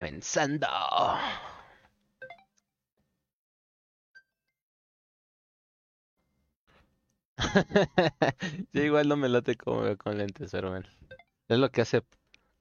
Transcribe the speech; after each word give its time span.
Pensando. 0.00 0.66
Yo 8.72 8.82
igual 8.82 9.08
no 9.08 9.16
me 9.16 9.28
late 9.28 9.56
como 9.56 9.96
con 9.96 10.18
lentes, 10.18 10.50
pero. 10.52 10.76
Es 11.48 11.58
lo 11.58 11.70
que 11.70 11.82
hace. 11.82 12.02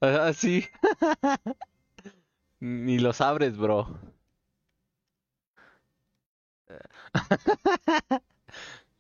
Ah, 0.02 0.34
sí. 0.36 0.66
Ni 2.62 3.00
los 3.00 3.20
abres, 3.20 3.58
bro. 3.58 4.00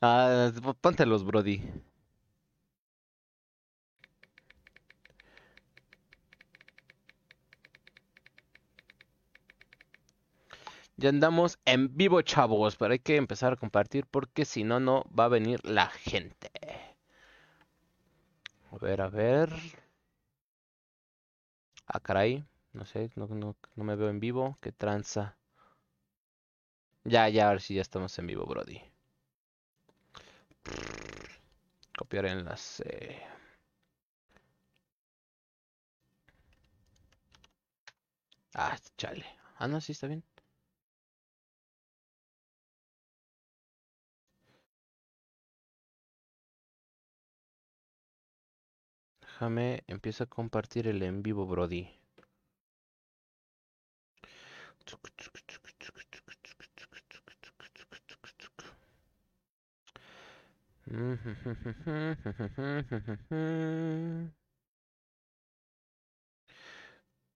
Ah, 0.01 0.51
póntelos, 0.81 1.23
Brody. 1.25 1.61
Ya 10.99 11.09
andamos 11.09 11.57
en 11.65 11.95
vivo, 11.97 12.21
chavos, 12.21 12.75
pero 12.75 12.91
hay 12.93 12.99
que 12.99 13.15
empezar 13.15 13.53
a 13.53 13.55
compartir 13.55 14.05
porque 14.05 14.45
si 14.45 14.63
no, 14.63 14.79
no 14.79 15.03
va 15.17 15.25
a 15.25 15.29
venir 15.29 15.59
la 15.65 15.87
gente. 15.87 16.51
A 18.71 18.77
ver, 18.83 19.01
a 19.01 19.09
ver. 19.09 19.49
Ah, 21.87 21.99
caray. 21.99 22.45
No 22.71 22.85
sé, 22.85 23.11
no, 23.17 23.27
no, 23.27 23.57
no 23.75 23.83
me 23.83 23.97
veo 23.97 24.09
en 24.09 24.21
vivo. 24.21 24.57
¿Qué 24.61 24.71
tranza? 24.71 25.37
Ya, 27.03 27.27
ya, 27.29 27.47
a 27.49 27.51
ver 27.51 27.61
si 27.61 27.73
ya 27.75 27.81
estamos 27.81 28.17
en 28.19 28.27
vivo, 28.27 28.45
Brody. 28.45 28.81
Copiar 31.97 32.25
enlace. 32.25 33.21
Ah, 38.53 38.77
chale. 38.97 39.25
Ah, 39.57 39.67
no, 39.67 39.81
sí 39.81 39.91
está 39.93 40.05
bien. 40.07 40.23
Déjame, 49.39 49.85
empiezo 49.87 50.25
a 50.25 50.27
compartir 50.27 50.85
el 50.85 51.01
en 51.01 51.23
vivo, 51.23 51.47
Brody. 51.47 51.87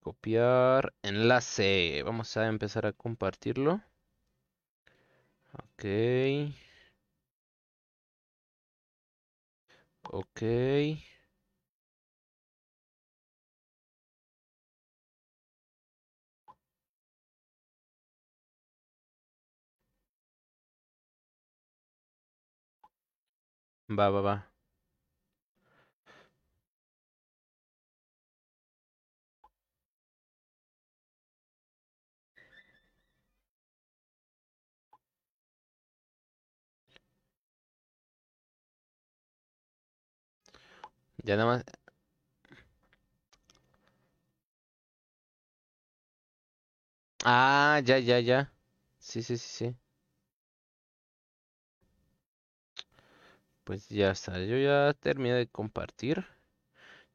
Copiar 0.01 0.93
enlace. 1.03 2.03
Vamos 2.03 2.35
a 2.35 2.47
empezar 2.47 2.85
a 2.85 2.91
compartirlo. 2.91 3.81
Ok. 5.53 5.85
Ok. 10.11 10.41
Va, 24.01 24.09
va, 24.17 24.21
va. 24.29 24.35
Ya 41.23 41.35
nada 41.37 41.45
más. 41.47 41.63
Ah, 47.25 47.81
ya, 47.85 47.97
ya, 47.99 48.19
ya. 48.19 48.51
Sí, 48.99 49.21
sí, 49.23 49.37
sí, 49.37 49.47
sí. 49.49 49.77
Pues 53.65 53.89
ya 53.89 54.11
está. 54.11 54.39
Yo 54.39 54.57
ya 54.57 54.93
terminé 54.93 55.35
de 55.35 55.47
compartir. 55.47 56.25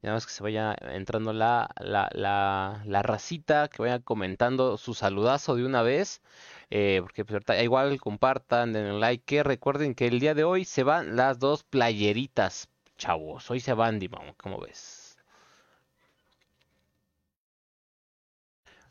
Ya 0.02 0.12
más 0.12 0.26
que 0.26 0.32
se 0.32 0.42
vaya 0.42 0.76
entrando 0.80 1.32
la, 1.32 1.70
la, 1.80 2.08
la, 2.12 2.82
la 2.86 3.02
racita, 3.02 3.68
que 3.68 3.82
vayan 3.82 4.02
comentando 4.02 4.76
su 4.78 4.94
saludazo 4.94 5.56
de 5.56 5.64
una 5.66 5.82
vez. 5.82 6.22
Eh, 6.70 7.00
porque 7.02 7.24
pues, 7.24 7.42
igual 7.62 8.00
compartan, 8.00 8.72
den 8.72 9.00
like. 9.00 9.42
Recuerden 9.42 9.94
que 9.94 10.06
el 10.06 10.20
día 10.20 10.34
de 10.34 10.44
hoy 10.44 10.64
se 10.64 10.84
van 10.84 11.16
las 11.16 11.38
dos 11.38 11.64
playeritas, 11.64 12.68
chavos. 12.96 13.50
Hoy 13.50 13.60
se 13.60 13.74
van, 13.74 13.98
Dimon, 13.98 14.34
¿cómo 14.36 14.60
ves? 14.60 14.97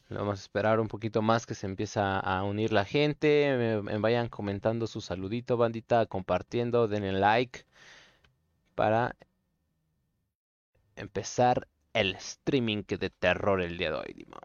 Vamos 0.10 0.40
a 0.40 0.42
esperar 0.42 0.80
un 0.80 0.88
poquito 0.88 1.22
más 1.22 1.46
que 1.46 1.54
se 1.54 1.66
empieza 1.66 2.20
a 2.20 2.44
unir 2.44 2.72
la 2.72 2.86
gente. 2.86 3.82
Me, 3.84 3.98
vayan 3.98 4.30
comentando 4.30 4.88
su 4.88 5.02
saludito, 5.02 5.58
bandita, 5.58 6.06
compartiendo, 6.06 6.88
denle 6.88 7.12
like 7.12 7.66
para 8.76 9.16
empezar 10.96 11.68
el 11.94 12.16
streaming 12.16 12.84
de 12.88 13.10
terror 13.10 13.62
el 13.62 13.78
día 13.78 13.92
de 13.92 13.98
hoy, 13.98 14.14
Dimon. 14.14 14.40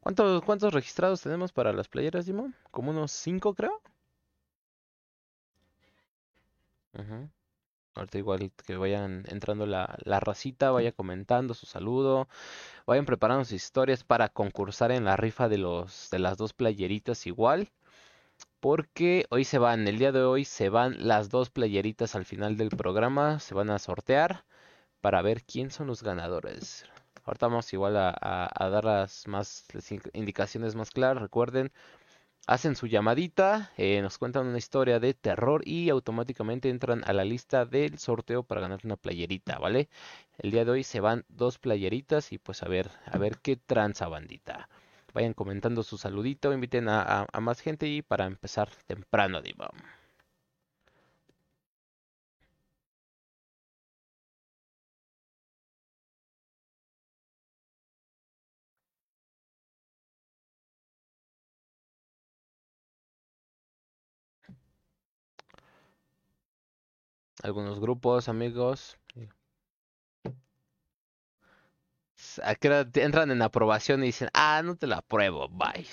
¿Cuántos, 0.00 0.42
cuántos 0.42 0.72
registrados 0.72 1.20
tenemos 1.20 1.52
para 1.52 1.72
las 1.72 1.88
playeras, 1.88 2.24
Dimon? 2.26 2.54
Como 2.70 2.90
unos 2.90 3.12
5, 3.12 3.54
creo. 3.54 3.82
Ujú. 6.94 7.28
Ahorita 7.94 8.18
igual 8.18 8.52
que 8.66 8.76
vayan 8.76 9.24
entrando 9.28 9.66
la, 9.66 9.96
la 10.04 10.20
racita, 10.20 10.70
vaya 10.70 10.92
comentando 10.92 11.54
su 11.54 11.66
saludo, 11.66 12.28
vayan 12.86 13.06
preparando 13.06 13.44
sus 13.44 13.54
historias 13.54 14.04
para 14.04 14.28
concursar 14.30 14.92
en 14.92 15.04
la 15.06 15.16
rifa 15.16 15.48
de 15.48 15.58
los 15.58 16.10
de 16.10 16.18
las 16.20 16.38
dos 16.38 16.52
playeritas 16.54 17.26
igual. 17.26 17.70
Porque 18.60 19.26
hoy 19.30 19.44
se 19.44 19.58
van, 19.58 19.86
el 19.88 19.98
día 19.98 20.10
de 20.12 20.22
hoy 20.22 20.44
se 20.46 20.68
van 20.70 20.96
las 21.06 21.28
dos 21.30 21.50
playeritas 21.50 22.14
al 22.14 22.24
final 22.24 22.56
del 22.56 22.70
programa, 22.70 23.40
se 23.40 23.54
van 23.54 23.68
a 23.70 23.78
sortear 23.78 24.44
para 25.00 25.22
ver 25.22 25.44
quién 25.44 25.70
son 25.70 25.88
los 25.88 26.02
ganadores. 26.02 26.86
Ahorita 27.24 27.48
vamos 27.48 27.72
igual 27.74 27.96
a, 27.98 28.10
a- 28.10 28.50
a 28.66 28.70
dar 28.70 28.84
las 28.86 29.28
más 29.28 29.66
las 29.74 29.92
in- 29.92 30.02
indicaciones 30.14 30.74
más 30.76 30.90
claras. 30.92 31.22
Recuerden, 31.22 31.72
hacen 32.46 32.76
su 32.76 32.86
llamadita, 32.86 33.72
eh, 33.76 34.00
nos 34.02 34.18
cuentan 34.18 34.46
una 34.46 34.58
historia 34.58 35.00
de 35.00 35.14
terror 35.14 35.62
y 35.66 35.90
automáticamente 35.90 36.68
entran 36.70 37.02
a 37.06 37.12
la 37.12 37.24
lista 37.24 37.64
del 37.66 37.98
sorteo 37.98 38.42
para 38.42 38.60
ganar 38.60 38.80
una 38.84 38.96
playerita, 38.96 39.58
¿vale? 39.58 39.88
El 40.38 40.50
día 40.50 40.64
de 40.64 40.70
hoy 40.72 40.84
se 40.84 41.00
van 41.00 41.24
dos 41.28 41.58
playeritas 41.58 42.32
y 42.32 42.38
pues 42.38 42.62
a 42.62 42.68
ver, 42.68 42.90
a 43.06 43.18
ver 43.18 43.38
qué 43.38 43.56
tranza 43.56 44.08
bandita. 44.08 44.68
Vayan 45.14 45.34
comentando 45.34 45.82
su 45.82 45.98
saludito, 45.98 46.52
inviten 46.52 46.88
a, 46.88 47.02
a- 47.02 47.26
a 47.32 47.40
más 47.40 47.60
gente 47.60 47.86
y 47.88 48.02
para 48.02 48.26
empezar 48.26 48.68
temprano, 48.86 49.40
diva. 49.42 49.70
Algunos 67.42 67.78
grupos, 67.78 68.30
amigos. 68.30 68.98
¿A 72.42 72.54
qué 72.54 72.68
hora 72.68 72.90
te- 72.90 73.02
entran 73.04 73.30
en 73.30 73.42
aprobación 73.42 74.02
y 74.02 74.06
dicen, 74.06 74.30
ah, 74.32 74.62
no 74.64 74.76
te 74.76 74.86
la 74.86 74.98
apruebo, 74.98 75.48
bye? 75.50 75.86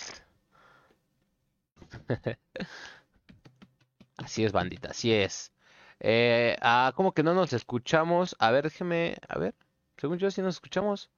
Así 4.18 4.44
es, 4.45 4.51
bandita, 4.51 4.89
así 4.91 5.12
es. 5.13 5.51
Eh, 6.00 6.56
ah, 6.62 6.94
como 6.95 7.13
que 7.13 7.24
no 7.24 7.33
nos 7.33 7.53
escuchamos. 7.53 8.35
A 8.39 8.51
ver, 8.51 8.63
déjeme, 8.65 9.15
a 9.27 9.38
ver. 9.39 9.56
Según 9.97 10.18
yo, 10.19 10.29
sí 10.31 10.41
nos 10.41 10.56
escuchamos. 10.56 11.09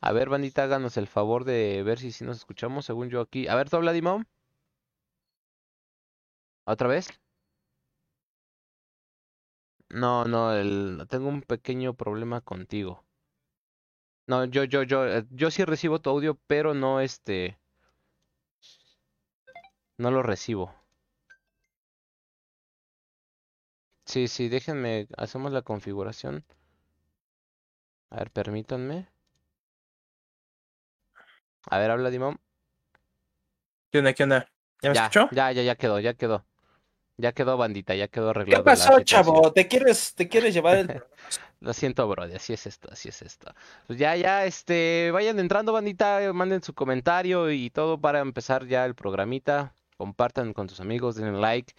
A 0.00 0.12
ver, 0.12 0.28
bandita, 0.30 0.64
háganos 0.64 0.96
el 0.98 1.08
favor 1.08 1.44
de 1.44 1.82
ver 1.84 1.98
si 2.00 2.12
sí 2.12 2.24
nos 2.24 2.38
escuchamos. 2.38 2.86
Según 2.86 3.10
yo 3.10 3.20
aquí. 3.22 3.48
A 3.48 3.56
ver, 3.56 3.70
¿tú 3.70 3.76
habla, 3.78 3.92
Dimon? 3.92 4.28
¿Otra 6.66 6.88
vez? 6.88 7.08
No, 9.88 10.26
no, 10.26 10.52
el, 10.54 11.06
tengo 11.08 11.28
un 11.30 11.40
pequeño 11.40 11.94
problema 11.94 12.42
contigo. 12.42 13.02
No, 14.26 14.44
yo, 14.44 14.64
yo, 14.64 14.82
yo, 14.82 15.06
eh, 15.06 15.24
yo 15.30 15.50
sí 15.50 15.64
recibo 15.64 15.98
tu 16.00 16.10
audio, 16.10 16.38
pero 16.46 16.74
no 16.74 17.00
este, 17.00 17.58
no 19.98 20.12
lo 20.12 20.22
recibo. 20.22 20.72
Sí, 24.06 24.28
sí, 24.28 24.48
déjenme, 24.48 25.08
hacemos 25.18 25.52
la 25.52 25.60
configuración. 25.60 26.46
A 28.10 28.16
ver, 28.16 28.30
permítanme. 28.30 29.08
A 31.70 31.78
ver, 31.78 31.90
habla 31.90 32.10
Dimon. 32.10 32.38
¿Qué 33.90 33.98
onda? 33.98 34.12
¿Qué 34.12 34.22
onda? 34.24 34.46
¿Ya 34.82 34.90
me 34.90 34.92
Ya, 34.92 34.94
escuchó? 34.94 35.30
ya, 35.30 35.52
ya, 35.52 35.62
ya 35.62 35.76
quedó, 35.76 36.00
ya 36.00 36.14
quedó. 36.14 36.46
Ya 37.16 37.32
quedó, 37.32 37.56
bandita, 37.56 37.94
ya 37.94 38.08
quedó 38.08 38.30
arreglado 38.30 38.64
¿Qué 38.64 38.64
pasó, 38.64 39.00
chavo? 39.00 39.52
¿Te 39.52 39.68
quieres, 39.68 40.14
te 40.14 40.28
quieres 40.28 40.52
llevar 40.52 40.78
el? 40.78 41.02
Lo 41.60 41.72
siento, 41.72 42.06
brother, 42.08 42.36
así 42.36 42.52
es 42.52 42.66
esto, 42.66 42.88
así 42.90 43.08
es 43.08 43.22
esto. 43.22 43.54
Pues 43.86 43.98
ya, 43.98 44.16
ya, 44.16 44.44
este, 44.44 45.10
vayan 45.12 45.38
entrando, 45.38 45.72
bandita, 45.72 46.20
manden 46.34 46.62
su 46.62 46.74
comentario 46.74 47.50
y 47.50 47.70
todo 47.70 47.98
para 47.98 48.20
empezar 48.20 48.66
ya 48.66 48.84
el 48.84 48.94
programita. 48.94 49.74
Compartan 49.96 50.52
con 50.52 50.66
tus 50.66 50.80
amigos, 50.80 51.14
denle 51.14 51.40
like. 51.40 51.74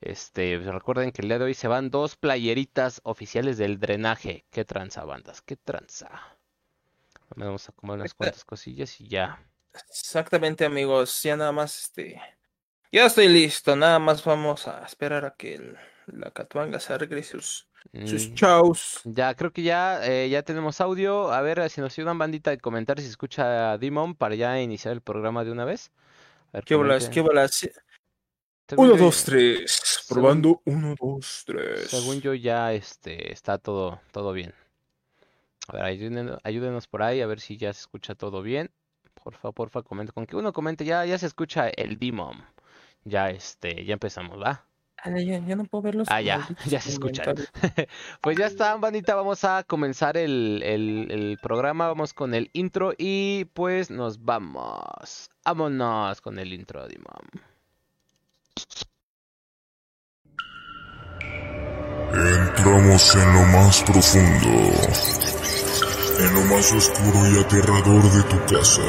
Este, 0.00 0.58
pues 0.58 0.66
recuerden 0.74 1.12
que 1.12 1.22
el 1.22 1.28
día 1.28 1.38
de 1.38 1.44
hoy 1.44 1.54
se 1.54 1.68
van 1.68 1.90
dos 1.90 2.16
playeritas 2.16 3.00
oficiales 3.04 3.58
del 3.58 3.78
drenaje. 3.78 4.44
Qué 4.50 4.64
tranza, 4.64 5.04
bandas, 5.04 5.40
qué 5.40 5.56
tranza. 5.56 6.10
Vamos 7.36 7.68
a 7.68 7.72
comer 7.72 7.96
unas 7.96 8.14
cuantas 8.14 8.44
cosillas 8.44 9.00
y 9.00 9.08
ya. 9.08 9.42
Exactamente, 9.88 10.64
amigos. 10.64 11.22
Ya 11.22 11.36
nada 11.36 11.52
más, 11.52 11.78
este. 11.78 12.20
Ya 12.92 13.06
estoy 13.06 13.28
listo. 13.28 13.76
Nada 13.76 13.98
más 13.98 14.24
vamos 14.24 14.66
a 14.66 14.84
esperar 14.84 15.24
a 15.24 15.34
que 15.34 15.54
el- 15.54 15.76
la 16.06 16.30
Catuanga 16.32 16.80
se 16.80 16.92
arregle 16.92 17.22
sus, 17.22 17.68
sus 18.04 18.30
Mm, 18.30 18.34
shows. 18.34 19.00
Ya, 19.04 19.34
creo 19.34 19.52
que 19.52 19.62
ya, 19.62 20.04
eh, 20.04 20.28
ya 20.28 20.42
tenemos 20.42 20.80
audio. 20.80 21.32
A 21.32 21.40
ver 21.40 21.70
si 21.70 21.80
nos 21.80 21.96
ayudan, 21.96 22.18
bandita, 22.18 22.50
de 22.50 22.58
comentar 22.58 23.00
si 23.00 23.06
escucha 23.06 23.72
a 23.72 23.78
Dimon 23.78 24.14
para 24.16 24.34
ya 24.34 24.60
iniciar 24.60 24.92
el 24.92 25.02
programa 25.02 25.44
de 25.44 25.52
una 25.52 25.64
vez. 25.64 25.92
A 26.52 26.58
ver, 26.58 26.64
¿Qué 26.64 26.74
bolas? 26.74 27.08
¿Qué 27.08 27.20
bolas? 27.20 27.70
Uno, 28.76 28.96
yo 28.96 29.04
dos, 29.04 29.24
tres. 29.24 30.04
Probando. 30.08 30.60
Uno, 30.64 30.94
dos, 31.00 31.44
tres. 31.46 31.90
Según 31.90 32.20
yo 32.20 32.34
ya 32.34 32.72
este 32.72 33.32
está 33.32 33.58
todo 33.58 34.00
todo 34.10 34.32
bien. 34.32 34.52
A 35.68 35.74
ver, 35.74 35.84
ayúdenos, 35.84 36.40
ayúdenos 36.42 36.88
por 36.88 37.02
ahí 37.02 37.20
a 37.20 37.26
ver 37.26 37.38
si 37.38 37.56
ya 37.56 37.72
se 37.72 37.80
escucha 37.80 38.16
todo 38.16 38.42
bien. 38.42 38.70
Porfa, 39.22 39.52
porfa, 39.52 39.82
comenta. 39.82 40.12
Con 40.12 40.26
que 40.26 40.34
uno 40.36 40.52
comente 40.52 40.84
ya 40.84 41.04
ya 41.04 41.18
se 41.18 41.26
escucha 41.26 41.68
el 41.68 41.96
Dimon. 41.98 42.44
Ya 43.04 43.30
este, 43.30 43.84
ya 43.84 43.94
empezamos, 43.94 44.40
¿va? 44.40 44.66
Ah, 45.02 45.10
ya, 45.18 45.38
ya 45.38 45.56
no 45.56 45.64
puedo 45.64 45.82
ver 45.82 45.94
los 45.94 46.08
Ah, 46.10 46.20
ya, 46.20 46.46
ya 46.66 46.80
se 46.80 46.90
escuchan. 46.90 47.34
Pues 48.20 48.36
ya 48.36 48.46
está, 48.46 48.76
bandita, 48.76 49.14
vamos 49.14 49.44
a 49.44 49.64
comenzar 49.64 50.16
el, 50.16 50.62
el, 50.62 51.10
el 51.10 51.38
programa, 51.40 51.88
vamos 51.88 52.12
con 52.12 52.34
el 52.34 52.50
intro 52.52 52.92
y 52.98 53.46
pues 53.54 53.90
nos 53.90 54.22
vamos. 54.22 55.30
Vámonos 55.44 56.20
con 56.20 56.38
el 56.38 56.52
intro, 56.52 56.86
Dimon. 56.86 57.28
Entramos 62.12 63.14
en 63.14 63.32
lo 63.32 63.42
más 63.46 63.82
profundo, 63.84 64.48
en 66.18 66.34
lo 66.34 66.54
más 66.54 66.72
oscuro 66.72 67.30
y 67.30 67.38
aterrador 67.38 68.02
de 68.02 68.22
tu 68.24 68.54
casa, 68.54 68.82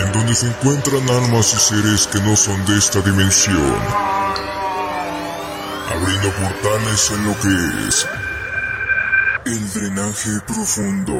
en 0.00 0.12
donde 0.12 0.34
se 0.34 0.46
encuentran 0.46 1.08
almas 1.10 1.54
y 1.54 1.58
seres 1.58 2.06
que 2.06 2.20
no 2.20 2.36
son 2.36 2.64
de 2.66 2.78
esta 2.78 3.00
dimensión, 3.00 3.76
abriendo 5.88 6.30
portales 6.30 7.10
en 7.10 7.24
lo 7.26 7.38
que 7.40 7.88
es 7.88 8.06
el 9.46 9.72
drenaje 9.72 10.30
profundo. 10.46 11.14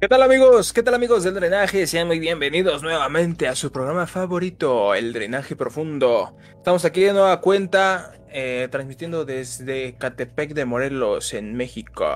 ¿Qué 0.00 0.08
tal 0.08 0.22
amigos? 0.22 0.72
¿Qué 0.72 0.82
tal 0.82 0.94
amigos 0.94 1.24
del 1.24 1.34
drenaje? 1.34 1.86
Sean 1.86 2.06
muy 2.06 2.18
bienvenidos 2.18 2.82
nuevamente 2.82 3.46
a 3.48 3.54
su 3.54 3.70
programa 3.70 4.06
favorito, 4.06 4.94
El 4.94 5.12
Drenaje 5.12 5.56
Profundo. 5.56 6.34
Estamos 6.56 6.86
aquí 6.86 7.02
de 7.02 7.12
nueva 7.12 7.42
cuenta, 7.42 8.14
eh, 8.30 8.68
transmitiendo 8.70 9.26
desde 9.26 9.98
Catepec 9.98 10.54
de 10.54 10.64
Morelos, 10.64 11.34
en 11.34 11.54
México. 11.54 12.06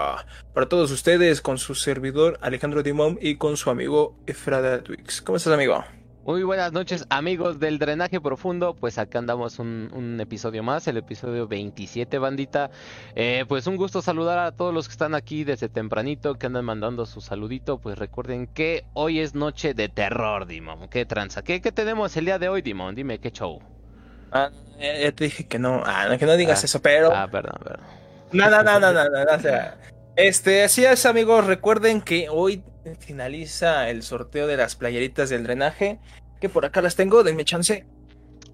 Para 0.54 0.66
todos 0.66 0.90
ustedes, 0.92 1.42
con 1.42 1.58
su 1.58 1.74
servidor 1.74 2.38
Alejandro 2.40 2.82
Dimón 2.82 3.18
y 3.20 3.36
con 3.36 3.58
su 3.58 3.68
amigo 3.68 4.16
Efrada 4.26 4.82
Twix. 4.82 5.20
¿Cómo 5.20 5.36
estás, 5.36 5.52
amigo? 5.52 5.84
Muy 6.26 6.42
buenas 6.42 6.72
noches 6.72 7.04
amigos 7.10 7.60
del 7.60 7.78
Drenaje 7.78 8.18
Profundo, 8.18 8.74
pues 8.74 8.96
acá 8.96 9.18
andamos 9.18 9.58
un, 9.58 9.90
un 9.92 10.18
episodio 10.22 10.62
más, 10.62 10.88
el 10.88 10.96
episodio 10.96 11.46
27 11.46 12.18
bandita. 12.18 12.70
Eh, 13.14 13.44
pues 13.46 13.66
un 13.66 13.76
gusto 13.76 14.00
saludar 14.00 14.38
a 14.38 14.52
todos 14.52 14.72
los 14.72 14.88
que 14.88 14.92
están 14.92 15.14
aquí 15.14 15.44
desde 15.44 15.68
tempranito, 15.68 16.36
que 16.36 16.46
andan 16.46 16.64
mandando 16.64 17.04
su 17.04 17.20
saludito, 17.20 17.76
pues 17.76 17.98
recuerden 17.98 18.46
que 18.46 18.86
hoy 18.94 19.20
es 19.20 19.34
noche 19.34 19.74
de 19.74 19.90
terror, 19.90 20.46
Dimon. 20.46 20.88
¿Qué 20.88 21.04
tranza? 21.04 21.42
¿Qué, 21.42 21.60
qué 21.60 21.72
tenemos 21.72 22.16
el 22.16 22.24
día 22.24 22.38
de 22.38 22.48
hoy, 22.48 22.62
Dimon? 22.62 22.94
Dime 22.94 23.18
qué 23.18 23.30
show. 23.30 23.60
Ah, 24.32 24.48
ya, 24.80 24.98
ya 24.98 25.12
te 25.12 25.24
dije 25.24 25.46
que 25.46 25.58
no, 25.58 25.82
ah, 25.84 26.16
que 26.18 26.24
no 26.24 26.36
digas 26.36 26.62
Ah, 26.62 26.64
eso, 26.64 26.80
pero... 26.80 27.14
Ah, 27.14 27.28
perdón, 27.30 27.60
perdón. 27.62 27.86
No, 28.32 28.48
no, 28.48 28.62
no, 28.62 28.80
no, 28.80 28.92
no, 28.94 29.04
no, 29.10 29.24
no, 29.26 29.32
o 29.36 29.40
sea, 29.40 29.76
este, 30.16 30.64
así 30.64 30.84
es, 30.84 31.06
amigos, 31.06 31.46
recuerden 31.46 32.00
que 32.00 32.28
hoy 32.28 32.62
finaliza 32.98 33.88
el 33.90 34.02
sorteo 34.02 34.46
de 34.46 34.56
las 34.56 34.76
playeritas 34.76 35.30
del 35.30 35.44
drenaje, 35.44 35.98
que 36.40 36.48
por 36.48 36.64
acá 36.64 36.82
las 36.82 36.96
tengo, 36.96 37.22
denme 37.24 37.44
chance. 37.44 37.86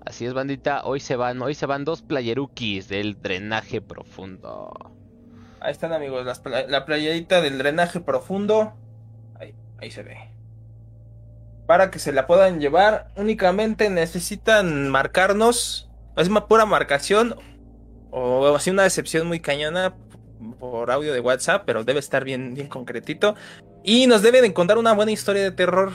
Así 0.05 0.25
es, 0.25 0.33
bandita, 0.33 0.83
hoy 0.85 1.01
se 1.01 1.17
van, 1.17 1.41
hoy 1.43 1.55
se 1.55 1.67
van 1.67 1.85
dos 1.85 2.03
playerukis 2.03 2.89
del 2.89 3.21
Drenaje 3.21 3.81
Profundo. 3.81 4.73
Ahí 5.61 5.73
están, 5.73 5.93
amigos, 5.93 6.25
las 6.25 6.43
la 6.69 6.87
playerita 6.87 7.43
del 7.43 7.59
drenaje 7.59 8.01
profundo, 8.01 8.73
ahí, 9.39 9.55
ahí 9.79 9.91
se 9.91 10.03
ve. 10.03 10.17
Para 11.67 11.91
que 11.91 11.99
se 11.99 12.13
la 12.13 12.27
puedan 12.27 12.61
llevar, 12.61 13.09
únicamente 13.15 13.91
necesitan 13.91 14.89
marcarnos, 14.89 15.91
es 16.17 16.29
una 16.29 16.47
pura 16.47 16.65
marcación, 16.65 17.37
o 18.11 18.57
así 18.57 18.71
una 18.71 18.85
decepción 18.85 19.29
muy 19.29 19.41
cañona 19.41 19.95
por 20.59 20.91
audio 20.91 21.13
de 21.13 21.21
WhatsApp, 21.21 21.65
pero 21.67 21.85
debe 21.85 22.01
estar 22.01 22.25
bien, 22.25 22.55
bien 22.55 22.69
concretito. 22.69 23.35
Y 23.83 24.07
nos 24.07 24.23
deben 24.23 24.43
de 24.43 24.53
contar 24.53 24.79
una 24.79 24.93
buena 24.93 25.13
historia 25.13 25.43
de 25.43 25.51
terror. 25.51 25.93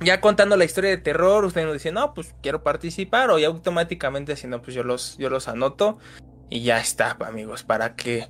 Ya 0.00 0.20
contando 0.20 0.56
la 0.56 0.64
historia 0.64 0.90
de 0.90 0.98
terror, 0.98 1.44
ustedes 1.44 1.66
nos 1.66 1.74
dicen, 1.74 1.94
no, 1.94 2.14
pues 2.14 2.34
quiero 2.42 2.62
participar, 2.62 3.30
o 3.30 3.38
ya 3.38 3.46
automáticamente, 3.46 4.36
si 4.36 4.46
no, 4.46 4.60
pues 4.60 4.74
yo 4.74 4.82
los, 4.82 5.16
yo 5.18 5.30
los 5.30 5.48
anoto. 5.48 5.98
Y 6.50 6.62
ya 6.62 6.78
está, 6.78 7.16
amigos, 7.20 7.62
para 7.62 7.94
que 7.94 8.28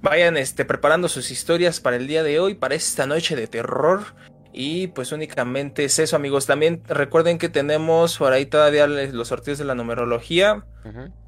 vayan 0.00 0.36
este, 0.36 0.64
preparando 0.64 1.08
sus 1.08 1.30
historias 1.30 1.80
para 1.80 1.96
el 1.96 2.06
día 2.06 2.22
de 2.22 2.40
hoy, 2.40 2.54
para 2.54 2.74
esta 2.74 3.06
noche 3.06 3.36
de 3.36 3.46
terror. 3.46 4.14
Y 4.52 4.88
pues 4.88 5.12
únicamente 5.12 5.84
es 5.84 5.98
eso, 5.98 6.14
amigos. 6.14 6.46
También 6.46 6.82
recuerden 6.86 7.38
que 7.38 7.48
tenemos 7.48 8.18
por 8.18 8.32
ahí 8.32 8.44
todavía 8.44 8.86
los 8.86 9.28
sorteos 9.28 9.58
de 9.58 9.64
la 9.64 9.74
numerología. 9.74 10.64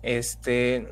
Este. 0.03 0.89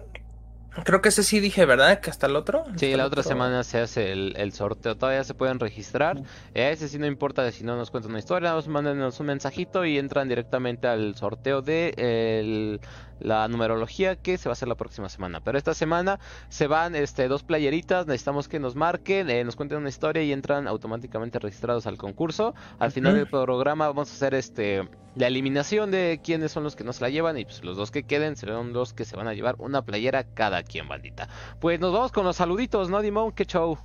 Creo 0.84 1.02
que 1.02 1.10
ese 1.10 1.22
sí 1.22 1.38
dije, 1.40 1.66
¿verdad? 1.66 2.00
Que 2.00 2.08
hasta 2.10 2.26
el 2.26 2.34
otro. 2.36 2.64
Sí, 2.76 2.86
Hasta 2.86 2.96
la 2.96 3.06
otra 3.06 3.20
otro. 3.20 3.28
semana 3.30 3.62
se 3.62 3.78
hace 3.78 4.10
el, 4.12 4.34
el 4.38 4.52
sorteo, 4.52 4.96
todavía 4.96 5.22
se 5.22 5.34
pueden 5.34 5.60
registrar. 5.60 6.18
Eh, 6.54 6.70
ese 6.72 6.88
sí 6.88 6.98
no 6.98 7.06
importa 7.06 7.50
si 7.52 7.62
no 7.62 7.76
nos 7.76 7.90
cuentan 7.90 8.10
una 8.12 8.18
historia, 8.18 8.52
nos 8.52 8.68
mándenos 8.68 9.20
un 9.20 9.26
mensajito 9.26 9.84
y 9.84 9.98
entran 9.98 10.28
directamente 10.28 10.86
al 10.88 11.14
sorteo 11.14 11.60
de 11.60 11.92
el- 11.98 12.80
la 13.22 13.46
numerología 13.48 14.16
que 14.16 14.38
se 14.38 14.48
va 14.48 14.52
a 14.52 14.54
hacer 14.54 14.68
la 14.68 14.74
próxima 14.74 15.08
semana. 15.08 15.40
Pero 15.40 15.58
esta 15.58 15.74
semana 15.74 16.18
se 16.48 16.66
van 16.66 16.94
este, 16.94 17.28
dos 17.28 17.42
playeritas, 17.42 18.06
necesitamos 18.06 18.48
que 18.48 18.58
nos 18.58 18.76
marquen, 18.76 19.30
eh, 19.30 19.44
nos 19.44 19.56
cuenten 19.56 19.78
una 19.78 19.88
historia 19.88 20.22
y 20.22 20.32
entran 20.32 20.68
automáticamente 20.68 21.38
registrados 21.38 21.86
al 21.86 21.96
concurso. 21.96 22.54
Al 22.78 22.92
final 22.92 23.14
del 23.14 23.26
programa 23.26 23.86
vamos 23.86 24.10
a 24.10 24.14
hacer 24.14 24.34
este 24.34 24.88
la 25.14 25.26
eliminación 25.26 25.90
de 25.90 26.20
quiénes 26.24 26.52
son 26.52 26.64
los 26.64 26.74
que 26.74 26.84
nos 26.84 27.00
la 27.00 27.10
llevan 27.10 27.36
y 27.38 27.44
pues 27.44 27.62
los 27.62 27.76
dos 27.76 27.90
que 27.90 28.04
queden 28.04 28.34
serán 28.36 28.72
los 28.72 28.94
que 28.94 29.04
se 29.04 29.14
van 29.14 29.28
a 29.28 29.34
llevar 29.34 29.56
una 29.58 29.82
playera 29.82 30.24
cada 30.24 30.62
quien, 30.62 30.88
bandita. 30.88 31.28
Pues 31.60 31.80
nos 31.80 31.92
vamos 31.92 32.12
con 32.12 32.24
los 32.24 32.36
saluditos, 32.36 32.88
¿no, 32.88 33.02
Dimon? 33.02 33.32
¿Qué 33.32 33.44
show? 33.44 33.78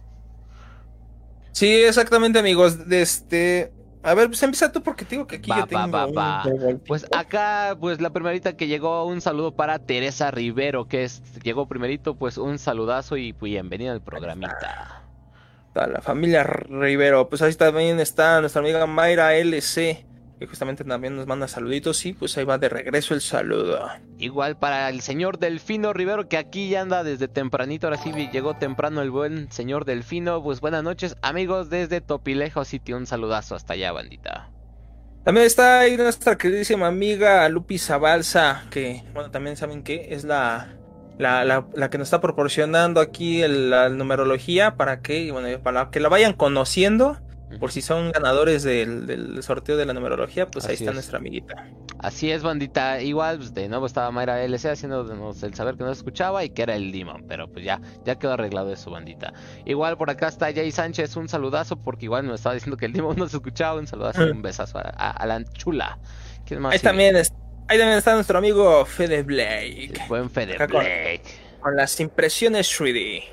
Sí, 1.52 1.84
exactamente, 1.84 2.40
amigos. 2.40 2.88
De 2.88 3.02
este. 3.02 3.74
A 4.08 4.14
ver, 4.14 4.28
pues 4.28 4.42
empieza 4.42 4.72
tú 4.72 4.82
porque 4.82 5.04
te 5.04 5.16
digo 5.16 5.28
que 5.28 5.36
aquí 5.36 5.52
Va, 5.52 5.60
yo 5.60 5.68
tengo 5.68 5.92
va, 5.92 6.06
va. 6.06 6.44
Pues 6.88 7.06
acá, 7.12 7.76
pues 7.78 8.00
la 8.00 8.10
primerita 8.12 8.56
que 8.56 8.68
llegó, 8.68 9.04
un 9.06 9.20
saludo 9.20 9.54
para 9.54 9.80
Teresa 9.80 10.32
Rivero, 10.32 10.88
que 10.88 11.04
es, 11.04 11.22
llegó 11.44 11.68
primerito, 11.68 12.16
pues 12.16 12.38
un 12.38 12.58
saludazo 12.58 13.18
y 13.18 13.34
pues, 13.34 13.52
bienvenida 13.52 13.92
al 13.92 14.00
programita. 14.00 15.02
Está 15.68 15.88
la 15.88 16.00
familia 16.00 16.44
Rivero. 16.44 17.28
Pues 17.28 17.42
ahí 17.42 17.54
también 17.56 18.00
está 18.00 18.40
nuestra 18.40 18.62
amiga 18.62 18.86
Mayra 18.86 19.36
LC, 19.36 20.06
que 20.40 20.48
justamente 20.48 20.84
también 20.84 21.16
nos 21.16 21.28
manda 21.28 21.48
saluditos. 21.48 22.06
Y 22.06 22.14
pues 22.14 22.38
ahí 22.38 22.46
va 22.46 22.58
de 22.58 22.70
regreso 22.70 23.14
el 23.14 23.22
saludo. 23.22 23.90
Igual 24.18 24.58
para 24.58 24.90
el 24.90 25.02
señor 25.02 25.40
Delfino 25.40 25.94
Rivero, 25.94 26.28
que 26.28 26.38
aquí 26.38 26.70
ya 26.70 26.82
anda 26.82 27.04
desde 27.04 27.28
tempranito, 27.28 27.88
ahora 27.88 27.98
sí 27.98 28.12
llegó 28.32 28.56
temprano 28.56 29.02
el 29.02 29.12
buen 29.12 29.52
señor 29.52 29.86
Delfino. 29.86 30.42
Pues 30.44 30.62
buenas 30.62 30.84
noches, 30.84 31.16
amigos 31.22 31.70
desde 31.70 32.02
Topilejo 32.02 32.66
City, 32.66 32.94
un 32.94 33.06
saludazo 33.08 33.56
hasta 33.56 33.74
allá, 33.74 33.92
bandita. 33.92 34.52
También 35.24 35.46
está 35.46 35.80
ahí 35.80 35.98
nuestra 35.98 36.38
queridísima 36.38 36.88
amiga 36.88 37.50
Lupi 37.50 37.78
Zabalza, 37.78 38.64
que, 38.70 39.04
bueno, 39.14 39.30
también 39.30 39.58
saben 39.58 39.84
que 39.84 40.08
es 40.12 40.24
la, 40.24 40.78
la, 41.18 41.44
la, 41.44 41.68
la 41.74 41.90
que 41.90 41.98
nos 41.98 42.08
está 42.08 42.22
proporcionando 42.22 43.02
aquí 43.02 43.42
el- 43.42 43.70
la 43.70 43.90
numerología 43.90 44.78
para 44.78 45.02
que, 45.02 45.32
bueno, 45.34 45.50
para 45.62 45.90
que 45.90 46.00
la 46.00 46.08
vayan 46.08 46.32
conociendo. 46.32 47.18
Por 47.60 47.72
si 47.72 47.82
son 47.82 48.12
ganadores 48.12 48.64
del, 48.64 49.08
del 49.08 49.42
sorteo 49.42 49.78
de 49.78 49.86
la 49.86 49.94
numerología, 49.94 50.48
pues 50.48 50.66
ahí 50.66 50.74
está 50.74 50.90
es. 50.90 50.94
nuestra 50.94 51.18
amiguita. 51.18 51.56
Así 52.00 52.30
es, 52.30 52.44
bandita. 52.44 53.02
Igual, 53.02 53.38
pues, 53.38 53.54
de 53.54 53.70
nuevo 53.70 53.86
estaba 53.86 54.12
Mayra 54.12 54.44
LC 54.44 54.70
haciéndonos 54.70 55.42
el 55.44 55.54
saber 55.56 55.76
que 55.78 55.84
no 55.86 55.92
escuchaba 55.92 56.44
y 56.44 56.50
que 56.50 56.64
era 56.64 56.76
el 56.76 56.92
Demon. 56.92 57.26
Pero 57.28 57.48
pues 57.52 57.64
ya, 57.64 57.80
ya 58.06 58.20
quedó 58.20 58.34
arreglado 58.34 58.72
eso, 58.74 58.92
bandita. 58.92 59.34
Igual 59.66 59.98
por 59.98 60.10
acá 60.10 60.28
está 60.28 60.54
Jay 60.54 60.72
Sánchez, 60.72 61.16
un 61.16 61.30
saludazo, 61.30 61.78
porque 61.78 62.06
igual 62.06 62.28
nos 62.28 62.36
estaba 62.42 62.54
diciendo 62.56 62.76
que 62.78 62.86
el 62.86 62.94
Demon 62.94 63.16
no 63.18 63.28
se 63.30 63.38
escuchaba. 63.38 63.80
Un 63.80 63.88
saludazo 63.88 64.28
y 64.28 64.32
un 64.32 64.42
besazo 64.44 64.78
a, 64.80 64.82
a- 64.96 65.12
a 65.12 65.26
la 65.26 65.44
chula. 65.54 65.98
¿Quién 66.46 66.60
más 66.62 66.74
Ahí 66.74 66.80
sigue? 66.80 66.90
también, 66.90 67.16
es- 67.16 67.34
ahí 67.70 67.78
también 67.78 67.98
está 67.98 68.14
nuestro 68.14 68.38
amigo 68.38 68.86
Fede 68.86 69.24
Blake. 69.24 69.86
El 69.94 70.08
buen 70.10 70.30
Fede 70.30 70.56
Acá 70.56 70.68
con- 70.68 70.82
Blake. 70.84 71.24
Con 71.62 71.76
las 71.76 72.00
impresiones 72.00 72.70
3D. 72.80 73.24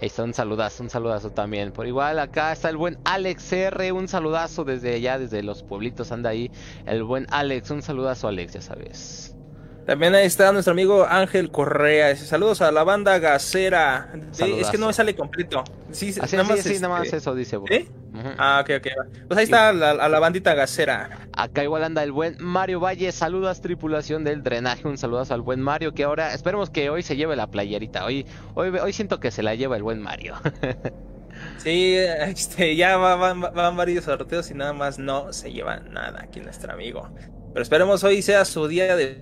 Ahí 0.00 0.06
está 0.06 0.24
un 0.24 0.32
saludazo, 0.34 0.82
un 0.82 0.90
saludazo 0.90 1.30
también. 1.30 1.72
Por 1.72 1.86
igual, 1.86 2.18
acá 2.18 2.52
está 2.52 2.70
el 2.70 2.76
buen 2.78 2.98
Alex 3.04 3.52
R, 3.52 3.92
un 3.92 4.08
saludazo 4.08 4.64
desde 4.64 4.94
allá, 4.94 5.18
desde 5.18 5.42
los 5.42 5.62
pueblitos, 5.62 6.10
anda 6.10 6.30
ahí. 6.30 6.50
El 6.86 7.04
buen 7.04 7.26
Alex, 7.30 7.70
un 7.70 7.82
saludazo, 7.82 8.26
Alex, 8.28 8.54
ya 8.54 8.62
sabes. 8.62 9.39
También 9.86 10.14
ahí 10.14 10.26
está 10.26 10.52
nuestro 10.52 10.72
amigo 10.72 11.04
Ángel 11.08 11.50
Correa. 11.50 12.14
Saludos 12.14 12.60
a 12.60 12.70
la 12.70 12.84
banda 12.84 13.18
gasera. 13.18 14.12
Sí, 14.30 14.56
es 14.60 14.68
que 14.70 14.78
no 14.78 14.86
me 14.86 14.92
sale 14.92 15.16
completo. 15.16 15.64
Sí, 15.90 16.14
Así, 16.20 16.36
nada 16.36 16.42
así, 16.48 16.52
más, 16.52 16.60
sí, 16.62 16.74
nada 16.80 16.88
más 16.94 17.04
este, 17.04 17.16
eso 17.16 17.34
dice. 17.34 17.58
¿Sí? 17.68 17.88
Ujú. 18.12 18.28
Ah, 18.38 18.60
ok, 18.62 18.70
ok. 18.78 18.86
Pues 19.26 19.38
ahí 19.38 19.44
está 19.44 19.72
la, 19.72 19.90
a 19.92 20.08
la 20.08 20.20
bandita 20.20 20.54
gasera. 20.54 21.28
Acá 21.32 21.64
igual 21.64 21.82
anda 21.82 22.04
el 22.04 22.12
buen 22.12 22.36
Mario 22.38 22.78
Valle. 22.78 23.10
Saludas, 23.10 23.60
tripulación 23.62 24.22
del 24.22 24.42
drenaje. 24.44 24.86
Un 24.86 24.96
saludazo 24.98 25.34
al 25.34 25.40
buen 25.42 25.60
Mario. 25.60 25.92
Que 25.92 26.04
ahora 26.04 26.34
esperemos 26.34 26.70
que 26.70 26.88
hoy 26.90 27.02
se 27.02 27.16
lleve 27.16 27.34
la 27.34 27.48
playerita. 27.50 28.04
Hoy, 28.04 28.26
hoy, 28.54 28.68
hoy 28.78 28.92
siento 28.92 29.18
que 29.18 29.30
se 29.32 29.42
la 29.42 29.54
lleva 29.56 29.76
el 29.76 29.82
buen 29.82 30.00
Mario. 30.00 30.34
Sí, 31.58 31.94
este, 31.96 32.76
ya 32.76 32.96
va- 32.98 33.14
van, 33.16 33.40
van 33.40 33.76
varios 33.76 34.04
sorteos 34.04 34.50
y 34.50 34.54
nada 34.54 34.72
más 34.72 34.98
no 34.98 35.32
se 35.32 35.52
lleva 35.52 35.78
nada 35.78 36.20
aquí 36.22 36.40
nuestro 36.40 36.72
amigo. 36.72 37.08
Pero 37.52 37.62
esperemos 37.62 38.04
hoy 38.04 38.20
sea 38.20 38.44
su 38.44 38.66
día 38.68 38.94
de 38.96 39.18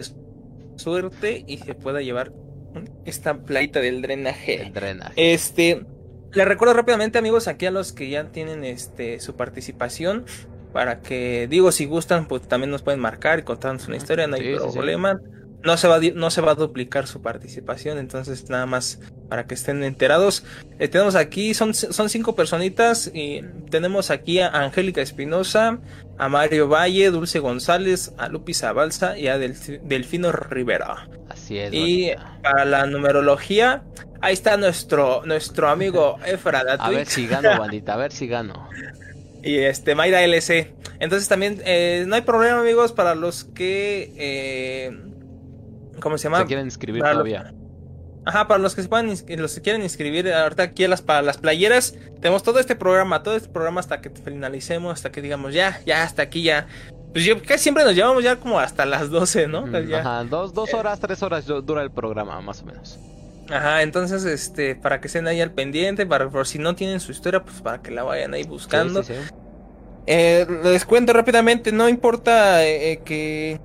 suerte 0.78 1.44
y 1.46 1.58
se 1.58 1.74
pueda 1.74 2.00
llevar 2.00 2.32
esta 3.04 3.34
playita 3.38 3.80
del 3.80 4.02
drenaje. 4.02 4.62
el 4.62 4.72
drenaje. 4.72 5.32
Este, 5.34 5.84
les 6.32 6.46
recuerdo 6.48 6.74
rápidamente, 6.74 7.18
amigos, 7.18 7.48
aquí 7.48 7.66
a 7.66 7.70
los 7.70 7.92
que 7.92 8.08
ya 8.10 8.24
tienen 8.30 8.64
este 8.64 9.20
su 9.20 9.36
participación, 9.36 10.24
para 10.72 11.00
que, 11.00 11.46
digo, 11.48 11.72
si 11.72 11.86
gustan, 11.86 12.28
pues 12.28 12.42
también 12.42 12.70
nos 12.70 12.82
pueden 12.82 13.00
marcar 13.00 13.38
y 13.38 13.42
contarnos 13.42 13.88
una 13.88 13.96
historia, 13.96 14.26
no 14.26 14.36
hay 14.36 14.42
Sí, 14.42 14.54
sí, 14.58 14.64
sí. 14.68 14.72
problema. 14.74 15.20
No 15.64 15.76
se, 15.76 15.88
va, 15.88 15.96
a 15.96 16.00
no 16.14 16.30
se 16.30 16.40
va 16.40 16.52
a 16.52 16.54
duplicar 16.54 17.08
su 17.08 17.20
participación, 17.20 17.98
entonces 17.98 18.48
nada 18.48 18.64
más 18.66 19.00
para 19.28 19.46
que 19.48 19.54
estén 19.54 19.82
enterados. 19.82 20.44
Eh, 20.78 20.86
tenemos 20.86 21.16
aquí, 21.16 21.52
son, 21.52 21.74
son 21.74 22.08
cinco 22.08 22.36
personitas 22.36 23.10
y 23.12 23.42
tenemos 23.68 24.12
aquí 24.12 24.38
a 24.38 24.46
Angélica 24.50 25.02
Espinosa, 25.02 25.80
a 26.18 26.28
Mario 26.28 26.68
Valle, 26.68 27.10
Dulce 27.10 27.38
González, 27.38 28.12
a 28.18 28.28
Lupi 28.28 28.54
Zabalza 28.54 29.16
y 29.18 29.28
a 29.28 29.38
Delf- 29.38 29.80
Delfino 29.82 30.32
Rivera. 30.32 31.08
Así 31.28 31.58
es. 31.58 31.72
Y 31.72 32.10
para 32.42 32.64
la 32.64 32.86
numerología, 32.86 33.84
ahí 34.20 34.34
está 34.34 34.56
nuestro, 34.56 35.22
nuestro 35.24 35.68
amigo 35.68 36.16
Efra 36.26 36.60
A 36.78 36.90
ver 36.90 37.06
si 37.06 37.26
gano, 37.26 37.58
bandita. 37.58 37.94
A 37.94 37.96
ver 37.96 38.12
si 38.12 38.26
gano. 38.26 38.68
y 39.42 39.58
este 39.58 39.94
Mayra 39.94 40.22
LC. 40.22 40.74
Entonces 41.00 41.28
también 41.28 41.62
eh, 41.64 42.04
no 42.08 42.16
hay 42.16 42.22
problema, 42.22 42.60
amigos, 42.60 42.92
para 42.92 43.14
los 43.14 43.44
que 43.44 44.12
eh, 44.16 44.98
¿cómo 46.00 46.18
se 46.18 46.24
llama? 46.24 46.40
Se 46.40 46.46
quieren 46.46 46.66
inscribir 46.66 47.00
Para 47.02 47.12
todavía. 47.12 47.54
Ajá, 48.24 48.46
para 48.46 48.58
los 48.60 48.74
que 48.74 48.82
se 48.82 48.88
puedan 48.88 49.08
los 49.08 49.54
que 49.54 49.60
quieren 49.62 49.82
inscribir 49.82 50.30
ahorita 50.32 50.62
aquí 50.64 50.86
las 50.86 51.00
para 51.00 51.22
las 51.22 51.38
playeras, 51.38 51.94
tenemos 52.20 52.42
todo 52.42 52.58
este 52.58 52.76
programa, 52.76 53.22
todo 53.22 53.36
este 53.36 53.48
programa 53.48 53.80
hasta 53.80 54.00
que 54.00 54.10
finalizemos, 54.10 54.92
hasta 54.92 55.10
que 55.10 55.22
digamos 55.22 55.54
ya, 55.54 55.80
ya 55.86 56.02
hasta 56.02 56.22
aquí 56.22 56.42
ya. 56.42 56.66
Pues 57.12 57.24
yo 57.24 57.40
casi 57.42 57.62
siempre 57.64 57.84
nos 57.84 57.94
llevamos 57.94 58.22
ya 58.22 58.36
como 58.36 58.60
hasta 58.60 58.84
las 58.84 59.08
12, 59.08 59.48
¿no? 59.48 59.66
Ya. 59.80 60.00
Ajá, 60.00 60.24
dos, 60.24 60.52
dos 60.52 60.74
horas, 60.74 61.00
tres 61.00 61.22
horas 61.22 61.46
du- 61.46 61.62
dura 61.62 61.82
el 61.82 61.90
programa, 61.90 62.38
más 62.42 62.60
o 62.62 62.66
menos. 62.66 62.98
Ajá, 63.50 63.80
entonces, 63.82 64.26
este, 64.26 64.74
para 64.74 65.00
que 65.00 65.06
estén 65.06 65.26
ahí 65.26 65.40
al 65.40 65.52
pendiente, 65.52 66.04
para 66.04 66.28
por 66.28 66.46
si 66.46 66.58
no 66.58 66.74
tienen 66.74 67.00
su 67.00 67.12
historia, 67.12 67.42
pues 67.42 67.62
para 67.62 67.80
que 67.80 67.90
la 67.90 68.02
vayan 68.02 68.34
ahí 68.34 68.44
buscando. 68.44 69.02
Sí, 69.02 69.14
sí, 69.14 69.20
sí. 69.26 69.34
Eh, 70.06 70.46
les 70.64 70.84
cuento 70.84 71.14
rápidamente, 71.14 71.72
no 71.72 71.88
importa 71.88 72.64
eh, 72.66 72.92
eh, 72.92 73.00
que, 73.04 73.58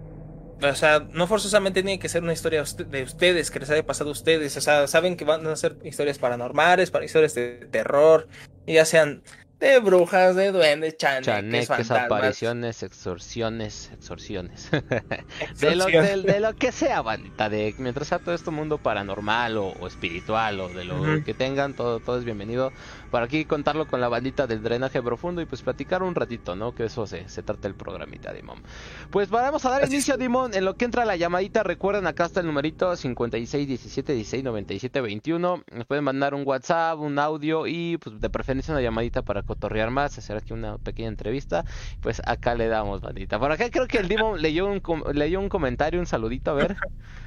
o 0.72 0.76
sea, 0.76 1.06
no 1.12 1.28
forzosamente 1.28 1.84
tiene 1.84 2.00
que 2.00 2.10
ser 2.10 2.24
una 2.24 2.34
historia 2.34 2.64
de 2.64 3.04
ustedes, 3.04 3.52
que 3.52 3.60
les 3.60 3.70
haya 3.70 3.86
pasado 3.86 4.10
a 4.10 4.14
ustedes, 4.14 4.56
o 4.58 4.62
sea, 4.62 4.88
saben 4.88 5.18
que 5.18 5.26
van 5.26 5.46
a 5.48 5.56
ser 5.56 5.78
historias 5.84 6.20
paranormales, 6.20 6.92
para 6.92 7.06
historias 7.06 7.36
de 7.36 7.68
terror, 7.72 8.28
ya 8.66 8.86
sean 8.86 9.24
de 9.64 9.80
brujas, 9.80 10.36
de 10.36 10.52
duendes, 10.52 10.98
chaneques, 10.98 11.26
Chaneques, 11.26 11.68
fantasmas, 11.68 12.02
apariciones, 12.02 12.84
extorsiones, 12.84 13.92
extorsiones. 13.94 14.70
de, 15.60 15.76
lo, 15.76 15.86
de, 15.86 16.22
de 16.22 16.40
lo 16.42 16.54
que 16.56 16.74
sea, 16.74 17.02
bandita. 17.02 17.50
De, 17.50 17.74
mientras 17.78 18.10
sea 18.10 18.20
todo 18.20 18.36
este 18.36 18.52
mundo 18.52 18.78
paranormal 18.78 19.58
o, 19.58 19.68
o 19.68 19.88
espiritual 19.88 20.60
o 20.60 20.68
de 20.68 20.84
lo 20.84 21.24
que 21.24 21.34
tengan, 21.34 21.76
todo, 21.76 22.02
todo 22.02 22.20
es 22.20 22.26
bienvenido. 22.26 22.74
Para 23.14 23.26
aquí 23.28 23.46
contarlo 23.46 23.86
con 23.86 24.02
la 24.02 24.10
bandita 24.10 24.48
del 24.48 24.64
drenaje 24.64 25.00
profundo 25.00 25.40
y 25.40 25.46
pues 25.46 25.62
platicar 25.62 26.02
un 26.02 26.16
ratito, 26.16 26.56
¿no? 26.56 26.74
Que 26.74 26.86
eso 26.86 27.06
se, 27.06 27.30
se 27.30 27.44
trata 27.44 27.68
el 27.68 27.76
programita, 27.76 28.34
Dimon. 28.34 28.64
Pues 29.12 29.30
vamos 29.30 29.64
a 29.66 29.70
dar 29.70 29.84
Así 29.84 29.94
inicio, 29.94 30.18
Dimon. 30.18 30.56
En 30.56 30.66
lo 30.66 30.78
que 30.78 30.86
entra 30.86 31.06
la 31.06 31.16
llamadita, 31.16 31.62
recuerden, 31.62 32.08
acá 32.08 32.26
está 32.26 32.40
el 32.40 32.48
numerito 32.48 32.96
56 32.96 33.68
17 33.68 34.14
16 34.14 34.44
97 34.44 35.00
21. 35.00 35.64
Nos 35.74 35.86
pueden 35.86 36.04
mandar 36.04 36.34
un 36.34 36.42
WhatsApp, 36.44 36.98
un 36.98 37.20
audio 37.20 37.68
y 37.68 38.00
pues 38.00 38.20
de 38.20 38.32
preferencia 38.32 38.74
una 38.74 38.82
llamadita 38.82 39.22
para 39.22 39.44
cotorrear 39.44 39.92
más, 39.92 40.18
hacer 40.18 40.38
aquí 40.38 40.52
una 40.52 40.80
pequeña 40.80 41.10
entrevista. 41.10 41.66
Pues 42.02 42.20
acá 42.26 42.56
le 42.56 42.68
damos, 42.68 43.02
bandita. 43.02 43.38
Por 43.38 43.52
acá 43.52 43.70
creo 43.70 43.86
que 43.86 44.00
el 44.00 44.08
Dimon 44.08 44.42
leyó 44.42 44.66
un, 44.66 44.82
leyó 45.14 45.40
un 45.40 45.50
comentario, 45.50 46.00
un 46.00 46.08
saludito, 46.08 46.50
a 46.50 46.56
ver. 46.56 46.78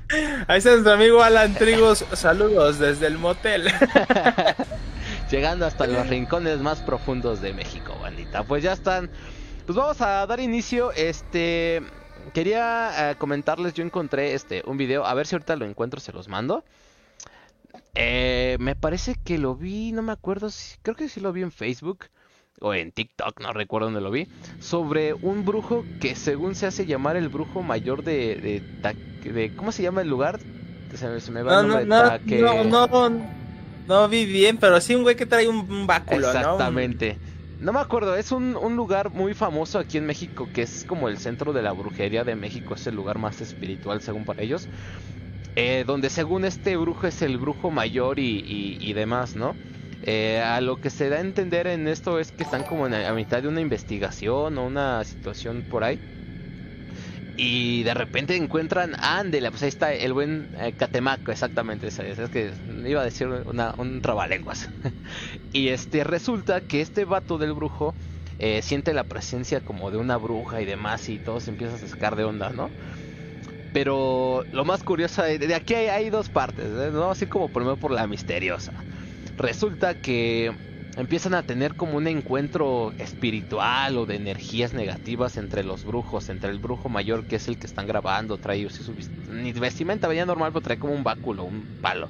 Ahí 0.49 0.59
está 0.59 0.71
nuestro 0.71 0.95
amigo 0.95 1.23
Alan 1.23 1.55
Trigos, 1.55 2.05
saludos 2.15 2.81
desde 2.81 3.07
el 3.07 3.19
motel. 3.19 3.69
Llegando 5.31 5.67
hasta 5.67 5.87
los 5.87 6.07
rincones 6.09 6.59
más 6.61 6.81
profundos 6.81 7.41
de 7.41 7.53
México, 7.53 7.99
bandita. 8.01 8.45
Pues 8.45 8.63
ya 8.63 8.73
están. 8.73 9.11
Pues 9.67 9.77
vamos 9.77 10.01
a 10.01 10.27
dar 10.27 10.41
inicio. 10.41 10.93
Este. 10.93 11.83
Quería 12.33 13.11
eh, 13.13 13.15
comentarles, 13.17 13.75
yo 13.75 13.85
encontré 13.85 14.35
este 14.35 14.63
un 14.67 14.77
video, 14.77 15.05
a 15.07 15.15
ver 15.15 15.27
si 15.29 15.37
ahorita 15.37 15.55
lo 15.57 15.65
encuentro, 15.65 16.01
se 16.01 16.13
los 16.13 16.27
mando. 16.29 16.65
Eh, 17.95 18.57
me 18.59 18.75
parece 18.75 19.15
que 19.25 19.39
lo 19.39 19.55
vi, 19.55 19.93
no 19.93 20.03
me 20.03 20.13
acuerdo, 20.13 20.51
si, 20.51 20.77
creo 20.83 20.97
que 20.97 21.09
sí 21.09 21.21
lo 21.21 21.33
vi 21.33 21.43
en 21.43 21.53
Facebook 21.53 22.07
o 22.61 22.75
en 22.75 22.91
TikTok, 22.91 23.41
no 23.41 23.53
recuerdo 23.53 23.87
dónde 23.87 24.01
lo 24.01 24.11
vi, 24.11 24.27
sobre 24.61 25.15
un 25.15 25.45
brujo 25.45 25.85
que 26.01 26.15
según 26.15 26.55
se 26.55 26.67
hace 26.67 26.87
llamar 26.87 27.17
el 27.17 27.29
brujo 27.29 27.63
mayor 27.63 28.03
de, 28.03 28.63
de, 29.23 29.53
¿cómo 29.57 29.73
se 29.73 29.83
llama 29.83 30.01
el 30.03 30.09
lugar? 30.09 30.41
Se, 30.95 31.07
me- 31.09 31.21
se 31.21 31.31
me 31.31 31.43
va 31.43 31.53
No, 31.53 31.61
el 31.61 31.67
no, 31.69 31.75
nombre, 31.75 31.87
no, 31.87 32.11
Taque- 32.11 32.41
no, 32.41 32.87
no, 32.89 33.21
no 33.87 34.09
vi 34.09 34.27
bien, 34.27 34.59
pero 34.59 34.81
sí 34.81 34.95
un 34.95 35.03
güey 35.03 35.17
que 35.17 35.27
trae 35.27 35.49
un, 35.49 35.71
un 35.71 35.87
báculo, 35.87 36.35
¿no? 36.35 36.65
Exactamente. 36.65 37.21
No 37.59 37.73
me 37.73 37.81
acuerdo, 37.81 38.17
es 38.17 38.33
un, 38.33 38.57
un 38.57 38.77
lugar 38.77 39.11
muy 39.11 39.35
famoso 39.35 39.79
aquí 39.79 39.97
en 39.99 40.07
México, 40.07 40.51
que 40.53 40.63
es 40.63 40.85
como 40.85 41.09
el 41.09 41.17
centro 41.19 41.53
de 41.53 41.63
la 41.63 41.73
brujería 41.73 42.23
de 42.25 42.37
México, 42.37 42.75
es 42.75 42.87
el 42.87 42.95
lugar 42.95 43.19
más 43.19 43.41
espiritual 43.41 44.01
según 44.03 44.25
para 44.25 44.43
ellos. 44.43 44.69
eh, 45.57 45.85
donde 45.87 46.11
según 46.11 46.45
este 46.47 46.77
brujo 46.77 47.07
es 47.09 47.23
el 47.23 47.39
brujo 47.39 47.71
mayor 47.71 48.19
y, 48.21 48.43
y- 48.47 48.79
demás, 48.95 49.37
¿no? 49.37 49.59
Eh, 50.03 50.41
a 50.43 50.61
lo 50.63 50.81
que 50.81 50.91
se 50.91 51.09
da 51.11 51.19
a 51.19 51.21
entender 51.21 51.67
en 51.69 51.89
esto 51.89 52.19
es 52.21 52.33
que 52.33 52.45
están 52.45 52.65
como 52.65 52.87
en 52.87 52.93
la- 52.93 53.13
mitad 53.15 53.43
de 53.43 53.49
una 53.49 53.61
investigación 53.63 54.59
o 54.59 54.67
una 54.67 55.05
situación 55.05 55.65
por 55.65 55.85
ahí. 55.85 56.03
Y 57.39 57.83
de 57.83 57.93
repente 57.93 58.35
encuentran, 58.35 58.95
ándele, 58.99 59.51
pues 59.51 59.63
ahí 59.63 59.69
está 59.69 59.93
el 59.93 60.15
buen 60.15 60.49
eh, 60.55 60.73
Catemaco, 60.73 61.31
exactamente, 61.33 61.89
es, 61.89 61.99
es 61.99 62.31
que 62.31 62.55
iba 62.87 63.03
a 63.03 63.05
decir 63.05 63.29
una, 63.29 63.75
un 63.77 64.01
trabalenguas. 64.01 64.71
y 65.53 65.69
este 65.69 66.03
resulta 66.03 66.63
que 66.63 66.81
este 66.81 67.05
vato 67.05 67.37
del 67.37 67.53
brujo 67.53 67.95
eh, 68.39 68.63
siente 68.63 68.95
la 68.95 69.05
presencia 69.05 69.61
como 69.61 69.91
de 69.91 69.99
una 69.99 70.17
bruja 70.17 70.63
y 70.63 70.65
demás 70.65 71.09
y 71.11 71.21
todo 71.21 71.41
se 71.41 71.51
empieza 71.51 71.75
a 71.77 71.89
sacar 71.89 72.17
de 72.17 72.25
onda, 72.25 72.51
¿no? 72.53 72.75
Pero 73.73 74.45
lo 74.51 74.65
más 74.65 74.83
curioso, 74.83 75.23
de 75.23 75.39
de 75.39 75.55
aquí 75.55 75.75
hay, 75.75 76.11
dos 76.11 76.31
partes, 76.31 76.67
¿eh? 76.67 76.91
¿no? 76.93 77.11
Así 77.11 77.27
como 77.27 77.51
primero 77.51 77.79
por 77.79 77.91
la 77.93 78.07
misteriosa. 78.07 78.87
Resulta 79.37 79.95
que 79.97 80.57
empiezan 80.97 81.35
a 81.35 81.43
tener 81.43 81.75
como 81.75 81.97
un 81.97 82.07
encuentro 82.07 82.93
espiritual 82.99 83.99
o 83.99 84.07
de 84.07 84.17
energías 84.17 84.73
negativas 84.73 85.37
entre 85.37 85.63
los 85.63 85.85
brujos, 85.85 86.29
entre 86.29 86.51
el 86.51 86.59
brujo 86.59 86.89
mayor 86.89 87.25
que 87.25 87.37
es 87.37 87.49
el 87.49 87.59
que 87.59 87.67
están 87.67 87.87
grabando, 87.87 88.39
trae 88.39 88.69
su 88.71 88.95
ni 89.33 89.53
vestimenta 89.53 90.09
veía 90.09 90.25
normal, 90.27 90.53
pero 90.53 90.63
trae 90.63 90.79
como 90.79 90.95
un 90.95 91.05
báculo, 91.05 91.45
un 91.45 91.63
palo. 91.81 92.09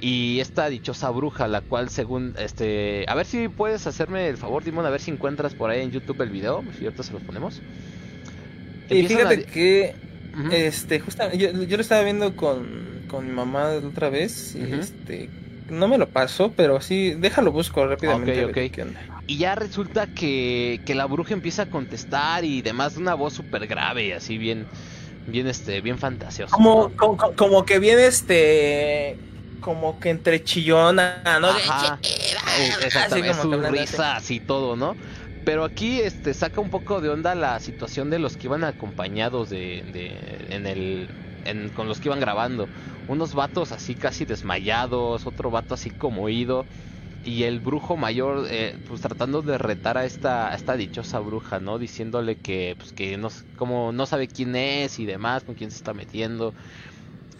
Y 0.00 0.38
esta 0.40 0.68
dichosa 0.68 1.10
bruja, 1.10 1.48
la 1.48 1.60
cual 1.60 1.90
según 1.90 2.34
este, 2.38 3.04
a 3.08 3.14
ver 3.14 3.26
si 3.26 3.48
puedes 3.48 3.86
hacerme 3.86 4.28
el 4.28 4.36
favor, 4.36 4.64
Dimon, 4.64 4.86
a 4.86 4.90
ver 4.90 5.00
si 5.00 5.10
encuentras 5.10 5.54
por 5.54 5.70
ahí 5.70 5.82
en 5.82 5.90
YouTube 5.90 6.22
el 6.22 6.30
video, 6.30 6.62
y 6.80 6.84
ahorita 6.84 7.02
se 7.02 7.12
los 7.12 7.22
ponemos. 7.22 7.60
Y 8.88 9.04
a 9.04 9.08
fíjate 9.08 9.44
que, 9.44 9.94
este, 10.52 11.00
justamente, 11.00 11.38
yo, 11.38 11.50
yo 11.64 11.76
lo 11.76 11.82
estaba 11.82 12.02
viendo 12.02 12.36
con, 12.36 13.02
con 13.08 13.26
mi 13.26 13.32
mamá 13.32 13.72
otra 13.72 14.08
vez. 14.08 14.54
y, 14.54 14.62
Ujú. 14.62 14.74
este, 14.76 15.28
no 15.68 15.88
me 15.88 15.98
lo 15.98 16.10
pasó, 16.10 16.54
pero 16.54 16.80
sí, 16.80 17.14
déjalo 17.14 17.52
busco 17.52 17.86
rápidamente. 17.86 18.44
Ok, 18.44 18.50
ok. 18.50 18.58
Y 19.26 19.38
ya 19.38 19.54
resulta 19.54 20.06
que, 20.14 20.82
que 20.86 20.94
la 20.94 21.06
bruja 21.06 21.34
empieza 21.34 21.62
a 21.62 21.70
contestar 21.70 22.44
y 22.44 22.62
demás 22.62 22.94
de 22.94 23.00
una 23.00 23.14
voz 23.14 23.34
súper 23.34 23.66
grave, 23.66 24.14
así 24.14 24.38
bien, 24.38 24.68
bien, 25.26 25.46
este, 25.46 25.80
bien 25.82 25.98
fantasiosa. 25.98 26.54
Como, 26.54 26.88
¿no? 26.88 26.96
como, 26.96 27.16
como 27.36 27.64
que 27.64 27.78
viene 27.78 28.06
este. 28.06 29.22
Como 29.60 29.98
que 29.98 30.10
entre 30.10 30.42
chillona, 30.44 31.22
¿no? 31.40 31.48
Ajá. 31.48 31.98
Eh, 32.02 32.70
Exactamente, 32.84 33.30
Así 33.30 33.38
como 33.42 33.52
así. 34.14 34.40
todo, 34.40 34.76
¿no? 34.76 34.96
Pero 35.44 35.64
aquí 35.64 36.00
este 36.00 36.34
saca 36.34 36.60
un 36.60 36.70
poco 36.70 37.00
de 37.00 37.08
onda 37.08 37.34
la 37.34 37.58
situación 37.60 38.10
de 38.10 38.18
los 38.18 38.36
que 38.36 38.46
iban 38.46 38.64
acompañados 38.64 39.48
de, 39.48 39.82
de 39.92 40.46
en 40.54 40.66
el 40.66 41.10
en- 41.44 41.70
con 41.70 41.88
los 41.88 42.00
que 42.00 42.08
iban 42.08 42.20
grabando. 42.20 42.70
Unos 43.08 43.34
vatos 43.34 43.72
así 43.72 43.96
casi 43.96 44.24
desmayados, 44.26 45.26
otro 45.26 45.50
vato 45.50 45.74
así 45.74 45.90
como 45.90 46.28
ido 46.28 46.68
y 47.22 47.44
el 47.44 47.60
brujo 47.60 47.96
mayor 47.96 48.46
eh, 48.50 48.80
pues 48.84 49.00
tratando 49.02 49.42
de 49.42 49.58
retar 49.58 49.98
a 49.98 50.04
esta 50.06 50.50
a 50.52 50.54
esta 50.56 50.76
dichosa 50.76 51.20
bruja, 51.20 51.60
¿no? 51.60 51.78
Diciéndole 51.78 52.40
que 52.40 52.76
pues 52.78 52.92
que 52.92 53.16
no 53.18 53.28
como 53.56 53.92
no 53.92 54.06
sabe 54.06 54.28
quién 54.28 54.56
es 54.56 54.98
y 55.00 55.06
demás, 55.06 55.44
con 55.44 55.54
quién 55.56 55.70
se 55.70 55.76
está 55.78 55.94
metiendo. 55.94 56.54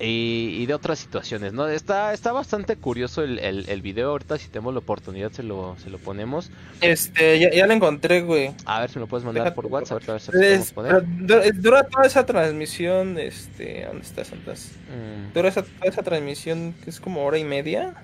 Y, 0.01 0.59
y 0.61 0.67
de 0.67 0.75
otras 0.75 1.01
situaciones, 1.01 1.53
¿no? 1.53 1.67
Está, 1.67 2.13
está 2.15 2.31
bastante 2.31 2.77
curioso 2.77 3.23
el, 3.25 3.41
el, 3.41 3.69
el 3.69 3.83
video. 3.83 4.11
Ahorita, 4.11 4.39
si 4.39 4.49
tenemos 4.49 4.73
la 4.73 4.79
oportunidad, 4.79 5.33
se 5.33 5.43
lo, 5.43 5.77
se 5.83 5.91
lo 5.91 5.99
ponemos. 5.99 6.51
Este, 6.81 7.39
ya, 7.41 7.51
ya 7.51 7.67
lo 7.67 7.73
encontré, 7.73 8.21
güey. 8.23 8.53
A 8.65 8.81
ver 8.81 8.91
si 8.91 8.97
me 8.97 9.01
lo 9.01 9.07
puedes 9.09 9.25
mandar 9.25 9.43
Déjate, 9.45 9.57
por 9.57 9.67
WhatsApp. 9.67 10.03
A 10.09 10.13
ver 10.13 10.21
si 10.21 10.31
Es- 10.41 10.71
poner. 10.73 11.03
dura 11.61 11.83
toda 11.83 12.07
esa 12.07 12.25
transmisión, 12.25 13.19
este, 13.19 13.87
¿dónde 13.87 14.03
estás, 14.03 14.29
Santas? 14.29 14.71
Mm, 14.89 15.33
Dura 15.35 15.49
esa, 15.49 15.63
toda 15.63 15.87
esa 15.91 16.03
transmisión 16.05 16.75
que 16.85 16.91
es 16.91 17.01
como 17.01 17.25
hora 17.25 17.39
y 17.39 17.45
media. 17.45 17.95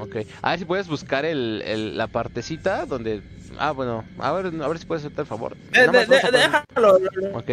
ok. 0.00 0.16
A 0.42 0.50
ver 0.50 0.58
si 0.58 0.64
puedes 0.64 0.88
buscar 0.88 1.24
el, 1.24 1.62
el- 1.64 1.96
la 1.96 2.08
partecita 2.08 2.84
donde. 2.86 3.22
Ah, 3.60 3.70
bueno. 3.70 4.04
A 4.18 4.32
ver, 4.32 4.46
a 4.60 4.66
ver 4.68 4.78
si 4.80 4.86
puedes 4.86 5.04
hacerte 5.04 5.20
el 5.20 5.26
favor. 5.28 5.56
De- 5.70 5.86
de- 5.86 6.06
de- 6.06 6.30
déjalo. 6.32 6.64
lo- 6.74 6.98
lo- 6.98 7.38
Ok. 7.38 7.50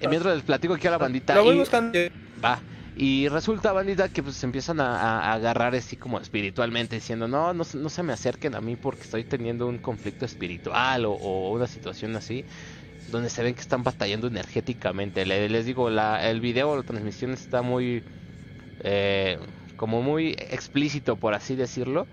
Y 0.00 0.06
mientras 0.08 0.34
les 0.34 0.44
platico 0.44 0.72
aquí 0.72 0.86
a 0.86 0.92
la 0.92 0.98
bandita. 0.98 1.34
Lo 1.34 1.44
voy 1.44 1.56
y- 1.56 1.58
buscando. 1.58 1.98
Va. 2.42 2.58
Y 3.00 3.28
resulta, 3.28 3.72
bandita, 3.72 4.08
que 4.08 4.22
pues 4.24 4.42
empiezan 4.42 4.80
a, 4.80 5.32
agarrar 5.32 5.74
así 5.76 5.96
como 5.96 6.18
espiritualmente, 6.20 6.96
diciendo, 6.96 7.28
no, 7.28 7.54
no, 7.54 7.62
no 7.74 7.88
se 7.90 8.02
me 8.02 8.12
acerquen 8.12 8.56
a 8.56 8.60
mí 8.60 8.76
porque 8.76 9.04
estoy 9.04 9.24
teniendo 9.24 9.68
un 9.68 9.78
conflicto 9.78 10.24
espiritual 10.24 11.04
o, 11.06 11.12
o 11.12 11.52
una 11.52 11.68
situación 11.68 12.16
así, 12.16 12.44
donde 13.06 13.30
se 13.30 13.42
ven 13.44 13.54
que 13.54 13.62
están 13.62 13.84
batallando 13.84 14.28
energéticamente. 14.28 15.26
Le- 15.26 15.48
les 15.50 15.66
digo, 15.66 15.90
la, 15.90 16.28
el 16.30 16.40
video, 16.40 16.76
la 16.76 16.84
transmisión 16.84 17.32
está 17.32 17.62
muy, 17.62 18.04
eh, 18.80 19.38
como 19.76 20.02
muy 20.02 20.36
explícito, 20.38 21.18
por 21.18 21.34
así 21.34 21.56
decirlo. 21.56 22.08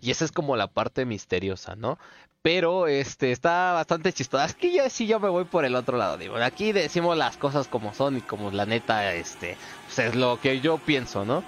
Y 0.00 0.10
esa 0.10 0.24
es 0.24 0.32
como 0.32 0.56
la 0.56 0.68
parte 0.72 1.06
misteriosa, 1.06 1.74
¿no? 1.76 1.98
Pero 2.42 2.86
este 2.86 3.32
está 3.32 3.72
bastante 3.72 4.12
chistosa. 4.12 4.46
Es 4.46 4.54
que 4.54 4.72
yo 4.74 4.88
sí 4.88 5.06
yo 5.06 5.20
me 5.20 5.28
voy 5.28 5.44
por 5.44 5.64
el 5.66 5.74
otro 5.74 5.98
lado, 5.98 6.16
digo. 6.16 6.36
Aquí 6.36 6.72
decimos 6.72 7.16
las 7.16 7.36
cosas 7.36 7.68
como 7.68 7.92
son 7.92 8.16
y 8.16 8.22
como 8.22 8.50
la 8.50 8.64
neta, 8.66 9.14
este, 9.14 9.58
pues 9.84 9.98
es 9.98 10.14
lo 10.14 10.40
que 10.40 10.60
yo 10.60 10.82
pienso, 10.82 11.24
¿no? 11.26 11.46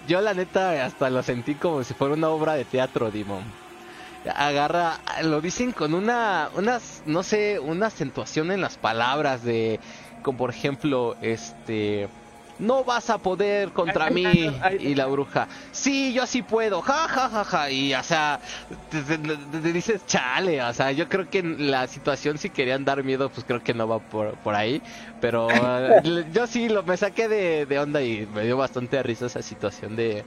Yo 0.00 0.20
la 0.20 0.34
neta 0.34 0.84
hasta 0.84 1.10
lo 1.10 1.22
sentí 1.22 1.58
como 1.58 1.84
si 1.84 1.94
fuera 1.94 2.14
una 2.14 2.30
obra 2.30 2.54
de 2.54 2.66
teatro, 2.66 3.10
Dimon. 3.10 3.56
Agarra, 4.24 5.02
lo 5.22 5.40
dicen 5.40 5.72
con 5.72 5.94
una, 5.94 6.50
unas, 6.54 7.02
no 7.06 7.22
sé, 7.22 7.58
una 7.60 7.86
acentuación 7.88 8.50
en 8.52 8.60
las 8.60 8.78
palabras 8.78 9.42
de, 9.42 9.80
como 10.22 10.38
por 10.38 10.50
ejemplo, 10.50 11.16
este, 11.20 12.10
no 12.60 12.84
vas 12.84 13.10
a 13.10 13.18
poder 13.18 13.72
contra 13.72 14.10
mí 14.10 14.62
y 14.76 14.94
la 14.94 15.06
bruja. 15.06 15.48
Sí, 15.72 16.12
yo 16.12 16.26
sí 16.26 16.42
puedo, 16.42 16.82
ja, 16.82 17.08
ja, 17.08 17.28
ja, 17.28 17.44
ja. 17.44 17.70
Y, 17.70 17.94
o 17.94 18.02
sea, 18.02 18.40
te, 18.88 19.02
te- 19.02 19.72
dices, 19.72 20.04
chale, 20.06 20.62
o 20.62 20.72
sea, 20.72 20.92
yo 20.92 21.08
creo 21.08 21.28
que 21.28 21.38
en 21.40 21.70
la 21.70 21.86
situación 21.86 22.38
si 22.38 22.50
querían 22.50 22.84
dar 22.84 23.02
miedo, 23.04 23.30
pues 23.30 23.44
creo 23.44 23.62
que 23.62 23.74
no 23.74 23.88
va 23.88 24.00
por, 24.00 24.38
por 24.38 24.54
ahí. 24.54 24.82
Pero 25.18 25.96
yo 26.30 26.46
sí 26.46 26.68
lo, 26.68 26.82
me 26.84 26.96
saqué 26.96 27.28
de, 27.28 27.66
de 27.66 27.78
onda 27.78 28.02
y 28.02 28.26
me 28.26 28.44
dio 28.44 28.56
bastante 28.56 29.02
risa 29.02 29.26
esa 29.26 29.42
situación 29.42 29.96
de, 29.96 30.26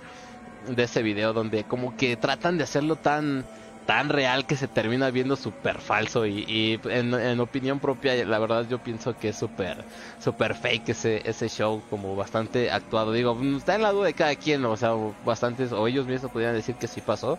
de 0.62 0.84
ese 0.84 1.03
video 1.03 1.34
donde 1.34 1.65
como 1.65 1.95
que 1.95 2.17
tratan 2.17 2.58
de 2.58 2.63
hacerlo 2.63 2.97
tan 2.97 3.47
tan 3.86 4.10
real 4.10 4.46
que 4.46 4.56
se 4.56 4.67
termina 4.67 5.12
viendo 5.12 5.36
súper 5.36 5.80
falso 5.80 6.26
y, 6.26 6.46
y 6.48 6.80
en, 6.89 7.13
en 7.13 7.39
opinión 7.39 7.80
propia 7.80 8.26
la 8.26 8.39
verdad 8.39 8.65
yo 8.69 8.80
pienso 8.80 9.17
que 9.17 9.30
es 9.30 9.38
súper 9.38 9.84
súper 10.24 10.56
fake 10.56 10.89
ese 10.89 11.22
ese 11.30 11.50
show 11.50 11.82
como 11.89 12.15
bastante 12.15 12.72
actuado. 12.72 13.12
Digo 13.12 13.38
está 13.58 13.76
en 13.76 13.82
la 13.82 13.91
duda 13.91 14.06
de 14.08 14.13
cada 14.13 14.36
quien 14.36 14.63
o 14.65 14.78
sea 14.78 14.91
bastantes 15.26 15.72
o 15.72 15.88
ellos 15.88 16.08
mismos 16.08 16.32
podrían 16.32 16.54
decir 16.54 16.76
que 16.76 16.88
sí 16.88 17.02
pasó 17.02 17.38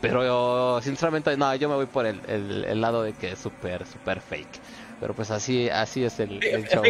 pero 0.00 0.24
yo, 0.24 0.80
sinceramente 0.82 1.36
no 1.36 1.54
yo 1.56 1.68
me 1.68 1.74
voy 1.74 1.86
por 1.86 2.06
el, 2.06 2.20
el, 2.28 2.64
el 2.64 2.80
lado 2.80 3.02
de 3.02 3.14
que 3.14 3.32
es 3.32 3.38
súper 3.38 3.84
súper 3.86 4.20
fake. 4.20 4.60
Pero 5.00 5.14
pues 5.14 5.30
así 5.30 5.68
así 5.68 6.04
es 6.04 6.20
el, 6.20 6.44
el 6.44 6.68
show. 6.68 6.84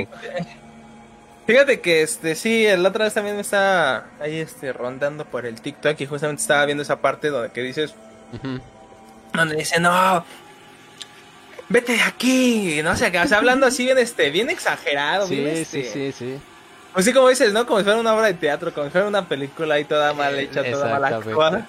Fíjate 1.46 1.80
que 1.80 2.02
este 2.02 2.34
sí, 2.34 2.66
el 2.66 2.84
otra 2.84 3.06
vez 3.06 3.14
también 3.14 3.36
me 3.36 3.40
estaba 3.42 4.04
ahí 4.20 4.38
este 4.38 4.72
rondando 4.72 5.24
por 5.24 5.46
el 5.46 5.60
TikTok 5.60 5.98
y 6.00 6.06
justamente 6.06 6.42
estaba 6.42 6.66
viendo 6.66 6.82
esa 6.82 7.00
parte 7.00 7.28
donde 7.30 7.50
que 7.50 7.62
dices, 7.62 7.94
Ujú. 8.32 8.60
Donde 9.32 9.56
dice, 9.56 9.80
"No, 9.80 10.24
vete 11.68 11.92
de 11.92 12.02
aquí", 12.02 12.80
no 12.82 12.96
sé, 12.96 13.12
qué, 13.12 13.18
o 13.20 13.26
sea, 13.28 13.38
hablando 13.38 13.66
así 13.66 13.84
bien 13.84 13.98
este, 13.98 14.30
bien 14.30 14.50
exagerado, 14.50 15.26
bien, 15.28 15.64
sí 15.66 15.82
este, 15.82 15.84
sí 15.84 16.12
sí 16.12 16.12
sí 16.12 16.42
Pues 16.92 17.04
sí, 17.04 17.12
como 17.12 17.28
dices, 17.28 17.52
¿no? 17.52 17.66
Como 17.66 17.78
si 17.78 17.84
fuera 17.84 18.00
una 18.00 18.14
obra 18.14 18.26
de 18.26 18.34
teatro, 18.34 18.72
como 18.74 18.86
si 18.86 18.92
fuera 18.92 19.06
una 19.06 19.28
película 19.28 19.74
ahí 19.76 19.84
toda 19.84 20.14
mal 20.14 20.38
Eh, 20.38 20.42
hecha, 20.44 20.64
toda 20.68 20.88
mal 20.88 21.04
actuada. 21.04 21.68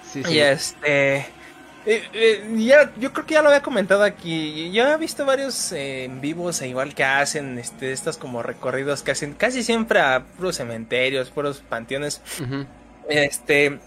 sí, 0.00 0.24
sí. 0.24 0.34
Y 0.34 0.38
este. 0.40 1.16
eh, 1.18 2.08
eh, 2.12 2.46
ya, 2.56 2.92
yo 2.96 3.12
creo 3.12 3.26
que 3.26 3.34
ya 3.34 3.42
lo 3.42 3.48
había 3.48 3.62
comentado 3.62 4.02
aquí. 4.02 4.70
Yo 4.72 4.86
he 4.88 4.96
visto 4.96 5.24
varios 5.26 5.72
eh, 5.72 6.04
en 6.04 6.20
vivos, 6.20 6.60
e 6.62 6.68
igual 6.68 6.94
que 6.94 7.04
hacen 7.04 7.58
este, 7.58 7.92
estos 7.92 8.18
como 8.18 8.42
recorridos 8.42 9.02
que 9.02 9.12
hacen 9.12 9.34
casi 9.34 9.62
siempre 9.62 10.00
a 10.00 10.24
puros 10.24 10.56
cementerios, 10.56 11.30
puros 11.30 11.60
panteones. 11.68 12.20
Ujú. 12.42 12.66
Este. 13.08 13.78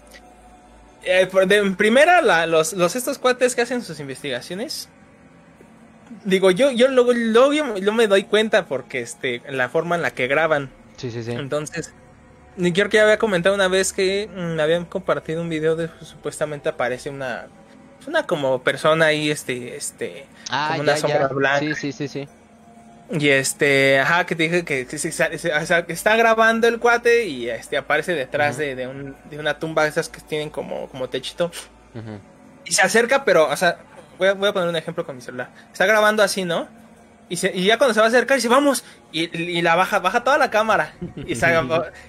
Eh, 1.04 1.28
de, 1.46 1.56
en 1.56 1.76
primera, 1.76 2.20
la- 2.22 2.46
los, 2.46 2.72
los 2.74 2.96
estos 2.96 3.18
cuates 3.18 3.54
que 3.54 3.62
hacen 3.62 3.82
sus 3.82 4.00
investigaciones. 4.00 4.88
Digo, 6.24 6.50
yo, 6.50 6.70
yo 6.70 6.88
luego, 6.88 7.12
luego 7.14 7.52
yo, 7.52 7.76
yo 7.78 7.92
me 7.92 8.06
doy 8.06 8.24
cuenta 8.24 8.66
porque 8.66 9.00
este, 9.00 9.42
la 9.48 9.68
forma 9.68 9.96
en 9.96 10.02
la 10.02 10.10
que 10.12 10.26
graban. 10.26 10.70
sí 10.96 11.10
sí 11.10 11.22
sí 11.22 11.32
Entonces, 11.32 11.92
ni 12.56 12.72
creo 12.72 12.88
que 12.90 12.98
ya 12.98 13.04
había 13.04 13.18
comentado 13.18 13.54
una 13.54 13.68
vez 13.68 13.92
que 13.92 14.28
mm, 14.34 14.60
habían 14.60 14.84
compartido 14.84 15.40
un 15.40 15.48
video 15.48 15.74
de 15.76 15.88
supuestamente 16.02 16.68
aparece 16.68 17.08
una 17.10 17.46
una 18.06 18.26
como 18.26 18.62
persona 18.62 19.06
ahí 19.06 19.30
este 19.30 19.76
este 19.76 20.26
ah 20.50 20.66
como 20.70 20.80
una 20.82 20.92
ya 20.94 21.00
sombra 21.00 21.28
ya 21.28 21.34
blanca. 21.34 21.60
sí 21.60 21.74
sí 21.74 21.92
sí 21.92 22.08
sí 22.08 22.28
y 23.12 23.28
este 23.28 24.00
ajá 24.00 24.24
que 24.26 24.34
te 24.34 24.42
dije 24.44 24.64
que, 24.64 24.86
que 24.86 24.96
que 25.86 25.92
está 25.92 26.16
grabando 26.16 26.66
el 26.66 26.78
cuate 26.78 27.26
y 27.26 27.48
este 27.50 27.76
aparece 27.76 28.14
detrás 28.14 28.56
de, 28.56 28.74
de, 28.74 28.86
un- 28.86 29.14
de 29.30 29.38
una 29.38 29.58
tumba 29.58 29.82
de 29.84 29.90
esas 29.90 30.08
que 30.08 30.20
tienen 30.20 30.50
como 30.50 30.88
como 30.88 31.08
techito. 31.08 31.50
Y 32.64 32.72
se 32.72 32.82
acerca 32.82 33.24
pero 33.24 33.48
o 33.48 33.56
sea 33.56 33.78
voy 34.18 34.28
a, 34.28 34.32
voy 34.34 34.48
a 34.48 34.52
poner 34.52 34.68
un 34.68 34.76
ejemplo 34.76 35.04
con 35.04 35.16
mi 35.16 35.22
celular. 35.22 35.50
Está 35.72 35.84
grabando 35.86 36.22
así 36.22 36.44
no 36.44 36.68
y, 37.28 37.36
se- 37.36 37.52
y 37.54 37.64
ya 37.64 37.76
cuando 37.78 37.92
se 37.94 38.00
va 38.00 38.06
a 38.06 38.08
acercar 38.08 38.36
dice 38.36 38.48
vamos 38.48 38.84
y, 39.12 39.36
y 39.38 39.60
la 39.62 39.74
baja 39.74 39.98
baja 39.98 40.24
toda 40.24 40.38
la 40.38 40.50
cámara. 40.50 40.94
Y, 41.26 41.34
se 41.34 41.46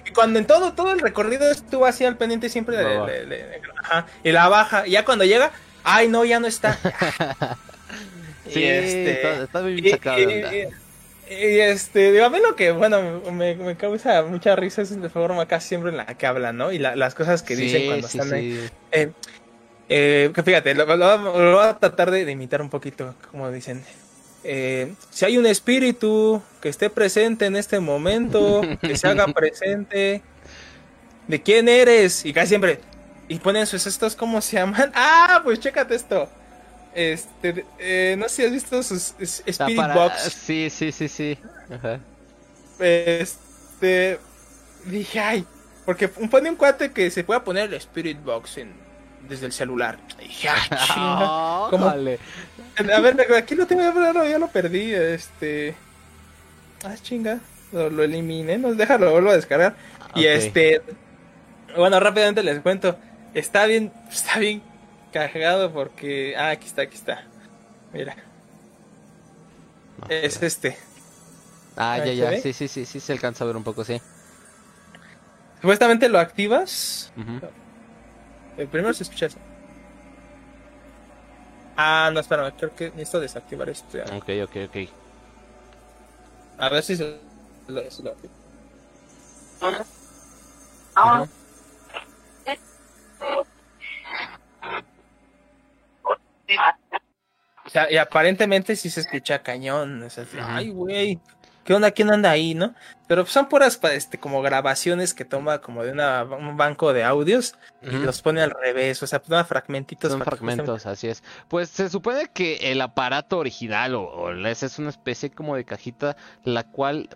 y 0.06 0.10
cuando 0.12 0.38
en 0.38 0.46
todo 0.46 0.72
todo 0.72 0.90
el 0.92 1.00
recorrido 1.00 1.50
estuvo 1.50 1.86
así 1.86 2.04
al 2.04 2.16
pendiente 2.16 2.48
siempre 2.48 2.76
de, 2.76 2.84
ajá, 3.82 4.06
y 4.22 4.32
la 4.32 4.48
baja. 4.48 4.86
Y 4.86 4.92
ya 4.92 5.04
cuando 5.04 5.24
llega 5.24 5.50
ay 5.82 6.08
no 6.08 6.24
ya 6.24 6.40
no 6.40 6.46
está. 6.46 6.78
Sí, 8.46 8.60
Y 8.60 8.64
este, 8.64 9.12
está, 9.12 9.42
está 9.44 9.60
bien 9.62 9.78
sacado. 9.90 10.16
Y- 11.30 11.60
este, 11.60 12.12
digo, 12.12 12.24
a 12.24 12.30
mí 12.30 12.38
lo 12.40 12.54
que, 12.56 12.72
bueno, 12.72 13.20
me, 13.32 13.54
me 13.54 13.76
causa 13.76 14.22
mucha 14.22 14.56
risa 14.56 14.82
es 14.82 14.90
la 14.92 15.08
forma 15.08 15.46
casi 15.46 15.68
siempre 15.68 15.90
en 15.90 15.96
la 15.96 16.06
que 16.06 16.26
hablan, 16.26 16.56
¿no? 16.56 16.72
Y 16.72 16.78
la- 16.78 16.96
las 16.96 17.14
cosas 17.14 17.42
que 17.42 17.56
dicen 17.56 17.86
cuando 17.86 18.08
sí, 18.08 18.18
están 18.18 18.32
ahí. 18.34 18.52
sí. 18.66 18.70
Eh, 18.92 19.12
eh, 19.88 20.30
que 20.34 20.42
fíjate, 20.42 20.74
lo, 20.74 20.84
lo- 20.86 21.16
lo 21.18 21.56
voy 21.56 21.66
a 21.66 21.78
tratar 21.78 22.10
de, 22.10 22.24
de 22.24 22.32
imitar 22.32 22.60
un 22.62 22.70
poquito, 22.70 23.14
como 23.30 23.50
dicen. 23.50 23.84
Eh, 24.46 24.92
si 25.10 25.24
hay 25.24 25.38
un 25.38 25.46
espíritu 25.46 26.42
que 26.60 26.68
esté 26.68 26.90
presente 26.90 27.46
en 27.46 27.56
este 27.56 27.80
momento, 27.80 28.60
que 28.80 28.96
se 28.96 29.08
haga 29.08 29.26
presente, 29.34 30.22
¿de 31.28 31.42
quién 31.42 31.68
eres? 31.68 32.24
Y 32.26 32.32
casi 32.32 32.48
siempre, 32.48 32.80
y 33.28 33.38
ponen 33.38 33.66
sus 33.66 33.86
estos, 33.86 34.14
¿cómo 34.16 34.40
se 34.40 34.56
llaman? 34.56 34.92
Ah, 34.94 35.40
pues 35.44 35.60
chécate 35.60 35.94
esto. 35.94 36.28
Este, 36.94 37.64
eh, 37.78 38.14
no 38.18 38.28
sé 38.28 38.34
si 38.36 38.44
has 38.44 38.52
visto 38.52 38.82
sus 38.82 39.14
es- 39.18 39.42
Spirit 39.46 39.76
para- 39.76 39.94
Box. 39.94 40.22
Sí, 40.32 40.70
sí, 40.70 40.92
sí, 40.92 41.08
sí. 41.08 41.38
Ajá. 41.70 41.98
Este, 42.78 44.18
dije, 44.84 45.20
ay, 45.20 45.44
porque 45.84 46.08
pone 46.08 46.50
un 46.50 46.56
cuate 46.56 46.92
que 46.92 47.10
se 47.10 47.24
pueda 47.24 47.42
poner 47.44 47.64
el 47.68 47.74
Spirit 47.74 48.22
Box 48.22 48.58
en, 48.58 48.72
desde 49.28 49.46
el 49.46 49.52
celular. 49.52 49.98
Dije, 50.18 50.48
ay, 50.48 50.60
chinga. 50.86 51.66
¿Cómo? 51.70 51.86
Órale. 51.86 52.18
A 52.92 53.00
ver, 53.00 53.16
aquí 53.36 53.54
lo 53.54 53.66
tengo, 53.66 53.82
ya 53.82 54.12
lo, 54.12 54.24
ya 54.28 54.38
lo 54.38 54.48
perdí, 54.48 54.92
este... 54.94 55.74
Ah, 56.84 56.94
chinga, 57.00 57.38
lo, 57.72 57.88
lo 57.88 58.02
eliminé, 58.02 58.58
no, 58.58 58.74
déjalo, 58.74 59.10
vuelvo 59.12 59.30
a 59.30 59.36
descargar. 59.36 59.74
Y 60.14 60.26
este, 60.26 60.82
bueno, 61.76 61.98
rápidamente 61.98 62.42
les 62.42 62.60
cuento. 62.60 62.96
Está 63.32 63.66
bien, 63.66 63.92
está 64.10 64.38
bien 64.38 64.62
cagado 65.14 65.72
porque, 65.72 66.34
ah, 66.36 66.50
aquí 66.50 66.66
está, 66.66 66.82
aquí 66.82 66.96
está. 66.96 67.22
Mira. 67.92 68.16
es 70.08 70.42
este. 70.42 70.76
Ah, 71.76 71.98
ya, 71.98 72.12
ya, 72.12 72.40
sí, 72.40 72.52
sí, 72.52 72.68
sí, 72.68 72.84
sí, 72.84 73.00
se 73.00 73.12
alcanza 73.12 73.44
a 73.44 73.46
ver 73.46 73.56
un 73.56 73.64
poco, 73.64 73.84
sí. 73.84 74.00
Supuestamente 75.60 76.08
lo 76.08 76.18
activas. 76.18 77.12
El 78.56 78.68
primero 78.68 78.92
se 78.92 79.04
escucha 79.04 79.26
eso. 79.26 79.38
Ah, 81.76 82.10
no, 82.12 82.20
espérame, 82.20 82.52
creo 82.56 82.74
que 82.74 82.90
necesito 82.90 83.20
desactivar 83.20 83.68
esto. 83.68 83.98
Ok, 84.16 84.28
ok, 84.44 84.56
ok. 84.68 84.76
A 86.58 86.68
ver 86.68 86.82
si 86.82 86.96
se 86.96 87.18
lo, 87.66 87.82
O 90.94 91.28
sea, 97.74 97.92
y 97.92 97.96
aparentemente 97.96 98.76
sí 98.76 98.88
se 98.90 99.00
escucha 99.00 99.40
cañón. 99.40 100.02
O 100.02 100.10
sea, 100.10 100.24
ay, 100.46 100.70
güey. 100.70 101.20
¿qué 101.64 101.74
onda? 101.74 101.90
¿Quién 101.90 102.10
anda 102.10 102.30
ahí, 102.30 102.54
no? 102.54 102.74
Pero 103.06 103.26
son 103.26 103.48
puras 103.48 103.80
este, 103.92 104.18
como 104.18 104.42
grabaciones 104.42 105.12
que 105.14 105.24
toma 105.24 105.60
como 105.60 105.82
de 105.82 105.92
un 105.92 106.56
banco 106.56 106.92
de 106.92 107.04
audios 107.04 107.54
y 107.82 107.96
los 107.96 108.22
pone 108.22 108.40
al 108.42 108.50
revés, 108.50 109.02
o 109.02 109.06
sea, 109.06 109.18
toma 109.18 109.44
fragmentitos. 109.44 110.12
Son 110.12 110.22
fragmentos, 110.22 110.86
así 110.86 111.08
es. 111.08 111.22
Pues 111.48 111.68
se 111.68 111.90
supone 111.90 112.28
que 112.32 112.70
el 112.70 112.80
aparato 112.80 113.38
original 113.38 113.94
o, 113.94 114.30
es 114.30 114.78
una 114.78 114.90
especie 114.90 115.30
como 115.30 115.56
de 115.56 115.64
cajita 115.64 116.16
la 116.44 116.64
cual 116.64 117.08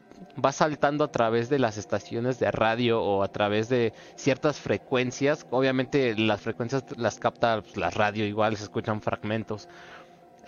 va 0.45 0.53
saltando 0.53 1.05
a 1.05 1.13
través 1.13 1.49
de 1.49 1.59
las 1.59 1.79
estaciones 1.79 2.39
de 2.39 2.51
radio 2.51 3.01
o 3.01 3.23
a 3.23 3.29
través 3.29 3.69
de 3.69 3.93
ciertas 4.17 4.59
frecuencias. 4.61 5.47
Obviamente 5.51 6.15
las 6.17 6.41
frecuencias 6.41 6.85
las 6.97 7.19
capta 7.19 7.63
pues, 7.63 7.77
la 7.77 7.91
radio 7.91 8.27
igual, 8.27 8.57
se 8.57 8.65
escuchan 8.65 9.01
fragmentos. 9.01 9.69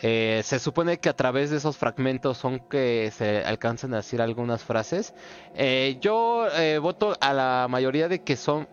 Eh, 0.03 0.41
se 0.45 0.59
supone 0.59 0.99
que 0.99 1.09
a 1.09 1.17
través 1.17 1.51
de 1.51 1.59
esos 1.59 1.77
fragmentos 1.77 2.39
son 2.39 2.61
que 2.61 3.11
se 3.15 3.45
alcanzan 3.45 3.93
a 3.95 3.99
decir 3.99 4.23
algunas 4.23 4.63
frases. 4.65 5.15
Eh, 5.55 5.99
yo 6.01 6.47
eh, 6.57 6.79
voto 6.79 7.17
a 7.21 7.33
la 7.35 7.67
mayoría 7.69 8.09
de 8.09 8.23
que 8.23 8.37
son 8.37 8.69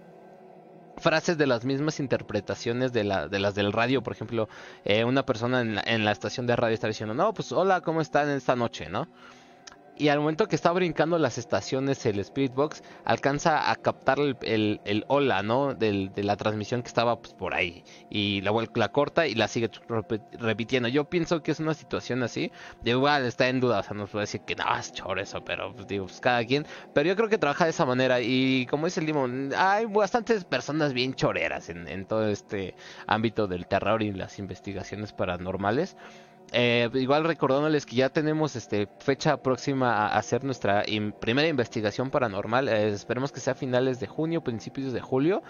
frases 0.98 1.38
de 1.38 1.46
las 1.46 1.66
mismas 1.66 2.00
interpretaciones 2.00 2.94
de, 2.94 3.04
la, 3.04 3.28
de 3.28 3.40
las 3.40 3.56
del 3.56 3.74
radio. 3.74 4.02
Por 4.02 4.14
ejemplo, 4.14 4.50
una 5.06 5.26
persona 5.26 5.62
en 5.62 5.76
la, 5.76 5.84
en 5.86 6.06
la, 6.06 6.12
estación 6.12 6.48
de 6.48 6.56
radio 6.56 6.74
está 6.74 6.88
diciendo, 6.88 7.14
no, 7.14 7.34
pues 7.34 7.52
hola, 7.52 7.82
¿cómo 7.82 8.02
están 8.02 8.30
esta 8.30 8.56
noche? 8.56 8.90
¿No? 8.90 9.08
Y 9.98 10.10
al 10.10 10.20
momento 10.20 10.48
que 10.48 10.56
está 10.56 10.72
brincando 10.72 11.18
las 11.18 11.38
estaciones 11.38 12.06
el 12.06 12.20
Spirit 12.20 12.54
Box 12.54 12.84
alcanza 13.06 13.72
a 13.72 13.76
captar 13.76 14.20
el, 14.20 14.80
el, 14.84 15.06
hola, 15.08 15.44
¿no? 15.44 15.74
de 15.74 16.12
la 16.16 16.36
transmisión 16.36 16.82
que 16.82 16.88
estaba 16.88 17.20
pues, 17.20 17.34
por 17.34 17.54
ahí 17.54 17.84
y 18.10 18.42
la, 18.42 18.52
la 18.76 18.92
corta 18.92 19.28
y 19.28 19.36
la 19.36 19.48
sigue 19.48 19.70
repitiendo. 20.40 20.90
Yo 20.90 21.06
pienso 21.06 21.42
que 21.42 21.52
es 21.52 21.60
una 21.60 21.74
situación 21.74 22.24
así, 22.24 22.52
de 22.82 22.92
igual 22.92 23.26
está 23.26 23.48
en 23.48 23.60
duda, 23.60 23.80
o 23.80 23.84
sea, 23.84 23.94
no 23.96 24.08
puede 24.08 24.24
decir 24.24 24.42
que 24.42 24.56
no, 24.56 24.64
es 24.78 24.92
chor 24.92 25.20
eso, 25.20 25.44
pero 25.44 25.74
pues, 25.74 25.88
digo, 25.88 26.06
pues 26.06 26.20
cada 26.20 26.44
quien, 26.46 26.66
pero 26.94 27.08
yo 27.08 27.16
creo 27.16 27.30
que 27.30 27.38
trabaja 27.38 27.66
de 27.66 27.72
esa 27.72 27.86
manera 27.86 28.22
y 28.22 28.66
como 28.68 28.86
dice 28.86 29.00
el 29.00 29.06
Limón, 29.06 29.52
hay 29.58 29.86
bastantes 29.86 30.46
personas 30.46 30.94
bien 30.94 31.14
choreras 31.14 31.70
en 31.70 32.06
todo 32.06 32.28
este 32.28 32.76
ámbito 33.08 33.48
del 33.48 33.68
terror 33.68 34.02
y 34.04 34.12
las 34.12 34.40
investigaciones 34.40 35.14
paranormales. 35.14 35.96
Eh, 36.54 36.90
igual 36.94 37.26
recordándoles 37.26 37.86
que 37.86 37.98
ya 37.98 38.10
tenemos 38.10 38.56
este 38.56 38.88
fecha 39.00 39.38
próxima 39.38 40.08
a 40.08 40.18
hacer 40.18 40.44
nuestra 40.44 40.84
primera 41.20 41.48
investigación 41.48 42.10
paranormal. 42.10 42.70
Eh, 42.70 42.90
esperemos 42.90 43.32
que 43.32 43.40
sea 43.40 43.56
finales 43.56 44.00
de 44.00 44.08
junio, 44.08 44.42
principios 44.42 44.94
de 44.94 45.02
julio. 45.02 45.44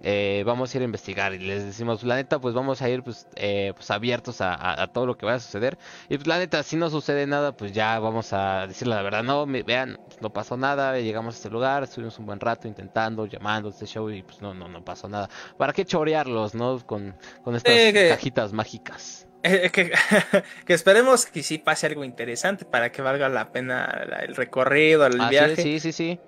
Eh, 0.00 0.44
vamos 0.46 0.72
a 0.72 0.78
ir 0.78 0.82
a 0.82 0.84
investigar 0.84 1.34
y 1.34 1.40
les 1.40 1.64
decimos, 1.64 2.04
la 2.04 2.14
neta, 2.14 2.38
pues 2.38 2.54
vamos 2.54 2.80
a 2.82 2.88
ir 2.88 3.02
pues, 3.02 3.26
pues 3.34 3.90
abiertos 3.90 4.36
a, 4.40 4.88
todo 4.92 5.06
lo 5.06 5.18
que 5.18 5.26
vaya 5.26 5.36
a 5.36 5.40
suceder. 5.40 5.76
Y 6.08 6.16
pues 6.16 6.28
la 6.28 6.38
neta, 6.38 6.62
si 6.62 6.76
no 6.76 6.88
sucede 6.88 7.26
nada, 7.26 7.52
pues 7.52 7.72
ya 7.72 7.98
vamos 7.98 8.32
a 8.32 8.66
decirle 8.68 8.94
la 8.94 9.02
verdad. 9.02 9.24
No, 9.24 9.44
vean, 9.44 9.98
no 10.20 10.32
pasó 10.32 10.56
nada, 10.56 10.98
llegamos 11.00 11.34
a 11.34 11.36
este 11.38 11.50
lugar, 11.50 11.82
estuvimos 11.82 12.18
un 12.20 12.26
buen 12.26 12.38
rato 12.38 12.68
intentando, 12.68 13.26
llamando 13.26 13.70
este 13.70 13.86
show 13.86 14.08
y 14.08 14.22
pues 14.22 14.40
no, 14.40 14.54
no, 14.54 14.68
no 14.68 14.84
pasó 14.84 15.08
nada. 15.08 15.28
¿Para 15.56 15.72
qué 15.72 15.84
chorearlos, 15.84 16.54
no? 16.54 16.78
Con, 16.86 17.16
con 17.42 17.56
estas 17.56 17.74
cajitas 18.08 18.52
mágicas. 18.52 19.27
Eh, 19.42 19.70
que, 19.70 19.92
que, 20.66 20.74
esperemos 20.74 21.26
que 21.26 21.42
sí 21.42 21.58
pase 21.58 21.86
algo 21.86 22.04
interesante 22.04 22.64
para 22.64 22.90
que 22.90 23.02
valga 23.02 23.28
la 23.28 23.52
pena 23.52 24.06
el 24.22 24.34
recorrido, 24.34 25.06
el 25.06 25.18
viaje. 25.28 25.56
Sí, 25.56 25.80
sí, 25.80 25.92
sí. 25.92 26.20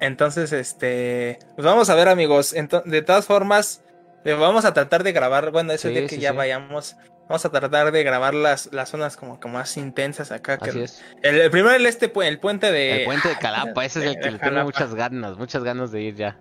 Entonces, 0.00 0.52
este, 0.52 1.38
pues 1.56 1.64
vamos 1.64 1.90
a 1.90 1.94
ver, 1.94 2.08
amigos. 2.08 2.54
de 2.84 3.02
todas 3.02 3.26
formas, 3.26 3.82
eh, 4.24 4.32
vamos 4.34 4.64
a 4.64 4.72
tratar 4.72 5.02
de 5.02 5.12
grabar. 5.12 5.50
Bueno, 5.50 5.72
eso 5.72 5.88
es 5.88 6.08
que 6.08 6.18
ya 6.18 6.32
vayamos. 6.32 6.96
Vamos 7.28 7.44
a 7.44 7.50
tratar 7.50 7.92
de 7.92 8.02
grabar 8.04 8.32
las, 8.32 8.72
las 8.72 8.88
zonas 8.88 9.18
como, 9.18 9.38
como 9.38 9.54
más 9.54 9.76
intensas 9.76 10.32
acá. 10.32 10.56
Que 10.56 10.70
Así 10.70 10.80
es. 10.80 11.04
El, 11.22 11.50
primero 11.50 11.74
el 11.74 11.84
este, 11.84 12.10
el 12.22 12.38
puente 12.38 12.72
de. 12.72 13.00
El 13.00 13.04
puente 13.04 13.28
de 13.28 13.36
Calapa, 13.40 13.84
ese 13.84 14.00
es 14.00 14.06
el 14.06 14.20
que 14.20 14.30
le 14.30 14.38
tengo 14.38 14.62
muchas 14.62 14.94
ganas, 14.94 15.36
muchas 15.36 15.62
ganas 15.62 15.92
de 15.92 16.02
ir 16.02 16.14
ya. 16.14 16.38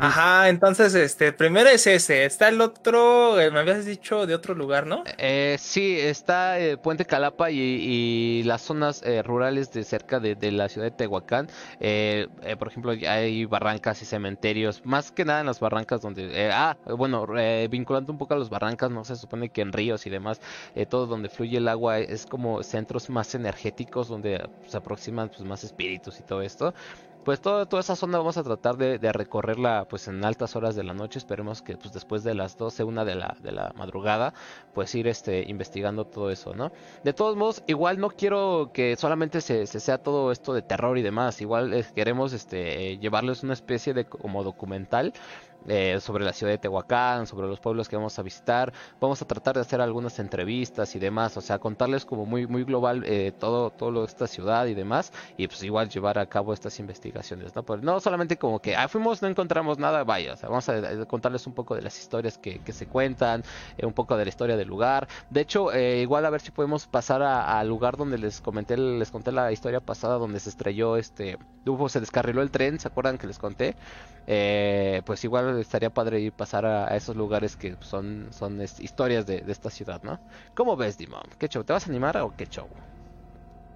Ajá, 0.00 0.48
entonces, 0.48 0.94
este, 0.94 1.32
primero 1.32 1.68
es 1.68 1.86
ese, 1.86 2.24
está 2.24 2.48
el 2.48 2.60
otro, 2.60 3.40
eh, 3.40 3.50
me 3.50 3.60
habías 3.60 3.84
dicho 3.84 4.26
de 4.26 4.34
otro 4.34 4.54
lugar, 4.54 4.86
¿no? 4.86 5.04
Eh, 5.18 5.56
sí, 5.58 5.98
está 5.98 6.58
eh, 6.58 6.76
Puente 6.76 7.04
Calapa 7.04 7.50
y, 7.50 8.42
las 8.44 8.62
zonas 8.62 9.02
eh, 9.04 9.22
rurales 9.22 9.72
de 9.72 9.84
cerca 9.84 10.20
de, 10.20 10.36
la 10.52 10.68
ciudad 10.68 10.86
de 10.86 10.90
Tehuacán. 10.90 11.48
por 12.58 12.68
ejemplo, 12.68 12.92
hay 12.92 13.44
barrancas 13.44 14.02
y 14.02 14.04
cementerios, 14.04 14.84
más 14.84 15.10
que 15.10 15.24
nada 15.24 15.40
en 15.40 15.46
las 15.46 15.60
barrancas 15.60 16.00
donde, 16.00 16.50
ah, 16.52 16.76
bueno, 16.96 17.26
vinculando 17.70 18.12
un 18.12 18.18
poco 18.18 18.34
a 18.34 18.38
las 18.38 18.50
barrancas, 18.50 18.90
no 18.90 19.04
se 19.04 19.16
supone 19.16 19.48
que 19.48 19.62
en 19.62 19.72
ríos 19.72 20.06
y 20.06 20.10
demás, 20.10 20.40
todo 20.88 21.06
donde 21.06 21.28
fluye 21.28 21.58
el 21.58 21.68
agua 21.68 21.98
es 21.98 22.26
como 22.26 22.62
centros 22.62 23.08
más 23.10 23.34
energéticos 23.34 24.08
donde 24.08 24.48
se 24.66 24.76
aproximan 24.76 25.28
pues, 25.28 25.42
más 25.42 25.64
espíritus 25.64 26.20
y 26.20 26.22
todo 26.22 26.42
esto 26.42 26.74
pues 27.24 27.40
toda 27.40 27.66
esa 27.80 27.96
zona 27.96 28.18
vamos 28.18 28.36
a 28.36 28.42
tratar 28.42 28.76
de, 28.76 29.12
recorrerla 29.12 29.86
pues 29.88 30.08
en 30.08 30.24
altas 30.24 30.56
horas 30.56 30.76
de 30.76 30.84
la 30.84 30.94
noche. 30.94 31.18
Esperemos 31.18 31.62
que 31.62 31.76
pues 31.76 31.92
después 31.92 32.22
de 32.22 32.34
las 32.34 32.56
12, 32.56 32.84
una 32.84 33.04
de 33.04 33.14
la, 33.14 33.36
de 33.42 33.52
la 33.52 33.72
madrugada, 33.76 34.34
pues 34.74 34.94
ir 34.94 35.08
este, 35.08 35.44
investigando 35.48 36.06
todo 36.06 36.30
eso, 36.30 36.54
¿no? 36.54 36.70
De 37.02 37.12
todos 37.12 37.36
modos, 37.36 37.62
igual 37.66 37.98
no 37.98 38.10
quiero 38.10 38.70
que 38.72 38.96
solamente 38.96 39.40
se, 39.40 39.66
sea 39.66 39.98
todo 39.98 40.32
esto 40.32 40.52
de 40.52 40.62
terror 40.62 40.98
y 40.98 41.02
demás. 41.02 41.40
Igual 41.40 41.72
eh, 41.72 41.84
queremos 41.94 42.32
este, 42.32 42.98
llevarles 42.98 43.42
una 43.42 43.54
especie 43.54 43.94
de 43.94 44.04
como 44.04 44.44
documental 44.44 45.12
eh, 45.66 45.98
sobre 46.00 46.24
la 46.24 46.32
ciudad 46.32 46.52
de 46.52 46.58
Tehuacán, 46.58 47.26
sobre 47.26 47.46
los 47.46 47.58
pueblos 47.58 47.88
que 47.88 47.96
vamos 47.96 48.18
a 48.18 48.22
visitar. 48.22 48.72
Vamos 49.00 49.22
a 49.22 49.26
tratar 49.26 49.54
de 49.54 49.62
hacer 49.62 49.80
algunas 49.80 50.18
entrevistas 50.18 50.94
y 50.94 50.98
demás, 50.98 51.36
o 51.38 51.40
sea, 51.40 51.58
contarles 51.58 52.04
como 52.04 52.26
muy 52.26 52.46
muy 52.46 52.64
global 52.64 53.02
eh, 53.06 53.32
todo 53.38 53.70
todo 53.70 53.90
lo 53.90 54.00
de 54.00 54.06
esta 54.06 54.26
ciudad 54.26 54.66
y 54.66 54.74
demás, 54.74 55.12
y 55.38 55.46
pues 55.46 55.62
igual 55.62 55.88
llevar 55.88 56.18
a 56.18 56.26
cabo 56.26 56.52
estas 56.52 56.78
investigaciones, 56.80 57.54
¿no? 57.54 57.62
Pues 57.62 57.82
no 57.82 57.98
solamente 58.00 58.36
como 58.36 58.60
que 58.60 58.76
ah, 58.76 58.88
fuimos, 58.88 59.22
no 59.22 59.28
encontramos 59.28 59.78
nada, 59.78 60.04
vaya, 60.04 60.34
o 60.34 60.36
sea, 60.36 60.50
vamos 60.50 60.68
a, 60.68 61.06
contarles 61.06 61.46
un 61.46 61.54
poco 61.54 61.74
de 61.74 61.82
las 61.82 61.98
historias 61.98 62.36
que, 62.36 62.58
que 62.58 62.72
se 62.72 62.86
cuentan, 62.86 63.42
eh, 63.78 63.86
un 63.86 63.94
poco 63.94 64.16
de 64.16 64.24
la 64.24 64.28
historia 64.28 64.56
del 64.56 64.68
lugar. 64.68 65.08
De 65.30 65.40
hecho, 65.40 65.74
igual 65.74 66.26
a 66.26 66.30
ver 66.30 66.40
si 66.40 66.50
podemos 66.50 66.86
pasar 66.86 67.22
al 67.22 67.68
lugar 67.68 67.96
donde 67.96 68.18
les 68.18 68.40
comenté, 68.40 68.76
les 68.76 69.10
conté 69.10 69.32
la 69.32 69.50
historia 69.52 69.80
pasada 69.80 70.18
donde 70.18 70.40
se 70.40 70.50
estrelló 70.50 70.96
este, 70.96 71.38
se 71.88 72.00
descarriló 72.00 72.42
el 72.42 72.50
tren, 72.50 72.78
¿se 72.78 72.88
acuerdan 72.88 73.18
que 73.18 73.26
les 73.26 73.38
conté? 73.38 73.76
pues 75.04 75.22
igual 75.24 75.53
estaría 75.58 75.90
padre 75.90 76.20
ir 76.20 76.32
pasar 76.32 76.66
a, 76.66 76.96
esos 76.96 77.16
lugares 77.16 77.56
que 77.56 77.76
son, 77.80 78.28
son 78.30 78.60
historias 78.62 79.26
de, 79.26 79.44
esta 79.48 79.70
ciudad, 79.70 80.02
¿no? 80.02 80.20
¿Cómo 80.54 80.76
ves, 80.76 80.98
Dimon? 80.98 81.24
¿Qué 81.38 81.48
show? 81.48 81.64
¿Te 81.64 81.72
vas 81.72 81.86
a 81.86 81.90
animar 81.90 82.16
o 82.18 82.34
qué 82.36 82.46
show? 82.46 82.68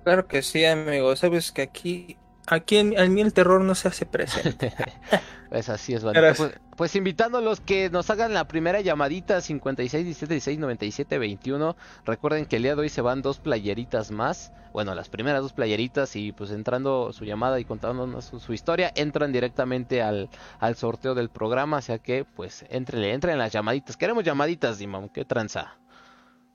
Claro 0.04 0.26
que 0.26 0.42
sí, 0.42 0.64
amigo. 0.64 1.14
Sabes 1.16 1.52
que 1.52 1.62
aquí, 1.62 2.16
aquí 2.48 2.76
en, 2.76 3.14
mí 3.14 3.20
el 3.20 3.32
terror 3.32 3.60
no 3.60 3.74
se 3.74 3.88
hace 3.88 4.06
presente. 4.06 4.72
pues 5.50 5.68
así 5.68 5.94
es, 5.94 6.02
vale. 6.02 6.34
Pues, 6.34 6.52
pues, 6.76 6.96
invitándolos 6.96 7.60
que 7.60 7.90
nos 7.90 8.10
hagan 8.10 8.34
la 8.34 8.48
primera 8.48 8.80
llamadita 8.80 9.40
56 9.40 10.04
17 10.04 10.34
16 10.34 10.58
97 10.58 11.18
21. 11.18 11.76
Recuerden 12.04 12.46
que 12.46 12.56
el 12.56 12.62
día 12.62 12.74
de 12.74 12.82
hoy 12.82 12.88
se 12.88 13.00
van 13.00 13.22
dos 13.22 13.38
playeritas 13.38 14.10
más 14.10 14.52
bueno, 14.72 14.94
las 14.94 15.08
primeras 15.08 15.42
dos 15.42 15.52
playeritas 15.52 16.14
y 16.16 16.32
pues 16.32 16.50
entrando 16.50 17.12
su 17.12 17.24
llamada 17.24 17.58
y 17.58 17.64
contándonos 17.64 18.26
su, 18.26 18.52
historia, 18.52 18.92
entran 18.94 19.32
directamente 19.32 20.02
al, 20.02 20.28
al, 20.60 20.76
sorteo 20.76 21.14
del 21.14 21.30
programa, 21.30 21.78
o 21.78 21.82
sea 21.82 21.98
que 21.98 22.24
pues 22.24 22.64
entrenle, 22.68 23.12
entren 23.12 23.38
las 23.38 23.52
llamaditas. 23.52 23.96
Queremos 23.96 24.24
llamaditas, 24.24 24.78
Dimon, 24.78 25.08
qué 25.08 25.24
tranza. 25.24 25.78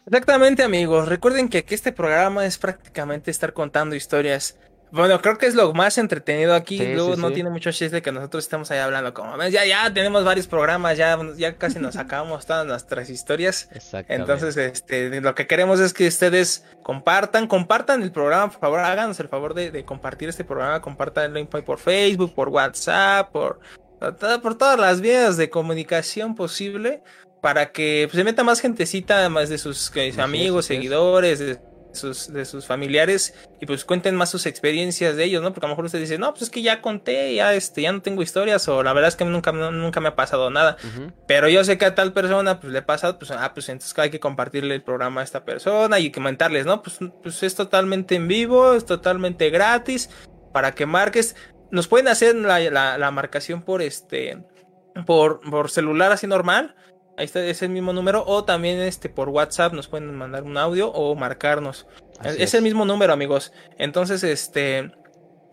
Exactamente 0.06 0.64
amigos, 0.64 1.08
recuerden 1.08 1.50
que, 1.50 1.64
que 1.64 1.76
este 1.76 1.92
programa 1.92 2.46
es 2.46 2.58
prácticamente 2.58 3.32
estar 3.32 3.54
contando 3.54 3.96
historias 3.96 4.58
Bueno, 4.94 5.20
creo 5.22 5.40
que 5.40 5.48
es 5.48 5.56
lo 5.56 5.74
más 5.74 5.98
entretenido 5.98 6.54
aquí. 6.54 6.78
Sí, 6.78 6.94
Luego 6.94 7.16
sí, 7.16 7.22
no 7.22 7.30
sí. 7.30 7.34
tiene 7.34 7.50
mucho 7.50 7.72
chiste 7.72 8.04
que 8.04 8.12
nosotros 8.12 8.44
estamos 8.44 8.70
ahí 8.70 8.78
hablando. 8.78 9.12
Como 9.12 9.36
ya, 9.48 9.66
ya 9.66 9.92
tenemos 9.92 10.24
varios 10.24 10.46
programas, 10.46 11.00
ya, 11.00 11.18
ya 11.36 11.56
casi 11.56 11.80
nos 11.80 11.96
acabamos 11.96 12.46
todas 12.46 12.68
nuestras 12.68 13.10
historias. 13.10 13.70
Exactamente. 13.72 14.14
Entonces, 14.14 14.56
este, 14.56 15.20
lo 15.20 15.34
que 15.34 15.48
queremos 15.48 15.80
es 15.80 15.94
que 15.94 16.08
ustedes 16.08 16.64
compartan, 16.84 17.48
compartan 17.48 18.04
el 18.04 18.12
programa, 18.12 18.52
por 18.52 18.60
favor, 18.60 18.80
háganos 18.82 19.20
el 19.20 19.30
favor 19.30 19.56
de, 19.56 19.72
de 19.72 19.84
compartir 19.84 20.30
este 20.30 20.44
programa, 20.44 20.80
compartanlo 20.80 21.44
por 21.50 21.80
Facebook, 21.80 22.36
por 22.36 22.50
WhatsApp, 22.50 23.32
por, 23.32 23.62
por 24.44 24.58
todas 24.60 24.80
las 24.80 25.02
vías 25.02 25.38
de 25.38 25.50
comunicación 25.50 26.36
posible, 26.36 27.02
para 27.42 27.72
que 27.72 28.08
pues, 28.12 28.18
se 28.18 28.24
meta 28.24 28.44
más 28.44 28.60
gentecita, 28.60 29.28
más 29.30 29.50
de 29.50 29.58
sus 29.58 29.92
amigos, 30.20 30.68
seguidores, 30.68 31.40
de 31.40 31.60
sus, 31.94 32.32
de 32.32 32.46
sus 32.46 32.66
familiares, 32.66 33.34
y 33.62 33.66
pues 33.66 33.86
cuenten 33.86 34.16
más 34.16 34.30
sus 34.30 34.46
experiencias 34.46 35.16
de 35.16 35.24
ellos, 35.24 35.42
¿no? 35.42 35.54
Porque 35.54 35.66
a 35.66 35.70
lo 35.70 35.74
mejor 35.74 35.86
usted 35.86 36.00
dice, 36.00 36.18
no, 36.18 36.32
pues 36.32 36.44
es 36.44 36.50
que 36.50 36.62
ya 36.62 36.82
conté, 36.82 37.34
ya, 37.36 37.54
este, 37.54 37.82
ya 37.82 37.92
no 37.92 38.02
tengo 38.02 38.22
historias, 38.22 38.68
o 38.68 38.84
la 38.84 38.94
verdad 38.94 39.10
es 39.10 39.16
que 39.16 39.26
nunca, 39.26 39.52
nunca 39.52 40.02
me 40.02 40.10
ha 40.10 40.16
pasado 40.16 40.50
nada. 40.50 40.78
Ujú. 40.84 41.12
Pero 41.28 41.48
yo 41.50 41.64
sé 41.64 41.78
que 41.78 41.86
a 41.86 41.96
tal 41.96 42.14
persona 42.14 42.60
pues 42.60 42.74
le 42.74 42.82
pasa, 42.82 43.18
pues, 43.18 43.32
ah, 43.32 43.54
pues 43.54 43.70
entonces 43.70 43.98
hay 43.98 44.10
que 44.10 44.20
compartirle 44.20 44.76
el 44.76 44.82
programa 44.82 45.22
a 45.22 45.24
esta 45.24 45.46
persona 45.46 46.00
y 46.00 46.12
comentarles, 46.12 46.66
¿no? 46.66 46.82
Pues, 46.82 47.00
pues 47.22 47.44
es 47.44 47.56
totalmente 47.56 48.16
en 48.16 48.28
vivo, 48.28 48.74
es 48.74 48.86
totalmente 48.86 49.50
gratis, 49.50 50.10
para 50.52 50.74
que 50.74 50.86
marques. 50.86 51.36
Nos 51.72 51.88
pueden 51.88 52.08
hacer 52.08 52.36
la, 52.36 52.60
la, 52.60 52.98
la 52.98 53.12
marcación 53.12 53.64
por 53.64 53.82
este, 53.82 54.44
por, 55.06 55.42
por 55.50 55.72
celular 55.72 56.12
así 56.12 56.28
normal. 56.28 56.76
Ahí 57.18 57.26
está, 57.26 57.44
es 57.46 57.62
el 57.62 57.70
mismo 57.70 57.94
número. 57.94 58.24
O 58.26 58.44
también 58.44 58.80
este 58.80 59.10
por 59.10 59.30
WhatsApp 59.30 59.74
nos 59.74 59.88
pueden 59.88 60.14
mandar 60.16 60.44
un 60.44 60.58
audio 60.58 60.90
o 60.92 61.14
marcarnos. 61.16 61.86
Es, 62.24 62.54
el 62.54 62.62
mismo 62.64 62.86
número, 62.86 63.14
amigos. 63.14 63.52
Entonces, 63.78 64.24
este. 64.24 64.92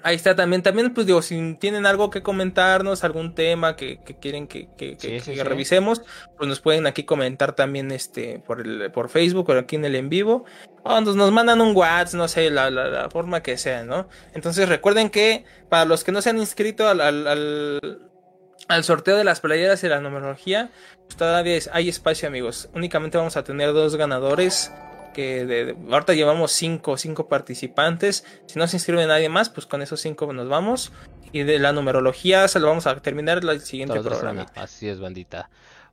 Ahí 0.02 0.16
está 0.16 0.34
también. 0.34 0.62
También, 0.62 0.94
pues 0.94 1.06
digo, 1.06 1.20
si 1.20 1.56
tienen 1.60 1.84
algo 1.84 2.08
que 2.08 2.22
comentarnos, 2.22 3.04
algún 3.04 3.34
tema 3.34 3.76
que, 3.76 4.00
que 4.02 4.16
quieren 4.18 4.46
que, 4.46 4.68
que, 4.78 4.96
Sí, 4.98 5.08
que- 5.08 5.20
sí, 5.20 5.30
que 5.32 5.36
sí. 5.36 5.42
revisemos, 5.42 6.00
pues 6.38 6.48
nos 6.48 6.60
pueden 6.60 6.86
aquí 6.86 7.04
comentar 7.04 7.54
también 7.54 7.90
este 7.90 8.38
por 8.38 8.62
el, 8.62 8.90
por 8.92 9.10
Facebook 9.10 9.50
o 9.50 9.52
aquí 9.52 9.76
en 9.76 9.84
el 9.84 9.96
en 9.96 10.08
vivo. 10.08 10.46
O 10.84 10.98
nos, 11.02 11.16
nos 11.16 11.30
mandan 11.32 11.60
un 11.60 11.76
WhatsApp, 11.76 12.14
no 12.18 12.28
sé, 12.28 12.48
la, 12.48 12.70
la, 12.70 12.86
la 12.88 13.10
forma 13.10 13.42
que 13.42 13.58
sea, 13.58 13.84
¿no? 13.84 14.08
Entonces 14.32 14.66
recuerden 14.70 15.10
que 15.10 15.44
para 15.68 15.84
los 15.84 16.02
que 16.02 16.12
no 16.12 16.22
se 16.22 16.30
han 16.30 16.38
inscrito 16.38 16.88
al, 16.88 17.02
al, 17.02 17.26
al, 17.26 18.09
al 18.68 18.84
sorteo 18.84 19.16
de 19.16 19.24
las 19.24 19.40
playeras 19.40 19.82
y 19.84 19.88
la 19.88 20.00
numerología, 20.00 20.70
pues 21.06 21.16
todavía 21.16 21.58
hay 21.72 21.88
espacio, 21.88 22.28
amigos. 22.28 22.68
Únicamente 22.74 23.18
vamos 23.18 23.36
a 23.36 23.44
tener 23.44 23.72
dos 23.72 23.96
ganadores. 23.96 24.70
Que 25.14 25.44
de, 25.44 25.64
de- 25.64 25.76
ahorita 25.90 26.14
llevamos 26.14 26.52
cinco, 26.52 26.96
cinco 26.96 27.26
participantes. 27.26 28.24
Si 28.46 28.60
no 28.60 28.68
se 28.68 28.76
inscribe 28.76 29.04
nadie 29.06 29.28
más, 29.28 29.50
pues 29.50 29.66
con 29.66 29.82
esos 29.82 30.00
cinco 30.00 30.32
nos 30.32 30.48
vamos. 30.48 30.92
Y 31.32 31.42
de 31.42 31.58
la 31.58 31.72
numerología 31.72 32.46
se 32.46 32.60
lo 32.60 32.68
vamos 32.68 32.86
a 32.86 32.94
terminar 33.00 33.38
el 33.38 33.60
siguiente 33.60 33.94
programa. 34.20 34.46
Así 34.62 34.88
es, 34.88 35.00
bandita. 35.00 35.50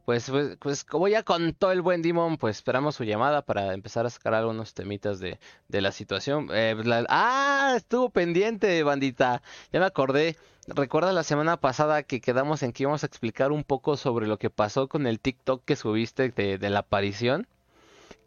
Pues, 0.07 0.29
pues, 0.29 0.55
pues 0.61 0.85
como 0.85 1.09
ya 1.09 1.23
contó 1.23 1.69
el 1.71 1.81
buen 1.81 2.01
Dimon, 2.01 2.37
pues 2.37 2.55
esperamos 2.57 2.95
su 2.95 3.03
llamada 3.03 3.41
para 3.43 3.73
empezar 3.73 4.05
a 4.05 4.09
sacar 4.09 4.33
algunos 4.33 4.73
temitas 4.73 5.19
de, 5.19 5.37
de 5.67 5.81
la 5.81 5.91
situación. 5.91 6.47
Eh, 6.53 6.71
pues, 6.75 6.87
la- 6.87 7.05
ah, 7.09 7.73
estuvo 7.75 8.09
pendiente, 8.09 8.81
bandita. 8.83 9.41
Ya 9.73 9.81
me 9.81 9.85
acordé. 9.85 10.37
Recuerda 10.67 11.11
la 11.11 11.23
semana 11.23 11.57
pasada 11.57 12.03
que 12.03 12.21
quedamos 12.21 12.63
en 12.63 12.71
que 12.71 12.83
íbamos 12.83 13.03
a 13.03 13.07
explicar 13.07 13.51
un 13.51 13.65
poco 13.65 13.97
sobre 13.97 14.27
lo 14.27 14.37
que 14.39 14.49
pasó 14.49 14.87
con 14.87 15.07
el 15.07 15.19
TikTok 15.19 15.63
que 15.65 15.75
subiste 15.75 16.29
de, 16.29 16.57
de 16.57 16.69
la 16.69 16.79
aparición. 16.79 17.45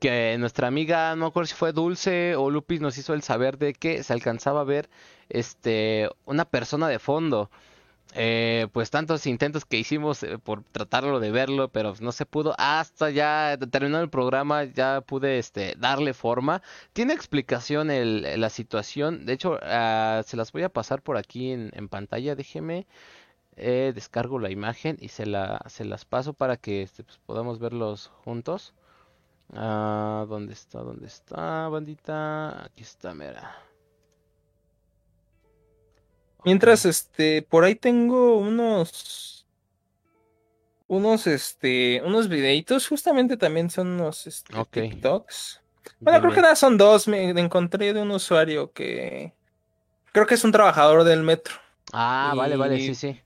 Que 0.00 0.36
nuestra 0.38 0.68
amiga, 0.68 1.10
no 1.16 1.22
me 1.22 1.28
acuerdo 1.28 1.46
si 1.48 1.54
fue 1.54 1.72
Dulce 1.72 2.34
o 2.36 2.50
Lupis, 2.50 2.80
nos 2.80 2.96
hizo 2.98 3.14
el 3.14 3.22
saber 3.22 3.58
de 3.58 3.74
que 3.74 4.02
se 4.02 4.12
alcanzaba 4.14 4.62
a 4.62 4.64
ver 4.64 4.88
este 5.28 6.08
una 6.24 6.44
persona 6.46 6.88
de 6.88 6.98
fondo. 6.98 7.50
Eh, 8.14 8.66
pues 8.72 8.90
tantos 8.90 9.26
intentos 9.26 9.64
que 9.64 9.78
hicimos 9.78 10.22
eh, 10.24 10.38
por 10.38 10.64
tratarlo 10.64 11.20
de 11.20 11.30
verlo, 11.30 11.68
pero 11.68 11.94
no 12.00 12.12
se 12.12 12.26
pudo. 12.26 12.54
Hasta 12.58 13.10
ya 13.10 13.56
terminó 13.70 14.00
el 14.00 14.10
programa, 14.10 14.64
ya 14.64 15.00
pude 15.00 15.38
este, 15.38 15.74
darle 15.78 16.14
forma. 16.14 16.62
Tiene 16.92 17.14
explicación 17.14 17.88
la 18.40 18.50
situación. 18.50 19.26
De 19.26 19.34
hecho, 19.34 19.58
ah, 19.62 20.22
se 20.26 20.36
las 20.36 20.52
voy 20.52 20.62
a 20.64 20.68
pasar 20.70 21.02
por 21.02 21.16
aquí 21.16 21.52
en, 21.52 21.88
pantalla. 21.88 22.34
Déjeme, 22.34 22.86
eh, 23.56 23.92
descargo 23.94 24.38
la 24.38 24.50
imagen 24.50 24.96
y 25.00 25.08
se 25.08 25.26
las 25.26 26.04
paso 26.04 26.32
para 26.34 26.56
que 26.56 26.82
este, 26.82 27.04
pues, 27.04 27.18
podamos 27.18 27.58
verlos 27.58 28.08
juntos. 28.24 28.74
Ah, 29.54 30.26
¿dónde 30.28 30.52
está? 30.54 30.80
¿Dónde 30.80 31.06
está, 31.06 31.68
bandita? 31.68 32.64
Aquí 32.64 32.82
está, 32.82 33.14
mira. 33.14 33.69
Mientras, 36.44 36.84
este, 36.84 37.42
por 37.42 37.64
ahí 37.64 37.74
tengo 37.74 38.38
unos. 38.38 39.46
Unos, 40.86 41.26
este, 41.26 42.02
unos 42.04 42.28
videitos. 42.28 42.88
Justamente 42.88 43.36
también 43.36 43.70
son 43.70 43.88
unos 43.88 44.26
este, 44.26 44.56
Ok. 44.56 44.72
TikToks. 44.72 45.60
Bueno, 46.00 46.20
creo 46.20 46.32
que 46.32 46.42
nada, 46.42 46.56
son 46.56 46.76
dos. 46.76 47.06
Me 47.08 47.30
encontré 47.30 47.92
de 47.92 48.02
un 48.02 48.10
usuario 48.10 48.72
que. 48.72 49.32
Creo 50.12 50.26
que 50.26 50.34
es 50.34 50.44
un 50.44 50.52
trabajador 50.52 51.04
del 51.04 51.22
metro. 51.22 51.54
Ah, 51.92 52.34
vale, 52.36 52.56
vale, 52.56 52.78
sí, 52.78 52.94
sí. 52.94 53.20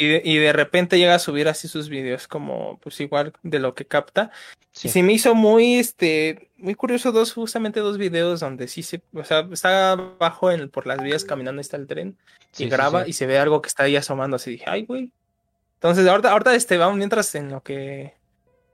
Y 0.00 0.06
de, 0.06 0.22
y 0.24 0.36
de 0.38 0.52
repente 0.52 0.96
llega 0.96 1.16
a 1.16 1.18
subir 1.18 1.48
así 1.48 1.66
sus 1.66 1.88
videos, 1.88 2.28
como 2.28 2.78
pues 2.78 3.00
igual 3.00 3.32
de 3.42 3.58
lo 3.58 3.74
que 3.74 3.84
capta. 3.84 4.30
Sí. 4.70 4.86
Y 4.86 4.90
se 4.92 5.02
me 5.02 5.12
hizo 5.12 5.34
muy, 5.34 5.74
este, 5.74 6.50
muy 6.56 6.76
curioso 6.76 7.10
dos, 7.10 7.32
justamente 7.32 7.80
dos 7.80 7.98
videos 7.98 8.38
donde 8.38 8.68
sí 8.68 8.84
se, 8.84 9.02
o 9.12 9.24
sea, 9.24 9.40
está 9.52 9.92
abajo 9.92 10.52
en, 10.52 10.70
por 10.70 10.86
las 10.86 11.02
vías 11.02 11.24
caminando, 11.24 11.60
está 11.60 11.76
el 11.76 11.88
tren, 11.88 12.16
Sí, 12.52 12.64
y 12.64 12.68
graba 12.68 13.04
sí. 13.04 13.10
y 13.10 13.12
se 13.12 13.26
ve 13.26 13.38
algo 13.38 13.60
que 13.60 13.68
está 13.68 13.82
ahí 13.82 13.96
asomando, 13.96 14.36
así 14.36 14.52
dije, 14.52 14.64
ay, 14.68 14.86
güey. 14.86 15.10
Entonces, 15.74 16.06
ahorita, 16.06 16.30
ahorita, 16.30 16.54
este, 16.54 16.78
vamos 16.78 16.96
mientras 16.96 17.34
en 17.34 17.50
lo 17.50 17.62
que 17.62 18.14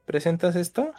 presentas 0.04 0.56
esto. 0.56 0.92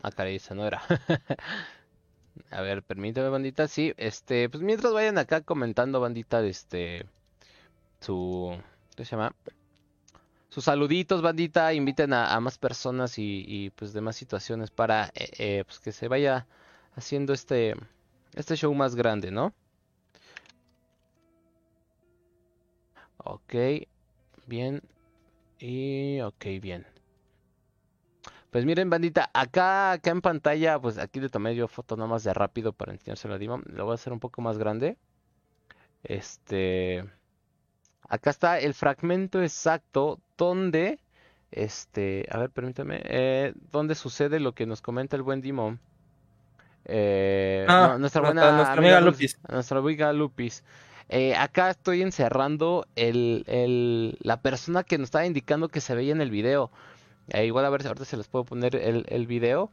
Ah, 0.00 0.12
caray, 0.12 0.36
esa 0.36 0.54
no 0.54 0.64
era. 0.64 0.82
A 2.50 2.60
ver, 2.60 2.82
permíteme, 2.82 3.28
bandita. 3.28 3.68
Sí, 3.68 3.94
este, 3.96 4.48
pues 4.48 4.62
mientras 4.62 4.92
vayan 4.92 5.18
acá 5.18 5.40
comentando, 5.42 6.00
bandita, 6.00 6.44
este, 6.44 7.06
su, 8.00 8.56
¿qué 8.96 9.04
se 9.04 9.12
llama? 9.12 9.34
Sus 10.52 10.64
saluditos, 10.64 11.22
bandita, 11.22 11.72
inviten 11.72 12.12
a, 12.12 12.38
más 12.38 12.58
personas 12.58 13.18
y, 13.18 13.42
y, 13.48 13.70
pues 13.70 13.94
demás 13.94 14.16
situaciones 14.16 14.70
para 14.70 15.06
eh, 15.14 15.30
eh, 15.38 15.64
pues 15.64 15.80
que 15.80 15.92
se 15.92 16.08
vaya 16.08 16.46
haciendo 16.94 17.32
este, 17.32 17.74
este 18.34 18.56
show 18.56 18.74
más 18.74 18.94
grande, 18.94 19.30
¿no? 19.30 19.54
Ok, 23.16 23.54
bien. 24.46 24.82
Y 25.58 26.20
ok, 26.20 26.44
bien. 26.60 26.86
Pues 28.50 28.66
miren, 28.66 28.90
bandita, 28.90 29.30
acá, 29.32 29.92
acá 29.92 30.10
en 30.10 30.20
pantalla, 30.20 30.78
pues 30.78 30.98
aquí 30.98 31.18
le 31.20 31.30
tomé 31.30 31.54
yo 31.54 31.66
foto 31.66 31.96
nomás 31.96 32.24
de 32.24 32.34
rápido 32.34 32.74
para 32.74 32.92
enseñárselo 32.92 33.32
a 33.32 33.38
Dimon. 33.38 33.64
Lo 33.68 33.86
voy 33.86 33.92
a 33.92 33.94
hacer 33.94 34.12
un 34.12 34.20
poco 34.20 34.42
más 34.42 34.58
grande. 34.58 34.98
Este, 36.02 37.08
acá 38.08 38.30
está 38.30 38.58
el 38.60 38.74
fragmento 38.74 39.42
exacto 39.42 40.20
donde, 40.36 40.98
este, 41.50 42.26
a 42.30 42.38
ver, 42.38 42.50
permítame, 42.50 43.00
eh, 43.04 43.54
donde 43.70 43.94
sucede 43.94 44.40
lo 44.40 44.52
que 44.52 44.66
nos 44.66 44.80
comenta 44.82 45.16
el 45.16 45.22
buen 45.22 45.40
Dimon. 45.40 45.80
Eh, 46.84 47.64
Ah, 47.68 47.88
no, 47.92 47.98
nuestra 48.00 48.22
buena 48.22 48.50
nuestra 48.52 48.74
amiga 48.74 49.00
Lupis. 49.00 49.38
nuestra 49.48 49.78
amiga 49.78 50.12
Lupis. 50.12 50.64
Eh, 51.08 51.34
acá 51.36 51.70
estoy 51.70 52.02
encerrando 52.02 52.86
el, 52.96 53.44
el- 53.46 54.16
la 54.20 54.40
persona 54.40 54.82
que 54.82 54.98
nos 54.98 55.06
estaba 55.06 55.26
indicando 55.26 55.68
que 55.68 55.80
se 55.80 55.94
veía 55.94 56.12
en 56.12 56.20
el 56.20 56.30
video. 56.30 56.70
Eh, 57.28 57.46
igual 57.46 57.64
a 57.66 57.70
ver 57.70 57.82
si 57.82 57.88
ahorita 57.88 58.04
se 58.04 58.16
les 58.16 58.28
puedo 58.28 58.44
poner 58.44 58.76
el, 58.76 59.04
el 59.08 59.26
video. 59.26 59.70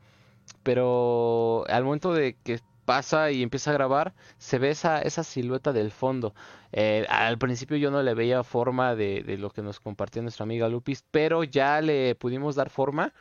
Pero 0.64 1.66
al 1.70 1.84
momento 1.84 2.14
de 2.14 2.36
que 2.44 2.60
pasa 2.90 3.32
y 3.32 3.44
empieza 3.44 3.72
a 3.72 3.74
grabar, 3.74 4.14
se 4.38 4.58
ve 4.60 4.70
esa, 4.72 5.02
esa 5.02 5.24
silueta 5.24 5.74
del 5.74 5.92
fondo. 5.92 6.34
Eh, 6.72 7.06
al 7.10 7.38
principio 7.38 7.78
yo 7.78 7.92
no 7.92 8.02
le 8.04 8.14
veía 8.16 8.44
forma 8.44 8.96
de, 8.96 9.24
de 9.24 9.38
lo 9.38 9.50
que 9.52 9.62
nos 9.62 9.80
compartió 9.80 10.22
nuestra 10.24 10.44
amiga 10.44 10.70
Lupis, 10.70 11.04
pero 11.12 11.44
ya 11.44 11.82
le 11.82 12.16
pudimos 12.16 12.56
dar 12.56 12.70
forma. 12.70 13.14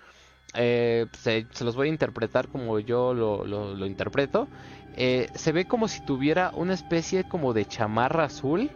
Eh, 0.54 1.06
se, 1.18 1.48
los 1.60 1.76
voy 1.76 1.88
a 1.88 1.90
interpretar 1.92 2.48
como 2.48 2.78
yo 2.80 3.14
lo, 3.14 3.44
lo- 3.46 3.74
lo 3.74 3.86
interpreto. 3.86 4.50
Eh, 4.94 5.30
se 5.34 5.52
ve 5.52 5.66
como 5.66 5.88
si 5.88 6.00
tuviera 6.02 6.50
una 6.54 6.74
especie 6.74 7.24
como 7.26 7.52
de 7.54 7.66
chamarra 7.66 8.24
azul, 8.24 8.72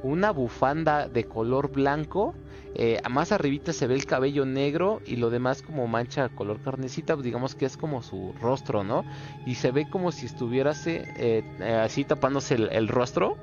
una 0.00 0.30
bufanda 0.32 1.08
de 1.08 1.24
color 1.24 1.70
blanco, 1.70 2.38
eh, 2.78 3.00
más 3.08 3.32
arribita 3.32 3.72
se 3.72 3.86
ve 3.86 3.94
el 3.94 4.04
cabello 4.04 4.44
negro 4.44 5.00
y 5.06 5.16
lo 5.16 5.30
demás 5.30 5.62
como 5.62 5.86
mancha 5.86 6.28
color 6.28 6.60
carnecita, 6.60 7.14
pues 7.14 7.24
digamos 7.24 7.54
que 7.54 7.64
es 7.64 7.76
como 7.78 8.02
su 8.02 8.34
rostro, 8.40 8.84
¿no? 8.84 9.04
Y 9.46 9.54
se 9.54 9.70
ve 9.70 9.88
como 9.88 10.12
si 10.12 10.26
estuviérase 10.26 11.04
eh, 11.16 11.42
eh, 11.60 11.74
así 11.74 12.04
tapándose 12.04 12.54
el, 12.54 12.88
rostro 12.88 13.38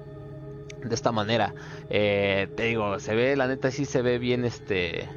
de 0.83 0.93
esta 0.93 1.11
manera. 1.11 1.53
Te 1.89 2.63
digo, 2.63 2.99
se 2.99 3.15
ve, 3.15 3.35
la 3.35 3.47
neta 3.47 3.71
sí 3.71 3.85
se 3.85 4.03
ve 4.03 4.19
bien 4.19 4.45
este... 4.45 5.09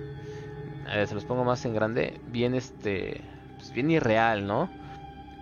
eh, 0.93 1.07
se 1.07 1.15
los 1.15 1.25
pongo 1.25 1.45
más 1.45 1.65
en 1.67 1.75
grande, 1.75 2.19
bien 2.29 2.55
este... 2.55 3.21
Pues 3.59 3.73
bien 3.73 3.91
irreal, 3.91 4.47
¿no? 4.47 4.71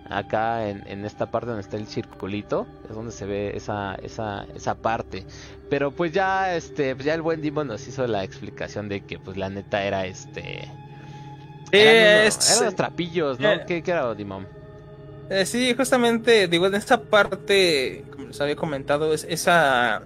Acá 0.09 0.67
en, 0.69 0.83
en, 0.87 1.05
esta 1.05 1.31
parte 1.31 1.47
donde 1.47 1.61
está 1.61 1.77
el 1.77 1.87
circulito, 1.87 2.67
es 2.89 2.95
donde 2.95 3.11
se 3.11 3.25
ve 3.25 3.55
esa, 3.55 3.95
esa, 3.95 4.45
esa 4.55 4.75
parte. 4.75 5.25
Pero 5.69 5.91
pues 5.91 6.11
ya, 6.11 6.55
este, 6.55 6.95
pues 6.95 7.05
ya 7.05 7.13
el 7.13 7.21
buen 7.21 7.41
Dimon 7.41 7.67
nos 7.67 7.87
hizo 7.87 8.05
la 8.07 8.23
explicación 8.23 8.87
de 8.89 9.01
que 9.01 9.19
pues 9.19 9.37
la 9.37 9.49
neta 9.49 9.83
era 9.83 10.05
este... 10.05 10.71
Eran, 11.71 12.23
unos, 12.23 12.51
eran 12.51 12.65
los 12.65 12.75
trapillos, 12.75 13.39
¿no? 13.39 13.51
Eh, 13.51 13.63
¿Qué, 13.67 13.81
¿Qué, 13.81 13.91
era 13.91 14.13
Dimon? 14.13 14.47
Eh, 15.29 15.45
sí, 15.45 15.73
justamente, 15.75 16.47
digo, 16.47 16.67
en 16.67 16.75
esta 16.75 17.01
parte, 17.01 18.05
como 18.11 18.27
les 18.27 18.39
había 18.39 18.55
comentado, 18.55 19.13
es 19.13 19.25
esa... 19.27 20.03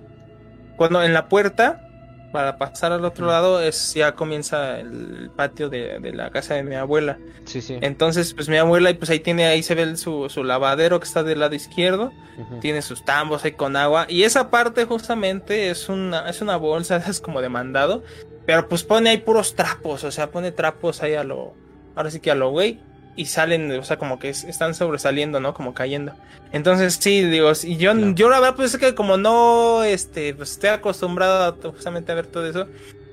Cuando 0.78 1.04
en 1.04 1.14
la 1.14 1.28
puerta, 1.28 1.88
para 2.32 2.58
pasar 2.58 2.92
al 2.92 3.04
otro 3.06 3.28
lado 3.28 3.62
es 3.62 3.94
ya 3.94 4.13
comienza 4.13 4.80
el 4.80 5.32
patio 5.36 5.70
de, 5.70 6.00
de, 6.00 6.13
la 6.13 6.30
casa 6.30 6.56
de 6.56 6.63
mi 6.63 6.76
abuela. 6.76 7.18
Sí, 7.46 7.62
sí. 7.62 7.78
Entonces, 7.82 8.34
pues 8.34 8.50
mi 8.50 8.58
abuela, 8.58 8.94
pues 8.98 9.10
ahí 9.10 9.20
tiene, 9.20 9.46
ahí 9.46 9.63
se 9.63 9.76
ve 9.76 9.84
el, 9.84 9.98
su, 9.98 10.30
su, 10.30 10.44
lavadero 10.44 11.00
que 11.00 11.06
está 11.06 11.24
del 11.24 11.39
lado 11.39 11.56
izquierdo. 11.56 12.12
Uh 12.38 12.42
-huh. 12.42 12.60
Tiene 12.60 12.82
sus 12.82 13.04
tambos 13.04 13.46
ahí 13.46 13.54
con 13.54 13.76
agua. 13.76 14.06
Y 14.08 14.24
esa 14.24 14.50
parte 14.50 14.86
justamente 14.86 15.70
es 15.70 15.89
una, 15.89 16.30
es 16.30 16.42
una 16.42 16.58
bolsa, 16.58 16.98
es 17.08 17.20
como 17.20 17.42
de 17.42 17.50
mandado. 17.50 18.04
Pero 18.46 18.68
pues 18.68 18.84
pone 18.84 19.12
ahí 19.12 19.18
puros 19.18 19.56
trapos, 19.56 20.04
o 20.04 20.12
sea, 20.12 20.32
pone 20.32 20.52
trapos 20.52 21.04
ahí 21.04 21.13
a 21.13 21.24
lo, 21.24 21.54
ahora 21.96 22.10
sí 22.12 22.20
que 22.20 22.32
a 22.32 22.36
lo 22.36 22.50
güey. 22.50 22.80
Y 23.20 23.26
salen, 23.26 23.70
o 23.72 23.84
sea, 23.84 23.98
como 23.98 24.18
que 24.18 24.30
están 24.30 24.74
sobresaliendo, 24.74 25.42
¿no? 25.42 25.54
Como 25.54 25.74
cayendo. 25.74 26.14
Entonces, 26.54 26.98
sí, 27.02 27.22
digo, 27.22 27.52
y 27.64 27.76
yo, 27.76 27.92
claro. 27.92 28.12
yo 28.16 28.30
la 28.30 28.40
verdad, 28.40 28.56
pues 28.56 28.74
es 28.74 28.80
que 28.80 28.96
como 28.96 29.18
no, 29.18 29.84
este, 29.84 30.34
pues 30.34 30.52
estoy 30.52 30.70
acostumbrado 30.70 31.44
a, 31.44 31.72
justamente 31.72 32.14
a 32.14 32.16
ver 32.16 32.28
todo 32.28 32.48
eso, 32.48 32.68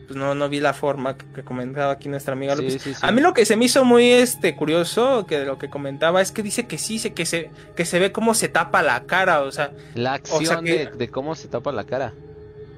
pues 0.06 0.16
no, 0.16 0.36
no 0.36 0.48
vi 0.48 0.60
la 0.60 0.74
forma 0.74 1.16
que, 1.16 1.26
que 1.34 1.42
comentaba 1.42 1.90
aquí 1.90 2.08
nuestra 2.08 2.34
amiga 2.34 2.54
López. 2.54 2.80
Sí, 2.80 2.94
sí. 2.94 3.00
A 3.02 3.10
mí 3.10 3.20
lo 3.20 3.34
que 3.34 3.44
se 3.44 3.56
me 3.56 3.64
hizo 3.64 3.84
muy, 3.84 4.12
este, 4.12 4.54
curioso, 4.54 5.26
que 5.26 5.44
lo 5.44 5.58
que 5.58 5.68
comentaba, 5.68 6.22
es 6.22 6.30
que 6.30 6.44
dice 6.44 6.68
que 6.68 6.78
sí, 6.78 7.00
que 7.10 7.26
se, 7.26 7.50
que 7.74 7.84
se 7.84 7.98
ve 7.98 8.12
cómo 8.12 8.34
se 8.34 8.48
tapa 8.48 8.82
la 8.82 9.02
cara, 9.06 9.42
o 9.42 9.50
sea. 9.50 9.72
La 9.96 10.14
acción 10.14 10.40
o 10.40 10.46
sea 10.46 10.58
que... 10.60 10.86
de, 10.86 10.90
de, 10.92 11.08
cómo 11.08 11.34
se 11.34 11.48
tapa 11.48 11.72
la 11.72 11.82
cara. 11.82 12.12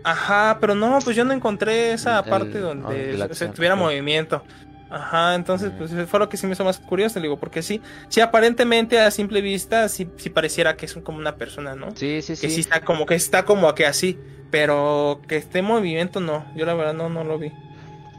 Ajá, 0.02 0.56
pero 0.60 0.74
no, 0.74 0.98
pues 1.04 1.14
yo 1.14 1.26
no 1.26 1.34
encontré 1.34 1.92
esa 1.92 2.20
el, 2.20 2.30
parte 2.30 2.58
donde 2.58 3.10
el, 3.10 3.34
se 3.34 3.48
tuviera 3.48 3.76
movimiento. 3.76 4.42
Ajá, 4.90 5.34
entonces 5.34 5.70
pues 5.76 5.90
fue 6.08 6.18
lo 6.18 6.28
que 6.28 6.36
sí 6.36 6.46
me 6.46 6.54
hizo 6.54 6.64
más 6.64 6.78
curioso, 6.78 7.20
digo, 7.20 7.38
porque 7.38 7.62
sí, 7.62 7.82
sí 8.08 8.20
aparentemente 8.20 8.98
a 9.00 9.10
simple 9.10 9.42
vista 9.42 9.88
sí, 9.88 10.08
sí 10.16 10.30
pareciera 10.30 10.76
que 10.76 10.86
es 10.86 10.94
como 10.94 11.18
una 11.18 11.36
persona, 11.36 11.74
¿no? 11.74 11.94
Sí, 11.94 12.22
sí, 12.22 12.36
sí. 12.36 12.46
Que 12.46 12.52
sí 12.52 12.60
está 12.60 12.80
como 12.80 13.04
que 13.04 13.14
está 13.14 13.44
como 13.44 13.74
que 13.74 13.84
así, 13.84 14.18
pero 14.50 15.20
que 15.28 15.36
esté 15.36 15.58
en 15.58 15.66
movimiento 15.66 16.20
no, 16.20 16.46
yo 16.56 16.64
la 16.64 16.74
verdad 16.74 16.94
no, 16.94 17.08
no 17.10 17.22
lo 17.22 17.38
vi. 17.38 17.52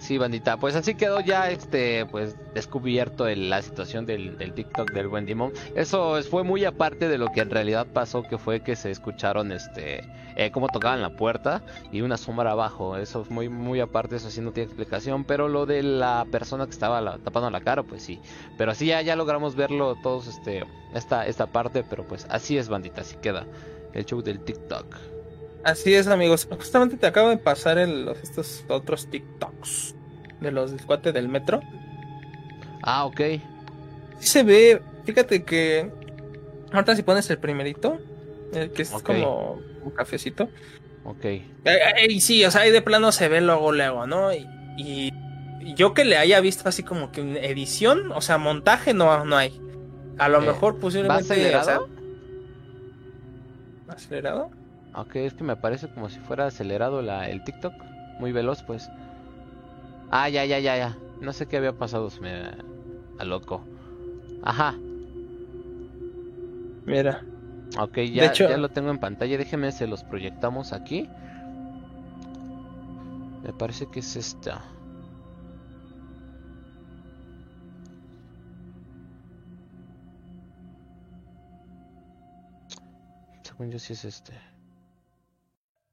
Sí, 0.10 0.18
bandita, 0.18 0.58
pues 0.58 0.76
así 0.76 0.96
quedó 0.96 1.20
ya 1.20 1.52
este, 1.52 2.04
pues 2.08 2.36
descubierto 2.56 3.28
el, 3.28 3.52
la 3.52 3.62
situación 3.62 4.08
del, 4.08 4.40
TikTok 4.56 4.92
del 4.92 5.08
buen 5.08 5.28
Dimon. 5.28 5.54
Eso 5.76 6.20
fue 6.24 6.44
muy 6.44 6.66
aparte 6.66 7.08
de 7.08 7.20
lo 7.20 7.28
que 7.28 7.42
en 7.42 7.52
realidad 7.52 7.86
pasó, 7.86 8.24
que 8.24 8.40
fue 8.40 8.62
que 8.62 8.76
se 8.76 8.90
escucharon 8.90 9.52
este, 9.52 10.02
eh, 10.36 10.50
cómo 10.50 10.68
tocaban 10.68 11.04
la 11.04 11.12
puerta 11.12 11.62
y 11.92 12.02
una 12.02 12.18
sombra 12.18 12.54
abajo. 12.54 12.98
Eso 12.98 13.22
es 13.22 13.30
muy, 13.30 13.50
muy 13.50 13.82
aparte, 13.82 14.16
eso 14.16 14.32
sí 14.32 14.42
no 14.42 14.52
tiene 14.52 14.66
explicación. 14.66 15.26
Pero 15.26 15.48
lo 15.48 15.68
de 15.68 15.84
la 15.84 16.26
persona 16.32 16.66
que 16.66 16.72
estaba 16.72 17.20
tapando 17.20 17.52
la 17.52 17.62
cara, 17.62 17.84
pues 17.84 18.02
sí. 18.02 18.20
Pero 18.58 18.72
así 18.72 18.88
ya, 18.88 19.04
ya 19.04 19.16
logramos 19.16 19.56
verlo 19.56 19.96
todos, 20.02 20.26
este, 20.26 20.66
esta, 20.96 21.28
esta 21.28 21.46
parte, 21.46 21.84
pero 21.88 22.04
pues 22.08 22.26
así 22.32 22.58
es, 22.58 22.68
bandita, 22.68 23.02
así 23.02 23.16
queda 23.18 23.46
el 23.94 24.06
show 24.06 24.24
del 24.24 24.40
TikTok. 24.40 24.88
Así 25.64 25.94
es, 25.94 26.08
amigos. 26.08 26.48
Justamente 26.50 26.98
te 26.98 27.06
acabo 27.06 27.30
de 27.30 27.38
pasar 27.38 27.78
el, 27.78 28.08
estos 28.24 28.66
otros 28.70 29.08
TikToks 29.08 29.99
de 30.42 30.52
los 30.52 30.72
del 30.72 30.86
cuate 30.86 31.12
del 31.12 31.30
metro. 31.30 31.62
Ah, 32.82 33.06
ok. 33.06 33.22
Sí 34.20 34.28
se 34.28 34.44
ve, 34.44 34.82
fíjate 35.06 35.44
que 35.44 35.92
ahorita 36.72 36.96
si 36.96 37.04
pones 37.04 37.30
el 37.30 37.38
primerito, 37.38 38.00
el 38.54 38.72
que 38.72 38.84
es 38.84 38.94
okay. 38.94 39.22
como 39.22 39.60
un 39.84 39.92
cafecito. 39.92 40.50
Ok. 41.04 41.26
Y 42.08 42.22
sí, 42.22 42.44
o 42.46 42.52
sea, 42.52 42.62
ahí 42.62 42.72
de 42.72 42.82
plano 42.82 43.12
se 43.12 43.28
ve 43.30 43.42
luego, 43.42 43.72
luego, 43.72 44.08
¿no? 44.08 44.34
Y, 44.34 44.48
y, 44.78 45.12
yo 45.76 45.94
que 45.94 46.06
le 46.06 46.18
haya 46.18 46.40
visto 46.40 46.68
así 46.68 46.84
como 46.84 47.12
que 47.12 47.22
edición, 47.46 48.12
o 48.12 48.22
sea, 48.22 48.38
montaje 48.38 48.94
no, 48.94 49.26
no 49.26 49.38
hay. 49.38 49.60
A 50.18 50.30
lo 50.30 50.42
eh, 50.42 50.48
mejor 50.48 50.80
posiblemente. 50.80 51.24
¿Va 51.24 51.34
acelerado? 51.34 51.84
O 51.84 51.88
sea, 53.88 53.96
¿Acelerado? 53.96 54.52
Ok, 54.96 55.16
es 55.18 55.34
que 55.34 55.44
me 55.44 55.56
parece 55.56 55.88
como 55.90 56.10
si 56.10 56.20
fuera 56.20 56.48
acelerado 56.48 57.02
la, 57.02 57.30
el 57.30 57.44
TikTok. 57.44 57.74
Muy 58.20 58.32
veloz, 58.32 58.64
pues. 58.64 58.90
Ah, 60.12 60.30
ya, 60.30 60.46
ya, 60.46 60.60
ya, 60.60 60.76
ya. 60.78 60.98
No 61.22 61.34
sé 61.34 61.48
qué 61.48 61.58
había 61.58 61.78
pasado, 61.78 62.10
se 62.10 62.20
me... 62.22 62.52
A 63.20 63.24
loco. 63.26 63.64
Ajá. 64.44 64.76
Mira. 66.86 67.24
Ok, 67.78 67.98
ya, 68.12 68.26
hecho... 68.26 68.50
ya 68.50 68.58
lo 68.58 68.70
tengo 68.70 68.90
en 68.90 69.00
pantalla. 69.00 69.38
Déjenme, 69.38 69.72
se 69.72 69.86
los 69.86 70.04
proyectamos 70.04 70.74
aquí. 70.74 71.08
Me 73.44 73.54
parece 73.54 73.88
que 73.88 74.00
es 74.00 74.16
esta. 74.16 74.62
Según 83.44 83.72
yo 83.72 83.80
sí 83.80 83.94
es 83.94 84.06
este. 84.06 84.34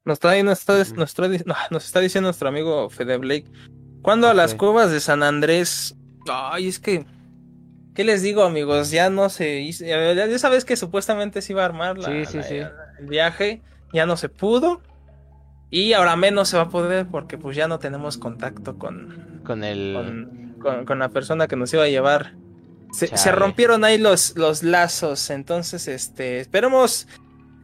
Nos 0.05 0.15
está, 0.15 0.41
nos 0.41 0.59
está, 0.59 0.77
nos 0.95 1.09
está, 1.09 1.27
nos 1.69 1.85
está 1.85 1.99
diciendo 1.99 2.27
nuestro 2.27 2.47
amigo 2.47 2.89
Fede 2.89 3.17
Blake. 3.17 3.51
¿Cuándo 4.01 4.27
okay. 4.27 4.39
a 4.39 4.41
las 4.41 4.55
cuevas 4.55 4.91
de 4.91 4.99
San 4.99 5.23
Andrés? 5.23 5.95
Ay, 6.29 6.67
es 6.67 6.79
que. 6.79 7.05
¿Qué 7.93 8.03
les 8.03 8.21
digo, 8.21 8.43
amigos? 8.43 8.91
Ya 8.91 9.09
no 9.09 9.29
se 9.29 9.59
hizo. 9.61 9.83
Ya 9.85 10.39
sabes 10.39 10.65
que 10.65 10.75
supuestamente 10.75 11.41
se 11.41 11.53
iba 11.53 11.63
a 11.63 11.65
armar 11.65 11.97
la, 11.97 12.07
sí, 12.07 12.25
sí, 12.25 12.37
la, 12.37 12.43
sí. 12.43 12.55
el 12.99 13.07
viaje. 13.07 13.61
Ya 13.91 14.05
no 14.05 14.17
se 14.17 14.29
pudo. 14.29 14.81
Y 15.69 15.93
ahora 15.93 16.15
menos 16.15 16.49
se 16.49 16.57
va 16.57 16.63
a 16.63 16.69
poder 16.69 17.07
porque 17.07 17.37
pues 17.37 17.57
ya 17.57 17.67
no 17.67 17.79
tenemos 17.79 18.17
contacto 18.17 18.77
con. 18.77 19.41
Con 19.43 19.63
el. 19.63 19.93
Con, 19.95 20.55
con, 20.59 20.85
con 20.85 20.99
la 20.99 21.09
persona 21.09 21.47
que 21.47 21.55
nos 21.55 21.73
iba 21.73 21.83
a 21.83 21.89
llevar. 21.89 22.35
Se, 22.91 23.15
se, 23.17 23.31
rompieron 23.31 23.83
ahí 23.83 23.97
los, 23.97 24.37
los 24.37 24.63
lazos. 24.63 25.29
Entonces, 25.29 25.87
este. 25.87 26.39
Esperemos. 26.39 27.07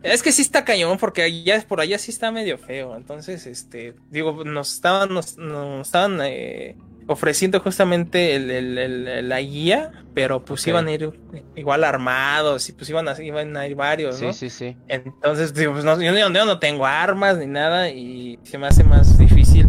Es 0.04 0.22
que 0.22 0.32
sí 0.32 0.42
está 0.42 0.66
cañón, 0.66 0.98
porque 0.98 1.24
allá, 1.24 1.64
por 1.68 1.80
allá 1.80 1.98
sí 1.98 2.12
está 2.12 2.32
medio 2.32 2.58
feo. 2.58 2.96
Entonces, 2.96 3.48
este, 3.48 3.96
digo, 4.10 4.44
nos 4.44 4.74
estaban, 4.74 5.14
nos, 5.14 5.38
nos 5.38 5.88
estaban 5.88 6.20
eh, 6.24 6.76
ofreciendo 7.08 7.60
justamente 7.62 8.36
el, 8.36 8.52
el, 8.52 8.78
el, 8.78 9.30
la 9.30 9.40
guía, 9.40 9.92
pero 10.14 10.44
pues 10.44 10.62
okay. 10.62 10.72
iban 10.72 10.88
a 10.88 10.92
ir 10.92 11.12
igual 11.56 11.84
armados 11.84 12.68
y 12.70 12.74
pues 12.74 12.90
iban 12.90 13.08
a, 13.08 13.22
iban 13.22 13.56
a 13.56 13.66
ir 13.66 13.76
varios, 13.76 14.18
sí, 14.18 14.26
¿no? 14.26 14.34
Sí, 14.34 14.50
sí, 14.50 14.76
Entonces, 14.88 15.54
digo, 15.54 15.72
pues 15.72 15.86
no, 15.86 16.00
yo, 16.02 16.14
yo, 16.16 16.46
no 16.46 16.60
tengo 16.60 16.86
armas 16.86 17.38
ni 17.38 17.48
nada 17.48 17.90
y 17.90 18.40
se 18.44 18.58
me 18.58 18.68
hace 18.68 18.84
más 18.84 19.18
difícil. 19.18 19.68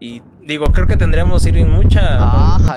Y 0.00 0.22
digo, 0.42 0.66
creo 0.66 0.86
que 0.86 0.96
tendremos 0.96 1.42
que 1.42 1.50
ir 1.50 1.58
en 1.58 1.70
mucha. 1.70 2.00
Ah, 2.18 2.76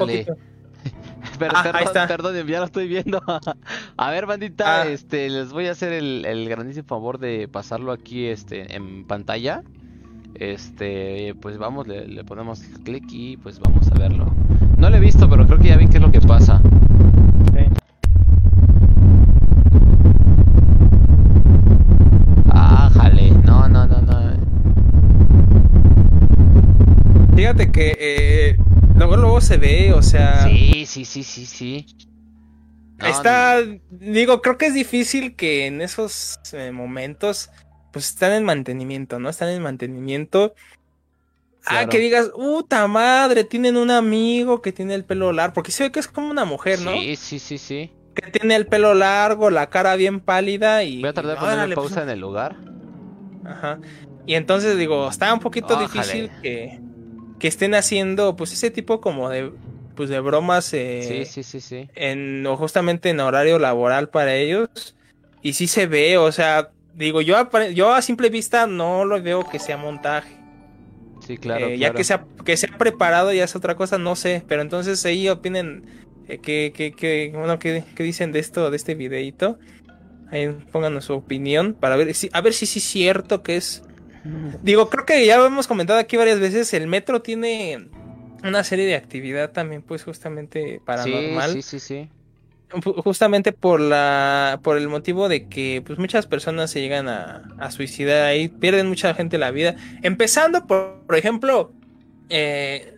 ah, 1.53 1.63
perdón, 1.63 2.07
perdón, 2.07 2.47
ya 2.47 2.59
lo 2.59 2.65
estoy 2.65 2.87
viendo. 2.87 3.21
a 3.97 4.11
ver, 4.11 4.25
bandita, 4.25 4.81
ah. 4.81 4.87
este, 4.87 5.29
les 5.29 5.51
voy 5.51 5.67
a 5.67 5.71
hacer 5.71 5.93
el, 5.93 6.25
el, 6.25 6.49
grandísimo 6.49 6.87
favor 6.87 7.17
de 7.19 7.47
pasarlo 7.47 7.91
aquí 7.91 8.25
este, 8.25 8.75
en 8.75 9.05
pantalla. 9.05 9.63
Este, 10.35 11.33
pues 11.41 11.57
vamos, 11.57 11.87
le, 11.87 12.07
le 12.07 12.23
ponemos 12.23 12.61
clic 12.83 13.05
y 13.09 13.37
pues 13.37 13.59
vamos 13.59 13.91
a 13.91 13.95
verlo. 13.95 14.33
No 14.77 14.89
lo 14.89 14.95
he 14.97 14.99
visto, 14.99 15.27
pero 15.29 15.45
creo 15.47 15.57
que 15.59 15.69
ya 15.69 15.77
vi 15.77 15.87
qué 15.87 15.97
es 15.97 16.03
lo 16.03 16.11
que 16.11 16.21
pasa. 16.21 16.61
Okay. 17.49 17.67
Ah, 22.51 22.89
jale. 22.93 23.31
No, 23.31 23.67
no, 23.67 23.87
no, 23.87 24.01
no. 24.01 24.17
Fíjate 27.35 27.71
que 27.71 27.97
eh, 27.99 28.57
luego 28.97 29.15
luego 29.15 29.41
se 29.41 29.57
ve, 29.57 29.93
o 29.93 30.01
sea. 30.01 30.47
Sí, 30.47 30.85
sí, 30.85 31.05
sí, 31.05 31.23
sí, 31.23 31.45
sí. 31.45 31.85
No, 32.97 33.07
está, 33.07 33.61
no. 33.61 33.79
digo, 33.91 34.41
creo 34.41 34.57
que 34.57 34.65
es 34.67 34.73
difícil 34.73 35.35
que 35.35 35.67
en 35.67 35.81
esos 35.81 36.39
eh, 36.53 36.71
momentos, 36.71 37.51
pues 37.93 38.07
están 38.07 38.33
en 38.33 38.43
mantenimiento, 38.43 39.19
¿no? 39.19 39.29
Están 39.29 39.49
en 39.49 39.61
mantenimiento. 39.61 40.55
Ah, 41.63 41.69
claro. 41.69 41.85
Ah, 41.85 41.89
que 41.89 41.99
digas, 41.99 42.29
puta 42.29 42.87
madre, 42.87 43.43
tienen 43.43 43.77
un 43.77 43.91
amigo 43.91 44.61
que 44.61 44.71
tiene 44.71 44.95
el 44.95 45.05
pelo 45.05 45.31
largo, 45.31 45.53
porque 45.53 45.71
se 45.71 45.83
ve 45.83 45.91
que 45.91 45.99
es 45.99 46.07
como 46.07 46.29
una 46.29 46.45
mujer, 46.45 46.79
¿no? 46.79 46.93
Sí, 46.93 47.15
sí, 47.15 47.39
sí, 47.39 47.57
sí. 47.57 47.91
Que 48.15 48.31
tiene 48.31 48.55
el 48.55 48.65
pelo 48.65 48.95
largo, 48.95 49.51
la 49.51 49.69
cara 49.69 49.95
bien 49.95 50.21
pálida 50.21 50.83
y... 50.83 51.01
Voy 51.01 51.09
a 51.09 51.13
tardar 51.13 51.37
en 51.37 51.43
ponerle 51.43 51.75
pausa 51.75 51.95
pues... 51.95 52.03
en 52.03 52.09
el 52.09 52.19
lugar. 52.19 52.55
Ajá. 53.45 53.79
Y 54.25 54.33
entonces 54.33 54.77
digo, 54.77 55.07
está 55.07 55.31
un 55.33 55.39
poquito 55.39 55.77
oh, 55.77 55.79
difícil 55.79 56.29
jale. 56.29 56.41
que 56.41 56.81
que 57.39 57.47
estén 57.47 57.75
haciendo 57.75 58.35
pues 58.35 58.53
ese 58.53 58.71
tipo 58.71 59.01
como 59.01 59.29
de 59.29 59.51
pues 59.95 60.09
de 60.09 60.19
bromas 60.19 60.73
eh, 60.73 61.25
sí, 61.25 61.25
sí, 61.25 61.43
sí, 61.43 61.59
sí. 61.59 61.89
en 61.95 62.45
justamente 62.55 63.09
en 63.09 63.19
horario 63.19 63.59
laboral 63.59 64.09
para 64.09 64.35
ellos 64.35 64.95
y 65.41 65.53
sí 65.53 65.67
se 65.67 65.87
ve 65.87 66.17
o 66.17 66.31
sea 66.31 66.71
digo 66.93 67.21
yo 67.21 67.37
a, 67.37 67.67
yo 67.69 67.93
a 67.93 68.01
simple 68.01 68.29
vista 68.29 68.67
no 68.67 69.05
lo 69.05 69.21
veo 69.21 69.47
que 69.49 69.59
sea 69.59 69.77
montaje 69.77 70.37
sí 71.25 71.37
claro, 71.37 71.67
eh, 71.67 71.77
claro. 71.77 71.81
ya 71.81 71.93
que 71.93 72.03
sea 72.03 72.25
que 72.45 72.57
sea 72.57 72.77
preparado 72.77 73.33
ya 73.33 73.43
es 73.43 73.55
otra 73.55 73.75
cosa 73.75 73.97
no 73.97 74.15
sé 74.15 74.43
pero 74.47 74.61
entonces 74.61 75.03
ahí 75.05 75.29
opinen 75.29 76.07
eh, 76.27 76.39
qué, 76.39 76.73
qué, 76.75 76.91
qué, 76.91 77.31
bueno, 77.33 77.57
qué 77.57 77.83
dicen 77.97 78.31
de 78.31 78.39
esto, 78.39 78.69
de 78.69 78.77
este 78.77 78.95
videito. 78.95 79.57
Ahí 80.29 80.49
pónganos 80.71 81.05
su 81.05 81.13
opinión 81.13 81.73
para 81.73 81.95
ver 81.95 82.13
si, 82.13 82.29
a 82.33 82.41
ver 82.41 82.53
si 82.53 82.65
sí 82.65 82.79
es 82.79 82.85
cierto 82.85 83.43
que 83.43 83.55
es. 83.57 83.83
Digo, 84.61 84.89
creo 84.89 85.05
que 85.05 85.25
ya 85.25 85.35
hemos 85.45 85.67
comentado 85.67 85.99
aquí 85.99 86.17
varias 86.17 86.39
veces, 86.39 86.73
el 86.73 86.87
metro 86.87 87.21
tiene 87.21 87.89
una 88.43 88.63
serie 88.63 88.85
de 88.85 88.95
actividad 88.95 89.51
también, 89.51 89.81
pues, 89.83 90.03
justamente 90.03 90.81
paranormal. 90.85 91.51
Sí, 91.53 91.61
sí, 91.61 91.79
sí, 91.79 91.79
sí. 91.79 92.09
Ju- 92.69 93.01
Justamente 93.01 93.53
por 93.53 93.79
la, 93.79 94.59
por 94.63 94.77
el 94.77 94.89
motivo 94.89 95.29
de 95.29 95.47
que, 95.47 95.81
pues, 95.85 95.99
muchas 95.99 96.27
personas 96.27 96.69
se 96.71 96.81
llegan 96.81 97.07
a, 97.07 97.43
a 97.57 97.71
suicidar 97.71 98.23
ahí, 98.25 98.49
pierden 98.49 98.87
mucha 98.87 99.13
gente 99.13 99.37
la 99.37 99.51
vida. 99.51 99.75
Empezando 100.01 100.65
por, 100.67 101.05
por 101.05 101.15
ejemplo, 101.15 101.71
eh, 102.29 102.93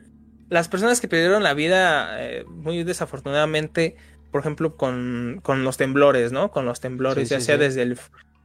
las 0.50 0.70
personas 0.70 1.00
que 1.02 1.08
perdieron 1.08 1.44
la 1.44 1.54
vida, 1.54 2.16
eh, 2.24 2.46
muy 2.48 2.84
desafortunadamente, 2.84 3.96
por 4.32 4.42
ejemplo, 4.42 4.76
con, 4.76 5.40
con 5.44 5.64
los 5.64 5.78
temblores, 5.78 6.32
¿no? 6.32 6.50
Con 6.52 6.66
los 6.66 6.80
temblores, 6.80 7.30
Sí, 7.30 7.36
ya 7.36 7.40
sí, 7.40 7.46
sea 7.46 7.58
desde 7.58 7.84
el, 7.84 8.00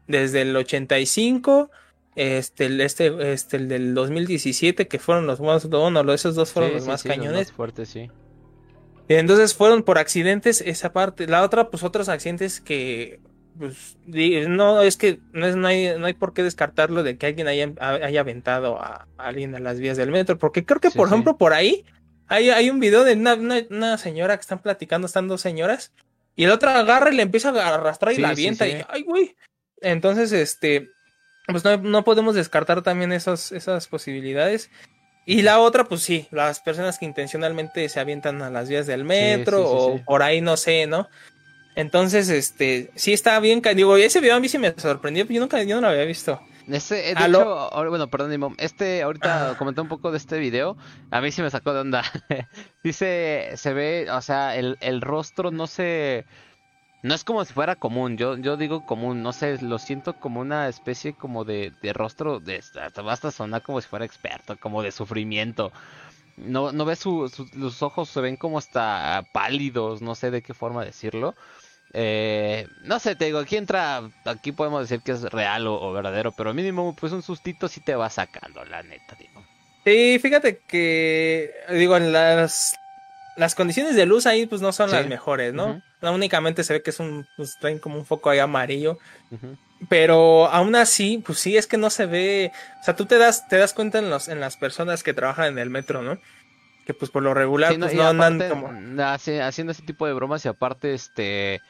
desde 0.07 0.43
el 0.43 0.55
85, 0.57 1.71
este, 2.17 2.67
el, 2.67 2.81
este, 2.81 3.33
este, 3.33 3.57
el 3.57 3.69
del 3.69 3.95
2017, 3.95 4.87
que 4.89 4.99
fueron 4.99 5.27
los 5.27 5.41
más, 5.41 5.69
bueno, 5.69 6.13
esos 6.13 6.35
dos 6.35 6.53
fueron 6.53 6.71
Sí, 6.71 6.75
los 6.77 6.85
sí, 6.85 6.91
más 6.91 7.01
sí, 7.03 7.09
los 7.09 7.17
cañones. 7.17 7.49
más 7.49 7.53
fuertes, 7.53 7.89
sí. 7.89 8.11
Entonces 9.09 9.55
fueron 9.55 9.83
por 9.83 9.99
accidentes 9.99 10.61
esa 10.63 10.93
parte. 10.93 11.27
La 11.27 11.43
otra, 11.43 11.69
pues 11.71 11.83
otros 11.83 12.09
accidentes 12.09 12.61
que, 12.61 13.21
pues, 13.59 13.99
no, 14.07 14.81
es 14.81 14.97
que 14.97 15.21
no, 15.33 15.47
es, 15.47 15.57
no, 15.57 15.67
hay, 15.69 15.99
no 15.99 16.07
hay 16.07 16.15
por 16.15 16.33
qué 16.33 16.43
descartarlo 16.43 17.03
de 17.03 17.19
que 17.19 17.27
alguien 17.27 17.47
haya, 17.49 17.71
haya 17.81 18.21
aventado 18.21 18.81
a, 18.81 19.07
a 19.19 19.27
alguien 19.27 19.55
a 19.55 19.59
las 19.59 19.79
vías 19.79 19.97
del 19.99 20.11
metro. 20.11 20.39
Porque 20.39 20.65
creo 20.65 20.81
que, 20.81 20.91
por 20.91 21.09
ejemplo, 21.09 21.37
por 21.37 21.53
ahí 21.53 21.85
hay, 22.29 22.49
hay 22.49 22.71
un 22.71 22.81
video 22.81 23.05
de 23.05 23.13
una, 23.13 23.35
una, 23.35 23.63
una 23.69 23.99
señora 23.99 24.37
que 24.39 24.41
están 24.43 24.63
platicando, 24.63 25.07
están 25.07 25.29
dos 25.29 25.43
señoras, 25.43 25.93
y 26.35 26.45
el 26.45 26.51
otro 26.51 26.71
agarra 26.71 27.13
y 27.13 27.17
le 27.17 27.23
empieza 27.23 27.51
a 27.51 27.75
arrastrar 27.75 28.13
y 28.13 28.17
Sí, 28.17 28.23
la 28.23 28.29
sí, 28.29 28.33
avienta. 28.33 28.65
sí. 28.65 28.71
Y, 28.73 28.85
ay, 28.89 29.03
güey. 29.03 29.37
Entonces, 29.83 30.33
este, 30.33 30.89
pues 31.47 31.65
no, 31.65 31.77
no 31.77 32.05
podemos 32.05 32.35
descartar 32.35 32.83
también 32.83 33.13
esos, 33.13 33.53
esas 33.53 33.89
posibilidades. 33.89 34.71
Y 35.27 35.43
la 35.43 35.59
otra, 35.59 35.85
pues 35.85 36.03
sí, 36.03 36.27
las 36.31 36.61
personas 36.61 36.99
que 36.99 37.07
intencionalmente 37.07 37.89
se 37.89 37.99
avientan 38.01 38.43
a 38.43 38.51
las 38.51 38.69
vías 38.69 38.87
del 38.87 39.05
metro 39.05 39.59
sí, 39.59 39.65
sí, 39.65 40.01
o 40.03 40.05
por 40.05 40.23
ahí, 40.23 40.41
no 40.41 40.57
sé, 40.57 40.87
¿no? 40.87 41.09
Entonces, 41.77 42.29
este, 42.29 42.91
sí 42.95 43.13
está 43.13 43.41
bien, 43.41 43.63
digo, 43.75 43.97
ese 43.97 44.21
video 44.21 44.37
a 44.37 44.41
mí 44.41 44.49
sí 44.49 44.59
me 44.59 44.75
sorprendió, 44.77 45.25
yo 45.27 45.41
nunca, 45.41 45.63
yo 45.63 45.77
no 45.77 45.83
lo 45.83 45.89
había 45.89 46.05
visto. 46.05 46.41
Este, 46.69 46.95
de 46.95 47.13
Aló. 47.17 47.69
hecho, 47.71 47.89
bueno, 47.91 48.09
perdón, 48.09 48.55
este, 48.59 49.03
ahorita 49.03 49.51
Ah. 49.51 49.59
comenté 49.59 49.81
un 49.81 49.89
poco 49.89 50.11
de 50.11 50.19
este 50.19 50.39
video, 50.39 50.77
a 51.11 51.21
mí 51.21 51.31
sí 51.31 51.43
me 51.43 51.51
sacó 51.51 51.75
de 51.75 51.81
onda. 51.81 52.03
Dice, 52.85 53.51
se 53.57 53.73
ve, 53.73 54.07
o 54.11 54.21
sea, 54.23 54.57
el, 54.57 54.79
el 54.81 55.01
rostro 55.01 55.51
no 55.51 55.67
se, 55.67 56.27
no 57.05 57.15
es 57.15 57.23
como 57.23 57.45
si 57.45 57.53
fuera 57.53 57.77
común, 57.77 58.17
yo, 58.17 58.39
yo 58.39 58.57
digo 58.57 58.87
común, 58.87 59.23
no 59.23 59.35
sé, 59.35 59.61
lo 59.61 59.79
siento 59.79 60.15
como 60.15 60.41
una 60.41 60.69
especie 60.69 61.13
como 61.13 61.45
de, 61.45 61.71
de 61.83 61.93
rostro, 61.93 62.41
de, 62.41 62.57
hasta 62.57 63.03
va 63.03 63.13
hasta 63.13 63.31
sonar 63.31 63.61
como 63.61 63.79
si 63.83 63.87
fuera 63.87 64.07
experto, 64.07 64.57
como 64.59 64.83
de 64.83 64.91
sufrimiento. 64.91 65.71
No, 66.39 66.73
no 66.73 66.87
ves 66.87 67.01
su, 67.01 67.31
ojos 67.81 68.09
se 68.09 68.21
ven 68.23 68.37
como 68.37 68.57
hasta 68.57 69.23
pálidos, 69.35 70.01
no 70.01 70.15
sé 70.15 70.31
de 70.31 70.41
qué 70.41 70.55
forma 70.55 70.83
decirlo. 70.83 71.35
Eh, 71.93 72.67
no 72.85 72.99
sé, 72.99 73.17
te 73.17 73.27
digo, 73.27 73.39
aquí 73.39 73.57
entra, 73.57 74.11
aquí 74.25 74.53
podemos 74.53 74.81
decir 74.81 75.03
que 75.05 75.13
es 75.13 75.25
real 75.25 75.67
o, 75.67 75.75
o 75.75 75.93
verdadero, 75.93 76.33
pero 76.33 76.55
mínimo, 76.55 76.97
pues 76.99 77.13
un 77.13 77.23
sustito 77.23 77.69
sí 77.69 77.83
te 77.83 77.95
va 77.95 78.09
sacando, 78.09 78.65
la 78.65 78.83
neta, 78.83 79.15
digo. 79.19 79.45
Sí, 79.85 80.19
fíjate 80.23 80.63
que, 80.67 81.53
digo, 81.69 81.99
en 81.99 82.13
las, 82.13 82.79
las 83.37 83.55
condiciones 83.55 83.97
de 83.97 84.07
luz 84.07 84.27
ahí, 84.27 84.47
pues 84.47 84.61
no 84.63 84.73
son 84.73 84.91
Sí. 84.91 84.97
las 84.97 85.07
mejores, 85.07 85.53
¿no? 85.55 85.83
Únicamente 86.03 86.63
se 86.65 86.75
ve 86.75 86.83
que 86.83 86.91
es 86.91 87.01
un, 87.01 87.27
pues 87.37 87.57
traen 87.59 87.79
como 87.79 87.97
un 87.99 88.07
foco 88.07 88.31
ahí 88.31 88.39
amarillo. 88.39 88.99
Pero 89.89 90.47
aún 90.49 90.75
así, 90.77 91.23
pues 91.25 91.39
sí, 91.41 91.57
es 91.57 91.67
que 91.67 91.77
no 91.77 91.91
se 91.91 92.07
ve. 92.07 92.53
O 92.81 92.85
sea, 92.85 92.97
tú 92.97 93.07
te 93.07 93.19
das, 93.19 93.47
te 93.49 93.59
das 93.59 93.75
cuenta 93.75 93.99
en 93.99 94.09
los, 94.09 94.29
en 94.29 94.41
las 94.41 94.57
personas 94.57 95.03
que 95.03 95.13
trabajan 95.15 95.47
en 95.47 95.59
el 95.59 95.69
metro, 95.71 96.03
¿no? 96.03 96.19
Que 96.87 96.95
pues 96.95 97.11
por 97.11 97.23
lo 97.23 97.35
regular, 97.35 97.73
Sí, 97.73 97.79
no, 97.79 97.87
pues 97.87 97.97
no 97.97 98.07
andan 98.07 98.39
como. 98.49 98.71
hace- 99.05 99.43
haciendo 99.43 99.73
ese 99.73 99.83
tipo 99.83 100.07
de 100.07 100.13
bromas 100.13 100.45
y 100.45 100.49
aparte, 100.49 100.95
este, 100.95 101.61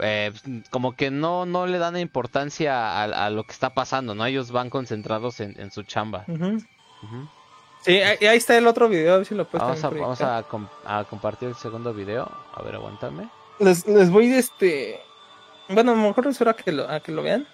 eh, 0.00 0.32
como 0.70 0.96
que 0.96 1.10
no, 1.10 1.44
no 1.46 1.66
le 1.66 1.78
dan 1.78 1.96
importancia 1.98 2.74
a, 3.02 3.26
a 3.26 3.30
lo 3.30 3.44
que 3.44 3.52
está 3.52 3.70
pasando, 3.74 4.14
¿no? 4.14 4.24
Ellos 4.26 4.50
van 4.52 4.70
concentrados 4.70 5.40
en, 5.40 5.58
en 5.60 5.70
su 5.70 5.82
chamba. 5.82 6.24
Ujú. 6.28 6.46
Ujú. 7.02 7.28
Sí, 7.82 7.92
ahí, 7.98 8.26
ahí 8.26 8.36
está 8.36 8.56
el 8.58 8.66
otro 8.66 8.88
video, 8.88 9.14
a 9.14 9.16
ver 9.18 9.26
si 9.26 9.34
lo 9.34 9.46
puedes 9.46 9.66
Vamos, 9.66 9.84
a, 9.84 9.88
vamos 9.90 10.20
a, 10.20 10.42
com- 10.42 10.68
a 10.84 11.04
compartir 11.04 11.48
el 11.48 11.54
segundo 11.56 11.94
video. 11.94 12.30
A 12.54 12.62
ver, 12.62 12.74
aguántame. 12.74 13.28
Les, 13.58 13.86
les 13.86 14.10
voy 14.10 14.28
de 14.28 14.38
este. 14.38 15.00
Bueno, 15.68 15.92
a 15.92 15.94
lo 15.94 16.00
mejor 16.02 16.26
espero 16.26 16.50
a 16.50 16.54
que 16.56 16.72
lo, 16.72 16.88
a 16.90 17.00
que 17.00 17.12
lo 17.12 17.22
vean. 17.22 17.46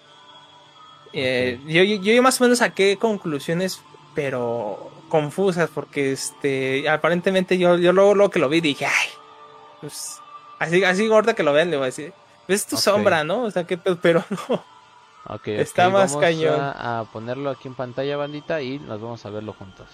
Eh, 1.13 1.59
yo, 1.65 1.83
yo, 1.83 1.95
yo 2.01 2.21
más 2.23 2.39
o 2.41 2.43
menos 2.43 2.59
saqué 2.59 2.97
conclusiones, 2.97 3.81
pero 4.13 4.91
confusas, 5.09 5.69
porque 5.73 6.11
este 6.11 6.89
aparentemente 6.89 7.57
yo, 7.57 7.77
yo 7.77 7.93
luego, 7.93 8.13
luego 8.13 8.29
que 8.31 8.39
lo 8.39 8.49
vi 8.49 8.59
dije, 8.59 8.85
ay, 8.85 9.09
pues 9.79 10.19
así, 10.59 10.83
así 10.83 11.07
ahorita 11.07 11.33
que 11.33 11.43
lo 11.43 11.53
vean 11.53 11.71
le 11.71 11.77
voy 11.77 11.83
a 11.83 11.87
decir, 11.87 12.13
ves 12.47 12.65
tu 12.67 12.75
Ok. 12.75 12.81
sombra, 12.81 13.23
¿no? 13.23 13.43
O 13.43 13.51
sea, 13.51 13.65
que 13.65 13.77
pero 14.01 14.23
no. 14.29 14.55
Ok, 15.29 15.41
ok, 15.41 15.47
Está 15.47 15.89
más 15.89 16.11
vamos 16.11 16.21
cañón. 16.21 16.59
A, 16.59 16.99
a 16.99 17.03
ponerlo 17.05 17.49
aquí 17.49 17.67
en 17.67 17.75
pantalla, 17.75 18.17
bandita, 18.17 18.61
y 18.61 18.79
nos 18.79 18.99
vamos 19.01 19.25
a 19.25 19.29
verlo 19.29 19.53
juntos. 19.53 19.87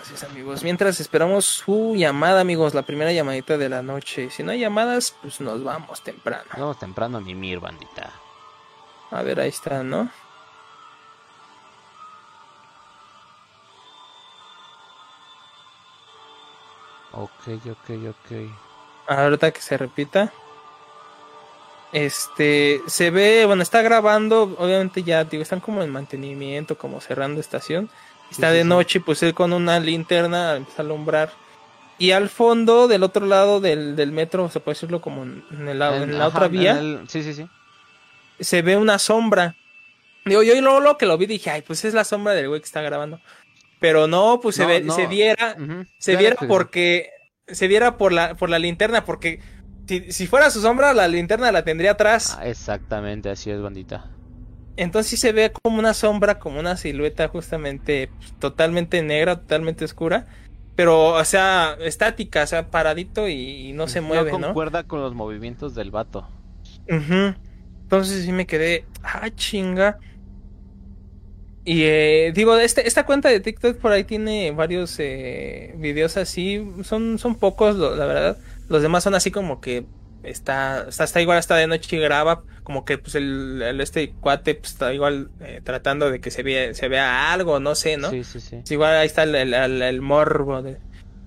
Así 0.00 0.14
es, 0.14 0.24
amigos. 0.24 0.62
Mientras 0.62 1.00
esperamos 1.00 1.44
su 1.44 1.94
llamada, 1.96 2.40
amigos, 2.40 2.74
la 2.74 2.82
primera 2.82 3.12
llamadita 3.12 3.58
de 3.58 3.68
la 3.68 3.82
noche. 3.82 4.30
Si 4.30 4.42
no 4.42 4.52
hay 4.52 4.60
llamadas, 4.60 5.14
pues 5.20 5.40
nos 5.40 5.62
vamos 5.64 6.02
temprano. 6.02 6.44
Nos 6.52 6.60
vamos 6.60 6.78
temprano 6.78 7.18
a 7.18 7.20
mimir, 7.20 7.60
bandita. 7.60 8.10
A 9.10 9.22
ver, 9.22 9.40
ahí 9.40 9.48
está, 9.48 9.82
¿no? 9.82 10.10
Ok, 17.12 17.48
ok, 17.70 17.90
ok. 18.10 18.50
Ahorita 19.08 19.50
que 19.50 19.60
se 19.60 19.76
repita. 19.76 20.32
Este, 21.90 22.82
se 22.86 23.10
ve, 23.10 23.46
bueno, 23.46 23.62
está 23.62 23.80
grabando, 23.80 24.54
obviamente 24.58 25.02
ya, 25.02 25.24
digo, 25.24 25.42
están 25.42 25.60
como 25.60 25.82
en 25.82 25.90
mantenimiento, 25.90 26.76
como 26.76 27.00
cerrando 27.00 27.40
estación. 27.40 27.90
Está 28.30 28.50
de 28.50 28.64
noche, 28.64 29.00
pues 29.00 29.22
él 29.22 29.34
con 29.34 29.52
una 29.52 29.80
linterna 29.80 30.56
empieza 30.56 30.82
a 30.82 30.84
alumbrar. 30.84 31.30
Y 31.98 32.12
al 32.12 32.28
fondo, 32.28 32.86
del 32.86 33.02
otro 33.02 33.26
lado 33.26 33.60
del, 33.60 33.96
del 33.96 34.12
metro, 34.12 34.48
se 34.50 34.60
puede 34.60 34.74
decirlo 34.76 35.00
como 35.00 35.24
en, 35.24 35.42
en 35.50 35.78
la, 35.78 35.96
en 35.96 36.12
la 36.16 36.26
ajá, 36.26 36.28
otra 36.36 36.46
en 36.46 36.52
vía, 36.52 36.78
el- 36.78 37.00
Sí, 37.08 37.22
sí, 37.22 37.34
sí. 37.34 37.48
se 38.38 38.62
ve 38.62 38.76
una 38.76 38.98
sombra. 38.98 39.56
Digo, 40.24 40.42
yo 40.42 40.60
luego 40.60 40.80
lo 40.80 40.96
que 40.98 41.06
lo 41.06 41.16
vi 41.18 41.26
dije, 41.26 41.50
ay, 41.50 41.62
pues 41.62 41.84
es 41.84 41.94
la 41.94 42.04
sombra 42.04 42.34
del 42.34 42.48
güey 42.48 42.60
que 42.60 42.66
está 42.66 42.82
grabando. 42.82 43.20
Pero 43.80 44.06
no, 44.06 44.40
pues 44.40 44.56
se, 44.56 44.66
ve, 44.66 44.80
no. 44.82 44.94
se 44.94 45.06
viera, 45.06 45.56
se 45.98 46.12
claro 46.12 46.18
viera 46.18 46.36
sí. 46.38 46.46
porque 46.46 47.10
se 47.46 47.66
viera 47.66 47.96
por 47.96 48.12
la 48.12 48.34
por 48.34 48.50
la 48.50 48.58
linterna 48.58 49.04
porque 49.04 49.40
si, 49.86 50.12
si 50.12 50.26
fuera 50.26 50.50
su 50.50 50.60
sombra 50.60 50.92
la 50.92 51.08
linterna 51.08 51.50
la 51.50 51.64
tendría 51.64 51.92
atrás 51.92 52.36
Ah, 52.38 52.46
exactamente, 52.46 53.30
así 53.30 53.50
es, 53.50 53.60
bandita. 53.62 54.10
Entonces 54.78 55.10
sí 55.10 55.16
se 55.16 55.32
ve 55.32 55.52
como 55.52 55.78
una 55.78 55.94
sombra 55.94 56.38
como 56.38 56.60
una 56.60 56.76
silueta 56.76 57.28
justamente 57.28 58.08
pues, 58.18 58.32
totalmente 58.38 59.02
negra 59.02 59.36
totalmente 59.40 59.84
oscura 59.84 60.26
pero 60.74 61.08
o 61.14 61.24
sea 61.24 61.76
estática 61.80 62.44
o 62.44 62.46
sea 62.46 62.70
paradito 62.70 63.28
y, 63.28 63.68
y 63.68 63.72
no 63.72 63.88
se 63.88 64.00
mueve 64.00 64.30
no, 64.32 64.38
concuerda 64.38 64.84
con 64.84 65.00
los 65.00 65.14
movimientos 65.14 65.74
del 65.74 65.90
vato. 65.90 66.28
Entonces 67.82 68.24
sí 68.24 68.32
me 68.32 68.46
quedé 68.46 68.84
ah 69.02 69.30
chinga 69.34 69.98
y 71.64 71.82
eh, 71.82 72.32
digo, 72.34 72.56
este, 72.56 72.86
esta 72.88 73.04
cuenta 73.04 73.28
de 73.28 73.40
TikTok 73.40 73.78
por 73.78 73.92
ahí 73.92 74.04
tiene 74.04 74.52
varios 74.52 74.96
eh, 75.00 75.74
videos 75.76 76.16
así, 76.16 76.66
son, 76.82 77.18
son 77.18 77.34
pocos, 77.34 77.76
lo- 77.76 77.94
la 77.94 78.06
verdad. 78.06 78.38
Los 78.68 78.80
demás 78.82 79.04
son 79.04 79.14
así 79.14 79.30
como 79.30 79.60
que 79.60 79.84
está, 80.22 80.86
está, 80.88 81.04
está 81.04 81.20
igual, 81.20 81.38
está 81.38 81.56
de 81.56 81.66
noche 81.66 81.96
y 81.96 82.00
graba, 82.00 82.42
como 82.62 82.84
que 82.84 82.98
pues 82.98 83.14
el, 83.14 83.62
el- 83.62 83.80
este 83.80 84.12
cuate 84.20 84.54
pues, 84.54 84.72
está 84.72 84.92
igual 84.92 85.30
eh, 85.40 85.60
tratando 85.64 86.10
de 86.10 86.20
que 86.20 86.30
se 86.30 86.42
vea, 86.42 86.74
se 86.74 86.88
vea 86.88 87.32
algo, 87.32 87.60
no 87.60 87.74
sé, 87.74 87.96
¿no? 87.96 88.10
Sí, 88.10 88.24
sí, 88.24 88.40
sí. 88.40 88.56
Pues 88.56 88.70
igual 88.70 88.94
ahí 88.96 89.06
está 89.06 89.22
el, 89.22 89.34
el- 89.34 89.54
el- 89.54 89.82
el 89.82 90.00
morbo 90.00 90.62
de, 90.62 90.78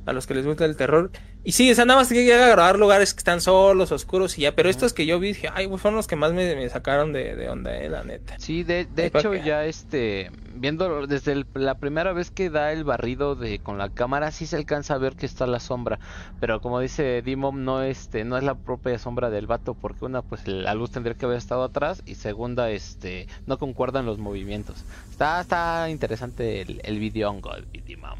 a 0.05 0.13
los 0.13 0.27
que 0.27 0.33
les 0.35 0.45
gusta 0.45 0.65
el 0.65 0.75
terror. 0.75 1.11
Y 1.43 1.53
sí, 1.53 1.71
o 1.71 1.75
sea, 1.75 1.85
nada 1.85 1.99
más 1.99 2.07
que 2.09 2.23
llega 2.23 2.45
a 2.45 2.49
grabar 2.49 2.77
lugares 2.77 3.15
que 3.15 3.17
están 3.17 3.41
solos, 3.41 3.91
oscuros 3.91 4.37
y 4.37 4.41
ya, 4.41 4.51
pero 4.51 4.69
estos 4.69 4.93
que 4.93 5.07
yo 5.07 5.19
vi, 5.19 5.29
dije, 5.29 5.49
ay, 5.51 5.67
pues, 5.67 5.81
fueron 5.81 5.95
los 5.97 6.05
que 6.05 6.15
más 6.15 6.33
me, 6.33 6.55
me 6.55 6.69
sacaron 6.69 7.13
de, 7.13 7.35
de 7.35 7.49
onda, 7.49 7.75
eh, 7.75 7.89
la 7.89 8.03
neta. 8.03 8.35
Sí, 8.37 8.63
de, 8.63 8.85
de 8.85 9.07
hecho 9.07 9.31
que- 9.31 9.41
ya 9.41 9.65
este, 9.65 10.29
viendo 10.53 11.07
desde 11.07 11.31
el- 11.31 11.47
la 11.55 11.79
primera 11.79 12.13
vez 12.13 12.29
que 12.29 12.51
da 12.51 12.71
el 12.71 12.83
barrido 12.83 13.33
de 13.35 13.57
con 13.57 13.79
la 13.79 13.89
cámara 13.89 14.29
sí 14.29 14.45
se 14.45 14.55
alcanza 14.55 14.93
a 14.93 14.97
ver 14.99 15.15
que 15.15 15.25
está 15.25 15.47
la 15.47 15.59
sombra, 15.59 15.99
pero 16.39 16.61
como 16.61 16.79
dice 16.79 17.23
Dimom 17.23 17.63
no 17.63 17.81
este 17.81 18.23
no 18.23 18.37
es 18.37 18.43
la 18.43 18.53
propia 18.53 18.99
sombra 18.99 19.31
del 19.31 19.47
vato 19.47 19.73
porque 19.73 20.05
una 20.05 20.21
pues 20.21 20.47
la 20.47 20.75
luz 20.75 20.91
tendría 20.91 21.15
que 21.15 21.25
haber 21.25 21.37
estado 21.37 21.63
atrás 21.63 22.03
y 22.05 22.15
segunda 22.15 22.69
este 22.69 23.27
no 23.47 23.57
concuerdan 23.57 24.05
los 24.05 24.19
movimientos. 24.19 24.85
Está 25.09 25.41
está 25.41 25.89
interesante 25.89 26.61
el, 26.61 26.81
el 26.83 26.99
video 26.99 27.31
Dimom. 27.31 28.19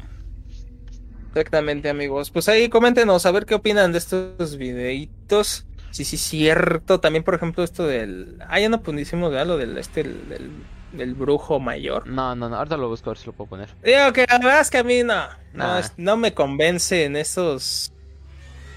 Exactamente, 1.34 1.88
amigos. 1.88 2.30
Pues 2.30 2.48
ahí 2.48 2.68
coméntenos 2.68 3.24
a 3.26 3.30
ver 3.30 3.46
qué 3.46 3.54
opinan 3.54 3.92
de 3.92 3.98
estos 3.98 4.56
videitos. 4.56 5.66
Sí, 5.90 6.04
sí, 6.04 6.16
cierto. 6.16 7.00
También, 7.00 7.22
por 7.24 7.34
ejemplo, 7.34 7.62
esto 7.64 7.86
del. 7.86 8.38
Ah, 8.48 8.60
ya 8.60 8.68
no 8.68 8.82
pusimos 8.82 9.32
de 9.32 9.44
lo 9.44 9.56
del 9.58 9.76
este 9.78 10.02
del, 10.04 10.50
del 10.92 11.14
brujo 11.14 11.60
mayor. 11.60 12.06
No, 12.06 12.34
no, 12.34 12.48
no, 12.48 12.56
ahorita 12.56 12.76
lo 12.76 12.88
busco 12.88 13.10
a 13.10 13.12
ver 13.12 13.18
si 13.18 13.26
lo 13.26 13.32
puedo 13.32 13.48
poner. 13.50 13.70
Digo 13.82 14.12
que 14.12 14.24
la 14.28 14.38
verdad 14.38 14.60
es 14.60 14.70
que 14.70 14.78
a 14.78 14.84
mí 14.84 15.02
no. 15.02 15.22
No, 15.52 15.78
es- 15.78 15.92
no 15.96 16.16
me 16.16 16.32
convence 16.34 17.04
en 17.04 17.16
esos. 17.16 17.92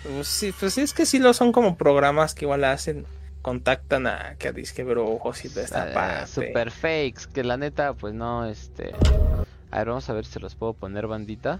Pues 0.03 0.27
sí, 0.27 0.53
pues 0.59 0.73
sí, 0.73 0.81
es 0.81 0.93
que 0.93 1.05
sí 1.05 1.19
lo 1.19 1.33
son 1.33 1.51
como 1.51 1.77
programas 1.77 2.35
que 2.35 2.45
igual 2.45 2.63
hacen. 2.63 3.05
Contactan 3.41 4.07
a 4.07 4.35
que 4.39 4.47
a 4.47 4.51
disque 4.51 4.83
brujos 4.83 5.45
y 5.45 5.49
toda 5.49 5.63
esta 5.65 5.89
Eh, 5.89 5.93
parte. 5.93 6.27
super 6.27 6.71
fakes, 6.71 7.27
que 7.31 7.43
la 7.43 7.57
neta, 7.57 7.93
pues 7.93 8.13
no, 8.13 8.45
este... 8.45 8.91
A 9.71 9.77
ver, 9.79 9.87
vamos 9.89 10.09
a 10.09 10.13
ver 10.13 10.25
si 10.25 10.39
los 10.39 10.55
puedo 10.55 10.73
poner, 10.73 11.05
bandita. 11.07 11.59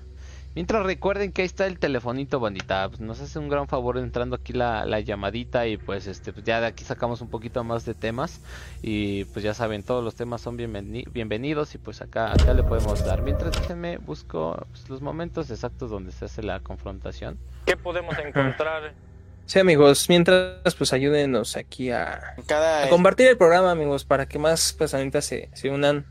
Mientras 0.56 0.86
recuerden 0.86 1.34
que 1.34 1.42
ahí 1.42 1.46
está 1.46 1.68
el 1.68 1.80
telefonito, 1.80 2.40
bandita. 2.40 2.88
Pues 2.88 3.02
nos 3.02 3.20
hace 3.20 3.38
un 3.40 3.50
gran 3.50 3.68
favor 3.68 3.98
entrando 3.98 4.38
aquí 4.38 4.54
la, 4.54 4.86
la 4.86 5.02
llamadita 5.02 5.68
y 5.68 5.76
pues 5.76 6.08
este 6.08 6.32
pues 6.32 6.46
ya 6.46 6.62
de 6.62 6.68
aquí 6.68 6.86
sacamos 6.86 7.20
un 7.20 7.30
poquito 7.30 7.62
más 7.66 7.84
de 7.84 7.94
temas. 7.94 8.40
Y 8.82 9.26
pues 9.26 9.44
ya 9.44 9.54
saben, 9.54 9.84
todos 9.84 10.02
los 10.02 10.16
temas 10.16 10.40
son 10.40 10.58
bienveni- 10.58 11.12
bienvenidos 11.12 11.76
y 11.76 11.78
pues 11.78 12.02
acá, 12.02 12.32
acá 12.32 12.54
le 12.54 12.64
podemos 12.64 13.06
dar. 13.06 13.22
Mientras 13.22 13.52
déjenme 13.52 13.98
busco 13.98 14.66
pues, 14.72 14.90
los 14.90 15.02
momentos 15.02 15.52
exactos 15.52 15.92
donde 15.92 16.14
se 16.14 16.24
hace 16.24 16.42
la 16.42 16.62
confrontación. 16.62 17.38
¿Qué 17.66 17.76
podemos 17.76 18.18
encontrar 18.18 18.94
Sí, 19.46 19.60
amigos, 19.60 20.08
mientras 20.10 20.74
pues 20.76 20.92
ayúdenos 20.92 21.56
aquí 21.56 21.92
a, 21.92 22.34
cada 22.48 22.86
a 22.86 22.90
compartir 22.90 23.28
el 23.28 23.38
programa, 23.38 23.70
amigos, 23.72 24.04
para 24.04 24.26
que 24.26 24.40
más 24.40 24.74
personitas 24.74 25.24
se, 25.26 25.50
se 25.54 25.70
unan, 25.70 26.04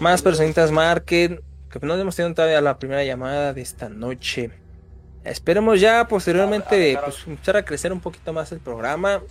más 0.00 0.22
personitas 0.22 0.70
marquen, 0.70 1.42
que 1.70 1.78
no 1.80 1.94
hemos 1.94 2.16
tenido 2.16 2.34
todavía 2.34 2.60
la 2.60 2.78
primera 2.78 3.04
llamada 3.04 3.52
de 3.52 3.60
esta 3.60 3.88
noche. 3.88 4.50
Esperemos 5.24 5.80
ya 5.80 6.08
posteriormente 6.08 6.98
pues 7.04 7.26
empezar 7.26 7.56
a 7.56 7.64
crecer 7.64 7.92
un 7.92 8.00
poquito 8.00 8.32
más 8.32 8.50
el 8.52 8.60
programa, 8.60 9.22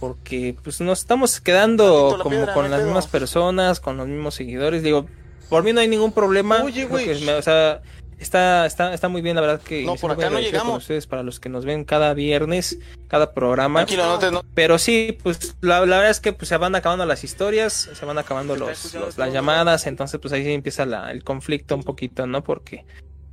porque 0.00 0.56
pues 0.62 0.80
nos 0.80 1.00
estamos 1.00 1.40
quedando 1.40 2.18
como 2.22 2.30
piedra, 2.30 2.54
con 2.54 2.70
las 2.70 2.78
pedo. 2.80 2.86
mismas 2.86 3.06
personas, 3.06 3.80
con 3.80 3.96
los 3.96 4.08
mismos 4.08 4.34
seguidores. 4.34 4.82
Digo, 4.82 5.06
por 5.48 5.62
mí 5.62 5.72
no 5.72 5.80
hay 5.80 5.88
ningún 5.88 6.12
problema. 6.12 6.62
Oye, 6.62 6.86
güey. 6.86 7.10
o 7.28 7.42
sea, 7.42 7.82
está, 8.22 8.64
está, 8.66 8.94
está 8.94 9.08
muy 9.08 9.20
bien, 9.22 9.34
la 9.36 9.42
verdad 9.42 9.60
que 9.60 9.84
No, 9.84 9.96
por 9.96 10.10
acá 10.12 10.30
llegamos. 10.30 10.78
ustedes 10.78 11.06
para 11.06 11.22
los 11.22 11.40
que 11.40 11.48
nos 11.48 11.64
ven 11.64 11.84
cada 11.84 12.14
viernes, 12.14 12.78
cada 13.08 13.32
programa. 13.34 13.80
Tranquilo, 13.80 14.06
no 14.06 14.18
te. 14.18 14.30
No... 14.30 14.42
Pero 14.54 14.78
sí, 14.78 15.18
pues 15.22 15.56
la, 15.60 15.80
la 15.86 15.96
verdad 15.96 16.10
es 16.10 16.20
que 16.20 16.32
pues, 16.32 16.48
se 16.48 16.56
van 16.56 16.74
acabando 16.74 17.04
las 17.06 17.24
historias, 17.24 17.90
se 17.92 18.04
van 18.06 18.18
acabando 18.18 18.56
los, 18.56 18.94
las 19.16 19.32
llamadas, 19.32 19.86
entonces 19.86 20.20
pues 20.20 20.32
ahí 20.32 20.44
sí 20.44 20.52
empieza 20.52 20.86
la- 20.86 21.10
el 21.10 21.24
conflicto 21.24 21.74
un 21.74 21.82
poquito, 21.82 22.26
¿no? 22.26 22.42
Porque 22.42 22.84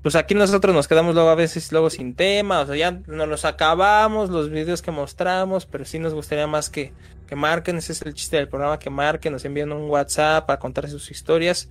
pues 0.01 0.15
aquí 0.15 0.33
nosotros 0.33 0.73
nos 0.73 0.87
quedamos 0.87 1.13
luego 1.13 1.29
a 1.29 1.35
veces 1.35 1.71
luego 1.73 1.89
sin 1.89 2.15
tema, 2.15 2.61
o 2.61 2.65
sea, 2.65 2.75
ya 2.77 2.91
nos 3.07 3.27
los 3.27 3.43
acabamos, 3.43 4.29
los 4.29 4.49
videos 4.49 4.81
que 4.81 4.91
mostramos, 4.91 5.65
pero 5.65 5.83
sí 5.83 5.99
nos 5.99 6.13
gustaría 6.13 6.47
más 6.47 6.69
que, 6.69 6.93
que 7.27 7.35
marquen, 7.35 7.75
ese 7.77 7.91
es 7.91 8.01
el 8.03 8.13
chiste 8.13 8.37
del 8.37 8.47
programa, 8.47 8.79
que 8.79 8.89
marquen, 8.89 9.33
nos 9.33 9.43
envíen 9.43 9.73
un 9.73 9.89
WhatsApp 9.89 10.45
para 10.47 10.57
contar 10.57 10.89
sus 10.89 11.11
historias 11.11 11.67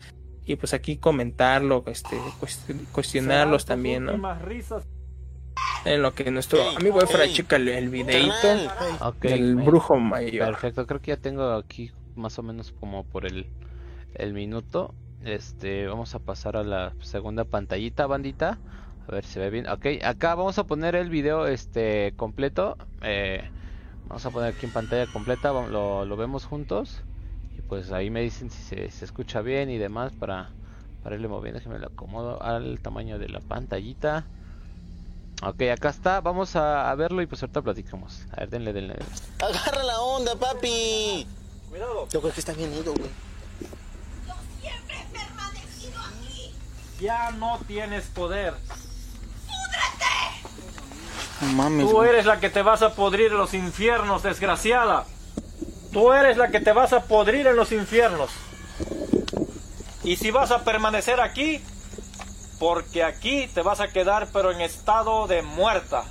y 0.49 0.57
pues 0.57 0.73
aquí 0.75 0.97
comentarlo, 0.97 1.85
este, 1.87 2.17
cuest- 2.41 2.87
cuestionarlos 2.91 3.65
también, 3.67 4.05
¿no? 4.07 4.13
En 5.85 6.03
lo 6.03 6.15
que 6.15 6.31
nuestro 6.31 6.59
amigo 6.77 7.01
Efra 7.03 7.25
ey, 7.25 7.33
checa 7.35 7.57
el, 7.57 7.69
Ok, 9.01 9.17
del 9.23 9.57
brujo 9.57 9.97
mayor. 9.97 10.47
Perfecto, 10.47 10.87
creo 10.87 11.01
que 11.01 11.09
ya 11.13 11.17
tengo 11.17 11.53
aquí 11.53 11.93
más 12.17 12.39
o 12.39 12.43
menos 12.43 12.73
como 12.81 13.05
por 13.05 13.27
el, 13.27 13.47
el 14.15 14.33
minuto. 14.33 14.95
Este, 15.25 15.87
vamos 15.87 16.15
a 16.15 16.19
pasar 16.21 16.57
a 16.57 16.63
la 16.65 16.93
segunda 17.01 17.45
pantallita, 17.45 18.07
bandita. 18.07 18.59
A 19.07 19.13
ver 19.13 19.25
si 19.25 19.33
se 19.35 19.41
ve 19.41 19.51
bien. 19.51 19.69
Ok, 19.69 19.87
acá 20.05 20.35
vamos 20.35 20.59
a 20.59 20.65
poner 20.65 20.95
el 20.95 21.11
video 21.11 21.47
este 21.47 22.13
completo. 22.17 22.77
Eh, 23.03 23.49
vamos 24.07 24.25
a 24.27 24.31
poner 24.31 24.55
aquí 24.55 24.67
en 24.67 24.73
pantalla 24.73 25.07
completa, 25.13 25.53
lo, 25.53 26.05
lo 26.05 26.17
vemos 26.17 26.45
juntos. 26.45 27.03
Pues 27.69 27.93
ahí 27.93 28.11
me 28.11 28.23
dicen 28.23 28.51
si 28.51 28.63
se, 28.63 28.91
se 28.91 29.05
escucha 29.05 29.43
bien 29.43 29.69
y 29.71 29.77
demás 29.77 30.13
para, 30.19 30.51
para 31.03 31.17
irle 31.17 31.29
moviendo. 31.29 31.59
Déjenme 31.59 31.79
lo 31.79 31.89
acomodo 31.89 32.43
al 32.43 32.81
tamaño 32.81 33.19
de 33.19 33.29
la 33.29 33.41
pantallita. 33.41 34.25
Ok, 35.43 35.63
acá 35.73 35.91
está, 35.91 36.21
vamos 36.21 36.57
a, 36.57 36.91
a 36.91 36.95
verlo 36.95 37.23
y 37.23 37.27
pues 37.27 37.43
ahorita 37.43 37.63
platicamos. 37.63 38.23
A 38.33 38.41
ver, 38.41 38.51
denle, 38.51 38.73
denle. 38.73 38.95
denle. 38.95 39.13
Agarra 39.39 39.85
la 39.85 40.01
onda, 40.01 40.35
papi. 40.35 41.27
Cuidado. 41.69 42.09
Yo 42.11 42.21
creo 42.21 42.33
que 42.33 42.41
está 42.41 42.55
bien 42.55 42.73
ido, 42.73 42.95
güey. 42.95 43.11
siempre 44.61 44.97
he 44.97 45.17
permanecido 45.17 46.01
aquí. 46.01 46.55
Ya 47.01 47.31
no 47.33 47.61
tienes 47.69 48.07
poder. 48.07 48.55
No 51.43 51.53
mames. 51.53 51.89
Tú 51.89 52.03
eres 52.03 52.27
la 52.27 52.41
que 52.41 52.51
te 52.51 52.63
vas 52.63 52.83
a 52.83 52.95
podrir 52.95 53.31
los 53.31 53.55
infiernos, 53.55 54.25
desgraciada. 54.25 55.05
Tú 55.93 56.13
eres 56.13 56.37
la 56.37 56.49
que 56.49 56.61
te 56.61 56.73
vas 56.73 56.93
a 56.93 57.05
podrir 57.05 57.47
en 57.47 57.57
los 57.57 57.73
infiernos. 57.73 58.31
Y 60.05 60.17
si 60.17 60.31
vas 60.31 60.51
a 60.51 60.65
permanecer 60.65 61.21
aquí, 61.21 61.63
porque 62.59 63.05
aquí 63.05 63.47
te 63.55 63.63
vas 63.63 63.81
a 63.81 63.89
quedar 63.89 64.29
pero 64.33 64.51
en 64.51 64.61
estado 64.61 65.27
de 65.27 65.43
muerta. 65.43 66.05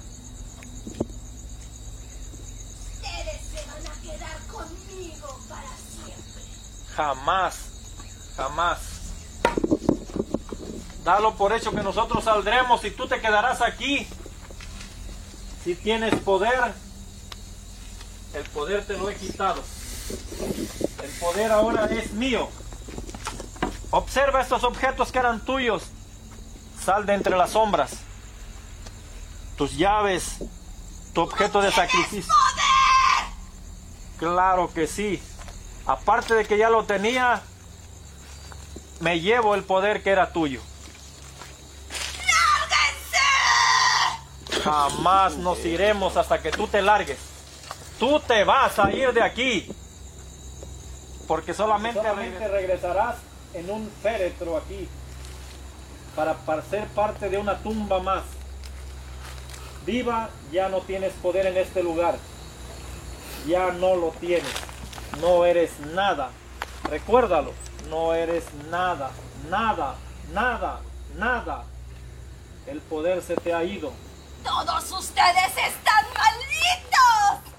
Ustedes 2.93 3.41
se 3.41 3.65
van 3.67 3.86
a 3.88 4.01
quedar 4.01 4.38
conmigo 4.47 5.39
para 5.49 5.69
siempre. 5.78 6.43
Jamás, 6.95 7.55
jamás. 8.36 8.80
Dalo 11.03 11.36
por 11.36 11.53
hecho 11.53 11.71
que 11.71 11.84
nosotros 11.84 12.23
saldremos 12.23 12.84
y 12.84 12.91
tú 12.91 13.07
te 13.07 13.21
quedarás 13.21 13.61
aquí. 13.61 14.07
Si 15.63 15.75
tienes 15.75 16.15
poder, 16.21 16.73
el 18.34 18.43
poder 18.49 18.86
te 18.86 18.97
lo 18.97 19.09
he 19.09 19.15
quitado. 19.15 19.63
El 21.03 21.09
poder 21.19 21.51
ahora 21.51 21.86
es 21.86 22.11
mío. 22.13 22.49
Observa 23.91 24.41
estos 24.41 24.63
objetos 24.63 25.11
que 25.11 25.19
eran 25.19 25.39
tuyos. 25.43 25.84
Sal 26.84 27.05
de 27.05 27.13
entre 27.13 27.36
las 27.36 27.51
sombras. 27.51 27.97
Tus 29.57 29.75
llaves, 29.75 30.38
tu 31.13 31.21
objeto 31.21 31.61
de 31.61 31.71
sacrificio. 31.71 32.34
Claro 34.17 34.71
que 34.73 34.88
sí. 34.88 35.21
Aparte 35.86 36.34
de 36.34 36.45
que 36.45 36.57
ya 36.57 36.69
lo 36.69 36.86
tenía, 36.86 37.41
me 38.99 39.19
llevo 39.19 39.55
el 39.55 39.63
poder 39.63 40.03
que 40.03 40.11
era 40.11 40.32
tuyo. 40.32 40.61
Jamás 44.63 45.38
nos 45.38 45.59
iremos 45.59 46.17
hasta 46.17 46.41
que 46.41 46.51
tú 46.51 46.67
te 46.67 46.82
largues. 46.82 47.17
Tú 48.00 48.20
te 48.20 48.43
vas 48.43 48.78
a 48.80 48.91
ir 48.91 49.12
de 49.12 49.22
aquí. 49.22 49.70
Porque 51.28 51.54
solamente, 51.54 52.02
regresarás 52.48 53.16
en 53.54 53.70
un 53.70 53.91
féretro 54.02 54.58
aquí. 54.58 54.88
Para, 56.16 56.34
para 56.34 56.62
ser 56.64 56.88
parte 56.88 57.30
de 57.30 57.38
una 57.38 57.58
tumba 57.58 58.00
más. 58.00 58.24
Viva, 59.86 60.30
ya 60.52 60.70
no 60.70 60.82
tienes 60.82 61.14
poder 61.14 61.48
en 61.48 61.58
este 61.58 61.82
lugar. 61.82 62.16
Ya 63.45 63.72
no 63.72 63.95
lo 63.95 64.10
tienes. 64.20 64.54
No 65.22 65.45
eres 65.45 65.80
nada. 65.80 66.30
Recuérdalo. 66.84 67.54
No 67.89 68.14
eres 68.14 68.43
nada. 68.70 69.12
Nada. 69.50 69.95
Nada. 70.34 70.82
Nada. 71.16 71.64
El 72.68 72.82
poder 72.82 73.22
se 73.22 73.36
te 73.36 73.54
ha 73.54 73.64
ido. 73.64 73.91
Todos 74.43 74.91
ustedes 74.91 75.52
están 75.56 76.06
malditos. 76.14 77.57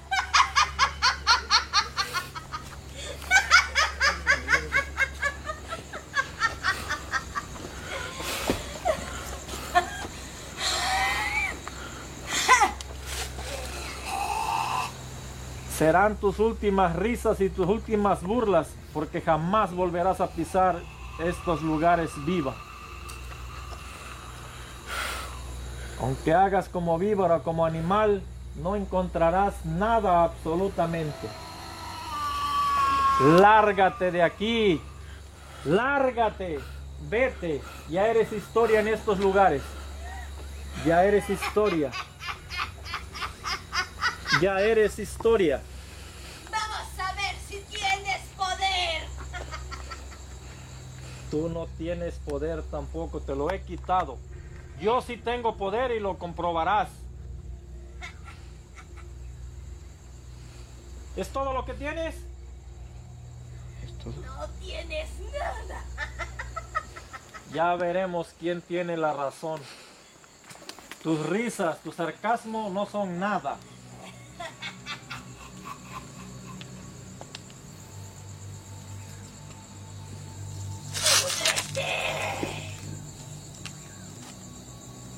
Serán 15.78 16.16
tus 16.16 16.40
últimas 16.40 16.96
risas 16.96 17.40
y 17.40 17.50
tus 17.50 17.68
últimas 17.68 18.24
burlas, 18.24 18.68
porque 18.92 19.20
jamás 19.20 19.72
volverás 19.72 20.20
a 20.20 20.26
pisar 20.26 20.80
estos 21.20 21.62
lugares 21.62 22.10
viva. 22.26 22.56
Aunque 26.00 26.34
hagas 26.34 26.68
como 26.68 26.98
víbora 26.98 27.36
o 27.36 27.42
como 27.44 27.64
animal, 27.64 28.24
no 28.60 28.74
encontrarás 28.74 29.64
nada 29.64 30.24
absolutamente. 30.24 31.28
Lárgate 33.20 34.10
de 34.10 34.24
aquí. 34.24 34.80
Lárgate. 35.64 36.58
Vete. 37.08 37.62
Ya 37.88 38.08
eres 38.08 38.32
historia 38.32 38.80
en 38.80 38.88
estos 38.88 39.20
lugares. 39.20 39.62
Ya 40.84 41.04
eres 41.04 41.30
historia. 41.30 41.92
Ya 44.40 44.60
eres 44.60 44.98
historia. 44.98 45.60
Vamos 46.50 46.98
a 46.98 47.12
ver 47.14 47.34
si 47.48 47.60
tienes 47.62 48.20
poder. 48.36 49.02
Tú 51.30 51.48
no 51.48 51.66
tienes 51.76 52.14
poder 52.20 52.62
tampoco, 52.62 53.20
te 53.20 53.34
lo 53.34 53.50
he 53.50 53.62
quitado. 53.62 54.16
Yo 54.80 55.00
sí 55.02 55.16
tengo 55.16 55.56
poder 55.56 55.90
y 55.90 55.98
lo 55.98 56.18
comprobarás. 56.18 56.88
¿Es 61.16 61.28
todo 61.30 61.52
lo 61.52 61.64
que 61.64 61.74
tienes? 61.74 62.14
No 64.04 64.48
tienes 64.60 65.08
nada. 65.32 65.84
Ya 67.52 67.74
veremos 67.74 68.28
quién 68.38 68.62
tiene 68.62 68.96
la 68.96 69.12
razón. 69.12 69.60
Tus 71.02 71.26
risas, 71.26 71.80
tu 71.80 71.90
sarcasmo 71.90 72.70
no 72.70 72.86
son 72.86 73.18
nada. 73.18 73.56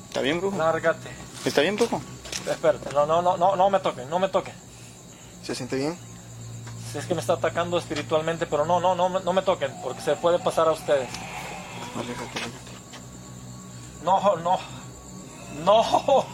¿Está 0.07 0.21
bien, 0.21 0.39
brujo? 0.39 0.57
Lárgate. 0.57 1.09
¿Está 1.45 1.61
bien, 1.61 1.75
brujo? 1.77 2.01
Espérate, 2.47 2.93
no, 2.93 3.05
no, 3.05 3.21
no, 3.21 3.37
no, 3.37 3.55
no 3.55 3.69
me 3.69 3.79
toquen, 3.79 4.09
no 4.09 4.19
me 4.19 4.29
toquen. 4.29 4.53
¿Se 5.41 5.55
siente 5.55 5.77
bien? 5.77 5.97
Si 6.91 6.97
es 6.97 7.05
que 7.05 7.15
me 7.15 7.21
está 7.21 7.33
atacando 7.33 7.77
espiritualmente, 7.77 8.45
pero 8.45 8.65
no, 8.65 8.79
no, 8.79 8.93
no, 8.93 9.07
no 9.07 9.33
me 9.33 9.41
toquen, 9.41 9.71
porque 9.81 10.01
se 10.01 10.15
puede 10.15 10.37
pasar 10.39 10.67
a 10.67 10.71
ustedes. 10.71 11.09
Aléjate, 11.95 12.39
aléjate. 12.39 12.71
No, 14.03 14.35
no, 14.37 14.59
no, 15.63 16.25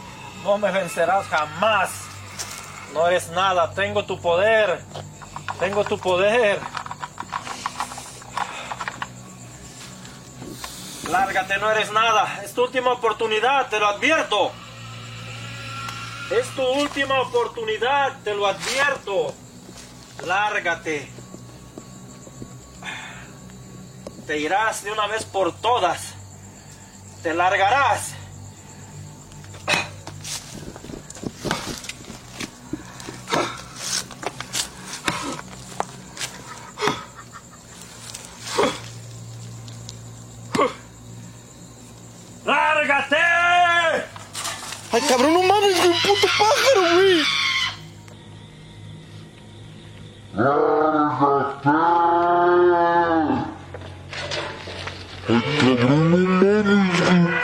no 0.44 0.58
me 0.58 0.70
vencerás 0.72 1.26
jamás. 1.26 2.07
No 2.92 3.06
eres 3.06 3.28
nada, 3.28 3.72
tengo 3.74 4.04
tu 4.04 4.20
poder, 4.20 4.80
tengo 5.60 5.84
tu 5.84 5.98
poder. 5.98 6.58
Lárgate, 11.08 11.58
no 11.58 11.70
eres 11.70 11.90
nada. 11.92 12.42
Es 12.44 12.52
tu 12.54 12.64
última 12.64 12.92
oportunidad, 12.92 13.68
te 13.68 13.78
lo 13.78 13.88
advierto. 13.88 14.52
Es 16.30 16.46
tu 16.54 16.62
última 16.62 17.20
oportunidad, 17.20 18.18
te 18.22 18.34
lo 18.34 18.46
advierto. 18.46 19.34
Lárgate. 20.26 21.10
Te 24.26 24.38
irás 24.38 24.84
de 24.84 24.92
una 24.92 25.06
vez 25.06 25.24
por 25.24 25.54
todas. 25.58 26.14
Te 27.22 27.32
largarás. 27.32 28.12
¡Lárgate! 42.44 43.16
¡Ay, 44.90 44.97
cabrón, 45.08 45.32
no 45.34 45.42
mames, 45.42 45.76
güey! 45.78 45.88
¡Un 45.88 46.00
puto 46.02 46.26
pájaro, 46.38 46.94
güey! 46.94 47.22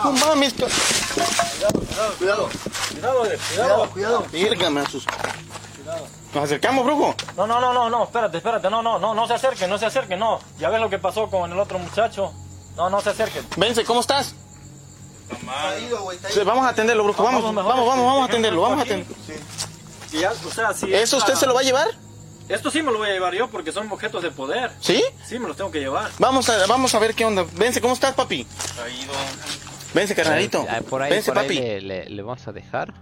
No 0.02 0.12
mames, 0.12 0.52
ca- 0.54 0.66
Cuidado, 2.18 2.48
cuidado, 2.90 3.18
cuidado. 3.48 3.90
cuidado. 3.90 4.24
Verga, 4.32 4.70
me 4.70 4.80
asustó. 4.80 5.12
Nos 6.34 6.44
acercamos, 6.44 6.84
brujo. 6.84 7.14
No, 7.36 7.46
no, 7.46 7.60
no, 7.60 7.72
no, 7.72 7.88
no, 7.88 8.04
espérate, 8.04 8.38
espérate, 8.38 8.68
no, 8.70 8.82
no, 8.82 8.98
no, 8.98 9.14
no 9.14 9.26
se 9.26 9.34
acerquen, 9.34 9.70
no 9.70 9.78
se 9.78 9.86
acerquen, 9.86 10.18
no. 10.18 10.40
Ya 10.58 10.68
ves 10.70 10.80
lo 10.80 10.90
que 10.90 10.98
pasó 10.98 11.28
con 11.30 11.50
el 11.52 11.58
otro 11.58 11.78
muchacho. 11.78 12.32
No, 12.76 12.90
no 12.90 13.00
se 13.00 13.10
acerquen. 13.10 13.46
Vence, 13.56 13.84
¿cómo 13.84 14.00
estás? 14.00 14.34
Vamos 16.44 16.64
a 16.66 16.68
atenderlo, 16.70 17.04
brujo. 17.04 17.22
Vamos, 17.22 17.42
Vamos, 17.42 17.64
vamos, 17.64 17.86
vamos, 17.86 18.06
vamos 18.06 18.22
a 18.22 18.24
atenderlo, 18.26 18.60
vamos 18.62 18.78
a 18.80 18.82
atenderlo. 18.82 19.14
Y 20.12 20.18
ya, 20.20 20.32
o 20.32 20.50
sea, 20.50 20.72
si 20.72 20.92
¿Eso 20.92 21.16
usted 21.18 21.34
se 21.34 21.46
lo 21.46 21.54
va 21.54 21.60
a 21.60 21.64
llevar? 21.64 21.88
Esto 22.48 22.70
sí 22.70 22.82
me 22.82 22.92
lo 22.92 22.98
voy 22.98 23.08
a 23.08 23.12
llevar 23.12 23.34
yo 23.34 23.48
porque 23.48 23.72
son 23.72 23.90
objetos 23.90 24.22
de 24.22 24.30
poder. 24.30 24.70
¿Sí? 24.80 25.02
Sí, 25.24 25.38
me 25.38 25.48
los 25.48 25.56
tengo 25.56 25.70
que 25.70 25.80
llevar. 25.80 26.10
Vamos 26.18 26.48
a, 26.50 26.66
vamos 26.66 26.94
a 26.94 26.98
ver 26.98 27.14
qué 27.14 27.24
onda. 27.24 27.44
Vence, 27.54 27.80
¿cómo 27.80 27.94
estás, 27.94 28.14
papi? 28.14 28.40
Ido. 28.40 29.12
Vence, 29.94 30.14
carnalito. 30.14 30.66
Por 30.90 31.02
ahí, 31.02 31.10
Vence, 31.10 31.30
por 31.32 31.38
ahí 31.38 31.46
papi. 31.46 31.58
le, 31.58 31.80
le- 31.80 32.08
le 32.10 32.22
vamos 32.22 32.46
a 32.46 32.52
dejar. 32.52 32.92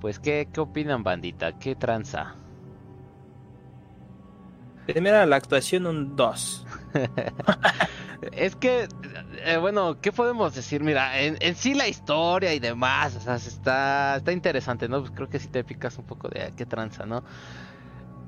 Pues, 0.00 0.18
¿qué, 0.18 0.48
¿qué 0.52 0.60
opinan, 0.60 1.02
bandita? 1.02 1.58
¿Qué 1.58 1.74
tranza? 1.76 2.34
Primera 4.86 5.24
la 5.26 5.36
actuación 5.36 5.86
un 5.86 6.16
2. 6.16 6.66
Es 8.32 8.56
que, 8.56 8.88
eh, 9.44 9.56
bueno, 9.58 10.00
¿qué 10.00 10.12
podemos 10.12 10.54
decir? 10.54 10.82
Mira, 10.82 11.20
en, 11.20 11.56
sí 11.56 11.74
la 11.74 11.88
historia 11.88 12.54
y 12.54 12.60
demás, 12.60 13.16
o 13.16 13.20
sea, 13.20 13.38
se 13.38 13.48
está, 13.48 14.16
está 14.16 14.32
interesante, 14.32 14.88
¿no? 14.88 15.00
Pues 15.00 15.10
creo 15.12 15.28
que 15.28 15.40
sí 15.40 15.48
te 15.48 15.64
picas 15.64 15.98
un 15.98 16.04
poco 16.04 16.28
de 16.28 16.42
ah, 16.42 16.50
qué 16.52 16.66
tranza, 16.66 17.06
¿no? 17.06 17.24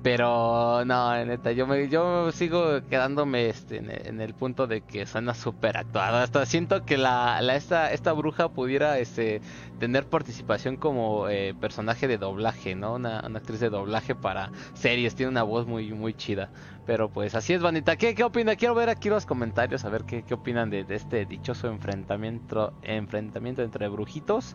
Pero, 0.02 0.84
no, 0.84 1.24
neta, 1.24 1.50
yo 1.52 1.66
me, 1.66 1.88
yo 1.88 2.30
sigo 2.30 2.80
quedándome 2.88 3.48
este, 3.48 3.78
en, 3.78 4.20
el 4.20 4.34
punto 4.34 4.66
de 4.66 4.82
que 4.82 5.04
suena 5.04 5.34
súper 5.34 5.76
actuado. 5.76 6.18
Hasta 6.18 6.46
siento 6.46 6.84
que 6.84 6.96
la, 6.96 7.40
la 7.42 7.56
esta, 7.56 7.92
esta 7.92 8.12
bruja 8.12 8.48
pudiera 8.48 8.98
este, 8.98 9.40
tener 9.80 10.06
participación 10.06 10.76
como 10.76 11.28
eh, 11.28 11.54
personaje 11.60 12.06
de 12.06 12.18
doblaje, 12.18 12.76
¿no? 12.76 12.94
Una, 12.94 13.24
una 13.26 13.38
actriz 13.40 13.58
de 13.58 13.70
doblaje 13.70 14.14
para 14.14 14.52
series, 14.74 15.16
tiene 15.16 15.30
una 15.30 15.42
voz 15.42 15.66
muy, 15.66 15.92
muy 15.92 16.14
chida. 16.14 16.50
Pero 16.86 17.08
pues 17.08 17.34
así 17.34 17.52
es, 17.52 17.60
Vanita. 17.60 17.96
¿Qué, 17.96 18.14
qué 18.14 18.22
opina? 18.22 18.54
Quiero 18.54 18.76
ver 18.76 18.88
aquí 18.88 19.08
los 19.08 19.26
comentarios, 19.26 19.84
a 19.84 19.88
ver 19.88 20.04
qué, 20.04 20.22
qué 20.22 20.34
opinan 20.34 20.70
de, 20.70 20.84
de 20.84 20.94
este 20.94 21.26
dichoso 21.26 21.66
enfrentamiento, 21.66 22.72
enfrentamiento 22.82 23.62
entre 23.62 23.88
brujitos. 23.88 24.54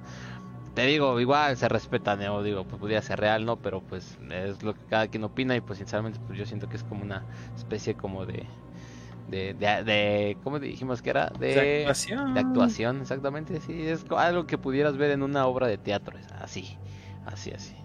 Te 0.73 0.85
digo, 0.85 1.19
igual 1.19 1.57
se 1.57 1.67
respeta, 1.69 2.15
¿no? 2.15 2.43
Digo, 2.43 2.65
pues 2.65 2.79
podría 2.79 3.01
ser 3.01 3.19
real, 3.19 3.45
¿no? 3.45 3.61
Pero 3.61 3.81
pues 3.85 4.17
es 4.29 4.63
lo 4.63 4.73
que 4.73 4.85
cada 4.85 5.07
quien 5.09 5.23
opina 5.25 5.55
y 5.55 5.61
pues 5.61 5.79
sinceramente 5.79 6.19
pues 6.25 6.37
yo 6.39 6.45
siento 6.45 6.69
que 6.69 6.77
es 6.77 6.83
como 6.83 7.03
una 7.03 7.25
especie 7.55 7.95
como 7.95 8.25
de... 8.25 8.47
De, 9.27 9.53
de, 9.53 9.83
de 9.85 10.39
¿cómo 10.43 10.59
dijimos 10.59 11.01
que 11.01 11.11
era? 11.11 11.29
De, 11.29 11.55
De 11.55 11.61
actuación. 11.61 12.29
de 12.33 12.39
actuación, 12.41 13.01
exactamente, 13.01 13.61
sí, 13.61 13.87
es 13.87 14.05
algo 14.11 14.47
que 14.47 14.57
pudieras 14.57 14.97
ver 14.97 15.11
en 15.11 15.23
una 15.23 15.47
obra 15.47 15.67
de 15.67 15.77
teatro, 15.77 16.17
así, 16.41 16.79
así, 17.25 17.51
así. 17.51 17.75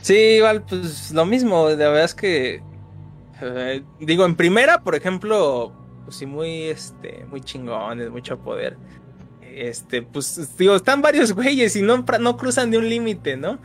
Sí, 0.00 0.14
igual, 0.14 0.64
pues 0.64 1.10
lo 1.12 1.24
mismo. 1.26 1.68
La 1.68 1.76
verdad 1.76 2.04
es 2.04 2.14
que. 2.14 2.66
eh, 3.42 3.84
digo, 4.00 4.24
en 4.24 4.36
primera, 4.36 4.82
por 4.82 4.94
ejemplo, 4.94 5.72
pues 6.04 6.16
sí, 6.16 6.26
muy, 6.26 6.64
este, 6.64 7.24
muy 7.26 7.40
chingones, 7.42 8.10
mucho 8.10 8.42
poder. 8.42 8.78
Este, 9.56 10.02
pues, 10.02 10.56
digo, 10.56 10.74
están 10.76 11.02
varios 11.02 11.32
güeyes 11.34 11.76
y 11.76 11.82
no, 11.82 12.04
no 12.20 12.36
cruzan 12.36 12.70
de 12.70 12.78
un 12.78 12.88
límite, 12.88 13.36
¿no? 13.36 13.58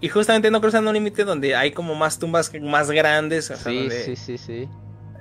Y 0.00 0.08
justamente 0.08 0.50
no 0.50 0.60
cruzan 0.60 0.86
un 0.86 0.94
límite 0.94 1.24
donde 1.24 1.56
hay 1.56 1.72
como 1.72 1.94
más 1.94 2.18
tumbas 2.18 2.52
más 2.62 2.90
grandes. 2.90 3.50
O 3.50 3.56
sea, 3.56 3.70
Sí, 3.70 3.78
donde- 3.78 4.04
sí, 4.04 4.16
sí, 4.16 4.38
sí. 4.38 4.68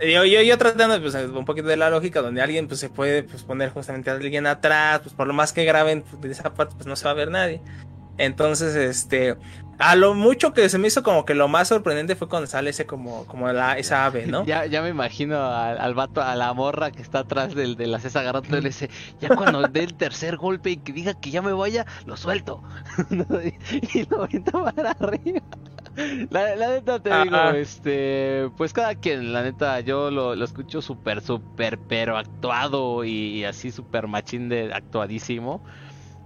Yo, 0.02 0.26
yo, 0.26 0.42
yo 0.42 0.58
tratando 0.58 1.00
pues, 1.02 1.16
un 1.16 1.46
poquito 1.46 1.68
de 1.70 1.78
la 1.78 1.90
lógica, 1.90 2.22
donde 2.22 2.42
alguien 2.42 2.68
pues, 2.68 2.82
se 2.82 2.90
puede 2.90 3.24
pues, 3.24 3.44
poner 3.44 3.70
justamente 3.70 4.10
a 4.10 4.14
alguien 4.14 4.46
atrás, 4.46 5.00
pues 5.02 5.16
por 5.16 5.26
lo 5.26 5.34
más 5.34 5.54
que 5.54 5.64
graben 5.64 6.02
pues, 6.04 6.22
de 6.22 6.32
esa 6.32 6.54
parte, 6.54 6.76
pues 6.76 6.86
no 6.86 6.98
se 6.98 7.06
va 7.06 7.12
a 7.12 7.14
ver 7.14 7.32
nadie. 7.32 7.62
Entonces, 8.18 8.76
este, 8.76 9.36
a 9.78 9.96
lo 9.96 10.14
mucho 10.14 10.54
que 10.54 10.70
se 10.70 10.78
me 10.78 10.88
hizo 10.88 11.04
como 11.04 11.26
que 11.26 11.36
lo 11.36 11.48
más 11.48 11.68
sorprendente 11.68 12.16
fue 12.16 12.28
cuando 12.28 12.48
sale 12.48 12.70
ese 12.70 12.86
como, 12.86 13.26
como 13.26 13.52
la, 13.52 13.78
esa 13.78 14.06
ave, 14.06 14.26
¿no? 14.28 14.46
Ya, 14.46 14.66
ya 14.66 14.82
me 14.82 14.90
imagino 14.90 15.38
al, 15.38 15.78
al 15.78 15.94
vato, 15.94 16.22
a 16.22 16.36
la 16.36 16.54
morra 16.54 16.92
que 16.92 17.02
está 17.02 17.20
atrás 17.20 17.56
del, 17.56 17.76
de 17.76 17.88
la 17.88 18.00
cesa 18.00 18.22
agarrándole 18.22 18.60
y 18.60 18.62
le 18.62 18.70
dice, 18.70 18.90
ya 19.20 19.30
cuando 19.30 19.62
dé 19.64 19.84
el 19.84 19.94
tercer 19.96 20.38
golpe 20.38 20.72
y 20.72 20.78
que 20.78 20.94
diga 20.94 21.14
que 21.14 21.32
ya 21.32 21.42
me 21.42 21.54
vaya, 21.54 21.86
lo 22.06 22.18
suelto. 22.18 22.64
y, 23.12 23.98
y 24.00 24.06
lo 24.06 24.24
avienta 24.24 24.52
para 24.52 24.92
arriba. 24.92 25.42
La, 26.30 26.56
la 26.56 26.70
neta 26.70 27.00
te 27.00 27.10
digo, 27.24 27.38
este, 27.52 28.50
pues 28.58 28.74
cada 28.74 28.96
quien, 28.96 29.32
la 29.32 29.44
neta, 29.44 29.80
yo 29.80 30.12
lo, 30.12 30.36
lo 30.36 30.46
escucho 30.46 30.82
súper, 30.82 31.22
súper, 31.22 31.80
pero 31.80 32.18
actuado 32.18 33.06
y, 33.06 33.46
así 33.46 33.72
súper 33.72 34.08
machín 34.08 34.50
de 34.50 34.74
actuadísimo. 34.74 35.64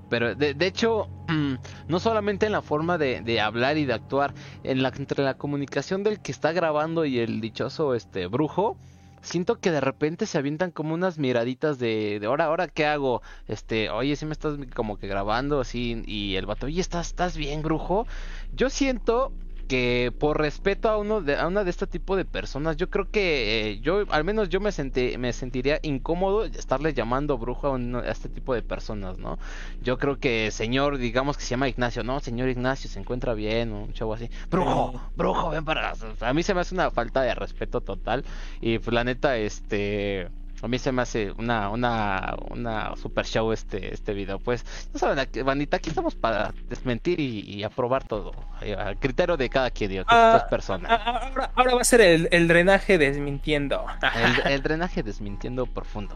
Pero 0.09 0.35
de, 0.35 0.53
de 0.53 0.67
hecho, 0.67 1.11
mm, 1.27 1.55
no 1.87 1.99
solamente 1.99 2.45
en 2.47 2.51
la 2.53 2.61
forma 2.61 2.97
de, 2.97 3.21
de 3.21 3.39
hablar 3.41 3.77
y 3.77 3.85
de 3.85 3.93
actuar, 3.93 4.35
en 4.63 4.83
la, 4.83 4.91
entre 4.97 5.23
la 5.23 5.35
comunicación 5.35 6.03
del 6.03 6.21
que 6.21 6.31
está 6.33 6.51
grabando 6.51 7.05
y 7.05 7.19
el 7.19 7.41
dichoso 7.41 7.95
este 7.95 8.27
brujo, 8.27 8.79
siento 9.21 9.59
que 9.59 9.71
de 9.71 9.81
repente 9.81 10.25
se 10.25 10.37
avientan 10.37 10.71
como 10.71 10.93
unas 10.93 11.17
miraditas 11.17 11.79
de, 11.79 12.19
de 12.19 12.25
ahora, 12.27 12.45
ahora 12.45 12.67
qué 12.67 12.85
hago, 12.85 13.21
este, 13.47 13.89
oye, 13.89 14.15
si 14.15 14.25
me 14.25 14.33
estás 14.33 14.57
como 14.75 14.97
que 14.97 15.07
grabando 15.07 15.59
así, 15.61 16.01
y 16.05 16.35
el 16.35 16.45
vato, 16.45 16.65
oye, 16.67 16.81
estás, 16.81 17.07
estás 17.07 17.37
bien, 17.37 17.61
brujo. 17.61 18.07
Yo 18.51 18.69
siento 18.69 19.35
que 19.69 20.11
por 20.19 20.39
respeto 20.39 20.89
a 20.89 20.97
uno 20.97 21.21
de, 21.21 21.37
a 21.37 21.47
una 21.47 21.63
de 21.63 21.69
este 21.69 21.85
tipo 21.85 22.17
de 22.17 22.25
personas, 22.25 22.75
yo 22.75 22.89
creo 22.89 23.09
que 23.11 23.69
eh, 23.69 23.79
yo, 23.81 24.03
al 24.09 24.23
menos 24.23 24.49
yo 24.49 24.59
me 24.59 24.71
sentí, 24.71 25.15
me 25.19 25.31
sentiría 25.31 25.79
incómodo 25.83 26.43
estarle 26.43 26.93
llamando 26.93 27.37
brujo 27.37 27.67
a, 27.67 27.77
a 27.77 28.11
este 28.11 28.29
tipo 28.29 28.55
de 28.55 28.63
personas, 28.63 29.19
¿no? 29.19 29.37
Yo 29.81 29.99
creo 29.99 30.19
que 30.19 30.49
señor, 30.49 30.97
digamos 30.97 31.37
que 31.37 31.43
se 31.43 31.51
llama 31.51 31.69
Ignacio, 31.69 32.03
no, 32.03 32.19
señor 32.19 32.49
Ignacio, 32.49 32.89
se 32.89 32.99
encuentra 32.99 33.35
bien, 33.35 33.71
o 33.71 33.83
un 33.83 33.93
chavo 33.93 34.15
así, 34.15 34.29
brujo, 34.49 34.99
brujo, 35.15 35.51
ven 35.51 35.63
para, 35.63 35.93
a 36.19 36.33
mí 36.33 36.41
se 36.41 36.55
me 36.55 36.61
hace 36.61 36.73
una 36.73 36.89
falta 36.89 37.21
de 37.21 37.35
respeto 37.35 37.81
total 37.81 38.25
y 38.61 38.79
pues 38.79 38.91
la 38.93 39.03
neta, 39.03 39.37
este, 39.37 40.29
A 40.61 40.67
mí 40.67 40.77
se 40.77 40.91
me 40.91 41.01
hace 41.01 41.31
una, 41.37 41.69
una, 41.69 42.35
una 42.49 42.95
super 42.97 43.25
show 43.25 43.51
este, 43.53 43.93
este 43.93 44.13
video. 44.13 44.39
Pues, 44.39 44.65
no 44.93 44.99
saben, 44.99 45.25
bandita, 45.45 45.77
aquí 45.77 45.89
estamos 45.89 46.15
para 46.15 46.53
desmentir 46.67 47.19
y, 47.19 47.39
y 47.41 47.63
aprobar 47.63 48.03
todo. 48.03 48.31
eh, 48.61 48.73
Al 48.75 48.97
criterio 48.99 49.37
de 49.37 49.49
cada 49.49 49.71
quien, 49.71 49.89
digo, 49.91 50.03
que 50.03 50.09
Ah, 50.13 50.45
personas. 50.49 50.91
ah, 50.91 51.29
Ahora, 51.29 51.51
ahora 51.55 51.75
va 51.75 51.81
a 51.81 51.85
ser 51.85 52.01
el, 52.01 52.27
el 52.31 52.47
drenaje 52.47 52.97
desmintiendo. 52.97 53.85
El, 54.45 54.51
el 54.51 54.61
drenaje 54.61 55.01
desmintiendo 55.03 55.65
profundo. 55.65 56.15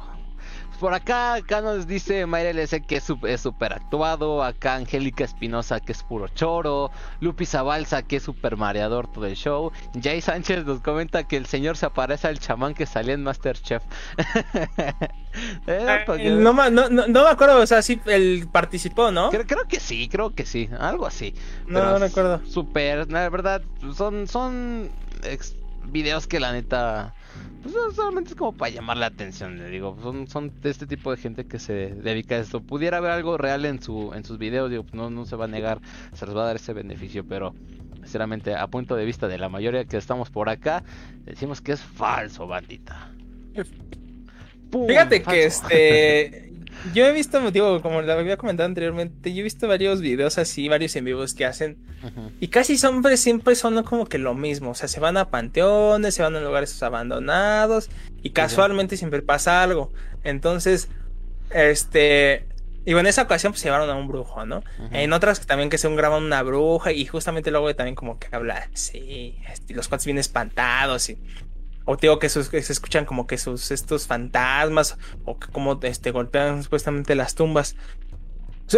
Por 0.84 0.94
acá, 0.94 1.36
acá 1.36 1.62
nos 1.62 1.88
dice 1.88 2.26
Mayra 2.26 2.50
LS 2.50 2.82
que 2.82 2.98
es 2.98 3.06
súper 3.42 3.72
actuado. 3.72 4.44
Acá 4.44 4.76
Angélica 4.76 5.24
Espinosa 5.24 5.80
que 5.80 5.94
es 5.94 6.04
puro 6.04 6.28
choro. 6.28 6.92
Lupi 7.22 7.46
Zabalza 7.46 8.02
que 8.02 8.18
es 8.18 8.24
súper 8.24 8.58
mareador 8.58 9.08
todo 9.08 9.26
el 9.26 9.36
show. 9.38 9.72
Jay 10.02 10.20
Sánchez 10.20 10.66
nos 10.66 10.82
comenta 10.82 11.24
que 11.24 11.38
el 11.38 11.46
señor 11.46 11.78
se 11.78 11.86
aparece 11.86 12.28
al 12.28 12.38
chamán 12.38 12.74
que 12.74 12.86
salía 12.86 13.14
en 13.14 13.24
Masterchef. 13.24 13.82
Eh, 15.66 16.06
Eh, 16.20 16.32
no, 16.32 16.54
ma- 16.54 16.70
no, 16.70 16.90
no, 16.90 17.08
no 17.08 17.24
me 17.24 17.30
acuerdo, 17.30 17.60
o 17.62 17.66
sea, 17.66 17.82
sí, 17.82 18.00
él 18.06 18.48
participó, 18.52 19.10
¿no? 19.10 19.30
creo, 19.32 19.48
creo 19.48 19.64
que 19.68 19.80
sí, 19.80 20.08
creo 20.10 20.36
que 20.36 20.46
sí. 20.46 20.70
Algo 20.80 21.08
así. 21.08 21.34
No, 21.66 21.80
no 21.82 21.98
recuerdo. 21.98 22.42
Súper, 22.46 23.10
la 23.12 23.30
verdad, 23.30 23.62
son, 23.96 24.28
son 24.28 24.90
videos 25.86 26.28
que 26.28 26.40
la 26.40 26.52
neta, 26.52 27.16
pues 27.62 27.74
no, 27.74 27.92
solamente 27.92 28.32
es 28.32 28.36
como 28.36 28.52
para 28.52 28.72
llamar 28.72 28.98
la 28.98 29.06
atención, 29.06 29.58
le 29.58 29.70
digo, 29.70 29.98
son, 30.02 30.28
son 30.28 30.52
de 30.62 30.70
este 30.70 30.86
tipo 30.86 31.12
de 31.12 31.18
gente 31.18 31.46
que 31.46 31.60
se 31.60 31.74
dedica 31.96 32.36
a 32.36 32.40
esto. 32.40 32.62
Pudiera 32.62 32.98
haber 32.98 33.12
algo 33.12 33.38
real 33.38 33.66
en 33.66 33.82
su, 33.82 34.14
en 34.14 34.26
sus 34.26 34.38
videos, 34.38 34.70
digo, 34.70 34.86
no, 34.92 35.10
no 35.10 35.26
se 35.26 35.36
va 35.36 35.46
a 35.46 35.48
negar, 35.48 35.80
se 36.14 36.26
les 36.26 36.36
va 36.36 36.44
a 36.44 36.46
dar 36.48 36.56
ese 36.58 36.74
beneficio, 36.74 37.26
pero 37.26 37.56
sinceramente, 37.96 38.54
a 38.54 38.68
punto 38.68 38.96
de 38.96 39.06
vista 39.06 39.28
de 39.28 39.38
la 39.38 39.50
mayoría 39.50 39.86
que 39.86 39.98
estamos 39.98 40.30
por 40.30 40.50
acá, 40.50 40.84
decimos 41.26 41.62
que 41.62 41.72
es 41.72 41.82
falso, 41.82 42.48
bandita. 42.48 43.12
Pum, 44.70 44.88
Fíjate 44.88 45.22
que 45.22 45.46
este. 45.46 46.53
Yo 46.94 47.06
he 47.06 47.12
visto, 47.14 47.40
digo, 47.52 47.82
como 47.82 48.02
lo 48.02 48.14
había 48.14 48.38
comentado 48.38 48.68
anteriormente, 48.68 49.34
yo 49.34 49.40
he 49.40 49.44
visto 49.44 49.68
varios 49.68 50.02
videos 50.02 50.38
así, 50.38 50.68
varios 50.68 50.96
en 50.96 51.06
vivos 51.06 51.34
que 51.34 51.46
hacen. 51.46 51.78
Y 52.40 52.50
casi 52.50 52.78
siempre, 52.78 53.18
siempre 53.18 53.56
son 53.56 53.82
como 53.84 54.06
que 54.06 54.18
lo 54.18 54.36
mismo. 54.36 54.72
O 54.72 54.76
sea, 54.76 54.88
se 54.88 55.00
van 55.00 55.18
a 55.18 55.30
panteones, 55.30 56.16
se 56.16 56.24
van 56.24 56.36
a 56.36 56.42
lugares 56.42 56.82
abandonados. 56.84 57.90
Y 58.22 58.32
casualmente 58.32 58.98
siempre 58.98 59.22
pasa 59.22 59.64
algo. 59.64 59.92
Entonces, 60.24 60.90
este. 61.52 62.48
Digo, 62.86 63.00
en 63.00 63.08
esa 63.08 63.22
ocasión 63.22 63.54
pues 63.54 63.62
se 63.62 63.68
llevaron 63.68 63.90
a 63.90 63.96
un 63.96 64.10
brujo, 64.10 64.46
¿no? 64.46 64.62
En 64.92 65.14
otras 65.14 65.46
también 65.46 65.70
que 65.70 65.78
se 65.78 65.88
graban 65.96 66.22
una 66.22 66.44
bruja 66.44 66.92
y 66.92 67.06
justamente 67.06 67.50
luego 67.50 67.74
también 67.76 67.96
como 67.96 68.20
que 68.20 68.28
habla, 68.30 68.68
sí, 68.74 69.38
este, 69.50 69.74
los 69.74 69.88
cuantos 69.88 70.06
vienen 70.06 70.20
espantados 70.20 71.10
y... 71.10 71.18
O 71.86 71.98
te 71.98 72.08
digo 72.08 72.20
que, 72.20 72.30
sus- 72.30 72.50
que 72.50 72.62
se 72.62 72.74
escuchan 72.74 73.06
como 73.06 73.28
que 73.28 73.38
sus 73.38 73.72
estos 73.72 74.08
fantasmas 74.08 74.98
o 75.26 75.38
que 75.38 75.48
como 75.48 75.80
este 75.84 76.12
golpean 76.12 76.64
supuestamente 76.64 77.16
las 77.16 77.36
tumbas. 77.36 77.76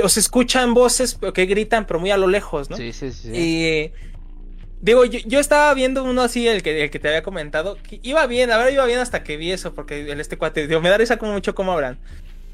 O 0.03 0.09
se, 0.09 0.19
escuchan 0.19 0.73
voces 0.73 1.19
que 1.33 1.45
gritan 1.45 1.85
pero 1.85 1.99
muy 1.99 2.11
a 2.11 2.17
lo 2.17 2.27
lejos, 2.27 2.69
¿no? 2.69 2.77
Sí, 2.77 2.91
sí, 2.91 3.11
sí. 3.11 3.29
Y 3.33 3.91
digo, 4.81 5.05
yo, 5.05 5.19
yo 5.25 5.39
estaba 5.39 5.73
viendo 5.73 6.03
uno 6.03 6.21
así, 6.21 6.47
el 6.47 6.63
que, 6.63 6.83
el 6.83 6.89
que 6.89 6.99
te 6.99 7.07
había 7.07 7.23
comentado, 7.23 7.77
que 7.81 7.99
iba 8.03 8.25
bien, 8.27 8.49
la 8.49 8.57
verdad 8.57 8.71
iba 8.71 8.85
bien 8.85 8.99
hasta 8.99 9.23
que 9.23 9.37
vi 9.37 9.51
eso, 9.51 9.73
porque 9.73 10.11
en 10.11 10.19
este 10.19 10.37
cuate, 10.37 10.67
digo, 10.67 10.81
me 10.81 10.89
da 10.89 10.97
risa 10.97 11.17
como 11.17 11.33
mucho 11.33 11.55
cómo 11.55 11.71
hablan. 11.73 11.99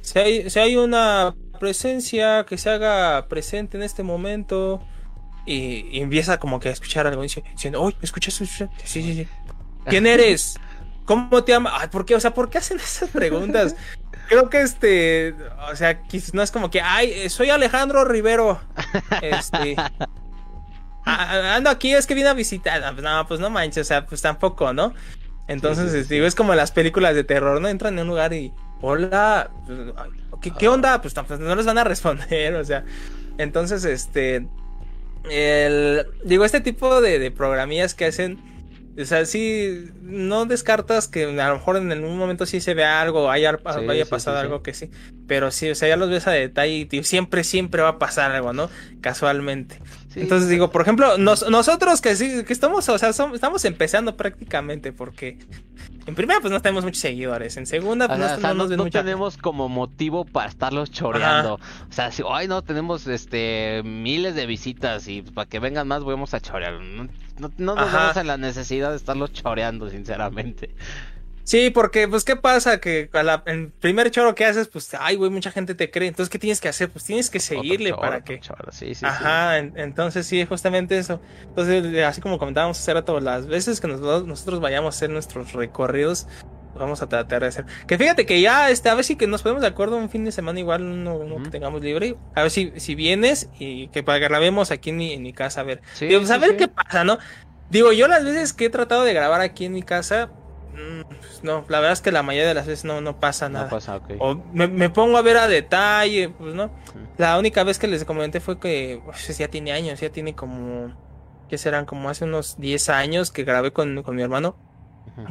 Si 0.02 0.20
hay, 0.20 0.50
si 0.50 0.60
hay 0.60 0.78
una 0.78 1.36
presencia 1.60 2.46
que 2.48 2.58
se 2.58 2.70
haga 2.70 3.28
presente 3.28 3.78
en 3.78 3.84
este 3.84 4.04
momento 4.04 4.82
y, 5.46 5.88
y 5.92 6.02
empieza 6.02 6.40
como 6.40 6.60
que 6.60 6.70
a 6.70 6.72
escuchar 6.72 7.08
algo, 7.08 7.22
dice, 7.24 7.44
diciendo, 7.54 7.82
uy, 7.82 7.96
¿escuchas 8.02 8.40
eso? 8.42 8.70
Sí, 8.84 9.02
sí, 9.02 9.16
sí. 9.16 9.28
¿Quién 9.86 10.08
eres? 10.08 10.56
¿Cómo 11.06 11.44
te 11.44 11.52
llamas? 11.52 11.74
Ay, 11.76 11.88
¿por 11.90 12.06
qué? 12.06 12.16
O 12.16 12.20
sea, 12.20 12.34
¿por 12.34 12.50
qué 12.50 12.60
hacen 12.60 12.78
esas 12.78 13.10
preguntas? 13.10 13.76
Creo 14.28 14.50
que 14.50 14.62
este, 14.62 15.36
o 15.72 15.76
sea, 15.76 16.02
quizás 16.04 16.34
no 16.34 16.42
es 16.42 16.52
como 16.52 16.70
que, 16.72 16.80
ay, 16.82 17.30
soy 17.30 17.50
Alejandro 17.50 18.06
Rivero. 18.06 18.62
Este, 19.22 19.76
"Ah, 21.06 21.56
ando 21.56 21.70
aquí, 21.70 21.94
es 21.94 22.08
que 22.08 22.14
vine 22.14 22.30
a 22.30 22.34
visitar. 22.34 22.84
Ah, 22.84 22.92
pues 22.94 23.04
No, 23.04 23.28
pues 23.28 23.40
no 23.40 23.50
manches, 23.50 23.88
o 23.88 23.88
sea, 23.88 24.06
pues 24.06 24.22
tampoco, 24.22 24.72
¿no? 24.74 24.94
Entonces, 25.48 25.86
Sí, 25.88 25.92
sí, 25.92 25.98
este, 26.00 26.14
digo, 26.16 26.28
es 26.28 26.36
como 26.36 26.56
las 26.56 26.72
películas 26.72 27.16
de 27.16 27.24
terror, 27.24 27.60
¿no? 27.60 27.68
Entran 27.68 27.96
en 27.96 28.02
un 28.04 28.08
lugar 28.10 28.32
y, 28.34 28.54
hola, 28.80 29.50
pues, 29.66 29.80
¿qué, 30.42 30.52
qué 30.52 30.68
onda? 30.70 31.02
Pues, 31.02 31.14
pues, 31.28 31.40
no 31.40 31.56
les 31.56 31.66
van 31.66 31.78
a 31.78 31.84
responder, 31.84 32.56
o 32.56 32.64
sea. 32.64 32.86
Entonces, 33.38 33.84
este, 33.84 34.48
el, 35.30 36.06
digo, 36.24 36.46
este 36.46 36.62
tipo 36.62 37.02
de, 37.02 37.20
de 37.20 37.32
programillas 37.32 37.94
que 37.96 38.06
hacen, 38.06 38.40
o 39.00 39.06
sea, 39.06 39.26
sí, 39.26 39.90
no 40.02 40.46
descartas 40.46 41.08
que 41.08 41.24
a 41.26 41.48
lo 41.50 41.56
mejor 41.56 41.78
en 41.78 41.92
algún 41.92 42.18
momento 42.18 42.46
sí 42.46 42.62
se 42.62 42.74
vea 42.74 43.02
algo, 43.02 43.30
haya, 43.30 43.52
Sí, 43.52 44.06
sí, 44.06 44.10
pasado 44.10 44.38
sí, 44.38 44.42
sí. 44.42 44.46
algo 44.46 44.64
que 44.64 44.74
sí, 44.74 44.90
pero 45.28 45.52
sí, 45.52 45.70
o 45.70 45.76
sea, 45.76 45.90
ya 45.90 45.98
los 45.98 46.10
ves 46.10 46.28
a 46.28 46.32
detalle 46.32 46.88
y 46.92 47.04
siempre, 47.04 47.44
siempre 47.44 47.82
va 47.82 47.90
a 47.90 48.00
pasar 48.00 48.32
algo, 48.32 48.54
¿no? 48.54 48.70
Casualmente. 49.02 49.80
Sí, 50.14 50.20
Entonces 50.20 50.50
digo, 50.50 50.72
por 50.72 50.82
ejemplo, 50.82 51.18
nos- 51.18 51.50
nosotros 51.50 52.02
que 52.02 52.16
sí, 52.18 52.44
que 52.44 52.52
estamos, 52.52 52.88
o 52.90 52.98
sea, 52.98 53.10
estamos 53.10 53.64
empezando 53.66 54.18
prácticamente 54.18 54.92
porque 54.92 55.38
en 56.06 56.16
primera 56.16 56.42
pues 56.42 56.52
no 56.52 56.62
tenemos 56.62 56.84
muchos 56.84 57.00
seguidores, 57.00 57.56
en 57.56 57.66
segunda 57.66 58.06
O 58.06 58.10
pues 58.10 58.20
sea, 58.20 58.28
no, 58.32 58.36
o 58.38 58.40
sea, 58.42 58.50
no 58.50 58.54
no, 58.56 58.58
nos 58.64 58.70
ven 58.70 58.78
no 58.80 58.84
mucha- 58.84 59.00
tenemos 59.04 59.38
como 59.38 59.70
motivo 59.70 60.26
para 60.26 60.50
estarlos 60.50 60.92
choreando. 60.92 61.54
O 61.56 61.94
sea, 61.94 62.12
si 62.12 62.24
hoy 62.24 62.48
no 62.50 62.62
tenemos 62.62 63.08
este 63.08 63.84
miles 63.86 64.36
de 64.36 64.46
visitas 64.48 65.08
y 65.08 65.22
para 65.22 65.48
que 65.48 65.60
vengan 65.60 65.88
más 65.88 66.04
vamos 66.04 66.34
a 66.34 66.42
chorear. 66.42 66.74
No, 66.74 67.06
no, 67.40 67.52
no 67.58 67.76
nos 67.76 67.88
Ajá. 67.88 68.00
vemos 68.02 68.18
en 68.18 68.28
la 68.28 68.38
necesidad 68.38 68.90
de 68.92 68.98
estarlos 68.98 69.32
choreando, 69.32 69.90
sinceramente. 69.90 70.76
Sí, 71.52 71.70
porque 71.70 72.08
pues 72.08 72.24
qué 72.24 72.38
pasa 72.38 72.80
que 72.80 73.10
a 73.12 73.24
la- 73.24 73.44
el 73.46 73.72
primer 73.74 74.10
choro 74.10 74.36
que 74.36 74.46
haces 74.46 74.70
pues 74.70 74.90
ay 74.98 75.18
güey 75.18 75.30
mucha 75.30 75.52
gente 75.52 75.76
te 75.76 75.92
cree, 75.92 76.08
entonces 76.08 76.30
qué 76.30 76.40
tienes 76.40 76.62
que 76.62 76.70
hacer 76.70 76.90
pues 76.90 77.04
tienes 77.04 77.30
que 77.30 77.42
seguirle 77.42 77.92
Otro 77.92 78.02
para 78.02 78.24
que 78.24 78.40
choro, 78.40 78.72
Sí, 78.72 78.86
sí, 78.88 78.96
sí. 78.96 79.06
Ajá, 79.06 79.58
en- 79.58 79.74
entonces 79.76 80.26
sí, 80.26 80.46
justamente 80.46 80.98
eso. 80.98 81.20
Entonces, 81.44 81.84
eh, 81.94 82.06
así 82.06 82.22
como 82.22 82.40
comentábamos 82.40 82.80
hace 82.80 82.94
rato, 82.94 83.20
las 83.20 83.48
veces 83.48 83.82
que 83.82 83.90
nos- 83.90 84.00
nosotros 84.26 84.62
vayamos 84.62 84.96
a 84.96 84.98
hacer 84.98 85.10
nuestros 85.10 85.52
recorridos, 85.52 86.26
vamos 86.74 87.02
a 87.02 87.10
tratar 87.10 87.42
de 87.42 87.48
hacer. 87.48 87.66
Que 87.86 87.98
fíjate 87.98 88.26
que 88.26 88.40
ya, 88.40 88.70
este, 88.70 88.88
a 88.88 88.96
ver 88.96 89.04
si 89.04 89.18
que 89.18 89.28
nos 89.28 89.42
ponemos 89.42 89.62
de 89.62 89.68
acuerdo 89.68 89.98
un 89.98 90.10
fin 90.10 90.24
de 90.24 90.32
semana 90.32 90.58
igual, 90.58 90.84
uno, 90.84 91.18
uno 91.18 91.44
que 91.44 91.50
tengamos 91.50 91.82
libre, 91.82 92.16
a 92.34 92.44
ver 92.44 92.52
si, 92.52 92.72
si 92.78 92.96
vienes 92.96 93.50
y 93.60 93.90
que 93.90 94.04
para 94.04 94.20
que 94.20 94.30
grabemos 94.30 94.72
aquí 94.72 94.92
en 94.92 94.96
mi, 94.96 95.12
en 95.12 95.22
mi 95.22 95.34
casa, 95.34 95.60
a 95.60 95.64
ver. 95.66 95.82
Sí, 95.96 96.06
Digo, 96.08 96.22
pues, 96.22 96.32
a 96.32 96.38
ver 96.38 96.56
qué 96.56 96.70
pasa, 96.70 97.04
¿no? 97.04 97.18
Digo, 97.70 97.92
yo 97.92 98.08
las 98.08 98.24
veces 98.24 98.54
que 98.54 98.66
he 98.66 98.70
tratado 98.70 99.04
de 99.04 99.14
grabar 99.14 99.42
aquí 99.42 99.66
en 99.66 99.74
mi 99.74 99.84
casa, 99.84 100.30
pues, 100.74 101.44
no, 101.44 101.66
la 101.68 101.80
verdad 101.80 101.94
es 101.94 102.02
que 102.02 102.12
la 102.12 102.24
mayoría 102.24 102.48
de 102.48 102.54
las 102.54 102.66
veces 102.68 102.86
no, 102.86 103.02
no 103.02 103.20
pasa 103.20 103.50
nada. 103.50 103.66
No 103.66 103.72
pasa, 103.72 103.96
ok. 103.98 104.12
O 104.20 104.36
me, 104.54 104.68
me 104.68 104.90
pongo 104.90 105.18
a 105.18 105.22
ver 105.22 105.38
a 105.38 105.48
detalle, 105.48 106.30
pues 106.30 106.54
no. 106.54 106.72
La 107.18 107.38
única 107.38 107.64
vez 107.64 107.78
que 107.80 107.88
les 107.88 108.06
comenté 108.06 108.40
fue 108.40 108.60
que 108.60 109.02
pues, 109.06 109.38
ya 109.38 109.48
tiene 109.48 109.72
años, 109.72 110.00
ya 110.00 110.10
tiene 110.10 110.34
como, 110.36 110.94
¿qué 111.50 111.58
serán? 111.58 111.86
Como 111.86 112.10
hace 112.10 112.26
unos 112.26 112.58
10 112.60 112.90
años 112.90 113.32
que 113.32 113.44
grabé 113.44 113.72
con, 113.72 114.02
con 114.04 114.16
mi 114.16 114.22
hermano, 114.22 114.56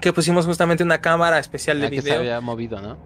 que 0.01 0.13
pusimos 0.13 0.47
justamente 0.47 0.83
una 0.85 1.01
cámara 1.01 1.39
especial 1.39 1.81
de 1.81 1.87
Ah, 1.87 1.91
que 1.91 1.97
se 1.97 2.03
video. 2.09 2.19
había 2.21 2.41
movido, 2.41 2.81
¿no? 2.81 2.99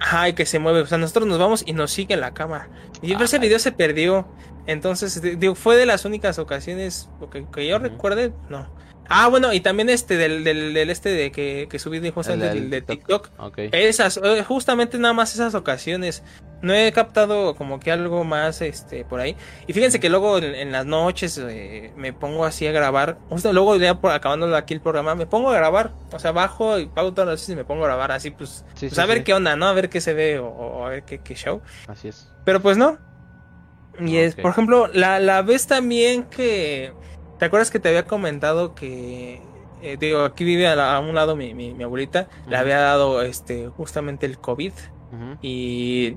Ajá, 0.00 0.28
y 0.30 0.32
que 0.32 0.46
se 0.46 0.58
mueve. 0.58 0.80
O 0.80 0.86
sea, 0.86 0.96
nosotros 0.96 1.26
nos 1.26 1.38
vamos 1.38 1.62
y 1.66 1.72
nos 1.74 1.90
sigue 1.90 2.16
la 2.16 2.32
cámara. 2.32 2.68
Y 3.02 3.12
Ah, 3.14 3.18
ese 3.22 3.38
video 3.38 3.58
se 3.58 3.72
perdió. 3.72 4.26
Entonces, 4.66 5.20
digo, 5.38 5.54
fue 5.54 5.76
de 5.76 5.84
las 5.86 6.04
únicas 6.04 6.38
ocasiones 6.38 7.08
que, 7.32 7.44
que 7.52 7.66
yo 7.66 7.78
recuerde, 7.78 8.32
no. 8.48 8.66
Ah, 9.12 9.26
bueno, 9.28 9.52
y 9.52 9.60
también 9.60 9.90
este 9.90 10.16
del, 10.16 10.44
del, 10.44 10.72
del 10.72 10.88
este 10.88 11.08
de 11.08 11.32
que, 11.32 11.66
que 11.68 11.78
subí 11.80 11.98
de, 11.98 12.12
justamente 12.12 12.46
El 12.46 12.54
del 12.54 12.70
de 12.70 12.80
TikTok. 12.82 13.28
Ok. 13.38 13.58
Esas, 13.72 14.20
eh, 14.22 14.44
justamente 14.44 14.98
nada 14.98 15.12
más 15.12 15.34
esas 15.34 15.54
ocasiones. 15.56 16.22
No 16.62 16.74
he 16.74 16.92
captado 16.92 17.56
como 17.56 17.80
que 17.80 17.90
algo 17.90 18.22
más 18.22 18.60
este 18.60 19.04
por 19.04 19.18
ahí. 19.18 19.34
Y 19.66 19.72
fíjense 19.72 19.98
que 19.98 20.10
luego 20.10 20.38
en, 20.38 20.54
en 20.54 20.70
las 20.72 20.86
noches 20.86 21.38
eh, 21.42 21.92
me 21.96 22.12
pongo 22.12 22.44
así 22.44 22.66
a 22.66 22.72
grabar. 22.72 23.18
Justo 23.30 23.52
luego 23.52 23.76
ya 23.76 24.00
por 24.00 24.12
acabando 24.12 24.54
aquí 24.54 24.74
el 24.74 24.80
programa, 24.80 25.14
me 25.14 25.26
pongo 25.26 25.50
a 25.50 25.54
grabar. 25.54 25.92
O 26.12 26.18
sea, 26.18 26.32
bajo 26.32 26.78
y 26.78 26.86
pago 26.86 27.12
todas 27.12 27.28
las 27.28 27.40
veces 27.40 27.48
y 27.48 27.56
me 27.56 27.64
pongo 27.64 27.84
a 27.84 27.88
grabar 27.88 28.12
así, 28.12 28.30
pues, 28.30 28.64
Sí, 28.74 28.86
pues 28.86 28.94
sí, 28.94 29.00
a 29.00 29.06
ver 29.06 29.18
sí. 29.18 29.24
qué 29.24 29.34
onda, 29.34 29.56
¿no? 29.56 29.66
A 29.66 29.72
ver 29.72 29.88
qué 29.88 30.00
se 30.00 30.12
ve 30.14 30.38
o, 30.38 30.46
o 30.46 30.86
a 30.86 30.90
ver 30.90 31.02
qué, 31.04 31.18
qué 31.18 31.34
show. 31.34 31.62
Así 31.88 32.08
es. 32.08 32.30
Pero 32.44 32.60
pues 32.60 32.76
no. 32.76 32.98
Y 33.98 34.18
es, 34.18 34.34
por 34.36 34.50
ejemplo, 34.52 34.86
la, 34.92 35.18
la 35.18 35.42
vez 35.42 35.66
también 35.66 36.22
que. 36.24 36.92
¿Te 37.40 37.46
acuerdas 37.46 37.70
que 37.72 37.80
te 37.80 37.88
había 37.88 38.04
comentado 38.04 38.74
que. 38.76 39.42
eh, 39.82 39.96
digo, 39.98 40.20
aquí 40.22 40.44
vive 40.44 40.68
a, 40.68 40.76
la- 40.76 40.94
a 40.94 41.00
un 41.00 41.14
lado 41.14 41.34
mi, 41.34 41.54
mi, 41.54 41.74
mi 41.74 41.82
abuelita. 41.82 42.28
Le 42.46 42.56
había 42.56 42.78
dado 42.80 43.22
este 43.22 43.66
justamente 43.68 44.26
el 44.26 44.38
COVID. 44.38 44.72
Y. 45.42 46.16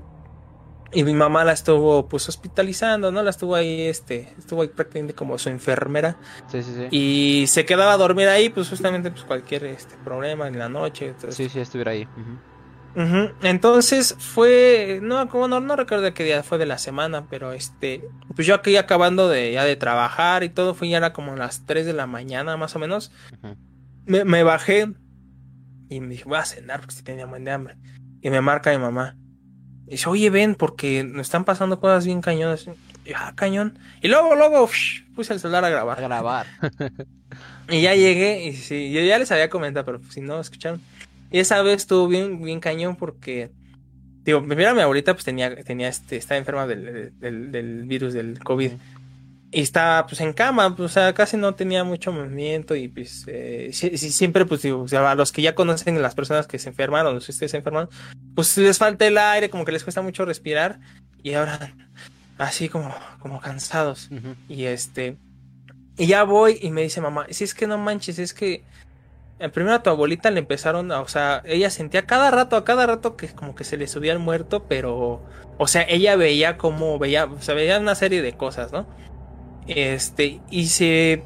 Y 0.96 1.02
mi 1.02 1.12
mamá 1.14 1.42
la 1.42 1.50
estuvo 1.50 2.06
pues 2.06 2.28
hospitalizando, 2.28 3.10
¿no? 3.10 3.20
La 3.24 3.30
estuvo 3.30 3.56
ahí, 3.56 3.80
este, 3.82 4.32
estuvo 4.38 4.62
ahí 4.62 4.68
prácticamente 4.68 5.12
como 5.12 5.36
su 5.38 5.48
enfermera. 5.48 6.16
Sí, 6.46 6.62
sí, 6.62 6.72
sí. 6.72 6.86
Y 6.92 7.46
se 7.48 7.64
quedaba 7.64 7.94
a 7.94 7.96
dormir 7.96 8.28
ahí, 8.28 8.48
pues 8.48 8.68
justamente 8.68 9.10
pues 9.10 9.24
cualquier 9.24 9.64
este 9.64 9.96
problema 10.04 10.46
en 10.46 10.56
la 10.56 10.68
noche. 10.68 11.06
entonces- 11.08 11.34
Sí, 11.34 11.48
sí, 11.48 11.58
estuviera 11.58 11.90
ahí. 11.90 12.06
Entonces 13.42 14.14
fue, 14.18 15.00
no, 15.02 15.28
como 15.28 15.48
no, 15.48 15.60
no 15.60 15.76
recuerdo 15.76 16.12
qué 16.14 16.24
día 16.24 16.42
fue 16.42 16.58
de 16.58 16.66
la 16.66 16.78
semana, 16.78 17.26
pero 17.28 17.52
este, 17.52 18.02
pues 18.34 18.46
yo 18.46 18.54
aquí 18.54 18.76
acabando 18.76 19.28
de 19.28 19.52
ya 19.52 19.64
de 19.64 19.76
trabajar 19.76 20.44
y 20.44 20.48
todo, 20.48 20.74
fue 20.74 20.88
ya 20.88 20.98
era 20.98 21.12
como 21.12 21.34
las 21.36 21.66
3 21.66 21.86
de 21.86 21.92
la 21.92 22.06
mañana 22.06 22.56
más 22.56 22.76
o 22.76 22.78
menos. 22.78 23.10
Me, 24.06 24.24
me 24.24 24.42
bajé 24.42 24.92
y 25.88 26.00
me 26.00 26.08
dije, 26.08 26.24
voy 26.24 26.38
a 26.38 26.44
cenar 26.44 26.80
porque 26.80 26.94
sí 26.94 27.02
tenía 27.02 27.26
buen 27.26 27.44
de 27.44 27.50
hambre. 27.52 27.76
y 28.22 28.30
me 28.30 28.40
marca 28.40 28.70
mi 28.70 28.78
mamá. 28.78 29.16
Y 29.86 29.92
dice, 29.92 30.08
oye, 30.08 30.30
ven, 30.30 30.54
porque 30.54 31.04
nos 31.04 31.22
están 31.26 31.44
pasando 31.44 31.78
cosas 31.80 32.06
bien 32.06 32.20
cañonas. 32.22 32.66
Y 33.04 33.10
yo, 33.10 33.16
ah, 33.18 33.32
cañón. 33.34 33.78
Y 34.00 34.08
luego, 34.08 34.34
luego, 34.34 34.68
puse 35.14 35.34
el 35.34 35.40
celular 35.40 35.62
a 35.64 35.66
A 35.66 35.70
grabar. 35.70 36.00
grabar. 36.00 36.46
Y 37.68 37.80
ya 37.80 37.94
llegué, 37.94 38.44
y 38.44 38.52
sí, 38.52 38.92
yo 38.92 39.00
ya 39.00 39.18
les 39.18 39.32
había 39.32 39.48
comentado, 39.48 39.86
pero 39.86 40.00
si 40.10 40.20
no 40.20 40.38
escucharon. 40.38 40.80
Y 41.34 41.40
esa 41.40 41.60
vez 41.62 41.78
estuvo 41.78 42.06
bien, 42.06 42.40
bien 42.40 42.60
cañón 42.60 42.94
porque, 42.94 43.50
digo, 44.22 44.40
primero 44.46 44.72
mi 44.72 44.82
abuelita 44.82 45.14
pues 45.14 45.24
tenía, 45.24 45.52
tenía 45.64 45.88
este, 45.88 46.14
estaba 46.16 46.38
enferma 46.38 46.64
del, 46.64 47.12
del, 47.18 47.50
del 47.50 47.82
virus 47.82 48.12
del 48.14 48.38
COVID. 48.38 48.70
Y 49.50 49.60
estaba 49.60 50.06
pues 50.06 50.20
en 50.20 50.32
cama, 50.32 50.76
pues, 50.76 50.92
o 50.92 50.94
sea, 50.94 51.12
casi 51.12 51.36
no 51.36 51.52
tenía 51.56 51.82
mucho 51.82 52.12
movimiento 52.12 52.76
y 52.76 52.86
pues 52.86 53.24
eh, 53.26 53.70
sí- 53.72 53.98
sí, 53.98 54.12
siempre 54.12 54.46
pues 54.46 54.62
digo, 54.62 54.82
o 54.82 54.86
sea, 54.86 55.10
a 55.10 55.16
los 55.16 55.32
que 55.32 55.42
ya 55.42 55.56
conocen 55.56 56.00
las 56.00 56.14
personas 56.14 56.46
que 56.46 56.60
se 56.60 56.68
enferman 56.68 57.04
o 57.06 57.12
los 57.14 57.26
que 57.26 57.32
se 57.48 57.56
enferman, 57.56 57.88
pues 58.36 58.56
les 58.56 58.78
falta 58.78 59.04
el 59.04 59.18
aire, 59.18 59.50
como 59.50 59.64
que 59.64 59.72
les 59.72 59.82
cuesta 59.82 60.02
mucho 60.02 60.24
respirar 60.24 60.78
y 61.24 61.32
ahora 61.34 61.74
así 62.38 62.68
como, 62.68 62.94
como 63.18 63.40
cansados. 63.40 64.08
Ujú. 64.12 64.36
Y 64.48 64.66
este. 64.66 65.16
Y 65.98 66.06
ya 66.06 66.22
voy 66.22 66.58
y 66.62 66.70
me 66.70 66.82
dice 66.82 67.00
mamá, 67.00 67.26
si 67.30 67.42
es 67.42 67.54
que 67.54 67.66
no 67.66 67.76
manches, 67.76 68.20
es 68.20 68.34
que 68.34 68.62
eh, 69.38 69.48
primero 69.48 69.74
a 69.76 69.82
tu 69.82 69.90
abuelita 69.90 70.30
le 70.30 70.40
empezaron 70.40 70.92
a, 70.92 71.00
o 71.00 71.08
sea, 71.08 71.42
ella 71.44 71.70
sentía 71.70 72.06
cada 72.06 72.30
rato, 72.30 72.56
a 72.56 72.64
cada 72.64 72.86
rato 72.86 73.16
que 73.16 73.28
como 73.28 73.54
que 73.54 73.64
se 73.64 73.76
le 73.76 73.86
subía 73.86 74.12
el 74.12 74.18
muerto, 74.18 74.64
pero, 74.68 75.20
o 75.58 75.66
sea, 75.66 75.82
ella 75.88 76.16
veía 76.16 76.56
como, 76.56 76.98
veía, 76.98 77.24
o 77.26 77.40
sea, 77.42 77.54
veía 77.54 77.78
una 77.78 77.94
serie 77.94 78.22
de 78.22 78.36
cosas, 78.36 78.72
¿no? 78.72 78.86
Este, 79.66 80.40
y 80.50 80.66
se, 80.66 81.24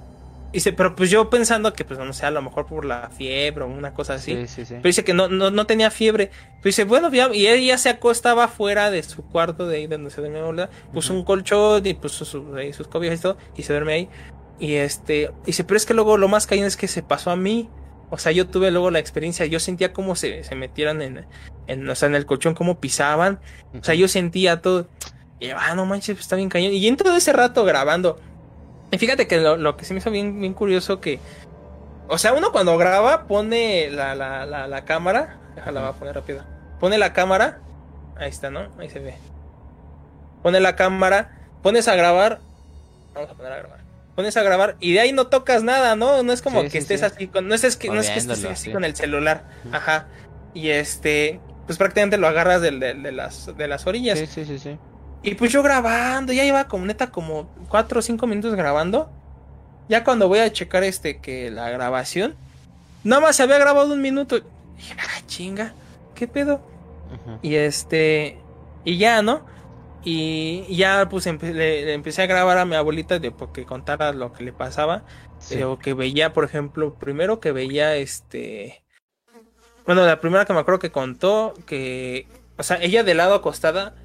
y 0.52 0.61
se, 0.61 0.72
pero 0.72 0.94
pues 0.94 1.11
yo 1.11 1.28
pensando 1.28 1.72
que, 1.72 1.84
pues 1.84 1.98
no 1.98 2.12
sé, 2.12 2.24
a 2.24 2.30
lo 2.30 2.40
mejor 2.40 2.66
por 2.66 2.84
la 2.84 3.11
fiebre 3.11 3.64
o 3.64 3.66
una 3.66 3.92
cosa 3.94 4.14
así. 4.14 4.32
Sí, 4.34 4.46
sí, 4.46 4.64
sí. 4.64 4.74
Pero 4.74 4.82
dice 4.84 5.04
que 5.04 5.12
no, 5.14 5.28
no, 5.28 5.50
no 5.50 5.66
tenía 5.66 5.90
fiebre. 5.90 6.30
Pero 6.46 6.62
dice, 6.64 6.84
bueno, 6.84 7.11
ya, 7.12 7.34
y 7.34 7.46
ella 7.48 7.76
se 7.78 7.88
acostaba 7.90 8.46
fuera 8.48 8.90
de 8.90 9.02
su 9.02 9.24
cuarto 9.24 9.66
de 9.66 9.78
ahí 9.78 9.86
donde 9.86 10.11
se 10.11 10.20
abuela, 10.24 10.70
Puso 10.92 11.12
un 11.14 11.24
colchón 11.24 11.84
y 11.86 11.94
puso 11.94 12.24
su- 12.24 12.54
ahí 12.54 12.72
sus 12.72 12.86
cobijas 12.88 13.18
y 13.18 13.22
todo, 13.22 13.36
y 13.56 13.62
se 13.64 13.72
duerme 13.72 13.92
ahí. 13.92 14.09
Y 14.61 14.74
este, 14.74 15.30
dice, 15.44 15.64
pero 15.64 15.76
es 15.76 15.86
que 15.86 15.94
luego 15.94 16.16
lo 16.16 16.28
más 16.28 16.46
cañón 16.46 16.66
es 16.66 16.76
que 16.76 16.88
se 16.88 17.02
pasó 17.02 17.30
a 17.30 17.36
mí. 17.36 17.68
O 18.11 18.18
sea, 18.18 18.32
yo 18.32 18.48
tuve 18.48 18.70
luego 18.70 18.90
la 18.90 18.98
experiencia, 18.98 19.44
yo 19.46 19.61
sentía 19.61 19.92
cómo 19.92 20.16
se, 20.16 20.42
se 20.44 20.54
metieran 20.54 21.02
en, 21.02 21.26
en, 21.66 21.88
o 21.88 21.94
sea, 21.94 22.09
en 22.09 22.14
el 22.14 22.26
colchón, 22.26 22.54
cómo 22.54 22.80
pisaban. 22.80 23.40
O 23.78 23.84
sea, 23.84 23.94
yo 23.94 24.09
sentía 24.09 24.62
todo. 24.62 24.88
Y 25.40 25.50
ah, 25.50 25.74
no 25.74 25.86
manches, 25.86 26.16
pues 26.16 26.22
está 26.24 26.36
bien 26.36 26.48
cañón. 26.48 26.72
Y 26.72 26.86
en 26.88 26.96
todo 26.96 27.16
ese 27.16 27.32
rato 27.32 27.64
grabando. 27.64 28.18
Y 28.90 28.98
fíjate 28.98 29.26
que 29.26 29.38
lo, 29.38 29.56
lo 29.56 29.76
que 29.76 29.84
se 29.84 29.92
me 29.92 29.98
hizo 29.98 30.11
bien, 30.11 30.40
bien 30.40 30.54
curioso 30.54 31.00
que. 31.00 31.20
O 32.09 32.16
sea, 32.16 32.32
uno 32.32 32.52
cuando 32.52 32.76
graba 32.78 33.26
pone 33.26 33.90
la, 33.90 34.14
la, 34.14 34.46
la, 34.46 34.66
la 34.66 34.84
cámara. 34.84 35.38
Déjala, 35.54 35.80
voy 35.80 35.90
a 35.90 35.92
poner 35.92 36.14
rápido. 36.14 36.44
Pone 36.80 36.96
la 36.96 37.12
cámara. 37.12 37.61
Ahí 38.16 38.30
está, 38.30 38.50
¿no? 38.50 38.68
Ahí 38.78 38.88
se 38.88 39.00
ve. 39.00 39.14
Pone 40.42 40.61
la 40.61 40.74
cámara. 40.74 41.38
Pones 41.62 41.86
a 41.88 41.94
grabar. 41.94 42.40
Vamos 43.14 43.30
a 43.30 43.34
poner 43.34 43.52
a 43.52 43.56
grabar. 43.59 43.88
Pones 44.18 44.36
a 44.36 44.42
grabar 44.42 44.76
y 44.80 44.94
de 44.94 44.98
ahí 45.00 45.12
no 45.12 45.28
tocas 45.28 45.62
nada, 45.62 45.94
¿no? 45.94 46.24
No 46.24 46.32
es 46.32 46.42
como 46.42 46.62
Sí, 46.62 46.70
que 46.70 46.78
estés 46.78 46.98
sí. 47.00 47.06
así 47.06 47.28
con. 47.28 47.46
No 47.46 47.54
es, 47.54 47.60
que, 47.76 47.86
no 47.86 48.00
es 48.00 48.10
que 48.10 48.18
estés 48.18 48.44
así 48.46 48.64
sí. 48.64 48.72
con 48.72 48.82
el 48.82 48.96
celular. 48.96 49.44
Ajá. 49.70 50.08
Y 50.54 50.70
este. 50.70 51.38
Pues 51.66 51.78
prácticamente 51.78 52.18
lo 52.18 52.26
agarras 52.26 52.60
del- 52.60 52.80
del- 52.80 53.04
de, 53.04 53.12
las, 53.12 53.56
de 53.56 53.68
las 53.68 53.86
orillas. 53.86 54.18
Sí, 54.18 54.26
sí, 54.26 54.44
sí, 54.44 54.58
sí. 54.58 54.76
Y 55.22 55.36
pues 55.36 55.52
yo 55.52 55.62
grabando, 55.62 56.32
ya 56.32 56.44
iba 56.44 56.66
como 56.66 56.84
neta 56.84 57.12
como 57.12 57.48
4 57.68 58.00
o 58.00 58.02
5 58.02 58.26
minutos 58.26 58.56
grabando. 58.56 59.08
Ya 59.88 60.02
cuando 60.02 60.26
voy 60.26 60.40
a 60.40 60.52
checar 60.52 60.82
este 60.82 61.20
que 61.20 61.52
la 61.52 61.70
grabación, 61.70 62.34
nada 63.04 63.22
más 63.22 63.36
se 63.36 63.44
había 63.44 63.58
grabado 63.58 63.92
un 63.94 64.02
minuto. 64.02 64.36
Y 64.38 64.42
dije, 64.78 64.96
ah, 64.98 65.20
chinga, 65.28 65.74
¿qué 66.16 66.26
pedo? 66.26 66.54
Ujú. 67.14 67.38
Y 67.42 67.54
este, 67.54 68.36
y 68.84 68.98
ya, 68.98 69.22
¿no? 69.22 69.46
Y 70.11 70.74
ya 70.74 71.06
pues 71.11 71.26
empe- 71.26 71.52
le, 71.52 71.84
le 71.84 71.92
empecé 71.92 72.22
a 72.22 72.26
grabar 72.26 72.56
a 72.56 72.64
mi 72.64 72.76
abuelita 72.76 73.18
de 73.18 73.30
porque 73.30 73.66
contara 73.66 74.12
lo 74.12 74.32
que 74.32 74.42
le 74.42 74.54
pasaba. 74.54 75.04
Sí. 75.38 75.62
O 75.62 75.78
que 75.78 75.92
veía, 75.92 76.32
por 76.32 76.44
ejemplo, 76.44 76.94
primero 76.94 77.40
que 77.40 77.52
veía 77.52 77.94
este. 77.96 78.82
Bueno, 79.84 80.06
la 80.06 80.18
primera 80.18 80.46
que 80.46 80.54
me 80.54 80.61
acuerdo 80.61 80.78
que 80.78 80.90
contó 80.90 81.52
que. 81.66 82.26
O 82.56 82.62
sea, 82.62 82.78
ella 82.82 83.04
de 83.04 83.14
lado 83.14 83.34
acostada 83.34 83.96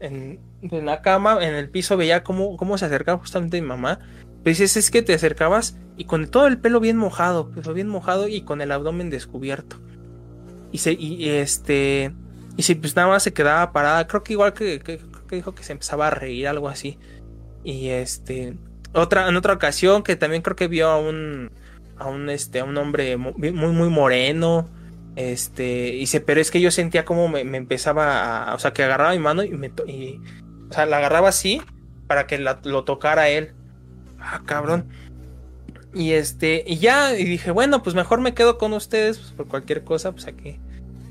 en, 0.00 0.40
en 0.62 0.84
la 0.84 1.00
cama, 1.00 1.38
en 1.40 1.54
el 1.54 1.70
piso, 1.70 1.96
veía 1.96 2.24
cómo, 2.24 2.56
cómo 2.56 2.76
se 2.76 2.86
acercaba 2.86 3.20
justamente 3.20 3.60
mi 3.60 3.68
mamá. 3.68 4.00
Pero 4.42 4.50
dices, 4.54 4.76
es 4.76 4.90
que 4.90 5.02
te 5.02 5.14
acercabas 5.14 5.76
y 5.96 6.06
con 6.06 6.28
todo 6.28 6.48
el 6.48 6.58
pelo 6.58 6.80
bien 6.80 6.96
mojado, 6.96 7.50
pelo 7.52 7.72
bien 7.72 7.88
mojado 7.88 8.26
y 8.26 8.42
con 8.42 8.60
el 8.60 8.72
abdomen 8.72 9.10
descubierto. 9.10 9.76
Y 10.72 10.78
se, 10.78 10.92
y, 10.92 11.28
este. 11.28 12.12
Y 12.56 12.64
si 12.64 12.74
pues 12.74 12.96
nada 12.96 13.06
más 13.08 13.22
se 13.22 13.32
quedaba 13.32 13.72
parada, 13.72 14.08
creo 14.08 14.24
que 14.24 14.32
igual 14.32 14.52
que, 14.52 14.80
que 15.32 15.36
dijo 15.36 15.54
que 15.54 15.64
se 15.64 15.72
empezaba 15.72 16.08
a 16.08 16.10
reír, 16.10 16.46
algo 16.46 16.68
así. 16.68 16.98
Y 17.64 17.88
este. 17.88 18.54
Otra, 18.92 19.26
en 19.30 19.36
otra 19.36 19.54
ocasión 19.54 20.02
que 20.02 20.14
también 20.14 20.42
creo 20.42 20.56
que 20.56 20.68
vio 20.68 20.88
a 20.90 20.98
un. 21.00 21.50
a 21.96 22.06
un 22.06 22.28
este. 22.28 22.60
a 22.60 22.64
un 22.64 22.76
hombre 22.76 23.16
mu- 23.16 23.32
muy, 23.34 23.50
muy 23.52 23.88
moreno. 23.88 24.68
Este. 25.16 25.94
Y 25.94 26.06
se, 26.06 26.20
pero 26.20 26.38
es 26.40 26.50
que 26.50 26.60
yo 26.60 26.70
sentía 26.70 27.06
como 27.06 27.28
me, 27.28 27.44
me 27.44 27.56
empezaba 27.56 28.50
a. 28.50 28.54
O 28.54 28.58
sea, 28.58 28.74
que 28.74 28.82
agarraba 28.84 29.12
mi 29.12 29.20
mano 29.20 29.42
y 29.42 29.48
me 29.50 29.72
y, 29.86 30.20
O 30.68 30.72
sea, 30.74 30.84
la 30.84 30.98
agarraba 30.98 31.30
así. 31.30 31.62
Para 32.06 32.26
que 32.26 32.36
la- 32.38 32.60
lo 32.64 32.84
tocara 32.84 33.30
él. 33.30 33.52
Ah, 34.20 34.42
cabrón. 34.44 34.88
Y 35.94 36.12
este. 36.12 36.62
Y 36.66 36.76
ya. 36.76 37.16
Y 37.18 37.24
dije, 37.24 37.50
bueno, 37.52 37.82
pues 37.82 37.96
mejor 37.96 38.20
me 38.20 38.34
quedo 38.34 38.58
con 38.58 38.74
ustedes. 38.74 39.16
Pues 39.18 39.30
por 39.32 39.48
cualquier 39.48 39.82
cosa, 39.84 40.12
pues 40.12 40.26
aquí. 40.26 40.60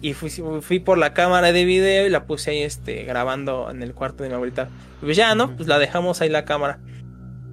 Y 0.02 0.14
fui, 0.14 0.30
fui 0.62 0.80
por 0.80 0.98
la 0.98 1.14
cámara 1.14 1.52
de 1.52 1.64
video 1.64 2.08
y 2.08 2.10
la 2.10 2.26
puse 2.26 2.52
ahí 2.52 2.64
este, 2.64 3.04
grabando 3.04 3.70
en 3.70 3.84
el 3.84 3.94
cuarto 3.94 4.24
de 4.24 4.30
mi 4.30 4.36
abuelita. 4.36 4.68
Pues 5.00 5.16
ya, 5.16 5.36
¿no? 5.36 5.56
Pues 5.56 5.68
la 5.68 5.78
dejamos 5.78 6.22
ahí 6.22 6.30
la 6.30 6.44
cámara. 6.46 6.80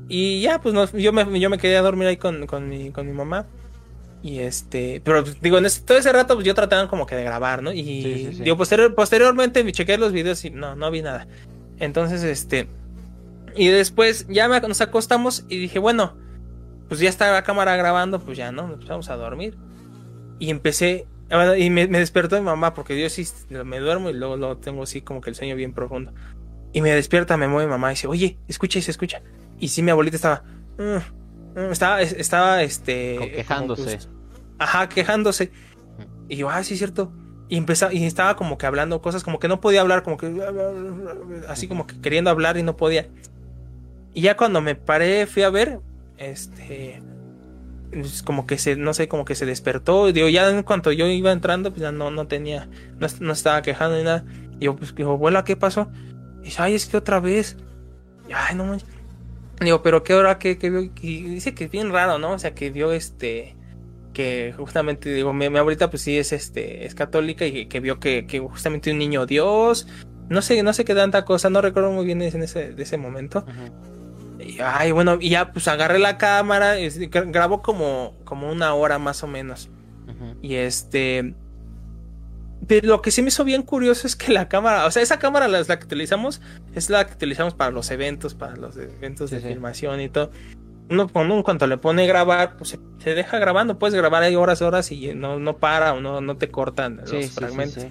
Y 0.09 0.41
ya, 0.41 0.61
pues 0.61 0.75
nos- 0.75 0.93
yo, 0.93 1.13
me, 1.13 1.39
yo 1.39 1.51
me 1.51 1.59
quedé 1.59 1.77
a 1.77 1.83
dormir 1.83 2.09
ahí 2.09 2.17
con, 2.17 2.47
con, 2.47 2.69
mi, 2.69 2.91
con 2.91 3.07
mi 3.07 3.13
mamá. 3.13 3.47
Y 4.23 4.39
este, 4.41 5.01
pero 5.05 5.23
pues, 5.23 5.41
digo, 5.41 5.59
en 5.59 5.67
ese- 5.67 5.83
todo 5.83 5.99
ese 5.99 6.11
rato 6.13 6.35
pues 6.35 6.47
yo 6.47 6.55
trataba 6.55 6.89
como 6.89 7.05
que 7.07 7.15
de 7.15 7.23
grabar, 7.25 7.63
¿no? 7.63 7.73
Y 7.73 7.83
Sí, 7.85 8.03
sí, 8.31 8.35
sí. 8.39 8.43
digo, 8.45 8.57
posterior- 8.57 8.95
posteriormente 8.95 9.63
me 9.63 9.73
chequé 9.73 9.99
los 9.99 10.13
videos 10.13 10.43
y 10.45 10.51
no, 10.51 10.75
no 10.75 10.91
vi 10.91 11.03
nada. 11.03 11.29
Entonces, 11.79 12.23
este, 12.25 12.67
y 13.55 13.69
después 13.69 14.27
ya 14.29 14.49
me- 14.49 14.61
nos 14.61 14.81
acostamos 14.81 15.45
y 15.51 15.59
dije, 15.59 15.79
bueno, 15.79 16.17
pues 16.89 16.99
ya 17.01 17.11
está 17.11 17.31
la 17.31 17.43
cámara 17.45 17.77
grabando, 17.77 18.19
pues 18.21 18.39
ya, 18.39 18.51
¿no? 18.51 18.67
Nos 18.69 18.87
vamos 18.89 19.11
a 19.11 19.17
dormir. 19.17 19.57
Y 20.39 20.49
empecé, 20.51 21.07
bueno, 21.31 21.57
y 21.57 21.69
me, 21.71 21.87
me 21.89 21.99
despertó 21.99 22.37
mi 22.37 22.43
mamá, 22.43 22.75
porque 22.75 23.01
yo 23.01 23.09
sí 23.11 23.27
me 23.51 23.79
duermo 23.81 24.11
y 24.11 24.15
luego, 24.15 24.37
luego 24.37 24.57
tengo 24.57 24.83
así 24.83 25.03
como 25.03 25.21
que 25.21 25.31
el 25.31 25.37
sueño 25.37 25.57
bien 25.57 25.73
profundo. 25.73 26.13
Y 26.73 26.81
me 26.83 26.91
despierta, 26.91 27.37
me 27.37 27.49
mueve 27.49 27.67
mi 27.67 27.71
mamá 27.73 27.91
y 27.91 27.95
dice, 27.95 28.07
oye, 28.07 28.39
escucha 28.49 28.79
y 28.79 28.83
se 28.83 28.91
escucha. 28.91 29.23
Y 29.59 29.69
sí, 29.69 29.83
mi 29.83 29.91
abuelita 29.91 30.17
estaba, 30.17 30.43
"Mm, 30.79 31.61
mm", 31.61 31.73
estaba, 31.73 32.01
es- 32.03 32.13
estaba, 32.13 32.63
este... 32.63 33.17
Como 33.19 33.31
quejándose. 33.31 33.83
pues, 33.85 34.09
ajá, 34.59 34.89
quejándose. 34.89 35.51
Y 36.29 36.37
yo, 36.37 36.51
ah, 36.51 36.63
sí, 36.63 36.75
es 36.75 36.79
cierto. 36.79 37.13
Y 37.49 37.57
empezaba, 37.57 37.93
y 37.95 38.05
estaba 38.05 38.37
como 38.37 38.59
que 38.59 38.67
hablando 38.67 39.01
cosas, 39.01 39.25
como 39.25 39.39
que 39.39 39.49
no 39.49 39.61
podía 39.61 39.81
hablar, 39.81 40.03
como 40.03 40.19
que 40.19 40.27
así 41.49 41.67
como 41.69 41.87
que 41.87 41.99
queriendo 42.01 42.29
hablar 42.31 42.59
y 42.59 42.63
no 42.63 42.77
podía. 42.77 43.09
Y 44.13 44.21
ya 44.23 44.37
cuando 44.37 44.61
me 44.61 44.75
paré, 44.75 45.27
fui 45.27 45.43
a 45.43 45.51
ver, 45.51 45.81
este, 46.19 47.01
pues, 47.91 48.23
como 48.23 48.47
que 48.47 48.59
se, 48.59 48.77
no 48.77 48.95
sé, 48.95 49.09
como 49.09 49.25
que 49.25 49.35
se 49.35 49.47
despertó. 49.47 50.13
Digo, 50.13 50.29
ya 50.29 50.49
en 50.51 50.63
cuanto 50.63 50.93
yo 50.93 51.07
iba 51.07 51.33
entrando, 51.33 51.71
pues 51.71 51.83
ya 51.83 51.93
no, 51.93 52.11
no 52.11 52.27
tenía, 52.27 52.69
no, 52.99 53.07
no 53.21 53.33
estaba 53.33 53.63
quejando 53.63 53.97
ni 53.97 54.05
nada. 54.05 54.25
Y 54.59 54.67
yo, 54.67 54.77
pues, 54.77 54.95
digo, 54.95 55.13
abuela, 55.13 55.45
¿qué 55.45 55.57
pasó? 55.57 55.89
Y 56.41 56.47
dice, 56.47 56.63
ay, 56.63 56.75
es 56.75 56.87
que 56.87 56.97
otra 56.97 57.21
vez. 57.21 57.57
Y, 58.29 58.33
ay, 58.33 58.55
no. 58.55 58.77
Digo, 59.61 59.83
pero 59.83 60.05
qué 60.05 60.15
hora 60.15 60.39
que, 60.39 60.59
que 60.59 60.71
vio. 60.71 60.91
Y 61.01 61.23
dice 61.23 61.55
que 61.55 61.65
es 61.65 61.71
bien 61.71 61.91
raro, 61.91 62.19
¿no? 62.19 62.33
O 62.33 62.39
sea, 62.39 62.55
que 62.55 62.71
vio 62.71 62.93
este. 62.93 63.57
Que 64.13 64.55
justamente, 64.57 65.13
digo, 65.13 65.33
mi, 65.33 65.49
mi 65.49 65.59
abuelita, 65.59 65.91
pues 65.91 66.03
sí 66.03 66.19
es 66.19 66.33
este, 66.33 66.87
es 66.87 66.95
católica 66.95 67.47
y 67.47 67.67
que, 67.67 67.81
vio 67.81 68.01
que, 68.01 68.27
que 68.27 68.41
justamente 68.41 68.91
un 68.91 68.99
niño 68.99 69.27
Dios. 69.27 69.87
No 70.29 70.43
sé, 70.43 70.63
no 70.63 70.73
sé 70.73 70.85
qué 70.85 70.95
tanta 70.95 71.25
cosa, 71.25 71.51
no 71.51 71.61
recuerdo 71.63 71.91
muy 71.91 72.05
bien 72.05 72.21
en 72.21 72.43
ese, 72.43 72.73
de 72.73 72.83
ese 72.83 72.99
momento. 72.99 73.45
Y, 74.59 74.61
ay, 74.63 74.91
bueno, 74.93 75.19
y 75.21 75.31
ya 75.31 75.53
pues 75.53 75.69
agarré 75.69 75.99
la 75.99 76.19
cámara, 76.19 76.79
es- 76.79 76.99
grabó 77.11 77.63
como, 77.63 78.15
como 78.25 78.51
una 78.51 78.75
hora 78.75 78.99
más 78.99 79.23
o 79.23 79.27
menos. 79.27 79.71
Y 80.43 80.55
este. 80.57 81.35
Pero 82.67 82.89
lo 82.89 83.03
que 83.03 83.11
sí 83.11 83.23
me 83.23 83.29
hizo 83.29 83.45
bien 83.45 83.63
curioso 83.63 84.07
es 84.07 84.17
que 84.17 84.33
la 84.33 84.49
cámara, 84.49 84.85
o 84.87 84.91
sea, 84.91 85.03
esa 85.03 85.19
cámara 85.19 85.47
la, 85.49 85.61
la 85.63 85.79
que 85.79 85.85
utilizamos 85.85 86.41
es 86.75 86.91
la 86.91 87.07
que 87.07 87.15
utilizamos 87.15 87.55
para 87.55 87.71
los 87.71 87.91
eventos, 87.91 88.35
para 88.35 88.57
los 88.57 88.77
eventos 88.77 89.31
Sí, 89.31 89.37
de 89.37 89.43
sí. 89.43 89.49
filmación 89.49 90.01
y 90.01 90.09
todo. 90.09 90.31
Uno, 90.91 91.09
cuando 91.09 91.35
uno 91.35 91.45
cuando 91.45 91.67
le 91.67 91.77
pone 91.77 92.07
grabar, 92.07 92.57
pues 92.57 92.71
se, 92.71 92.81
se 92.99 93.15
deja 93.15 93.39
grabando, 93.39 93.79
puedes 93.79 93.95
grabar 93.95 94.23
ahí 94.23 94.35
horas, 94.35 94.61
horas 94.63 94.91
y 94.91 95.15
no, 95.15 95.39
no 95.39 95.59
para 95.59 95.93
o 95.95 96.01
no, 96.01 96.21
no 96.21 96.37
te 96.37 96.51
cortan 96.51 96.97
los 96.97 97.11
Sí, 97.11 97.23
fragmentos. 97.29 97.87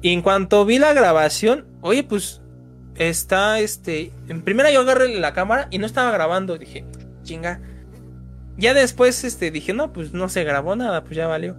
Y 0.00 0.12
en 0.12 0.22
cuanto 0.22 0.64
vi 0.64 0.78
la 0.78 0.92
grabación, 0.94 1.66
oye, 1.82 2.02
pues 2.04 2.40
está 2.98 3.60
este. 3.60 4.12
En 4.28 4.42
primera 4.42 4.70
yo 4.70 4.80
agarré 4.80 5.18
la 5.18 5.32
cámara 5.32 5.68
y 5.70 5.78
no 5.78 5.86
estaba 5.86 6.10
grabando. 6.10 6.58
Dije, 6.58 6.84
chinga. 7.22 7.60
Ya 8.56 8.74
después 8.74 9.22
este, 9.22 9.50
dije, 9.52 9.72
no, 9.72 9.92
pues 9.92 10.12
no 10.12 10.28
se 10.28 10.42
grabó 10.44 10.74
nada, 10.74 11.04
pues 11.04 11.16
ya 11.16 11.26
valió. 11.28 11.56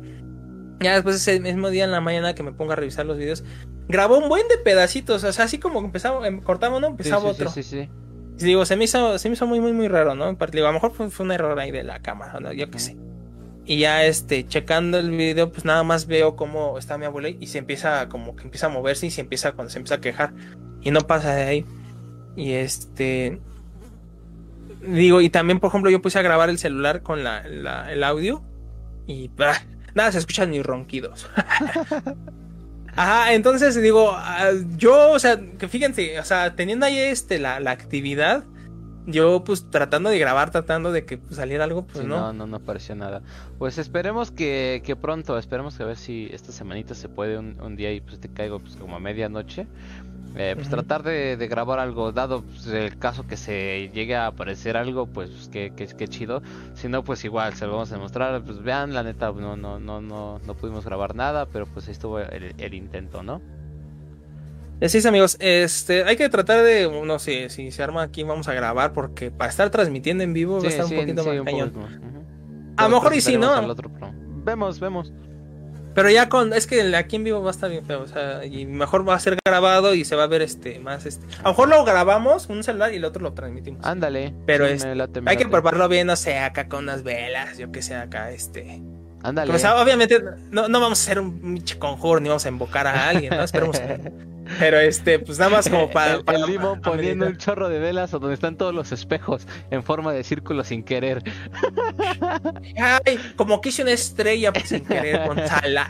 Ya 0.82 0.94
después 0.94 1.16
ese 1.16 1.40
mismo 1.40 1.70
día 1.70 1.86
en 1.86 1.92
la 1.92 2.02
mañana 2.02 2.36
que 2.36 2.44
me 2.44 2.52
pongo 2.52 2.74
a 2.74 2.76
revisar 2.76 3.06
los 3.06 3.18
videos, 3.18 3.44
grabó 3.88 4.18
un 4.18 4.30
buen 4.30 4.48
de 4.50 4.58
pedacitos, 4.58 5.24
o 5.24 5.32
sea, 5.34 5.46
así 5.46 5.60
como 5.60 5.80
empezaba, 5.80 6.26
em, 6.28 6.42
cortaba 6.42 6.78
uno, 6.78 6.88
Sí, 6.88 6.92
empezaba 6.92 7.22
sí, 7.22 7.28
otro. 7.28 7.50
sí, 7.52 7.64
sí, 7.64 7.82
sí. 7.84 7.90
Y 8.40 8.44
digo, 8.46 8.66
se 8.66 8.76
me 8.78 8.86
hizo, 8.86 9.18
se 9.18 9.30
me 9.30 9.34
hizo 9.34 9.46
muy, 9.48 9.60
muy, 9.60 9.74
muy 9.74 9.88
raro, 9.90 10.16
¿no? 10.16 10.28
En 10.30 10.36
parte, 10.38 10.58
digo, 10.58 10.68
a 10.68 10.72
lo 10.72 10.76
mejor 10.76 10.92
fue, 10.92 11.10
fue 11.10 11.26
un 11.26 11.32
error 11.34 11.58
ahí 11.60 11.72
de 11.72 11.84
la 11.84 12.00
cámara, 12.02 12.40
¿no? 12.40 12.54
Yo 12.54 12.70
qué 12.70 12.80
sé. 12.80 12.98
Y 13.70 13.78
ya, 13.78 14.04
este, 14.04 14.48
checando 14.48 14.98
el 14.98 15.12
video, 15.12 15.52
pues 15.52 15.64
nada 15.64 15.84
más 15.84 16.08
veo 16.08 16.36
cómo 16.36 16.80
está 16.80 16.98
mi 16.98 17.06
abuela 17.06 17.30
y 17.30 17.46
se 17.46 17.60
empieza, 17.60 18.10
como 18.10 18.36
que 18.36 18.42
empieza 18.42 18.66
a 18.66 18.70
moverse 18.70 19.06
y 19.06 19.12
se 19.12 19.22
empieza, 19.22 19.52
cuando 19.52 19.70
se 19.70 19.78
empieza 19.78 19.94
a 19.94 20.02
quejar. 20.02 20.34
Y 20.82 20.90
no 20.90 21.02
pasa 21.02 21.36
de 21.36 21.44
ahí. 21.44 21.66
Y 22.36 22.54
este... 22.54 23.40
Digo, 24.82 25.22
y 25.22 25.30
también, 25.30 25.60
por 25.60 25.70
ejemplo, 25.70 25.92
yo 25.92 26.02
puse 26.02 26.18
a 26.18 26.24
grabar 26.24 26.50
el 26.50 26.58
celular 26.58 27.04
con 27.04 27.24
la, 27.24 27.42
el 27.92 28.04
audio 28.04 28.42
y 29.06 29.30
nada, 29.94 30.12
se 30.14 30.18
escuchan 30.18 30.50
ni 30.50 30.64
ronquidos. 30.64 31.30
Ajá, 32.96 33.34
entonces 33.34 33.80
digo, 33.80 34.14
ah, 34.16 34.50
yo, 34.78 35.12
o 35.12 35.20
sea, 35.20 35.40
que 35.60 35.68
fíjense, 35.68 36.20
o 36.20 36.26
sea, 36.26 36.56
teniendo 36.56 36.88
ahí 36.88 36.98
este, 36.98 37.38
la, 37.38 37.60
la 37.60 37.70
actividad, 37.70 38.46
yo 39.08 39.44
pues 39.44 39.70
tratando 39.70 40.10
de 40.10 40.20
grabar, 40.20 40.52
tratando 40.52 40.92
de 40.92 41.06
que 41.06 41.18
pues, 41.18 41.36
saliera 41.38 41.64
algo, 41.64 41.86
pues 41.86 42.00
Sí, 42.00 42.06
no. 42.06 42.20
no, 42.20 42.34
no, 42.34 42.48
no 42.48 42.58
apareció 42.58 42.96
nada. 42.96 43.22
Pues 43.58 43.78
esperemos 43.78 44.32
que, 44.32 44.82
que 44.86 44.96
pronto, 44.96 45.38
esperemos 45.38 45.76
que 45.78 45.84
a 45.84 45.88
ver 45.88 45.98
si 45.98 46.30
esta 46.32 46.52
semanita 46.52 46.94
se 46.96 47.10
puede 47.10 47.38
un, 47.38 47.60
un 47.62 47.76
día 47.76 47.92
y 47.92 48.02
pues 48.02 48.20
te 48.20 48.30
caigo 48.30 48.60
pues 48.60 48.76
como 48.76 48.96
a 48.96 49.00
medianoche. 49.00 49.68
Eh, 50.36 50.54
pues 50.56 50.70
tratar 50.70 51.02
de, 51.02 51.38
de 51.38 51.48
grabar 51.48 51.80
algo, 51.80 52.12
dado 52.12 52.44
pues, 52.44 52.68
el 52.68 53.00
caso 53.00 53.26
que 53.26 53.36
se 53.36 53.90
llegue 53.96 54.16
a 54.16 54.28
aparecer 54.28 54.78
algo, 54.78 55.08
pues 55.08 55.50
que, 55.52 55.74
que, 55.76 55.88
que 55.88 56.08
chido. 56.08 56.44
Si 56.76 56.88
no, 56.88 57.04
pues 57.04 57.26
igual 57.26 57.56
se 57.56 57.66
lo 57.66 57.72
vamos 57.74 57.92
a 57.92 57.96
demostrar. 57.96 58.44
Pues 58.44 58.62
vean, 58.62 58.94
la 58.94 59.02
neta, 59.02 59.32
no, 59.32 59.58
no, 59.58 59.80
no, 59.80 60.02
no, 60.02 60.40
no 60.46 60.54
pudimos 60.56 60.86
grabar 60.86 61.16
nada, 61.16 61.48
pero 61.48 61.66
pues 61.66 61.88
ahí 61.88 61.94
estuvo 61.94 62.20
el, 62.20 62.54
el 62.60 62.74
intento, 62.76 63.24
¿no? 63.24 63.42
Así 64.82 64.98
es, 65.00 65.06
amigos, 65.06 65.36
este, 65.40 66.06
hay 66.06 66.16
que 66.16 66.30
tratar 66.30 66.64
de, 66.64 66.90
no 67.06 67.20
sé, 67.20 67.50
si 67.50 67.70
se 67.72 67.84
arma 67.84 68.02
aquí 68.04 68.24
vamos 68.24 68.48
a 68.48 68.54
grabar, 68.54 68.94
porque 68.94 69.30
para 69.30 69.50
estar 69.50 69.70
transmitiendo 69.70 70.24
en 70.24 70.34
vivo 70.34 70.60
va 70.62 70.66
a 70.66 70.70
estar 70.70 70.86
un 70.86 70.92
poquito 70.96 71.24
más 71.26 71.44
cañón. 71.44 71.70
poco 71.72 71.86
más, 71.86 71.98
ujú. 71.98 72.08
A 72.08 72.76
Pero 72.78 72.90
lo 72.90 72.96
mejor 72.96 73.14
y 73.16 73.22
sí, 73.22 73.38
¿no? 73.38 73.52
otro 73.68 73.92
Vemos, 74.46 74.80
vemos. 74.80 75.12
Pero 75.96 76.10
ya 76.10 76.30
con, 76.30 76.54
es 76.54 76.66
que 76.66 76.96
aquí 76.96 77.18
en 77.18 77.26
vivo 77.26 77.42
va 77.42 77.50
a 77.50 77.52
estar 77.52 77.70
bien 77.70 77.86
feo, 77.86 78.04
o 78.04 78.08
sea, 78.08 78.46
y 78.46 78.66
mejor 78.66 79.08
va 79.08 79.16
a 79.16 79.20
ser 79.20 79.38
grabado 79.46 79.94
y 79.96 80.06
se 80.06 80.16
va 80.16 80.24
a 80.24 80.28
ver 80.28 80.42
este, 80.42 80.80
más 80.80 81.06
este. 81.06 81.26
A 81.40 81.44
lo 81.44 81.50
mejor 81.50 81.68
lo 81.68 81.84
grabamos 81.84 82.48
un 82.48 82.64
celular 82.64 82.94
y 82.94 82.98
el 82.98 83.06
otro 83.06 83.22
lo 83.22 83.34
transmitimos. 83.34 83.86
Ándale. 83.86 84.34
Pero 84.46 84.66
sí, 84.68 84.74
es- 84.74 84.86
late, 84.86 85.22
Hay 85.26 85.36
que 85.36 85.48
prepararlo 85.48 85.90
bien, 85.90 86.08
no 86.08 86.16
sé, 86.16 86.38
acá 86.38 86.70
con 86.70 86.84
unas 86.86 87.04
velas, 87.04 87.58
yo 87.58 87.70
que 87.72 87.82
sé, 87.82 87.96
acá 87.96 88.32
este. 88.32 88.82
Ándale. 89.24 89.54
O 89.54 89.60
sea, 89.60 89.82
obviamente 89.82 90.24
no, 90.52 90.70
no 90.70 90.80
vamos 90.80 91.00
a 91.02 91.04
hacer 91.04 91.20
un 91.20 91.38
pinche 91.42 91.78
conjuro 91.78 92.22
ni 92.22 92.30
vamos 92.30 92.46
a 92.46 92.50
invocar 92.50 92.88
a 92.88 93.10
alguien, 93.10 93.36
¿no? 93.36 93.44
Esperemos. 93.44 93.82
Pero 94.58 94.80
este, 94.80 95.20
pues 95.20 95.38
nada 95.38 95.52
más 95.52 95.70
como 95.70 95.90
para. 95.92 96.16
el, 96.16 96.24
para- 96.24 96.40
el 96.40 96.46
limón 96.46 96.82
poniendo 96.82 97.28
un 97.28 97.38
chorro 97.38 97.70
de 97.70 97.80
velas 97.80 98.14
o 98.14 98.20
donde 98.20 98.34
están 98.34 98.56
todos 98.58 98.74
los 98.74 98.92
espejos 98.92 99.48
en 99.70 99.84
forma 99.84 100.12
de 100.14 100.24
círculo 100.24 100.64
sin 100.64 100.84
querer. 100.84 101.22
Ay, 102.78 103.20
como 103.36 103.62
que 103.62 103.70
hice 103.70 103.84
una 103.84 103.92
estrella 103.92 104.52
pues, 104.54 104.70
sin 104.70 104.86
querer 104.86 105.24
con 105.28 105.38
sala. 105.48 105.88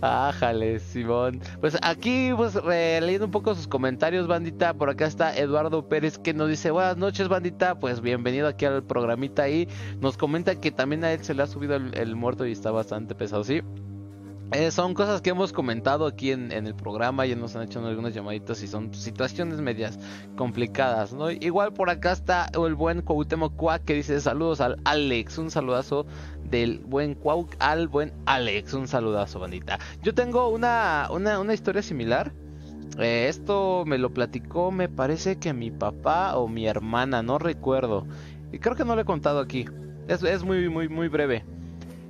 Ájale, 0.00 0.78
Simón. 0.78 1.40
Pues 1.60 1.76
aquí, 1.82 2.30
pues 2.36 2.54
leyendo 2.64 3.26
un 3.26 3.30
poco 3.32 3.54
sus 3.54 3.66
comentarios, 3.66 4.26
bandita. 4.26 4.74
Por 4.74 4.90
acá 4.90 5.06
está 5.06 5.36
Eduardo 5.36 5.88
Pérez 5.88 6.18
que 6.18 6.34
nos 6.34 6.48
dice: 6.48 6.70
Buenas 6.70 6.96
noches, 6.96 7.28
bandita. 7.28 7.78
Pues 7.78 8.00
bienvenido 8.00 8.46
aquí 8.48 8.64
al 8.64 8.82
programita 8.84 9.42
ahí. 9.44 9.68
Nos 10.00 10.16
comenta 10.16 10.60
que 10.60 10.70
también 10.70 11.04
a 11.04 11.12
él 11.12 11.24
se 11.24 11.34
le 11.34 11.42
ha 11.42 11.46
subido 11.46 11.76
el, 11.76 11.96
el 11.96 12.14
muerto 12.16 12.46
y 12.46 12.52
está 12.52 12.70
bastante 12.70 13.14
pesado, 13.14 13.44
¿sí? 13.44 13.62
Eh, 14.52 14.70
son 14.70 14.94
cosas 14.94 15.22
que 15.22 15.30
hemos 15.30 15.52
comentado 15.52 16.06
aquí 16.06 16.30
en, 16.30 16.52
en 16.52 16.68
el 16.68 16.74
programa, 16.74 17.26
ya 17.26 17.34
nos 17.34 17.56
han 17.56 17.64
hecho 17.64 17.84
algunas 17.84 18.14
llamaditas 18.14 18.62
y 18.62 18.68
son 18.68 18.94
situaciones 18.94 19.60
medias 19.60 19.98
complicadas, 20.36 21.12
¿no? 21.12 21.32
Igual 21.32 21.72
por 21.72 21.90
acá 21.90 22.12
está 22.12 22.46
el 22.54 22.76
buen 22.76 23.02
Cuauhtémoc 23.02 23.56
Cuac 23.56 23.84
que 23.84 23.94
dice 23.94 24.20
saludos 24.20 24.60
al 24.60 24.76
Alex, 24.84 25.38
un 25.38 25.50
saludazo 25.50 26.06
del 26.48 26.78
buen 26.78 27.16
Cuau 27.16 27.48
al 27.58 27.88
buen 27.88 28.12
Alex, 28.26 28.72
un 28.74 28.86
saludazo 28.86 29.40
bandita. 29.40 29.80
Yo 30.02 30.14
tengo 30.14 30.48
una, 30.48 31.08
una, 31.10 31.40
una 31.40 31.52
historia 31.52 31.82
similar. 31.82 32.32
Eh, 33.00 33.26
esto 33.28 33.82
me 33.84 33.98
lo 33.98 34.14
platicó, 34.14 34.70
me 34.70 34.88
parece 34.88 35.40
que 35.40 35.52
mi 35.52 35.72
papá 35.72 36.36
o 36.36 36.46
mi 36.46 36.68
hermana, 36.68 37.20
no 37.20 37.40
recuerdo. 37.40 38.06
Y 38.52 38.60
creo 38.60 38.76
que 38.76 38.84
no 38.84 38.94
lo 38.94 39.02
he 39.02 39.04
contado 39.04 39.40
aquí. 39.40 39.66
Es, 40.06 40.22
es 40.22 40.44
muy, 40.44 40.68
muy, 40.68 40.88
muy 40.88 41.08
breve. 41.08 41.44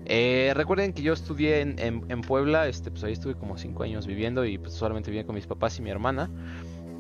Eh, 0.09 0.53
recuerden 0.55 0.93
que 0.93 1.03
yo 1.03 1.13
estudié 1.13 1.61
en, 1.61 2.21
Puebla, 2.23 2.69
este, 2.69 2.91
pues 2.91 3.03
ahí 3.05 3.13
estuve 3.13 3.35
como 3.35 3.59
5 3.59 3.83
años 3.83 4.07
viviendo 4.07 4.45
y 4.45 4.57
pues 4.57 4.73
solamente 4.73 5.11
vivía 5.11 5.27
con 5.27 5.35
mis 5.35 5.47
papás 5.47 5.79
y 5.79 5.83
mi 5.83 5.91
hermana. 5.91 6.31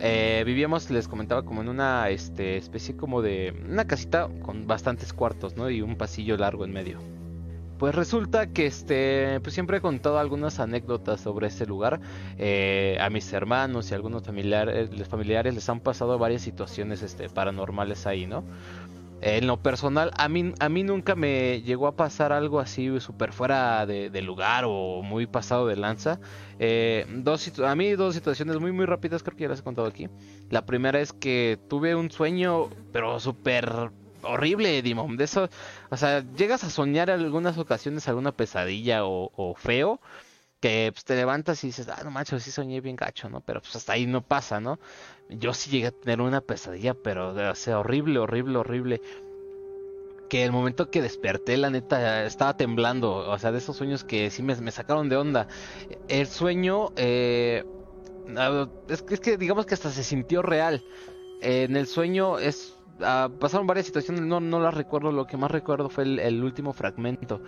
Eh, 0.00 0.42
vivíamos, 0.44 0.90
les 0.90 1.08
comentaba, 1.08 1.44
como 1.44 1.62
en 1.62 1.68
una 1.68 2.10
este, 2.10 2.56
especie 2.56 2.96
como 2.96 3.22
de 3.22 3.54
una 3.68 3.86
casita 3.86 4.28
con 4.42 4.66
bastantes 4.66 5.12
cuartos, 5.12 5.56
¿no? 5.56 5.70
Y 5.70 5.80
un 5.82 5.96
pasillo 5.96 6.36
largo 6.36 6.64
en 6.64 6.72
medio. 6.72 6.98
Pues 7.78 7.94
resulta 7.94 8.46
que 8.46 8.66
este, 8.66 9.38
pues 9.40 9.52
siempre 9.52 9.78
he 9.78 9.80
contado 9.82 10.18
algunas 10.18 10.60
anécdotas 10.60 11.20
sobre 11.20 11.46
este 11.46 11.66
lugar. 11.66 12.00
Eh, 12.38 12.96
a 13.00 13.10
mis 13.10 13.30
hermanos 13.32 13.90
y 13.90 13.92
a 13.92 13.96
algunos 13.96 14.22
familiares, 14.24 14.90
los 14.98 15.08
familiares 15.08 15.54
les 15.54 15.68
han 15.68 15.80
pasado 15.80 16.18
varias 16.18 16.40
situaciones 16.40 17.02
este, 17.02 17.28
paranormales 17.28 18.06
ahí, 18.06 18.26
¿no? 18.26 18.44
En 19.22 19.46
lo 19.46 19.56
personal, 19.62 20.10
a 20.16 20.28
mí, 20.28 20.52
a 20.60 20.68
mí 20.68 20.82
nunca 20.82 21.14
me 21.14 21.62
llegó 21.62 21.86
a 21.86 21.96
pasar 21.96 22.32
algo 22.32 22.60
así 22.60 23.00
súper 23.00 23.32
fuera 23.32 23.86
de, 23.86 24.22
lugar 24.22 24.64
o 24.66 25.02
muy 25.02 25.26
pasado 25.26 25.66
de 25.66 25.76
lanza. 25.76 26.20
Eh, 26.58 27.06
dos, 27.08 27.58
a 27.60 27.74
mí 27.74 27.92
dos 27.92 28.14
situaciones 28.14 28.60
muy 28.60 28.72
muy 28.72 28.84
rápidas 28.84 29.22
creo 29.22 29.36
que 29.36 29.44
ya 29.44 29.48
las 29.48 29.60
he 29.60 29.62
contado 29.62 29.88
aquí. 29.88 30.08
La 30.50 30.66
primera 30.66 31.00
es 31.00 31.12
que 31.12 31.58
tuve 31.68 31.94
un 31.94 32.10
sueño 32.10 32.68
pero 32.92 33.18
súper 33.18 33.90
horrible, 34.22 34.82
Dimon. 34.82 35.16
De 35.16 35.24
o 35.90 35.96
sea, 35.96 36.24
llegas 36.36 36.64
a 36.64 36.70
soñar 36.70 37.10
en 37.10 37.20
algunas 37.20 37.56
ocasiones 37.58 38.06
alguna 38.08 38.32
pesadilla 38.32 39.04
o, 39.06 39.30
o 39.34 39.54
feo. 39.54 40.00
Que 40.60 40.90
pues, 40.92 41.04
te 41.04 41.14
levantas 41.14 41.62
y 41.64 41.68
dices, 41.68 41.86
ah, 41.88 42.00
no 42.02 42.10
macho, 42.10 42.40
sí 42.40 42.50
soñé 42.50 42.80
bien 42.80 42.96
gacho, 42.96 43.28
¿no? 43.28 43.40
Pero 43.42 43.60
pues 43.60 43.76
hasta 43.76 43.92
ahí 43.92 44.06
no 44.06 44.22
pasa, 44.22 44.58
¿no? 44.58 44.78
Yo 45.28 45.52
sí 45.54 45.70
llegué 45.70 45.88
a 45.88 45.90
tener 45.92 46.20
una 46.20 46.40
pesadilla, 46.40 46.94
pero 46.94 47.30
o 47.30 47.54
sea, 47.54 47.78
horrible, 47.80 48.18
horrible, 48.18 48.58
horrible. 48.58 49.00
Que 50.28 50.44
el 50.44 50.50
momento 50.50 50.90
que 50.90 51.02
desperté, 51.02 51.56
la 51.56 51.70
neta, 51.70 52.24
estaba 52.24 52.56
temblando. 52.56 53.14
O 53.30 53.38
sea, 53.38 53.52
de 53.52 53.58
esos 53.58 53.76
sueños 53.76 54.02
que 54.04 54.30
sí 54.30 54.42
me, 54.42 54.54
sacaron 54.72 55.08
de 55.08 55.16
onda. 55.16 55.46
El 56.08 56.26
sueño, 56.26 56.90
eh, 56.96 57.64
ah, 58.36 58.68
es, 58.88 59.02
que- 59.02 59.14
es 59.14 59.20
que 59.20 59.36
digamos 59.36 59.66
que 59.66 59.74
hasta 59.74 59.90
se 59.90 60.04
sintió 60.04 60.42
real. 60.42 60.82
en 61.42 61.76
el 61.76 61.86
sueño 61.86 62.38
es... 62.38 62.74
ah, 63.00 63.30
pasaron 63.40 63.66
varias 63.66 63.86
situaciones, 63.86 64.22
no, 64.24 64.40
no 64.40 64.60
las 64.60 64.74
recuerdo. 64.74 65.12
Lo 65.12 65.26
que 65.26 65.36
más 65.36 65.50
recuerdo 65.50 65.90
fue 65.90 66.04
el 66.04 66.42
último 66.44 66.72
fragmento. 66.72 67.40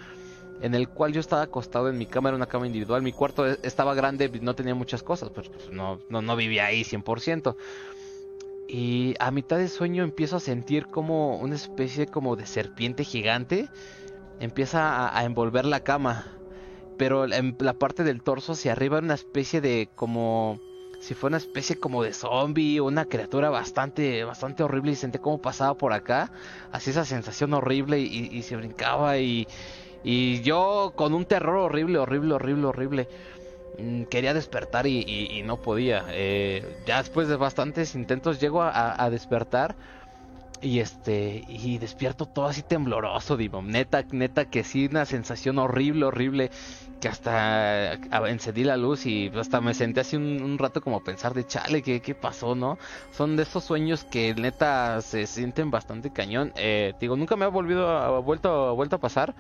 En 0.61 0.75
el 0.75 0.89
cual 0.89 1.13
yo 1.13 1.21
estaba 1.21 1.43
acostado 1.43 1.89
en 1.89 1.99
mi 1.99 2.07
cama, 2.07 2.31
era 2.31 2.37
una 2.37 2.47
cama 2.47 2.67
individual. 2.67 3.03
Mi 3.03 3.13
cuarto 3.13 3.47
e- 3.47 3.59
estaba 3.63 3.95
grande, 3.95 4.29
no 4.41 4.55
tenía 4.55 4.75
muchas 4.75 5.03
cosas, 5.03 5.31
pues, 5.31 5.49
pues, 5.49 5.71
no, 5.71 6.01
no, 6.09 6.21
no 6.21 6.37
vivía 6.37 6.67
ahí 6.67 6.85
100%. 6.85 7.57
Y 8.67 9.15
a 9.19 9.31
mitad 9.31 9.57
de 9.57 9.69
sueño 9.69 10.03
empiezo 10.03 10.37
a 10.37 10.41
sentir 10.41 10.87
como 10.87 11.39
una 11.39 11.55
especie 11.55 12.07
como 12.07 12.37
de 12.37 12.45
serpiente 12.45 13.05
gigante. 13.05 13.69
Empieza 14.41 15.17
a, 15.17 15.25
envolver 15.25 15.65
la 15.65 15.81
cama. 15.81 16.27
Pero 16.99 17.25
en 17.33 17.57
la 17.61 17.75
parte 17.75 18.03
del 18.03 18.23
torso 18.23 18.53
hacia 18.53 18.73
arriba 18.73 18.99
era 18.99 19.05
una 19.05 19.15
especie 19.15 19.61
de 19.61 19.89
como... 19.95 20.61
Si 21.01 21.15
fuera 21.15 21.37
una 21.37 21.45
especie 21.45 21.77
como 21.77 22.03
de 22.03 22.13
zombie 22.13 22.81
una 22.81 23.05
criatura 23.05 23.51
bastante, 23.51 24.25
bastante 24.25 24.65
horrible 24.65 24.91
y 24.91 24.97
sentí 24.97 25.19
cómo 25.19 25.41
pasaba 25.41 25.75
por 25.75 25.93
acá. 25.93 26.33
Así 26.73 26.91
esa 26.91 27.05
sensación 27.05 27.55
horrible 27.55 28.01
y, 28.01 28.29
y 28.33 28.43
se 28.43 28.57
brincaba 28.57 29.17
y, 29.19 29.47
y 30.03 30.43
yo 30.43 30.93
con 30.97 31.15
un 31.15 31.27
terror 31.27 31.57
horrible, 31.59 31.99
horrible, 31.99 32.35
horrible, 32.35 32.67
horrible. 32.67 33.09
Mm, 33.79 34.05
Quería 34.05 34.35
despertar 34.35 34.87
y, 34.89 35.05
y- 35.07 35.43
no 35.45 35.59
podía. 35.59 36.07
Eh, 36.11 36.77
ya 36.87 36.99
después 36.99 37.29
de 37.29 37.37
bastantes 37.37 37.95
intentos 37.97 38.41
llego 38.41 38.63
a 38.63 39.11
despertar. 39.11 39.77
Y 40.61 40.81
este, 40.81 41.45
y 41.47 41.79
despierto 41.79 42.27
todo 42.27 42.47
así 42.47 42.65
tembloroso, 42.65 43.37
digo, 43.37 43.63
neta, 43.63 44.05
neta 44.11 44.45
que 44.47 44.65
sí, 44.65 44.87
una 44.87 45.05
sensación 45.07 45.57
horrible, 45.59 46.05
horrible, 46.07 46.51
que 46.99 47.07
hasta 47.07 47.93
ah, 47.93 48.29
encendí 48.29 48.65
la 48.65 48.77
luz 48.77 49.07
y 49.07 49.31
hasta 49.37 49.61
me 49.61 49.73
senté 49.73 50.01
así 50.01 50.17
un, 50.17 50.43
un 50.43 50.59
rato 50.59 50.81
como 50.81 50.97
a 50.97 51.05
pensar 51.05 51.33
de 51.33 51.45
chale, 51.47 51.81
¿qué, 51.85 52.03
qué 52.03 52.17
pasó, 52.17 52.57
no? 52.57 52.77
Son 53.11 53.37
de 53.37 53.45
esos 53.45 53.63
sueños 53.65 54.05
que 54.05 54.35
neta 54.35 55.01
se 55.01 55.29
sienten 55.29 55.71
bastante 55.71 56.11
cañón. 56.11 56.53
Eh, 56.57 56.95
digo, 56.99 57.17
nunca 57.17 57.37
me 57.37 57.45
ha 57.45 57.49
volvido 57.49 57.89
a, 57.89 58.19
vuelto, 58.19 58.75
vuelto 58.75 58.97
a 58.97 59.01
pasar, 59.01 59.37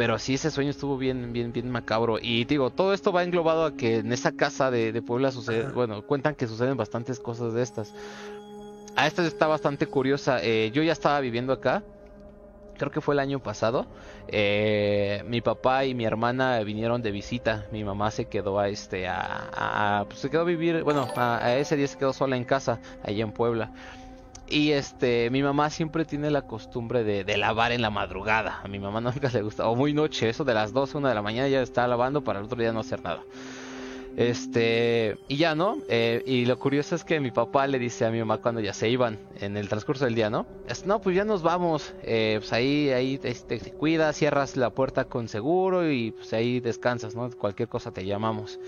pero 0.00 0.18
sí 0.18 0.32
ese 0.32 0.50
sueño 0.50 0.70
estuvo 0.70 0.96
bien, 0.96 1.30
bien, 1.34 1.52
bien 1.52 1.68
macabro. 1.70 2.16
Y 2.22 2.46
digo, 2.46 2.70
todo 2.70 2.94
esto 2.94 3.12
va 3.12 3.22
englobado 3.22 3.66
a 3.66 3.76
que 3.76 3.96
en 3.98 4.14
esa 4.14 4.32
casa 4.32 4.70
de, 4.70 4.92
de 4.92 5.02
Puebla 5.02 5.30
sucede, 5.30 5.66
bueno, 5.74 6.00
cuentan 6.00 6.34
que 6.34 6.46
suceden 6.46 6.78
bastantes 6.78 7.20
cosas 7.20 7.52
de 7.52 7.60
estas. 7.60 7.92
A 8.96 9.06
esta 9.06 9.26
está 9.26 9.46
bastante 9.46 9.86
curiosa. 9.86 10.42
eh, 10.42 10.70
yo 10.72 10.82
ya 10.82 10.92
estaba 10.94 11.20
viviendo 11.20 11.52
acá. 11.52 11.82
creo 12.78 12.90
que 12.90 13.02
fue 13.02 13.14
el 13.14 13.18
año 13.18 13.40
pasado, 13.40 13.84
eh, 14.28 15.22
mi 15.26 15.42
papá 15.42 15.84
y 15.84 15.94
mi 15.94 16.06
hermana 16.06 16.58
vinieron 16.60 17.02
de 17.02 17.10
visita. 17.10 17.66
Mi 17.70 17.84
mamá 17.84 18.10
se 18.10 18.24
quedó 18.24 18.58
a 18.58 18.68
este, 18.70 19.06
a, 19.06 19.50
a- 20.00 20.04
pues, 20.06 20.18
se 20.18 20.30
quedó 20.30 20.40
a 20.40 20.44
vivir, 20.44 20.82
bueno, 20.82 21.06
a, 21.14 21.44
a 21.44 21.56
ese 21.58 21.76
día 21.76 21.86
se 21.86 21.98
quedó 21.98 22.14
sola 22.14 22.38
en 22.38 22.44
casa, 22.44 22.80
allá 23.02 23.22
en 23.22 23.32
Puebla. 23.32 23.70
Y 24.50 24.72
este, 24.72 25.30
mi 25.30 25.42
mamá 25.42 25.70
siempre 25.70 26.04
tiene 26.04 26.30
la 26.30 26.42
costumbre 26.42 27.04
de, 27.04 27.22
de 27.22 27.36
lavar 27.36 27.70
en 27.70 27.82
la 27.82 27.90
madrugada. 27.90 28.60
A 28.64 28.68
mi 28.68 28.80
mamá 28.80 29.00
nunca 29.00 29.30
le 29.32 29.42
gusta, 29.42 29.68
o 29.68 29.76
muy 29.76 29.92
noche, 29.92 30.28
eso 30.28 30.44
de 30.44 30.54
las 30.54 30.72
12, 30.72 30.98
1 30.98 31.08
de 31.08 31.14
la 31.14 31.22
mañana 31.22 31.48
ya 31.48 31.62
está 31.62 31.86
lavando 31.86 32.22
para 32.22 32.40
el 32.40 32.46
otro 32.46 32.60
día 32.60 32.72
no 32.72 32.80
hacer 32.80 33.02
nada. 33.02 33.22
Este, 34.16 35.16
y 35.28 35.36
ya, 35.36 35.54
¿no? 35.54 35.78
Eh, 35.88 36.22
y 36.26 36.44
lo 36.44 36.58
curioso 36.58 36.94
es 36.94 37.04
que 37.04 37.20
mi 37.20 37.30
papá 37.30 37.66
le 37.66 37.78
dice 37.78 38.04
a 38.04 38.10
mi 38.10 38.18
mamá 38.18 38.38
cuando 38.38 38.60
ya 38.60 38.72
se 38.72 38.88
iban 38.88 39.18
en 39.40 39.56
el 39.56 39.68
transcurso 39.68 40.04
del 40.04 40.14
día, 40.14 40.30
¿no? 40.30 40.46
Es, 40.68 40.84
no, 40.84 41.00
pues 41.00 41.16
ya 41.16 41.24
nos 41.24 41.42
vamos. 41.42 41.94
Eh, 42.02 42.36
pues 42.40 42.52
ahí, 42.52 42.90
ahí 42.90 43.20
este, 43.22 43.58
te 43.58 43.72
cuidas, 43.72 44.16
cierras 44.16 44.56
la 44.56 44.70
puerta 44.70 45.04
con 45.04 45.28
seguro 45.28 45.90
y 45.90 46.10
pues 46.10 46.32
ahí 46.32 46.60
descansas, 46.60 47.14
¿no? 47.14 47.30
Cualquier 47.30 47.68
cosa 47.68 47.92
te 47.92 48.04
llamamos. 48.04 48.58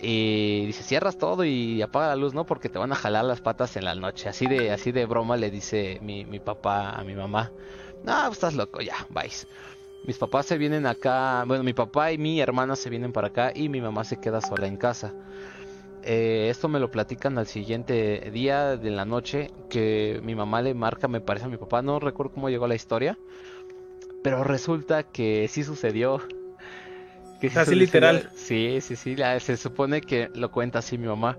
Y 0.00 0.66
dice, 0.66 0.82
cierras 0.82 1.16
todo 1.16 1.44
y 1.44 1.80
apaga 1.80 2.08
la 2.08 2.16
luz, 2.16 2.34
¿no? 2.34 2.44
Porque 2.44 2.68
te 2.68 2.78
van 2.78 2.92
a 2.92 2.96
jalar 2.96 3.24
las 3.24 3.40
patas 3.40 3.76
en 3.76 3.84
la 3.84 3.94
noche. 3.94 4.28
Así 4.28 4.46
de, 4.46 4.70
así 4.70 4.92
de 4.92 5.06
broma 5.06 5.36
le 5.36 5.50
dice 5.50 5.98
mi, 6.02 6.24
mi 6.24 6.38
papá 6.38 6.90
a 6.90 7.02
mi 7.04 7.14
mamá. 7.14 7.52
No, 8.04 8.14
pues 8.26 8.34
estás 8.34 8.54
loco, 8.54 8.80
ya, 8.80 9.06
vais. 9.08 9.46
Mis 10.04 10.18
papás 10.18 10.46
se 10.46 10.58
vienen 10.58 10.86
acá, 10.86 11.44
bueno, 11.46 11.64
mi 11.64 11.72
papá 11.72 12.12
y 12.12 12.18
mi 12.18 12.40
hermana 12.40 12.76
se 12.76 12.90
vienen 12.90 13.12
para 13.12 13.28
acá 13.28 13.52
y 13.54 13.68
mi 13.68 13.80
mamá 13.80 14.04
se 14.04 14.20
queda 14.20 14.40
sola 14.40 14.66
en 14.66 14.76
casa. 14.76 15.12
Eh, 16.04 16.48
esto 16.50 16.68
me 16.68 16.78
lo 16.78 16.92
platican 16.92 17.36
al 17.36 17.48
siguiente 17.48 18.30
día 18.32 18.76
de 18.76 18.90
la 18.90 19.04
noche 19.04 19.50
que 19.68 20.20
mi 20.22 20.36
mamá 20.36 20.62
le 20.62 20.74
marca, 20.74 21.08
me 21.08 21.20
parece 21.20 21.46
a 21.46 21.48
mi 21.48 21.56
papá, 21.56 21.82
no 21.82 21.98
recuerdo 21.98 22.32
cómo 22.34 22.48
llegó 22.48 22.68
la 22.68 22.76
historia, 22.76 23.18
pero 24.22 24.44
resulta 24.44 25.02
que 25.02 25.48
sí 25.48 25.64
sucedió. 25.64 26.20
Así 27.54 27.74
literal. 27.74 28.28
Sí, 28.34 28.80
sí, 28.80 28.96
sí, 28.96 29.16
la- 29.16 29.38
se 29.40 29.56
supone 29.56 30.00
que 30.00 30.30
lo 30.34 30.50
cuenta 30.50 30.78
así 30.80 30.98
mi 30.98 31.06
mamá. 31.06 31.38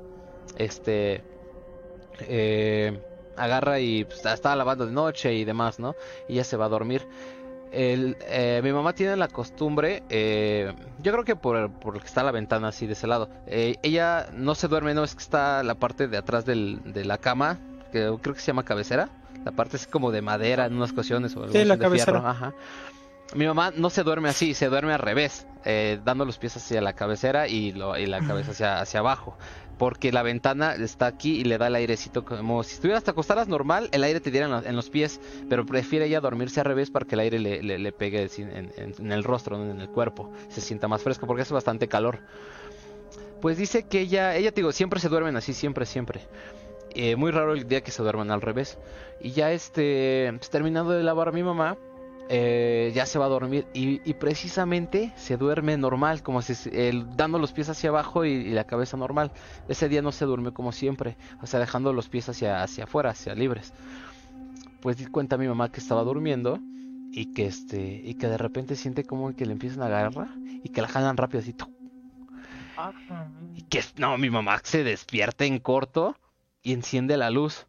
Este, 0.57 1.23
eh, 2.21 2.99
agarra 3.35 3.79
y 3.79 4.05
pues, 4.05 4.25
estaba 4.25 4.55
lavando 4.55 4.85
de 4.85 4.91
noche 4.91 5.33
y 5.33 5.45
demás, 5.45 5.79
¿no? 5.79 5.95
Y 6.27 6.35
ya 6.35 6.43
se 6.43 6.57
va 6.57 6.65
a 6.65 6.69
dormir. 6.69 7.07
El, 7.71 8.15
eh, 8.21 8.61
mi 8.63 8.71
mamá 8.71 8.93
tiene 8.93 9.17
la 9.17 9.27
costumbre, 9.27 10.01
eh, 10.09 10.73
yo 10.99 11.11
creo 11.11 11.25
que 11.25 11.35
por, 11.35 11.69
por 11.69 11.99
que 11.99 12.07
está 12.07 12.23
la 12.23 12.31
ventana 12.31 12.69
así 12.69 12.87
de 12.87 12.93
ese 12.93 13.07
lado. 13.07 13.29
eh, 13.45 13.75
ella 13.83 14.27
no 14.33 14.55
se 14.55 14.67
duerme, 14.69 14.93
no 14.93 15.03
es 15.03 15.13
que 15.15 15.21
está 15.21 15.63
la 15.63 15.75
parte 15.75 16.07
de 16.07 16.17
atrás 16.17 16.45
del- 16.45 16.79
de 16.93 17.03
la 17.03 17.17
cama, 17.17 17.59
que 17.91 18.09
creo 18.21 18.35
que 18.35 18.39
se 18.39 18.47
llama 18.47 18.63
cabecera. 18.63 19.09
La 19.43 19.51
parte 19.51 19.75
es 19.77 19.85
como 19.85 20.11
de 20.11 20.21
madera 20.21 20.65
en 20.65 20.75
unas 20.75 20.93
cuestiones 20.93 21.35
o 21.35 21.43
algo 21.43 21.53
Sí, 21.53 21.65
la 21.65 21.75
de 21.75 21.81
cabecera. 21.81 22.13
fierro, 22.13 22.27
ajá. 22.27 22.53
Mi 23.35 23.45
mamá 23.45 23.71
no 23.75 23.89
se 23.89 24.03
duerme 24.03 24.29
así, 24.29 24.53
se 24.53 24.67
duerme 24.69 24.93
al 24.93 24.99
revés, 24.99 25.45
eh, 25.65 25.99
dando 26.03 26.23
los 26.25 26.37
pies 26.37 26.55
hacia 26.57 26.79
la 26.81 26.93
cabecera 26.93 27.47
y, 27.47 27.73
lo- 27.73 27.95
la 27.97 28.19
cabeza 28.25 28.51
hacia, 28.51 28.79
hacia 28.79 28.99
abajo. 29.01 29.37
Porque 29.77 30.11
la 30.11 30.23
ventana 30.23 30.73
está 30.75 31.05
aquí 31.05 31.35
y 31.39 31.43
le 31.43 31.57
da 31.59 31.67
el 31.67 31.75
airecito 31.75 32.25
como 32.25 32.63
si 32.63 32.75
estuvieras 32.75 33.03
te 33.03 33.11
acostaras 33.11 33.47
normal, 33.47 33.89
el 33.91 34.03
aire 34.03 34.19
te 34.21 34.31
diera 34.31 34.61
en, 34.65 34.75
los- 34.75 34.89
pies, 34.89 35.19
pero 35.49 35.65
prefiere 35.65 36.05
ella 36.05 36.19
dormirse 36.21 36.61
al 36.61 36.65
revés 36.65 36.89
para 36.89 37.05
que 37.05 37.13
el 37.15 37.19
aire 37.19 37.37
le, 37.39 37.91
pegue 37.91 38.27
en, 38.37 39.11
el 39.11 39.23
rostro, 39.23 39.61
en 39.61 39.79
el 39.81 39.89
cuerpo, 39.89 40.31
se 40.49 40.61
sienta 40.61 40.87
más 40.87 41.03
fresco 41.03 41.27
porque 41.27 41.43
hace 41.43 41.53
bastante 41.53 41.87
calor. 41.87 42.19
Pues 43.41 43.57
dice 43.57 43.83
que 43.83 43.99
ella, 44.01 44.35
ella 44.35 44.51
te 44.51 44.61
digo, 44.61 44.71
siempre 44.71 44.99
se 44.99 45.09
duermen 45.09 45.35
así, 45.35 45.53
siempre, 45.53 45.85
siempre. 45.85 46.21
Eh, 46.95 47.15
muy 47.15 47.29
raro 47.29 47.53
el 47.53 47.67
día 47.67 47.81
que 47.81 47.91
se 47.91 48.01
duerman 48.01 48.31
al 48.31 48.41
revés. 48.41 48.79
Y 49.21 49.31
ya 49.31 49.51
este, 49.51 50.33
pues, 50.39 50.49
terminando 50.49 50.91
de 50.91 51.03
lavar 51.03 51.27
a 51.27 51.31
mi 51.31 51.43
mamá, 51.43 51.77
eh, 52.29 52.91
ya 52.93 53.05
se 53.05 53.19
va 53.19 53.25
a 53.25 53.29
dormir 53.29 53.67
y, 53.73 54.01
y 54.09 54.13
precisamente 54.15 55.13
se 55.15 55.37
duerme 55.37 55.77
normal, 55.77 56.23
como 56.23 56.41
si 56.41 56.53
el- 56.71 57.15
dando 57.15 57.39
los 57.39 57.51
pies 57.53 57.69
hacia 57.69 57.89
abajo 57.89 58.25
y, 58.25 58.29
y 58.31 58.49
la 58.51 58.65
cabeza 58.65 58.97
normal. 58.97 59.31
Ese 59.67 59.87
día 59.89 60.01
no 60.01 60.11
se 60.11 60.25
durmió 60.25 60.53
como 60.53 60.71
siempre, 60.71 61.17
o 61.41 61.47
sea, 61.47 61.59
dejando 61.59 61.93
los 61.93 62.09
pies 62.09 62.29
hacia, 62.29 62.61
hacia 62.63 62.83
afuera, 62.85 63.11
hacia 63.11 63.33
libres. 63.35 63.73
Pues 64.81 64.97
di 64.97 65.05
cuenta 65.07 65.37
mi 65.37 65.47
mamá 65.47 65.71
que 65.71 65.79
estaba 65.79 66.03
durmiendo 66.03 66.59
y 67.11 67.33
que 67.33 67.47
este 67.47 68.01
y 68.03 68.13
que 68.15 68.27
de 68.27 68.37
repente 68.37 68.75
siente 68.75 69.03
como 69.03 69.35
que 69.35 69.45
le 69.45 69.53
empiezan 69.53 69.81
a 69.81 69.87
agarrar 69.87 70.27
y 70.63 70.69
que 70.69 70.81
la 70.81 70.87
jalan 70.87 71.17
rápido 71.17 71.39
así. 71.39 71.53
¡tuc! 71.53 71.69
Y 73.55 73.63
que 73.63 73.81
no, 73.97 74.17
mi 74.17 74.29
mamá 74.29 74.59
se 74.63 74.83
despierta 74.83 75.45
en 75.45 75.59
corto 75.59 76.15
y 76.61 76.73
enciende 76.73 77.17
la 77.17 77.29
luz. 77.31 77.65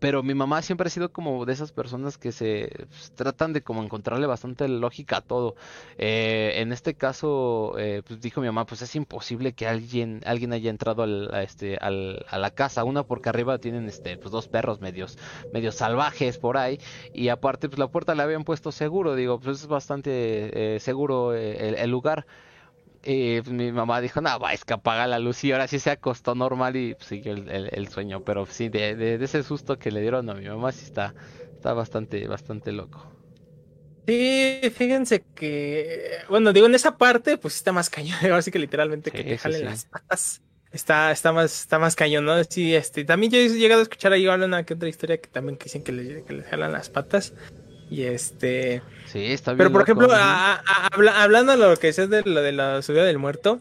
Pero 0.00 0.22
mi 0.24 0.34
mamá 0.34 0.62
siempre 0.62 0.88
ha 0.88 0.90
sido 0.90 1.12
como 1.12 1.44
de 1.46 1.52
esas 1.52 1.72
personas 1.72 2.18
que 2.18 2.32
se 2.32 2.70
pues, 2.88 3.12
tratan 3.14 3.52
de 3.52 3.62
como 3.62 3.82
encontrarle 3.84 4.26
bastante 4.26 4.66
lógica 4.68 5.18
a 5.18 5.20
todo. 5.22 5.54
Eh, 5.98 6.54
en 6.56 6.72
este 6.72 6.96
caso, 6.96 7.74
eh, 7.78 8.02
pues 8.06 8.20
dijo 8.20 8.40
mi 8.40 8.46
mamá, 8.48 8.66
pues 8.66 8.82
es 8.82 8.96
imposible 8.96 9.54
que 9.54 9.66
alguien, 9.68 10.22
alguien 10.26 10.52
haya 10.52 10.70
entrado 10.70 11.02
al, 11.04 11.32
a 11.34 11.42
este, 11.42 11.76
al- 11.76 12.24
a 12.28 12.38
la 12.38 12.50
casa. 12.50 12.84
Una 12.84 13.04
porque 13.04 13.28
arriba 13.28 13.58
tienen 13.58 13.88
este, 13.88 14.18
pues 14.18 14.32
dos 14.32 14.48
perros 14.48 14.80
medios, 14.80 15.16
medios 15.50 15.74
salvajes 15.76 16.38
por 16.38 16.56
ahí. 16.56 16.78
Y 17.12 17.28
aparte, 17.28 17.68
pues 17.68 17.78
la 17.78 17.88
puerta 17.88 18.14
le 18.14 18.22
habían 18.22 18.44
puesto 18.44 18.72
seguro. 18.72 19.14
Digo, 19.14 19.38
pues 19.40 19.60
es 19.60 19.66
bastante 19.66 20.76
eh, 20.76 20.80
seguro 20.80 21.34
eh, 21.34 21.74
el 21.82 21.90
lugar. 21.90 22.26
Y 23.02 23.40
pues, 23.42 23.52
mi 23.54 23.72
mamá 23.72 24.00
dijo, 24.00 24.20
no, 24.20 24.38
va, 24.38 24.52
es 24.52 24.64
que 24.64 24.74
apaga 24.74 25.06
la 25.06 25.18
luz 25.18 25.42
y 25.44 25.52
ahora 25.52 25.68
sí 25.68 25.78
se 25.78 25.90
acostó 25.90 26.34
normal 26.34 26.76
y 26.76 26.94
pues, 26.94 27.06
siguió 27.08 27.32
el, 27.32 27.48
el- 27.48 27.68
el 27.72 27.88
sueño. 27.88 28.22
Pero 28.24 28.46
sí, 28.46 28.68
de, 28.68 28.94
de- 28.96 29.18
de 29.18 29.24
ese 29.24 29.42
susto 29.42 29.78
que 29.78 29.90
le 29.90 30.00
dieron 30.02 30.28
a 30.30 30.34
mi 30.34 30.46
mamá 30.48 30.72
sí 30.72 30.84
está, 30.84 31.14
está 31.54 31.72
bastante, 31.74 32.26
bastante 32.28 32.72
loco. 32.72 33.06
Sí, 34.06 34.60
fíjense 34.74 35.24
que, 35.34 36.18
bueno, 36.28 36.52
digo, 36.52 36.66
en 36.66 36.74
esa 36.74 36.96
parte, 36.98 37.38
pues 37.38 37.54
está 37.56 37.70
más 37.72 37.90
cañón, 37.90 38.18
ahora 38.22 38.42
sí 38.42 38.50
que 38.50 38.58
literalmente 38.58 39.12
que 39.12 39.22
te 39.24 39.36
jalen 39.36 39.60
sí. 39.60 39.64
las 39.64 39.84
patas. 39.84 40.42
Está, 40.72 41.10
está 41.12 41.32
más, 41.32 41.60
está 41.62 41.78
más 41.78 41.94
cañón, 41.96 42.24
¿no? 42.24 42.42
Sí, 42.44 42.74
este, 42.74 43.04
también 43.04 43.32
yo 43.32 43.38
he 43.38 43.48
llegado 43.48 43.80
a 43.80 43.82
escuchar 43.84 44.12
ahí 44.12 44.26
una 44.26 44.64
que 44.64 44.74
otra 44.74 44.88
historia 44.88 45.20
que 45.20 45.28
también 45.28 45.56
que 45.58 45.64
dicen 45.64 45.82
que 45.82 45.92
le, 45.92 46.24
que 46.24 46.32
le 46.32 46.42
jalan 46.44 46.72
las 46.72 46.90
patas. 46.90 47.34
Y 47.90 48.02
este, 48.04 48.82
Sí, 49.06 49.26
está 49.26 49.50
bien 49.52 49.58
pero 49.58 49.72
por 49.72 49.80
loco, 49.80 49.84
ejemplo, 49.92 50.06
ujú. 50.06 50.16
a- 50.16 50.54
a- 50.54 50.88
habla- 50.92 51.22
hablando 51.22 51.52
de 51.52 51.58
lo 51.58 51.76
que 51.76 51.88
es 51.88 51.96
de 51.96 52.22
lo 52.24 52.40
de 52.40 52.52
la 52.52 52.80
subida 52.82 53.04
del 53.04 53.18
muerto, 53.18 53.60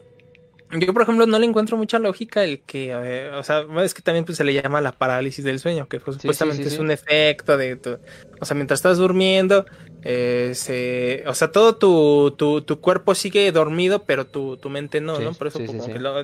yo 0.71 0.93
por 0.93 1.01
ejemplo 1.01 1.25
no 1.25 1.39
le 1.39 1.47
encuentro 1.47 1.77
mucha 1.77 1.97
lógica 1.97 2.43
el 2.43 2.61
que, 2.61 2.91
eh, 2.91 3.31
o 3.31 3.43
sea, 3.43 3.65
es 3.83 3.93
que 3.95 4.03
también 4.03 4.23
pues, 4.25 4.37
se 4.37 4.43
le 4.43 4.53
llama 4.53 4.81
la 4.81 4.91
parálisis 4.91 5.43
del 5.43 5.59
sueño, 5.59 5.87
que 5.87 5.99
pues, 5.99 6.17
sí, 6.17 6.21
supuestamente 6.21 6.69
sí, 6.69 6.75
es 6.75 6.79
un 6.79 6.91
efecto 6.91 7.57
de 7.57 7.75
tu, 7.75 7.97
o 8.39 8.45
sea, 8.45 8.53
mientras 8.55 8.77
estás 8.79 8.99
durmiendo, 8.99 9.65
eh, 10.03 10.51
se, 10.53 11.23
o 11.25 11.33
sea, 11.33 11.51
todo 11.51 11.75
tu, 11.77 12.35
tu, 12.37 12.61
tu 12.61 12.79
cuerpo 12.79 13.15
sigue 13.15 13.51
dormido, 13.51 14.03
pero 14.03 14.27
tu, 14.27 14.57
tu 14.57 14.69
mente 14.69 15.01
no, 15.01 15.19
¿no? 15.19 15.33
Por 15.33 15.47
eso 15.47 15.59
como 15.65 15.83
que 15.93 15.99
lo- 15.99 16.23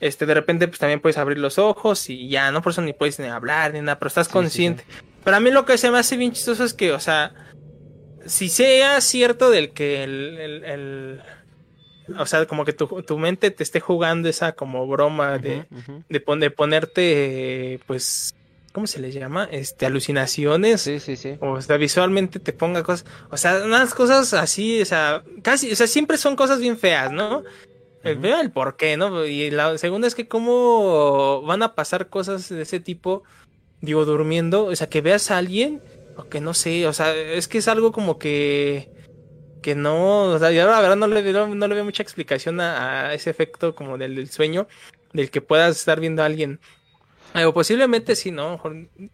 este, 0.00 0.26
de 0.26 0.34
repente 0.34 0.68
pues 0.68 0.78
también 0.78 1.00
puedes 1.00 1.18
abrir 1.18 1.38
los 1.38 1.58
ojos 1.58 2.08
y 2.10 2.28
ya, 2.28 2.50
¿no? 2.52 2.62
Por 2.62 2.72
eso 2.72 2.82
ni 2.82 2.92
puedes 2.92 3.18
ni 3.18 3.26
hablar 3.26 3.72
ni 3.74 3.80
nada, 3.80 3.98
pero 3.98 4.08
estás 4.08 4.26
Sí, 4.26 4.30
sí, 4.30 4.32
consciente. 4.32 4.84
Pero 5.24 5.36
a 5.36 5.40
mí 5.40 5.50
lo 5.50 5.64
que 5.64 5.76
se 5.78 5.90
me 5.90 5.98
hace 5.98 6.16
bien 6.16 6.32
chistoso 6.32 6.64
es 6.64 6.74
que, 6.74 6.92
o 6.92 7.00
sea, 7.00 7.32
si 8.26 8.48
sea 8.48 9.00
cierto 9.00 9.50
del 9.50 9.70
que 9.72 10.04
el, 10.04 10.38
el- 10.38 10.64
el- 10.64 11.22
o 12.18 12.24
sea, 12.26 12.46
como 12.46 12.64
que 12.64 12.72
tu, 12.72 12.86
tu 13.02 13.18
mente 13.18 13.50
te 13.50 13.62
esté 13.62 13.80
jugando 13.80 14.28
esa 14.28 14.52
como 14.52 14.86
broma 14.86 15.36
de, 15.38 15.66
de, 16.08 16.20
pon- 16.20 16.40
de 16.40 16.50
ponerte, 16.50 17.80
pues, 17.86 18.34
¿cómo 18.72 18.86
se 18.86 18.98
le 19.00 19.10
llama? 19.12 19.46
Este, 19.52 19.84
alucinaciones. 19.84 20.80
Sí, 20.80 21.00
sí, 21.00 21.16
sí. 21.16 21.36
O 21.40 21.60
sea, 21.60 21.76
visualmente 21.76 22.38
te 22.40 22.52
ponga 22.54 22.82
cosas, 22.82 23.04
o 23.30 23.36
sea, 23.36 23.62
unas 23.64 23.92
cosas 23.94 24.32
así, 24.32 24.80
o 24.80 24.86
sea, 24.86 25.22
casi, 25.42 25.70
o 25.70 25.76
sea, 25.76 25.86
siempre 25.86 26.16
son 26.16 26.34
cosas 26.34 26.60
bien 26.60 26.78
feas, 26.78 27.12
¿no? 27.12 27.42
El 28.02 28.12
Ujú. 28.12 28.20
primero, 28.22 28.40
el 28.40 28.50
por 28.52 28.76
qué, 28.76 28.96
¿no? 28.96 29.24
Y 29.26 29.50
la 29.50 29.76
segunda 29.78 30.06
es 30.08 30.14
que 30.14 30.28
cómo 30.28 31.42
van 31.42 31.62
a 31.62 31.74
pasar 31.74 32.08
cosas 32.08 32.48
de 32.48 32.62
ese 32.62 32.80
tipo, 32.80 33.24
digo, 33.80 34.04
durmiendo, 34.04 34.66
o 34.66 34.76
sea, 34.76 34.88
que 34.88 35.00
veas 35.00 35.30
a 35.30 35.38
alguien, 35.38 35.82
o 36.16 36.24
que 36.28 36.40
no 36.40 36.54
sé, 36.54 36.86
o 36.86 36.92
sea, 36.92 37.14
es 37.14 37.48
que 37.48 37.58
es 37.58 37.68
algo 37.68 37.92
como 37.92 38.18
que, 38.18 38.88
que 39.60 39.74
no, 39.74 40.24
o 40.32 40.38
sea, 40.38 40.50
yo 40.52 40.66
la 40.66 40.80
verdad 40.80 40.96
no 40.96 41.06
le, 41.08 41.22
veo- 41.22 41.48
no 41.54 41.68
le 41.68 41.74
veo 41.74 41.84
mucha 41.84 42.02
explicación 42.02 42.60
a, 42.60 43.08
a 43.08 43.14
ese 43.14 43.30
efecto 43.30 43.74
como 43.74 43.98
del, 43.98 44.14
del 44.14 44.30
sueño, 44.30 44.68
del 45.12 45.30
que 45.30 45.40
puedas 45.40 45.76
estar 45.76 45.98
viendo 46.00 46.22
a 46.22 46.26
alguien. 46.26 46.60
Eh, 47.34 47.44
O 47.44 47.52
posiblemente 47.52 48.14
sí, 48.16 48.30
¿no? 48.30 48.60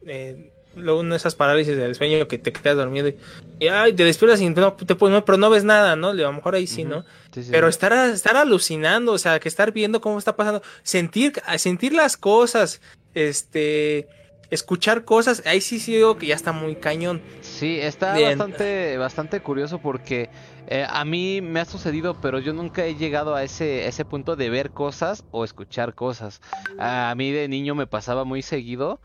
Eh, 0.07 0.53
luego 0.77 1.01
una 1.01 1.11
de 1.11 1.17
esas 1.17 1.35
parálisis 1.35 1.77
del 1.77 1.95
sueño 1.95 2.27
que 2.29 2.39
te 2.39 2.53
quedas 2.53 2.77
dormido 2.77 3.09
y, 3.09 3.17
y, 3.61 3.69
ay, 3.69 3.93
te 3.93 4.05
despiertas 4.05 4.41
y 4.41 4.49
no, 4.51 4.73
te, 4.73 4.95
pues, 4.95 5.13
no, 5.13 5.25
pero 5.25 5.39
no 5.39 5.51
ves 5.51 5.65
nada, 5.65 5.97
¿no? 5.97 6.09
A 6.09 6.15
lo 6.15 6.33
mejor 6.33 6.55
ahí 6.55 6.67
sí. 6.67 6.85
¿no? 6.85 7.05
Sí, 7.33 7.45
sí, 7.45 7.51
Pero 7.51 7.69
estar, 7.69 7.93
estar 8.09 8.37
alucinando, 8.37 9.13
o 9.13 9.19
sea, 9.19 9.41
que 9.41 9.49
estar 9.49 9.73
viendo 9.73 10.01
cómo 10.01 10.19
está 10.19 10.37
pasando, 10.37 10.63
sentir, 10.83 11.35
sentir 11.59 11.93
las 11.93 12.17
cosas, 12.17 12.81
este, 13.15 14.09
escuchar 14.51 15.05
cosas, 15.05 15.43
ahí 15.47 15.61
sí 15.61 15.79
sí 15.81 15.95
digo 15.95 16.17
que 16.17 16.27
ya 16.27 16.35
está 16.35 16.53
muy 16.53 16.77
cañón. 16.77 17.21
Sí, 17.41 17.79
está 17.81 18.15
Bien. 18.15 18.39
bastante, 18.39 18.97
bastante 18.99 19.41
curioso 19.41 19.79
porque 19.79 20.31
eh, 20.67 20.87
a 20.89 21.05
mí 21.05 21.41
me 21.41 21.61
ha 21.61 21.65
sucedido, 21.65 22.21
pero 22.21 22.39
yo 22.39 22.53
nunca 22.53 22.85
he 22.85 22.95
llegado 22.95 23.35
a 23.35 23.43
ese, 23.43 23.87
ese 23.87 24.05
punto 24.05 24.37
de 24.37 24.51
ver 24.51 24.71
cosas 24.71 25.25
o 25.31 25.45
escuchar 25.45 25.95
cosas. 25.95 26.41
A 26.79 27.15
mí 27.17 27.33
de 27.33 27.49
niño 27.49 27.75
me 27.75 27.87
pasaba 27.87 28.25
muy 28.25 28.43
seguido 28.43 29.01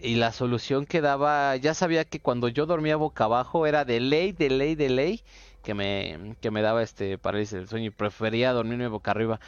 y 0.00 0.16
la 0.16 0.32
solución 0.32 0.86
que 0.86 1.00
daba, 1.00 1.56
ya 1.56 1.74
sabía 1.74 2.04
que 2.04 2.20
cuando 2.20 2.48
yo 2.48 2.66
dormía 2.66 2.96
boca 2.96 3.24
abajo 3.24 3.66
era 3.66 3.84
de 3.84 4.00
ley, 4.00 4.32
de 4.32 4.50
ley, 4.50 4.74
de 4.74 4.88
ley, 4.90 5.22
que 5.62 5.74
me, 5.74 6.36
que 6.40 6.50
me 6.50 6.62
daba 6.62 6.82
este 6.82 7.18
parálisis 7.18 7.54
del 7.54 7.68
sueño 7.68 7.86
y 7.86 7.90
prefería 7.90 8.52
dormirme 8.52 8.88
boca 8.88 9.10
arriba. 9.10 9.40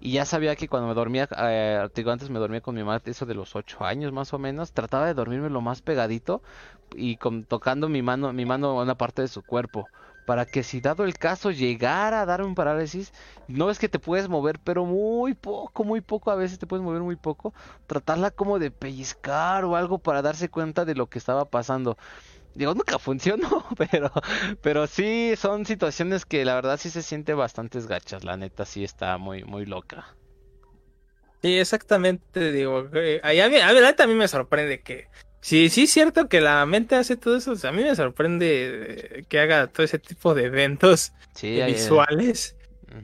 Y 0.00 0.12
ya 0.12 0.24
sabía 0.26 0.56
que 0.56 0.68
cuando 0.68 0.88
me 0.88 0.94
dormía, 0.94 1.28
eh, 1.38 1.88
digo, 1.94 2.10
antes 2.10 2.30
me 2.30 2.38
dormía 2.38 2.60
con 2.60 2.74
mi 2.74 2.84
madre, 2.84 3.10
eso 3.10 3.26
de 3.26 3.34
los 3.34 3.56
ocho 3.56 3.84
años 3.84 4.12
más 4.12 4.32
o 4.34 4.38
menos, 4.38 4.72
trataba 4.72 5.06
de 5.06 5.14
dormirme 5.14 5.50
lo 5.50 5.60
más 5.60 5.82
pegadito 5.82 6.42
y 6.96 7.16
tocando 7.48 7.88
mi 7.88 8.02
mano, 8.02 8.32
mi 8.32 8.44
mano 8.44 8.78
a 8.78 8.82
una 8.82 8.96
parte 8.96 9.22
de 9.22 9.28
su 9.28 9.42
cuerpo 9.42 9.90
para 10.24 10.46
que 10.46 10.62
si 10.62 10.80
dado 10.80 11.04
el 11.04 11.18
caso 11.18 11.50
llegara 11.50 12.22
a 12.22 12.26
darme 12.26 12.46
un 12.46 12.54
parálisis, 12.54 13.12
no 13.48 13.70
es 13.70 13.78
que 13.78 13.88
te 13.88 13.98
puedes 13.98 14.28
mover, 14.28 14.58
pero 14.60 14.84
muy 14.84 15.34
poco, 15.34 15.84
muy 15.84 16.00
poco, 16.00 16.30
a 16.30 16.36
veces 16.36 16.58
te 16.58 16.66
puedes 16.66 16.84
mover 16.84 17.02
muy 17.02 17.16
poco, 17.16 17.54
tratarla 17.86 18.30
como 18.30 18.58
de 18.58 18.70
pellizcar 18.70 19.64
o 19.64 19.76
algo 19.76 19.98
para 19.98 20.22
darse 20.22 20.48
cuenta 20.48 20.84
de 20.84 20.94
lo 20.94 21.08
que 21.08 21.18
estaba 21.18 21.44
pasando. 21.44 21.96
Digo, 22.54 22.74
nunca 22.74 22.98
funcionó, 22.98 23.64
pero, 23.90 24.10
pero 24.62 24.86
sí 24.86 25.34
son 25.36 25.66
situaciones 25.66 26.24
que 26.26 26.44
la 26.44 26.54
verdad 26.54 26.78
sí 26.78 26.90
se 26.90 27.02
siente 27.02 27.34
bastante 27.34 27.80
gachas, 27.80 28.24
la 28.24 28.36
neta 28.36 28.64
sí 28.64 28.84
está 28.84 29.18
muy, 29.18 29.44
muy 29.44 29.66
loca. 29.66 30.16
Sí, 31.42 31.58
exactamente, 31.58 32.52
digo, 32.52 32.88
eh, 32.94 33.20
a 33.22 33.28
mí, 33.28 33.40
a 33.40 33.48
mí, 33.50 33.56
a 33.98 34.06
mí 34.06 34.14
me 34.14 34.28
sorprende 34.28 34.82
que, 34.82 35.08
Sí, 35.44 35.68
sí 35.68 35.82
es 35.82 35.90
cierto 35.90 36.26
que 36.26 36.40
la 36.40 36.64
mente 36.64 36.96
hace 36.96 37.18
todo 37.18 37.36
eso. 37.36 37.52
a 37.68 37.70
mí 37.70 37.82
me 37.82 37.94
sorprende 37.94 39.26
que 39.28 39.40
haga 39.40 39.66
todo 39.66 39.84
ese 39.84 39.98
tipo 39.98 40.32
de 40.32 40.44
eventos 40.44 41.12
visuales. 41.42 42.56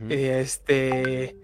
Este. 0.08 1.36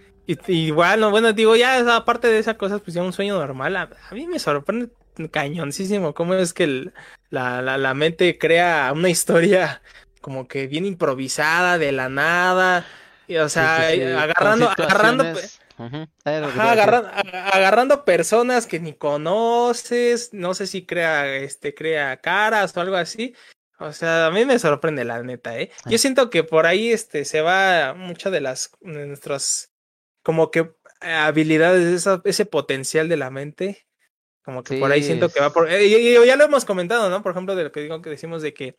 igual, 0.49 1.01
no, 1.01 1.11
bueno, 1.11 1.35
digo, 1.35 1.55
ya 1.55 1.95
aparte 1.95 2.29
de 2.29 2.39
esas 2.39 2.55
cosas, 2.55 2.81
pues 2.81 2.95
ya 2.95 3.03
un 3.03 3.13
sueño 3.13 3.39
normal. 3.39 3.77
A, 3.77 3.91
mí 4.13 4.27
me 4.27 4.39
sorprende 4.39 4.89
cañoncísimo 5.31 6.15
cómo 6.15 6.33
es 6.33 6.55
que 6.55 6.91
la, 7.29 7.61
la, 7.61 7.77
la, 7.77 7.93
mente 7.93 8.39
crea 8.39 8.91
una 8.95 9.11
historia 9.11 9.83
como 10.23 10.49
que 10.49 10.67
bien 10.67 10.87
improvisada, 10.87 11.77
de 11.77 11.93
la 11.93 12.09
nada. 12.09 12.87
Y, 13.29 13.37
o 13.37 13.51
sea, 13.51 13.89
agarrando, 14.23 14.71
agarrando 14.71 15.25
agarrando, 16.25 18.05
personas 18.05 18.67
que 18.67 18.81
ni 18.81 18.95
conoces, 18.95 20.33
no 20.33 20.55
sé 20.55 20.67
si 20.67 20.87
crea, 20.87 21.37
este, 21.37 21.75
crea 21.75 22.17
caras 22.19 22.77
o 22.77 22.81
algo 22.81 22.97
así. 22.97 23.35
O 23.79 23.93
sea, 23.93 24.27
a 24.27 24.31
mí 24.31 24.45
me 24.47 24.59
sorprende 24.59 25.05
la 25.05 25.23
neta, 25.23 25.59
¿eh? 25.59 25.71
Yo 25.85 25.99
siento 25.99 26.31
que 26.31 26.45
por 26.45 26.67
ahí, 26.67 26.93
este, 26.93 27.25
se 27.25 27.43
va 27.43 27.95
mucho 27.95 28.31
de 28.31 28.41
las, 28.41 28.71
de 28.81 29.07
nuestras, 29.07 29.71
como 30.23 30.51
que 30.51 30.73
habilidades, 31.01 32.07
ese 32.25 32.47
potencial 32.47 33.09
de 33.09 33.17
la 33.17 33.31
mente. 33.31 33.87
Como 34.43 34.63
que 34.63 34.79
por 34.79 34.93
ahí 34.93 35.03
siento 35.03 35.29
que 35.29 35.41
va 35.41 35.53
por, 35.53 35.71
eh, 35.71 36.25
ya 36.25 36.37
lo 36.37 36.45
hemos 36.45 36.65
comentado, 36.65 37.11
¿no? 37.11 37.23
Por 37.23 37.33
ejemplo, 37.33 37.57
de 37.57 37.65
lo 37.65 37.73
que 37.73 37.81
digo 37.81 38.01
que 38.01 38.11
decimos 38.11 38.43
de 38.43 38.55
que 38.55 38.77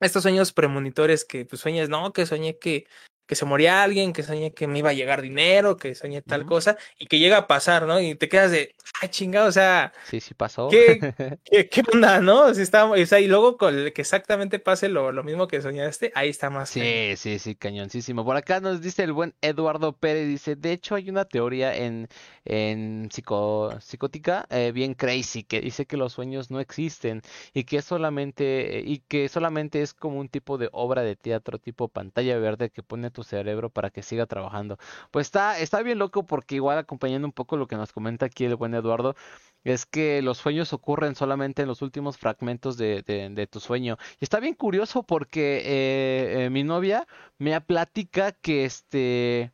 estos 0.00 0.22
sueños 0.22 0.52
premonitores 0.52 1.24
que 1.24 1.44
pues 1.44 1.60
sueñas, 1.60 1.88
no, 1.88 2.12
que 2.12 2.26
soñé 2.26 2.58
que 2.58 2.86
que 3.28 3.34
se 3.34 3.44
moría 3.44 3.82
alguien, 3.82 4.14
que 4.14 4.22
soñé 4.22 4.54
que 4.54 4.66
me 4.66 4.78
iba 4.78 4.88
a 4.88 4.94
llegar 4.94 5.20
dinero, 5.20 5.76
que 5.76 5.94
soñé 5.94 6.22
tal 6.22 6.46
cosa, 6.46 6.78
y 6.98 7.06
que 7.06 7.18
llega 7.18 7.36
a 7.36 7.46
pasar, 7.46 7.86
¿no? 7.86 8.00
Y 8.00 8.14
te 8.14 8.26
quedas 8.26 8.50
de, 8.50 8.74
ay, 9.02 9.10
chingado, 9.10 9.48
o 9.48 9.52
sea. 9.52 9.92
Sí, 10.04 10.18
sí 10.20 10.32
pasó. 10.32 10.68
¿Qué, 10.70 11.68
qué, 11.70 11.82
onda, 11.92 12.22
no? 12.22 12.54
Si 12.54 12.62
está, 12.62 12.86
o 12.86 13.06
sea, 13.06 13.20
y 13.20 13.26
luego 13.26 13.58
con 13.58 13.78
el 13.78 13.92
que 13.92 14.00
exactamente 14.00 14.58
pase 14.58 14.88
lo, 14.88 15.12
lo 15.12 15.22
mismo 15.24 15.46
que 15.46 15.60
soñaste, 15.60 16.10
ahí 16.14 16.30
está 16.30 16.48
más. 16.48 16.70
Sí, 16.70 17.14
sí, 17.16 17.38
sí, 17.38 17.54
cañoncísimo. 17.54 18.24
Por 18.24 18.36
acá 18.36 18.60
nos 18.60 18.80
dice 18.80 19.02
el 19.02 19.12
buen 19.12 19.34
Eduardo 19.42 19.94
Pérez, 19.94 20.26
dice, 20.26 20.56
de 20.56 20.72
hecho 20.72 20.94
hay 20.94 21.10
una 21.10 21.26
teoría 21.26 21.76
en, 21.76 22.08
en 22.46 23.10
psico, 23.12 23.78
psicótica 23.82 24.46
eh, 24.48 24.72
bien 24.72 24.94
crazy, 24.94 25.44
que 25.44 25.60
dice 25.60 25.84
que 25.84 25.98
los 25.98 26.14
sueños 26.14 26.50
no 26.50 26.60
existen 26.60 27.20
y 27.52 27.64
que 27.64 27.82
solamente, 27.82 28.82
y 28.86 29.00
que 29.00 29.28
solamente 29.28 29.82
es 29.82 29.92
como 29.92 30.18
un 30.18 30.30
tipo 30.30 30.56
de 30.56 30.70
obra 30.72 31.02
de 31.02 31.14
teatro, 31.14 31.58
tipo 31.58 31.88
pantalla 31.88 32.38
verde 32.38 32.70
que 32.70 32.82
pone 32.82 33.10
tu 33.18 33.24
cerebro 33.24 33.68
para 33.68 33.90
que 33.90 34.02
siga 34.04 34.26
trabajando. 34.26 34.78
Pues 35.10 35.26
está, 35.26 35.58
está 35.58 35.82
bien 35.82 35.98
loco 35.98 36.24
porque 36.24 36.54
igual 36.54 36.78
acompañando 36.78 37.26
un 37.26 37.32
poco 37.32 37.56
lo 37.56 37.66
que 37.66 37.74
nos 37.74 37.92
comenta 37.92 38.26
aquí 38.26 38.44
el 38.44 38.54
buen 38.54 38.74
Eduardo, 38.74 39.16
es 39.64 39.86
que 39.86 40.22
los 40.22 40.38
sueños 40.38 40.72
ocurren 40.72 41.16
solamente 41.16 41.62
en 41.62 41.68
los 41.68 41.82
últimos 41.82 42.16
fragmentos 42.16 42.76
de, 42.76 43.02
de, 43.02 43.46
tu 43.48 43.58
sueño. 43.58 43.98
Y 44.20 44.24
está 44.24 44.38
bien 44.38 44.54
curioso 44.54 45.02
porque 45.02 45.62
eh, 45.64 46.44
eh, 46.44 46.50
mi 46.50 46.62
novia 46.62 47.08
me 47.38 47.60
platica 47.60 48.30
que 48.30 48.64
este 48.64 49.52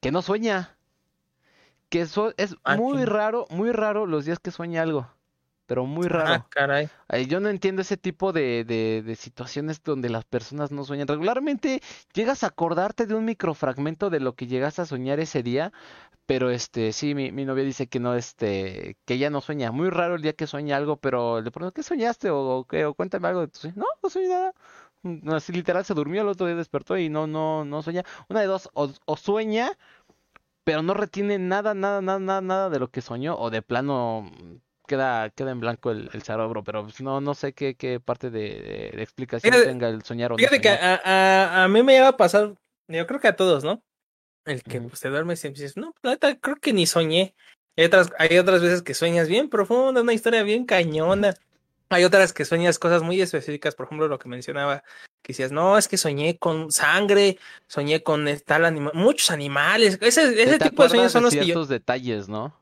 que 0.00 0.10
no 0.10 0.20
sueña. 0.20 0.76
Que 1.88 2.00
eso 2.00 2.34
es 2.36 2.56
ah, 2.64 2.76
muy 2.76 3.04
raro, 3.04 3.46
muy 3.50 3.70
raro 3.70 4.06
los 4.06 4.24
días 4.24 4.40
que 4.40 4.50
sueña 4.50 4.82
algo 4.82 5.13
pero 5.66 5.86
muy 5.86 6.08
raro. 6.08 6.32
Ah, 6.32 6.46
caray. 6.48 6.88
Yo 7.28 7.40
no 7.40 7.48
entiendo 7.48 7.82
ese 7.82 7.96
tipo 7.96 8.32
de, 8.32 8.64
de, 8.64 9.16
situaciones 9.16 9.82
donde 9.82 10.08
las 10.08 10.24
personas 10.24 10.70
no 10.70 10.84
sueñan. 10.84 11.08
Regularmente 11.08 11.82
llegas 12.12 12.44
a 12.44 12.48
acordarte 12.48 13.06
de 13.06 13.14
un 13.14 13.24
microfragmento 13.24 14.10
de 14.10 14.20
lo 14.20 14.34
que 14.34 14.46
llegaste 14.46 14.82
a 14.82 14.86
soñar 14.86 15.20
ese 15.20 15.42
día, 15.42 15.72
pero 16.26 16.50
este, 16.50 16.92
sí, 16.92 17.14
mi, 17.14 17.32
mi 17.32 17.44
novia 17.44 17.64
dice 17.64 17.86
que 17.86 18.00
no, 18.00 18.14
este, 18.14 18.96
que 19.04 19.14
ella 19.14 19.30
no 19.30 19.40
sueña. 19.40 19.72
Muy 19.72 19.90
raro 19.90 20.16
el 20.16 20.22
día 20.22 20.32
que 20.34 20.46
sueña 20.46 20.76
algo, 20.76 20.96
pero 20.96 21.40
le 21.40 21.50
pregunto, 21.50 21.74
¿qué 21.74 21.82
soñaste? 21.82 22.30
O, 22.30 22.66
qué, 22.68 22.84
o 22.86 22.94
cuéntame 22.94 23.28
algo 23.28 23.40
de 23.40 23.48
tu 23.48 23.58
sueño. 23.58 23.76
No, 23.76 23.86
no 24.02 24.10
soñé 24.10 24.28
nada. 24.28 24.54
Mm, 25.02 25.30
así 25.32 25.52
literal 25.52 25.84
se 25.84 25.94
durmió, 25.94 26.22
el 26.22 26.28
otro 26.28 26.46
día 26.46 26.56
despertó 26.56 26.96
y 26.98 27.08
no, 27.08 27.26
no, 27.26 27.64
no 27.64 27.82
sueña. 27.82 28.04
Una 28.28 28.40
de 28.40 28.46
dos, 28.46 28.70
o, 28.74 28.90
o 29.06 29.16
sueña, 29.16 29.72
pero 30.64 30.82
no 30.82 30.94
retiene 30.94 31.38
nada, 31.38 31.74
nada, 31.74 32.00
nada, 32.00 32.18
nada, 32.18 32.40
nada 32.40 32.70
de 32.70 32.78
lo 32.78 32.90
que 32.90 33.02
soñó, 33.02 33.36
o 33.38 33.50
de 33.50 33.62
plano 33.62 34.30
queda, 34.86 35.30
queda 35.30 35.50
en 35.50 35.60
blanco 35.60 35.90
el, 35.90 36.10
el 36.12 36.22
cerebro, 36.22 36.62
pero 36.62 36.86
no, 37.00 37.20
no 37.20 37.34
sé 37.34 37.52
qué, 37.52 37.74
qué 37.74 38.00
parte 38.00 38.30
de, 38.30 38.88
explicación 39.02 39.54
tenga 39.64 39.88
el 39.88 40.02
soñar 40.02 40.32
o 40.32 40.34
no. 40.34 40.38
Fíjate 40.38 40.60
que 40.60 40.68
a, 40.68 41.00
a, 41.04 41.64
a, 41.64 41.68
mí 41.68 41.82
me 41.82 41.94
lleva 41.94 42.08
a 42.08 42.16
pasar, 42.16 42.54
yo 42.88 43.06
creo 43.06 43.20
que 43.20 43.28
a 43.28 43.36
todos, 43.36 43.64
¿no? 43.64 43.82
El 44.44 44.62
que 44.62 44.80
pues, 44.80 45.00
te 45.00 45.08
duermes 45.08 45.44
y 45.44 45.48
dices, 45.50 45.76
no, 45.76 45.94
neta, 46.02 46.38
creo 46.38 46.56
que 46.56 46.72
ni 46.72 46.86
soñé. 46.86 47.34
Hay 47.76 47.86
otras, 47.86 48.12
hay 48.18 48.38
otras 48.38 48.62
veces 48.62 48.82
que 48.82 48.94
sueñas 48.94 49.28
bien 49.28 49.48
profunda, 49.48 50.02
una 50.02 50.12
historia 50.12 50.42
bien 50.42 50.64
cañona. 50.64 51.34
Hay 51.88 52.04
otras 52.04 52.32
que 52.32 52.44
sueñas 52.44 52.78
cosas 52.78 53.02
muy 53.02 53.20
específicas, 53.20 53.74
por 53.74 53.86
ejemplo, 53.86 54.08
lo 54.08 54.18
que 54.18 54.28
mencionaba, 54.28 54.82
que 55.22 55.32
decías, 55.32 55.52
no, 55.52 55.78
es 55.78 55.88
que 55.88 55.96
soñé 55.96 56.38
con 56.38 56.70
sangre, 56.70 57.38
soñé 57.66 58.02
con 58.02 58.26
tal 58.44 58.64
animal, 58.64 58.92
muchos 58.94 59.30
animales. 59.30 59.98
Ese, 60.00 60.42
ese 60.42 60.58
tipo 60.58 60.82
de 60.82 60.88
sueños 60.88 61.12
son 61.12 61.24
los 61.24 61.34
que 61.34 61.46
yo... 61.46 61.66
detalles, 61.66 62.28
¿no? 62.28 62.54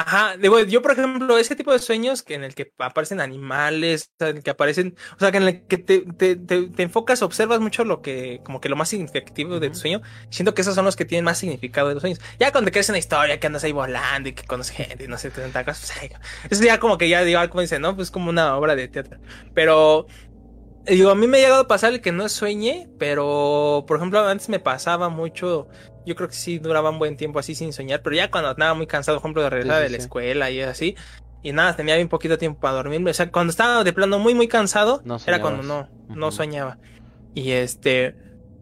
Ajá, 0.00 0.36
digo, 0.36 0.60
yo 0.60 0.80
por 0.80 0.92
ejemplo, 0.92 1.38
ese 1.38 1.56
tipo 1.56 1.72
de 1.72 1.80
sueños 1.80 2.22
que 2.22 2.34
en 2.34 2.44
el 2.44 2.54
que 2.54 2.72
aparecen 2.78 3.20
animales, 3.20 4.12
en 4.20 4.38
el 4.38 4.42
que 4.44 4.50
aparecen, 4.50 4.96
o 5.16 5.18
sea, 5.18 5.32
que 5.32 5.38
en 5.38 5.42
el 5.42 5.66
que 5.66 5.78
te, 5.78 6.00
te, 6.00 6.36
te, 6.36 6.82
enfocas, 6.82 7.22
observas 7.22 7.58
mucho 7.58 7.84
lo 7.84 8.00
que, 8.00 8.40
como 8.44 8.60
que 8.60 8.68
lo 8.68 8.76
más 8.76 8.88
significativo 8.88 9.58
de 9.58 9.70
tu 9.70 9.76
sueño, 9.76 10.00
siento 10.30 10.54
que 10.54 10.62
esos 10.62 10.76
son 10.76 10.84
los 10.84 10.94
que 10.94 11.04
tienen 11.04 11.24
más 11.24 11.38
significado 11.38 11.88
de 11.88 11.94
los 11.94 12.02
sueños. 12.02 12.20
Ya 12.38 12.52
cuando 12.52 12.70
crees 12.70 12.88
en 12.88 12.92
la 12.92 12.98
historia, 12.98 13.40
que 13.40 13.46
andas 13.48 13.64
ahí 13.64 13.72
volando 13.72 14.28
y 14.28 14.32
que 14.34 14.44
conoces 14.44 14.76
gente 14.76 15.04
y 15.04 15.08
no 15.08 15.18
sé, 15.18 15.30
te 15.30 15.42
cosas, 15.64 15.92
pues, 16.00 16.12
eso 16.50 16.62
ya 16.62 16.78
como 16.78 16.96
que 16.96 17.08
ya 17.08 17.24
digo, 17.24 17.40
como 17.48 17.62
dicen, 17.62 17.82
¿no? 17.82 17.96
Pues 17.96 18.10
como 18.12 18.30
una 18.30 18.56
obra 18.56 18.76
de 18.76 18.86
teatro. 18.86 19.18
Pero, 19.54 20.06
digo, 20.88 21.10
a 21.10 21.14
mí 21.14 21.26
me 21.26 21.38
ha 21.38 21.40
llegado 21.40 21.62
a 21.62 21.68
pasar 21.68 21.92
el 21.92 22.00
que 22.00 22.12
no 22.12 22.28
sueñe, 22.28 22.88
pero, 22.98 23.84
por 23.86 23.96
ejemplo, 23.96 24.20
antes 24.26 24.48
me 24.48 24.58
pasaba 24.60 25.08
mucho 25.08 25.68
yo 26.08 26.16
creo 26.16 26.28
que 26.28 26.34
sí 26.34 26.58
duraba 26.58 26.90
un 26.90 26.98
buen 26.98 27.16
tiempo 27.16 27.38
así 27.38 27.54
sin 27.54 27.72
soñar, 27.72 28.00
pero 28.02 28.16
ya 28.16 28.30
cuando 28.30 28.50
estaba 28.50 28.72
muy 28.72 28.86
cansado, 28.86 29.18
por 29.18 29.26
ejemplo, 29.26 29.42
de 29.42 29.50
regresar 29.50 29.82
de 29.82 29.90
la 29.90 29.96
escuela 29.98 30.50
y 30.50 30.62
así, 30.62 30.96
y 31.42 31.52
nada, 31.52 31.76
tenía 31.76 31.96
bien 31.96 32.08
poquito 32.08 32.38
tiempo 32.38 32.60
para 32.60 32.74
dormir, 32.74 33.06
o 33.06 33.12
sea, 33.12 33.30
cuando 33.30 33.50
estaba 33.50 33.84
de 33.84 33.92
plano 33.92 34.18
muy, 34.18 34.34
muy 34.34 34.48
cansado, 34.48 35.02
era 35.26 35.40
cuando 35.40 35.62
no, 35.62 35.88
no 36.08 36.32
soñaba. 36.32 36.78
Y 37.34 37.52
este, 37.52 38.16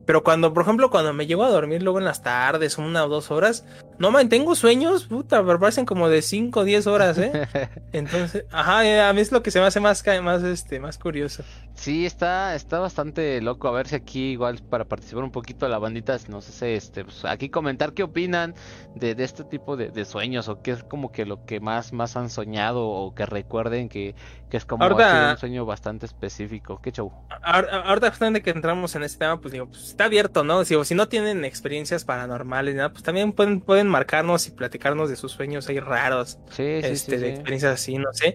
pero 0.06 0.24
cuando, 0.24 0.52
por 0.52 0.64
ejemplo, 0.64 0.90
cuando 0.90 1.12
me 1.14 1.26
llego 1.26 1.44
a 1.44 1.48
dormir 1.48 1.82
luego 1.82 1.98
en 1.98 2.04
las 2.04 2.22
tardes, 2.22 2.78
una 2.78 3.04
o 3.04 3.08
dos 3.08 3.30
horas, 3.30 3.64
no 3.98 4.10
mantengo 4.10 4.54
sueños, 4.54 5.06
puta, 5.06 5.42
me 5.42 5.56
parecen 5.56 5.86
como 5.86 6.08
de 6.08 6.22
cinco 6.22 6.60
o 6.60 6.64
diez 6.64 6.86
horas, 6.86 7.16
¿eh? 7.18 7.48
Entonces, 7.92 8.44
ajá, 8.50 8.84
eh, 8.84 9.00
a 9.00 9.12
mí 9.12 9.20
es 9.20 9.32
lo 9.32 9.42
que 9.42 9.50
se 9.50 9.60
me 9.60 9.66
hace 9.66 9.80
más, 9.80 10.04
más, 10.22 10.42
este, 10.42 10.80
más 10.80 10.98
curioso. 10.98 11.44
Sí, 11.76 12.06
está, 12.06 12.54
está 12.54 12.78
bastante 12.78 13.40
loco. 13.42 13.68
A 13.68 13.70
ver 13.70 13.86
si 13.86 13.94
aquí, 13.94 14.30
igual, 14.30 14.58
para 14.68 14.86
participar 14.86 15.22
un 15.22 15.30
poquito 15.30 15.66
de 15.66 15.70
la 15.70 15.78
bandita, 15.78 16.16
no 16.28 16.40
sé, 16.40 16.74
este, 16.74 17.04
pues, 17.04 17.24
aquí 17.26 17.50
comentar 17.50 17.92
qué 17.92 18.02
opinan 18.02 18.54
de, 18.94 19.14
de 19.14 19.24
este 19.24 19.44
tipo 19.44 19.76
de, 19.76 19.90
de, 19.90 20.04
sueños, 20.06 20.48
o 20.48 20.62
qué 20.62 20.70
es 20.72 20.82
como 20.82 21.12
que 21.12 21.26
lo 21.26 21.44
que 21.44 21.60
más, 21.60 21.92
más 21.92 22.16
han 22.16 22.30
soñado, 22.30 22.88
o 22.88 23.14
que 23.14 23.26
recuerden 23.26 23.90
que, 23.90 24.14
que 24.48 24.56
es 24.56 24.64
como 24.64 24.86
un 24.86 25.38
sueño 25.38 25.66
bastante 25.66 26.06
específico. 26.06 26.80
Qué 26.80 26.92
show. 26.92 27.12
Ahorita, 27.42 28.08
justamente 28.08 28.42
que 28.42 28.50
entramos 28.50 28.94
en 28.96 29.02
este 29.02 29.18
tema, 29.18 29.38
pues 29.38 29.52
digo, 29.52 29.66
pues 29.66 29.88
está 29.88 30.06
abierto, 30.06 30.44
¿no? 30.44 30.64
Si, 30.64 30.82
si 30.82 30.94
no 30.94 31.08
tienen 31.08 31.44
experiencias 31.44 32.04
paranormales, 32.04 32.74
nada, 32.74 32.90
pues 32.90 33.02
también 33.02 33.32
pueden, 33.32 33.60
pueden 33.60 33.86
marcarnos 33.86 34.48
y 34.48 34.50
platicarnos 34.52 35.10
de 35.10 35.16
sus 35.16 35.32
sueños 35.32 35.68
ahí 35.68 35.78
raros. 35.78 36.38
Sí, 36.48 36.80
sí, 36.80 36.88
este, 36.88 37.18
de 37.18 37.30
experiencias 37.34 37.74
así, 37.74 37.98
no 37.98 38.12
sé. 38.14 38.34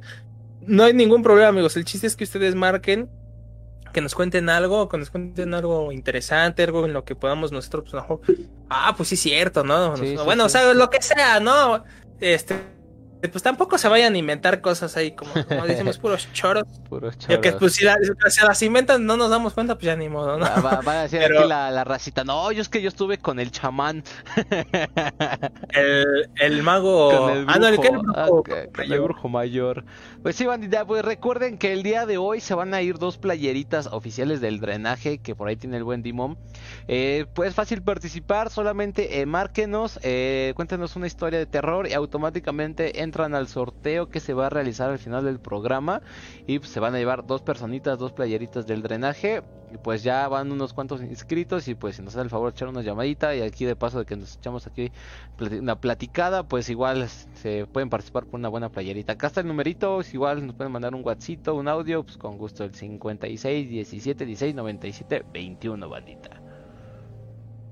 No 0.62 0.84
hay 0.84 0.94
ningún 0.94 1.24
problema, 1.24 1.48
amigos. 1.48 1.76
El 1.76 1.86
chiste 1.86 2.06
es 2.06 2.16
que 2.16 2.24
ustedes 2.24 2.54
marquen, 2.54 3.10
que 3.92 4.02
nos 4.02 4.16
cuenten 4.16 4.50
algo, 4.50 4.90
que 4.90 4.98
nos 4.98 5.10
cuenten 5.10 5.54
algo 5.54 5.92
interesante, 5.92 6.64
algo 6.64 6.86
en 6.86 6.94
lo 6.94 7.04
que 7.04 7.16
podamos 7.16 7.52
nosotros, 7.52 7.84
pues, 8.08 8.40
ah, 8.70 8.94
pues 8.96 9.10
sí, 9.10 9.18
cierto, 9.18 9.64
¿no? 9.64 9.96
bueno, 10.24 10.46
o 10.46 10.50
sea, 10.50 10.74
lo 10.74 10.90
que 10.90 11.02
sea, 11.02 11.40
¿no? 11.40 11.84
Este, 12.20 12.56
pues 13.30 13.44
tampoco 13.44 13.78
se 13.78 13.88
vayan 13.88 14.14
a 14.16 14.18
inventar 14.18 14.62
cosas 14.62 14.98
ahí, 14.98 15.12
como, 15.12 15.32
como 15.48 15.66
decimos, 15.66 15.98
puros 16.00 16.28
choros. 16.34 16.64
Puros 16.90 17.18
Ya 17.20 17.40
que 17.42 17.50
choros. 17.50 17.60
pues 17.60 17.74
si, 17.74 17.84
la- 17.86 17.98
si 18.30 18.46
las 18.46 18.62
inventan 18.62 19.06
no 19.06 19.18
nos 19.18 19.30
damos 19.30 19.54
cuenta, 19.54 19.76
pues 19.76 19.86
ya 19.86 19.96
ni 19.96 20.10
modo, 20.10 20.38
¿no? 20.38 20.46
Va, 20.46 20.56
va- 20.62 20.82
va 20.82 21.00
a 21.00 21.02
decir 21.04 21.20
Pero- 21.20 21.40
aquí 21.42 21.50
la, 21.50 21.72
la 21.72 21.84
racita, 21.84 22.24
no, 22.24 22.52
yo 22.52 22.62
es 22.62 22.70
que 22.70 22.82
yo 22.82 22.90
estuve 22.90 23.18
con 23.18 23.40
el 23.40 23.52
chamán. 23.52 24.04
El, 25.74 26.30
el 26.40 26.64
mago. 26.64 27.30
El 27.30 27.46
ah, 27.48 27.58
no, 27.60 27.68
el 27.68 27.80
que 27.80 27.88
el 27.88 27.98
brujo, 27.98 28.14
ah, 28.16 28.28
el 28.84 29.00
brujo 29.00 29.30
mayor. 29.30 29.84
Pues 30.22 30.36
sí, 30.36 30.46
bandita, 30.46 30.86
pues 30.86 31.04
recuerden 31.04 31.58
que 31.58 31.72
el 31.74 31.84
día 31.84 32.06
de 32.06 32.18
hoy 32.18 32.40
se 32.42 32.54
van 32.54 32.74
a 32.74 32.82
ir 32.82 32.98
dos 32.98 33.18
playeritas 33.18 33.88
oficiales 33.88 34.42
del 34.42 34.60
drenaje, 34.60 35.18
que 35.20 35.36
por 35.36 35.48
ahí 35.48 35.56
tiene 35.56 35.78
el 35.78 35.84
buen 35.84 36.02
Dimon. 36.04 36.38
Eh, 36.88 37.26
pues 37.34 37.56
fácil 37.56 37.82
participar, 37.82 38.50
solamente 38.50 39.20
eh, 39.22 39.26
márquenos, 39.26 40.00
eh, 40.04 40.54
cuéntenos 40.56 40.96
una 40.96 41.08
historia 41.08 41.40
de 41.40 41.46
terror 41.46 41.88
y 41.88 41.94
automáticamente 41.94 43.02
entran 43.12 43.36
al 43.36 43.50
sorteo 43.50 44.08
que 44.10 44.22
se 44.22 44.34
va 44.34 44.48
a 44.48 44.50
realizar 44.50 44.90
al 44.90 44.98
final 44.98 45.26
del 45.26 45.40
programa. 45.40 46.02
Y 46.48 46.60
pues, 46.60 46.72
se 46.72 46.80
van 46.80 46.96
a 46.96 46.98
llevar 46.98 47.28
dos 47.28 47.42
personitas, 47.42 48.00
dos 48.00 48.14
playeritas 48.14 48.66
del 48.66 48.82
drenaje. 48.82 49.44
Y 49.74 49.78
pues 49.78 50.04
ya 50.04 50.28
van 50.28 50.52
unos 50.52 50.74
cuantos 50.74 51.02
inscritos 51.02 51.70
y 51.70 51.76
pues 51.76 51.96
si 51.96 52.02
nos 52.02 52.14
hace 52.16 52.24
el 52.24 52.30
favor 52.30 52.52
de 52.52 52.58
echar 52.58 52.68
una 52.68 52.82
llamadita 52.82 53.34
y 53.34 53.42
aquí 53.42 53.64
de 53.64 53.78
paso 53.78 54.00
de 54.00 54.06
que 54.06 54.18
nos 54.18 54.36
echamos 54.36 54.68
aquí 54.68 54.92
una 55.40 55.80
platicada, 55.80 56.44
pues 56.44 56.70
igual 56.70 57.08
se 57.08 57.66
pueden 57.68 57.90
participar 57.90 58.26
por 58.26 58.38
una 58.38 58.50
buena 58.50 58.68
playerita. 58.68 59.14
Acá 59.14 59.28
está 59.28 59.40
el 59.40 59.48
numerito, 59.48 60.02
igual 60.12 60.46
nos 60.46 60.58
pueden 60.58 60.74
mandar 60.74 60.94
un 60.94 61.06
WhatsApp, 61.06 61.48
un 61.50 61.70
audio, 61.70 62.04
pues 62.04 62.18
con 62.18 62.38
gusto 62.38 62.66
el 62.66 62.76
56 62.76 63.70
17 63.70 64.26
16 64.26 64.56
97 64.56 65.24
21, 65.32 65.88
bandita. 65.88 66.41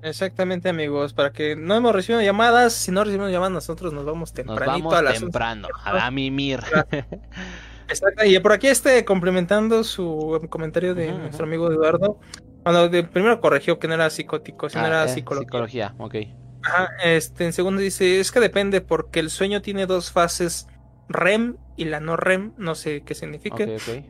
Exactamente, 0.02 0.68
amigos, 0.68 1.12
para 1.12 1.32
que 1.32 1.56
no 1.56 1.74
hemos 1.74 1.94
recibido 1.94 2.22
llamadas, 2.22 2.72
si 2.72 2.90
no 2.90 3.04
recibimos 3.04 3.30
llamadas 3.30 3.52
nosotros 3.52 3.92
nos 3.92 4.04
vamos 4.04 4.30
Nos 4.30 4.32
tempranito 4.32 4.88
vamos 4.88 4.94
a 4.94 5.02
las 5.02 5.20
temprano, 5.20 5.68
a 5.84 5.92
la 5.92 6.10
mimir. 6.10 6.60
Exacto, 7.88 8.24
y 8.24 8.38
por 8.38 8.52
aquí 8.52 8.68
este 8.68 9.04
complementando 9.04 9.82
su 9.84 10.40
comentario 10.48 10.94
de 10.94 11.12
nuestro 11.12 11.44
amigo 11.44 11.70
Eduardo. 11.70 12.18
Cuando 12.62 12.88
de, 12.88 13.02
primero 13.04 13.40
corrigió 13.40 13.78
que 13.78 13.88
no 13.88 13.94
era 13.94 14.10
psicótico, 14.10 14.68
sino 14.68 14.84
Ah, 14.84 14.86
era 14.86 15.04
eh, 15.04 15.08
psicología. 15.08 15.46
psicología, 15.46 15.94
ok. 15.98 16.14
Ajá, 16.62 16.90
este, 17.02 17.46
en 17.46 17.52
segundo 17.52 17.80
dice, 17.80 18.20
es 18.20 18.30
que 18.30 18.40
depende 18.40 18.80
porque 18.80 19.18
el 19.18 19.30
sueño 19.30 19.62
tiene 19.62 19.86
dos 19.86 20.12
fases, 20.12 20.68
REM 21.08 21.56
y 21.76 21.86
la 21.86 22.00
no 22.00 22.16
REM, 22.16 22.52
no 22.58 22.74
sé 22.74 23.02
qué 23.02 23.14
significa. 23.14 23.64
Ok, 23.64 23.70
ok. 23.76 24.04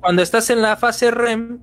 Cuando 0.00 0.22
estás 0.22 0.50
en 0.50 0.62
la 0.62 0.76
fase 0.76 1.10
REM 1.10 1.60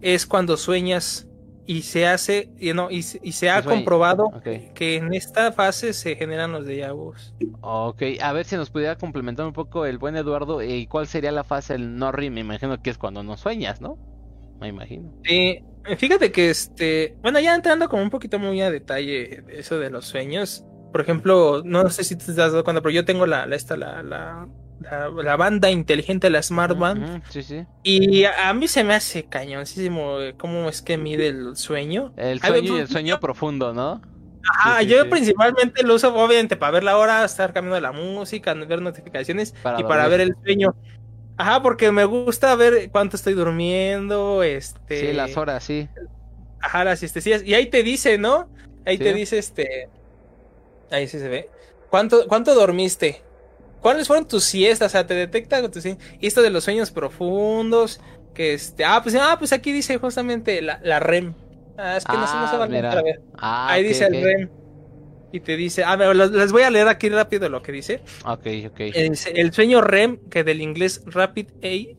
es 0.00 0.26
cuando 0.26 0.56
sueñas 0.56 1.28
y 1.66 1.82
se 1.82 2.06
hace, 2.06 2.50
y 2.58 2.72
no, 2.72 2.90
y, 2.90 3.02
se- 3.02 3.20
y 3.22 3.32
se 3.32 3.48
ha 3.50 3.62
sueña- 3.62 3.76
comprobado 3.78 4.30
que 4.74 4.96
en 4.96 5.14
esta 5.14 5.52
fase 5.52 5.92
se 5.92 6.16
generan 6.16 6.52
los 6.52 6.66
déjà 6.66 6.92
vus. 6.94 7.34
Ok, 7.62 8.02
a 8.20 8.32
ver 8.32 8.44
si 8.44 8.56
nos 8.56 8.70
pudiera 8.70 8.96
complementar 8.96 9.46
un 9.46 9.52
poco 9.52 9.86
el 9.86 9.98
buen 9.98 10.16
Eduardo. 10.16 10.62
¿Y 10.62 10.86
cuál 10.86 11.06
sería 11.06 11.32
la 11.32 11.44
fase 11.44 11.74
del 11.74 11.96
no? 11.96 12.12
Me 12.12 12.40
imagino 12.40 12.80
que 12.82 12.90
es 12.90 12.98
cuando 12.98 13.22
no 13.22 13.36
sueñas, 13.36 13.80
¿no? 13.80 13.96
Me 14.60 14.68
imagino. 14.68 15.12
Sí, 15.24 15.58
fíjate 15.96 16.30
que 16.30 16.50
este, 16.50 17.16
bueno, 17.22 17.40
ya 17.40 17.54
entrando 17.54 17.88
como 17.88 18.02
un 18.02 18.10
poquito 18.10 18.38
muy 18.38 18.60
a 18.60 18.70
detalle 18.70 19.42
de 19.46 19.58
eso 19.58 19.78
de 19.78 19.90
los 19.90 20.04
sueños. 20.06 20.64
Por 20.92 21.00
ejemplo, 21.00 21.62
no 21.64 21.88
sé 21.90 22.04
si 22.04 22.16
te 22.16 22.24
has 22.30 22.36
dado 22.36 22.62
cuenta, 22.62 22.80
pero 22.80 22.92
yo 22.94 23.04
tengo 23.04 23.26
la, 23.26 23.46
la 23.46 23.56
esta, 23.56 23.76
la, 23.76 24.02
la, 24.02 24.46
la, 24.84 25.08
la 25.10 25.36
banda 25.36 25.70
inteligente, 25.70 26.30
la 26.30 26.42
Smart 26.42 26.78
Band. 26.78 27.22
Sí, 27.30 27.42
sí. 27.42 27.66
Y 27.82 28.24
a, 28.24 28.48
a 28.48 28.54
mí 28.54 28.68
se 28.68 28.84
me 28.84 28.94
hace 28.94 29.24
cañoncísimo 29.24 30.20
eh, 30.20 30.34
cómo 30.36 30.68
es 30.68 30.82
que 30.82 30.96
mide 30.98 31.28
el 31.28 31.56
sueño. 31.56 32.12
El 32.16 32.38
Ay, 32.42 32.50
sueño 32.50 32.66
y 32.66 32.68
pues, 32.68 32.80
el 32.82 32.88
sueño 32.88 33.20
profundo, 33.20 33.72
¿no? 33.72 34.00
Ajá, 34.48 34.80
sí, 34.80 34.86
yo 34.86 35.02
sí. 35.02 35.08
principalmente 35.08 35.82
lo 35.82 35.94
uso 35.94 36.14
obviamente 36.14 36.56
para 36.56 36.72
ver 36.72 36.84
la 36.84 36.98
hora, 36.98 37.24
estar 37.24 37.52
cambiando 37.52 37.80
la 37.80 37.92
música, 37.92 38.52
ver 38.54 38.82
notificaciones 38.82 39.52
Para 39.62 39.80
y 39.80 39.84
para 39.84 40.06
ver 40.08 40.20
el 40.20 40.36
sueño. 40.44 40.74
Ajá, 41.36 41.62
porque 41.62 41.90
me 41.90 42.04
gusta 42.04 42.54
ver 42.54 42.90
cuánto 42.90 43.16
estoy 43.16 43.34
durmiendo, 43.34 44.42
este... 44.42 45.00
Sí, 45.00 45.12
las 45.12 45.36
horas, 45.36 45.64
sí. 45.64 45.88
Ajá, 46.60 46.84
las 46.84 47.00
siestecillas. 47.00 47.42
Y 47.42 47.54
ahí 47.54 47.66
te 47.66 47.82
dice, 47.82 48.18
¿no? 48.18 48.48
Ahí 48.86 48.98
te 48.98 49.12
dice, 49.12 49.38
este... 49.38 49.88
Ahí 50.90 51.08
sí 51.08 51.18
se 51.18 51.28
ve. 51.28 51.48
¿Cuánto, 51.90 52.28
cuánto 52.28 52.54
dormiste? 52.54 53.22
¿Cuáles 53.84 54.06
fueron 54.08 54.26
tus 54.26 54.44
siestas? 54.44 54.90
O 54.90 54.92
sea, 54.92 55.06
te 55.06 55.12
detecta 55.12 55.60
tus 55.70 55.84
esto 56.22 56.40
de 56.40 56.48
los 56.48 56.64
sueños 56.64 56.90
profundos, 56.90 58.00
que 58.32 58.54
este... 58.54 58.82
Ah, 58.82 59.00
pues, 59.02 59.14
ah, 59.14 59.36
pues 59.38 59.52
aquí 59.52 59.72
dice 59.72 59.98
justamente 59.98 60.62
la, 60.62 60.80
la 60.82 61.00
REM. 61.00 61.34
Ah, 61.76 61.98
es 61.98 62.04
que 62.06 62.14
no, 62.16 62.26
se- 62.26 62.34
no 62.34 62.48
se 62.48 62.54
Ah, 62.54 62.58
va 62.58 62.64
a 62.64 63.02
ver. 63.02 63.20
Ah, 63.36 63.66
Ahí 63.70 63.84
dice 63.84 64.06
el 64.06 64.22
REM. 64.24 64.48
Y 65.32 65.40
te 65.40 65.54
dice, 65.58 65.84
a 65.84 65.96
ver, 65.96 66.16
los- 66.16 66.30
les 66.30 66.50
voy 66.50 66.62
a 66.62 66.70
leer 66.70 66.88
aquí 66.88 67.10
rápido 67.10 67.50
lo 67.50 67.60
que 67.60 67.72
dice. 67.72 68.00
Ok, 68.24 68.46
ok. 68.70 68.80
El, 68.80 69.18
el 69.34 69.52
sueño 69.52 69.82
REM, 69.82 70.16
que 70.30 70.44
del 70.44 70.62
inglés 70.62 71.02
Rapid 71.04 71.48
Eye, 71.60 71.98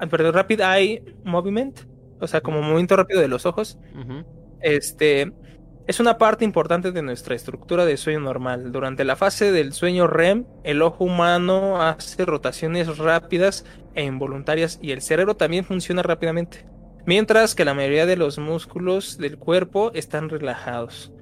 ah, 0.00 0.06
perdón, 0.08 0.34
Rapid 0.34 0.60
Eye 0.60 1.02
Movement, 1.24 1.80
o 2.20 2.26
sea, 2.26 2.42
como 2.42 2.60
movimiento 2.60 2.94
rápido 2.94 3.22
de 3.22 3.28
los 3.28 3.46
ojos, 3.46 3.78
este 4.60 5.32
es 5.86 5.98
una 5.98 6.16
parte 6.16 6.44
importante 6.44 6.92
de 6.92 7.02
nuestra 7.02 7.34
estructura 7.34 7.84
de 7.84 7.96
sueño 7.96 8.20
normal. 8.20 8.70
Durante 8.70 9.04
la 9.04 9.16
fase 9.16 9.50
del 9.50 9.72
sueño 9.72 10.06
REM, 10.06 10.44
el 10.62 10.80
ojo 10.80 11.04
humano 11.04 11.82
hace 11.82 12.24
rotaciones 12.24 12.98
rápidas 12.98 13.64
e 13.94 14.04
involuntarias 14.04 14.78
y 14.80 14.92
el 14.92 15.02
cerebro 15.02 15.36
también 15.36 15.64
funciona 15.64 16.02
rápidamente, 16.02 16.64
mientras 17.04 17.56
que 17.56 17.64
la 17.64 17.74
mayoría 17.74 18.06
de 18.06 18.16
los 18.16 18.38
músculos 18.38 19.18
del 19.18 19.38
cuerpo 19.38 19.90
están 19.94 20.28
relajados. 20.28 21.12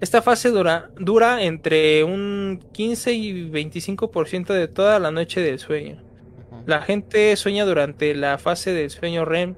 Esta 0.00 0.22
fase 0.22 0.48
dura, 0.50 0.90
dura 0.98 1.42
entre 1.42 2.02
un 2.02 2.64
15 2.72 3.12
y 3.12 3.50
25% 3.50 4.52
de 4.54 4.66
toda 4.66 4.98
la 4.98 5.12
noche 5.12 5.40
del 5.40 5.60
sueño. 5.60 6.02
La 6.66 6.82
gente 6.82 7.36
sueña 7.36 7.64
durante 7.64 8.14
la 8.14 8.38
fase 8.38 8.72
del 8.72 8.90
sueño 8.90 9.24
REM, 9.24 9.54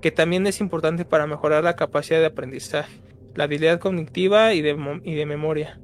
que 0.00 0.10
también 0.10 0.46
es 0.46 0.60
importante 0.60 1.04
para 1.04 1.26
mejorar 1.26 1.64
la 1.64 1.76
capacidad 1.76 2.18
de 2.18 2.26
aprendizaje, 2.26 3.00
la 3.34 3.44
habilidad 3.44 3.78
cognitiva 3.80 4.54
y 4.54 4.62
de, 4.62 5.00
y 5.04 5.14
de 5.14 5.26
memoria. 5.26 5.78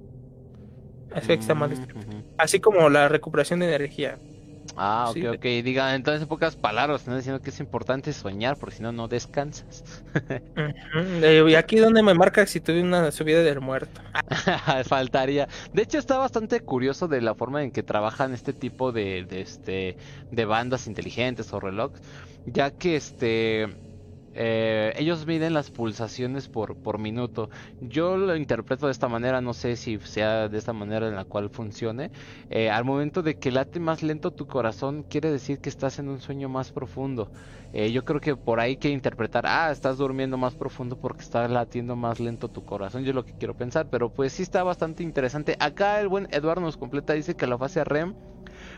Así, 1.13 1.29
que 1.29 1.35
está 1.35 1.55
mal 1.55 1.73
escrito. 1.73 1.99
Ujú. 2.01 2.23
Así 2.37 2.61
como 2.61 2.89
la 2.91 3.09
recuperación 3.09 3.61
de 3.61 3.67
energía. 3.75 4.19
Ah, 4.77 5.07
ok, 5.09 5.15
Sí. 5.15 5.27
ok. 5.27 5.43
Diga, 5.65 5.95
entonces 5.95 6.23
en 6.23 6.29
pocas 6.29 6.57
palabras, 6.57 7.01
están 7.01 7.17
diciendo 7.17 7.41
que 7.41 7.49
es 7.51 7.61
importante 7.61 8.13
soñar, 8.13 8.59
porque 8.59 8.77
si 8.77 8.83
no, 8.83 8.93
no 8.93 9.09
descansas. 9.09 10.05
Y 11.47 11.55
aquí 11.55 11.77
donde 11.77 12.03
me 12.03 12.13
marca 12.15 12.45
si 12.47 12.61
tuve 12.61 12.83
una 12.83 13.11
subida 13.13 13.43
del 13.43 13.61
muerto. 13.61 14.01
Faltaría. 14.85 15.49
De 15.73 15.83
hecho, 15.83 15.99
está 15.99 16.19
bastante 16.19 16.61
curioso 16.61 17.09
de 17.09 17.23
la 17.23 17.35
forma 17.35 17.63
en 17.63 17.71
que 17.71 17.83
trabajan 17.83 18.35
este 18.35 18.53
tipo 18.53 18.93
de, 18.93 19.25
de, 19.25 19.41
este, 19.41 19.97
de 20.31 20.45
bandas 20.45 20.87
inteligentes 20.87 21.53
o 21.53 21.61
relojes, 21.61 22.03
ya 22.45 22.71
que 22.73 22.97
este, 22.97 23.69
eh, 24.39 24.93
ellos 24.97 25.27
miden 25.27 25.55
las 25.55 25.71
pulsaciones 25.71 26.49
por, 26.49 26.77
por 26.77 26.99
minuto. 26.99 27.49
Yo 27.81 28.19
lo 28.19 28.37
interpreto 28.37 28.87
de 28.87 28.93
esta 28.93 29.09
manera, 29.09 29.41
no 29.41 29.55
sé 29.55 29.77
si 29.77 29.99
sea 29.99 30.49
de 30.49 30.59
esta 30.59 30.75
manera 30.75 31.09
en 31.09 31.17
la 31.17 31.25
cual 31.25 31.49
funcione. 31.49 32.11
Eh, 32.51 32.71
al 32.71 32.85
momento 32.85 33.23
de 33.23 33.39
que 33.39 33.51
late 33.51 33.81
más 33.81 34.03
lento 34.03 34.33
tu 34.33 34.47
corazón, 34.47 35.05
quiere 35.09 35.31
decir 35.31 35.61
que 35.61 35.71
estás 35.71 35.99
en 35.99 36.09
un 36.09 36.21
sueño 36.21 36.51
más 36.51 36.71
profundo. 36.71 37.31
Eh, 37.73 37.93
yo 37.93 38.05
creo 38.05 38.21
que 38.21 38.37
por 38.37 38.61
ahí 38.61 38.73
hay 38.73 38.77
que 38.77 38.91
interpretar, 38.91 39.47
ah, 39.47 39.71
estás 39.71 39.99
durmiendo 39.99 40.37
más 40.37 40.55
profundo 40.55 40.97
porque 40.99 41.23
está 41.23 41.49
latiendo 41.49 41.97
más 41.97 42.21
lento 42.21 42.49
tu 42.49 42.65
corazón. 42.65 43.05
Yo 43.05 43.11
es 43.11 43.15
lo 43.15 43.25
que 43.25 43.35
quiero 43.39 43.57
pensar, 43.57 43.89
pero 43.91 44.11
pues 44.11 44.35
sí 44.35 44.43
está 44.43 44.63
bastante 44.63 45.03
interesante. 45.03 45.57
Acá 45.61 46.01
el 46.01 46.09
buen 46.09 46.29
Eduardo 46.31 46.61
nos 46.61 46.77
completa, 46.77 47.15
dice 47.15 47.37
que 47.37 47.47
la 47.47 47.59
fase 47.59 47.85
REM 47.85 48.15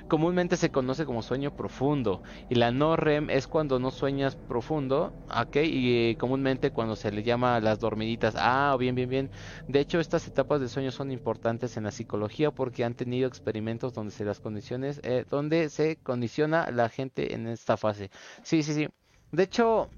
comúnmente 0.09 0.57
se 0.57 0.71
conoce 0.71 1.05
como 1.07 1.23
sueño 1.23 1.51
profundo 1.53 2.23
y 2.49 2.57
la 2.57 2.73
no 2.73 2.97
REM 2.97 3.31
es 3.31 3.47
cuando 3.47 3.79
no 3.79 3.91
sueñas 3.93 4.37
profundo, 4.37 5.15
¿ok? 5.29 5.57
Y 5.65 6.11
eh, 6.11 6.17
comúnmente 6.19 6.73
cuando 6.73 6.97
se 6.97 7.13
le 7.13 7.23
llama 7.23 7.61
las 7.61 7.79
dormiditas. 7.79 8.35
Ah, 8.39 8.77
bien, 8.79 8.95
bien, 8.95 9.09
bien. 9.09 9.31
De 9.67 9.81
hecho, 9.81 10.01
estas 10.01 10.27
etapas 10.27 10.61
de 10.61 10.69
sueño 10.69 10.91
son 10.91 11.11
importantes 11.13 11.77
en 11.77 11.85
la 11.85 11.91
psicología 11.93 12.51
porque 12.51 12.85
han 12.85 12.95
tenido 12.95 13.29
experimentos 13.29 13.93
donde 13.95 14.13
se 14.13 14.25
las 14.25 14.41
condiciones, 14.41 15.01
eh, 15.05 15.25
donde 15.31 15.69
se 15.71 15.99
condiciona 15.99 16.71
la 16.71 16.89
gente 16.89 17.35
en 17.35 17.47
esta 17.47 17.77
fase. 17.77 18.11
Sí, 18.43 18.63
sí, 18.63 18.75
sí. 18.75 18.89
De 19.31 19.43
hecho, 19.45 19.91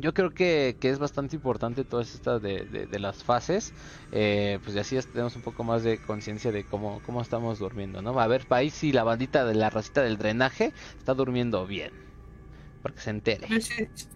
yo 0.00 0.14
creo 0.14 0.32
que, 0.32 0.76
que 0.80 0.90
es 0.90 0.98
bastante 0.98 1.36
importante 1.36 1.84
todas 1.84 2.14
estas 2.14 2.42
de, 2.42 2.64
de, 2.64 2.86
de 2.86 2.98
las 2.98 3.22
fases. 3.24 3.72
Eh, 4.10 4.58
pues 4.64 4.76
así 4.76 4.98
tenemos 5.12 5.36
un 5.36 5.42
poco 5.42 5.64
más 5.64 5.82
de 5.82 6.00
conciencia 6.00 6.52
de 6.52 6.64
cómo, 6.64 7.00
cómo 7.04 7.22
estamos 7.22 7.58
durmiendo, 7.58 8.02
¿no? 8.02 8.18
A 8.18 8.26
ver, 8.26 8.46
país 8.46 8.74
si 8.74 8.92
la 8.92 9.04
bandita 9.04 9.44
de 9.44 9.54
la 9.54 9.70
racita 9.70 10.02
del 10.02 10.18
drenaje 10.18 10.72
está 10.98 11.14
durmiendo 11.14 11.66
bien. 11.66 11.92
Para 12.82 12.94
que 12.94 13.00
se 13.00 13.10
entere. 13.10 13.46
Sí, 13.48 13.60
sí, 13.60 13.88
sí, 13.94 14.06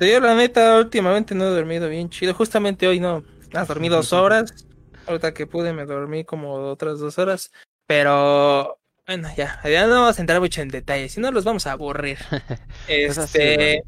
Yo 0.00 0.20
la 0.20 0.34
neta 0.34 0.78
últimamente 0.78 1.34
no 1.34 1.44
he 1.44 1.50
dormido 1.50 1.88
bien 1.88 2.08
chido. 2.08 2.32
Justamente 2.34 2.88
hoy 2.88 2.98
no. 2.98 3.22
Has 3.52 3.68
dormido 3.68 3.96
dos 3.96 4.12
horas. 4.12 4.66
Ahorita 5.06 5.34
que 5.34 5.46
pude 5.46 5.72
me 5.72 5.84
dormí 5.84 6.24
como 6.24 6.54
otras 6.54 6.98
dos 6.98 7.18
horas. 7.18 7.52
Pero 7.86 8.78
bueno, 9.06 9.28
ya. 9.36 9.60
Ya 9.64 9.86
no 9.86 10.00
vamos 10.00 10.18
a 10.18 10.22
entrar 10.22 10.40
mucho 10.40 10.62
en 10.62 10.68
detalle. 10.68 11.08
Si 11.08 11.20
no 11.20 11.30
los 11.30 11.44
vamos 11.44 11.66
a 11.66 11.72
aburrir. 11.72 12.18
Es 12.88 13.18
así, 13.18 13.38
Este. 13.38 13.82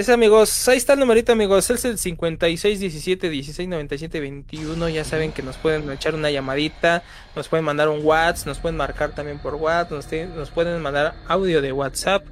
Bandita. 0.00 0.12
Es 0.12 0.14
amigos, 0.14 0.68
ahí 0.68 0.76
está 0.78 0.94
el 0.94 0.98
numerito 1.00 1.32
amigos, 1.32 1.70
es 1.70 1.84
el 1.84 1.98
56 1.98 2.80
17 2.80 3.28
16 3.30 3.68
97 3.68 4.20
21, 4.20 4.88
ya 4.88 5.04
saben 5.04 5.32
que 5.32 5.42
nos 5.42 5.56
pueden 5.56 5.90
echar 5.90 6.14
una 6.14 6.30
llamadita, 6.30 7.02
nos 7.36 7.48
pueden 7.48 7.64
mandar 7.64 7.88
un 7.88 8.04
WhatsApp, 8.04 8.46
nos 8.46 8.58
pueden 8.58 8.76
marcar 8.76 9.14
también 9.14 9.38
por 9.38 9.54
WhatsApp, 9.54 9.90
nos, 9.92 10.06
te- 10.06 10.26
nos 10.26 10.50
pueden 10.50 10.80
mandar 10.82 11.14
audio 11.28 11.60
de 11.60 11.72
WhatsApp. 11.72 12.24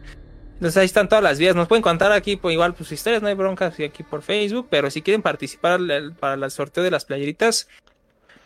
Entonces 0.55 0.77
ahí 0.79 0.87
están 0.87 1.09
todas 1.09 1.23
las 1.23 1.39
vías, 1.39 1.55
nos 1.55 1.69
pueden 1.69 1.83
contar 1.83 2.11
aquí 2.11 2.37
pues, 2.37 2.53
igual 2.53 2.75
pues 2.75 2.91
historias, 2.91 3.23
no 3.23 3.29
hay 3.29 3.35
broncas 3.35 3.79
y 3.79 3.85
aquí 3.85 4.03
por 4.03 4.23
Facebook, 4.23 4.67
pero 4.69 4.91
si 4.91 5.03
quieren 5.03 5.23
participar 5.23 5.79
para 6.19 6.35
el 6.35 6.51
sorteo 6.51 6.83
de 6.83 6.91
las 6.91 7.05
playeritas, 7.05 7.69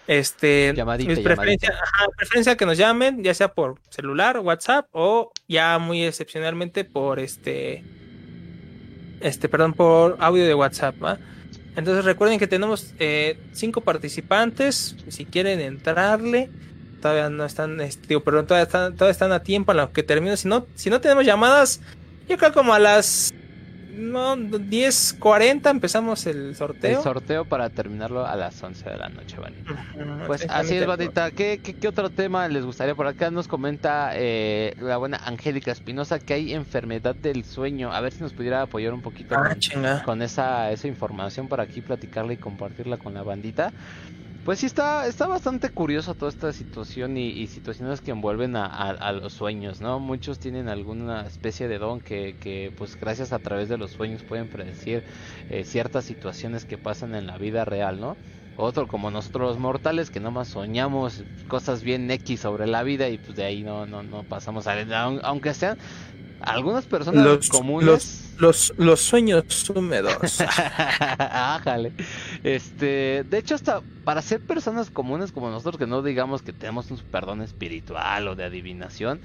este 0.06 0.72
Llamadita, 0.74 1.14
preferencia, 1.22 1.70
ajá, 1.70 2.06
preferencia 2.16 2.56
que 2.56 2.66
nos 2.66 2.76
llamen, 2.76 3.22
ya 3.22 3.32
sea 3.34 3.48
por 3.54 3.76
celular, 3.88 4.38
WhatsApp 4.40 4.88
o 4.92 5.30
ya 5.48 5.78
muy 5.78 6.04
excepcionalmente 6.04 6.84
por 6.84 7.20
este 7.20 7.84
este, 9.22 9.48
perdón, 9.48 9.74
por 9.74 10.16
audio 10.20 10.44
de 10.44 10.54
WhatsApp, 10.54 11.02
¿va? 11.02 11.18
Entonces 11.74 12.04
recuerden 12.04 12.38
que 12.38 12.46
tenemos 12.46 12.92
eh, 12.98 13.38
cinco 13.52 13.80
participantes. 13.80 14.96
Si 15.08 15.24
quieren 15.24 15.60
entrarle, 15.60 16.50
todavía 17.00 17.30
no 17.30 17.44
están, 17.44 17.80
este, 17.80 18.08
digo, 18.08 18.22
perdón, 18.22 18.46
todavía 18.46 18.64
están, 18.64 18.94
todavía 18.94 19.12
están 19.12 19.32
a 19.32 19.42
tiempo 19.42 19.72
en 19.72 19.78
lo 19.78 19.92
que 19.92 20.02
termino. 20.02 20.36
Si 20.36 20.48
no, 20.48 20.66
si 20.74 20.90
no 20.90 21.00
tenemos 21.00 21.24
llamadas, 21.24 21.80
yo 22.28 22.36
creo 22.36 22.52
como 22.52 22.74
a 22.74 22.78
las 22.78 23.32
no, 23.96 24.36
10.40 24.36 25.70
empezamos 25.70 26.26
el 26.26 26.48
El 26.48 26.54
sorteo. 26.56 27.02
sorteo 27.02 27.44
para 27.44 27.68
terminarlo 27.70 28.26
a 28.26 28.34
las 28.36 28.62
11 28.62 28.88
de 28.90 28.96
la 28.96 29.08
noche. 29.08 29.36
Ujú, 29.38 30.26
Pues 30.26 30.46
así 30.48 30.76
es, 30.76 30.86
Batita. 30.86 31.30
¿Qué, 31.30 31.60
qué, 31.62 31.74
qué 31.74 31.88
otro 31.88 32.10
tema 32.10 32.48
les 32.48 32.64
gustaría? 32.64 32.94
Por 32.94 33.06
acá 33.06 33.30
nos 33.30 33.48
comenta 33.48 34.12
eh, 34.14 34.74
la 34.80 34.96
buena 34.96 35.18
Angélica 35.24 35.72
Espinosa 35.72 36.18
que 36.18 36.34
hay 36.34 36.52
enfermedad 36.54 37.14
del 37.14 37.44
sueño. 37.44 37.92
A 37.92 38.00
ver 38.00 38.12
si 38.12 38.20
nos 38.22 38.32
pudiera 38.32 38.62
apoyar 38.62 38.92
un 38.94 39.02
poquito 39.02 39.34
Ah, 39.36 39.54
con, 39.72 40.00
con 40.04 40.22
esa, 40.22 40.70
esa 40.72 40.88
información 40.88 41.48
para 41.48 41.64
aquí 41.64 41.80
platicarla 41.80 42.32
y 42.32 42.36
compartirla 42.38 42.96
con 42.96 43.14
la 43.14 43.22
bandita. 43.22 43.72
Pues 44.42 44.58
sí, 44.58 44.66
está, 44.66 45.06
está 45.06 45.28
bastante 45.28 45.70
curioso 45.70 46.16
toda 46.16 46.28
esta 46.30 46.52
situación 46.52 47.16
y, 47.16 47.46
situaciones 47.46 48.00
que 48.00 48.10
envuelven 48.10 48.56
a, 48.56 49.12
los 49.12 49.32
sueños, 49.34 49.80
¿no? 49.80 50.00
Muchos 50.00 50.40
tienen 50.40 50.68
alguna 50.68 51.26
especie 51.26 51.68
de 51.68 51.78
don 51.78 52.00
que, 52.00 52.36
que 52.40 52.72
pues 52.74 52.96
gracias 52.98 53.32
a 53.32 53.38
través 53.38 53.68
de 53.68 53.78
los 53.78 53.92
sueños 53.92 54.24
pueden 54.24 54.48
predecir 54.48 55.04
eh, 55.48 55.62
ciertas 55.64 56.04
situaciones 56.06 56.64
que 56.64 56.76
pasan 56.76 57.14
en 57.14 57.26
la 57.28 57.38
vida 57.38 57.64
real, 57.64 58.00
¿no? 58.00 58.18
Otro 58.54 58.88
como 58.88 59.10
nosotros 59.12 59.48
los 59.48 59.58
mortales 59.58 60.10
que 60.10 60.18
nomás 60.20 60.48
soñamos 60.48 61.24
cosas 61.48 61.82
bien 61.84 62.10
X 62.10 62.40
sobre 62.40 62.66
la 62.66 62.82
vida 62.82 63.08
y 63.08 63.18
pues 63.18 63.36
de 63.36 63.44
ahí 63.44 63.62
no, 63.62 63.86
no, 63.86 64.02
no 64.02 64.24
pasamos 64.24 64.66
a... 64.66 64.74
aun- 64.74 65.20
Aunque 65.22 65.54
sean 65.54 65.76
algunas 66.42 66.84
personas 66.86 67.24
Los, 67.24 67.48
comunes... 67.48 67.86
los, 67.86 68.32
los, 68.38 68.74
los 68.78 69.00
sueños 69.00 69.70
húmedos. 69.70 70.40
Ájale. 71.18 71.92
Este, 72.42 73.24
de 73.28 73.38
hecho, 73.38 73.54
hasta 73.54 73.82
para 74.04 74.22
ser 74.22 74.40
personas 74.40 74.90
comunes 74.90 75.32
como 75.32 75.50
nosotros, 75.50 75.78
que 75.78 75.86
no 75.86 76.02
digamos 76.02 76.42
que 76.42 76.52
tenemos 76.52 76.90
un 76.90 76.98
perdón 76.98 77.42
espiritual 77.42 78.28
o 78.28 78.34
de 78.34 78.44
adivinación, 78.44 79.20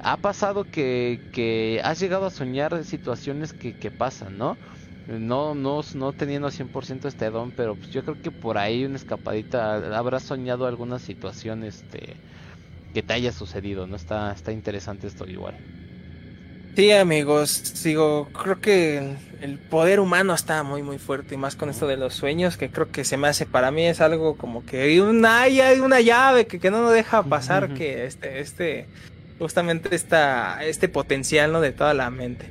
ha 0.00 0.16
pasado 0.16 0.64
que, 0.64 1.20
que 1.32 1.80
has 1.84 2.00
llegado 2.00 2.26
a 2.26 2.30
soñar 2.30 2.84
situaciones 2.84 3.52
que, 3.52 3.76
que 3.76 3.90
pasan, 3.90 4.38
¿no? 4.38 4.56
No, 5.06 5.54
no, 5.54 5.82
no 5.94 6.12
teniendo 6.12 6.48
100% 6.48 7.06
este 7.06 7.28
don, 7.30 7.50
pero 7.50 7.74
pues 7.74 7.90
yo 7.90 8.02
creo 8.04 8.20
que 8.22 8.30
por 8.30 8.56
ahí 8.56 8.84
una 8.86 8.96
escapadita 8.96 9.96
habrás 9.96 10.22
soñado 10.22 10.66
alguna 10.66 10.98
situación 10.98 11.62
este, 11.62 12.16
que 12.94 13.02
te 13.02 13.12
haya 13.12 13.32
sucedido, 13.32 13.86
¿no? 13.86 13.96
Está, 13.96 14.32
está 14.32 14.52
interesante 14.52 15.06
esto 15.06 15.26
igual. 15.28 15.58
Sí, 16.76 16.90
amigos, 16.90 17.82
digo, 17.84 18.28
creo 18.42 18.60
que 18.60 19.16
el 19.40 19.58
poder 19.58 20.00
humano 20.00 20.34
está 20.34 20.62
muy 20.64 20.82
muy 20.82 20.98
fuerte 20.98 21.34
y 21.36 21.38
más 21.38 21.54
con 21.54 21.70
esto 21.70 21.86
de 21.86 21.96
los 21.96 22.14
sueños 22.14 22.56
que 22.56 22.68
creo 22.70 22.90
que 22.90 23.04
se 23.04 23.16
me 23.16 23.28
hace 23.28 23.46
para 23.46 23.70
mí 23.70 23.86
es 23.86 24.00
algo 24.00 24.36
como 24.36 24.64
que 24.66 24.80
hay 24.82 24.98
una 24.98 25.42
hay 25.42 25.78
una 25.80 26.00
llave 26.00 26.46
que, 26.46 26.58
que 26.58 26.70
no 26.72 26.82
nos 26.82 26.92
deja 26.92 27.22
pasar 27.22 27.74
que 27.74 28.06
este 28.06 28.40
este 28.40 28.86
justamente 29.38 29.94
esta 29.94 30.64
este 30.64 30.88
potencial 30.88 31.52
no 31.52 31.60
de 31.60 31.70
toda 31.72 31.94
la 31.94 32.10
mente. 32.10 32.46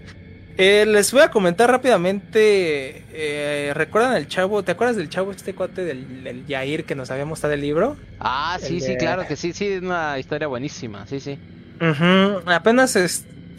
Eh, 0.55 0.85
les 0.87 1.11
voy 1.11 1.23
a 1.23 1.29
comentar 1.31 1.69
rápidamente. 1.69 3.03
eh, 3.11 3.71
¿Recuerdan 3.73 4.15
el 4.15 4.27
chavo? 4.27 4.61
¿Te 4.63 4.71
acuerdas 4.71 4.95
del 4.95 5.09
chavo 5.09 5.31
este 5.31 5.55
cuate 5.55 5.83
del, 5.83 6.23
del 6.23 6.45
Yair 6.45 6.85
que 6.85 6.93
nos 6.93 7.09
había 7.09 7.25
mostrado 7.25 7.55
el 7.55 7.61
libro? 7.61 7.97
Ah, 8.19 8.57
sí, 8.61 8.75
El 8.75 8.81
sí, 8.81 8.87
de- 8.91 8.97
claro 8.97 9.27
que 9.27 9.35
sí, 9.35 9.51
sí, 9.51 9.65
es 9.65 9.81
una 9.81 10.17
historia 10.19 10.47
buenísima, 10.47 11.07
sí, 11.07 11.19
sí. 11.19 11.39
Ujú, 11.81 12.47
Apenas 12.51 12.95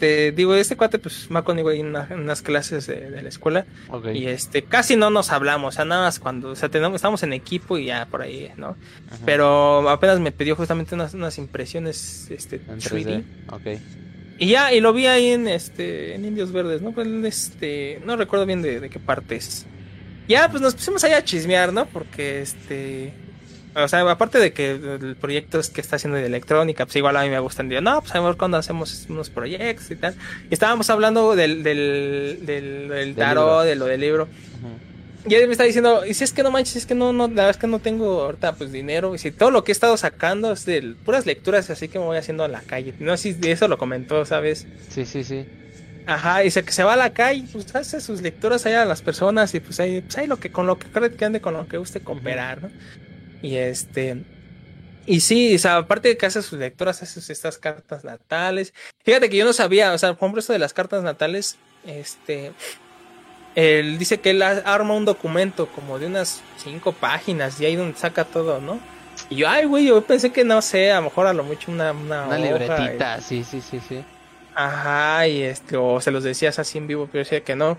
este 0.05 0.31
digo 0.31 0.55
este 0.55 0.75
cuate 0.77 0.99
pues 0.99 1.27
va 1.33 1.43
conmigo 1.43 1.69
ahí 1.69 1.79
en, 1.79 1.87
una- 1.87 2.07
en 2.09 2.19
unas 2.19 2.41
clases 2.41 2.87
de, 2.87 3.09
de 3.09 3.21
la 3.21 3.29
escuela. 3.29 3.65
Y 4.13 4.27
este, 4.27 4.63
casi 4.63 4.95
no 4.95 5.09
nos 5.09 5.31
hablamos, 5.31 5.73
o 5.73 5.75
sea, 5.75 5.85
nada 5.85 6.03
más 6.03 6.19
cuando, 6.19 6.49
o 6.51 6.55
sea, 6.55 6.69
tenemos, 6.69 6.95
estamos 6.95 7.21
en 7.23 7.33
equipo 7.33 7.77
y 7.77 7.85
ya 7.85 8.05
por 8.05 8.21
ahí, 8.21 8.51
¿no? 8.57 8.77
Ajá. 9.07 9.19
Pero 9.25 9.89
apenas 9.89 10.19
me 10.19 10.31
pidió 10.31 10.55
justamente 10.55 10.95
unas, 10.95 11.13
unas 11.13 11.37
impresiones, 11.37 12.27
este, 12.29 12.57
En 12.67 12.79
3D. 12.79 13.05
3D, 13.05 13.23
ok. 13.51 13.81
Y 14.37 14.47
ya, 14.49 14.73
y 14.73 14.81
lo 14.81 14.91
vi 14.93 15.07
ahí 15.07 15.29
en, 15.29 15.47
este, 15.47 16.13
en 16.15 16.25
Indios 16.25 16.51
Verdes, 16.51 16.81
¿no? 16.81 16.91
Pues, 16.91 17.07
este, 17.23 18.01
no 18.05 18.17
recuerdo 18.17 18.45
bien 18.45 18.61
de, 18.61 18.79
de 18.81 18.89
qué 18.89 18.99
partes. 18.99 19.65
Ya, 20.27 20.49
pues 20.49 20.61
nos 20.61 20.75
pusimos 20.75 21.03
ahí 21.03 21.13
a 21.13 21.23
chismear, 21.23 21.71
¿no? 21.71 21.85
Porque, 21.85 22.41
este, 22.41 23.13
o 23.75 23.87
sea, 23.87 24.09
aparte 24.09 24.39
de 24.39 24.53
que 24.53 24.71
el 24.71 25.17
proyecto 25.19 25.59
es 25.59 25.69
que 25.69 25.81
está 25.81 25.97
haciendo 25.97 26.17
de 26.17 26.25
electrónica, 26.25 26.85
pues 26.85 26.95
igual 26.95 27.17
a 27.17 27.23
mí 27.23 27.29
me 27.29 27.39
gustan. 27.39 27.67
Digo, 27.67 27.81
no, 27.81 28.01
pues 28.01 28.15
a 28.15 28.21
ver 28.21 28.37
cuando 28.37 28.57
hacemos 28.57 29.05
unos 29.09 29.29
proyectos 29.29 29.91
y 29.91 29.95
tal. 29.97 30.15
Y 30.49 30.53
estábamos 30.53 30.89
hablando 30.89 31.35
del, 31.35 31.61
del, 31.61 32.39
del, 32.43 32.87
del 32.87 33.15
tarot, 33.15 33.65
de 33.65 33.75
lo 33.75 33.85
del 33.85 33.99
libro. 33.99 34.27
Y 35.27 35.33
él 35.33 35.47
me 35.47 35.53
está 35.53 35.63
diciendo, 35.63 36.05
y 36.05 36.13
si 36.13 36.23
es 36.23 36.31
que 36.31 36.43
no 36.43 36.51
manches, 36.51 36.75
es 36.75 36.85
que 36.85 36.93
no, 36.93 37.11
no, 37.11 37.27
la 37.27 37.33
verdad 37.33 37.49
es 37.49 37.57
que 37.57 37.65
no 37.65 37.79
tengo 37.79 38.21
ahorita 38.21 38.53
pues 38.53 38.71
dinero. 38.71 39.15
Y 39.15 39.17
si 39.17 39.31
todo 39.31 39.49
lo 39.49 39.63
que 39.63 39.71
he 39.71 39.73
estado 39.73 39.97
sacando 39.97 40.51
es 40.51 40.65
de 40.65 40.95
puras 41.03 41.25
lecturas 41.25 41.69
así 41.69 41.87
que 41.87 41.97
me 41.97 42.05
voy 42.05 42.17
haciendo 42.17 42.43
a 42.43 42.47
la 42.47 42.61
calle. 42.61 42.93
No 42.99 43.17
sé 43.17 43.33
si 43.33 43.51
eso 43.51 43.67
lo 43.67 43.77
comentó, 43.77 44.23
¿sabes? 44.25 44.67
Sí, 44.89 45.05
sí, 45.05 45.23
sí. 45.23 45.45
Ajá, 46.05 46.43
y 46.43 46.45
dice 46.45 46.63
que 46.63 46.71
se 46.71 46.83
va 46.83 46.93
a 46.93 46.97
la 46.97 47.13
calle, 47.13 47.43
pues 47.51 47.75
hace 47.75 47.99
sus 47.99 48.21
lecturas 48.21 48.65
allá 48.67 48.83
a 48.83 48.85
las 48.85 49.01
personas 49.01 49.55
y 49.55 49.59
pues 49.59 49.79
ahí, 49.79 50.01
pues 50.01 50.15
ahí 50.19 50.27
lo 50.27 50.37
que, 50.37 50.51
con 50.51 50.67
lo 50.67 50.77
que 50.77 50.87
cree 50.87 51.11
que 51.11 51.25
ande, 51.25 51.41
con 51.41 51.55
lo 51.55 51.67
que 51.67 51.77
guste 51.77 51.99
cooperar, 52.01 52.61
¿no? 52.61 52.69
Y 53.45 53.57
este, 53.57 54.23
y 55.05 55.19
sí, 55.19 55.53
o 55.53 55.59
sea, 55.59 55.77
aparte 55.77 56.07
de 56.07 56.17
que 56.17 56.25
hace 56.25 56.41
sus 56.41 56.57
lecturas, 56.57 57.03
hace 57.03 57.21
sus, 57.21 57.29
estas 57.29 57.59
cartas 57.59 58.03
natales. 58.03 58.73
Fíjate 59.03 59.29
que 59.29 59.37
yo 59.37 59.45
no 59.45 59.53
sabía, 59.53 59.93
o 59.93 59.97
sea, 59.99 60.13
por 60.13 60.25
ejemplo, 60.25 60.39
esto 60.39 60.51
de 60.51 60.57
las 60.57 60.73
cartas 60.73 61.03
natales, 61.03 61.57
este, 61.85 62.53
él 63.53 63.99
dice 63.99 64.19
que 64.19 64.31
él 64.31 64.41
arma 64.41 64.95
un 64.95 65.05
documento 65.05 65.67
como 65.67 65.99
de 65.99 66.07
unas 66.07 66.41
cinco 66.57 66.91
páginas 66.91 67.61
y 67.61 67.67
ahí 67.67 67.75
donde 67.75 67.95
saca 67.99 68.25
todo, 68.25 68.59
¿no? 68.59 68.79
Y 69.29 69.35
yo, 69.35 69.47
ay, 69.47 69.65
güey, 69.65 69.85
yo 69.85 70.01
pensé 70.01 70.31
que 70.31 70.43
no 70.43 70.59
sé, 70.63 70.91
a 70.91 70.97
lo 70.97 71.03
mejor 71.03 71.27
a 71.27 71.33
lo 71.33 71.43
mucho 71.43 71.71
una, 71.71 71.91
una, 71.91 72.25
Una 72.25 72.37
hoja, 72.37 72.37
libretita, 72.37 73.21
sí, 73.21 73.43
sí, 73.43 73.61
sí, 73.61 73.79
sí. 73.87 74.03
Ajá, 74.55 75.27
y 75.27 75.43
este, 75.43 75.77
o 75.77 76.01
se 76.01 76.09
los 76.09 76.23
decías 76.23 76.57
así 76.57 76.79
en 76.79 76.87
vivo, 76.87 77.07
pero 77.11 77.23
decía 77.23 77.43
que 77.43 77.55
no. 77.55 77.77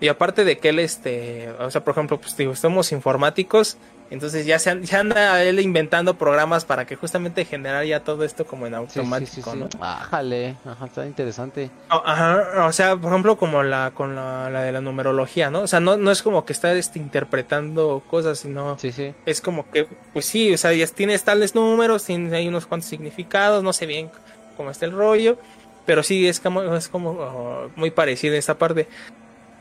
Y 0.00 0.08
aparte 0.08 0.44
de 0.44 0.58
que 0.58 0.70
él, 0.70 0.78
este, 0.78 1.50
o 1.58 1.70
sea, 1.70 1.84
por 1.84 1.92
ejemplo, 1.92 2.18
pues 2.18 2.34
digo, 2.36 2.54
somos 2.56 2.92
informáticos, 2.92 3.76
entonces 4.10 4.46
ya 4.46 4.58
se, 4.58 4.80
ya 4.82 5.00
anda 5.00 5.42
él 5.42 5.58
inventando 5.60 6.14
programas 6.16 6.64
para 6.64 6.84
que 6.86 6.94
justamente 6.96 7.44
generar 7.44 7.84
ya 7.84 8.00
todo 8.04 8.22
esto 8.24 8.46
como 8.46 8.66
en 8.66 8.74
automático, 8.74 9.30
sí, 9.30 9.42
sí, 9.42 9.50
sí. 9.50 9.58
¿no? 9.58 9.68
Ájale, 9.84 10.56
ajá, 10.64 10.86
está 10.86 11.06
interesante. 11.06 11.70
O- 11.90 12.02
Ajá, 12.04 12.66
o 12.66 12.72
sea, 12.72 12.96
por 12.96 13.10
ejemplo, 13.10 13.36
como 13.36 13.62
la 13.62 13.90
con 13.94 14.14
la, 14.14 14.48
la 14.50 14.62
de 14.62 14.72
la 14.72 14.80
numerología, 14.80 15.50
¿no? 15.50 15.62
O 15.62 15.66
sea, 15.66 15.80
no, 15.80 15.96
no 15.96 16.10
es 16.10 16.22
como 16.22 16.44
que 16.44 16.52
está 16.52 16.72
este, 16.74 16.98
interpretando 16.98 18.02
cosas, 18.08 18.38
sino 18.38 18.78
Sí, 18.78 18.92
sí. 18.92 19.12
es 19.26 19.40
como 19.40 19.68
que, 19.70 19.86
pues 20.12 20.26
sí, 20.26 20.52
o 20.54 20.58
sea, 20.58 20.72
ya 20.72 20.86
tienes 20.86 21.24
tales 21.24 21.54
números, 21.54 22.04
tienes 22.04 22.32
hay 22.32 22.46
unos 22.48 22.66
cuantos 22.66 22.88
significados, 22.88 23.62
no 23.64 23.72
sé 23.72 23.86
bien 23.86 24.10
cómo 24.56 24.70
está 24.70 24.86
el 24.86 24.92
rollo, 24.92 25.36
pero 25.84 26.02
sí 26.02 26.26
es 26.28 26.40
como, 26.40 26.62
es 26.76 26.88
como 26.88 27.10
oh, 27.10 27.70
muy 27.76 27.90
parecido 27.90 28.34
esta 28.36 28.54
parte. 28.56 28.88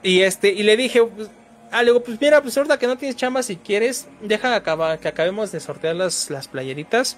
Y 0.03 0.21
este, 0.21 0.49
y 0.53 0.63
le 0.63 0.77
dije, 0.77 1.03
pues, 1.03 1.29
ah, 1.71 1.81
le 1.83 1.91
digo, 1.91 2.03
pues 2.03 2.19
mira, 2.19 2.41
pues 2.41 2.57
ahorita 2.57 2.77
que 2.77 2.87
no 2.87 2.97
tienes 2.97 3.15
chamba, 3.15 3.43
si 3.43 3.57
quieres, 3.57 4.07
deja 4.21 4.55
acaba, 4.55 4.97
que 4.97 5.07
acabemos 5.07 5.51
de 5.51 5.59
sortear 5.59 5.95
las, 5.95 6.29
las 6.29 6.47
playeritas, 6.47 7.17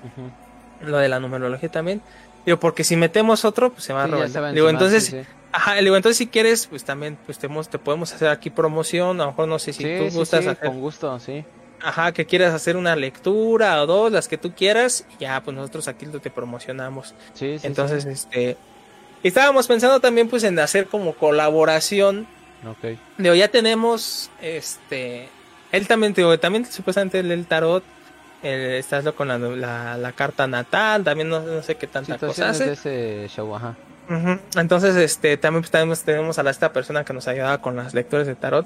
lo 0.81 0.97
de 0.97 1.09
la 1.09 1.19
numerología 1.19 1.69
también. 1.69 2.01
Digo, 2.45 2.59
porque 2.59 2.83
si 2.83 2.95
metemos 2.95 3.43
otro, 3.45 3.71
pues 3.71 3.83
se 3.83 3.93
va 3.93 4.03
a 4.03 4.05
Sí, 4.05 4.11
robar. 4.11 4.53
Digo, 4.53 4.69
entonces, 4.69 5.05
sí, 5.05 5.11
sí. 5.11 5.27
ajá, 5.51 5.75
le 5.75 5.83
digo, 5.83 5.97
entonces 5.97 6.17
si 6.17 6.27
quieres, 6.27 6.67
pues 6.67 6.83
también, 6.85 7.17
pues 7.25 7.37
te, 7.37 7.47
te 7.47 7.79
podemos 7.79 8.13
hacer 8.13 8.29
aquí 8.29 8.49
promoción, 8.49 9.19
a 9.19 9.25
lo 9.25 9.31
mejor 9.31 9.47
no 9.49 9.59
sé 9.59 9.73
si 9.73 9.83
tú 9.83 10.09
gustas 10.17 10.47
hacer 10.47 10.57
con 10.57 10.79
gusto, 10.79 11.19
sí. 11.19 11.43
Ajá, 11.81 12.11
que 12.11 12.25
quieras 12.25 12.53
hacer 12.53 12.75
una 12.75 12.95
lectura 12.95 13.81
o 13.83 13.85
dos, 13.85 14.11
las 14.11 14.27
que 14.27 14.37
tú 14.37 14.53
quieras, 14.55 15.05
y 15.17 15.23
ya, 15.23 15.43
pues 15.43 15.55
nosotros 15.55 15.87
aquí 15.87 16.05
te 16.07 16.31
promocionamos. 16.31 17.13
Sí, 17.33 17.59
sí, 17.59 17.67
Entonces, 17.67 18.05
este. 18.05 18.57
Estábamos 19.23 19.67
pensando 19.67 19.99
también, 19.99 20.29
pues, 20.29 20.43
en 20.43 20.57
hacer 20.59 20.87
como 20.87 21.13
colaboración. 21.13 22.27
Sí. 22.61 22.67
Ok. 22.67 22.97
Digo, 23.17 23.35
ya 23.35 23.47
tenemos, 23.49 24.29
este. 24.41 25.29
Él 25.71 25.87
también, 25.87 26.13
digo, 26.13 26.37
también 26.39 26.65
supuestamente 26.65 27.19
el 27.19 27.45
tarot. 27.45 27.83
eh, 28.43 28.77
estás 28.79 29.03
con 29.13 29.27
la, 29.27 29.37
la, 29.37 29.97
la 29.97 30.11
carta 30.11 30.47
natal, 30.47 31.03
también 31.03 31.27
no, 31.29 31.39
no 31.41 31.61
sé 31.63 31.75
qué 31.75 31.87
tanta 31.87 32.17
cosa 32.17 32.53
Situaciones 32.53 32.79
hace. 32.79 32.89
de 32.89 33.25
ese 33.25 33.35
show, 33.35 33.55
ajá. 33.55 33.75
Ujú. 34.09 34.39
Entonces, 34.59 34.95
este, 34.95 35.35
también 35.37 35.63
pues, 35.63 35.71
tenemos, 35.71 36.03
tenemos 36.03 36.39
a 36.39 36.43
la, 36.43 36.51
esta 36.51 36.71
persona 36.71 37.03
que 37.03 37.13
nos 37.13 37.27
ayudaba 37.27 37.59
con 37.61 37.75
las 37.75 37.93
lecturas 37.93 38.27
de 38.27 38.35
tarot. 38.35 38.65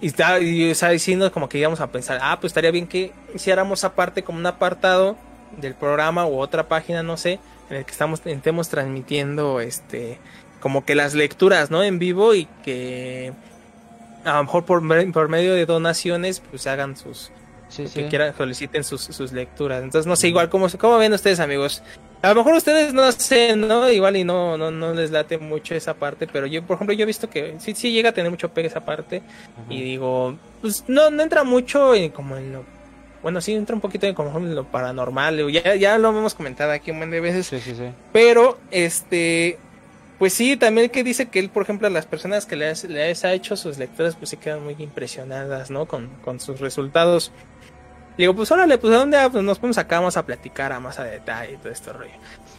Y 0.00 0.08
está 0.08 0.40
y, 0.40 0.74
sea, 0.74 0.90
diciendo 0.90 1.30
como 1.32 1.48
que 1.48 1.58
íbamos 1.58 1.80
a 1.80 1.86
pensar, 1.86 2.18
ah, 2.22 2.38
pues 2.40 2.50
estaría 2.50 2.70
bien 2.72 2.86
que 2.88 3.12
hiciéramos 3.34 3.84
aparte 3.84 4.24
como 4.24 4.38
un 4.38 4.46
apartado 4.46 5.16
del 5.58 5.74
programa 5.74 6.26
u 6.26 6.40
otra 6.40 6.66
página, 6.66 7.02
no 7.04 7.16
sé, 7.16 7.38
en 7.70 7.76
el 7.76 7.84
que 7.84 7.92
estamos, 7.92 8.20
estemos 8.24 8.68
transmitiendo 8.68 9.60
este 9.60 10.18
como 10.64 10.82
que 10.86 10.94
las 10.94 11.12
lecturas, 11.14 11.70
¿no? 11.70 11.84
En 11.84 11.98
vivo 11.98 12.34
y 12.34 12.46
que 12.64 13.34
a 14.24 14.38
lo 14.38 14.44
mejor 14.44 14.64
por, 14.64 14.80
me- 14.80 15.04
por 15.12 15.28
medio 15.28 15.52
de 15.52 15.66
donaciones, 15.66 16.40
pues 16.40 16.66
hagan 16.66 16.96
sus, 16.96 17.30
Sí, 17.68 17.82
que 17.82 17.88
sí. 17.88 18.04
quieran 18.08 18.34
soliciten 18.34 18.82
sus, 18.82 19.02
sus 19.02 19.32
lecturas. 19.32 19.82
Entonces, 19.82 20.06
no 20.06 20.16
sé, 20.16 20.28
igual, 20.28 20.48
¿cómo, 20.48 20.68
¿cómo 20.78 20.96
ven 20.96 21.12
ustedes, 21.12 21.38
amigos? 21.38 21.82
A 22.22 22.28
lo 22.30 22.36
mejor 22.36 22.54
ustedes 22.54 22.94
no 22.94 23.12
sé, 23.12 23.56
¿no? 23.56 23.90
Igual 23.90 24.16
y 24.16 24.24
no, 24.24 24.56
no, 24.56 24.70
no 24.70 24.94
les 24.94 25.10
late 25.10 25.36
mucho 25.36 25.74
esa 25.74 25.92
parte, 25.92 26.26
pero 26.26 26.46
yo, 26.46 26.62
por 26.62 26.76
ejemplo, 26.76 26.94
yo 26.94 27.02
he 27.02 27.06
visto 27.06 27.28
que 27.28 27.56
sí, 27.58 27.74
sí 27.74 27.92
llega 27.92 28.08
a 28.08 28.12
tener 28.12 28.30
mucho 28.30 28.48
pegue 28.48 28.68
esa 28.68 28.86
parte. 28.86 29.20
Y 29.68 29.82
digo, 29.82 30.38
pues 30.62 30.84
no, 30.88 31.10
no 31.10 31.22
entra 31.22 31.44
mucho 31.44 31.94
en 31.94 32.08
como 32.10 32.38
en 32.38 32.54
lo. 32.54 32.64
Bueno, 33.22 33.40
sí 33.42 33.52
entra 33.54 33.74
un 33.74 33.80
poquito 33.82 34.06
en 34.06 34.14
como 34.14 34.38
en 34.38 34.54
lo 34.54 34.64
paranormal. 34.64 35.50
Ya, 35.50 35.74
ya 35.74 35.98
lo 35.98 36.08
hemos 36.10 36.32
comentado 36.34 36.72
aquí 36.72 36.90
un 36.90 36.98
buen 36.98 37.10
de 37.10 37.20
veces. 37.20 37.46
Sí, 37.46 37.58
sí, 37.60 37.74
sí. 37.74 37.88
Pero, 38.12 38.58
este, 38.70 39.58
pues 40.18 40.32
sí, 40.32 40.56
también 40.56 40.90
que 40.90 41.02
dice 41.02 41.28
que 41.28 41.40
él, 41.40 41.50
por 41.50 41.64
ejemplo, 41.64 41.86
a 41.88 41.90
las 41.90 42.06
personas 42.06 42.46
que 42.46 42.56
le, 42.56 42.66
ha 42.66 43.32
hecho 43.32 43.56
sus 43.56 43.78
lecturas, 43.78 44.14
pues 44.14 44.30
sí 44.30 44.36
quedan 44.36 44.62
muy 44.62 44.76
impresionadas, 44.78 45.70
¿no? 45.70 45.86
Con, 45.86 46.40
sus 46.40 46.60
resultados. 46.60 47.32
Digo, 48.16 48.34
pues 48.34 48.50
órale, 48.52 48.78
pues 48.78 48.94
a 48.94 48.98
dónde 48.98 49.18
pues 49.30 49.42
nos 49.42 49.58
ponemos 49.58 49.78
acá, 49.78 49.98
vamos 49.98 50.16
a 50.16 50.24
platicar 50.24 50.72
a 50.72 50.78
más 50.78 51.00
a 51.00 51.04
detalle 51.04 51.58
todo 51.60 51.72
este 51.72 51.92
rollo. 51.92 52.12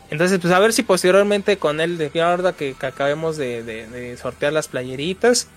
Entonces, 0.09 0.37
pues 0.39 0.53
a 0.53 0.59
ver 0.59 0.73
si 0.73 0.83
posteriormente 0.83 1.57
con 1.57 1.79
él, 1.79 1.97
de 1.97 2.11
ahora 2.21 2.51
que, 2.51 2.75
acabemos 2.81 3.37
de, 3.37 4.17
sortear 4.21 4.51
las 4.51 4.67
playeritas, 4.67 5.47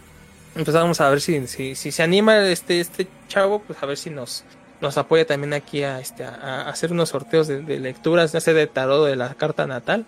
pues 0.54 0.72
vamos 0.72 1.00
a 1.00 1.10
ver 1.10 1.20
si, 1.20 1.46
si, 1.48 1.74
si 1.74 1.90
se 1.90 2.02
anima 2.02 2.38
este, 2.48 2.80
este 2.80 3.08
chavo, 3.26 3.60
pues 3.60 3.82
a 3.82 3.86
ver 3.86 3.96
si 3.96 4.10
nos, 4.10 4.44
nos 4.80 4.96
apoya 4.98 5.26
también 5.26 5.52
aquí 5.54 5.82
a, 5.82 5.98
este, 6.00 6.24
a, 6.24 6.34
a 6.34 6.68
hacer 6.68 6.92
unos 6.92 7.08
sorteos 7.08 7.48
de, 7.48 7.62
de 7.62 7.80
lecturas, 7.80 8.32
no 8.34 8.40
sé, 8.40 8.54
de 8.54 8.66
tarot 8.66 9.06
de 9.06 9.16
la 9.16 9.34
carta 9.34 9.66
natal 9.66 10.06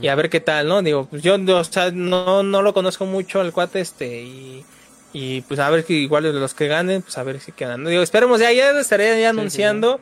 y 0.00 0.08
a 0.08 0.14
ver 0.14 0.30
qué 0.30 0.40
tal, 0.40 0.68
¿no? 0.68 0.80
Digo, 0.82 1.06
pues 1.06 1.22
yo 1.22 1.36
no, 1.36 1.56
o 1.58 1.64
sea, 1.64 1.90
no, 1.90 2.42
no 2.42 2.62
lo 2.62 2.72
conozco 2.72 3.04
mucho 3.04 3.40
al 3.40 3.52
cuate 3.52 3.80
este 3.80 4.22
y, 4.22 4.64
y 5.12 5.42
pues 5.42 5.60
a 5.60 5.68
ver 5.70 5.84
que 5.84 5.92
igual 5.94 6.24
los 6.40 6.54
que 6.54 6.66
ganen, 6.66 7.02
pues 7.02 7.18
a 7.18 7.22
ver 7.22 7.40
si 7.40 7.52
quedan. 7.52 7.82
¿no? 7.82 7.90
Digo, 7.90 8.02
esperemos, 8.02 8.40
ya, 8.40 8.50
ya 8.52 8.70
estaré 8.78 9.20
ya 9.20 9.30
anunciando 9.30 10.00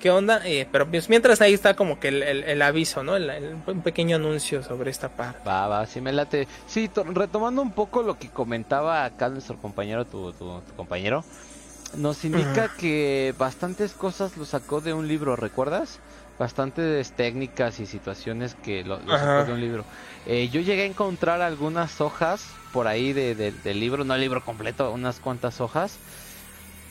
qué 0.00 0.10
onda, 0.10 0.40
eh, 0.46 0.66
pero 0.72 0.88
pues 0.88 1.10
mientras 1.10 1.42
ahí 1.42 1.52
está 1.52 1.74
como 1.76 2.00
que 2.00 2.08
el, 2.08 2.22
el- 2.22 2.44
el 2.44 2.62
aviso, 2.62 3.02
¿no? 3.02 3.16
El, 3.16 3.28
el- 3.28 3.56
un 3.66 3.82
pequeño 3.82 4.16
anuncio 4.16 4.62
sobre 4.62 4.90
esta 4.90 5.10
parte. 5.10 5.40
Va, 5.46 5.68
va, 5.68 5.86
sí 5.86 6.00
me 6.00 6.10
late. 6.14 6.48
Sí, 6.66 6.88
to- 6.88 7.04
retomando 7.04 7.60
un 7.60 7.72
poco 7.72 8.02
lo 8.02 8.18
que 8.18 8.30
comentaba 8.30 9.04
acá 9.04 9.28
nuestro 9.28 9.58
compañero, 9.58 10.06
tu, 10.06 10.32
tu, 10.32 10.60
tu 10.62 10.74
compañero, 10.74 11.22
nos 11.96 12.24
indica 12.24 12.68
que 12.68 13.34
bastantes 13.38 13.92
cosas 13.92 14.36
lo 14.36 14.44
sacó 14.44 14.80
de 14.80 14.92
un 14.94 15.08
libro, 15.08 15.36
¿recuerdas? 15.36 15.98
Bastantes 16.38 17.10
técnicas 17.12 17.80
y 17.80 17.86
situaciones 17.86 18.54
que 18.64 18.82
lo, 18.84 18.96
sacó 19.18 19.44
de 19.44 19.52
un 19.52 19.60
libro. 19.60 19.84
Eh, 20.26 20.48
yo 20.52 20.60
llegué 20.60 20.82
a 20.82 20.86
encontrar 20.86 21.42
algunas 21.42 22.00
hojas 22.00 22.46
por 22.72 22.86
ahí 22.86 23.12
de, 23.12 23.34
de- 23.34 23.52
del 23.52 23.80
libro, 23.80 24.04
no 24.04 24.14
el 24.14 24.20
libro 24.20 24.42
completo, 24.44 24.90
unas 24.92 25.20
cuantas 25.20 25.60
hojas. 25.60 25.98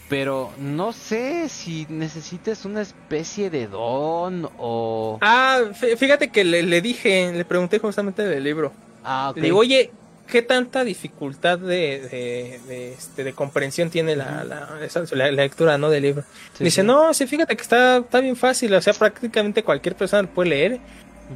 Pero 0.10 0.52
no 0.60 0.92
sé 0.92 1.50
si 1.50 1.86
necesites 1.90 2.66
una 2.66 2.82
especie 2.82 3.50
de 3.52 3.68
don 3.68 4.50
o... 4.58 5.20
Ah, 5.22 5.60
fí- 5.80 5.96
fíjate 5.98 6.30
que 6.30 6.44
le, 6.44 6.64
le 6.64 6.82
dije, 6.82 7.32
le 7.32 7.46
pregunté 7.46 7.78
justamente 7.80 8.24
del 8.24 8.44
libro. 8.44 8.72
Ah, 9.04 9.30
ok. 9.30 9.36
Le 9.38 9.44
digo, 9.44 9.60
oye, 9.60 9.92
¿qué 10.30 10.42
tanta 10.42 10.84
dificultad 10.84 11.60
de, 11.60 12.00
de, 12.10 12.60
de, 12.68 12.94
este, 12.94 13.24
de 13.24 13.34
comprensión 13.34 13.90
tiene 13.90 14.16
la, 14.16 14.44
la, 14.44 14.80
esa- 14.84 15.04
la- 15.12 15.26
la 15.32 15.44
lectura 15.44 15.78
¿no? 15.78 15.90
del 15.90 16.04
libro? 16.04 16.24
Sí, 16.58 16.64
Dice, 16.64 16.82
sí. 16.82 16.88
no, 16.88 17.14
sí, 17.14 17.28
fíjate 17.28 17.56
que 17.56 17.62
está, 17.62 17.98
está 17.98 18.20
bien 18.22 18.36
fácil, 18.36 18.74
o 18.74 18.82
sea, 18.82 18.94
prácticamente 18.94 19.64
cualquier 19.64 19.96
persona 19.96 20.22
lo 20.24 20.30
puede 20.30 20.50
leer 20.50 20.80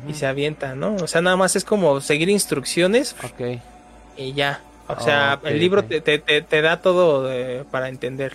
y 0.07 0.13
se 0.13 0.25
avienta, 0.25 0.73
¿no? 0.75 0.95
O 0.95 1.07
sea, 1.07 1.21
nada 1.21 1.35
más 1.35 1.55
es 1.55 1.63
como 1.65 1.99
seguir 2.01 2.29
instrucciones 2.29 3.15
y 4.17 4.33
ya. 4.33 4.61
O 4.87 4.99
sea, 5.01 5.39
el 5.43 5.59
libro 5.59 5.83
te, 5.83 6.01
te, 6.01 6.19
te, 6.19 6.61
da 6.61 6.81
todo 6.81 7.31
eh, 7.31 7.63
para 7.71 7.89
entender. 7.89 8.33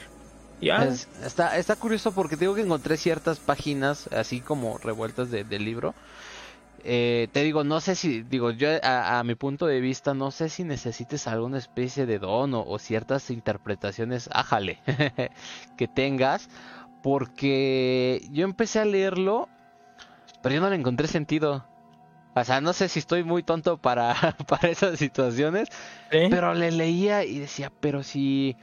Ya. 0.61 0.85
Es- 0.85 1.07
está, 1.25 1.57
está 1.59 1.77
curioso 1.77 2.13
porque 2.13 2.37
digo 2.37 2.55
que 2.55 2.63
encontré 2.63 2.97
ciertas 2.97 3.39
páginas 3.39 4.09
así 4.09 4.41
como 4.41 4.79
revueltas 4.79 5.31
de- 5.31 5.45
del 5.45 5.65
libro. 5.65 5.95
Eh, 6.91 7.29
te 7.33 7.43
digo, 7.43 7.65
no 7.65 7.83
sé 7.83 7.95
si, 7.95 8.23
digo, 8.23 8.51
yo 8.51 8.71
a, 8.83 9.19
a 9.19 9.23
mi 9.25 9.35
punto 9.35 9.67
de 9.67 9.79
vista, 9.79 10.15
no 10.15 10.31
sé 10.31 10.49
si 10.49 10.65
necesites 10.65 11.27
alguna 11.27 11.59
especie 11.59 12.07
de 12.07 12.19
don 12.19 12.55
o, 12.55 12.65
o 12.65 12.79
ciertas 12.79 13.29
interpretaciones, 13.29 14.31
ájale, 14.33 14.79
que 15.77 15.87
tengas, 15.87 16.49
porque 17.03 18.27
yo 18.33 18.45
empecé 18.45 18.79
a 18.79 18.87
leerlo, 18.87 19.51
pero 20.43 20.55
yo 20.55 20.63
no 20.63 20.71
le 20.71 20.77
encontré 20.77 21.09
sentido. 21.09 21.63
O 22.35 22.45
sea, 22.45 22.63
no 22.63 22.73
sé 22.73 22.89
si 22.89 23.01
estoy 23.01 23.23
muy 23.23 23.43
tonto 23.43 23.77
para, 23.77 24.15
para 24.49 24.71
esas 24.71 24.99
situaciones, 24.99 25.69
pero 26.09 26.55
le 26.55 26.71
leía 26.71 27.23
y 27.23 27.39
decía, 27.39 27.71
pero 27.81 28.03
si, 28.03 28.57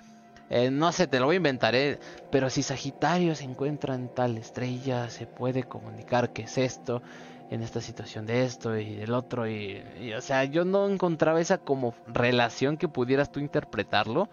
eh, 0.49 0.72
no 0.72 0.91
sé, 0.91 1.06
te 1.06 1.19
lo 1.19 1.27
voy 1.27 1.35
a 1.35 1.38
inventar, 1.38 1.76
eh, 1.76 1.99
pero 2.31 2.49
si 2.49 2.64
Sagitario 2.64 3.35
se 3.35 3.43
encuentra 3.43 3.93
en 3.93 4.10
tal 4.10 4.38
estrella, 4.39 5.11
se 5.11 5.27
puede 5.27 5.64
comunicar 5.64 6.31
que 6.31 6.43
es 6.43 6.57
esto, 6.57 7.03
en 7.49 7.61
esta 7.61 7.81
situación 7.81 8.26
de 8.26 8.43
esto 8.43 8.77
y 8.77 8.95
del 8.95 9.13
otro, 9.13 9.47
y, 9.47 9.84
o 10.17 10.22
sea, 10.22 10.45
yo 10.45 10.65
no 10.65 10.88
encontraba 10.89 11.39
esa 11.39 11.57
como 11.57 11.93
relación 12.07 12.77
que 12.77 12.88
pudieras 12.88 13.31
tú 13.31 13.39
interpretarlo. 13.39 14.30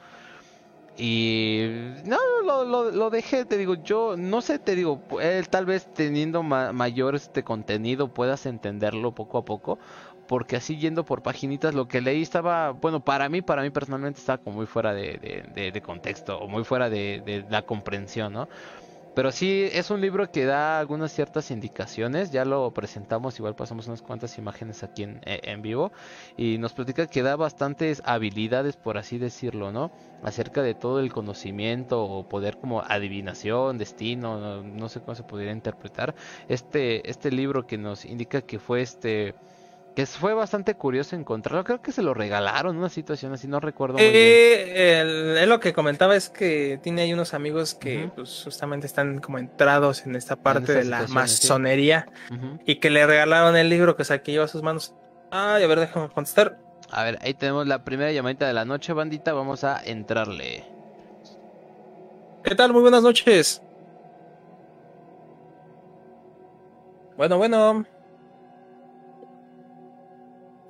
Y 0.96 1.64
no, 2.04 2.18
lo, 2.44 2.64
lo, 2.64 2.90
lo 2.90 3.08
dejé, 3.08 3.46
te 3.46 3.56
digo, 3.56 3.74
yo 3.76 4.14
no 4.18 4.42
sé, 4.42 4.58
te 4.58 4.74
digo, 4.74 5.00
tal 5.48 5.64
vez 5.64 5.88
teniendo 5.94 6.42
ma- 6.42 6.72
mayor 6.72 7.14
este 7.14 7.42
contenido 7.42 8.08
puedas 8.08 8.44
entenderlo 8.44 9.12
poco 9.12 9.38
a 9.38 9.44
poco, 9.44 9.78
porque 10.28 10.56
así 10.56 10.76
yendo 10.76 11.04
por 11.04 11.22
paginitas 11.22 11.74
lo 11.74 11.88
que 11.88 12.02
leí 12.02 12.20
estaba, 12.20 12.72
bueno, 12.72 13.00
para 13.00 13.30
mí, 13.30 13.40
para 13.40 13.62
mí 13.62 13.70
personalmente 13.70 14.20
estaba 14.20 14.36
como 14.36 14.56
muy 14.56 14.66
fuera 14.66 14.92
de, 14.92 15.44
de, 15.54 15.82
contexto 15.82 16.38
o 16.38 16.46
muy 16.46 16.62
fuera 16.62 16.90
de 16.90 17.46
la 17.48 17.62
comprensión, 17.62 18.34
¿no? 18.34 18.48
Pero 19.14 19.30
sí 19.30 19.68
es 19.72 19.90
un 19.90 20.00
libro 20.00 20.30
que 20.30 20.46
da 20.46 20.78
algunas 20.78 21.12
ciertas 21.12 21.50
indicaciones, 21.50 22.30
ya 22.30 22.46
lo 22.46 22.72
presentamos, 22.72 23.38
igual 23.38 23.54
pasamos 23.54 23.86
unas 23.86 24.00
cuantas 24.00 24.38
imágenes 24.38 24.82
aquí 24.82 25.02
en, 25.02 25.20
eh, 25.26 25.40
en 25.42 25.60
vivo 25.60 25.92
y 26.36 26.56
nos 26.56 26.72
platica 26.72 27.06
que 27.06 27.22
da 27.22 27.36
bastantes 27.36 28.00
habilidades, 28.06 28.76
por 28.76 28.96
así 28.96 29.18
decirlo, 29.18 29.70
¿no? 29.70 29.92
Acerca 30.22 30.62
de 30.62 30.74
todo 30.74 31.00
el 31.00 31.12
conocimiento 31.12 32.02
o 32.02 32.26
poder 32.26 32.56
como 32.56 32.80
adivinación, 32.80 33.76
destino, 33.76 34.40
no, 34.40 34.62
no 34.62 34.88
sé 34.88 35.00
cómo 35.00 35.14
se 35.14 35.24
pudiera 35.24 35.52
interpretar. 35.52 36.14
Este, 36.48 37.08
este 37.10 37.30
libro 37.30 37.66
que 37.66 37.76
nos 37.76 38.06
indica 38.06 38.40
que 38.40 38.58
fue 38.58 38.80
este 38.80 39.34
que 39.94 40.06
fue 40.06 40.32
bastante 40.34 40.74
curioso 40.74 41.16
encontrarlo. 41.16 41.64
Creo 41.64 41.80
que 41.80 41.92
se 41.92 42.02
lo 42.02 42.14
regalaron, 42.14 42.76
una 42.78 42.88
situación 42.88 43.32
así, 43.32 43.46
no 43.46 43.60
recuerdo 43.60 43.94
muy 43.94 44.04
bien. 44.06 44.14
Eh, 44.16 45.00
el- 45.00 45.36
él 45.38 45.48
lo 45.48 45.60
que 45.60 45.72
comentaba 45.72 46.16
es 46.16 46.30
que 46.30 46.78
tiene 46.82 47.02
ahí 47.02 47.12
unos 47.12 47.34
amigos 47.34 47.74
que 47.74 48.10
pues, 48.14 48.42
justamente 48.44 48.86
están 48.86 49.20
como 49.20 49.38
entrados 49.38 50.06
en 50.06 50.16
esta 50.16 50.36
parte 50.36 50.72
de 50.72 50.84
la 50.84 51.06
sí. 51.06 51.14
masonería 51.14 52.06
y 52.64 52.76
que 52.76 52.90
le 52.90 53.06
regalaron 53.06 53.56
el 53.56 53.68
libro 53.68 53.96
que, 53.96 54.02
o 54.02 54.04
sea, 54.04 54.22
que 54.22 54.32
lleva 54.32 54.46
a 54.46 54.48
sus 54.48 54.62
manos. 54.62 54.94
Ay, 55.30 55.62
a 55.62 55.66
ver, 55.66 55.80
déjame 55.80 56.08
contestar. 56.08 56.58
A 56.90 57.04
ver, 57.04 57.18
ahí 57.22 57.34
tenemos 57.34 57.66
la 57.66 57.84
primera 57.84 58.12
llamadita 58.12 58.46
de 58.46 58.52
la 58.52 58.64
noche, 58.64 58.92
bandita. 58.92 59.32
Vamos 59.32 59.64
a 59.64 59.82
entrarle. 59.84 60.64
¿Qué 62.42 62.54
tal? 62.54 62.72
Muy 62.72 62.82
buenas 62.82 63.02
noches. 63.02 63.62
Bueno, 67.16 67.38
bueno. 67.38 67.84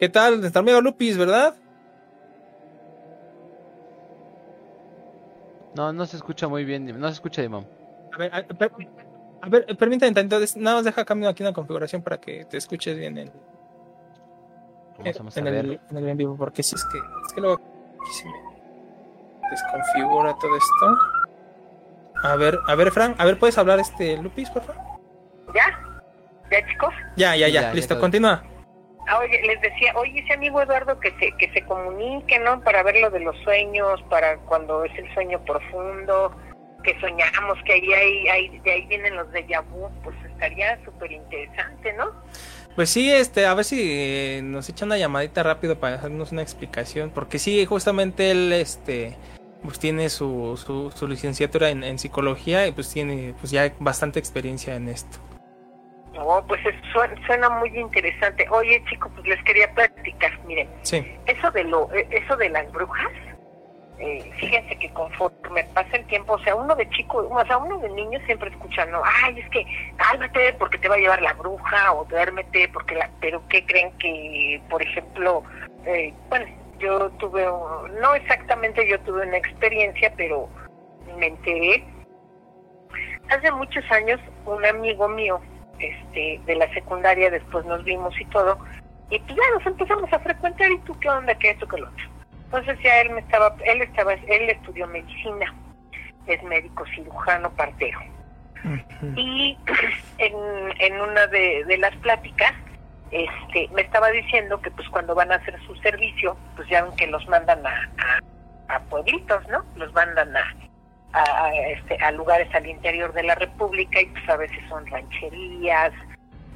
¿Qué 0.03 0.09
tal? 0.09 0.41
Nuestro 0.41 0.59
amigo 0.59 0.81
Lupis, 0.81 1.17
¿verdad? 1.17 1.55
No, 5.77 5.93
no 5.93 6.07
se 6.07 6.17
escucha 6.17 6.49
muy 6.49 6.65
bien. 6.65 6.87
No 6.99 7.07
se 7.07 7.15
escucha, 7.15 7.41
Imam. 7.45 7.65
A 8.13 8.19
ver, 8.19 8.35
a, 8.35 8.43
per- 8.43 8.73
a 9.43 9.49
ver, 9.49 9.65
permítame, 9.79 10.19
entonces, 10.21 10.57
nada 10.57 10.79
más 10.79 10.85
deja 10.85 11.05
cambio 11.05 11.29
aquí 11.29 11.45
una 11.45 11.53
configuración 11.53 12.03
para 12.03 12.19
que 12.19 12.45
te 12.47 12.57
escuches 12.57 12.99
bien 12.99 13.17
en, 13.17 13.31
Vamos, 14.99 15.19
vamos 15.19 15.37
a 15.37 15.39
en, 15.39 15.45
ver. 15.45 15.55
el, 15.55 15.81
en 15.91 15.97
el 15.97 16.09
en 16.09 16.17
vivo, 16.17 16.37
porque 16.37 16.65
si 16.65 16.75
es 16.75 16.85
que, 16.91 16.99
es 16.99 17.33
que 17.35 17.41
luego 17.41 17.55
aquí 18.01 18.13
se 18.13 18.27
me 18.27 18.35
desconfigura 19.53 20.35
todo 20.41 20.57
esto. 20.57 20.99
A 22.25 22.35
ver, 22.35 22.59
a 22.67 22.75
ver, 22.75 22.91
Fran, 22.91 23.15
a 23.19 23.25
ver, 23.25 23.39
¿puedes 23.39 23.57
hablar 23.57 23.79
este 23.79 24.17
Lupis, 24.21 24.51
por 24.51 24.65
favor? 24.65 24.83
¿Ya? 25.55 25.79
¿Ya, 26.51 26.67
chicos? 26.69 26.93
Ya, 27.17 27.37
ya, 27.37 27.47
ya, 27.47 27.73
listo, 27.73 28.01
continúa. 28.01 28.43
Ah, 29.09 29.19
oye, 29.19 29.41
les 29.43 29.61
decía, 29.61 29.93
oye, 29.97 30.21
ese 30.21 30.33
amigo 30.35 30.63
Eduardo 30.63 30.99
que 31.01 31.11
se, 31.19 31.33
que 31.37 31.51
se 31.53 31.63
comunique, 31.67 32.39
¿no? 32.39 32.61
Para 32.63 32.83
ver 32.83 32.97
lo 33.01 33.11
de 33.11 33.21
los 33.21 33.37
sueños, 33.39 34.01
para 34.09 34.37
cuando 34.39 34.85
es 34.85 34.97
el 34.97 35.13
sueño 35.13 35.45
profundo, 35.45 36.33
que 36.85 36.99
soñamos, 37.01 37.59
que 37.65 37.73
ahí, 37.75 37.93
hay, 37.93 38.29
hay- 38.29 38.59
de 38.61 38.71
ahí 38.73 38.87
vienen 38.87 39.17
los 39.17 39.31
de 39.33 39.43
vu, 39.71 39.89
pues 40.05 40.17
estaría 40.31 40.79
súper 40.85 41.11
interesante, 41.13 41.93
¿no? 41.95 42.11
Pues 42.77 42.91
sí, 42.91 43.13
este, 43.13 43.45
a 43.45 43.55
ver 43.55 43.65
si 43.65 43.79
eh, 43.83 44.41
nos 44.43 44.69
echa 44.69 44.87
una 44.87 44.97
llamadita 44.97 45.43
rápido 45.43 45.79
para 45.79 45.97
hacernos 45.97 46.33
una 46.33 46.43
explicación, 46.43 47.11
porque 47.11 47.39
sí, 47.39 47.67
justamente 47.67 48.31
él, 48.31 48.53
este, 48.53 49.17
pues 49.63 49.79
tiene 49.79 50.09
su, 50.11 50.57
su, 50.65 50.91
su 50.91 51.07
licenciatura 51.07 51.71
en, 51.71 51.85
en 51.85 51.99
psicología 51.99 52.67
y 52.67 52.73
pues 52.73 52.91
tiene, 52.93 53.35
pues 53.41 53.51
ya 53.53 53.73
bastante 53.79 54.19
experiencia 54.19 54.75
en 54.75 54.89
esto. 54.89 55.19
No, 56.15 56.45
pues 56.47 56.61
es- 56.67 56.75
suena, 57.27 57.49
muy 57.51 57.69
interesante. 57.79 58.47
Oye, 58.51 58.83
chicos, 58.89 59.11
pues 59.15 59.27
les 59.27 59.43
quería 59.45 59.73
platicar. 59.75 60.31
Miren, 60.45 60.69
Sí. 60.83 61.05
eso 61.27 61.51
de 61.51 61.65
lo, 61.65 61.91
eh, 61.93 62.07
eso 62.11 62.37
de 62.37 62.51
las 62.51 62.71
brujas, 62.71 63.11
eh, 63.99 64.31
fíjense 64.39 64.77
que 64.79 64.93
conforme 64.93 65.65
pasa 65.75 65.97
el 65.97 66.05
tiempo, 66.07 66.35
o 66.35 66.39
sea, 66.41 66.55
uno 66.55 66.75
de 66.75 66.89
chico, 66.91 67.27
o 67.31 67.47
sea, 67.47 67.57
uno 67.59 67.79
de 67.79 67.89
niño 67.91 68.19
siempre 68.27 68.51
escucha, 68.51 68.85
no, 68.87 69.01
ay, 69.25 69.39
es 69.41 69.49
que 69.51 69.65
cálmate 69.97 70.53
porque 70.55 70.79
te 70.79 70.89
va 70.89 70.97
a 70.97 70.99
llevar 70.99 71.23
la 71.23 71.33
bruja 71.35 71.93
o 71.93 72.05
duérmete 72.05 72.69
porque 72.69 72.95
la, 72.97 73.09
pero 73.21 73.43
¿qué 73.49 73.65
creen 73.65 73.93
que, 73.99 74.61
por 74.69 74.83
ejemplo, 74.83 75.45
eh, 75.87 76.13
bueno, 76.29 76.47
yo 76.79 77.11
tuve, 77.13 77.49
un- 77.51 77.95
no 78.01 78.15
exactamente 78.15 78.87
yo 78.89 78.99
tuve 79.01 79.27
una 79.27 79.37
experiencia, 79.37 80.13
pero 80.17 80.49
me 81.17 81.29
enteré 81.29 81.85
hace 83.31 83.51
muchos 83.53 83.85
años 83.91 84.21
un 84.45 84.65
amigo 84.67 85.09
mío 85.09 85.41
este 85.83 86.41
de 86.47 86.55
la 86.57 86.73
secundaria 86.73 87.31
después 87.31 87.65
nos 87.67 87.85
vimos 87.85 88.19
y 88.21 88.25
todo 88.27 88.59
y 89.11 89.19
pues 89.19 89.37
ya 89.37 89.59
nos 89.59 89.67
empezamos 89.67 90.13
a 90.13 90.19
frecuentar 90.19 90.71
y 90.71 90.79
tú 90.81 90.99
qué 91.01 91.09
onda 91.09 91.35
que 91.35 91.51
esto 91.51 91.67
que 91.67 91.79
lo 91.79 91.89
otro 91.89 92.05
entonces 92.45 92.79
ya 92.83 93.01
él 93.01 93.11
me 93.11 93.21
estaba 93.21 93.55
él 93.65 93.83
estaba 93.83 94.15
él 94.15 94.51
estudió 94.51 94.87
medicina 94.87 95.53
es 96.27 96.43
médico 96.45 96.85
cirujano 96.95 97.51
partero. 97.51 97.99
Y 99.17 99.59
en, 100.19 100.35
en 100.79 101.01
una 101.01 101.27
de, 101.27 101.65
de 101.65 101.79
las 101.79 101.95
pláticas 101.97 102.53
este 103.11 103.69
me 103.75 103.83
estaba 103.83 104.11
diciendo 104.11 104.61
que 104.63 104.71
pues 104.71 104.89
cuando 104.89 105.15
van 105.15 105.33
a 105.33 105.35
hacer 105.35 105.61
su 105.67 105.75
servicio 105.77 106.37
pues 106.57 106.67
ya 106.69 106.83
ven 106.83 106.97
que 106.97 107.07
los 107.09 107.27
mandan 107.29 107.67
a, 107.67 107.91
a, 107.99 108.75
a 108.77 108.81
pueblitos 108.85 109.47
no 109.49 109.63
los 109.77 109.93
mandan 109.93 110.35
a 110.35 110.55
a, 111.13 111.45
a, 111.47 111.55
este, 111.69 111.97
a 112.03 112.11
lugares 112.13 112.53
al 112.55 112.67
interior 112.67 113.13
de 113.13 113.23
la 113.23 113.35
República 113.35 114.01
y 114.01 114.07
pues 114.07 114.29
a 114.29 114.37
veces 114.37 114.59
son 114.69 114.87
rancherías 114.87 115.93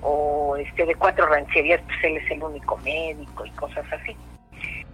o 0.02 0.56
este 0.56 0.84
de 0.86 0.94
cuatro 0.94 1.26
rancherías 1.26 1.80
pues 1.86 2.04
él 2.04 2.16
es 2.18 2.30
el 2.30 2.42
único 2.42 2.76
médico 2.78 3.44
y 3.46 3.50
cosas 3.50 3.84
así. 3.92 4.16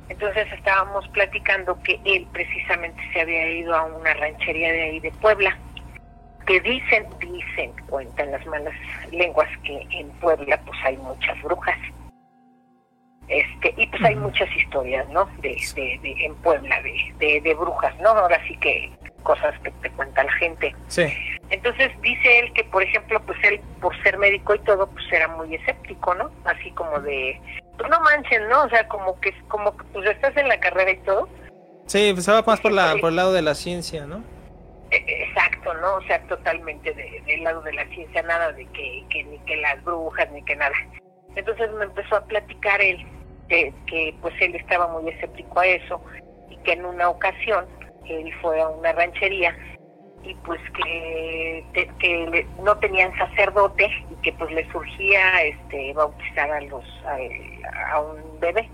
Entonces 0.09 0.47
estábamos 0.53 1.09
platicando 1.09 1.81
que 1.83 1.99
él 2.05 2.27
precisamente 2.33 3.01
se 3.13 3.21
había 3.23 3.47
ido 3.51 3.75
a 3.75 3.85
una 3.85 4.13
ranchería 4.15 4.73
de 4.73 4.83
ahí 4.83 5.01
de 5.01 5.11
Puebla, 5.13 5.57
que 6.47 6.61
dicen, 6.61 7.07
dicen, 7.21 7.73
cuentan 7.89 8.33
las 8.33 8.45
malas 8.47 8.75
lenguas 9.13 9.49
que 9.65 9.87
en 9.93 10.09
Puebla 10.21 10.61
pues 10.67 10.79
hay 10.85 10.97
muchas 10.99 11.41
brujas. 11.43 11.79
Este, 13.29 13.73
y 13.77 13.87
pues 13.87 14.03
hay 14.05 14.17
muchas 14.17 14.49
historias, 14.57 15.09
¿no? 15.11 15.25
De, 15.41 15.57
de, 15.75 15.99
de- 16.03 16.27
en 16.27 16.35
Puebla 16.37 16.83
de, 16.83 16.95
de, 17.19 17.41
de 17.41 17.55
brujas, 17.55 17.97
¿no? 18.01 18.11
Ahora 18.11 18.39
sí 18.47 18.57
que 18.57 18.91
cosas 19.23 19.59
que 19.61 19.71
te 19.71 19.91
cuenta 19.91 20.23
la 20.25 20.33
gente. 20.35 20.75
Sí. 20.89 21.05
Entonces 21.51 21.91
dice 22.01 22.39
él 22.41 22.53
que, 22.55 22.65
por 22.65 22.83
ejemplo, 22.83 23.21
pues 23.27 23.39
él, 23.45 23.61
por 23.81 23.95
ser 24.03 24.19
médico 24.19 24.55
y 24.55 24.59
todo, 24.61 24.87
pues 24.89 25.05
era 25.13 25.29
muy 25.29 25.55
escéptico, 25.55 26.15
¿no? 26.15 26.31
Así 26.45 26.71
como 26.73 26.99
de, 27.01 27.41
pues 27.77 27.91
no 27.91 28.01
manchen, 28.01 28.49
¿no? 28.49 28.63
O 28.65 28.69
sea, 28.69 28.87
como 28.89 29.19
que, 29.21 29.33
como 29.49 29.77
que 29.77 29.85
pues 29.93 30.09
estás 30.11 30.37
en 30.37 30.49
la 30.49 30.59
carrera 30.61 30.91
y 30.93 30.97
todo. 30.99 31.29
Sí, 31.87 32.11
pues 32.15 32.29
va 32.29 32.43
más 32.43 32.61
por, 32.61 32.73
la, 32.73 32.97
por 33.01 33.11
el 33.11 33.17
lado 33.17 33.33
de 33.33 33.43
la 33.43 33.55
ciencia, 33.55 34.07
¿no? 34.07 34.23
Eh, 34.91 35.25
Exacto, 35.29 35.75
¿no? 35.75 35.95
O 35.97 36.03
sea, 36.03 36.21
totalmente 36.27 36.93
de- 36.93 37.23
del 37.27 37.43
lado 37.45 37.61
de 37.63 37.73
la 37.75 37.85
ciencia, 37.89 38.23
nada 38.23 38.53
de 38.53 38.65
que, 38.67 39.05
que 39.11 39.25
ni 39.25 39.39
que 39.41 39.57
las 39.57 39.83
brujas, 39.85 40.31
ni 40.33 40.43
que 40.45 40.57
nada. 40.57 40.75
Entonces 41.35 41.71
me 41.73 41.85
empezó 41.85 42.17
a 42.17 42.25
platicar 42.27 42.81
él 42.81 43.05
que, 43.49 43.73
que 43.87 44.15
pues 44.23 44.35
él 44.41 44.55
estaba 44.55 44.87
muy 44.89 45.09
escéptico 45.11 45.61
a 45.61 45.67
eso 45.67 46.03
y 46.51 46.57
que 46.59 46.73
en 46.73 46.85
una 46.85 47.09
ocasión 47.09 47.67
él 48.09 48.33
fue 48.41 48.61
a 48.61 48.69
una 48.69 48.93
ranchería 48.93 49.57
y 50.25 50.35
pues 50.45 50.61
que, 50.77 51.65
que 51.99 52.47
no 52.63 52.77
tenían 52.79 53.17
sacerdote 53.19 53.91
y 54.11 54.15
que 54.23 54.33
pues 54.35 54.51
le 54.53 54.71
surgía 54.71 55.43
este 55.43 55.93
bautizar 55.95 56.51
a 56.51 56.61
los 56.61 56.85
a, 57.05 57.17
a 57.95 58.01
un 58.01 58.39
bebé. 58.41 58.69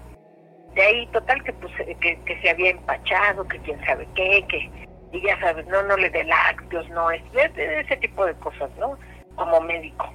De 0.74 0.82
ahí 0.82 1.06
total 1.06 1.42
que 1.44 1.52
pues 1.54 1.72
que, 2.00 2.18
que 2.24 2.40
se 2.42 2.50
había 2.50 2.70
empachado 2.70 3.48
que 3.48 3.58
quién 3.60 3.82
sabe 3.86 4.06
qué 4.14 4.44
que 4.48 4.70
y 5.10 5.22
ya 5.22 5.40
sabes 5.40 5.66
no 5.68 5.82
no 5.84 5.96
le 5.96 6.10
dé 6.10 6.22
lácteos 6.24 6.86
no 6.90 7.10
es 7.10 7.22
de, 7.32 7.80
ese 7.80 7.96
tipo 7.96 8.26
de 8.26 8.34
cosas 8.34 8.70
no 8.78 8.98
como 9.34 9.60
médico. 9.62 10.12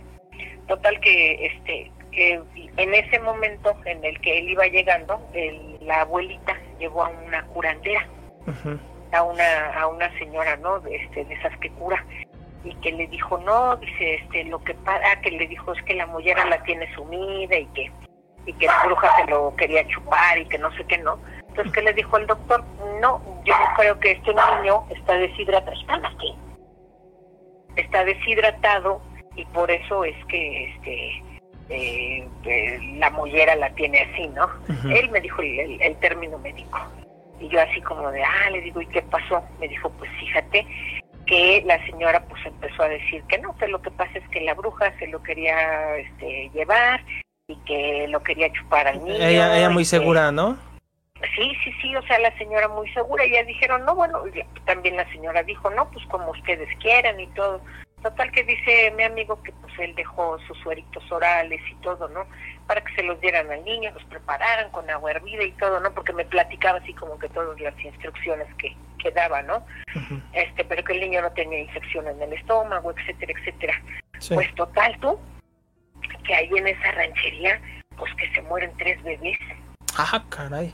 Total 0.68 1.00
que 1.00 1.46
este 1.48 1.92
que 2.12 2.40
en 2.78 2.94
ese 2.94 3.20
momento 3.22 3.76
en 3.86 4.06
el 4.06 4.22
que 4.22 4.38
él 4.38 4.50
iba 4.50 4.68
llegando 4.68 5.20
el- 5.34 5.80
la 5.82 6.02
abuelita 6.02 6.56
llevó 6.80 7.06
a 7.06 7.10
una 7.10 7.44
curandera. 7.48 8.08
Ujú. 8.46 8.78
A 9.14 9.24
una 9.24 9.74
a 9.80 9.88
una 9.88 10.10
señora 10.18 10.56
no 10.58 10.80
de 10.82 10.96
este 10.96 11.26
de 11.26 11.34
esas 11.36 11.58
que 11.60 11.70
cura. 11.72 12.04
Y 12.66 12.74
que 12.76 12.92
le 12.94 13.08
dijo 13.08 13.38
no 13.40 13.76
dice 13.78 14.16
este 14.16 14.46
lo 14.46 14.64
que 14.64 14.74
pasa 14.74 15.20
que 15.22 15.32
le 15.32 15.48
dijo 15.48 15.74
es 15.74 15.82
que 15.84 15.94
la 15.96 16.06
mollera 16.08 16.46
la 16.46 16.64
tiene 16.64 16.94
sumida 16.96 17.58
y 17.58 17.66
que 17.68 17.92
y 18.46 18.54
que 18.54 18.66
la 18.68 18.84
bruja 18.86 19.10
se 19.18 19.30
lo 19.32 19.54
quería 19.56 19.86
chupar 19.88 20.38
y 20.38 20.46
que 20.46 20.58
no 20.58 20.72
sé 20.76 20.86
qué 20.86 20.98
no 20.98 21.18
entonces 21.50 21.72
qué 21.74 21.82
le 21.82 21.94
dijo 21.94 22.16
el 22.18 22.26
doctor 22.28 22.64
no 23.02 23.22
yo 23.44 23.54
creo 23.76 24.00
que 24.00 24.12
este 24.12 24.32
niño 24.34 24.86
está 24.90 25.14
deshidratado. 25.14 25.72
Está 25.74 25.96
aquí 26.08 26.36
está 27.76 28.06
deshidratado 28.06 29.02
y 29.36 29.46
por 29.46 29.70
eso 29.72 30.04
es 30.06 30.16
que 30.28 30.66
este 30.74 31.24
eh, 31.70 32.28
eh, 32.46 32.80
la 32.98 33.10
mollera 33.10 33.56
la 33.56 33.70
tiene 33.72 34.02
así 34.02 34.28
no 34.30 34.48
él 34.90 35.10
me 35.12 35.20
dijo 35.22 35.42
el, 35.42 35.60
el- 35.60 35.82
el 35.82 35.96
término 35.98 36.38
médico 36.40 36.80
y 37.44 37.50
yo 37.50 37.60
así 37.62 37.82
como 37.82 38.10
de, 38.12 38.24
ah, 38.24 38.50
le 38.52 38.62
digo, 38.62 38.82
¿y 38.82 38.88
qué 38.88 39.02
pasó? 39.02 39.44
Me 39.60 39.68
dijo, 39.68 39.90
pues 39.92 40.10
fíjate 40.20 40.66
que 41.26 41.62
la 41.66 41.84
señora 41.86 42.24
pues 42.28 42.46
empezó 42.46 42.84
a 42.84 42.90
decir 42.90 43.22
que 43.24 43.38
no, 43.40 43.56
que 43.58 43.68
lo 43.68 43.82
que 43.82 43.92
pasa 43.92 44.18
es 44.18 44.28
que 44.30 44.42
la 44.42 44.54
bruja 44.54 44.98
se 44.98 45.08
lo 45.08 45.22
quería 45.22 45.98
este, 45.98 46.50
llevar 46.54 47.02
y 47.48 47.56
que 47.66 48.08
lo 48.08 48.24
quería 48.24 48.52
chupar 48.54 48.88
al 48.88 49.04
niño. 49.04 49.16
Ella, 49.16 49.58
ella 49.58 49.70
muy 49.70 49.84
que- 49.84 49.90
segura, 49.90 50.32
¿no? 50.32 50.58
Sí, 51.36 51.52
sí, 51.64 51.72
sí, 51.82 51.96
o 51.96 52.02
sea, 52.04 52.20
la 52.20 52.38
señora 52.38 52.68
muy 52.68 52.90
segura. 52.94 53.26
Y 53.26 53.32
ya 53.32 53.44
dijeron, 53.44 53.86
no, 53.86 53.96
bueno, 53.96 54.22
también 54.66 54.98
la 54.98 55.10
señora 55.12 55.42
dijo, 55.44 55.70
no, 55.70 55.90
pues 55.90 56.06
como 56.08 56.32
ustedes 56.32 56.68
quieran 56.80 57.20
y 57.20 57.28
todo. 57.28 57.62
Total 58.04 58.32
que 58.34 58.44
dice 58.44 58.92
mi 58.98 59.04
amigo 59.04 59.42
que 59.42 59.54
pues 59.54 59.74
él 59.80 59.96
dejó 59.96 60.38
sus 60.40 60.58
sueritos 60.60 61.10
orales 61.10 61.62
y 61.72 61.76
todo, 61.76 62.10
¿no? 62.10 62.28
Para 62.68 62.82
que 62.82 62.94
se 62.96 63.04
los 63.04 63.20
dieran 63.22 63.50
al 63.50 63.64
niño, 63.64 63.92
los 63.94 64.04
prepararan 64.06 64.70
con 64.72 64.90
agua 64.90 65.12
hervida 65.12 65.44
y 65.44 65.54
todo, 65.54 65.80
¿no? 65.80 65.90
Porque 65.94 66.12
me 66.12 66.26
platicaba 66.26 66.80
así 66.80 66.94
como 66.94 67.18
que 67.18 67.30
todas 67.30 67.58
las 67.62 67.80
instrucciones 67.80 68.54
que, 68.56 68.76
que 69.00 69.10
daba, 69.12 69.42
¿no? 69.42 69.66
Este, 70.34 70.66
pero 70.66 70.84
que 70.84 70.92
el 70.92 71.00
niño 71.00 71.22
no 71.22 71.32
tenía 71.32 71.60
infección 71.60 72.06
en 72.10 72.22
el 72.22 72.34
estómago, 72.34 72.92
etcétera, 72.92 73.34
etcétera. 73.40 73.82
Sí. 74.20 74.34
Pues 74.34 74.54
total, 74.56 75.00
tú, 75.00 75.18
que 76.26 76.36
ahí 76.36 76.50
en 76.58 76.68
esa 76.68 76.92
ranchería, 76.92 77.62
pues 77.98 78.14
que 78.16 78.30
se 78.34 78.42
mueren 78.42 78.76
tres 78.78 79.02
bebés. 79.04 79.40
Ah, 79.98 80.22
caray. 80.30 80.74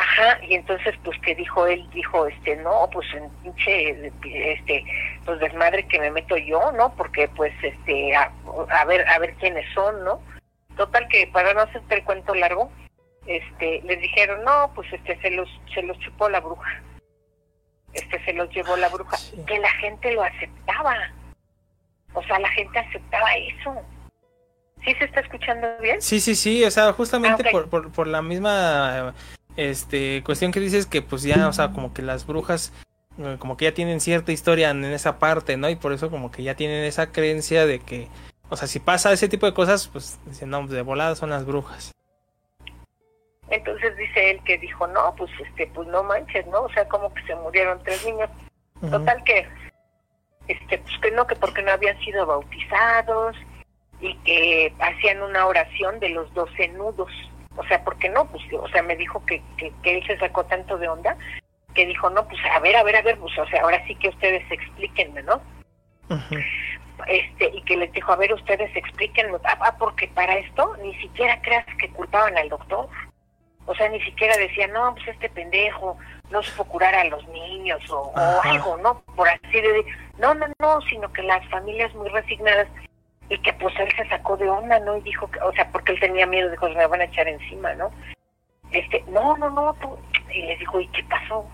Ajá, 0.00 0.38
y 0.44 0.54
entonces 0.54 0.94
pues 1.02 1.18
que 1.22 1.34
dijo 1.34 1.66
él, 1.66 1.84
dijo 1.92 2.28
este, 2.28 2.54
no, 2.56 2.88
pues 2.92 3.06
en 3.14 3.28
pinche, 3.42 4.12
este, 4.52 4.84
pues 5.24 5.40
desmadre 5.40 5.88
que 5.88 5.98
me 5.98 6.12
meto 6.12 6.36
yo, 6.36 6.70
¿no? 6.72 6.94
Porque 6.94 7.26
pues 7.28 7.52
este, 7.62 8.14
a, 8.14 8.30
a 8.70 8.84
ver, 8.84 9.08
a 9.08 9.18
ver 9.18 9.34
quiénes 9.34 9.66
son, 9.74 10.04
¿no? 10.04 10.20
Total 10.76 11.08
que 11.08 11.26
para 11.32 11.52
no 11.52 11.62
hacerte 11.62 11.96
el 11.96 12.04
cuento 12.04 12.32
largo, 12.36 12.70
este, 13.26 13.82
les 13.82 14.00
dijeron, 14.00 14.44
no, 14.44 14.70
pues 14.72 14.92
este, 14.92 15.20
se 15.20 15.32
los, 15.32 15.48
se 15.74 15.82
los 15.82 15.98
chupó 15.98 16.28
la 16.28 16.38
bruja. 16.38 16.80
Este, 17.92 18.24
se 18.24 18.32
los 18.34 18.48
llevó 18.50 18.76
la 18.76 18.88
bruja. 18.88 19.16
Sí. 19.16 19.36
Que 19.46 19.58
la 19.58 19.70
gente 19.72 20.12
lo 20.12 20.22
aceptaba. 20.22 20.94
O 22.12 22.22
sea, 22.22 22.38
la 22.38 22.48
gente 22.50 22.78
aceptaba 22.78 23.34
eso. 23.34 23.74
¿Sí 24.84 24.94
se 24.94 25.06
está 25.06 25.20
escuchando 25.20 25.66
bien? 25.82 26.00
Sí, 26.00 26.20
sí, 26.20 26.36
sí, 26.36 26.64
o 26.64 26.70
sea, 26.70 26.92
justamente 26.92 27.42
Ah, 27.44 27.50
por, 27.50 27.68
por, 27.68 27.90
por 27.90 28.06
la 28.06 28.22
misma 28.22 29.12
este 29.58 30.22
cuestión 30.24 30.52
que 30.52 30.60
dices 30.60 30.86
que 30.86 31.02
pues 31.02 31.22
ya, 31.24 31.48
o 31.48 31.52
sea, 31.52 31.72
como 31.72 31.92
que 31.92 32.00
las 32.02 32.26
brujas 32.26 32.72
eh, 33.18 33.36
como 33.40 33.56
que 33.56 33.64
ya 33.64 33.74
tienen 33.74 34.00
cierta 34.00 34.30
historia 34.30 34.70
en 34.70 34.84
esa 34.84 35.18
parte, 35.18 35.56
¿no? 35.56 35.68
Y 35.68 35.74
por 35.74 35.92
eso 35.92 36.10
como 36.10 36.30
que 36.30 36.44
ya 36.44 36.54
tienen 36.54 36.84
esa 36.84 37.10
creencia 37.10 37.66
de 37.66 37.80
que, 37.80 38.08
o 38.48 38.56
sea, 38.56 38.68
si 38.68 38.78
pasa 38.78 39.12
ese 39.12 39.28
tipo 39.28 39.46
de 39.46 39.54
cosas, 39.54 39.88
pues 39.88 40.20
dicen, 40.26 40.50
no, 40.50 40.60
pues, 40.60 40.70
de 40.70 40.82
volada 40.82 41.16
son 41.16 41.30
las 41.30 41.44
brujas. 41.44 41.92
Entonces 43.50 43.96
dice 43.96 44.30
él 44.30 44.40
que 44.44 44.58
dijo, 44.58 44.86
no, 44.86 45.14
pues 45.16 45.30
este, 45.44 45.66
pues 45.68 45.88
no 45.88 46.04
manches, 46.04 46.46
¿no? 46.46 46.62
O 46.62 46.72
sea, 46.72 46.86
como 46.86 47.12
que 47.12 47.22
se 47.24 47.34
murieron 47.34 47.82
tres 47.82 48.04
niños. 48.06 48.30
Total 48.80 49.24
que, 49.24 49.48
este, 50.46 50.78
pues 50.78 50.98
que 51.02 51.10
no, 51.10 51.26
que 51.26 51.34
porque 51.34 51.62
no 51.62 51.72
habían 51.72 51.98
sido 51.98 52.24
bautizados 52.24 53.36
y 54.00 54.14
que 54.18 54.72
hacían 54.78 55.22
una 55.22 55.46
oración 55.46 55.98
de 55.98 56.10
los 56.10 56.32
doce 56.34 56.68
nudos. 56.68 57.10
O 57.58 57.64
sea, 57.66 57.82
porque 57.84 58.08
no, 58.08 58.26
pues, 58.26 58.42
o 58.52 58.68
sea, 58.68 58.82
me 58.82 58.96
dijo 58.96 59.24
que, 59.26 59.42
que, 59.56 59.72
que 59.82 59.98
él 59.98 60.06
se 60.06 60.16
sacó 60.18 60.44
tanto 60.44 60.78
de 60.78 60.88
onda 60.88 61.16
que 61.74 61.86
dijo, 61.86 62.10
no, 62.10 62.26
pues 62.26 62.40
a 62.50 62.58
ver, 62.60 62.76
a 62.76 62.82
ver, 62.82 62.96
a 62.96 63.02
ver, 63.02 63.18
pues, 63.18 63.38
o 63.38 63.46
sea, 63.46 63.62
ahora 63.62 63.84
sí 63.86 63.94
que 63.96 64.08
ustedes 64.08 64.42
explíquenme, 64.50 65.22
¿no? 65.22 65.40
Este 67.06 67.50
y 67.54 67.62
que 67.62 67.76
les 67.76 67.92
dijo, 67.92 68.12
a 68.12 68.16
ver, 68.16 68.32
ustedes 68.32 68.74
explíquenlo. 68.74 69.40
Ah, 69.44 69.58
ah, 69.60 69.76
porque 69.78 70.08
para 70.08 70.36
esto 70.36 70.76
ni 70.82 70.94
siquiera 70.96 71.40
creas 71.42 71.66
que 71.78 71.90
culpaban 71.90 72.36
al 72.36 72.48
doctor. 72.48 72.88
O 73.66 73.74
sea, 73.74 73.88
ni 73.90 74.00
siquiera 74.00 74.36
decían, 74.36 74.72
no, 74.72 74.94
pues 74.94 75.08
este 75.08 75.28
pendejo 75.28 75.98
no 76.30 76.42
supo 76.42 76.64
curar 76.64 76.94
a 76.94 77.04
los 77.04 77.26
niños 77.28 77.78
o, 77.90 78.12
o 78.14 78.42
algo, 78.42 78.78
¿no? 78.78 79.02
Por 79.14 79.28
así 79.28 79.60
de... 79.60 79.84
No, 80.18 80.34
no, 80.34 80.46
no, 80.58 80.80
sino 80.82 81.12
que 81.12 81.22
las 81.22 81.46
familias 81.48 81.94
muy 81.94 82.08
resignadas 82.08 82.66
y 83.28 83.38
que 83.38 83.52
pues 83.54 83.74
él 83.78 83.88
se 83.96 84.08
sacó 84.08 84.36
de 84.36 84.48
onda, 84.48 84.78
¿no? 84.80 84.96
Y 84.96 85.02
dijo 85.02 85.30
que, 85.30 85.38
o 85.40 85.52
sea, 85.52 85.70
porque 85.70 85.92
él 85.92 86.00
tenía 86.00 86.26
miedo, 86.26 86.50
dijo, 86.50 86.68
se 86.68 86.74
me 86.74 86.86
van 86.86 87.00
a 87.00 87.04
echar 87.04 87.28
encima, 87.28 87.74
¿no? 87.74 87.90
Este, 88.72 89.02
no, 89.08 89.36
no, 89.36 89.50
no, 89.50 89.74
tú- 89.74 89.98
y 90.34 90.42
les 90.42 90.58
dijo, 90.58 90.80
¿y 90.80 90.86
qué 90.88 91.02
pasó? 91.04 91.46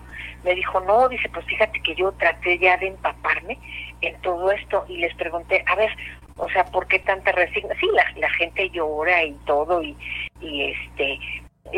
Me 0.43 0.53
dijo, 0.53 0.79
no, 0.81 1.07
dice, 1.09 1.29
pues 1.29 1.45
fíjate 1.45 1.81
que 1.81 1.95
yo 1.95 2.11
traté 2.13 2.57
ya 2.59 2.77
de 2.77 2.87
empaparme 2.87 3.57
en 4.01 4.15
todo 4.21 4.51
esto 4.51 4.85
y 4.87 4.97
les 4.97 5.13
pregunté, 5.15 5.63
a 5.67 5.75
ver, 5.75 5.91
o 6.37 6.49
sea, 6.49 6.65
¿por 6.65 6.87
qué 6.87 6.99
tanta 6.99 7.31
resignación? 7.31 7.79
Sí, 7.79 7.87
la, 7.95 8.05
la 8.19 8.29
gente 8.31 8.69
llora 8.69 9.23
y 9.23 9.33
todo 9.45 9.81
y, 9.81 9.97
y 10.41 10.71
este, 10.71 11.19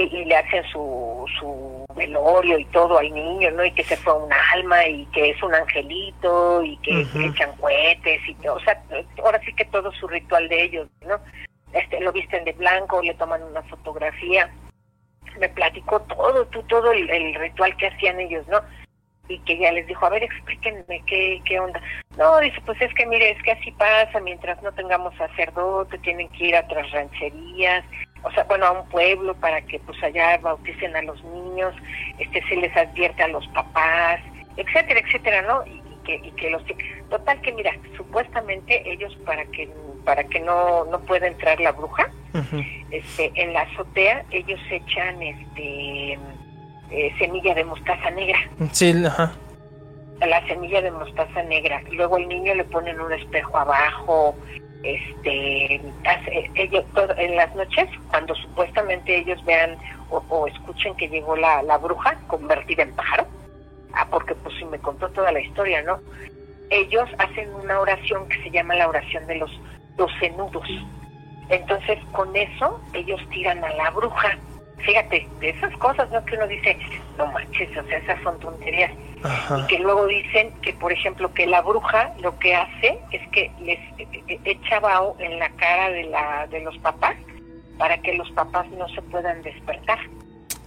y, 0.03 0.25
le 0.25 0.35
hacen 0.35 0.63
su, 0.65 1.25
su 1.39 1.85
velorio 1.95 2.57
y 2.59 2.65
todo 2.65 2.97
al 2.99 3.11
niño, 3.11 3.51
¿no? 3.51 3.65
Y 3.65 3.71
que 3.71 3.83
se 3.83 3.97
fue 3.97 4.13
un 4.13 4.31
alma 4.53 4.85
y 4.85 5.05
que 5.07 5.31
es 5.31 5.41
un 5.41 5.53
angelito 5.53 6.63
y 6.63 6.77
que 6.77 7.01
Ujú. 7.01 7.19
le 7.19 7.27
echan 7.27 7.55
cohetes 7.57 8.21
y 8.27 8.35
todo, 8.35 8.55
o 8.55 8.59
sea, 8.59 8.81
ahora 9.23 9.39
sí 9.45 9.53
que 9.53 9.65
todo 9.65 9.91
su 9.93 10.07
ritual 10.07 10.47
de 10.49 10.63
ellos, 10.63 10.87
¿no? 11.05 11.19
Este, 11.73 11.99
lo 11.99 12.11
visten 12.11 12.45
de 12.45 12.53
blanco, 12.53 13.01
le 13.01 13.13
toman 13.15 13.43
una 13.43 13.61
fotografía, 13.63 14.49
me 15.39 15.49
platicó 15.49 16.01
todo, 16.01 16.45
tú, 16.47 16.63
todo 16.63 16.91
el, 16.91 17.09
el 17.09 17.35
ritual 17.35 17.75
que 17.77 17.87
hacían 17.87 18.19
ellos, 18.19 18.47
¿no? 18.47 18.61
Y 19.27 19.39
que 19.39 19.57
ya 19.57 19.73
les 19.73 19.85
dijo, 19.87 20.05
a 20.05 20.09
ver, 20.09 20.23
explíquenme 20.23 21.03
qué, 21.05 21.41
qué 21.43 21.59
onda. 21.59 21.81
No, 22.17 22.39
dice, 22.39 22.61
pues 22.65 22.81
es 22.81 22.93
que 22.93 23.05
mire, 23.05 23.31
es 23.31 23.43
que 23.43 23.51
así 23.51 23.71
pasa, 23.73 24.21
mientras 24.21 24.61
no 24.63 24.71
tengamos 24.71 25.13
sacerdote, 25.15 25.97
tienen 25.99 26.29
que 26.29 26.45
ir 26.45 26.55
a 26.55 26.61
otras 26.61 26.89
rancherías, 26.91 27.83
o 28.23 28.31
sea, 28.31 28.43
bueno, 28.45 28.65
a 28.65 28.71
un 28.71 28.89
pueblo 28.89 29.33
para 29.35 29.61
que 29.61 29.79
pues 29.79 30.01
allá 30.03 30.37
bauticen 30.39 30.95
a 30.95 31.01
los 31.01 31.23
niños, 31.23 31.73
este 32.19 32.41
se 32.47 32.55
les 32.55 32.75
advierte 32.75 33.23
a 33.23 33.27
los 33.27 33.47
papás, 33.49 34.19
etcétera, 34.57 34.99
etcétera, 34.99 35.41
¿no? 35.43 35.65
Y, 35.65 35.69
y 35.77 35.97
que, 36.03 36.15
y 36.27 36.31
que 36.31 36.49
los 36.49 36.63
total 37.09 37.39
que 37.41 37.51
mira, 37.53 37.71
supuestamente 37.95 38.89
ellos 38.91 39.15
para 39.25 39.45
que 39.45 39.69
para 40.05 40.23
que 40.23 40.39
no 40.39 40.85
no 40.85 40.99
pueda 41.01 41.27
entrar 41.27 41.59
la 41.59 41.71
bruja, 41.71 42.09
este 42.91 43.31
en 43.35 43.53
la 43.53 43.61
azotea 43.61 44.23
ellos 44.31 44.59
echan 44.69 45.21
este 45.21 46.17
eh, 46.91 47.13
semilla 47.19 47.53
de 47.53 47.63
mostaza 47.65 48.09
negra 48.11 48.39
Sí, 48.71 48.93
ajá. 49.05 49.33
la 50.21 50.45
semilla 50.47 50.81
de 50.81 50.91
mostaza 50.91 51.43
negra. 51.43 51.81
Luego 51.91 52.17
el 52.17 52.27
niño 52.27 52.55
le 52.55 52.63
ponen 52.63 52.99
un 52.99 53.11
espejo 53.13 53.57
abajo. 53.57 54.35
Este, 54.83 55.81
hace- 56.05 56.51
ellos 56.55 56.85
todo- 56.93 57.15
en 57.17 57.35
las 57.35 57.53
noches, 57.55 57.89
cuando 58.09 58.35
supuestamente 58.35 59.17
ellos 59.17 59.43
vean 59.45 59.77
o, 60.09 60.23
o 60.29 60.47
escuchen 60.47 60.95
que 60.95 61.09
llegó 61.09 61.35
la, 61.35 61.61
la 61.63 61.77
bruja 61.77 62.15
convertida 62.27 62.83
en 62.83 62.93
pájaro, 62.93 63.27
ah, 63.93 64.07
porque 64.09 64.35
pues 64.35 64.55
si 64.57 64.65
me 64.65 64.79
contó 64.79 65.09
toda 65.09 65.31
la 65.31 65.39
historia, 65.39 65.81
¿no? 65.83 65.99
Ellos 66.69 67.09
hacen 67.17 67.53
una 67.53 67.79
oración 67.79 68.27
que 68.27 68.37
se 68.43 68.51
llama 68.51 68.75
la 68.75 68.87
oración 68.87 69.25
de 69.27 69.35
los 69.35 69.51
doce 69.97 70.29
nudos. 70.31 70.67
Entonces, 71.49 71.97
con 72.11 72.35
eso, 72.35 72.81
ellos 72.93 73.21
tiran 73.31 73.63
a 73.63 73.69
la 73.73 73.89
bruja. 73.91 74.37
Fíjate, 74.79 75.27
de 75.39 75.49
esas 75.49 75.75
cosas, 75.77 76.09
¿no? 76.11 76.23
Que 76.25 76.35
uno 76.35 76.47
dice, 76.47 76.77
no 77.17 77.27
manches, 77.27 77.75
o 77.77 77.83
sea, 77.83 77.97
esas 77.97 78.21
son 78.23 78.39
tonterías 78.39 78.91
y 79.57 79.67
que 79.67 79.79
luego 79.79 80.05
dicen 80.07 80.51
que 80.61 80.73
por 80.73 80.91
ejemplo 80.91 81.33
que 81.33 81.47
la 81.47 81.61
bruja 81.61 82.13
lo 82.19 82.37
que 82.39 82.55
hace 82.55 82.99
es 83.11 83.27
que 83.29 83.51
les 83.59 83.79
eh, 83.97 84.23
eh, 84.27 84.39
echa 84.45 84.79
vaho 84.79 85.15
en 85.19 85.39
la 85.39 85.49
cara 85.51 85.89
de 85.89 86.03
la 86.03 86.47
de 86.47 86.61
los 86.61 86.77
papás 86.79 87.15
para 87.77 87.97
que 87.99 88.13
los 88.13 88.29
papás 88.31 88.69
no 88.71 88.87
se 88.89 89.01
puedan 89.03 89.41
despertar. 89.43 89.99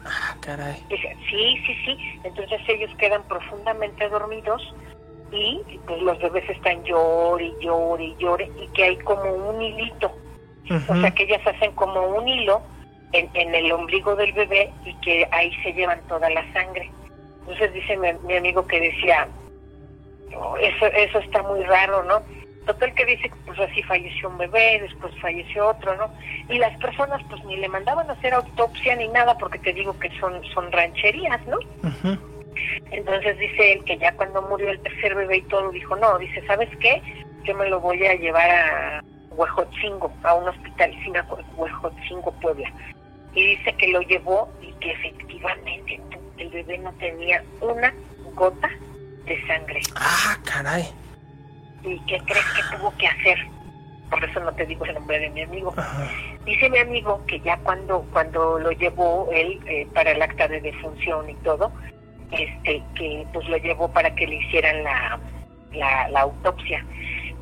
Ah, 0.04 0.36
caray. 0.40 0.82
Sí 0.88 1.62
sí 1.66 1.76
sí. 1.84 2.20
Entonces 2.24 2.60
ellos 2.68 2.90
quedan 2.98 3.22
profundamente 3.24 4.08
dormidos 4.08 4.74
y 5.32 5.62
pues, 5.86 6.02
los 6.02 6.18
bebés 6.18 6.48
están 6.50 6.82
llore 6.84 7.44
y 7.44 7.64
llore 7.64 8.04
y 8.04 8.16
llore 8.18 8.50
y 8.60 8.66
que 8.68 8.84
hay 8.84 8.96
como 8.98 9.32
un 9.32 9.62
hilito. 9.62 10.12
O 10.88 11.00
sea 11.00 11.10
que 11.10 11.24
ellas 11.24 11.44
hacen 11.44 11.72
como 11.72 12.00
un 12.00 12.28
hilo 12.28 12.62
en, 13.12 13.28
en 13.34 13.54
el 13.54 13.72
ombligo 13.72 14.16
del 14.16 14.32
bebé 14.32 14.72
y 14.84 14.94
que 14.96 15.26
ahí 15.32 15.52
se 15.62 15.72
llevan 15.72 16.00
toda 16.08 16.28
la 16.30 16.44
sangre. 16.52 16.90
Entonces 17.40 17.72
dice 17.72 17.96
mi, 17.96 18.08
mi 18.26 18.36
amigo 18.36 18.66
que 18.66 18.80
decía, 18.80 19.26
"Oh, 20.36 20.56
eso, 20.56 20.86
eso 20.86 21.18
está 21.18 21.42
muy 21.42 21.62
raro, 21.64 22.02
¿no? 22.04 22.22
Total 22.66 22.94
que 22.94 23.06
dice 23.06 23.28
que 23.28 23.34
pues 23.46 23.58
así 23.58 23.82
falleció 23.82 24.28
un 24.28 24.38
bebé, 24.38 24.80
después 24.82 25.12
falleció 25.20 25.68
otro, 25.68 25.96
¿no? 25.96 26.12
Y 26.48 26.58
las 26.58 26.76
personas 26.78 27.20
pues 27.28 27.42
ni 27.44 27.56
le 27.56 27.68
mandaban 27.68 28.08
a 28.08 28.12
hacer 28.12 28.34
autopsia 28.34 28.94
ni 28.96 29.08
nada 29.08 29.36
porque 29.38 29.58
te 29.58 29.72
digo 29.72 29.98
que 29.98 30.10
son, 30.20 30.44
son 30.54 30.70
rancherías, 30.70 31.44
¿no? 31.46 31.58
Entonces 32.90 33.38
dice 33.38 33.72
él 33.72 33.84
que 33.84 33.98
ya 33.98 34.12
cuando 34.12 34.42
murió 34.42 34.70
el 34.70 34.80
tercer 34.80 35.14
bebé 35.14 35.38
y 35.38 35.42
todo, 35.42 35.70
dijo, 35.70 35.96
no, 35.96 36.18
dice, 36.18 36.44
¿sabes 36.46 36.68
qué? 36.80 37.02
Yo 37.44 37.54
me 37.54 37.68
lo 37.68 37.80
voy 37.80 38.04
a 38.06 38.14
llevar 38.14 38.50
a 38.50 39.02
Huejotzingo, 39.30 40.12
a 40.22 40.34
un 40.34 40.48
hospital, 40.48 40.94
Huejotzingo, 41.56 42.32
Puebla. 42.32 42.70
Y 43.34 43.56
dice 43.56 43.72
que 43.74 43.88
lo 43.88 44.00
llevó 44.02 44.50
y 44.60 44.72
que 44.74 44.92
efectivamente 44.92 46.00
el 46.38 46.48
bebé 46.48 46.78
no 46.78 46.92
tenía 46.94 47.42
una 47.60 47.92
gota 48.34 48.70
de 49.26 49.46
sangre. 49.46 49.80
Ah, 49.96 50.36
caray. 50.44 50.88
¿Y 51.84 51.98
qué 52.00 52.18
crees 52.20 52.44
que 52.56 52.76
tuvo 52.76 52.94
que 52.96 53.06
hacer? 53.06 53.38
Por 54.10 54.24
eso 54.24 54.40
no 54.40 54.52
te 54.52 54.66
digo 54.66 54.84
el 54.84 54.94
nombre 54.94 55.18
de 55.18 55.30
mi 55.30 55.42
amigo. 55.42 55.72
Ajá. 55.76 56.08
Dice 56.44 56.68
mi 56.70 56.78
amigo 56.78 57.24
que 57.26 57.38
ya 57.40 57.56
cuando 57.58 58.02
cuando 58.12 58.58
lo 58.58 58.70
llevó 58.72 59.28
él 59.32 59.60
eh, 59.66 59.86
para 59.94 60.12
el 60.12 60.22
acta 60.22 60.48
de 60.48 60.60
defunción 60.60 61.30
y 61.30 61.34
todo, 61.36 61.70
este 62.32 62.82
que 62.96 63.26
pues 63.32 63.48
lo 63.48 63.56
llevó 63.58 63.88
para 63.92 64.14
que 64.14 64.26
le 64.26 64.36
hicieran 64.36 64.82
la, 64.82 65.20
la, 65.72 66.08
la 66.08 66.20
autopsia. 66.20 66.84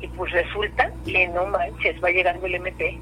Y 0.01 0.07
pues 0.09 0.31
resulta 0.31 0.91
que 1.05 1.27
no 1.29 1.45
manches, 1.47 2.01
va 2.03 2.09
llegando 2.11 2.45
el 2.45 2.55
MP. 2.55 2.99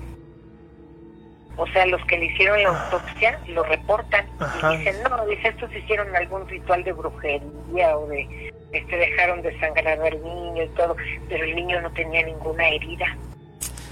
O 1.58 1.68
sea, 1.68 1.86
los 1.88 2.04
que 2.06 2.18
le 2.18 2.26
hicieron 2.26 2.62
la 2.62 2.70
autopsia 2.70 3.40
lo 3.48 3.64
reportan 3.64 4.26
Ajá. 4.40 4.74
y 4.74 4.78
dicen, 4.78 4.96
no, 5.04 5.26
dice, 5.26 5.48
estos 5.50 5.74
hicieron 5.76 6.16
algún 6.16 6.48
ritual 6.48 6.84
de 6.84 6.94
brujería 6.94 7.98
o 7.98 8.08
de, 8.08 8.54
este, 8.72 8.96
dejaron 8.96 9.42
de 9.42 9.60
sangrar 9.60 10.00
al 10.00 10.24
niño 10.24 10.64
y 10.64 10.70
todo, 10.70 10.96
pero 11.28 11.44
el 11.44 11.56
niño 11.56 11.82
no 11.82 11.92
tenía 11.92 12.24
ninguna 12.24 12.70
herida. 12.70 13.18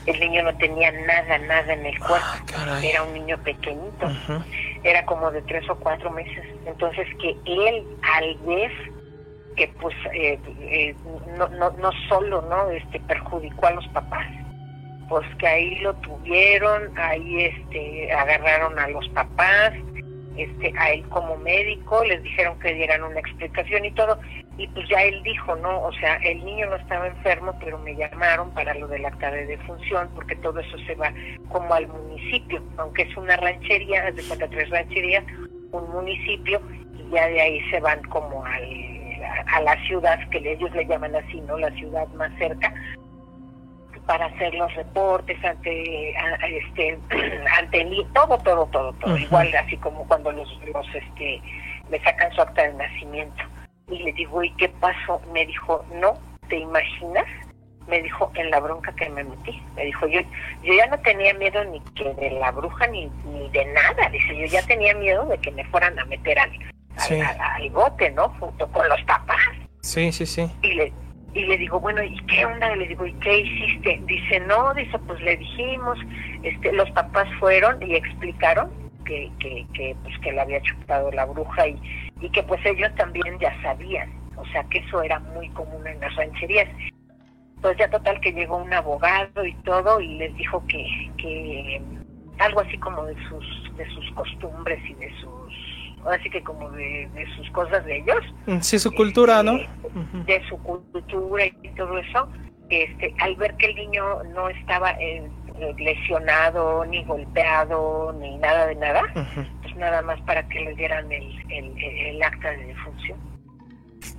El 0.06 0.20
niño 0.20 0.44
no 0.44 0.56
tenía 0.58 0.92
nada, 0.92 1.40
nada 1.40 1.74
en 1.74 1.86
el 1.88 1.98
cuerpo. 1.98 2.28
Ah, 2.28 2.40
caray. 2.46 2.88
Era 2.88 3.02
un 3.02 3.14
niño 3.14 3.40
pequeñito, 3.40 4.08
era 4.84 5.04
como 5.06 5.32
de 5.32 5.42
tres 5.42 5.68
o 5.68 5.76
cuatro 5.78 6.12
meses. 6.12 6.46
Entonces 6.68 7.08
que 7.20 7.36
él, 7.46 7.84
al 8.04 8.38
ver 8.46 8.72
que 9.56 9.68
pues 9.80 9.96
eh, 10.14 10.38
eh, 10.60 10.96
no, 11.38 11.48
no, 11.48 11.72
no 11.72 11.92
solo 12.10 12.42
no 12.44 12.70
este 12.70 13.00
perjudicó 13.00 13.68
a 13.68 13.72
los 13.72 13.88
papás, 13.88 14.28
pues 15.10 15.26
que 15.38 15.48
ahí 15.48 15.76
lo 15.80 15.94
tuvieron, 15.96 16.92
ahí 16.98 17.46
este 17.46 18.12
agarraron 18.12 18.78
a 18.80 18.88
los 18.88 19.08
papás, 19.10 19.74
este 20.38 20.74
a 20.78 20.92
él 20.92 21.04
como 21.10 21.38
médico, 21.38 22.04
les 22.04 22.22
dijeron 22.24 22.60
que 22.60 22.74
dieran 22.74 23.04
una 23.04 23.20
explicación 23.20 23.86
y 23.86 23.92
todo, 23.92 24.20
y 24.58 24.68
pues 24.70 24.88
ya 24.90 25.04
él 25.04 25.22
dijo, 25.24 25.56
¿no? 25.58 25.82
O 25.82 25.94
sea, 25.94 26.16
el 26.24 26.44
niño 26.44 26.70
no 26.70 26.76
estaba 26.78 27.08
enfermo, 27.08 27.58
pero 27.64 27.78
me 27.80 27.96
llamaron 27.96 28.52
para 28.52 28.74
lo 28.74 28.88
del 28.88 29.06
acta 29.06 29.32
de 29.32 29.46
defunción, 29.46 30.10
porque 30.16 30.36
todo 30.38 30.60
eso 30.60 30.78
se 30.86 30.96
va 30.96 31.14
como 31.50 31.74
al 31.74 31.88
municipio, 31.88 32.64
aunque 32.78 33.04
es 33.04 33.18
una 33.18 33.36
ranchería, 33.38 34.08
es 34.08 34.16
de 34.16 34.24
cuenta 34.24 34.48
tres 34.48 34.70
rancherías, 34.70 35.24
un 35.72 35.90
municipio, 35.92 36.62
y 36.94 37.10
ya 37.12 37.28
de 37.28 37.42
ahí 37.42 37.70
se 37.70 37.80
van 37.80 38.02
como 38.04 38.44
al, 38.46 38.64
a, 39.24 39.58
a 39.58 39.62
la 39.62 39.86
ciudad, 39.86 40.20
que 40.30 40.38
ellos 40.38 40.72
le 40.72 40.86
llaman 40.86 41.16
así, 41.16 41.40
¿no? 41.42 41.58
La 41.58 41.72
ciudad 41.72 42.08
más 42.10 42.32
cerca, 42.38 42.74
para 44.06 44.26
hacer 44.28 44.54
los 44.54 44.74
reportes 44.76 45.44
ante 45.44 46.16
a- 46.18 46.48
este 46.48 46.98
ante 47.60 47.82
el 47.82 48.06
todo 48.14 48.38
todo 48.40 48.66
todo 48.68 48.94
todo. 48.94 49.18
Igual 49.18 49.54
así 49.56 49.78
como 49.78 50.08
cuando 50.08 50.32
los 50.32 50.48
los 50.74 50.88
este 50.96 51.42
me 51.90 52.00
sacan 52.00 52.32
su 52.34 52.42
acta 52.42 52.64
de 52.64 52.74
nacimiento. 52.74 53.44
Y 53.90 54.00
le 54.04 54.14
digo 54.14 54.44
y 54.44 54.52
qué 54.56 54.70
pasó 54.70 55.22
me 55.34 55.46
dijo 55.46 55.86
no 55.94 56.18
te 56.50 56.58
imaginas 56.58 57.26
me 57.88 58.02
dijo 58.02 58.32
en 58.34 58.50
la 58.50 58.60
bronca 58.60 58.92
que 58.96 59.08
me 59.10 59.24
metí 59.24 59.62
me 59.76 59.86
dijo 59.86 60.08
yo 60.08 60.20
yo 60.64 60.74
ya 60.74 60.88
no 60.88 60.98
tenía 61.00 61.34
miedo 61.36 61.64
ni 61.66 61.80
que 61.94 62.12
de 62.16 62.32
la 62.32 62.50
bruja 62.52 62.88
ni, 62.88 63.06
ni 63.26 63.48
de 63.50 63.64
nada 63.66 64.10
dice 64.10 64.36
yo 64.36 64.46
ya 64.48 64.66
tenía 64.66 64.96
miedo 64.96 65.24
de 65.28 65.38
que 65.38 65.52
me 65.52 65.64
fueran 65.66 65.98
a 66.00 66.06
meter 66.06 66.38
al, 66.40 66.50
al, 66.52 67.00
Sí. 67.02 67.20
al- 67.22 67.40
al 67.40 67.70
bote 67.70 68.10
no 68.12 68.30
junto 68.40 68.68
con 68.72 68.90
los 68.90 69.02
papás. 69.04 69.38
Sí, 69.82 70.12
sí, 70.12 70.26
sí. 70.26 70.50
y 70.64 70.74
le 70.74 70.94
y 71.36 71.44
le 71.46 71.58
digo 71.58 71.80
bueno 71.80 72.02
y 72.02 72.16
qué 72.26 72.46
onda 72.46 72.76
le 72.76 72.88
digo 72.88 73.06
y 73.06 73.14
qué 73.16 73.40
hiciste 73.40 74.02
dice 74.08 74.40
no 74.42 74.74
dice 74.74 74.98
pues 75.00 75.22
le 75.22 75.38
dijimos 75.38 76.00
este 76.42 76.72
los 76.74 76.90
papás 76.92 77.28
fueron 77.40 77.82
y 77.84 77.96
explicaron 77.96 78.72
que 79.06 79.30
que 79.40 79.68
que 79.74 79.96
pues 80.02 80.18
que 80.20 80.32
le 80.32 80.42
había 80.42 80.62
chupado 80.62 81.12
la 81.12 81.26
bruja 81.26 81.68
y 81.68 81.80
y 82.22 82.30
que 82.30 82.42
pues 82.44 82.66
ellos 82.66 82.90
también 82.96 83.38
ya 83.40 83.54
sabían 83.62 84.10
o 84.38 84.46
sea 84.48 84.64
que 84.70 84.80
eso 84.80 85.04
era 85.04 85.20
muy 85.20 85.50
común 85.50 85.86
en 85.86 86.00
las 86.00 86.16
rancherías 86.16 86.70
pues 87.62 87.78
ya 87.78 87.90
total 87.90 88.20
que 88.22 88.32
llegó 88.32 88.58
un 88.58 88.74
abogado 88.74 89.44
y 89.44 89.54
todo 89.64 90.00
y 90.00 90.20
les 90.20 90.36
dijo 90.36 90.64
que, 90.68 90.86
que 91.18 91.82
algo 92.38 92.62
así 92.62 92.78
como 92.78 93.04
de 93.06 93.16
sus, 93.28 93.76
de 93.76 93.90
sus 93.90 94.12
costumbres 94.12 94.80
y 94.88 94.94
de 94.94 95.12
sus, 95.20 95.54
así 96.10 96.30
que 96.30 96.44
como 96.44 96.70
de, 96.72 97.10
de 97.14 97.26
sus 97.36 97.50
cosas 97.52 97.84
de 97.86 97.98
ellos. 97.98 98.24
Sí, 98.62 98.80
su 98.80 98.92
cultura, 98.92 99.44
¿no? 99.44 99.58
De 100.26 100.42
su 100.50 100.58
cultura 100.60 101.46
y 101.46 101.70
todo 101.76 101.98
eso. 101.98 102.30
Este, 102.70 103.14
al 103.20 103.36
ver 103.36 103.56
que 103.58 103.68
el 103.68 103.76
niño 103.76 104.24
no 104.34 104.50
estaba 104.50 104.92
eh, 105.00 105.30
lesionado, 105.78 106.84
ni 106.86 107.04
golpeado, 107.04 108.14
ni 108.20 108.38
nada 108.38 108.68
de 108.68 108.76
nada, 108.76 109.02
pues 109.62 109.76
nada 109.76 110.02
más 110.02 110.20
para 110.22 110.48
que 110.48 110.62
le 110.62 110.76
dieran 110.76 111.12
el, 111.12 111.52
el, 111.52 111.78
el 111.84 112.24
acta 112.24 112.52
de 112.52 112.66
defunción. 112.66 113.20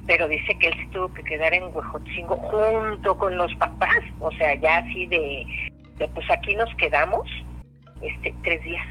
Pero 0.06 0.28
dice 0.28 0.56
que 0.58 0.68
él 0.68 0.74
se 0.78 0.86
tuvo 0.92 1.12
que 1.12 1.22
quedar 1.24 1.52
en 1.54 1.64
Huejotzingo 1.74 2.36
junto 2.36 3.18
con 3.18 3.36
los 3.36 3.54
papás, 3.56 3.98
o 4.20 4.30
sea, 4.32 4.54
ya 4.54 4.78
así 4.78 5.06
de, 5.06 5.44
de 5.96 6.08
pues 6.08 6.30
aquí 6.30 6.54
nos 6.54 6.72
quedamos, 6.76 7.28
este, 8.00 8.34
tres 8.42 8.62
días. 8.62 8.86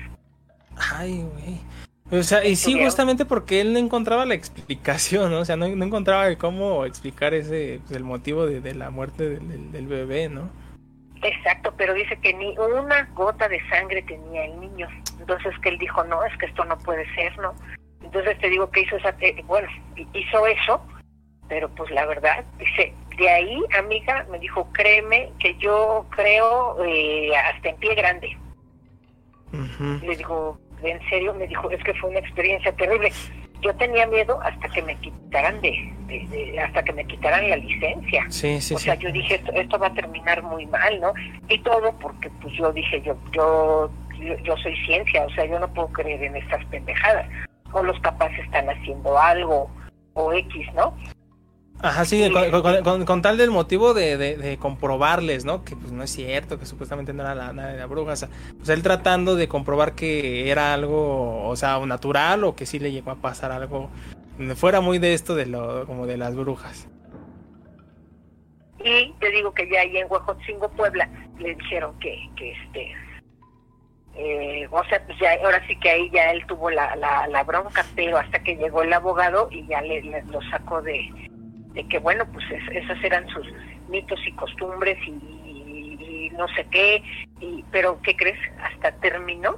Ay, 0.94 1.24
güey. 1.34 1.60
O 2.12 2.22
sea, 2.22 2.46
y 2.46 2.56
sí, 2.56 2.80
justamente 2.84 3.26
porque 3.26 3.62
él 3.62 3.74
no 3.74 3.80
encontraba 3.80 4.26
la 4.26 4.36
explicación, 4.36 5.32
¿no? 5.32 5.40
O 5.40 5.46
sea, 5.46 5.56
no, 5.56 5.68
no 5.68 5.86
encontraba 5.86 6.34
cómo 6.36 6.86
explicar 6.86 7.34
ese, 7.34 7.80
pues, 7.88 7.98
el 7.98 8.04
motivo 8.04 8.46
de, 8.46 8.62
de 8.62 8.76
la 8.76 8.92
muerte 8.92 9.28
del, 9.28 9.48
del- 9.48 9.72
del 9.72 9.88
bebé, 9.88 10.30
¿no? 10.30 10.50
Exacto, 11.24 11.74
pero 11.76 11.96
dice 11.96 12.16
que 12.22 12.32
ni 12.34 12.56
una 12.60 13.10
gota 13.16 13.48
de 13.50 13.60
sangre 13.70 14.04
tenía 14.04 14.46
el 14.46 14.60
niño. 14.60 14.88
Entonces 15.20 15.58
que 15.64 15.70
él 15.70 15.80
dijo, 15.80 16.04
no, 16.04 16.24
es 16.24 16.38
que 16.38 16.46
esto 16.46 16.64
no 16.66 16.78
puede 16.78 17.12
ser, 17.16 17.36
¿no? 17.40 17.56
Entonces 18.04 18.38
te 18.38 18.50
digo 18.52 18.70
que 18.70 18.82
hizo 18.82 18.98
esa, 18.98 19.10
eh, 19.22 19.42
bueno, 19.48 19.68
hizo 20.14 20.46
eso, 20.46 20.86
pero 21.48 21.70
pues 21.70 21.90
la 21.90 22.06
verdad, 22.06 22.46
dice, 22.60 22.94
de 23.18 23.30
ahí, 23.30 23.60
amiga, 23.80 24.28
me 24.30 24.38
dijo, 24.38 24.70
créeme 24.74 25.32
que 25.40 25.56
yo 25.58 26.06
creo 26.12 26.78
eh, 26.86 27.36
hasta 27.36 27.70
en 27.70 27.78
pie 27.78 27.96
grande. 27.96 28.38
Le 30.04 30.16
digo, 30.18 30.60
en 30.84 31.00
serio, 31.10 31.34
me 31.34 31.48
dijo, 31.48 31.70
es 31.72 31.84
que 31.84 31.94
fue 31.96 32.10
una 32.12 32.20
experiencia 32.20 32.72
terrible. 32.74 33.12
Yo 33.62 33.74
tenía 33.76 34.06
miedo 34.06 34.40
hasta 34.44 34.68
que 34.70 34.82
me 34.84 34.96
quitaran 34.98 35.60
de, 35.62 35.72
de- 36.08 36.28
de- 36.30 36.60
hasta 36.60 36.84
que 36.84 36.94
me 36.94 37.06
quitaran 37.06 37.50
la 37.50 37.56
licencia. 37.58 38.26
Sí, 38.30 38.62
sí, 38.62 38.76
o 38.76 38.78
sí. 38.78 38.84
sea, 38.86 38.96
yo 38.96 39.12
dije, 39.12 39.36
esto, 39.36 39.52
esto 39.54 39.80
va 39.80 39.88
a 39.88 39.94
terminar 39.94 40.44
muy 40.44 40.66
mal, 40.68 41.00
¿no? 41.00 41.14
Y 41.50 41.58
todo 41.60 41.92
porque, 42.00 42.30
pues 42.42 42.54
yo 42.56 42.72
dije, 42.72 43.02
yo, 43.02 43.16
yo, 43.32 43.90
yo, 44.20 44.36
yo 44.44 44.58
soy 44.58 44.76
ciencia, 44.86 45.26
o 45.26 45.30
sea, 45.32 45.46
yo 45.46 45.60
no 45.60 45.68
puedo 45.74 45.88
creer 45.90 46.24
en 46.24 46.36
estas 46.36 46.64
pendejadas. 46.66 47.28
O 47.72 47.82
los 47.82 48.00
papás 48.02 48.32
están 48.38 48.70
haciendo 48.70 49.18
algo, 49.18 49.70
o 50.14 50.32
X, 50.34 50.68
¿no? 50.76 50.96
Ajá, 51.82 52.06
sí, 52.06 52.30
con, 52.32 52.62
con- 52.62 52.84
con- 52.84 53.06
con 53.06 53.22
tal 53.22 53.38
del 53.38 53.52
motivo 53.52 53.94
de, 53.94 54.18
de- 54.18 54.38
de 54.38 54.58
comprobarles, 54.58 55.44
¿no? 55.46 55.64
Que 55.64 55.76
pues 55.76 55.92
no 55.92 56.04
es 56.04 56.10
cierto, 56.12 56.58
que 56.58 56.66
supuestamente 56.66 57.14
no 57.14 57.22
era 57.24 57.36
la, 57.36 57.54
nada 57.54 57.74
de 57.74 57.78
la 57.80 57.86
bruja. 57.86 58.14
O 58.14 58.16
sea, 58.16 58.30
pues 58.58 58.70
él 58.70 58.82
tratando 58.82 59.36
de 59.36 59.48
comprobar 59.48 59.94
que 59.94 60.50
era 60.50 60.74
algo, 60.74 61.46
o 61.48 61.56
sea, 61.56 61.78
natural 61.86 62.44
o 62.46 62.56
que 62.56 62.66
sí 62.66 62.80
le 62.80 62.92
llegó 62.92 63.12
a 63.12 63.16
pasar 63.16 63.52
algo 63.52 63.90
fuera 64.56 64.82
muy 64.82 65.00
de 65.00 65.14
esto 65.14 65.36
de 65.36 65.46
lo, 65.46 65.86
como 65.86 66.06
de 66.08 66.18
las 66.18 66.36
brujas. 66.36 66.88
Y 68.80 69.12
te 69.20 69.32
digo 69.32 69.54
que 69.54 69.70
ya 69.70 69.82
ahí 69.82 69.98
en 69.98 70.08
Huejotzingo, 70.10 70.70
Puebla, 70.70 71.10
le 71.40 71.56
dijeron 71.56 71.98
que, 72.00 72.16
que 72.36 72.52
este, 72.52 72.92
eh, 74.16 74.68
o 74.72 74.84
sea, 74.86 75.06
pues 75.06 75.18
ya, 75.20 75.34
ahora 75.44 75.62
sí 75.68 75.78
que 75.80 75.90
ahí 75.90 76.10
ya 76.14 76.32
él 76.32 76.46
tuvo 76.48 76.70
la, 76.70 76.96
la, 76.96 77.28
la 77.28 77.44
bronca, 77.44 77.86
pero 77.96 78.18
hasta 78.18 78.44
que 78.44 78.56
llegó 78.56 78.84
el 78.84 78.94
abogado 78.94 79.50
y 79.52 79.66
ya 79.68 79.82
le, 79.82 80.02
le- 80.04 80.24
lo 80.24 80.40
sacó 80.52 80.82
de, 80.82 81.00
de 81.76 81.88
que, 81.88 82.00
bueno, 82.00 82.26
pues 82.34 82.44
es- 82.50 82.84
esas 82.84 83.04
eran 83.04 83.28
sus 83.30 83.46
mitos 83.90 84.20
y 84.26 84.32
costumbres 84.32 84.98
y, 85.06 85.12
y- 85.12 85.98
y 86.00 86.30
no 86.32 86.48
sé 86.50 86.66
qué, 86.72 87.04
y, 87.40 87.64
pero 87.72 88.02
¿qué 88.02 88.16
crees? 88.16 88.40
Hasta 88.64 88.92
terminó 88.94 89.58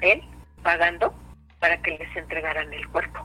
él 0.00 0.22
pagando 0.62 1.14
para 1.60 1.76
que 1.82 1.92
les 1.98 2.16
entregaran 2.16 2.72
el 2.72 2.88
cuerpo. 2.88 3.24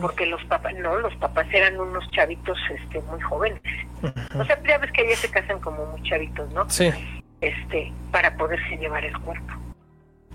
Porque 0.00 0.26
los 0.26 0.42
papás, 0.46 0.74
no, 0.74 0.96
los 0.96 1.14
papás 1.16 1.46
eran 1.52 1.78
unos 1.78 2.10
chavitos 2.10 2.58
este 2.68 3.00
muy 3.02 3.20
jóvenes. 3.20 3.62
O 4.36 4.44
sea, 4.44 4.60
ya 4.64 4.78
ves 4.78 4.90
que 4.90 5.08
ya 5.08 5.14
se 5.14 5.30
casan 5.30 5.60
como 5.60 5.86
muy 5.86 6.02
chavitos, 6.02 6.52
¿no? 6.52 6.68
Sí. 6.68 6.90
Este, 7.40 7.92
para 8.10 8.36
poderse 8.36 8.76
llevar 8.76 9.04
el 9.04 9.16
cuerpo. 9.20 9.52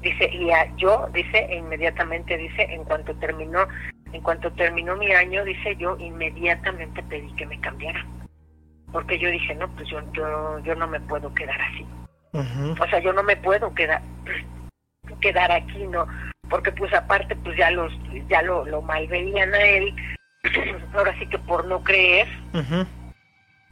Dice, 0.01 0.29
y 0.33 0.49
a- 0.51 0.73
yo, 0.77 1.09
dice, 1.13 1.39
e 1.49 1.57
inmediatamente, 1.57 2.37
dice, 2.37 2.63
en 2.73 2.85
cuanto 2.85 3.13
terminó, 3.15 3.67
en 4.13 4.21
cuanto 4.21 4.51
terminó 4.51 4.95
mi 4.95 5.11
año, 5.11 5.43
dice, 5.43 5.75
yo 5.77 5.97
inmediatamente 5.97 7.03
pedí 7.03 7.31
que 7.35 7.45
me 7.45 7.59
cambiaran. 7.59 8.05
Porque 8.91 9.19
yo 9.19 9.29
dije, 9.29 9.53
no, 9.55 9.67
pues 9.75 9.87
yo, 9.89 10.01
yo, 10.13 10.59
yo 10.59 10.75
no 10.75 10.87
me 10.87 10.99
puedo 11.01 11.33
quedar 11.33 11.59
así. 11.61 11.85
O 12.79 12.87
sea, 12.87 12.99
yo 12.99 13.13
no 13.13 13.23
me 13.23 13.35
puedo 13.35 13.73
quedar, 13.73 14.01
quedar 15.21 15.51
aquí, 15.51 15.85
¿no? 15.87 16.07
Porque 16.49 16.71
pues 16.71 16.93
aparte, 16.93 17.35
pues 17.37 17.57
ya 17.57 17.71
los, 17.71 17.91
ya 18.29 18.41
lo, 18.41 18.65
lo 18.65 18.81
malveían 18.81 19.53
a 19.53 19.61
él, 19.61 19.93
ahora 20.93 21.17
sí 21.19 21.27
que 21.27 21.39
por 21.39 21.65
no 21.65 21.83
creer, 21.83 22.27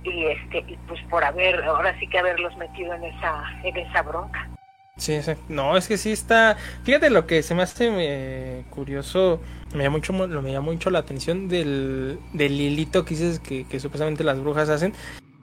y 0.04 0.26
este, 0.26 0.60
y 0.68 0.78
pues 0.88 1.02
por 1.10 1.24
haber, 1.24 1.64
ahora 1.64 1.98
sí 2.00 2.08
que 2.08 2.20
haberlos 2.20 2.56
metido 2.58 2.94
en 2.94 3.04
esa, 3.04 3.44
en 3.64 3.78
esa 3.78 4.02
bronca. 4.02 4.50
Sí, 4.98 5.22
sí. 5.22 5.34
No, 5.50 5.76
es 5.76 5.88
que 5.88 5.98
sí 5.98 6.12
está. 6.12 6.56
Fíjate 6.84 7.10
lo 7.10 7.28
que 7.28 7.44
se 7.44 7.54
me 7.54 7.64
hace 7.64 7.90
eh, 7.98 8.66
curioso. 8.70 9.42
Me 9.76 9.84
llama 9.84 9.98
mucho, 9.98 10.14
me 10.14 10.52
llama 10.52 10.72
mucho 10.72 10.90
la 10.90 11.00
atención 11.00 11.48
del, 11.48 12.20
del 12.34 12.60
hilito 12.60 13.06
que 13.06 13.16
dices 13.16 13.40
que, 13.40 13.66
que 13.66 13.80
supuestamente 13.80 14.24
las 14.24 14.40
brujas 14.40 14.70
hacen. 14.70 14.94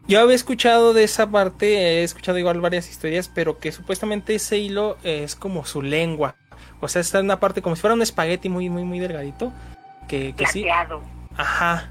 Yo 0.09 0.21
había 0.21 0.35
escuchado 0.35 0.95
de 0.95 1.05
esa 1.05 1.31
parte, 1.31 2.01
he 2.01 2.03
escuchado 2.03 2.39
igual 2.39 2.61
varias 2.61 2.91
historias, 2.91 3.29
pero 3.29 3.59
que 3.59 3.71
supuestamente 3.71 4.35
ese 4.35 4.59
hilo 4.59 4.97
es 5.05 5.37
como 5.37 5.65
su 5.65 5.81
lengua. 5.83 6.35
O 6.81 6.89
sea, 6.89 7.01
está 7.01 7.21
en 7.21 7.27
una 7.27 7.39
parte 7.39 7.63
como 7.63 7.77
si 7.77 7.81
fuera 7.81 7.95
un 7.95 8.03
espagueti 8.03 8.49
muy, 8.49 8.69
muy, 8.69 8.85
muy 8.85 8.99
delgadito. 8.99 9.53
Que, 10.09 10.35
que 10.35 10.47
sí. 10.47 10.67
Ajá. 11.37 11.91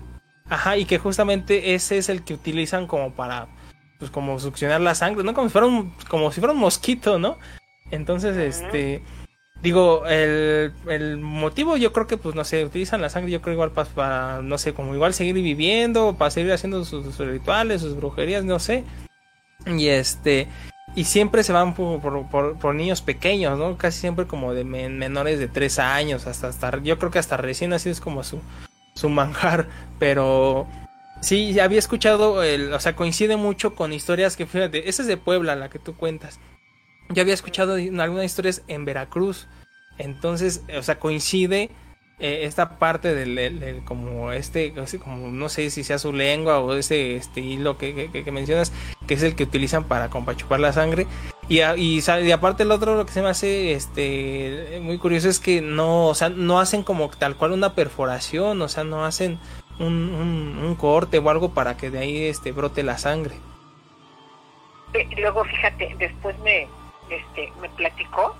Ajá, 0.50 0.76
y 0.76 0.84
que 0.84 0.98
justamente 0.98 1.74
ese 1.76 1.98
es 1.98 2.10
el 2.10 2.24
que 2.24 2.34
utilizan 2.34 2.86
como 2.86 3.14
para, 3.14 3.48
pues 4.00 4.12
como 4.12 4.38
succionar 4.38 4.82
la 4.82 4.96
sangre, 4.96 5.24
¿no? 5.24 5.34
Como 5.34 5.48
si 5.48 5.54
fuera 5.54 5.68
un, 5.68 5.94
como 6.10 6.30
si 6.34 6.42
fuera 6.42 6.54
un 6.54 6.60
mosquito, 6.60 7.18
¿no? 7.18 7.38
Entonces, 7.90 8.36
este, 8.36 9.02
digo, 9.62 10.06
el, 10.08 10.74
el 10.88 11.18
motivo 11.18 11.78
yo 11.78 11.94
creo 11.94 12.08
que, 12.08 12.18
pues 12.18 12.36
no 12.36 12.44
sé, 12.44 12.66
utilizan 12.66 13.02
la 13.02 13.10
sangre, 13.10 13.32
yo 13.32 13.42
creo 13.42 13.54
igual 13.54 13.72
para, 13.72 14.42
no 14.42 14.58
sé, 14.58 14.74
como 14.74 14.96
igual 14.96 15.14
seguir 15.14 15.36
viviendo, 15.36 16.16
para 16.18 16.32
seguir 16.32 16.52
haciendo 16.52 16.84
sus, 16.86 17.18
rituales, 17.20 17.82
sus 17.82 17.96
brujerías, 17.96 18.44
no 18.44 18.60
sé. 18.60 18.84
Y 19.66 19.88
este, 19.88 20.48
y 20.96 21.04
siempre 21.04 21.44
se 21.44 21.54
van 21.54 21.76
por, 21.76 22.02
por, 22.58 22.76
niños 22.76 23.02
pequeños, 23.02 23.58
¿no? 23.60 23.78
Casi 23.78 24.00
siempre 24.00 24.26
como 24.26 24.54
de 24.54 24.64
men- 24.64 24.98
menores 24.98 25.40
de 25.40 25.48
3 25.48 25.80
años, 25.80 26.26
hasta, 26.28 26.48
hasta, 26.48 26.82
yo 26.82 26.98
creo 26.98 27.12
que 27.12 27.20
hasta 27.20 27.38
recién 27.38 27.70
nacido 27.70 27.94
es 27.94 28.02
como 28.02 28.24
su, 28.24 28.40
su 28.96 29.10
manjar, 29.10 29.68
pero 30.00 30.68
sí, 31.22 31.60
había 31.60 31.80
escuchado, 31.80 32.42
el, 32.42 32.74
o 32.74 32.80
sea, 32.80 32.96
coincide 32.96 33.38
mucho 33.38 33.76
con 33.76 33.94
historias 33.94 34.36
que, 34.36 34.48
fíjate, 34.48 34.90
esa 34.90 35.04
es 35.04 35.08
de 35.08 35.18
Puebla, 35.18 35.56
la 35.56 35.70
que 35.70 35.78
tú 35.80 35.96
cuentas. 35.96 36.40
Yo 37.14 37.22
había 37.22 37.34
escuchado 37.34 37.76
algunas 37.76 38.26
historias 38.26 38.62
en 38.68 38.86
Veracruz, 38.86 39.48
entonces, 39.98 40.64
o 40.78 40.82
sea, 40.84 41.00
coincide 41.00 41.70
eh, 42.20 42.42
esta 42.44 42.78
parte 42.78 43.14
del, 43.16 43.82
como 43.86 44.32
este, 44.32 44.74
como 45.04 45.28
no 45.30 45.50
sé 45.50 45.70
si 45.72 45.84
sea 45.84 45.98
su 46.00 46.14
lengua 46.14 46.60
o 46.60 46.74
ese 46.76 47.16
este 47.16 47.42
hilo 47.42 47.78
que, 47.78 48.10
que- 48.12 48.32
mencionas, 48.32 48.72
que 49.08 49.16
es 49.16 49.24
el 49.24 49.36
que 49.36 49.44
utilizan 49.44 49.86
para 49.86 50.10
compachupar 50.10 50.60
la 50.60 50.72
sangre. 50.74 51.08
Y, 51.50 51.60
y, 51.62 52.00
y 52.24 52.32
aparte 52.32 52.64
el 52.64 52.72
otro 52.72 52.96
lo 52.96 53.06
que 53.06 53.12
se 53.12 53.22
me 53.22 53.30
hace 53.30 53.74
este 53.74 54.80
muy 54.82 54.98
curioso 55.00 55.28
es 55.28 55.40
que 55.40 55.62
no, 55.62 56.08
o 56.08 56.16
sea, 56.16 56.30
no 56.30 56.60
hacen 56.60 56.84
como 56.84 57.10
tal 57.10 57.36
cual 57.36 57.52
una 57.52 57.74
perforación, 57.76 58.62
o 58.62 58.70
sea, 58.70 58.84
no 58.84 59.04
hacen 59.04 59.40
un, 59.80 60.14
un- 60.14 60.58
un 60.64 60.76
corte 60.76 61.18
o 61.18 61.30
algo 61.30 61.54
para 61.54 61.76
que 61.76 61.90
de 61.90 62.00
ahí 62.00 62.24
este 62.26 62.52
brote 62.52 62.84
la 62.84 62.98
sangre. 62.98 63.36
Eh, 64.94 65.08
luego, 65.20 65.44
fíjate, 65.46 65.96
después 65.98 66.38
me, 66.40 66.68
este, 67.12 67.52
me 67.62 67.70
platicó 67.70 68.36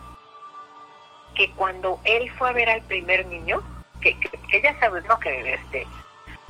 que 1.36 1.52
cuando 1.52 2.00
él 2.04 2.30
fue 2.38 2.50
a 2.50 2.54
ver 2.54 2.70
al 2.70 2.82
primer 2.84 3.26
niño, 3.28 3.62
que, 4.02 4.18
que, 4.20 4.30
que 4.30 4.62
ya 4.62 4.78
sabes, 4.80 5.04
¿no? 5.06 5.20
Que 5.20 5.54
este, 5.54 5.88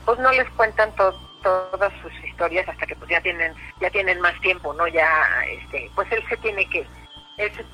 pues 0.06 0.18
no 0.19 0.31
les 0.31 0.49
cuentan 0.52 0.93
to- 0.95 1.19
todas 1.43 1.91
sus 2.02 2.14
historias 2.23 2.68
hasta 2.68 2.85
que 2.85 2.95
pues 2.95 3.10
ya 3.10 3.22
tienen, 3.22 3.53
ya 3.80 3.89
tienen 3.89 4.19
más 4.22 4.39
tiempo, 4.41 4.73
¿no? 4.73 4.88
Ya, 4.88 5.07
este, 5.49 5.89
pues 5.95 6.11
él 6.11 6.23
se 6.30 6.38
tiene 6.38 6.65
que, 6.69 6.85
él 7.38 7.52
se 7.56 7.65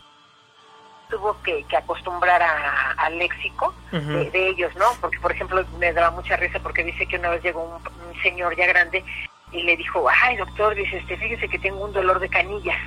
tuvo 1.09 1.41
que, 1.43 1.63
que 1.65 1.77
acostumbrar 1.77 2.41
a- 2.41 2.91
al 2.97 3.17
léxico 3.17 3.73
de, 3.91 4.31
de 4.31 4.47
ellos, 4.49 4.75
¿no? 4.75 4.85
Porque, 4.99 5.19
por 5.19 5.31
ejemplo, 5.31 5.63
me 5.77 5.93
daba 5.93 6.11
mucha 6.11 6.35
risa 6.35 6.59
porque 6.59 6.83
dice 6.83 7.05
que 7.07 7.17
una 7.17 7.29
vez 7.29 7.43
llegó 7.43 7.63
un, 7.63 7.73
un 8.07 8.21
señor 8.21 8.55
ya 8.57 8.65
grande 8.67 9.03
y 9.51 9.63
le 9.63 9.77
dijo, 9.77 10.05
ay, 10.09 10.35
doctor, 10.35 10.75
dice, 10.75 10.97
este, 10.97 11.15
fíjese 11.17 11.47
que 11.47 11.59
tengo 11.59 11.85
un 11.85 11.93
dolor 11.93 12.19
de 12.19 12.27
canillas. 12.29 12.77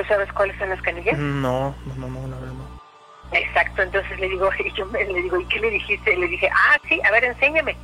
¿Tú 0.00 0.06
sabes 0.06 0.32
cuáles 0.32 0.56
son 0.58 0.70
las 0.70 0.80
canillas? 0.80 1.18
No, 1.18 1.74
no, 1.84 2.08
no, 2.08 2.26
no. 2.26 2.80
Exacto, 3.32 3.82
entonces 3.82 4.18
le 4.18 4.30
digo, 4.30 4.48
y 4.64 4.72
yo 4.72 4.86
me, 4.86 5.04
le 5.04 5.22
digo, 5.22 5.38
¿y 5.38 5.44
qué 5.44 5.60
le 5.60 5.70
dijiste? 5.70 6.16
Le 6.16 6.26
dije, 6.26 6.48
ah, 6.50 6.78
sí, 6.88 6.98
a 7.04 7.10
ver, 7.10 7.24
enséñame. 7.24 7.76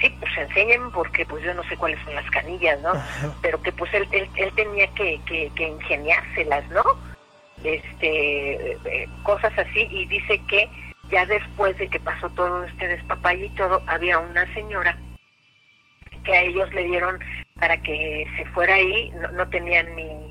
sí, 0.00 0.14
pues 0.20 0.30
enséñenme 0.38 0.90
porque 0.90 1.26
pues 1.26 1.42
yo 1.42 1.52
no 1.54 1.64
sé 1.64 1.76
cuáles 1.76 1.98
son 2.04 2.14
las 2.14 2.30
canillas, 2.30 2.80
¿no? 2.82 2.92
Pero 3.42 3.60
que 3.62 3.72
pues 3.72 3.92
él, 3.94 4.06
él, 4.12 4.30
él 4.36 4.52
tenía 4.54 4.86
que, 4.94 5.20
que, 5.26 5.50
que 5.56 5.68
ingeniárselas, 5.68 6.68
¿no? 6.68 6.84
Este, 7.64 8.72
eh, 8.72 9.08
cosas 9.24 9.52
así 9.58 9.88
y 9.90 10.06
dice 10.06 10.40
que 10.46 10.70
ya 11.10 11.26
después 11.26 11.76
de 11.78 11.88
que 11.88 11.98
pasó 11.98 12.30
todo 12.30 12.62
este 12.62 12.86
despapay 12.86 13.46
y 13.46 13.48
todo, 13.50 13.82
había 13.88 14.20
una 14.20 14.46
señora 14.54 14.96
que 16.22 16.32
a 16.36 16.42
ellos 16.42 16.72
le 16.72 16.84
dieron 16.84 17.18
para 17.58 17.76
que 17.78 18.24
se 18.36 18.44
fuera 18.52 18.74
ahí, 18.74 19.10
no, 19.20 19.32
no 19.32 19.48
tenían 19.48 19.96
ni, 19.96 20.27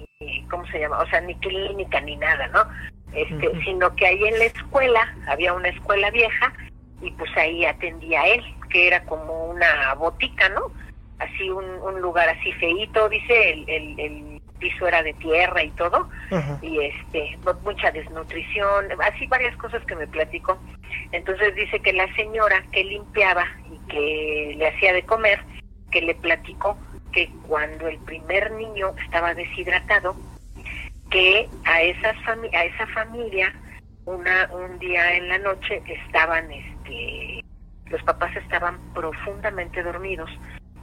¿cómo 0.49 0.65
se 0.67 0.79
llama? 0.79 0.99
O 0.99 1.07
sea, 1.07 1.21
ni 1.21 1.35
clínica 1.35 2.01
ni 2.01 2.15
nada, 2.17 2.47
¿no? 2.47 2.65
Este, 3.13 3.49
sino 3.63 3.95
que 3.95 4.05
ahí 4.05 4.23
en 4.25 4.39
la 4.39 4.45
escuela, 4.45 5.15
había 5.27 5.53
una 5.53 5.69
escuela 5.69 6.09
vieja, 6.11 6.53
y 7.01 7.11
pues 7.11 7.29
ahí 7.37 7.65
atendía 7.65 8.21
a 8.21 8.27
él, 8.27 8.43
que 8.69 8.87
era 8.87 9.03
como 9.03 9.45
una 9.45 9.93
botica, 9.95 10.49
¿no? 10.49 10.71
Así 11.19 11.49
un, 11.49 11.65
un 11.65 12.01
lugar 12.01 12.29
así 12.29 12.51
feíto, 12.53 13.09
dice, 13.09 13.51
el, 13.51 13.69
el, 13.69 13.99
el 13.99 14.41
piso 14.59 14.87
era 14.87 15.01
de 15.03 15.13
tierra 15.13 15.63
y 15.63 15.69
todo, 15.71 16.09
y 16.61 16.79
este, 16.79 17.37
mucha 17.63 17.91
desnutrición, 17.91 18.87
así 19.01 19.25
varias 19.27 19.55
cosas 19.57 19.83
que 19.85 19.95
me 19.95 20.07
platicó. 20.07 20.57
Entonces 21.11 21.55
dice 21.55 21.79
que 21.79 21.93
la 21.93 22.13
señora 22.15 22.63
que 22.71 22.83
limpiaba 22.83 23.45
y 23.71 23.77
que 23.89 24.55
le 24.57 24.67
hacía 24.67 24.93
de 24.93 25.03
comer, 25.03 25.39
que 25.91 26.01
le 26.01 26.15
platicó 26.15 26.77
que 27.17 27.31
cuando 27.47 27.87
el 27.87 27.97
primer 28.01 28.51
niño 28.51 28.93
estaba 29.03 29.33
deshidratado, 29.33 30.15
que 31.09 31.49
a, 31.65 31.81
esas 31.81 32.15
a 32.27 32.63
esa 32.63 32.85
familia 32.93 33.51
una 34.05 34.47
un 34.53 34.77
día 34.77 35.15
en 35.15 35.27
la 35.27 35.39
noche 35.39 35.81
estaban 35.87 36.51
este 36.51 37.43
los 37.87 38.03
papás 38.03 38.35
estaban 38.35 38.77
profundamente 38.93 39.81
dormidos 39.81 40.29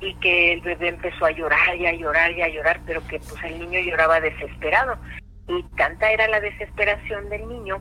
y 0.00 0.12
que 0.16 0.54
el 0.54 0.60
bebé 0.62 0.88
empezó 0.88 1.26
a 1.26 1.30
llorar 1.30 1.76
y 1.76 1.86
a 1.86 1.92
llorar 1.92 2.32
y 2.32 2.42
a 2.42 2.48
llorar 2.48 2.80
pero 2.84 3.06
que 3.06 3.20
pues 3.20 3.44
el 3.44 3.60
niño 3.60 3.78
lloraba 3.78 4.20
desesperado. 4.20 4.98
Y 5.46 5.62
tanta 5.76 6.10
era 6.10 6.26
la 6.26 6.40
desesperación 6.40 7.28
del 7.28 7.46
niño 7.46 7.80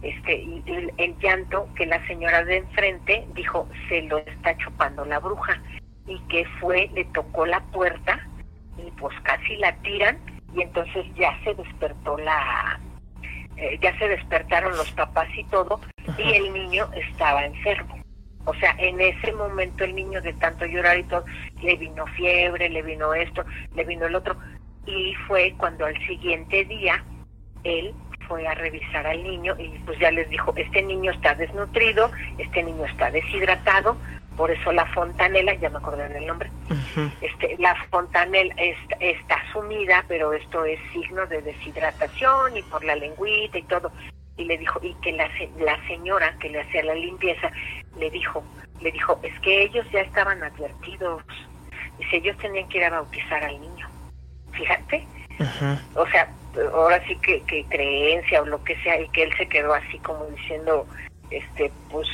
este 0.00 0.36
y 0.36 0.64
el 0.96 1.18
llanto 1.18 1.68
que 1.76 1.84
la 1.84 2.04
señora 2.06 2.44
de 2.44 2.58
enfrente 2.58 3.26
dijo 3.34 3.68
se 3.90 4.00
lo 4.02 4.16
está 4.18 4.56
chupando 4.56 5.04
la 5.04 5.18
bruja 5.18 5.60
y 6.06 6.18
que 6.28 6.44
fue 6.60 6.90
le 6.94 7.04
tocó 7.06 7.46
la 7.46 7.60
puerta 7.60 8.20
y 8.76 8.90
pues 8.92 9.14
casi 9.22 9.56
la 9.56 9.74
tiran 9.82 10.18
y 10.54 10.62
entonces 10.62 11.06
ya 11.16 11.36
se 11.44 11.54
despertó 11.54 12.18
la 12.18 12.78
eh, 13.56 13.78
ya 13.80 13.96
se 13.98 14.08
despertaron 14.08 14.76
los 14.76 14.90
papás 14.92 15.28
y 15.36 15.44
todo 15.44 15.80
y 16.18 16.32
el 16.32 16.52
niño 16.52 16.88
estaba 16.94 17.44
enfermo. 17.44 18.00
O 18.46 18.54
sea 18.54 18.74
en 18.78 19.00
ese 19.00 19.32
momento 19.32 19.84
el 19.84 19.94
niño 19.94 20.20
de 20.20 20.32
tanto 20.34 20.66
llorar 20.66 20.98
y 20.98 21.04
todo 21.04 21.24
le 21.62 21.76
vino 21.76 22.06
fiebre 22.08 22.68
le 22.68 22.82
vino 22.82 23.14
esto 23.14 23.44
le 23.74 23.84
vino 23.84 24.06
el 24.06 24.14
otro 24.14 24.36
y 24.86 25.14
fue 25.26 25.54
cuando 25.56 25.86
al 25.86 25.96
siguiente 26.06 26.64
día 26.64 27.02
él 27.62 27.94
fue 28.28 28.46
a 28.46 28.54
revisar 28.54 29.06
al 29.06 29.22
niño 29.22 29.54
y 29.58 29.68
pues 29.86 29.98
ya 29.98 30.10
les 30.10 30.28
dijo 30.28 30.52
este 30.56 30.82
niño 30.82 31.12
está 31.12 31.34
desnutrido 31.34 32.10
este 32.38 32.62
niño 32.62 32.84
está 32.84 33.10
deshidratado 33.10 33.96
por 34.36 34.50
eso 34.50 34.72
la 34.72 34.86
fontanela, 34.86 35.54
ya 35.54 35.70
me 35.70 35.78
acordé 35.78 36.08
del 36.08 36.26
nombre, 36.26 36.50
este, 37.20 37.56
la 37.58 37.74
fontanela 37.90 38.54
está, 38.56 38.96
está 39.00 39.36
sumida, 39.52 40.04
pero 40.08 40.32
esto 40.32 40.64
es 40.64 40.78
signo 40.92 41.26
de 41.26 41.42
deshidratación 41.42 42.56
y 42.56 42.62
por 42.62 42.84
la 42.84 42.96
lengüita 42.96 43.58
y 43.58 43.62
todo. 43.62 43.92
Y 44.36 44.44
le 44.44 44.58
dijo, 44.58 44.80
y 44.82 44.94
que 44.94 45.12
la, 45.12 45.28
la 45.58 45.78
señora 45.86 46.36
que 46.40 46.48
le 46.50 46.60
hacía 46.60 46.82
la 46.82 46.94
limpieza 46.94 47.52
le 47.98 48.10
dijo, 48.10 48.42
le 48.80 48.90
dijo, 48.90 49.20
es 49.22 49.38
que 49.40 49.62
ellos 49.62 49.86
ya 49.92 50.00
estaban 50.00 50.42
advertidos. 50.42 51.22
Dice, 51.98 52.16
ellos 52.16 52.36
tenían 52.38 52.68
que 52.68 52.78
ir 52.78 52.84
a 52.84 52.90
bautizar 52.90 53.44
al 53.44 53.60
niño. 53.60 53.88
Fíjate. 54.52 55.06
O 55.94 56.06
sea, 56.08 56.28
ahora 56.72 57.00
sí 57.06 57.16
que, 57.16 57.40
que 57.42 57.64
creencia 57.64 58.42
o 58.42 58.46
lo 58.46 58.62
que 58.64 58.76
sea, 58.82 59.00
y 59.00 59.08
que 59.10 59.22
él 59.24 59.32
se 59.36 59.46
quedó 59.48 59.74
así 59.74 59.98
como 59.98 60.24
diciendo, 60.26 60.86
este, 61.30 61.70
pues 61.90 62.08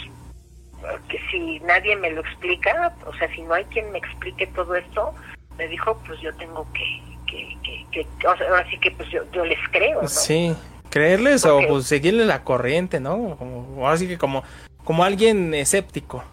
que 1.09 1.19
si 1.31 1.61
nadie 1.61 1.97
me 1.97 2.11
lo 2.11 2.21
explica, 2.21 2.95
o 3.07 3.15
sea, 3.15 3.33
si 3.35 3.43
no 3.43 3.55
hay 3.55 3.65
quien 3.67 3.91
me 3.93 3.99
explique 3.99 4.47
todo 4.49 4.75
esto, 4.75 5.15
me 5.57 5.69
dijo, 5.69 6.01
pues 6.07 6.21
yo 6.21 6.35
tengo 6.37 6.67
que, 6.73 7.03
que, 7.27 7.57
que, 7.63 8.07
que 8.19 8.27
o 8.27 8.37
sea, 8.37 8.59
así 8.59 8.79
que 8.79 8.91
pues 8.91 9.09
yo, 9.11 9.23
yo 9.33 9.45
les 9.45 9.59
creo, 9.71 10.03
¿no? 10.03 10.09
Sí, 10.09 10.55
creerles 10.91 11.45
o 11.45 11.61
pues 11.69 11.87
seguirle 11.87 12.25
la 12.25 12.45
corriente, 12.45 13.01
¿no? 13.01 13.37
Como, 13.37 13.85
ahora 13.85 13.97
sí 13.97 14.09
que 14.09 14.19
como, 14.19 14.43
como 14.85 15.05
alguien 15.05 15.55
escéptico. 15.55 16.25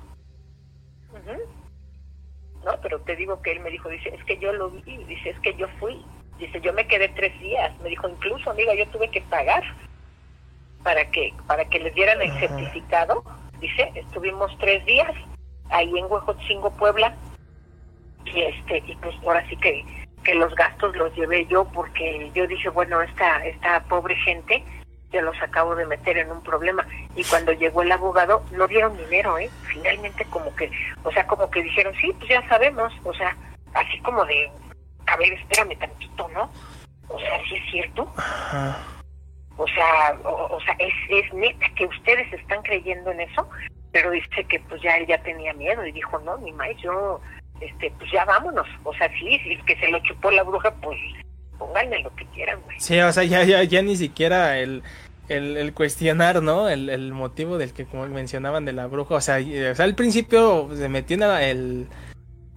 No, 2.65 2.73
pero 2.81 2.99
te 2.99 3.15
digo 3.15 3.41
que 3.41 3.53
él 3.53 3.61
me 3.61 3.69
dijo, 3.69 3.87
dice, 3.87 4.09
es 4.13 4.21
que 4.25 4.37
yo 4.39 4.51
lo 4.51 4.69
vi, 4.69 4.97
dice, 5.05 5.29
es 5.29 5.39
que 5.39 5.53
yo 5.55 5.69
fui, 5.79 6.03
dice, 6.37 6.59
yo 6.59 6.73
me 6.73 6.85
quedé 6.85 7.07
tres 7.07 7.39
días, 7.39 7.71
me 7.81 7.87
dijo, 7.87 8.09
incluso, 8.09 8.51
amiga, 8.51 8.75
yo 8.75 8.85
tuve 8.89 9.09
que 9.09 9.21
pagar 9.21 9.63
para 10.83 11.09
que 11.09 11.33
para 11.47 11.65
que 11.65 11.79
les 11.79 11.95
dieran 11.95 12.21
el 12.21 12.31
certificado, 12.39 13.23
dice, 13.59 13.91
estuvimos 13.95 14.55
tres 14.59 14.85
días 14.85 15.11
ahí 15.69 15.97
en 15.97 16.05
Huejotzingo, 16.09 16.71
Puebla, 16.71 17.15
y 18.25 18.41
este, 18.41 18.83
y 18.85 18.95
pues 18.95 19.15
ahora 19.25 19.45
sí 19.47 19.55
que, 19.57 19.85
que 20.23 20.35
los 20.35 20.53
gastos 20.55 20.95
los 20.95 21.13
llevé 21.15 21.45
yo 21.47 21.65
porque 21.65 22.31
yo 22.33 22.47
dije, 22.47 22.69
bueno, 22.69 23.01
esta, 23.01 23.45
esta 23.45 23.83
pobre 23.83 24.15
gente, 24.15 24.63
yo 25.11 25.21
los 25.21 25.41
acabo 25.41 25.75
de 25.75 25.85
meter 25.85 26.17
en 26.17 26.31
un 26.31 26.43
problema. 26.43 26.85
Y 27.15 27.23
cuando 27.23 27.53
llegó 27.53 27.81
el 27.81 27.91
abogado, 27.91 28.43
no 28.51 28.67
dieron 28.67 28.97
dinero, 28.97 29.37
¿eh? 29.37 29.49
Finalmente 29.63 30.25
como 30.25 30.53
que, 30.55 30.69
o 31.03 31.11
sea, 31.11 31.25
como 31.27 31.49
que 31.49 31.63
dijeron, 31.63 31.93
sí, 32.01 32.13
pues 32.17 32.29
ya 32.29 32.47
sabemos, 32.49 32.93
o 33.03 33.13
sea, 33.13 33.35
así 33.73 33.99
como 34.01 34.25
de, 34.25 34.51
a 35.05 35.15
ver, 35.15 35.33
espérame 35.33 35.77
tantito, 35.77 36.27
¿no? 36.33 36.51
O 37.07 37.19
sea, 37.19 37.39
sí 37.47 37.55
es 37.55 37.71
cierto. 37.71 38.11
Ajá. 38.17 38.96
O 39.57 39.67
sea, 39.67 40.17
o, 40.23 40.55
o 40.55 40.61
sea, 40.61 40.75
es, 40.79 40.93
es 41.09 41.33
neta 41.33 41.65
que 41.75 41.85
ustedes 41.85 42.31
están 42.33 42.61
creyendo 42.61 43.11
en 43.11 43.21
eso, 43.21 43.49
pero 43.91 44.11
dice 44.11 44.43
que 44.47 44.59
pues 44.61 44.81
ya 44.81 44.97
él 44.97 45.07
ya 45.07 45.17
tenía 45.23 45.53
miedo 45.53 45.85
y 45.85 45.91
dijo, 45.91 46.19
no, 46.19 46.37
ni 46.37 46.51
más, 46.51 46.69
yo, 46.81 47.19
este, 47.59 47.91
pues 47.97 48.11
ya 48.11 48.23
vámonos. 48.25 48.67
O 48.83 48.93
sea, 48.93 49.09
sí, 49.19 49.39
si 49.43 49.57
que 49.65 49.75
se 49.77 49.89
lo 49.89 49.99
chupó 50.03 50.29
la 50.31 50.43
bruja, 50.43 50.71
pues 50.81 50.97
pónganle 51.57 52.03
lo 52.03 52.15
que 52.15 52.25
quieran, 52.27 52.59
güey. 52.65 52.79
Sí, 52.79 52.99
o 52.99 53.11
sea, 53.11 53.23
ya, 53.23 53.43
ya, 53.43 53.63
ya 53.63 53.81
ni 53.81 53.95
siquiera 53.95 54.59
el, 54.59 54.83
el, 55.27 55.73
cuestionar, 55.73 56.43
¿no? 56.43 56.69
El, 56.69 56.89
el 56.89 57.11
motivo 57.13 57.57
del 57.57 57.73
que, 57.73 57.85
como 57.85 58.05
mencionaban, 58.07 58.63
de 58.65 58.73
la 58.73 58.85
bruja. 58.85 59.15
O 59.15 59.21
sea, 59.21 59.37
o 59.37 59.75
sea 59.75 59.85
al 59.85 59.95
principio 59.95 60.69
se 60.75 60.87
metió 60.87 61.15
en 61.15 61.19
la- 61.21 61.43
el... 61.43 61.87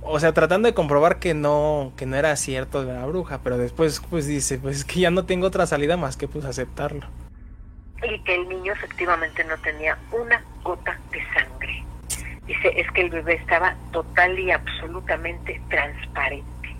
O 0.02 0.18
sea, 0.18 0.32
tratando 0.32 0.66
de 0.66 0.74
comprobar 0.74 1.18
que 1.18 1.35
no, 1.35 1.93
que 1.97 2.06
no 2.06 2.16
era 2.16 2.35
cierto 2.36 2.85
de 2.85 2.93
la 2.93 3.06
bruja, 3.06 3.40
pero 3.43 3.59
después 3.59 4.01
pues 4.09 4.27
dice, 4.27 4.59
pues 4.59 4.78
es 4.78 4.85
que 4.85 5.01
ya 5.01 5.10
no 5.10 5.27
tengo 5.27 5.47
otra 5.47 5.66
salida 5.66 5.97
más 5.97 6.16
que 6.16 6.27
pues 6.27 6.44
aceptarlo. 6.44 7.06
Y 8.02 8.18
que 8.20 8.35
el 8.35 8.48
niño 8.48 8.72
efectivamente 8.72 9.44
no 9.44 9.59
tenía 9.59 9.98
una 10.10 10.43
gota 10.62 10.98
de 11.10 11.20
sangre. 11.35 11.85
Dice, 12.47 12.81
es 12.81 12.90
que 12.93 13.02
el 13.02 13.10
bebé 13.10 13.35
estaba 13.35 13.77
total 13.93 14.39
y 14.39 14.51
absolutamente 14.51 15.60
transparente. 15.68 16.77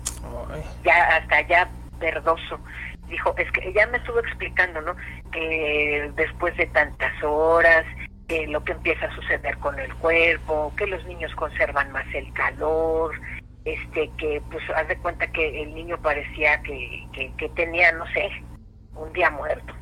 Ay, 0.51 0.63
ya 0.83 1.17
hasta 1.17 1.47
ya 1.47 1.69
verdoso. 1.99 2.59
Dijo, 3.07 3.35
es 3.37 3.51
que 3.51 3.69
ella 3.69 3.85
me 3.87 3.97
estuvo 3.97 4.19
explicando, 4.19 4.81
¿no? 4.81 4.95
Que 5.31 6.11
después 6.15 6.55
de 6.57 6.65
tantas 6.67 7.13
horas, 7.23 7.85
que 8.31 8.47
lo 8.47 8.63
que 8.63 8.71
empieza 8.71 9.07
a 9.07 9.15
suceder 9.15 9.57
con 9.57 9.77
el 9.77 9.93
cuerpo, 9.95 10.71
que 10.77 10.87
los 10.87 11.05
niños 11.05 11.35
conservan 11.35 11.91
más 11.91 12.05
el 12.13 12.31
calor, 12.31 13.13
este, 13.65 14.09
que 14.17 14.41
pues 14.49 14.63
haz 14.73 14.87
de 14.87 14.97
cuenta 14.99 15.27
que 15.27 15.63
el 15.63 15.75
niño 15.75 15.97
parecía 16.01 16.61
que, 16.61 17.05
que, 17.11 17.33
que 17.35 17.49
tenía, 17.49 17.91
no 17.91 18.05
sé, 18.13 18.31
un 18.95 19.11
día 19.11 19.29
muerto. 19.31 19.73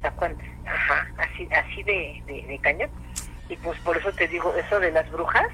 ¿te 0.00 0.08
acuerdas? 0.08 0.44
Ajá, 0.66 1.06
así, 1.18 1.48
así 1.52 1.84
de, 1.84 2.20
de, 2.26 2.42
de 2.48 2.58
cañón. 2.58 2.90
Y 3.48 3.54
pues 3.58 3.78
por 3.82 3.96
eso 3.96 4.10
te 4.10 4.26
digo, 4.26 4.52
eso 4.56 4.80
de 4.80 4.90
las 4.90 5.08
brujas, 5.12 5.46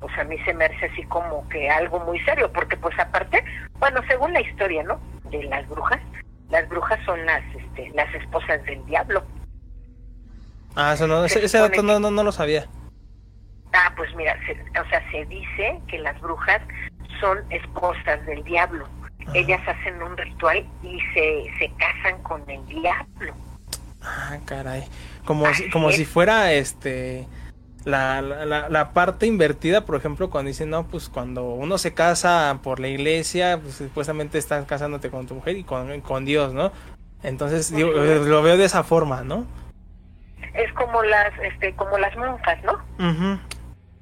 pues 0.00 0.18
a 0.18 0.24
mí 0.24 0.36
se 0.44 0.52
me 0.52 0.64
hace 0.64 0.86
así 0.86 1.04
como 1.04 1.48
que 1.48 1.70
algo 1.70 2.00
muy 2.00 2.18
serio, 2.24 2.50
porque 2.52 2.76
pues 2.76 2.98
aparte, 2.98 3.44
bueno, 3.78 4.00
según 4.08 4.32
la 4.32 4.40
historia, 4.40 4.82
¿no? 4.82 5.00
De 5.30 5.44
las 5.44 5.68
brujas, 5.68 6.00
las 6.50 6.68
brujas 6.68 6.98
son 7.04 7.24
las, 7.24 7.42
este, 7.54 7.88
las 7.94 8.12
esposas 8.16 8.64
del 8.64 8.84
diablo. 8.86 9.22
Ah, 10.80 10.92
eso 10.94 11.06
no, 11.08 11.24
ese, 11.24 11.40
Se 11.40 11.46
ese 11.46 11.58
dato 11.58 11.82
no, 11.82 11.98
no, 11.98 12.10
no 12.10 12.22
lo 12.22 12.30
sabía. 12.30 12.66
Ah, 13.72 13.92
pues 13.96 14.14
mira, 14.14 14.34
se- 14.46 14.80
o 14.80 14.88
sea, 14.88 15.10
se 15.10 15.24
dice 15.26 15.80
que 15.88 15.98
las 15.98 16.18
brujas 16.20 16.60
son 17.20 17.38
esposas 17.50 18.24
del 18.26 18.44
diablo. 18.44 18.86
Ellas 19.34 19.60
hacen 19.66 20.00
un 20.02 20.16
ritual 20.16 20.64
y 20.82 20.98
se, 21.12 21.44
se 21.58 21.70
casan 21.76 22.22
con 22.22 22.48
el 22.48 22.64
diablo. 22.66 23.34
Ah, 24.00 24.38
caray. 24.44 24.84
Como 25.24 25.52
si, 25.52 25.68
como 25.68 25.90
es. 25.90 25.96
si 25.96 26.04
fuera 26.04 26.52
este 26.52 27.26
la, 27.84 28.22
la, 28.22 28.68
la- 28.68 28.92
parte 28.92 29.26
invertida, 29.26 29.84
por 29.84 29.96
ejemplo, 29.96 30.30
cuando 30.30 30.48
dicen, 30.48 30.70
no, 30.70 30.86
pues 30.86 31.08
cuando 31.08 31.44
uno 31.50 31.76
se 31.78 31.92
casa 31.92 32.60
por 32.62 32.78
la 32.80 32.88
iglesia, 32.88 33.58
pues 33.60 33.74
supuestamente 33.74 34.38
estás 34.38 34.64
casándote 34.66 35.10
con 35.10 35.26
tu 35.26 35.34
mujer 35.34 35.56
y 35.56 35.64
con, 35.64 36.00
con 36.02 36.24
Dios, 36.24 36.54
¿no? 36.54 36.70
Entonces, 37.22 37.74
digo, 37.74 37.90
lo 37.90 38.42
veo 38.42 38.56
de 38.56 38.64
esa 38.64 38.84
forma, 38.84 39.22
¿no? 39.24 39.44
Es 40.54 40.72
como 40.72 41.02
las, 41.02 41.32
este, 41.42 41.74
como 41.74 41.98
las 41.98 42.16
monjas, 42.16 42.62
¿no? 42.64 42.72
Ujú. 42.98 43.38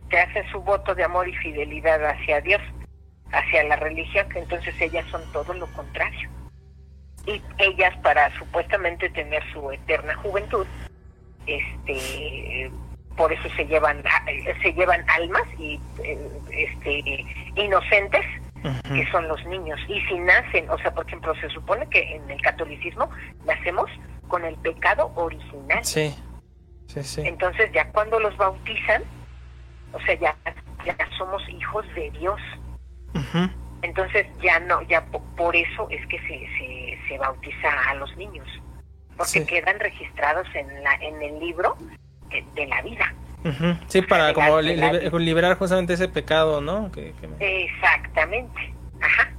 que 0.08 0.18
hacen 0.18 0.48
su 0.52 0.60
voto 0.60 0.94
de 0.94 1.02
amor 1.02 1.28
y 1.28 1.34
fidelidad 1.36 2.04
hacia 2.04 2.40
Dios, 2.40 2.62
hacia 3.32 3.64
la 3.64 3.76
religión, 3.76 4.28
que 4.28 4.38
entonces 4.38 4.74
ellas 4.80 5.04
son 5.10 5.20
todo 5.32 5.52
lo 5.54 5.66
contrario. 5.72 6.30
Y 7.26 7.42
ellas, 7.58 7.92
para 8.04 8.30
supuestamente 8.38 9.10
tener 9.10 9.42
su 9.52 9.72
eterna 9.72 10.14
juventud, 10.14 10.64
este, 11.46 12.70
por 13.16 13.32
eso 13.32 13.48
se 13.56 13.66
llevan, 13.66 14.02
se 14.62 14.72
llevan 14.72 15.04
almas 15.10 15.42
y 15.58 15.80
este, 16.52 17.26
inocentes 17.56 18.24
que 18.94 19.06
son 19.10 19.28
los 19.28 19.44
niños. 19.46 19.78
Y 19.88 20.00
si 20.02 20.18
nacen, 20.18 20.68
o 20.70 20.78
sea, 20.78 20.92
por 20.92 21.06
ejemplo, 21.06 21.34
se 21.36 21.48
supone 21.50 21.88
que 21.88 22.16
en 22.16 22.30
el 22.30 22.40
catolicismo 22.42 23.08
nacemos 23.44 23.90
con 24.28 24.44
el 24.44 24.56
pecado 24.56 25.12
original. 25.14 25.84
Sí, 25.84 26.14
sí, 27.02 27.22
sí. 27.22 27.22
Entonces 27.24 27.70
ya 27.72 27.90
cuando 27.92 28.18
los 28.20 28.36
bautizan, 28.36 29.02
o 29.92 30.00
sea, 30.00 30.14
ya, 30.14 30.36
ya 30.84 30.96
somos 31.16 31.42
hijos 31.48 31.84
de 31.94 32.10
Dios. 32.12 32.40
Entonces 33.82 34.26
ya 34.42 34.58
no, 34.60 34.82
ya 34.82 35.04
por 35.36 35.56
eso 35.56 35.88
es 35.90 36.06
que 36.06 36.18
se, 36.20 36.28
se, 36.58 36.98
se 37.08 37.18
bautiza 37.18 37.68
a 37.88 37.94
los 37.94 38.14
niños, 38.16 38.46
porque 39.16 39.46
quedan 39.46 39.78
registrados 39.80 40.46
en, 40.54 40.82
la, 40.82 40.94
en 40.94 41.22
el 41.22 41.38
libro 41.38 41.76
de, 42.54 42.66
la 42.66 42.82
vida. 42.82 43.14
Sí, 43.86 44.02
para 44.02 44.34
como 44.34 44.60
liberar 44.60 45.56
justamente 45.56 45.92
ese 45.94 46.08
pecado, 46.08 46.60
¿no? 46.60 46.90
Exactamente. 47.38 48.74
Ajá. 49.00 49.35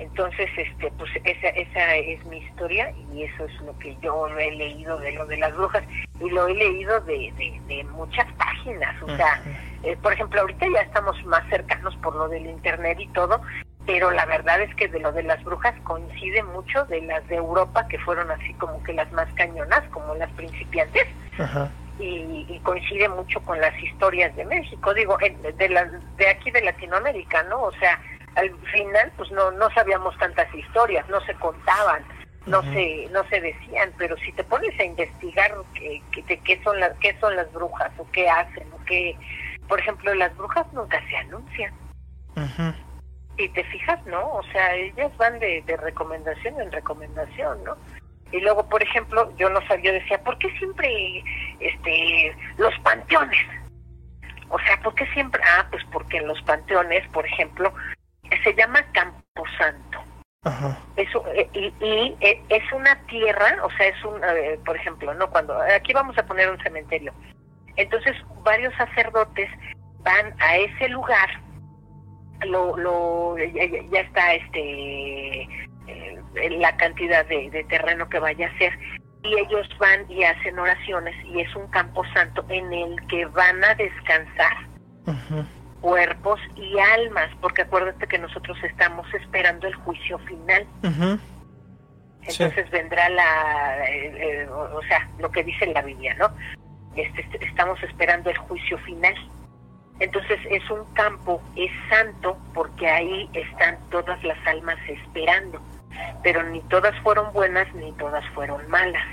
Entonces, 0.00 0.48
este, 0.56 0.90
pues 0.98 1.10
esa, 1.24 1.48
esa 1.48 1.94
es 1.94 2.24
mi 2.24 2.38
historia 2.38 2.90
y 3.12 3.24
eso 3.24 3.44
es 3.44 3.60
lo 3.60 3.78
que 3.78 3.94
yo 4.02 4.26
he 4.28 4.50
leído 4.50 4.98
de 4.98 5.12
lo 5.12 5.26
de 5.26 5.36
las 5.36 5.54
brujas 5.54 5.84
y 6.18 6.30
lo 6.30 6.48
he 6.48 6.54
leído 6.54 7.00
de, 7.02 7.30
de, 7.68 7.84
muchas 7.84 8.26
páginas. 8.32 9.00
O 9.02 9.14
sea, 9.14 9.42
eh, 9.82 9.96
por 10.02 10.14
ejemplo, 10.14 10.40
ahorita 10.40 10.66
ya 10.72 10.80
estamos 10.80 11.22
más 11.26 11.46
cercanos 11.50 11.94
por 11.96 12.16
lo 12.16 12.28
del 12.28 12.46
internet 12.46 12.98
y 12.98 13.08
todo, 13.08 13.42
pero 13.84 14.10
la 14.10 14.24
verdad 14.24 14.62
es 14.62 14.74
que 14.74 14.88
de 14.88 15.00
lo 15.00 15.12
de 15.12 15.22
las 15.22 15.44
brujas 15.44 15.74
coincide 15.84 16.42
mucho 16.44 16.86
de 16.86 17.02
las 17.02 17.26
de 17.28 17.36
Europa 17.36 17.86
que 17.88 17.98
fueron 17.98 18.30
así 18.30 18.54
como 18.54 18.82
que 18.82 18.94
las 18.94 19.12
más 19.12 19.30
cañonas, 19.34 19.82
como 19.90 20.14
las 20.14 20.30
principiantes. 20.32 21.06
Ajá 21.38 21.70
y, 22.02 22.60
coincide 22.62 23.08
mucho 23.08 23.40
con 23.40 23.60
las 23.60 23.76
historias 23.82 24.34
de 24.36 24.44
México, 24.44 24.94
digo, 24.94 25.16
de, 25.18 25.68
las 25.68 25.88
de 26.16 26.28
aquí 26.28 26.50
de 26.50 26.62
Latinoamérica, 26.62 27.42
¿no? 27.44 27.62
O 27.62 27.72
sea, 27.72 28.00
al 28.36 28.50
final 28.72 29.12
pues 29.16 29.30
no 29.30 29.50
no 29.52 29.70
sabíamos 29.70 30.16
tantas 30.18 30.52
historias, 30.54 31.08
no 31.08 31.20
se 31.22 31.34
contaban, 31.34 32.04
no 32.46 32.62
se 32.62 33.08
no 33.10 33.24
se 33.28 33.40
decían, 33.40 33.92
pero 33.98 34.16
si 34.18 34.32
te 34.32 34.44
pones 34.44 34.78
a 34.78 34.84
investigar 34.84 35.54
qué, 35.74 36.02
qué, 36.12 36.60
son 36.62 36.80
las 36.80 36.96
qué 36.98 37.16
son 37.20 37.36
las 37.36 37.52
brujas 37.52 37.92
o 37.98 38.10
qué 38.12 38.28
hacen 38.28 38.66
o 38.72 38.84
qué, 38.84 39.16
por 39.68 39.80
ejemplo, 39.80 40.14
las 40.14 40.36
brujas 40.36 40.66
nunca 40.72 41.00
se 41.08 41.16
anuncian. 41.16 41.72
Y 43.36 43.48
te 43.50 43.64
fijas, 43.64 44.04
¿no? 44.06 44.32
O 44.32 44.42
sea, 44.52 44.74
ellas 44.74 45.16
van 45.16 45.38
de, 45.38 45.62
de 45.66 45.76
recomendación 45.76 46.60
en 46.60 46.72
recomendación, 46.72 47.62
¿no? 47.64 47.76
Y 48.32 48.40
luego, 48.40 48.68
por 48.68 48.82
ejemplo, 48.82 49.32
yo 49.36 49.50
no 49.50 49.60
sabía, 49.66 49.92
decía, 49.92 50.22
¿por 50.22 50.38
qué 50.38 50.50
siempre 50.58 51.22
este 51.58 52.36
los 52.58 52.76
panteones? 52.80 53.46
O 54.48 54.58
sea, 54.60 54.80
¿por 54.82 54.94
qué 54.94 55.06
siempre? 55.12 55.40
Ah, 55.56 55.66
pues 55.70 55.82
porque 55.92 56.18
en 56.18 56.28
los 56.28 56.40
panteones, 56.42 57.06
por 57.08 57.26
ejemplo, 57.26 57.72
se 58.42 58.54
llama 58.54 58.80
Camposanto. 58.92 59.98
Ajá. 60.42 60.78
Eso, 60.96 61.24
eh, 61.34 61.48
y, 61.52 61.72
y, 61.84 62.16
eh, 62.20 62.42
es 62.48 62.72
una 62.72 62.94
tierra, 63.06 63.56
o 63.62 63.70
sea, 63.72 63.88
es 63.88 64.04
un, 64.04 64.22
eh, 64.24 64.58
por 64.64 64.76
ejemplo, 64.76 65.12
no 65.14 65.28
cuando 65.30 65.58
aquí 65.60 65.92
vamos 65.92 66.16
a 66.16 66.24
poner 66.24 66.50
un 66.50 66.58
cementerio. 66.60 67.12
Entonces, 67.76 68.16
varios 68.42 68.74
sacerdotes 68.74 69.50
van 69.98 70.34
a 70.40 70.56
ese 70.56 70.88
lugar, 70.88 71.28
lo, 72.46 72.76
lo 72.76 73.36
ya, 73.38 73.66
ya 73.90 74.00
está 74.00 74.34
este 74.34 75.48
la 76.58 76.76
cantidad 76.76 77.26
de, 77.26 77.64
terreno 77.68 78.08
que 78.08 78.18
vaya 78.18 78.46
a 78.46 78.58
ser 78.58 78.72
y 79.22 79.38
ellos 79.38 79.68
van 79.78 80.10
y 80.10 80.24
hacen 80.24 80.58
oraciones 80.58 81.14
y 81.26 81.40
es 81.40 81.54
un 81.56 81.66
campo 81.68 82.02
santo 82.14 82.44
en 82.48 82.72
el 82.72 83.06
que 83.08 83.26
van 83.26 83.62
a 83.64 83.74
descansar 83.74 84.56
cuerpos 85.80 86.40
y 86.56 86.78
almas, 86.78 87.30
porque 87.40 87.62
acuérdate 87.62 88.06
que 88.06 88.18
nosotros 88.18 88.56
estamos 88.62 89.06
esperando 89.14 89.66
el 89.66 89.74
juicio 89.74 90.18
final. 90.20 90.66
Entonces 92.22 92.70
vendrá 92.70 93.08
la, 93.08 93.88
eh, 93.88 94.42
eh, 94.42 94.48
o 94.48 94.82
sea, 94.88 95.08
lo 95.18 95.30
que 95.30 95.42
dice 95.42 95.66
la 95.66 95.82
Biblia, 95.82 96.14
¿no? 96.14 96.30
Este, 96.96 97.22
este, 97.22 97.44
estamos 97.44 97.82
esperando 97.82 98.30
el 98.30 98.36
juicio 98.36 98.78
final. 98.78 99.14
Entonces 99.98 100.38
es 100.50 100.70
un 100.70 100.84
campo, 100.94 101.42
es 101.56 101.70
santo, 101.88 102.38
porque 102.54 102.88
ahí 102.88 103.28
están 103.32 103.78
todas 103.90 104.22
las 104.24 104.38
almas 104.46 104.78
esperando 104.88 105.60
pero 106.22 106.42
ni 106.42 106.60
todas 106.62 106.98
fueron 107.00 107.32
buenas 107.32 107.72
ni 107.74 107.92
todas 107.92 108.24
fueron 108.30 108.68
malas. 108.68 109.04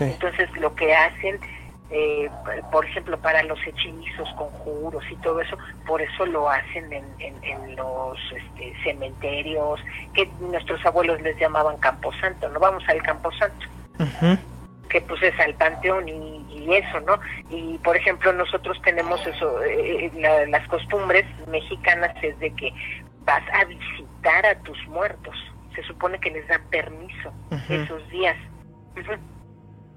Entonces 0.00 0.50
lo 0.58 0.74
que 0.74 0.94
hacen, 0.94 1.38
eh, 1.94 2.28
por 2.72 2.84
ejemplo, 2.84 3.16
para 3.18 3.42
los 3.44 3.58
hechizos, 3.64 4.28
conjuros 4.36 5.04
y 5.10 5.16
todo 5.16 5.40
eso, 5.40 5.56
por 5.86 6.02
eso 6.02 6.26
lo 6.26 6.50
hacen 6.50 6.92
en, 6.92 7.04
en, 7.20 7.76
los 7.76 8.18
este, 8.32 8.74
cementerios, 8.82 9.80
que 10.12 10.28
nuestros 10.40 10.84
abuelos 10.84 11.20
les 11.22 11.38
llamaban 11.38 11.76
Camposanto, 11.78 12.48
no 12.48 12.58
vamos 12.58 12.82
al 12.88 13.00
Camposanto. 13.02 13.66
que 14.88 15.00
pues 15.02 15.22
es 15.22 15.38
al 15.40 15.54
panteón 15.54 16.08
y, 16.08 16.74
eso, 16.74 16.98
¿no? 17.00 17.20
Y 17.50 17.76
por 17.78 17.94
ejemplo 17.96 18.32
nosotros 18.32 18.80
tenemos 18.82 19.24
eso, 19.26 19.62
eh, 19.62 20.10
las 20.48 20.66
costumbres 20.68 21.26
mexicanas 21.46 22.12
es 22.22 22.38
de 22.38 22.50
que 22.54 22.72
vas 23.24 23.42
a 23.52 23.64
visitar 23.66 24.46
a 24.46 24.54
tus 24.60 24.78
muertos 24.88 25.36
se 25.74 25.82
supone 25.82 26.18
que 26.18 26.30
les 26.30 26.46
dan 26.48 26.62
permiso 26.70 27.32
esos 27.68 28.08
días. 28.10 28.36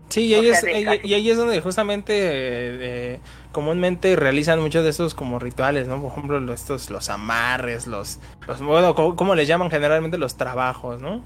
Sí, 0.09 0.27
y 0.27 0.33
ahí, 0.35 0.49
es, 0.49 0.63
y, 1.03 1.13
ahí 1.13 1.29
es 1.29 1.37
donde 1.37 1.59
justamente 1.61 2.13
eh, 2.13 3.19
comúnmente 3.51 4.15
realizan 4.15 4.61
muchos 4.61 4.83
de 4.83 4.89
estos 4.89 5.13
como 5.13 5.37
rituales, 5.37 5.87
¿no? 5.87 6.01
Por 6.01 6.11
ejemplo, 6.11 6.53
estos 6.53 6.89
los 6.89 7.09
amarres, 7.09 7.87
los, 7.87 8.19
los 8.47 8.61
bueno, 8.61 8.95
como, 8.95 9.35
les 9.35 9.47
llaman 9.47 9.69
generalmente 9.69 10.17
los 10.17 10.37
trabajos, 10.37 11.01
¿no? 11.01 11.23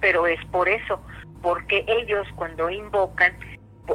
Pero 0.00 0.26
es 0.26 0.42
por 0.46 0.68
eso, 0.68 1.00
porque 1.42 1.84
ellos 1.86 2.26
cuando 2.36 2.70
invocan 2.70 3.32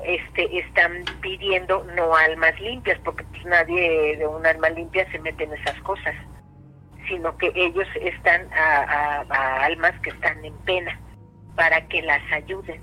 este 0.06 0.60
están 0.60 1.06
pidiendo 1.22 1.84
no 1.96 2.16
almas 2.16 2.60
limpias, 2.60 3.00
porque 3.04 3.24
pues 3.24 3.46
nadie 3.46 4.18
de 4.18 4.28
un 4.28 4.46
alma 4.46 4.70
limpia 4.70 5.10
se 5.12 5.20
mete 5.20 5.46
en 5.46 5.54
esas 5.54 5.82
cosas 5.82 6.14
sino 7.08 7.38
que 7.38 7.52
ellos 7.56 7.88
están 8.02 8.48
a, 8.54 9.66
almas 9.66 9.94
que 10.02 10.10
están 10.10 10.44
en 10.44 10.54
pena 10.60 11.00
para 11.56 11.86
que 11.88 12.02
las 12.02 12.22
ayuden. 12.32 12.82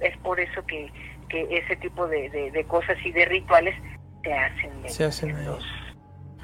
Es 0.00 0.16
por 0.18 0.38
eso 0.38 0.64
que, 0.66 0.90
que 1.28 1.46
ese 1.50 1.76
tipo 1.76 2.06
de, 2.06 2.30
de, 2.30 2.64
cosas 2.64 2.96
y 3.04 3.12
de 3.12 3.24
rituales 3.26 3.74
se 4.22 4.32
hacen, 4.32 4.70
se 4.88 5.04
hacen 5.04 5.30
en, 5.30 5.46
los 5.46 5.64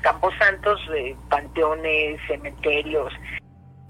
campos 0.03 0.35
santos, 0.39 0.81
panteones, 1.29 2.21
cementerios, 2.27 3.13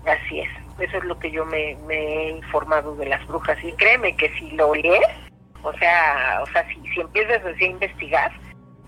así 0.06 0.40
es. 0.40 0.50
Eso 0.78 0.98
es 0.98 1.04
lo 1.04 1.18
que 1.18 1.30
yo 1.30 1.44
me, 1.46 1.76
me, 1.86 1.96
he 1.96 2.30
informado 2.30 2.96
de 2.96 3.06
las 3.06 3.26
brujas. 3.26 3.56
Y 3.62 3.72
créeme 3.72 4.16
que 4.16 4.28
si 4.38 4.50
lo 4.52 4.74
lees, 4.74 5.06
o 5.62 5.72
sea, 5.74 6.40
o 6.42 6.46
sea, 6.46 6.66
si, 6.68 6.80
si 6.90 7.00
empiezas 7.00 7.44
así 7.44 7.64
a 7.64 7.68
investigar, 7.68 8.32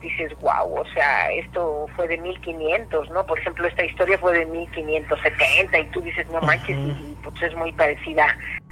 dices, 0.00 0.32
wow, 0.40 0.80
o 0.80 0.84
sea, 0.92 1.32
esto 1.32 1.86
fue 1.96 2.08
de 2.08 2.18
1500, 2.18 3.10
¿no? 3.10 3.26
Por 3.26 3.38
ejemplo, 3.38 3.66
esta 3.66 3.84
historia 3.84 4.18
fue 4.18 4.38
de 4.38 4.46
1570 4.46 5.78
y 5.78 5.86
tú 5.86 6.00
dices, 6.00 6.26
no 6.30 6.40
manches, 6.40 6.76
y, 6.76 7.16
pues 7.22 7.42
es 7.42 7.56
muy 7.56 7.72
parecida 7.72 8.26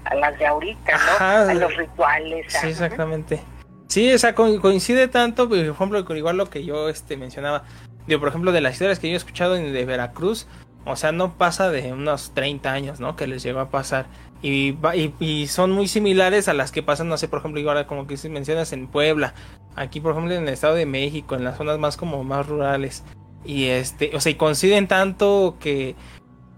a 0.04 0.14
las 0.14 0.38
de 0.38 0.46
ahorita, 0.46 0.92
¿no? 0.92 1.26
a 1.26 1.54
los 1.54 1.76
rituales. 1.76 2.46
Sí, 2.52 2.68
exactamente. 2.68 3.40
Sí, 3.88 4.12
o 4.12 4.18
sea, 4.18 4.34
coincide 4.34 5.08
tanto, 5.08 5.48
por 5.48 5.58
ejemplo, 5.58 6.04
con 6.04 6.16
igual 6.16 6.36
lo 6.36 6.50
que 6.50 6.64
yo 6.64 6.88
este, 6.88 7.16
mencionaba, 7.16 7.64
digo, 8.06 8.20
por 8.20 8.28
ejemplo, 8.28 8.52
de 8.52 8.60
las 8.60 8.74
historias 8.74 8.98
que 8.98 9.08
yo 9.08 9.14
he 9.14 9.16
escuchado 9.16 9.54
de 9.54 9.84
Veracruz, 9.84 10.46
o 10.86 10.96
sea, 10.96 11.12
no 11.12 11.34
pasa 11.38 11.70
de 11.70 11.92
unos 11.92 12.32
30 12.34 12.72
años, 12.72 13.00
¿no? 13.00 13.16
Que 13.16 13.26
les 13.26 13.42
llegó 13.42 13.60
a 13.60 13.70
pasar. 13.70 14.06
Y, 14.46 14.76
y, 15.20 15.46
son 15.46 15.72
muy 15.72 15.88
similares 15.88 16.48
a 16.48 16.52
las 16.52 16.70
que 16.70 16.82
pasan, 16.82 17.08
no 17.08 17.16
sé, 17.16 17.28
por 17.28 17.38
ejemplo, 17.38 17.58
igual 17.58 17.86
como 17.86 18.06
que 18.06 18.18
mencionas 18.28 18.74
en 18.74 18.88
Puebla, 18.88 19.32
aquí 19.74 20.02
por 20.02 20.12
ejemplo 20.12 20.34
en 20.34 20.42
el 20.42 20.52
Estado 20.52 20.74
de 20.74 20.84
México, 20.84 21.34
en 21.34 21.44
las 21.44 21.56
zonas 21.56 21.78
más 21.78 21.96
como 21.96 22.22
más 22.24 22.46
rurales. 22.46 23.04
Y 23.46 23.68
este, 23.68 24.14
o 24.14 24.20
sea, 24.20 24.32
y 24.32 24.34
coinciden 24.34 24.86
tanto 24.86 25.56
que 25.58 25.96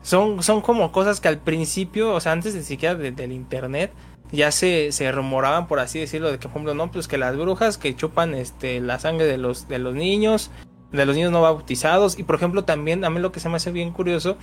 son, 0.02 0.42
son 0.42 0.62
como 0.62 0.90
cosas 0.90 1.20
que 1.20 1.28
al 1.28 1.38
principio, 1.38 2.12
o 2.12 2.18
sea, 2.18 2.32
antes 2.32 2.54
de 2.54 2.64
siquiera 2.64 2.96
del 2.96 3.30
internet, 3.30 3.92
ya 4.32 4.50
se, 4.50 4.90
se 4.90 5.12
rumoraban, 5.12 5.68
por 5.68 5.78
así 5.78 6.00
decirlo, 6.00 6.32
de 6.32 6.40
que, 6.40 6.48
por 6.48 6.54
ejemplo, 6.54 6.74
no, 6.74 6.90
pues 6.90 7.06
que 7.06 7.18
las 7.18 7.36
brujas 7.36 7.78
que 7.78 7.94
chupan 7.94 8.34
este, 8.34 8.80
la 8.80 8.98
sangre 8.98 9.26
de 9.26 9.38
los, 9.38 9.68
de 9.68 9.78
los 9.78 9.94
niños, 9.94 10.50
de 10.90 11.06
los 11.06 11.14
niños 11.14 11.30
no 11.30 11.40
bautizados, 11.40 12.18
y 12.18 12.24
por 12.24 12.34
ejemplo 12.34 12.64
también, 12.64 13.04
a 13.04 13.10
mí 13.10 13.20
lo 13.20 13.30
que 13.30 13.38
se 13.38 13.48
me 13.48 13.56
hace 13.56 13.70
bien 13.70 13.92
curioso, 13.92 14.38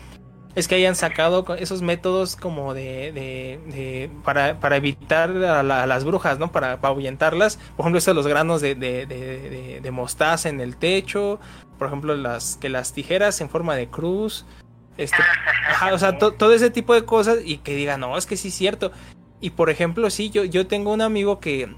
es 0.56 0.68
que 0.68 0.76
hayan 0.76 0.96
sacado 0.96 1.46
esos 1.56 1.82
métodos 1.82 2.36
como 2.36 2.74
de, 2.76 3.12
de, 3.12 4.10
para, 4.24 4.60
para 4.60 4.78
evitar 4.78 5.32
a, 5.32 5.64
la- 5.64 5.84
a 5.84 5.88
las 5.88 6.04
brujas, 6.06 6.38
¿no? 6.38 6.52
Para, 6.52 6.80
para 6.80 6.94
ahuyentarlas. 6.94 7.58
Por 7.76 7.84
ejemplo, 7.84 7.98
estos 7.98 8.16
los 8.16 8.28
granos 8.28 8.62
de, 8.62 8.76
de, 8.76 9.08
mostaza 9.92 10.50
en 10.50 10.62
el 10.62 10.78
techo. 10.78 11.40
Por 11.80 11.88
ejemplo, 11.88 12.16
las 12.16 12.58
que 12.58 12.70
las 12.70 12.94
tijeras 12.94 13.42
en 13.42 13.50
forma 13.50 13.76
de 13.76 13.88
cruz. 13.88 14.46
Este, 14.96 15.18
o 15.92 15.98
sea, 15.98 16.20
to- 16.20 16.34
todo 16.34 16.54
ese 16.54 16.70
tipo 16.70 16.94
de 16.94 17.04
cosas 17.04 17.40
y 17.44 17.58
que 17.58 17.76
digan, 17.76 18.00
no, 18.02 18.16
es 18.16 18.28
que 18.28 18.38
sí 18.38 18.50
es 18.50 18.54
cierto. 18.54 18.92
Y 19.42 19.50
por 19.50 19.70
ejemplo, 19.72 20.10
sí, 20.12 20.30
yo, 20.30 20.44
yo 20.44 20.68
tengo 20.68 20.94
un 20.94 21.02
amigo 21.02 21.40
que, 21.40 21.74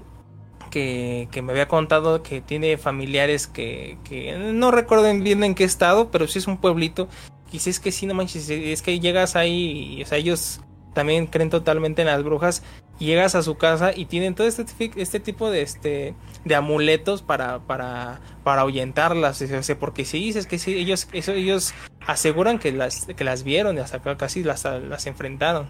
que, 0.70 1.28
que 1.30 1.40
me 1.42 1.52
había 1.52 1.66
contado 1.66 2.22
que 2.22 2.42
tiene 2.42 2.76
familiares 2.76 3.46
que, 3.46 3.96
que 4.04 4.36
no 4.52 4.70
recuerdo 4.70 5.10
bien 5.14 5.42
en 5.44 5.54
qué 5.54 5.64
estado, 5.64 6.10
pero 6.10 6.28
sí 6.28 6.38
es 6.38 6.46
un 6.46 6.58
pueblito. 6.58 7.08
Dice, 7.50 7.70
es 7.70 7.80
que 7.80 7.92
sí, 7.92 8.06
no 8.06 8.14
manches, 8.14 8.50
es 8.50 8.82
que 8.82 8.98
llegas 9.00 9.36
ahí, 9.36 9.98
y, 9.98 10.02
o 10.02 10.06
sea, 10.06 10.18
ellos 10.18 10.60
también 10.96 11.26
creen 11.26 11.50
totalmente 11.50 12.00
en 12.00 12.08
las 12.08 12.24
brujas. 12.24 12.62
Llegas 12.98 13.34
a 13.34 13.42
su 13.42 13.58
casa 13.58 13.92
y 13.94 14.06
tienen 14.06 14.34
todo 14.34 14.46
este, 14.46 14.64
este 14.96 15.20
tipo 15.20 15.50
de 15.50 15.60
este 15.60 16.14
de 16.46 16.54
amuletos 16.54 17.20
para 17.20 17.58
para 17.58 18.20
para 18.42 18.62
ahuyentarlas, 18.62 19.42
o 19.42 19.62
sea, 19.62 19.78
porque 19.78 20.06
si 20.06 20.18
dices 20.18 20.46
que 20.46 20.58
sí, 20.58 20.74
ellos 20.74 21.06
eso 21.12 21.32
ellos 21.32 21.74
aseguran 22.06 22.58
que 22.58 22.72
las 22.72 23.04
que 23.04 23.24
las 23.24 23.44
vieron 23.44 23.76
y 23.76 23.80
hasta 23.80 24.00
casi 24.16 24.42
las 24.42 24.64
las 24.64 25.06
enfrentaron. 25.06 25.68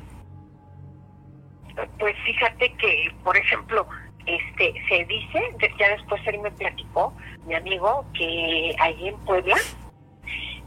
Pues 1.99 2.15
fíjate 2.25 2.73
que, 2.75 3.13
por 3.25 3.37
ejemplo, 3.37 3.85
este 4.27 4.75
se 4.89 5.05
dice, 5.07 5.41
ya 5.79 5.89
después 5.91 6.23
él 6.27 6.39
me 6.39 6.53
platicó, 6.53 7.13
mi 7.47 7.55
amigo, 7.55 8.05
que 8.15 8.75
allí 8.81 9.09
en 9.09 9.17
Puebla, 9.25 9.57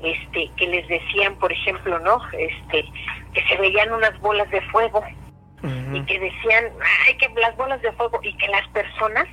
este, 0.02 0.50
que 0.58 0.68
les 0.68 0.88
decían, 0.88 1.36
por 1.36 1.52
ejemplo, 1.52 2.00
¿no? 2.00 2.22
Este, 2.34 2.86
que 3.34 3.44
se 3.48 3.58
veían 3.58 3.92
unas 3.92 4.18
bolas 4.20 4.50
de 4.52 4.62
fuego 4.70 5.04
y 5.94 6.02
que 6.06 6.20
decían, 6.20 6.66
ay, 7.06 7.18
que 7.18 7.28
las 7.40 7.56
bolas 7.58 7.82
de 7.82 7.92
fuego 7.94 8.20
y 8.24 8.36
que 8.38 8.48
las 8.48 8.68
personas 8.70 9.26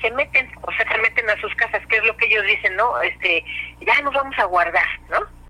se 0.00 0.10
meten, 0.10 0.50
o 0.62 0.72
sea, 0.72 0.90
se 0.90 0.98
meten 0.98 1.28
a 1.30 1.40
sus 1.40 1.54
casas, 1.54 1.86
que 1.86 1.96
es 1.96 2.04
lo 2.04 2.16
que 2.16 2.26
ellos 2.26 2.44
dicen, 2.44 2.76
¿no? 2.76 3.00
Este, 3.00 3.44
ya 3.80 4.00
nos 4.02 4.12
vamos 4.12 4.38
a 4.38 4.44
guardar, 4.44 4.86
¿no? 5.10 5.40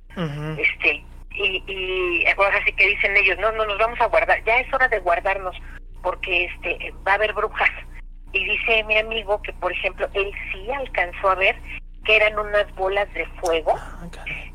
este 0.59 1.05
y, 1.33 1.63
y 1.67 2.27
ahora 2.37 2.63
sí 2.65 2.73
que 2.73 2.89
dicen 2.89 3.17
ellos 3.17 3.39
no 3.39 3.53
no 3.53 3.65
nos 3.65 3.79
vamos 3.79 4.01
a 4.01 4.07
guardar 4.07 4.43
ya 4.45 4.59
es 4.59 4.73
hora 4.75 4.89
de 4.89 4.99
guardarnos 4.99 5.57
porque 6.03 6.45
este 6.45 6.93
va 7.07 7.13
a 7.13 7.15
haber 7.15 7.33
brujas 7.33 7.71
y 8.33 8.45
dice 8.45 8.85
mi 8.85 8.99
amigo 8.99 9.41
que 9.43 9.53
por 9.55 9.73
ejemplo 9.73 10.09
él 10.15 10.31
sí 10.53 10.71
alcanzó 10.73 11.31
a 11.31 11.35
ver 11.37 11.57
que 12.11 12.17
eran 12.17 12.37
unas 12.41 12.75
bolas 12.75 13.13
de 13.15 13.25
fuego 13.41 13.79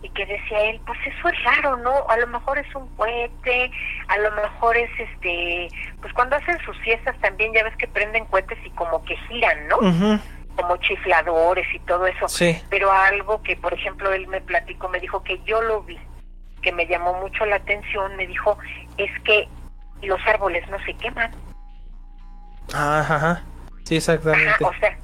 y 0.02 0.10
que 0.10 0.26
decía 0.26 0.61
él 0.64 0.82
pues 0.86 0.99
eso 1.06 1.30
es 1.30 1.44
raro 1.44 1.77
no 1.77 2.06
a 2.10 2.18
lo 2.18 2.27
mejor 2.27 2.57
es 2.60 2.76
un 2.76 2.88
cohete 2.98 3.72
a 4.10 4.18
lo 4.18 4.30
mejor 4.32 4.76
es 4.76 4.90
este 4.99 5.69
pues 6.02 6.11
cuando 6.14 6.36
hacen 6.36 6.57
sus 6.65 6.77
fiestas 6.80 7.15
también 7.22 7.53
ya 7.53 7.64
ves 7.64 7.76
que 7.77 7.88
prenden 7.88 8.26
cohetes 8.26 8.57
y 8.65 8.69
como 8.72 9.03
que 9.06 9.15
giran 9.30 9.68
no 9.69 9.77
como 10.57 10.77
chifladores 10.77 11.65
y 11.73 11.80
todo 11.80 12.06
eso 12.07 12.27
Sí. 12.27 12.61
pero 12.69 12.91
algo 12.91 13.41
que 13.41 13.56
por 13.56 13.73
ejemplo 13.73 14.11
él 14.11 14.27
me 14.27 14.41
platicó 14.41 14.90
me 14.90 14.99
dijo 14.99 15.23
que 15.23 15.41
yo 15.45 15.61
lo 15.61 15.82
vi 15.84 15.98
que 16.61 16.73
me 16.73 16.86
llamó 16.88 17.14
mucho 17.22 17.45
la 17.45 17.56
atención 17.57 18.18
me 18.18 18.27
dijo 18.27 18.57
es 18.98 19.11
que 19.22 19.48
los 20.02 20.19
árboles 20.27 20.68
no 20.69 20.77
se 20.84 20.94
queman 20.95 21.32
Ajá, 22.73 23.15
ajá. 23.15 23.44
Sí, 23.86 23.95
exactamente. 23.98 24.49
Ajá, 24.49 24.68
o 24.68 24.73
sea 24.80 24.98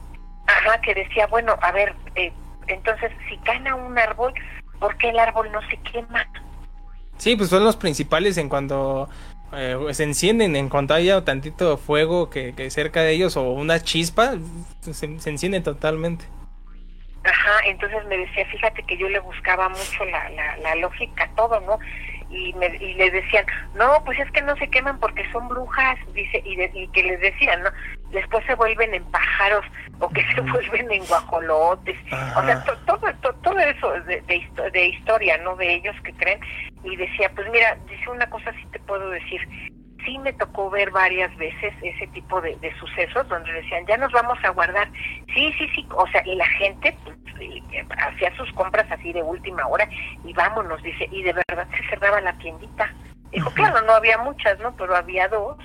ajá 0.47 0.81
que 0.81 0.93
decía 0.95 1.27
bueno 1.27 1.57
a 1.61 1.71
ver 1.71 1.95
eh, 2.15 2.33
entonces 2.73 3.11
si 3.29 3.37
cae 3.39 3.67
a 3.67 3.75
un 3.75 3.97
árbol 3.97 4.33
¿por 4.79 4.97
qué 4.97 5.09
el 5.09 5.19
árbol 5.19 5.51
no 5.51 5.59
se 5.69 5.77
quema? 5.77 6.25
Sí, 7.17 7.35
pues 7.35 7.49
son 7.49 7.63
los 7.63 7.75
principales 7.77 8.37
en 8.37 8.49
cuanto 8.49 9.07
eh, 9.53 9.77
se 9.91 10.03
encienden, 10.03 10.55
en 10.55 10.69
cuanto 10.69 10.93
haya 10.95 11.23
tantito 11.23 11.77
fuego 11.77 12.29
que, 12.29 12.53
que 12.55 12.69
cerca 12.71 13.01
de 13.01 13.11
ellos 13.11 13.37
o 13.37 13.43
una 13.51 13.79
chispa, 13.79 14.33
se, 14.79 14.93
se 15.19 15.29
encienden 15.29 15.61
totalmente. 15.61 16.25
Ajá, 17.23 17.59
entonces 17.67 18.03
me 18.07 18.17
decía, 18.17 18.45
fíjate 18.47 18.81
que 18.83 18.97
yo 18.97 19.07
le 19.07 19.19
buscaba 19.19 19.69
mucho 19.69 20.05
la, 20.05 20.27
la, 20.31 20.57
la 20.57 20.75
lógica, 20.75 21.29
todo, 21.35 21.59
¿no? 21.61 21.77
Y, 22.31 22.53
me, 22.53 22.67
y 22.77 22.95
le 22.95 23.11
decían, 23.11 23.45
no, 23.75 24.03
pues 24.05 24.17
es 24.19 24.31
que 24.31 24.41
no 24.41 24.55
se 24.55 24.67
queman 24.69 24.99
porque 24.99 25.29
son 25.31 25.47
brujas, 25.47 25.99
dice, 26.13 26.41
y, 26.43 26.55
de- 26.55 26.71
y 26.73 26.87
que 26.87 27.03
les 27.03 27.19
decían, 27.19 27.61
¿no? 27.61 27.69
Después 28.11 28.45
se 28.45 28.55
vuelven 28.55 28.93
en 28.93 29.03
pájaros 29.05 29.65
o 29.99 30.09
que 30.09 30.21
se 30.33 30.41
vuelven 30.41 30.91
en 30.91 31.05
guajolotes. 31.05 31.97
O 32.35 32.43
sea, 32.43 32.63
to- 32.63 32.77
todo, 32.85 33.13
to- 33.21 33.35
todo 33.35 33.59
eso 33.59 33.95
es 33.95 34.05
de, 34.05 34.21
de, 34.21 34.35
histo- 34.37 34.71
de 34.71 34.85
historia, 34.87 35.37
¿no? 35.39 35.55
De 35.55 35.73
ellos 35.75 35.95
que 36.03 36.13
creen. 36.13 36.39
Y 36.83 36.95
decía, 36.95 37.31
pues 37.35 37.49
mira, 37.51 37.77
dice 37.89 38.09
una 38.09 38.29
cosa 38.29 38.51
sí 38.53 38.65
te 38.71 38.79
puedo 38.79 39.09
decir. 39.09 39.39
Sí 40.05 40.17
me 40.17 40.33
tocó 40.33 40.69
ver 40.71 40.89
varias 40.89 41.35
veces 41.37 41.73
ese 41.83 42.07
tipo 42.07 42.41
de, 42.41 42.55
de 42.57 42.73
sucesos 42.79 43.27
donde 43.29 43.53
decían, 43.53 43.85
ya 43.85 43.97
nos 43.97 44.11
vamos 44.11 44.37
a 44.43 44.49
guardar. 44.49 44.89
Sí, 45.33 45.53
sí, 45.59 45.69
sí. 45.75 45.87
O 45.95 46.07
sea, 46.07 46.23
y 46.25 46.35
la 46.35 46.47
gente 46.47 46.97
pues, 47.03 47.15
hacía 47.99 48.35
sus 48.35 48.51
compras 48.53 48.87
así 48.89 49.13
de 49.13 49.21
última 49.21 49.67
hora 49.67 49.87
y 50.25 50.33
vámonos, 50.33 50.81
dice. 50.81 51.07
Y 51.11 51.21
de 51.23 51.33
verdad 51.33 51.67
se 51.77 51.87
cerraba 51.89 52.19
la 52.21 52.33
tiendita. 52.39 52.91
Dijo, 53.31 53.51
claro, 53.51 53.81
no 53.83 53.93
había 53.93 54.17
muchas, 54.17 54.59
¿no? 54.59 54.75
Pero 54.75 54.95
había 54.95 55.27
dos 55.27 55.57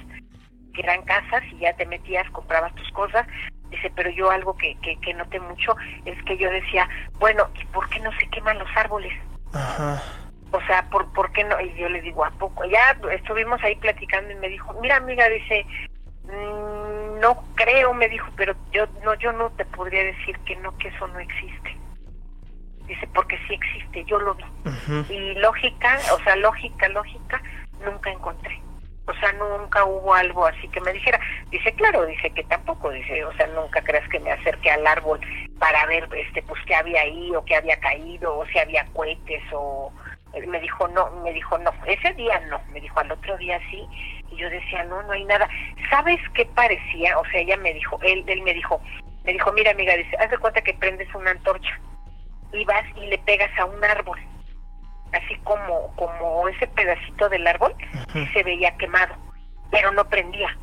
que 0.77 0.83
eran 0.83 1.03
casas 1.03 1.43
y 1.51 1.59
ya 1.61 1.73
te 1.75 1.87
metías, 1.87 2.29
comprabas 2.31 2.75
tus 2.75 2.91
cosas. 2.93 3.27
Dice, 3.71 3.91
pero 3.97 4.11
yo 4.11 4.31
algo 4.31 4.57
que, 4.57 4.77
que, 4.83 4.97
que 5.01 5.15
noté 5.15 5.41
mucho 5.41 5.75
es 6.05 6.23
que 6.25 6.37
yo 6.37 6.51
decía, 6.51 6.89
bueno, 7.19 7.49
¿y 7.61 7.65
por 7.67 7.89
qué 7.89 7.99
no 8.01 8.13
se 8.13 8.29
queman 8.29 8.59
los 8.59 8.69
árboles? 8.77 9.13
Ajá. 9.53 10.01
O 10.53 10.61
sea, 10.67 10.89
¿por, 10.91 11.11
¿por 11.13 11.33
qué 11.33 11.43
no? 11.45 11.59
Y 11.61 11.75
yo 11.75 11.89
le 11.89 12.01
digo, 12.03 12.25
¿a 12.25 12.31
poco? 12.31 12.65
Ya 12.67 12.97
estuvimos 13.13 13.61
ahí 13.65 13.75
platicando 13.77 14.31
y 14.31 14.37
me 14.37 14.49
dijo, 14.49 14.73
mira 14.81 14.97
amiga, 14.97 15.29
dice, 15.29 15.67
"Mm, 16.25 17.19
no 17.21 17.43
creo, 17.55 17.93
me 17.95 18.09
dijo, 18.09 18.29
pero 18.37 18.55
yo 18.71 18.87
no, 19.05 19.15
yo 19.15 19.33
no 19.33 19.51
te 19.51 19.65
podría 19.65 20.05
decir 20.05 20.39
que 20.41 20.55
no, 20.57 20.77
que 20.79 20.89
eso 20.89 21.09
no 21.09 21.19
existe. 21.19 21.77
Dice, 22.87 23.09
porque 23.13 23.37
sí 23.49 23.55
existe, 23.55 24.05
yo 24.05 24.21
lo 24.21 24.35
vi. 24.35 24.45
Y 25.09 25.35
lógica, 25.41 25.99
o 26.15 26.23
sea, 26.23 26.37
lógica, 26.37 26.89
lógica, 26.91 27.43
nunca 27.85 28.11
encontré. 28.11 28.61
O 29.09 29.15
sea, 29.15 29.33
nunca 29.33 29.85
hubo 29.85 30.15
algo 30.15 30.47
así 30.47 30.69
que 30.69 30.81
me 30.81 30.93
dijera. 30.93 31.21
Dice, 31.51 31.73
claro, 31.75 32.05
dice 32.07 32.31
que 32.31 32.43
tampoco, 32.45 32.91
dice, 32.91 33.25
o 33.25 33.33
sea, 33.35 33.47
nunca 33.49 33.81
creas 33.83 34.09
que 34.09 34.19
me 34.21 34.33
acerque 34.33 34.71
al 34.71 34.87
árbol 34.87 35.21
para 35.59 35.87
ver, 35.87 36.09
este, 36.17 36.43
pues, 36.43 36.61
qué 36.67 36.75
había 36.75 37.03
ahí, 37.03 37.35
o 37.35 37.45
qué 37.45 37.57
había 37.57 37.79
caído, 37.79 38.37
o 38.37 38.47
si 38.47 38.59
había 38.59 38.85
cohetes, 38.95 39.43
o... 39.53 39.93
eh, 40.35 40.45
Me 40.47 40.61
dijo, 40.61 40.89
no, 40.89 41.09
me 41.23 41.33
dijo, 41.33 41.57
no, 41.59 41.71
ese 41.87 42.13
día 42.15 42.41
no, 42.51 42.61
me 42.73 42.81
dijo, 42.81 42.99
al 42.99 43.13
otro 43.13 43.37
día 43.39 43.61
sí, 43.71 43.87
y 44.33 44.37
yo 44.37 44.51
decía, 44.51 44.83
no, 44.85 45.01
no 45.05 45.13
hay 45.13 45.25
nada. 45.25 45.49
¿Sabes 45.89 46.19
qué 46.35 46.45
parecía? 46.47 47.17
O 47.19 47.25
sea, 47.27 47.41
ella 47.41 47.57
me 47.59 47.73
dijo, 47.75 47.99
él, 48.03 48.25
él 48.27 48.43
me 48.43 48.55
dijo, 48.55 48.81
me 49.25 49.33
dijo, 49.33 49.53
mira 49.53 49.71
amiga, 49.71 49.95
dice, 49.97 50.17
haz 50.19 50.31
de 50.31 50.39
cuenta 50.39 50.61
que 50.63 50.75
prendes 50.75 51.13
una 51.15 51.31
antorcha 51.31 51.81
y 52.53 52.65
vas 52.65 52.85
y 52.97 53.07
le 53.07 53.19
pegas 53.19 53.51
a 53.59 53.65
un 53.67 53.83
árbol, 53.85 54.19
así 55.13 55.37
como, 55.45 55.95
como 55.97 56.49
ese 56.49 56.67
pedacito 56.69 57.29
del 57.29 57.47
árbol, 57.47 57.75
y 58.15 58.27
se 58.29 58.43
veía 58.43 58.77
quemado, 58.77 59.15
pero 59.71 59.93
no 59.93 60.05
prendía. 60.09 60.57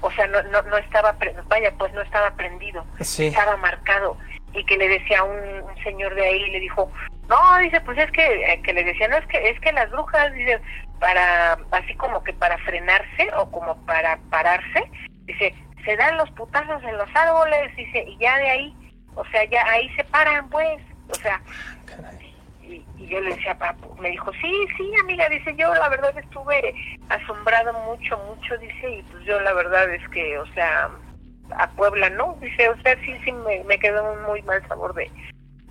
O 0.00 0.10
sea, 0.10 0.26
no, 0.26 0.42
no, 0.44 0.62
no 0.62 0.76
estaba, 0.78 1.14
vaya, 1.48 1.72
pues 1.78 1.92
no 1.94 2.02
estaba 2.02 2.30
prendido, 2.32 2.84
Sí. 3.00 3.28
estaba 3.28 3.56
marcado. 3.56 4.16
Y 4.52 4.64
que 4.64 4.76
le 4.76 4.88
decía 4.88 5.20
a 5.20 5.24
un, 5.24 5.38
un 5.62 5.76
señor 5.82 6.14
de 6.14 6.26
ahí, 6.26 6.50
le 6.50 6.60
dijo, 6.60 6.90
no, 7.28 7.58
dice, 7.58 7.80
pues 7.82 7.96
es 7.98 8.10
que, 8.10 8.52
eh, 8.52 8.60
que 8.62 8.72
le 8.72 8.84
decía, 8.84 9.08
no, 9.08 9.16
es 9.16 9.26
que, 9.26 9.48
es 9.48 9.58
que 9.60 9.72
las 9.72 9.90
brujas, 9.90 10.32
dice, 10.34 10.60
para, 10.98 11.56
así 11.70 11.94
como 11.94 12.22
que 12.22 12.32
para 12.34 12.58
frenarse 12.58 13.30
o 13.36 13.50
como 13.50 13.76
para 13.86 14.18
pararse, 14.30 14.90
dice, 15.24 15.54
se 15.84 15.96
dan 15.96 16.16
los 16.18 16.30
putazos 16.32 16.82
en 16.82 16.98
los 16.98 17.08
árboles, 17.14 17.74
dice, 17.76 18.04
y 18.06 18.18
ya 18.18 18.36
de 18.38 18.50
ahí, 18.50 18.76
o 19.14 19.24
sea, 19.26 19.44
ya 19.44 19.64
ahí 19.70 19.88
se 19.96 20.04
paran, 20.04 20.50
pues, 20.50 20.80
o 21.08 21.14
sea, 21.14 21.40
y, 22.62 22.84
y 22.96 23.06
yo 23.06 23.20
le 23.20 23.34
decía, 23.34 23.58
papu, 23.58 23.94
me 23.96 24.10
dijo, 24.10 24.32
sí, 24.40 24.66
sí, 24.76 24.92
amiga, 25.00 25.28
dice, 25.28 25.54
yo 25.56 25.74
la 25.74 25.88
verdad 25.88 26.16
estuve 26.16 26.74
asombrado 27.08 27.72
mucho, 27.84 28.16
mucho, 28.18 28.56
dice, 28.58 28.90
y 28.90 29.02
pues 29.02 29.24
yo 29.24 29.40
la 29.40 29.52
verdad 29.52 29.92
es 29.92 30.08
que, 30.10 30.38
o 30.38 30.46
sea, 30.54 30.90
a 31.56 31.70
Puebla 31.70 32.10
no, 32.10 32.36
dice, 32.40 32.68
o 32.68 32.80
sea, 32.82 32.96
sí, 33.04 33.14
sí, 33.24 33.32
me, 33.32 33.62
me 33.64 33.78
quedó 33.78 34.12
un 34.12 34.22
muy 34.22 34.42
mal 34.42 34.66
sabor 34.68 34.94
de, 34.94 35.10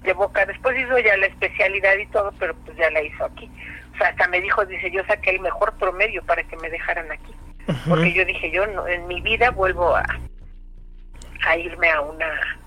de 0.04 0.14
boca. 0.14 0.46
Después 0.46 0.78
hizo 0.78 0.98
ya 1.00 1.18
la 1.18 1.28
especialidad 1.28 1.98
y 1.98 2.08
todo, 2.08 2.32
pero 2.40 2.56
pues 2.66 2.78
ya 2.78 2.90
la 2.92 3.02
hizo 3.02 3.26
aquí. 3.26 3.50
O 3.94 3.98
sea, 3.98 4.10
hasta 4.10 4.28
me 4.28 4.42
dijo, 4.42 4.66
dice, 4.66 4.92
yo 4.92 5.04
saqué 5.06 5.32
el 5.32 5.40
mejor 5.40 5.74
promedio 5.78 6.24
para 6.24 6.44
que 6.44 6.58
me 6.58 6.70
dejaran 6.70 7.12
aquí. 7.12 7.34
Porque 7.88 8.14
yo 8.14 8.26
dije, 8.26 8.52
yo 8.52 8.68
no, 8.68 8.88
en 8.88 9.08
mi 9.08 9.22
vida 9.22 9.52
vuelvo 9.52 9.96
a, 9.96 10.04
a 11.48 11.58
irme 11.58 11.90
a 11.90 12.02
una, 12.02 12.60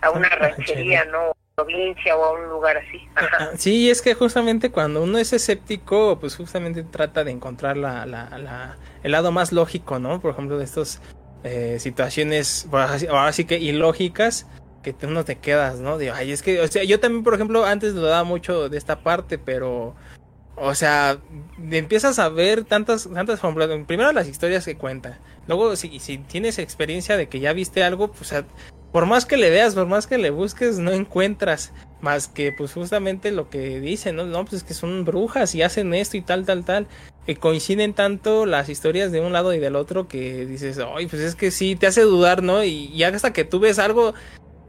a 0.00 0.10
una 0.10 0.28
ranchería, 0.28 1.04
¿no? 1.06 1.32
Provincia 1.64 2.16
o 2.16 2.24
a 2.24 2.32
un 2.32 2.48
lugar 2.48 2.76
así. 2.78 3.00
Ajá. 3.14 3.36
Ah, 3.38 3.50
Sí, 3.56 3.90
es 3.90 4.02
que 4.02 4.14
justamente 4.14 4.70
cuando 4.70 5.02
uno 5.02 5.18
es 5.18 5.32
escéptico, 5.32 6.18
pues 6.20 6.36
justamente 6.36 6.82
trata 6.82 7.24
de 7.24 7.30
encontrar 7.30 7.76
la, 7.76 8.06
la- 8.06 8.38
la- 8.38 8.76
el 9.02 9.12
lado 9.12 9.32
más 9.32 9.52
lógico, 9.52 9.98
¿no? 9.98 10.20
Por 10.20 10.32
ejemplo, 10.32 10.58
de 10.58 10.64
estas 10.64 11.00
situaciones, 11.78 12.66
pues, 12.70 13.08
ahora 13.08 13.32
sí 13.32 13.44
que 13.44 13.58
ilógicas, 13.58 14.46
que 14.82 14.92
tú 14.92 15.08
no 15.08 15.24
te 15.24 15.38
quedas, 15.38 15.78
¿no? 15.78 15.98
Digo, 15.98 16.14
ay, 16.14 16.32
es 16.32 16.42
que, 16.42 16.60
o 16.60 16.68
sea, 16.68 16.84
yo 16.84 17.00
también, 17.00 17.24
por 17.24 17.34
ejemplo, 17.34 17.64
antes 17.64 17.94
dudaba 17.94 18.24
mucho 18.24 18.68
de 18.68 18.78
esta 18.78 19.00
parte, 19.00 19.38
pero, 19.38 19.94
o 20.56 20.74
sea, 20.74 21.18
empiezas 21.70 22.18
a 22.18 22.28
ver 22.28 22.64
tantas, 22.64 23.08
tantas, 23.12 23.40
primero 23.86 24.12
las 24.12 24.28
historias 24.28 24.64
que 24.64 24.76
cuenta, 24.76 25.18
luego 25.46 25.76
si, 25.76 25.98
si 26.00 26.18
tienes 26.18 26.58
experiencia 26.58 27.16
de 27.16 27.28
que 27.28 27.40
ya 27.40 27.52
viste 27.52 27.82
algo, 27.82 28.08
pues, 28.08 28.22
o 28.22 28.24
sea, 28.24 28.44
por 28.92 29.06
más 29.06 29.26
que 29.26 29.36
le 29.36 29.50
veas, 29.50 29.74
por 29.74 29.86
más 29.86 30.06
que 30.06 30.18
le 30.18 30.30
busques, 30.30 30.78
no 30.78 30.92
encuentras 30.92 31.72
más 32.00 32.28
que, 32.28 32.52
pues, 32.52 32.72
justamente 32.72 33.30
lo 33.30 33.50
que 33.50 33.80
dicen, 33.80 34.16
¿no? 34.16 34.24
No, 34.24 34.44
pues 34.44 34.54
es 34.54 34.64
que 34.64 34.74
son 34.74 35.04
brujas 35.04 35.54
y 35.54 35.62
hacen 35.62 35.92
esto 35.94 36.16
y 36.16 36.22
tal, 36.22 36.44
tal, 36.44 36.64
tal. 36.64 36.86
Que 37.26 37.36
coinciden 37.36 37.92
tanto 37.92 38.46
las 38.46 38.68
historias 38.68 39.12
de 39.12 39.20
un 39.20 39.32
lado 39.32 39.54
y 39.54 39.58
del 39.58 39.76
otro 39.76 40.08
que 40.08 40.46
dices, 40.46 40.78
ay, 40.78 41.06
pues 41.06 41.22
es 41.22 41.34
que 41.34 41.50
sí, 41.50 41.76
te 41.76 41.86
hace 41.86 42.02
dudar, 42.02 42.42
¿no? 42.42 42.64
Y, 42.64 42.86
y 42.86 43.02
hasta 43.04 43.32
que 43.32 43.44
tú 43.44 43.60
ves 43.60 43.78
algo, 43.78 44.14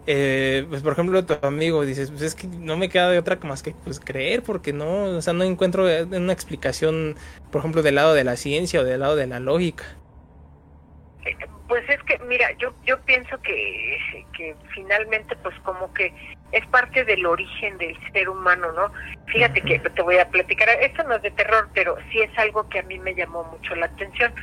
eh, 0.07 0.65
pues 0.68 0.81
por 0.81 0.93
ejemplo 0.93 1.23
tu 1.26 1.35
amigo 1.45 1.85
dices 1.85 2.10
pues 2.10 2.23
es 2.23 2.34
que 2.34 2.48
no 2.48 2.76
me 2.76 2.89
queda 2.89 3.11
de 3.11 3.19
otra 3.19 3.38
más 3.43 3.61
que 3.61 3.76
pues 3.84 3.99
creer 3.99 4.41
porque 4.41 4.73
no 4.73 5.03
o 5.03 5.22
sea 5.22 5.31
no 5.34 5.43
encuentro 5.43 5.85
una 5.85 6.34
explicación 6.34 7.15
por 7.52 7.60
ejemplo 7.60 7.84
del 7.84 7.95
lado 7.95 8.15
de 8.15 8.23
la 8.23 8.35
ciencia 8.35 8.81
o 8.81 8.84
del 8.84 9.02
lado 9.02 9.15
de 9.15 9.27
la 9.27 9.39
lógica 9.39 9.84
pues 11.72 11.88
es 11.88 12.03
que 12.03 12.19
mira 12.27 12.52
yo 12.57 12.73
yo 12.84 12.99
pienso 13.03 13.41
que 13.41 13.98
que 14.35 14.53
finalmente 14.76 15.38
pues 15.38 15.56
como 15.64 15.93
que 15.93 16.14
es 16.52 16.65
parte 16.68 17.06
del 17.06 17.26
origen 17.26 17.77
del 17.77 17.98
ser 18.11 18.27
humano 18.27 18.73
no 18.73 18.91
fíjate 19.27 19.61
que 19.61 19.80
te 19.80 20.02
voy 20.02 20.18
a 20.18 20.27
platicar 20.27 20.68
esto 20.81 21.02
no 21.03 21.15
es 21.15 21.22
de 21.22 21.31
terror 21.31 21.69
pero 21.73 21.95
sí 22.11 22.19
es 22.19 22.38
algo 22.38 22.68
que 22.68 22.80
a 22.80 22.84
mí 22.84 22.99
me 22.99 23.15
llamó 23.15 23.45
mucho 23.45 23.73
la 23.76 23.85
atención 23.85 24.34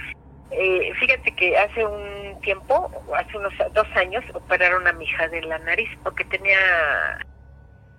eh, 0.50 0.90
fíjate 0.98 1.32
que 1.32 1.58
hace 1.58 1.84
un 1.84 2.40
tiempo, 2.40 2.90
hace 3.14 3.36
unos 3.36 3.52
dos 3.74 3.86
años, 3.96 4.24
operaron 4.32 4.86
a 4.86 4.94
mi 4.94 5.04
hija 5.04 5.28
de 5.28 5.42
la 5.42 5.58
nariz 5.58 5.90
porque 6.02 6.24
tenía 6.24 6.58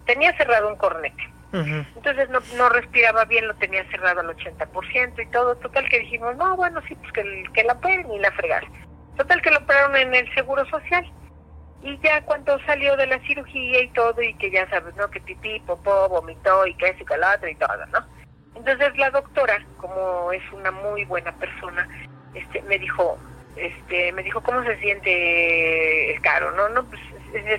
tenía 0.08 0.36
cerrado 0.38 0.70
un 0.70 0.76
cornete. 0.76 1.30
Entonces 1.52 2.28
no, 2.30 2.40
no 2.58 2.70
respiraba 2.70 3.26
bien, 3.26 3.48
lo 3.48 3.54
tenía 3.58 3.84
cerrado 3.92 4.22
al 4.22 4.36
80% 4.36 5.22
y 5.22 5.28
todo. 5.28 5.56
Total 5.58 5.88
que 5.88 6.00
dijimos, 6.00 6.36
no, 6.38 6.56
bueno, 6.56 6.82
sí, 6.88 6.96
pues 6.96 7.12
que, 7.12 7.44
que 7.54 7.64
la 7.64 7.74
operen 7.74 8.12
y 8.12 8.18
la 8.18 8.32
fregar. 8.32 8.64
Total 9.20 9.42
que 9.42 9.52
lo 9.52 9.58
operaron 9.58 9.98
en 9.98 10.16
el 10.16 10.34
Seguro 10.34 10.66
Social. 10.68 11.06
Y 11.84 12.00
ya 12.00 12.22
cuando 12.22 12.58
salió 12.60 12.96
de 12.96 13.06
la 13.06 13.20
cirugía 13.20 13.82
y 13.82 13.90
todo, 13.90 14.22
y 14.22 14.34
que 14.36 14.50
ya 14.50 14.70
sabes, 14.70 14.96
¿no? 14.96 15.12
Que 15.12 15.20
pipí, 15.20 15.60
popó, 15.60 16.08
vomitó 16.08 16.66
y 16.66 16.74
que 16.76 16.88
eso 16.88 17.04
y 17.04 17.06
que 17.06 17.18
lo 17.18 17.28
otro 17.30 17.50
y 17.50 17.56
todo, 17.56 17.86
¿no? 17.88 18.00
Entonces 18.56 18.98
la 18.98 19.10
doctora, 19.10 19.62
como 19.76 20.32
es 20.32 20.42
una 20.54 20.72
muy 20.72 21.04
buena 21.04 21.34
persona, 21.34 21.86
este, 22.34 22.62
me 22.62 22.80
dijo, 22.80 23.18
este, 23.58 24.14
me 24.14 24.24
dijo, 24.24 24.42
¿cómo 24.42 24.64
se 24.64 24.78
siente 24.78 26.16
el 26.16 26.22
caro? 26.22 26.52
No, 26.52 26.70
no, 26.70 26.86
pues 26.86 27.02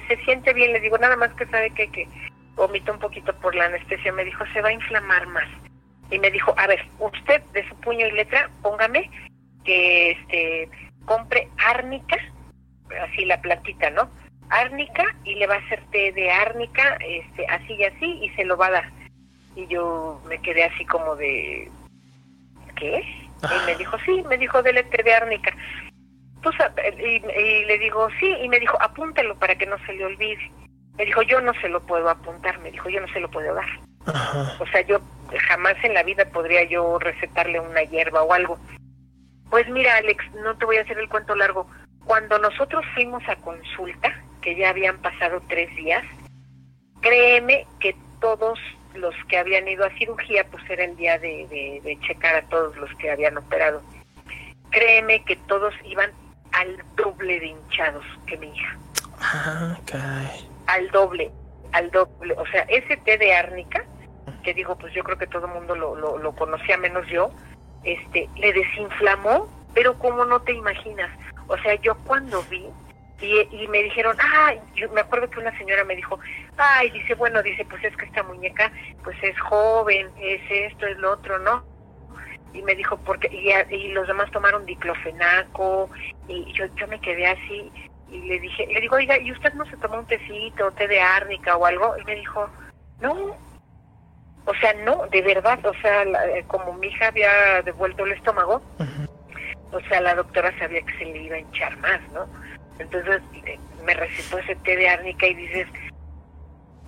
se, 0.09 0.17
siente 0.25 0.55
bien, 0.55 0.73
le 0.73 0.81
digo, 0.81 0.97
nada 0.97 1.17
más 1.17 1.31
que 1.35 1.45
sabe 1.45 1.71
que, 1.75 1.93
que 1.93 2.09
vomitó 2.55 2.95
un 2.95 3.01
poquito 3.01 3.35
por 3.35 3.55
la 3.55 3.67
anestesia, 3.67 4.15
me 4.15 4.25
dijo, 4.25 4.47
se 4.55 4.63
va 4.63 4.71
a 4.71 4.73
inflamar 4.73 5.27
más. 5.27 5.49
Y 6.11 6.19
me 6.19 6.31
dijo, 6.31 6.55
a 6.57 6.67
ver, 6.67 6.87
usted 6.99 7.43
de 7.53 7.69
su 7.69 7.75
puño 7.81 8.07
y 8.07 8.13
letra, 8.13 8.49
póngame 8.63 9.11
que 9.63 10.13
este 10.13 10.90
compre 11.05 11.49
árnica, 11.59 12.17
así 13.03 13.25
la 13.25 13.41
plantita, 13.41 13.91
¿no? 13.91 14.11
Árnica 14.49 15.05
y 15.25 15.35
le 15.37 15.47
va 15.47 15.55
a 15.55 15.59
hacer 15.59 15.83
té 15.93 16.13
de 16.13 16.31
árnica, 16.31 16.97
este, 17.01 17.47
así 17.47 17.75
y 17.75 17.85
así, 17.85 18.19
y 18.23 18.31
se 18.31 18.45
lo 18.45 18.57
va 18.57 18.67
a 18.67 18.71
dar. 18.73 18.91
Y 19.55 19.67
yo 19.67 20.21
me 20.29 20.41
quedé 20.41 20.65
así 20.65 20.85
como 20.85 21.17
de, 21.17 21.71
¿qué? 22.77 23.05
Y 23.43 23.67
me 23.67 23.77
dijo, 23.77 23.97
sí, 24.05 24.23
me 24.29 24.37
dijo, 24.37 24.63
dele 24.63 24.83
té 24.85 25.03
de 25.03 25.15
árnica. 25.15 25.55
Pues, 26.43 26.57
y, 26.99 27.65
le 27.65 27.79
digo, 27.79 28.09
sí, 28.19 28.35
y 28.43 28.49
me 28.49 28.59
dijo, 28.59 28.81
apúntelo 28.81 29.39
para 29.39 29.57
que 29.57 29.67
no 29.67 29.77
se 29.87 29.93
le 29.93 30.05
olvide. 30.05 30.51
Me 30.97 31.05
dijo, 31.05 31.23
yo 31.23 31.41
no 31.41 31.53
se 31.55 31.69
lo 31.69 31.81
puedo 31.81 32.09
apuntar, 32.09 32.59
me 32.59 32.71
dijo, 32.71 32.89
yo 32.89 33.01
no 33.01 33.09
se 33.09 33.21
lo 33.21 33.31
puedo 33.31 33.55
dar. 33.55 33.69
O 34.59 34.67
sea, 34.67 34.81
yo 34.83 35.01
jamás 35.49 35.77
en 35.83 35.95
la 35.95 36.03
vida 36.03 36.25
podría 36.27 36.65
yo 36.65 36.99
recetarle 36.99 37.61
una 37.61 37.83
hierba 37.83 38.23
o 38.23 38.33
algo. 38.33 38.59
Pues 39.51 39.69
mira, 39.69 39.97
Alex, 39.97 40.25
no 40.43 40.57
te 40.57 40.65
voy 40.65 40.77
a 40.77 40.83
hacer 40.83 40.99
el 40.99 41.09
cuento 41.09 41.35
largo. 41.35 41.67
Cuando 42.05 42.39
nosotros 42.39 42.85
fuimos 42.95 43.23
a 43.29 43.37
consulta, 43.37 44.15
que 44.41 44.57
ya 44.57 44.71
habían 44.71 44.99
pasado 44.99 45.43
tres 45.49 45.75
días, 45.77 46.05
créeme 47.01 47.67
que 47.81 47.95
todos 48.21 48.59
los 48.95 49.15
que 49.29 49.39
habían 49.39 49.69
ido 49.69 49.85
a 49.85 49.91
cirugía, 49.91 50.45
pues 50.51 50.63
era 50.69 50.85
el 50.85 50.97
día 50.97 51.19
de, 51.19 51.81
de, 51.83 51.99
checar 52.01 52.37
a 52.37 52.43
todos 52.49 52.77
los 52.77 52.91
que 52.97 53.11
habían 53.11 53.37
operado. 53.39 53.83
Créeme 54.71 55.25
que 55.25 55.37
todos 55.37 55.75
iban 55.85 56.11
al 56.53 56.83
doble 56.97 57.41
de 57.41 57.47
hinchados 57.47 58.05
que 58.27 58.37
mi 58.39 58.49
hija. 58.55 58.79
Ah, 59.21 59.77
al 60.67 60.91
doble, 60.91 61.31
al 61.73 61.91
doble. 61.91 62.35
O 62.35 62.47
sea, 62.47 62.63
ese 62.63 62.97
té 62.99 63.19
de 63.19 63.35
árnica, 63.35 63.85
que 64.43 64.55
digo, 64.55 64.77
pues 64.77 64.93
yo 64.95 65.03
creo 65.05 65.19
que 65.19 65.27
todo 65.27 65.47
el 65.47 65.53
mundo 65.53 65.75
lo, 65.75 65.95
lo, 65.95 66.19
lo 66.19 66.33
conocía 66.35 66.77
menos 66.77 67.07
yo, 67.09 67.31
este, 67.85 68.29
le 68.37 68.53
desinflamó, 68.53 69.49
pero 69.75 69.99
como 69.99 70.25
no 70.25 70.41
te 70.41 70.53
imaginas. 70.53 71.11
O 71.49 71.57
sea, 71.59 71.75
yo 71.77 71.97
cuando 72.05 72.43
vi, 72.45 72.67
y, 73.23 73.69
me 73.69 73.83
dijeron, 73.83 74.17
ah, 74.19 74.55
yo 74.75 74.91
me 74.93 75.03
acuerdo 75.03 75.29
que 75.29 75.41
una 75.41 75.57
señora 75.59 75.85
me 75.85 75.97
dijo, 75.97 76.19
ay, 76.57 76.91
dice, 76.91 77.15
bueno, 77.15 77.43
dice, 77.43 77.65
pues 77.67 77.85
es 77.85 77.95
que 77.97 78.07
esta 78.07 78.23
muñeca, 78.23 78.73
pues 79.05 79.17
es 79.23 79.39
joven, 79.41 80.09
es 80.19 80.41
esto, 80.49 80.87
es 80.87 80.97
lo 80.99 81.13
otro, 81.13 81.39
¿no? 81.39 81.63
Y 82.55 82.63
me 82.63 82.75
dijo, 82.75 82.97
porque, 82.99 83.29
y, 83.29 83.75
y 83.75 83.89
los 83.89 84.09
demás 84.09 84.31
tomaron 84.31 84.65
diclofenaco, 84.65 85.91
y 86.29 86.51
yo, 86.55 86.65
yo 86.77 86.89
me 86.89 87.01
quedé 87.01 87.27
así, 87.27 87.71
y 88.11 88.21
le 88.23 88.41
dije, 88.41 88.67
le 88.67 88.81
digo, 88.81 88.97
oiga, 88.97 89.19
¿y 89.19 89.31
usted 89.33 89.53
no 89.55 89.65
se 89.67 89.77
tomó 89.77 89.99
un 89.99 90.07
tecito, 90.07 90.71
té 90.73 90.89
de 90.89 91.01
árnica 91.01 91.57
o 91.57 91.67
algo? 91.67 91.97
Y 91.99 92.05
me 92.05 92.17
dijo, 92.17 92.49
no, 93.01 93.37
o 94.47 94.55
sea, 94.55 94.73
no, 94.85 95.07
de 95.11 95.23
verdad, 95.23 95.65
o 95.65 95.75
sea, 95.81 96.03
eh, 96.03 96.45
como 96.47 96.73
mi 96.75 96.89
hija 96.89 97.09
había 97.09 97.63
devuelto 97.63 98.05
el 98.05 98.13
estómago, 98.13 98.63
o 99.73 99.81
sea, 99.89 100.01
la 100.01 100.15
doctora 100.15 100.57
sabía 100.59 100.83
que 100.83 100.99
se 100.99 101.05
le 101.05 101.23
iba 101.23 101.37
a 101.37 101.41
hinchar 101.41 101.77
más, 101.79 102.01
¿no? 102.13 102.27
Entonces 102.79 103.21
eh, 103.47 103.59
me 103.85 103.95
recitó 103.95 104.39
ese 104.39 104.57
té 104.57 104.77
de 104.77 104.89
árnica 104.89 105.27
y 105.27 105.35
dices, 105.35 105.69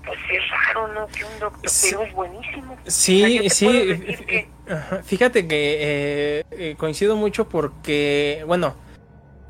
pues 0.05 0.19
es 0.31 0.43
raro, 0.51 0.89
¿no? 0.89 1.07
Que 1.09 1.25
un 1.25 1.39
doctor, 1.39 1.71
pero 1.83 2.03
es 2.03 2.13
buenísimo. 2.13 2.77
Sí, 2.87 3.49
sí. 3.51 4.49
Fíjate 5.05 5.47
que 5.47 6.45
eh, 6.51 6.75
coincido 6.79 7.17
mucho 7.17 7.49
porque, 7.49 8.43
bueno, 8.47 8.75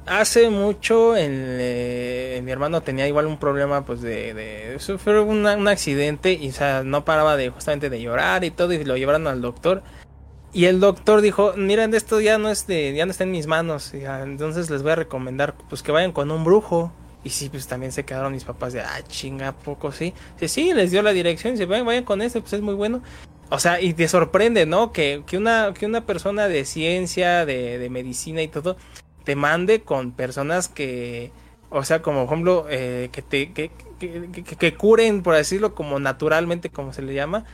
hace 0.06 0.50
mucho 0.50 1.14
eh, 1.16 2.40
mi 2.44 2.50
hermano 2.50 2.82
tenía 2.82 3.06
igual 3.06 3.26
un 3.26 3.38
problema, 3.38 3.84
pues 3.84 4.00
de, 4.00 4.34
de 4.34 4.78
sufrió 4.78 5.24
un 5.24 5.46
accidente 5.46 6.32
y 6.32 6.50
o 6.50 6.52
sea, 6.52 6.82
no 6.82 7.04
paraba 7.04 7.36
de 7.36 7.50
justamente 7.50 7.90
de 7.90 8.00
llorar 8.00 8.44
y 8.44 8.50
todo 8.50 8.72
y 8.72 8.84
lo 8.84 8.96
llevaron 8.96 9.26
al 9.26 9.40
doctor. 9.40 9.82
Y 10.54 10.66
el 10.66 10.80
doctor 10.80 11.22
dijo, 11.22 11.54
miren, 11.56 11.94
esto 11.94 12.20
ya 12.20 12.36
no, 12.36 12.50
es 12.50 12.66
de, 12.66 12.92
ya 12.94 13.06
no 13.06 13.10
está 13.10 13.24
en 13.24 13.30
mis 13.30 13.46
manos, 13.46 13.94
entonces 13.94 14.68
les 14.68 14.82
voy 14.82 14.92
a 14.92 14.96
recomendar 14.96 15.54
pues 15.68 15.82
que 15.82 15.92
vayan 15.92 16.12
con 16.12 16.30
un 16.30 16.44
brujo. 16.44 16.92
Y 17.24 17.30
sí, 17.30 17.48
pues 17.48 17.68
también 17.68 17.92
se 17.92 18.04
quedaron 18.04 18.32
mis 18.32 18.44
papás 18.44 18.72
de, 18.72 18.80
ah, 18.80 19.00
chinga, 19.06 19.52
poco 19.52 19.92
sí. 19.92 20.12
Sí, 20.40 20.48
sí, 20.48 20.74
les 20.74 20.90
dio 20.90 21.02
la 21.02 21.12
dirección, 21.12 21.54
dice, 21.54 21.66
vayan, 21.66 21.86
vayan 21.86 22.04
con 22.04 22.20
este, 22.20 22.40
pues 22.40 22.52
es 22.52 22.60
muy 22.60 22.74
bueno. 22.74 23.00
O 23.48 23.60
sea, 23.60 23.80
y 23.80 23.94
te 23.94 24.08
sorprende, 24.08 24.66
¿no? 24.66 24.92
Que, 24.92 25.22
que, 25.24 25.38
una, 25.38 25.72
que 25.72 25.86
una 25.86 26.04
persona 26.04 26.48
de 26.48 26.64
ciencia, 26.64 27.46
de, 27.46 27.78
de 27.78 27.90
medicina 27.90 28.42
y 28.42 28.48
todo, 28.48 28.76
te 29.22 29.36
mande 29.36 29.82
con 29.82 30.12
personas 30.12 30.68
que, 30.68 31.32
o 31.70 31.84
sea, 31.84 32.02
como 32.02 32.26
por 32.26 32.32
ejemplo, 32.34 32.66
eh, 32.68 33.08
que 33.12 33.22
te 33.22 33.52
que, 33.52 33.70
que, 33.98 34.42
que, 34.42 34.74
curen, 34.74 35.22
por 35.22 35.34
decirlo, 35.34 35.74
como 35.74 35.98
naturalmente, 35.98 36.70
como 36.70 36.92
se 36.92 37.02
le 37.02 37.14
llama, 37.14 37.44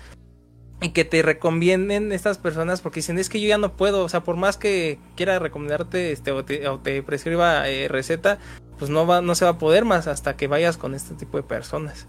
y 0.80 0.90
que 0.90 1.04
te 1.04 1.22
recomienden 1.22 2.12
estas 2.12 2.38
personas 2.38 2.80
porque 2.80 3.00
dicen 3.00 3.18
es 3.18 3.28
que 3.28 3.40
yo 3.40 3.48
ya 3.48 3.58
no 3.58 3.72
puedo, 3.72 4.04
o 4.04 4.08
sea, 4.08 4.20
por 4.20 4.36
más 4.36 4.56
que 4.56 4.98
quiera 5.16 5.38
recomendarte 5.38 6.12
este 6.12 6.30
o 6.30 6.44
te, 6.44 7.02
prescriba 7.02 7.68
eh, 7.68 7.88
receta, 7.88 8.38
pues 8.78 8.90
no 8.90 9.06
va 9.06 9.20
no 9.20 9.34
se 9.34 9.44
va 9.44 9.52
a 9.52 9.58
poder 9.58 9.84
más 9.84 10.06
hasta 10.06 10.36
que 10.36 10.46
vayas 10.46 10.76
con 10.76 10.94
este 10.94 11.14
tipo 11.14 11.36
de 11.36 11.42
personas. 11.42 12.06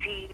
Sí. 0.00 0.28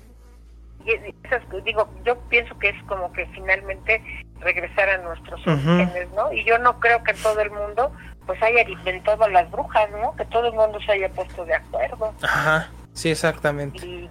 digo, 1.64 1.88
yo 2.04 2.18
pienso 2.28 2.58
que 2.58 2.68
es 2.68 2.82
como 2.84 3.10
que 3.12 3.26
finalmente 3.28 4.02
regresar 4.40 4.88
a 4.88 4.98
nuestros 4.98 5.46
orígenes, 5.46 6.08
¿no? 6.14 6.32
Y 6.32 6.44
yo 6.44 6.58
no 6.58 6.78
creo 6.80 7.02
que 7.02 7.14
todo 7.14 7.40
el 7.40 7.50
mundo 7.50 7.92
pues 8.26 8.42
haya 8.42 8.68
inventado 8.68 9.28
las 9.28 9.50
brujas, 9.50 9.88
¿no? 9.90 10.14
Que 10.16 10.24
todo 10.26 10.48
el 10.48 10.54
mundo 10.54 10.80
se 10.80 10.92
haya 10.92 11.08
puesto 11.10 11.44
de 11.44 11.54
acuerdo. 11.54 12.12
Ajá. 12.22 12.68
Sí, 12.92 13.10
exactamente. 13.10 13.86
Y, 13.86 14.10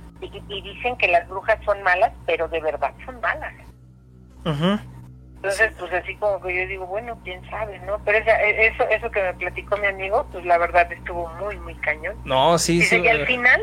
dicen 0.62 0.96
que 0.98 1.08
las 1.08 1.28
brujas 1.28 1.60
son 1.66 1.82
malas, 1.84 2.12
pero 2.26 2.48
de 2.48 2.62
verdad 2.62 2.94
son 3.06 3.20
malas. 3.20 3.54
Entonces, 5.46 5.74
pues 5.78 5.94
así 5.94 6.16
como 6.16 6.42
que 6.42 6.56
yo 6.56 6.68
digo, 6.68 6.88
bueno, 6.88 7.20
quién 7.24 7.48
sabe, 7.50 7.80
¿no? 7.80 8.00
Pero 8.06 8.18
e, 8.20 8.68
eso 8.68 8.88
eso 8.90 9.12
que 9.12 9.22
me 9.22 9.34
platicó 9.34 9.78
mi 9.78 9.88
amigo, 9.88 10.26
pues 10.32 10.46
la 10.46 10.58
verdad 10.58 10.92
estuvo 10.92 11.28
muy, 11.36 11.58
muy 11.60 11.76
cañón. 11.76 12.16
No, 12.26 12.58
sí, 12.58 12.82
sí. 12.82 12.98
Y 12.98 13.08
al 13.08 13.26
final, 13.28 13.62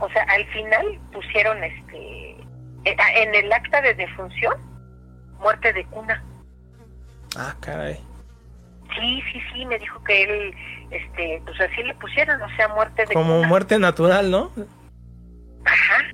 o 0.00 0.08
sea, 0.10 0.22
al 0.22 0.46
final 0.46 0.98
pusieron 1.12 1.62
este, 1.64 2.30
eh, 2.84 2.96
en 3.16 3.34
el 3.34 3.52
acta 3.52 3.80
de 3.82 3.94
defunción, 3.94 4.54
muerte 5.42 5.72
de 5.72 5.84
cuna. 5.86 6.22
Ah, 7.36 7.54
caray. 7.60 7.98
Sí, 8.98 9.22
sí, 9.32 9.40
sí, 9.52 9.64
me 9.66 9.78
dijo 9.78 10.02
que 10.04 10.22
él, 10.22 10.54
este, 10.90 11.42
pues 11.46 11.60
así 11.60 11.82
le 11.82 11.94
pusieron, 11.94 12.40
o 12.42 12.56
sea, 12.56 12.68
muerte 12.68 13.04
de 13.06 13.14
Como 13.14 13.36
cuna. 13.36 13.48
muerte 13.48 13.78
natural, 13.78 14.30
¿no? 14.30 14.50
Ajá. 15.64 16.04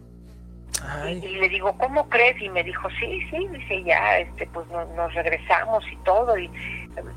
Y 1.11 1.37
le 1.37 1.49
digo, 1.49 1.77
¿cómo 1.77 2.09
crees? 2.09 2.41
Y 2.41 2.49
me 2.49 2.63
dijo, 2.63 2.89
sí, 3.01 3.21
sí, 3.31 3.49
dice, 3.53 3.83
ya, 3.85 4.19
este, 4.19 4.47
pues 4.47 4.67
no- 4.69 4.87
nos 4.95 5.13
regresamos 5.15 5.85
y 5.91 5.97
todo. 5.99 6.39
Y 6.39 6.49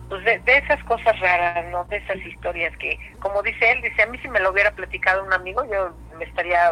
pues 0.10 0.24
de, 0.26 0.40
de 0.40 0.58
esas 0.58 0.84
cosas 0.86 1.18
raras, 1.20 1.66
¿no? 1.72 1.86
De 1.86 1.98
esas 1.98 2.18
historias 2.18 2.76
que, 2.78 2.98
como 3.20 3.42
dice 3.44 3.72
él, 3.72 3.82
dice, 3.82 4.02
a 4.02 4.08
mí 4.08 4.18
si 4.20 4.28
me 4.28 4.40
lo 4.40 4.52
hubiera 4.52 4.72
platicado 4.72 5.24
un 5.24 5.32
amigo, 5.32 5.64
yo 5.72 5.96
me 6.18 6.26
estaría 6.26 6.70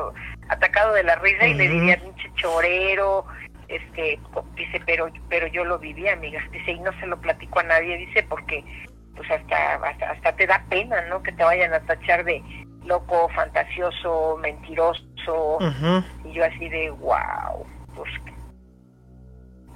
atacado 0.50 0.94
de 0.94 1.04
la 1.04 1.16
risa 1.18 1.48
y 1.48 1.54
le 1.54 1.66
Ujú. 1.68 1.74
diría, 1.76 2.02
pinche 2.02 2.32
chorero. 2.36 3.26
Este, 3.70 4.20
dice, 4.56 4.82
pero, 4.86 5.12
pero 5.30 5.46
yo 5.48 5.64
lo 5.64 5.78
viví, 5.80 6.08
amiga. 6.10 6.42
Dice, 6.52 6.72
y 6.72 6.80
no 6.80 6.92
se 7.00 7.06
lo 7.06 7.22
platico 7.22 7.60
a 7.60 7.64
nadie, 7.64 7.98
dice, 7.98 8.24
porque 8.24 8.64
pues 9.16 9.30
hasta, 9.30 9.76
hasta, 9.76 10.12
hasta 10.12 10.36
te 10.36 10.48
da 10.48 10.66
pena, 10.70 11.02
¿no? 11.10 11.22
Que 11.22 11.32
te 11.32 11.44
vayan 11.44 11.74
a 11.74 11.80
tachar 11.82 12.24
de 12.26 12.42
loco, 12.86 13.30
fantasioso, 13.36 14.38
mentiroso. 14.42 15.60
Y 16.26 16.34
yo 16.34 16.44
así 16.46 16.68
de, 16.70 16.90
wow, 16.90 17.66
pues... 17.96 18.10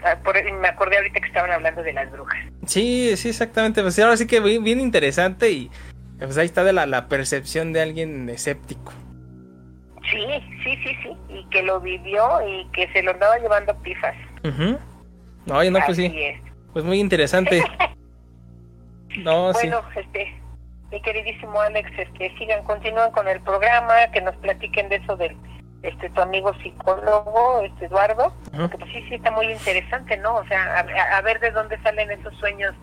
ah, 0.03 0.15
por- 0.23 0.51
me 0.53 0.67
acordé 0.67 0.97
ahorita 0.97 1.19
que 1.19 1.27
estaban 1.27 1.51
hablando 1.51 1.83
de 1.83 1.93
las 1.93 2.11
brujas. 2.11 2.39
Sí, 2.65 3.15
sí, 3.17 3.29
exactamente. 3.29 3.81
Pues 3.83 3.99
ahora 3.99 4.17
sí 4.17 4.25
que 4.25 4.39
bien, 4.39 4.63
bien 4.63 4.79
interesante 4.79 5.51
y 5.51 5.69
pues 6.17 6.37
ahí 6.37 6.45
está 6.45 6.63
de 6.63 6.73
la, 6.73 6.85
la 6.85 7.07
percepción 7.07 7.73
de 7.73 7.81
alguien 7.81 8.29
escéptico. 8.29 8.93
Sí, 10.09 10.25
sí, 10.63 10.75
sí, 10.83 10.97
sí. 11.03 11.17
Y 11.29 11.45
que 11.49 11.63
lo 11.63 11.79
vivió 11.79 12.41
y 12.47 12.65
que 12.71 12.87
se 12.91 13.01
lo 13.03 13.11
andaba 13.11 13.37
llevando 13.37 13.75
pifas. 13.81 14.15
Ujú. 14.43 14.77
Oye, 15.53 15.71
no, 15.71 15.79
pues 15.79 15.91
Así 15.91 16.09
sí. 16.09 16.23
es. 16.23 16.41
Pues 16.73 16.85
muy 16.85 16.99
interesante. 16.99 17.63
No, 19.17 19.53
sí. 19.53 19.67
Bueno, 19.67 19.83
este, 19.95 20.33
mi 20.91 20.99
queridísimo 21.01 21.61
Alex, 21.61 21.87
este, 21.99 22.35
sigan, 22.37 22.63
continúen 22.63 23.11
con 23.11 23.27
el 23.27 23.39
programa, 23.41 23.93
que 24.11 24.21
nos 24.21 24.35
platiquen 24.37 24.89
de 24.89 24.95
eso 24.95 25.15
del, 25.15 25.37
este, 25.83 26.09
tu 26.09 26.21
amigo 26.21 26.53
psicólogo, 26.55 27.61
este, 27.61 27.85
Eduardo, 27.85 28.33
que 28.51 28.77
pues 28.77 28.91
sí, 28.91 29.05
sí, 29.07 29.15
está 29.15 29.29
muy 29.31 29.51
interesante, 29.51 30.17
¿no? 30.17 30.35
O 30.35 30.45
sea, 30.47 30.79
a 30.79 31.21
ver 31.21 31.39
de 31.41 31.51
dónde 31.51 31.79
salen 31.83 32.09
esos 32.09 32.33
sueños, 32.37 32.73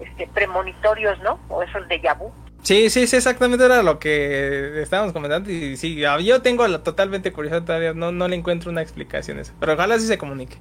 este, 0.00 0.26
premonitorios, 0.28 1.18
¿no? 1.20 1.38
O 1.48 1.62
esos 1.62 1.86
de 1.88 2.00
vu. 2.18 2.32
Sí, 2.64 2.88
sí, 2.88 3.06
sí, 3.06 3.16
exactamente 3.16 3.62
era 3.62 3.82
lo 3.82 3.98
que 3.98 4.80
estábamos 4.80 5.12
comentando. 5.12 5.50
Y 5.50 5.76
sí, 5.76 5.96
yo 5.96 6.40
tengo 6.40 6.66
la 6.66 6.82
totalmente 6.82 7.30
curiosidad 7.30 7.62
todavía. 7.62 7.92
No, 7.92 8.10
no 8.10 8.26
le 8.26 8.36
encuentro 8.36 8.70
una 8.70 8.80
explicación 8.80 9.36
a 9.38 9.42
eso. 9.42 9.52
Pero 9.60 9.74
ojalá 9.74 9.98
sí 9.98 10.06
se 10.06 10.16
comunique. 10.16 10.56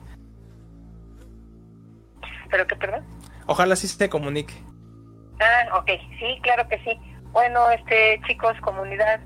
¿Pero 2.52 2.68
qué, 2.68 2.76
perdón? 2.76 3.06
Ojalá 3.48 3.78
sí 3.78 3.88
se 3.88 4.10
comunique. 4.10 4.54
Ah, 5.40 5.80
ok, 5.80 5.92
sí, 6.20 6.40
claro 6.42 6.68
que 6.68 6.78
sí. 6.80 6.92
Bueno, 7.32 7.72
este, 7.72 8.20
chicos, 8.28 8.54
comunidad, 8.62 9.22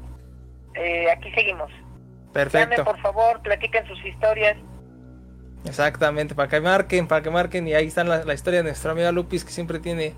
eh, 0.76 1.10
aquí 1.10 1.32
seguimos. 1.32 1.72
Llamen, 1.72 2.32
Perfecto. 2.32 2.84
por 2.86 3.02
favor, 3.02 3.42
platiquen 3.42 3.88
sus 3.88 4.06
historias. 4.06 4.56
Exactamente, 5.66 6.36
para 6.36 6.48
que 6.48 6.62
marquen, 6.62 7.08
para 7.08 7.24
que 7.24 7.32
marquen. 7.32 7.68
Y 7.68 7.74
ahí 7.74 7.88
está 7.88 8.04
la, 8.04 8.24
la 8.24 8.34
historia 8.36 8.60
de 8.60 8.66
nuestra 8.66 8.92
amiga 8.92 9.12
Lupis, 9.12 9.44
que 9.44 9.52
siempre 9.52 9.80
tiene 9.80 10.14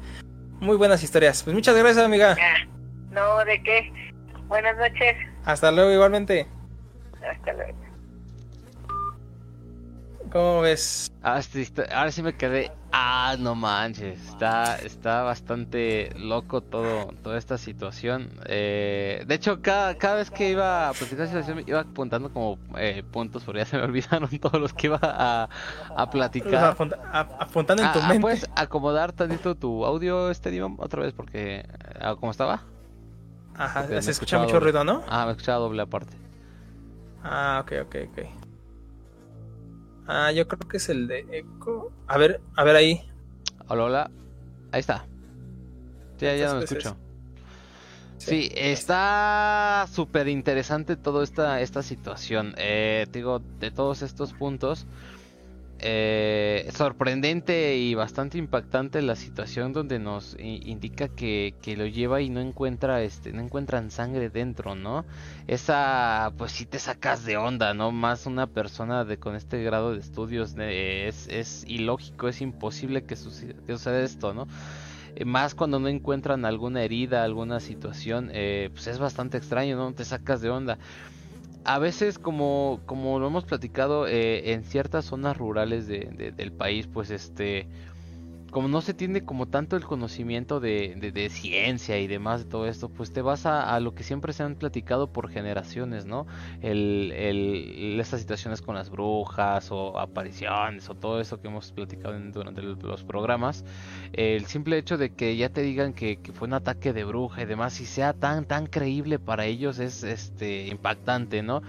muy 0.60 0.78
buenas 0.78 1.04
historias. 1.04 1.44
Pues 1.44 1.54
muchas 1.54 1.76
gracias, 1.76 2.04
amiga. 2.04 2.38
Ah, 2.40 2.66
no, 3.12 3.46
¿de 3.46 3.62
qué? 3.64 3.92
Buenas 4.48 4.78
noches. 4.78 5.16
Hasta 5.46 5.72
luego, 5.72 5.92
igualmente. 5.92 6.48
Hasta 7.30 7.54
luego. 7.54 7.78
¿Cómo 10.32 10.62
ves? 10.62 11.12
Ah, 11.24 11.42
ahora 11.92 12.12
sí 12.12 12.22
me 12.22 12.36
quedé. 12.36 12.72
Ah, 12.92 13.36
no 13.38 13.54
manches. 13.54 14.20
Está, 14.30 14.76
está 14.78 15.22
bastante 15.22 16.12
loco 16.16 16.62
todo, 16.62 17.14
toda 17.22 17.38
esta 17.38 17.60
situación. 17.60 18.32
Eh, 18.46 19.24
de 19.28 19.36
hecho, 19.36 19.62
cada, 19.62 19.96
cada 19.96 20.16
vez 20.16 20.32
que 20.32 20.50
iba 20.50 20.90
a 20.90 20.94
platicar 20.94 21.26
esta 21.26 21.44
situación, 21.44 21.64
iba 21.68 21.82
apuntando 21.82 22.34
como 22.34 22.58
eh, 22.78 23.04
puntos, 23.12 23.44
porque 23.44 23.60
ya 23.60 23.66
se 23.66 23.78
me 23.78 23.84
olvidaron 23.90 24.28
todos 24.40 24.60
los 24.60 24.74
que 24.74 24.88
iba 24.88 25.00
a, 25.04 25.50
a 25.96 26.10
platicar. 26.10 26.76
Apuntando 27.14 27.84
en 27.84 27.88
Ah, 27.88 27.94
tu 27.94 28.00
ah, 28.02 28.08
mente. 28.08 28.22
¿Puedes 28.22 28.50
acomodar 28.56 29.14
tantito 29.14 29.56
tu 29.56 29.86
audio, 29.86 30.32
este 30.32 30.50
Dimon, 30.50 30.76
otra 30.80 31.04
vez? 31.04 31.14
Porque, 31.14 31.68
ah, 32.00 32.16
¿cómo 32.20 32.32
estaba? 32.32 32.64
Ajá, 33.56 33.82
porque 33.82 34.02
se 34.02 34.12
escucha 34.12 34.40
mucho 34.40 34.60
ruido, 34.60 34.84
¿no? 34.84 35.04
Ah, 35.08 35.26
me 35.26 35.32
escuchaba 35.34 35.60
doble 35.60 35.82
aparte. 35.84 36.18
Ah, 37.24 37.60
ok, 37.64 37.72
ok, 37.84 37.96
ok. 38.12 38.39
Ah, 40.12 40.32
yo 40.32 40.48
creo 40.48 40.68
que 40.68 40.78
es 40.78 40.90
el 40.90 41.08
de 41.08 41.20
eco. 41.32 41.92
A 42.08 42.18
ver, 42.18 42.42
a 42.56 42.64
ver 42.64 42.76
ahí. 42.76 43.08
Hola, 43.68 43.84
hola. 43.84 44.12
Ahí 44.72 44.80
está. 44.80 45.06
Sí, 46.18 46.26
ya, 46.26 46.36
ya 46.36 46.46
no 46.48 46.54
Entonces, 46.54 46.80
escucho. 46.80 46.98
Sí, 48.18 48.52
está 48.56 49.86
súper 49.92 50.28
interesante 50.28 50.96
toda 50.96 51.24
esta, 51.24 51.62
esta 51.62 51.84
situación. 51.84 52.56
Eh, 52.58 53.06
digo, 53.12 53.40
de 53.60 53.70
todos 53.70 54.02
estos 54.02 54.34
puntos, 54.34 54.88
eh, 55.82 56.70
sorprendente 56.76 57.78
y 57.78 57.96
bastante 57.96 58.38
impactante 58.38 59.02
la 59.02 59.16
situación 59.16 59.74
donde 59.74 60.00
nos 60.00 60.36
indica 60.40 61.08
que, 61.08 61.56
que 61.62 61.78
lo 61.78 61.86
lleva 61.86 62.22
y 62.22 62.30
no 62.30 62.42
encuentra, 62.42 63.02
este, 63.02 63.32
no 63.32 63.42
encuentran 63.42 63.90
sangre 63.90 64.30
dentro, 64.30 64.76
¿no? 64.76 65.06
Esa, 65.48 66.34
pues 66.38 66.52
sí 66.52 66.66
te 66.66 66.80
sacas 66.80 67.24
de 67.26 67.38
onda, 67.38 67.74
¿no? 67.74 67.92
Más 67.92 68.26
una 68.26 68.48
persona 68.48 69.06
de 69.06 69.18
con 69.18 69.36
este 69.36 69.64
grado 69.64 69.94
de 69.94 70.00
estudios 70.00 70.56
es, 70.58 71.28
es 71.30 71.64
ilógico, 71.68 72.28
es 72.28 72.42
imposible 72.42 73.04
que 73.04 73.16
suceda, 73.16 73.54
que 73.66 73.74
suceda 73.74 74.02
esto, 74.02 74.34
¿no? 74.34 74.48
Eh, 75.16 75.26
más 75.26 75.56
cuando 75.56 75.80
no 75.80 75.88
encuentran 75.88 76.46
alguna 76.46 76.84
herida, 76.84 77.24
alguna 77.24 77.60
situación, 77.60 78.30
eh, 78.34 78.70
pues 78.74 78.88
es 78.88 79.00
bastante 79.00 79.38
extraño, 79.38 79.78
¿no? 79.78 79.94
Te 79.94 80.06
sacas 80.06 80.42
de 80.42 80.50
onda. 80.50 80.78
A 81.66 81.78
veces, 81.80 82.18
como, 82.20 82.82
como 82.86 83.20
lo 83.20 83.28
hemos 83.28 83.46
platicado, 83.46 84.08
eh, 84.08 84.54
en 84.54 84.64
ciertas 84.64 85.06
zonas 85.06 85.38
rurales 85.38 85.88
de- 85.88 86.10
de- 86.14 86.32
del 86.32 86.52
país, 86.54 86.88
pues 86.88 87.12
este, 87.12 87.70
como 88.52 88.68
no 88.68 88.82
se 88.82 88.94
tiene 88.94 89.24
como 89.24 89.48
tanto 89.48 89.76
el 89.78 89.86
conocimiento 89.86 90.60
de, 90.60 90.96
de- 90.98 91.12
de 91.12 91.30
ciencia 91.30 92.00
y 92.00 92.08
demás 92.08 92.40
de 92.42 92.46
todo 92.46 92.68
esto, 92.68 92.90
pues 92.90 93.12
te 93.12 93.22
vas 93.22 93.46
a, 93.46 93.80
lo 93.80 93.94
que 93.94 94.04
siempre 94.04 94.34
se 94.34 94.44
han 94.44 94.56
platicado 94.56 95.12
por 95.12 95.30
generaciones, 95.30 96.06
¿no? 96.06 96.26
El, 96.62 97.12
el- 97.16 98.00
estas 98.00 98.20
situaciones 98.22 98.62
con 98.62 98.76
las 98.76 98.90
brujas 98.90 99.72
o 99.72 99.98
apariciones 100.00 100.90
o 100.90 100.96
todo 100.96 101.20
eso 101.22 101.40
que 101.40 101.48
hemos 101.48 101.72
platicado 101.72 102.18
durante 102.32 102.62
los 102.62 103.04
programas, 103.04 103.64
el 104.12 104.46
simple 104.46 104.78
hecho 104.78 104.98
de 104.98 105.14
que 105.14 105.36
ya 105.38 105.50
te 105.50 105.62
digan 105.62 105.94
que, 105.94 106.18
que 106.22 106.34
fue 106.34 106.48
un 106.48 106.54
ataque 106.54 106.94
de 106.94 107.04
bruja 107.04 107.42
y 107.44 107.46
demás 107.46 107.80
y 107.82 107.86
sea 107.86 108.14
tan 108.14 108.46
tan 108.46 108.68
creíble 108.68 109.20
para 109.20 109.46
ellos 109.46 109.80
es 109.80 110.04
este 110.04 110.68
impactante, 110.68 111.42
¿no? 111.44 111.62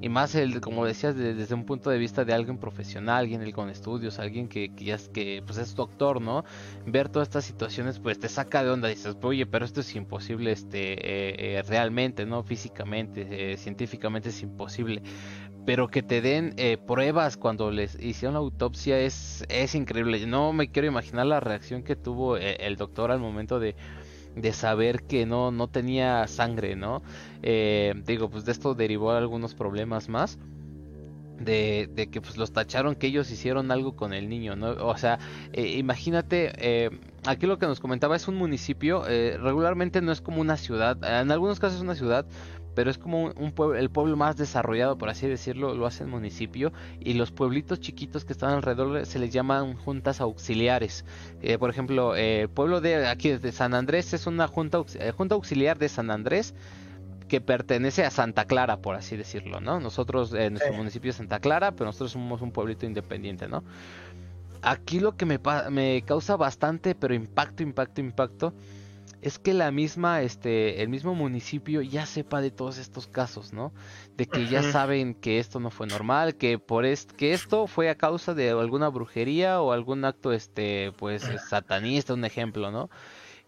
Y 0.00 0.08
más 0.08 0.34
el, 0.34 0.60
como 0.60 0.86
decías, 0.86 1.14
de- 1.14 1.34
desde 1.34 1.54
un 1.54 1.64
punto 1.66 1.90
de 1.90 1.98
vista 1.98 2.24
de 2.24 2.32
alguien 2.32 2.58
profesional, 2.58 3.18
alguien 3.18 3.50
con 3.52 3.68
estudios, 3.68 4.18
alguien 4.18 4.48
que, 4.48 4.74
que 4.74 4.84
ya 4.86 4.94
es 4.94 5.08
que 5.10 5.42
pues 5.46 5.58
es 5.58 5.74
doctor, 5.74 6.20
¿no? 6.22 6.44
Ver 6.86 7.08
todas 7.10 7.28
estas 7.28 7.44
situaciones 7.44 7.98
pues 7.98 8.18
te 8.18 8.28
saca 8.28 8.62
de 8.64 8.70
onda, 8.70 8.88
dices, 8.88 9.16
oye, 9.22 9.46
pero 9.46 9.64
esto 9.64 9.80
es 9.80 9.94
imposible, 9.94 10.52
este, 10.52 10.92
eh, 10.94 11.58
eh, 11.58 11.62
realmente, 11.62 12.24
¿no? 12.26 12.42
Físicamente, 12.42 13.52
eh, 13.52 13.56
científicamente 13.58 14.30
es 14.30 14.42
imposible. 14.42 15.02
Pero 15.66 15.88
que 15.88 16.02
te 16.02 16.20
den 16.22 16.54
eh, 16.56 16.78
pruebas 16.78 17.36
cuando 17.36 17.70
les 17.70 17.94
hicieron 18.00 18.32
la 18.34 18.40
autopsia 18.40 18.98
es, 18.98 19.44
es 19.48 19.74
increíble. 19.74 20.26
No 20.26 20.52
me 20.52 20.70
quiero 20.70 20.88
imaginar 20.88 21.26
la 21.26 21.38
reacción 21.40 21.82
que 21.82 21.96
tuvo 21.96 22.36
el 22.38 22.76
doctor 22.76 23.10
al 23.10 23.20
momento 23.20 23.60
de, 23.60 23.76
de 24.40 24.52
saber 24.52 25.02
que 25.02 25.26
no, 25.26 25.50
no 25.50 25.68
tenía 25.68 26.26
sangre, 26.26 26.76
¿no? 26.76 27.02
Eh, 27.42 27.94
digo, 28.06 28.30
pues 28.30 28.44
de 28.44 28.52
esto 28.52 28.74
derivó 28.74 29.12
algunos 29.12 29.54
problemas 29.54 30.08
más. 30.08 30.38
De, 31.38 31.88
de 31.94 32.08
que 32.08 32.20
pues 32.20 32.36
los 32.36 32.52
tacharon 32.52 32.94
que 32.94 33.06
ellos 33.06 33.30
hicieron 33.30 33.70
algo 33.70 33.96
con 33.96 34.12
el 34.12 34.28
niño, 34.28 34.56
¿no? 34.56 34.72
O 34.72 34.98
sea, 34.98 35.18
eh, 35.54 35.78
imagínate, 35.78 36.52
eh, 36.58 36.90
aquí 37.26 37.46
lo 37.46 37.58
que 37.58 37.64
nos 37.64 37.80
comentaba 37.80 38.14
es 38.14 38.28
un 38.28 38.34
municipio, 38.34 39.08
eh, 39.08 39.38
regularmente 39.40 40.02
no 40.02 40.12
es 40.12 40.20
como 40.20 40.42
una 40.42 40.58
ciudad, 40.58 41.02
en 41.02 41.30
algunos 41.30 41.58
casos 41.58 41.76
es 41.76 41.82
una 41.82 41.94
ciudad, 41.94 42.26
pero 42.74 42.90
es 42.90 42.98
como 42.98 43.24
un, 43.24 43.32
un 43.36 43.52
pueblo, 43.52 43.76
el 43.78 43.90
pueblo 43.90 44.16
más 44.16 44.36
desarrollado, 44.36 44.96
por 44.98 45.08
así 45.08 45.26
decirlo, 45.26 45.74
lo 45.74 45.86
hace 45.86 46.04
el 46.04 46.08
municipio, 46.10 46.72
y 47.00 47.14
los 47.14 47.30
pueblitos 47.32 47.80
chiquitos 47.80 48.24
que 48.24 48.32
están 48.32 48.50
alrededor 48.50 49.04
se 49.06 49.18
les 49.18 49.32
llaman 49.32 49.74
juntas 49.76 50.20
auxiliares. 50.20 51.04
Eh, 51.42 51.58
por 51.58 51.70
ejemplo, 51.70 52.14
eh, 52.16 52.42
el 52.42 52.48
pueblo 52.48 52.80
de 52.80 53.06
aquí 53.06 53.30
de 53.30 53.52
San 53.52 53.74
Andrés 53.74 54.12
es 54.12 54.26
una 54.26 54.46
junta, 54.48 54.82
eh, 54.98 55.12
junta 55.12 55.34
auxiliar 55.34 55.78
de 55.78 55.88
San 55.88 56.10
Andrés 56.10 56.54
que 57.28 57.40
pertenece 57.40 58.04
a 58.04 58.10
Santa 58.10 58.44
Clara, 58.44 58.78
por 58.78 58.96
así 58.96 59.16
decirlo, 59.16 59.60
¿no? 59.60 59.78
Nosotros, 59.78 60.32
nuestro 60.32 60.72
Sí. 60.72 60.76
municipio 60.76 61.10
es 61.10 61.16
Santa 61.16 61.38
Clara, 61.38 61.70
pero 61.72 61.86
nosotros 61.86 62.10
somos 62.12 62.40
un 62.42 62.50
pueblito 62.50 62.86
independiente, 62.86 63.46
¿no? 63.46 63.62
Aquí 64.62 65.00
lo 65.00 65.16
que 65.16 65.24
me, 65.24 65.38
me 65.70 66.02
causa 66.02 66.36
bastante, 66.36 66.94
pero 66.94 67.14
impacto, 67.14 67.62
impacto, 67.62 68.00
impacto, 68.00 68.52
es 69.22 69.38
que 69.38 69.54
la 69.54 69.70
misma, 69.70 70.22
este, 70.22 70.82
el 70.82 70.88
mismo 70.88 71.14
municipio 71.14 71.82
ya 71.82 72.06
sepa 72.06 72.40
de 72.40 72.50
todos 72.50 72.78
estos 72.78 73.06
casos, 73.06 73.52
¿no? 73.52 73.72
De 74.16 74.26
que 74.26 74.46
ya 74.46 74.62
saben 74.62 75.14
que 75.14 75.38
esto 75.38 75.60
no 75.60 75.70
fue 75.70 75.86
normal, 75.86 76.36
que 76.36 76.58
por 76.58 76.84
est 76.84 77.12
que 77.12 77.32
esto 77.32 77.66
fue 77.66 77.90
a 77.90 77.96
causa 77.96 78.34
de 78.34 78.50
alguna 78.50 78.88
brujería 78.88 79.60
o 79.60 79.72
algún 79.72 80.04
acto, 80.04 80.32
este, 80.32 80.92
pues, 80.92 81.22
satanista, 81.48 82.14
un 82.14 82.24
ejemplo, 82.24 82.70
¿no? 82.70 82.90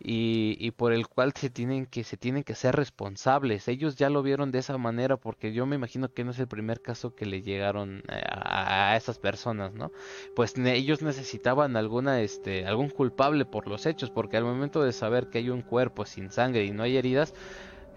Y, 0.04 0.56
y 0.60 0.70
por 0.72 0.92
el 0.92 1.06
cual 1.08 1.32
se 1.36 1.50
tienen 1.50 1.86
que 1.86 2.04
se 2.04 2.16
tienen 2.16 2.44
que 2.44 2.54
ser 2.54 2.74
responsables. 2.76 3.68
Ellos 3.68 3.96
ya 3.96 4.10
lo 4.10 4.22
vieron 4.22 4.50
de 4.52 4.58
esa 4.60 4.76
manera 4.78 5.16
porque 5.16 5.52
yo 5.52 5.66
me 5.66 5.76
imagino 5.76 6.12
que 6.12 6.24
no 6.24 6.32
es 6.32 6.38
el 6.38 6.48
primer 6.48 6.82
caso 6.82 7.14
que 7.14 7.26
le 7.26 7.42
llegaron 7.42 8.02
eh, 8.08 8.22
a, 8.30 8.92
a 8.92 8.96
esas 8.96 9.18
personas, 9.18 9.74
¿no? 9.74 9.92
Pues 10.34 10.56
ne- 10.56 10.74
ellos 10.76 11.02
necesitaban 11.02 11.76
alguna 11.76 12.20
este 12.22 12.66
algún 12.66 12.90
culpable 12.90 13.44
por 13.46 13.66
los 13.68 13.86
hechos 13.86 14.10
porque 14.10 14.36
al 14.36 14.44
momento 14.44 14.82
de 14.82 14.92
saber 14.92 15.28
que 15.28 15.38
hay 15.38 15.50
un 15.50 15.62
cuerpo 15.62 16.04
sin 16.06 16.30
sangre 16.30 16.64
y 16.64 16.72
no 16.72 16.82
hay 16.82 16.96
heridas 16.96 17.34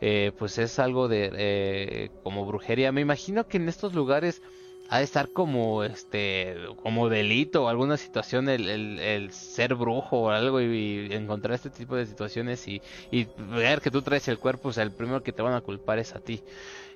eh, 0.02 0.32
pues 0.38 0.58
es 0.58 0.80
algo 0.80 1.08
de 1.08 1.32
eh, 1.34 2.10
como 2.24 2.46
brujería. 2.46 2.92
Me 2.92 3.02
imagino 3.02 3.48
que 3.48 3.58
en 3.58 3.70
estos 3.70 3.94
lugares 3.94 4.42
ha 4.90 5.00
de 5.00 5.04
estar 5.04 5.30
como 5.30 5.84
este 5.84 6.56
como 6.84 7.10
delito 7.10 7.64
o 7.64 7.68
alguna 7.70 7.98
situación 7.98 8.50
el, 8.50 8.70
el, 8.70 9.00
el 9.00 9.32
ser 9.32 9.76
brujo 9.76 10.22
o 10.22 10.30
algo 10.30 10.62
y, 10.62 11.08
y 11.10 11.14
encontrar 11.14 11.56
este 11.56 11.70
tipo 11.70 11.96
de 11.96 12.06
situaciones 12.06 12.68
y, 12.68 12.82
y 13.12 13.28
ver 13.38 13.82
que 13.82 13.92
tú 13.92 14.02
traes 14.02 14.28
el 14.28 14.38
cuerpo, 14.38 14.70
o 14.70 14.74
sea, 14.74 14.84
el 14.84 14.92
primero 14.92 15.24
que 15.24 15.32
te 15.34 15.42
van 15.42 15.54
a 15.54 15.62
culpar 15.62 16.00
es 16.00 16.14
a 16.16 16.20
ti. 16.20 16.42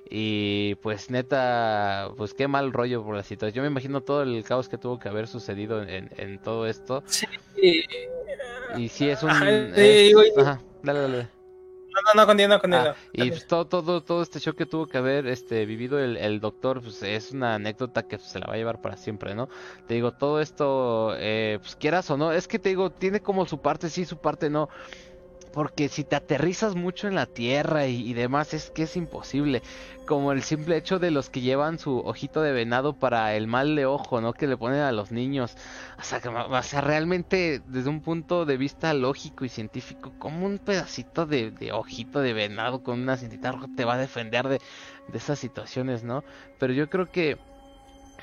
Y 0.08 0.74
pues 0.76 1.10
neta, 1.10 2.10
pues 2.16 2.34
qué 2.34 2.48
mal 2.48 2.72
rollo 2.72 3.04
por 3.04 3.14
la 3.16 3.22
situación. 3.22 3.54
Yo 3.56 3.62
me 3.62 3.68
imagino 3.68 4.00
todo 4.00 4.22
el 4.22 4.42
caos 4.44 4.68
que 4.68 4.78
tuvo 4.78 4.98
que 4.98 5.08
haber 5.08 5.28
sucedido 5.28 5.82
en, 5.82 6.10
en 6.16 6.38
todo 6.40 6.66
esto. 6.66 7.02
Sí. 7.06 7.26
Y 8.76 8.88
sí 8.88 9.08
es 9.08 9.22
un... 9.22 9.30
Es- 9.30 10.12
y- 10.12 10.40
ajá, 10.40 10.60
dale, 10.82 11.00
dale. 11.00 11.39
No, 11.92 12.00
no, 12.02 12.20
no, 12.20 12.26
continúa, 12.26 12.58
continúa. 12.60 12.90
Ah, 12.90 12.96
y 13.12 13.30
pues, 13.30 13.46
todo, 13.46 13.66
todo, 13.66 14.02
todo 14.02 14.22
este 14.22 14.38
shock 14.38 14.56
que 14.56 14.66
tuvo 14.66 14.86
que 14.86 14.98
haber 14.98 15.26
este, 15.26 15.66
vivido 15.66 15.98
el, 15.98 16.16
el 16.16 16.40
doctor, 16.40 16.80
pues 16.80 17.02
es 17.02 17.32
una 17.32 17.56
anécdota 17.56 18.04
que 18.04 18.18
se 18.18 18.38
la 18.38 18.46
va 18.46 18.54
a 18.54 18.56
llevar 18.56 18.80
para 18.80 18.96
siempre, 18.96 19.34
¿no? 19.34 19.48
Te 19.86 19.94
digo, 19.94 20.12
todo 20.12 20.40
esto, 20.40 21.14
eh, 21.18 21.58
pues 21.60 21.76
quieras 21.76 22.10
o 22.10 22.16
no, 22.16 22.32
es 22.32 22.46
que 22.46 22.58
te 22.58 22.68
digo, 22.70 22.90
tiene 22.90 23.20
como 23.20 23.44
su 23.46 23.60
parte 23.60 23.88
sí, 23.88 24.04
su 24.04 24.18
parte 24.18 24.50
no. 24.50 24.68
Porque 25.52 25.88
si 25.88 26.04
te 26.04 26.16
aterrizas 26.16 26.74
mucho 26.74 27.08
en 27.08 27.14
la 27.14 27.26
tierra 27.26 27.86
y, 27.86 28.12
demás, 28.12 28.54
es 28.54 28.70
que 28.70 28.84
es 28.84 28.96
imposible. 28.96 29.62
Como 30.06 30.32
el 30.32 30.42
simple 30.42 30.76
hecho 30.76 30.98
de 30.98 31.10
los 31.10 31.30
que 31.30 31.40
llevan 31.40 31.78
su 31.78 31.98
ojito 31.98 32.42
de 32.42 32.52
venado 32.52 32.94
para 32.94 33.34
el 33.34 33.46
mal 33.46 33.76
de 33.76 33.86
ojo, 33.86 34.20
¿no? 34.20 34.32
Que 34.32 34.46
le 34.46 34.56
ponen 34.56 34.80
a 34.80 34.92
los 34.92 35.12
niños. 35.12 35.56
O 35.98 36.02
sea, 36.02 36.20
que, 36.20 36.28
o 36.28 36.62
sea, 36.62 36.80
realmente 36.80 37.62
desde 37.66 37.90
un 37.90 38.00
punto 38.00 38.44
de 38.44 38.56
vista 38.56 38.94
lógico 38.94 39.44
y 39.44 39.48
científico, 39.48 40.12
como 40.18 40.46
un 40.46 40.58
pedacito 40.58 41.26
de, 41.26 41.70
ojito 41.72 42.20
de 42.20 42.32
venado 42.32 42.82
con 42.82 43.00
una 43.00 43.16
cintita 43.16 43.52
roja 43.52 43.68
te 43.76 43.84
va 43.84 43.94
a 43.94 43.98
defender 43.98 44.48
de, 44.48 44.60
de 45.08 45.18
esas 45.18 45.38
situaciones, 45.38 46.04
¿no? 46.04 46.24
Pero 46.58 46.72
yo 46.72 46.88
creo 46.88 47.06
que 47.10 47.38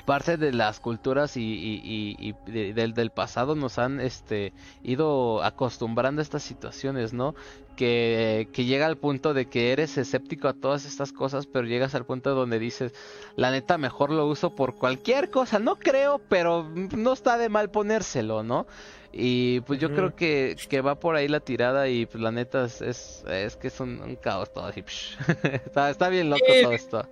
parte 0.08 0.36
de 0.38 0.52
las 0.52 0.80
culturas 0.80 1.36
y, 1.36 1.42
y- 1.42 1.80
y- 1.84 2.28
y 2.30 2.50
de- 2.50 2.72
del, 2.74 2.94
del 2.94 3.10
pasado 3.10 3.54
nos 3.54 3.78
han 3.78 4.00
este 4.00 4.52
ido 4.82 5.42
acostumbrando 5.44 6.20
a 6.20 6.24
estas 6.24 6.42
situaciones, 6.42 7.12
¿no? 7.12 7.34
Que, 7.76 8.48
que 8.52 8.64
llega 8.64 8.86
al 8.86 8.96
punto 8.96 9.34
de 9.34 9.46
que 9.46 9.70
eres 9.72 9.96
escéptico 9.98 10.48
a 10.48 10.52
todas 10.54 10.84
estas 10.84 11.12
cosas, 11.12 11.46
pero 11.46 11.66
llegas 11.68 11.94
al 11.94 12.04
punto 12.06 12.34
donde 12.34 12.58
dices, 12.58 12.92
la 13.36 13.50
neta 13.52 13.78
mejor 13.78 14.10
lo 14.10 14.26
uso 14.26 14.50
por 14.56 14.74
cualquier 14.74 15.30
cosa, 15.30 15.58
no 15.60 15.76
creo, 15.76 16.20
pero 16.28 16.68
no 16.74 17.12
está 17.12 17.38
de 17.38 17.48
mal 17.48 17.70
ponérselo, 17.70 18.42
¿no? 18.42 18.66
Y 19.12 19.60
pues 19.60 19.78
yo 19.80 19.88
creo 19.94 20.14
que, 20.16 20.56
que 20.68 20.80
va 20.80 20.96
por 20.98 21.14
ahí 21.16 21.28
la 21.28 21.40
tirada 21.40 21.88
y 21.88 22.06
pues 22.06 22.20
la 22.22 22.30
neta 22.32 22.64
es, 22.64 22.82
es, 22.82 23.24
es 23.30 23.56
que 23.56 23.68
es 23.68 23.78
un, 23.80 24.00
un 24.02 24.16
caos 24.16 24.52
todo 24.52 24.66
así. 24.66 24.82
está, 25.64 25.90
está 25.90 26.08
bien 26.08 26.30
loco 26.30 26.44
todo 26.62 26.72
esto. 26.72 27.06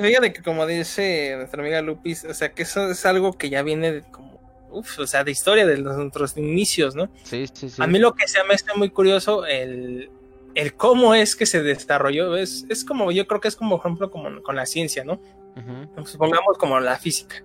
Fíjate 0.00 0.32
que 0.32 0.42
como 0.42 0.66
dice 0.66 1.34
nuestra 1.36 1.62
amiga 1.62 1.82
Lupis, 1.82 2.24
o 2.24 2.34
sea 2.34 2.52
que 2.52 2.62
eso 2.62 2.90
es 2.90 3.04
algo 3.06 3.32
que 3.32 3.50
ya 3.50 3.62
viene 3.62 3.92
de 3.92 4.02
como, 4.02 4.40
uf, 4.70 4.98
o 4.98 5.06
sea, 5.06 5.24
de 5.24 5.30
historia 5.30 5.66
de 5.66 5.78
nuestros 5.78 6.36
inicios, 6.36 6.94
¿no? 6.94 7.10
Sí, 7.24 7.46
sí, 7.52 7.68
sí. 7.68 7.82
A 7.82 7.86
mí 7.86 7.98
lo 7.98 8.14
que 8.14 8.28
se 8.28 8.42
me 8.44 8.54
hace 8.54 8.66
muy 8.76 8.90
curioso 8.90 9.46
el, 9.46 10.10
el 10.54 10.74
cómo 10.74 11.14
es 11.14 11.36
que 11.36 11.46
se 11.46 11.62
desarrolló, 11.62 12.36
es, 12.36 12.66
es 12.68 12.84
como, 12.84 13.10
yo 13.12 13.26
creo 13.26 13.40
que 13.40 13.48
es 13.48 13.56
como, 13.56 13.76
por 13.76 13.86
ejemplo, 13.86 14.10
como 14.10 14.42
con 14.42 14.56
la 14.56 14.66
ciencia, 14.66 15.04
¿no? 15.04 15.20
Supongamos 16.04 16.56
como 16.56 16.78
la 16.78 16.96
física, 16.98 17.42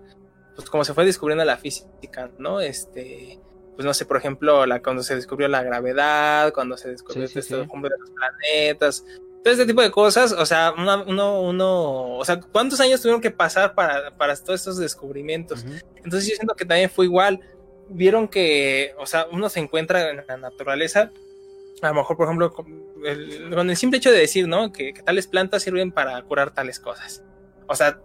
pues 0.56 0.70
como 0.70 0.84
se 0.84 0.94
fue 0.94 1.04
descubriendo 1.06 1.44
la 1.46 1.58
física, 1.58 2.30
¿no? 2.38 2.62
Este, 2.62 3.40
pues 3.76 3.86
no 3.86 3.94
sé, 3.94 4.06
por 4.06 4.18
ejemplo, 4.18 4.66
la, 4.68 4.82
cuando 4.84 5.02
se 5.02 5.16
descubrió 5.16 5.48
la 5.48 5.64
gravedad, 5.64 6.54
cuando 6.54 6.78
se 6.78 6.90
descubrió 6.90 7.28
Sí, 7.28 7.34
sí, 7.34 7.40
este 7.40 7.56
sí. 7.56 7.62
de 7.62 7.90
los 8.00 8.10
planetas, 8.12 9.04
todo 9.44 9.54
este 9.54 9.66
tipo 9.66 9.82
de 9.82 9.92
cosas, 9.92 10.32
o 10.32 10.46
sea, 10.46 10.74
uno, 10.78 11.42
uno, 11.42 12.16
o 12.18 12.26
sea, 12.26 12.40
¿cuántos 12.40 12.80
años 12.80 13.02
tuvieron 13.02 13.22
que 13.22 13.32
pasar 13.32 13.76
para, 13.76 14.16
para 14.18 14.36
todos 14.38 14.62
estos 14.62 14.78
descubrimientos? 14.78 15.66
Entonces 16.04 16.30
yo 16.30 16.36
siento 16.36 16.56
que 16.56 16.66
también 16.66 16.90
fue 16.90 17.06
igual. 17.06 17.40
Vieron 17.90 18.28
que, 18.30 18.96
o 18.98 19.06
sea, 19.06 19.28
uno 19.32 19.50
se 19.50 19.60
encuentra 19.60 20.10
en 20.10 20.24
la 20.26 20.38
naturaleza, 20.38 21.12
a 21.82 21.88
lo 21.90 21.94
mejor, 21.96 22.16
por 22.16 22.28
ejemplo, 22.28 22.54
con 22.54 22.66
el, 23.06 23.50
con 23.54 23.70
el 23.70 23.76
simple 23.76 23.98
hecho 23.98 24.10
de 24.12 24.20
decir, 24.20 24.48
¿no? 24.48 24.72
Que, 24.72 24.94
que 24.94 25.04
tales 25.04 25.28
plantas 25.28 25.64
sirven 25.64 25.92
para 25.92 26.22
curar 26.24 26.54
tales 26.54 26.80
cosas. 26.80 27.22
O 27.68 27.76
sea, 27.76 28.00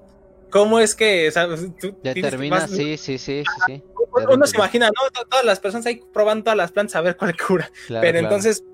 ¿cómo 0.51 0.81
es 0.81 0.97
que, 0.97 1.29
o 1.29 1.31
sea, 1.31 1.47
tú 1.81 1.97
Determina, 2.03 2.67
sí, 2.67 2.97
sí, 2.97 3.19
sí, 3.19 3.45
sí, 3.45 3.45
sí. 3.67 3.83
uno, 4.13 4.27
uno 4.33 4.47
se 4.47 4.57
imagina, 4.57 4.89
¿no? 4.89 5.09
To- 5.13 5.29
Todas 5.29 5.45
las 5.45 5.61
personas 5.61 5.87
ahí 5.87 6.03
probando 6.13 6.43
todas 6.45 6.57
las 6.57 6.73
plantas 6.73 6.97
a 6.97 7.01
ver 7.01 7.17
cuál 7.17 7.37
cura. 7.37 7.71
Claro, 7.87 8.03
pero 8.03 8.19
claro. 8.19 8.27
entonces, 8.35 8.65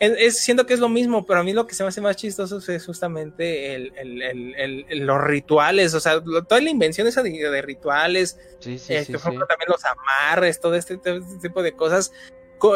es, 0.00 0.12
es- 0.18 0.38
siento 0.40 0.66
que 0.66 0.74
es 0.74 0.80
lo 0.80 0.88
mismo, 0.88 1.24
pero 1.26 1.40
a 1.40 1.42
mí 1.42 1.52
lo 1.52 1.66
que 1.66 1.74
se 1.74 1.82
me 1.82 1.88
hace 1.88 2.00
más 2.00 2.16
chistoso 2.16 2.58
es 2.72 2.84
justamente 2.86 3.74
el, 3.74 3.92
el- 3.96 4.84
el- 4.88 5.06
los 5.06 5.22
rituales, 5.22 5.94
o 5.94 6.00
sea, 6.00 6.16
lo- 6.24 6.44
toda 6.44 6.60
la 6.60 6.70
invención 6.70 7.06
esa 7.06 7.22
de, 7.22 7.30
de 7.30 7.62
rituales, 7.62 8.38
Sí, 8.60 8.78
sí, 8.78 8.94
eh, 8.94 9.04
sí, 9.04 9.12
por 9.12 9.20
sí. 9.20 9.26
ejemplo, 9.28 9.46
también 9.46 9.68
los 9.70 9.82
amarres, 9.84 10.60
todo 10.60 10.74
este, 10.74 10.96
todo 10.98 11.16
este 11.16 11.48
tipo 11.48 11.62
de 11.62 11.72
cosas. 11.72 12.12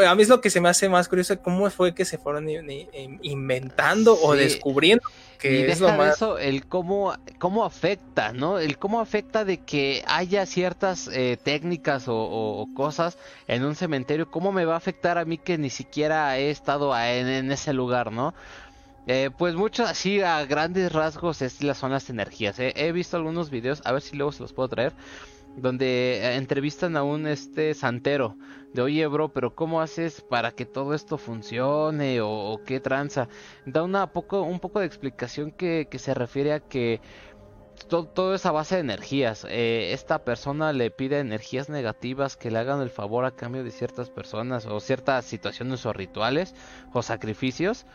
A 0.06 0.14
mí 0.14 0.22
es 0.22 0.28
lo 0.28 0.40
que 0.40 0.50
se 0.50 0.60
me 0.60 0.68
hace 0.68 0.88
más 0.88 1.08
curioso, 1.08 1.40
cómo 1.40 1.68
fue 1.70 1.94
que 1.94 2.04
se 2.04 2.18
fueron 2.18 2.46
inventando 3.22 4.18
o 4.22 4.34
descubriendo, 4.34 5.02
Y 5.08 5.38
que 5.38 5.60
es 5.62 5.66
deja 5.78 5.80
lo 5.80 5.92
de 5.92 5.98
más... 5.98 6.16
eso, 6.16 6.38
el 6.38 6.66
cómo, 6.66 7.14
cómo 7.38 7.64
afecta, 7.64 8.32
¿no? 8.32 8.58
El 8.58 8.78
cómo 8.78 9.00
afecta 9.00 9.44
de 9.44 9.58
que 9.58 10.04
haya 10.06 10.44
ciertas 10.46 11.08
eh, 11.12 11.38
técnicas 11.42 12.08
o, 12.08 12.14
o- 12.16 12.60
o 12.62 12.66
cosas 12.74 13.16
en 13.46 13.64
un 13.64 13.74
cementerio, 13.74 14.30
cómo 14.30 14.52
me 14.52 14.64
va 14.64 14.74
a 14.74 14.78
afectar 14.78 15.16
a 15.18 15.24
mí 15.24 15.38
que 15.38 15.56
ni 15.58 15.70
siquiera 15.70 16.36
he 16.38 16.50
estado 16.50 16.96
en, 16.98 17.28
en 17.28 17.52
ese 17.52 17.72
lugar, 17.72 18.12
¿no? 18.12 18.34
Eh, 19.06 19.30
pues 19.38 19.54
mucho 19.54 19.84
así 19.84 20.20
a 20.20 20.44
grandes 20.44 20.92
rasgos 20.92 21.40
es, 21.40 21.62
las- 21.62 21.78
son 21.78 21.92
las 21.92 22.10
energías. 22.10 22.58
eh. 22.58 22.72
He 22.76 22.92
visto 22.92 23.16
algunos 23.16 23.48
videos, 23.50 23.80
a 23.84 23.92
ver 23.92 24.02
si 24.02 24.16
luego 24.16 24.32
se 24.32 24.42
los 24.42 24.52
puedo 24.52 24.68
traer, 24.68 24.92
donde 25.60 26.18
eh, 26.22 26.36
entrevistan 26.36 26.96
a 26.96 27.02
un 27.02 27.26
este 27.26 27.74
santero 27.74 28.36
de 28.72 28.82
oye 28.82 29.06
bro, 29.06 29.32
pero 29.32 29.54
¿cómo 29.54 29.80
haces 29.80 30.20
para 30.20 30.52
que 30.52 30.66
todo 30.66 30.94
esto 30.94 31.18
funcione 31.18 32.20
o, 32.20 32.60
qué 32.66 32.80
tranza? 32.80 33.28
Da 33.66 33.82
una 33.82 34.12
poco, 34.12 34.42
un 34.42 34.60
poco 34.60 34.80
de 34.80 34.86
explicación 34.86 35.50
que, 35.52 35.88
que 35.90 35.98
se 35.98 36.14
refiere 36.14 36.52
a 36.52 36.60
que 36.60 37.00
to- 37.88 38.06
todo 38.06 38.34
es 38.34 38.44
a 38.46 38.52
base 38.52 38.76
de 38.76 38.80
energías. 38.82 39.46
Eh, 39.48 39.92
esta 39.92 40.24
persona 40.24 40.72
le 40.72 40.90
pide 40.90 41.20
energías 41.20 41.68
negativas 41.68 42.36
que 42.36 42.50
le 42.50 42.58
hagan 42.58 42.80
el 42.80 42.90
favor 42.90 43.24
a 43.24 43.30
cambio 43.32 43.64
de 43.64 43.70
ciertas 43.70 44.10
personas 44.10 44.66
o 44.66 44.80
ciertas 44.80 45.24
situaciones 45.24 45.86
o 45.86 45.92
rituales 45.92 46.54
o 46.92 47.02
sacrificios. 47.02 47.86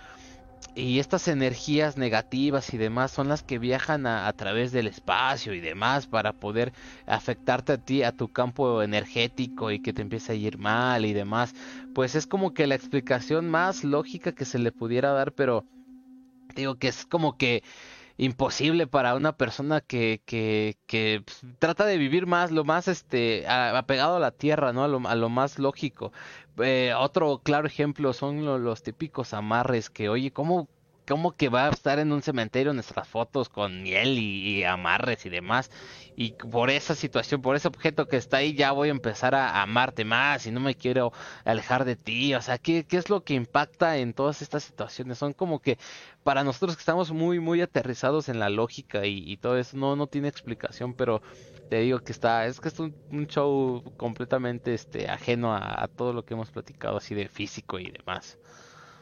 Y 0.75 0.99
estas 0.99 1.27
energías 1.27 1.97
negativas 1.97 2.73
y 2.73 2.77
demás 2.77 3.11
son 3.11 3.27
las 3.27 3.43
que 3.43 3.59
viajan 3.59 4.07
a, 4.07 4.31
través 4.33 4.71
del 4.71 4.87
espacio 4.87 5.53
y 5.53 5.59
demás 5.59 6.07
para 6.07 6.33
poder 6.33 6.73
afectarte 7.05 7.73
a 7.73 7.77
ti, 7.77 8.03
a 8.03 8.11
tu 8.11 8.31
campo 8.31 8.81
energético 8.81 9.71
y 9.71 9.79
que 9.79 9.93
te 9.93 10.01
empiece 10.01 10.31
a 10.31 10.35
ir 10.35 10.57
mal 10.57 11.05
y 11.05 11.13
demás. 11.13 11.53
Pues 11.93 12.15
es 12.15 12.27
como 12.27 12.53
que 12.53 12.67
la 12.67 12.75
explicación 12.75 13.49
más 13.49 13.83
lógica 13.83 14.33
que 14.33 14.45
se 14.45 14.59
le 14.59 14.71
pudiera 14.71 15.11
dar, 15.11 15.33
pero 15.33 15.65
digo 16.55 16.75
que 16.75 16.87
es 16.87 17.05
como 17.05 17.37
que 17.37 17.63
imposible 18.17 18.87
para 18.87 19.15
una 19.15 19.35
persona 19.37 19.81
que, 19.81 20.21
que, 20.25 20.77
que 20.85 21.23
pues, 21.25 21.41
trata 21.59 21.85
de 21.85 21.97
vivir 21.97 22.27
más, 22.27 22.51
lo 22.51 22.63
más 22.63 22.87
este, 22.87 23.47
apegado 23.47 24.17
a 24.17 24.19
la 24.19 24.31
tierra, 24.31 24.73
¿no? 24.73 24.83
A 24.83 24.87
lo, 24.87 25.07
a 25.07 25.15
lo 25.15 25.29
más 25.29 25.57
lógico. 25.59 26.11
Eh, 26.61 26.93
otro 26.97 27.41
claro 27.43 27.67
ejemplo 27.67 28.13
son 28.13 28.45
lo- 28.45 28.59
los 28.59 28.83
típicos 28.83 29.33
amarres 29.33 29.89
que, 29.89 30.09
oye, 30.09 30.31
¿cómo, 30.31 30.69
cómo 31.07 31.35
que 31.35 31.49
va 31.49 31.65
a 31.67 31.69
estar 31.71 31.97
en 31.99 32.11
un 32.11 32.21
cementerio 32.21 32.73
nuestras 32.73 33.07
fotos 33.07 33.49
con 33.49 33.81
miel 33.81 34.19
y, 34.19 34.63
amarres 34.63 35.25
y 35.25 35.29
demás? 35.29 35.71
Y 36.15 36.33
por 36.33 36.69
esa 36.69 36.93
situación, 36.95 37.41
por 37.41 37.55
ese 37.55 37.67
objeto 37.67 38.07
que 38.07 38.17
está 38.17 38.37
ahí, 38.37 38.53
ya 38.55 38.71
voy 38.71 38.89
a 38.89 38.91
empezar 38.91 39.33
a, 39.33 39.49
a 39.49 39.63
amarte 39.63 40.05
más 40.05 40.45
y 40.45 40.51
no 40.51 40.59
me 40.59 40.75
quiero 40.75 41.11
alejar 41.43 41.85
de 41.85 41.95
ti. 41.95 42.35
O 42.35 42.41
sea, 42.41 42.59
¿qué, 42.59 42.85
qué 42.85 42.97
es 42.97 43.09
lo 43.09 43.23
que 43.23 43.33
impacta 43.33 43.97
en 43.97 44.13
todas 44.13 44.41
estas 44.43 44.63
situaciones? 44.63 45.17
Son 45.17 45.33
como 45.33 45.59
que 45.59 45.79
para 46.21 46.43
nosotros 46.43 46.75
que 46.75 46.81
estamos 46.81 47.11
muy, 47.11 47.39
muy 47.39 47.61
aterrizados 47.61 48.29
en 48.29 48.39
la 48.39 48.49
lógica 48.49 49.05
y, 49.07 49.23
y 49.31 49.37
todo 49.37 49.57
eso, 49.57 49.75
no, 49.77 49.95
no 49.95 50.05
tiene 50.07 50.27
explicación, 50.27 50.93
pero 50.93 51.21
te 51.73 51.79
digo 51.79 51.97
que 52.03 52.11
está, 52.11 52.45
es 52.45 52.59
que 52.61 52.67
es 52.67 52.77
un, 52.77 52.95
un 53.09 53.25
show 53.25 53.83
completamente 53.97 54.75
este 54.75 55.09
ajeno 55.09 55.55
a, 55.55 55.83
a 55.83 55.87
todo 55.87 56.13
lo 56.13 56.23
que 56.23 56.35
hemos 56.35 56.51
platicado 56.51 56.97
así 56.97 57.15
de 57.15 57.27
físico 57.27 57.79
y 57.79 57.89
demás. 57.89 58.37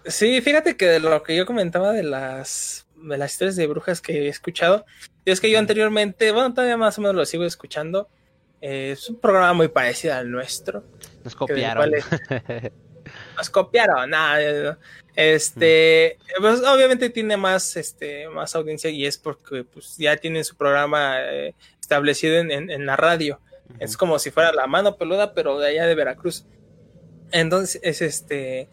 Sí, 0.05 0.39
fíjate 0.39 0.77
que 0.77 0.85
de 0.87 0.99
lo 1.01 1.21
que 1.21 1.35
yo 1.35 1.45
comentaba 1.45 1.91
de 1.91 2.03
las, 2.03 2.87
de 2.95 3.17
las 3.17 3.33
historias 3.33 3.57
de 3.57 3.67
brujas 3.67 3.99
que 3.99 4.13
he 4.23 4.27
escuchado, 4.29 4.85
es 5.25 5.41
que 5.41 5.51
yo 5.51 5.59
anteriormente, 5.59 6.31
bueno, 6.31 6.53
todavía 6.53 6.77
más 6.77 6.97
o 6.97 7.01
menos 7.01 7.13
lo 7.17 7.25
sigo 7.25 7.43
escuchando. 7.43 8.07
eh, 8.61 8.91
es 8.93 9.09
un 9.09 9.19
programa 9.19 9.51
muy 9.51 9.67
parecido 9.67 10.13
al 10.13 10.31
nuestro. 10.31 10.81
Nos 11.25 11.35
copiaron. 11.35 11.93
es- 11.93 12.05
nos 13.35 13.49
copiaron, 13.49 14.09
nada. 14.11 14.79
Este, 15.13 16.17
pues, 16.39 16.61
obviamente 16.61 17.09
tiene 17.09 17.35
más, 17.35 17.75
este, 17.75 18.29
más 18.29 18.55
audiencia 18.55 18.89
y 18.89 19.05
es 19.05 19.17
porque 19.17 19.65
pues 19.65 19.97
ya 19.97 20.15
tienen 20.15 20.45
su 20.45 20.55
programa 20.55 21.17
eh, 21.19 21.53
establecido 21.81 22.37
en, 22.37 22.51
en, 22.51 22.69
en, 22.69 22.85
la 22.85 22.95
radio. 22.95 23.39
Es 23.79 23.97
como 23.97 24.19
si 24.19 24.31
fuera 24.31 24.51
la 24.53 24.67
mano 24.67 24.97
peluda, 24.97 25.33
pero 25.33 25.59
de 25.59 25.69
allá 25.69 25.85
de 25.85 25.95
Veracruz. 25.95 26.45
Entonces, 27.31 27.79
es 27.83 28.01
este. 28.01 28.69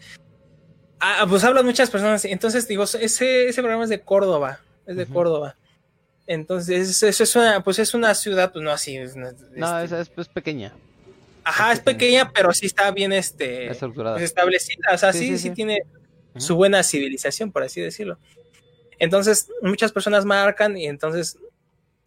Ah, 1.00 1.26
pues 1.28 1.44
hablan 1.44 1.64
muchas 1.64 1.90
personas. 1.90 2.24
Entonces, 2.24 2.66
digo, 2.68 2.84
ese, 2.84 3.48
ese 3.48 3.62
programa 3.62 3.84
es 3.84 3.90
de 3.90 4.00
Córdoba. 4.00 4.60
Es 4.86 4.96
de 4.96 5.06
Córdoba. 5.06 5.56
Entonces, 6.26 7.02
eso 7.02 7.22
es 7.22 7.36
una, 7.36 7.62
pues 7.62 7.78
es 7.78 7.94
una 7.94 8.14
ciudad, 8.14 8.52
pues 8.52 8.62
no 8.62 8.70
así. 8.70 8.96
Es, 8.96 9.16
no, 9.16 9.28
es, 9.80 9.92
es, 9.92 10.10
es, 10.14 10.28
pequeña. 10.28 10.74
Ajá, 11.44 11.72
es 11.72 11.80
pequeña, 11.80 12.30
pero 12.32 12.52
sí 12.52 12.66
está 12.66 12.90
bien 12.90 13.12
este, 13.12 13.68
pues, 13.68 14.22
establecida. 14.22 14.92
O 14.92 14.98
sea, 14.98 15.12
sí, 15.12 15.20
sí, 15.20 15.26
sí, 15.28 15.38
sí 15.38 15.50
tiene 15.50 15.84
su 16.36 16.56
buena 16.56 16.82
civilización, 16.82 17.52
por 17.52 17.62
así 17.62 17.80
decirlo. 17.80 18.18
Entonces, 18.98 19.48
muchas 19.62 19.92
personas 19.92 20.24
marcan 20.24 20.76
y 20.76 20.86
entonces 20.86 21.38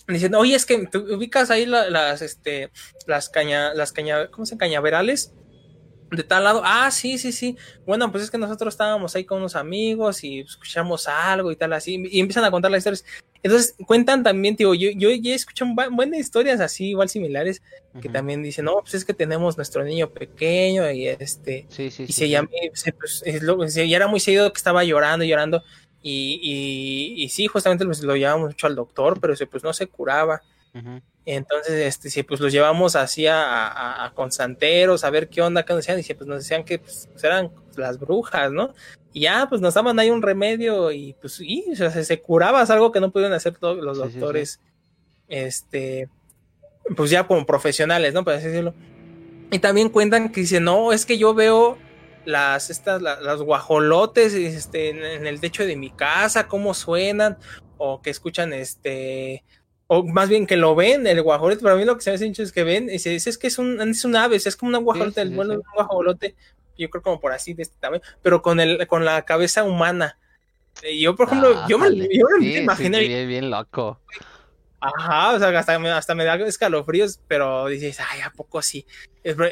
dicen, 0.08 0.36
oye, 0.36 0.56
es 0.56 0.66
que 0.66 0.88
tú 0.88 1.00
ubicas 1.16 1.52
ahí 1.52 1.66
la, 1.66 1.90
las, 1.90 2.22
este, 2.22 2.72
las 3.08 3.30
caña, 3.30 3.74
las 3.74 3.92
caña, 3.92 4.30
¿cómo 4.30 4.46
se? 4.46 4.58
Cañaverales 4.58 5.34
de 6.12 6.24
tal 6.24 6.44
lado. 6.44 6.62
Ah, 6.66 6.92
sí, 6.92 7.18
sí, 7.18 7.32
sí. 7.32 7.58
Bueno, 7.86 8.12
pues 8.12 8.26
es 8.26 8.32
que 8.32 8.38
nosotros 8.38 8.74
estábamos 8.74 9.16
ahí 9.16 9.24
con 9.24 9.40
unos 9.40 9.56
amigos 9.56 10.24
y 10.24 10.42
escuchamos 10.42 11.08
algo 11.08 11.52
y 11.52 11.56
tal 11.56 11.74
así. 11.74 12.04
Y 12.12 12.20
empiezan 12.20 12.44
a 12.44 12.52
contar 12.52 12.70
las 12.70 12.80
historias. 12.80 13.06
Entonces 13.44 13.76
cuentan 13.88 14.22
también, 14.22 14.56
tío, 14.56 14.74
yo, 14.76 14.90
yo 14.92 15.10
ya 15.10 15.34
escucho 15.34 15.66
buenas 15.92 16.20
historias 16.20 16.60
así, 16.60 16.90
igual 16.90 17.10
similares, 17.10 17.62
que 18.00 18.08
uh 18.08 18.12
-huh. 18.12 18.14
también 18.14 18.44
dicen, 18.44 18.66
no, 18.66 18.82
pues 18.82 18.94
es 18.94 19.04
que 19.04 19.16
tenemos 19.16 19.58
nuestro 19.58 19.84
niño 19.84 20.12
pequeño 20.12 20.92
y 20.92 21.08
este, 21.08 21.66
sí, 21.70 21.90
sí, 21.90 22.04
y 22.04 22.08
sí, 22.08 22.14
se 22.14 22.30
llama, 22.30 22.50
pues, 23.00 23.24
es 23.26 23.42
lo, 23.42 23.66
ya 23.66 23.96
era 23.96 24.08
muy 24.08 24.20
seguido 24.20 24.52
que 24.54 24.58
estaba 24.58 24.84
llorando, 24.84 25.26
llorando, 25.26 25.64
y, 26.02 26.40
y, 26.42 27.24
y 27.24 27.30
sí, 27.30 27.48
justamente 27.48 27.86
pues, 27.86 28.02
lo 28.04 28.16
llevamos 28.16 28.50
mucho 28.50 28.68
al 28.68 28.76
doctor, 28.76 29.20
pero 29.20 29.34
pues 29.50 29.64
no 29.64 29.74
se 29.74 29.88
curaba. 29.88 30.42
Uh 30.74 30.80
-huh. 30.80 31.02
Entonces, 31.26 31.74
este, 31.74 32.10
sí, 32.10 32.24
pues 32.24 32.40
los 32.40 32.52
llevamos 32.52 32.96
así 32.96 33.28
a, 33.28 33.68
a, 33.68 34.06
a 34.06 34.14
consanteros, 34.14 35.04
a 35.04 35.10
ver 35.12 35.30
qué 35.30 35.42
onda, 35.42 35.64
qué 35.64 35.74
nos 35.74 35.86
decían, 35.86 36.00
y 36.00 36.14
pues 36.16 36.28
nos 36.28 36.40
decían 36.40 36.64
que 36.64 36.80
pues, 36.80 37.08
eran 37.22 37.52
las 37.76 38.00
brujas, 38.00 38.52
¿no? 38.52 38.74
Y 39.14 39.22
ya, 39.22 39.46
pues 39.48 39.62
nos 39.62 39.76
daban 39.76 40.00
ahí 40.00 40.10
un 40.10 40.22
remedio 40.22 40.92
y 40.92 41.14
pues 41.22 41.40
y, 41.42 41.66
o 41.72 41.76
sea, 41.76 41.92
se, 41.92 42.04
se 42.06 42.22
curaba, 42.22 42.64
es 42.64 42.70
algo 42.70 42.92
que 42.92 43.00
no 43.00 43.12
pudieron 43.12 43.36
hacer 43.36 43.56
todos 43.56 43.78
los 43.78 43.98
sí, 43.98 44.04
doctores, 44.04 44.52
sí, 44.52 44.58
sí. 44.58 45.26
este, 45.28 46.10
pues 46.96 47.12
ya 47.12 47.28
como 47.28 47.46
profesionales, 47.46 48.14
¿no? 48.14 48.24
Por 48.24 48.34
así 48.34 48.48
decirlo. 48.48 48.74
Y 49.52 49.60
también 49.60 49.90
cuentan 49.90 50.32
que 50.32 50.42
dicen, 50.42 50.64
no, 50.64 50.92
es 50.92 51.06
que 51.06 51.18
yo 51.18 51.34
veo 51.34 51.78
las, 52.26 52.70
estas, 52.70 53.02
las, 53.02 53.22
las 53.22 53.42
guajolotes, 53.42 54.34
este, 54.34 54.90
en, 54.90 55.04
en 55.04 55.28
el 55.28 55.40
techo 55.40 55.66
de 55.66 55.76
mi 55.76 55.90
casa, 55.90 56.48
cómo 56.48 56.74
suenan, 56.74 57.38
o 57.78 58.02
que 58.02 58.10
escuchan, 58.10 58.54
este, 58.54 59.44
o 59.88 60.04
más 60.04 60.30
bien 60.30 60.48
que 60.48 60.58
lo 60.58 60.76
ven, 60.76 61.08
el 61.08 61.22
guajolote, 61.22 61.62
para 61.62 61.76
mí 61.76 61.86
lo 61.86 61.96
que 61.96 62.04
se 62.04 62.12
me 62.12 62.16
hace 62.16 62.28
mucho 62.28 62.44
es 62.44 62.52
que 62.52 62.64
ven, 62.64 62.90
y 62.90 63.00
se 63.00 63.10
dice 63.10 63.30
es 63.30 63.38
que 63.38 63.48
es 63.48 63.58
un, 63.58 63.82
es 63.82 64.06
un 64.06 64.16
ave, 64.16 64.36
es 64.38 64.56
como 64.56 64.70
una 64.70 64.78
guajolote, 64.80 65.22
sí, 65.22 65.28
sí, 65.28 65.32
el 65.32 65.36
vuelo 65.36 65.54
sí. 65.54 65.58
de 65.58 65.64
un 65.68 65.74
guajolote, 65.76 66.36
yo 66.78 66.90
creo 66.90 67.02
como 67.02 67.20
por 67.20 67.32
así 67.32 67.54
de 67.54 67.64
este 67.64 67.78
tamaño, 67.80 68.02
pero 68.22 68.42
con 68.42 68.60
el, 68.60 68.88
con 68.88 69.06
la 69.06 69.24
cabeza 69.24 69.64
humana. 69.64 70.18
Yo, 71.00 71.16
por 71.16 71.28
ejemplo, 71.28 71.54
ah, 71.56 71.66
yo, 71.70 71.78
me, 71.78 71.90
yo 71.92 72.26
me 72.40 72.46
sí, 72.46 72.58
imaginé. 72.58 73.00
Sí, 73.00 73.26
bien 73.26 73.52
loco. 73.52 74.00
Ajá, 74.84 75.36
o 75.36 75.40
sea, 75.40 75.60
hasta 75.60 75.78
me, 75.78 75.92
hasta 75.92 76.16
me 76.16 76.26
da 76.26 76.36
escalofríos, 76.36 77.20
pero 77.28 77.68
dices, 77.68 78.00
ay, 78.00 78.22
¿a 78.22 78.32
poco 78.32 78.64
sí? 78.64 78.88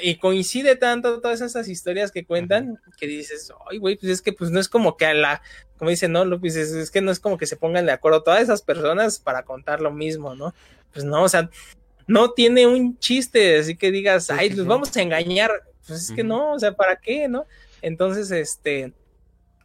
Y 0.02 0.16
coincide 0.16 0.76
tanto 0.76 1.22
todas 1.22 1.42
esas 1.42 1.68
historias 1.68 2.12
que 2.12 2.26
cuentan, 2.26 2.80
que 2.98 3.06
dices, 3.06 3.54
ay, 3.70 3.78
güey, 3.78 3.96
pues 3.96 4.12
es 4.12 4.22
que 4.24 4.34
pues 4.34 4.50
no 4.50 4.60
es 4.60 4.68
como 4.68 4.98
que 4.98 5.06
a 5.06 5.14
la, 5.14 5.44
como 5.78 5.92
dicen, 5.92 6.12
no, 6.14 6.26
Lupis, 6.26 6.56
es, 6.56 6.72
es, 6.72 6.90
que 6.90 7.02
no 7.02 7.12
es 7.12 7.20
como 7.20 7.38
que 7.38 7.46
se 7.46 7.58
pongan 7.58 7.86
de 7.86 7.92
acuerdo 7.92 8.24
todas 8.24 8.42
esas 8.42 8.64
personas 8.64 9.20
para 9.20 9.44
contar 9.44 9.82
lo 9.82 9.92
mismo, 9.92 10.34
¿no? 10.34 10.56
Pues 10.92 11.06
no, 11.06 11.22
o 11.22 11.30
sea, 11.30 11.48
no 12.08 12.32
tiene 12.32 12.66
un 12.66 12.98
chiste, 12.98 13.60
así 13.60 13.78
que 13.78 13.92
digas, 13.92 14.32
ay, 14.32 14.50
los 14.50 14.62
sí. 14.62 14.66
vamos 14.66 14.98
a 14.98 15.02
engañar, 15.04 15.52
pues 15.86 16.10
es 16.10 16.12
que 16.12 16.24
no, 16.24 16.54
o 16.54 16.60
sea, 16.60 16.74
¿para 16.74 16.96
qué, 16.96 17.28
no? 17.28 17.46
Entonces, 17.84 18.32
este, 18.32 18.94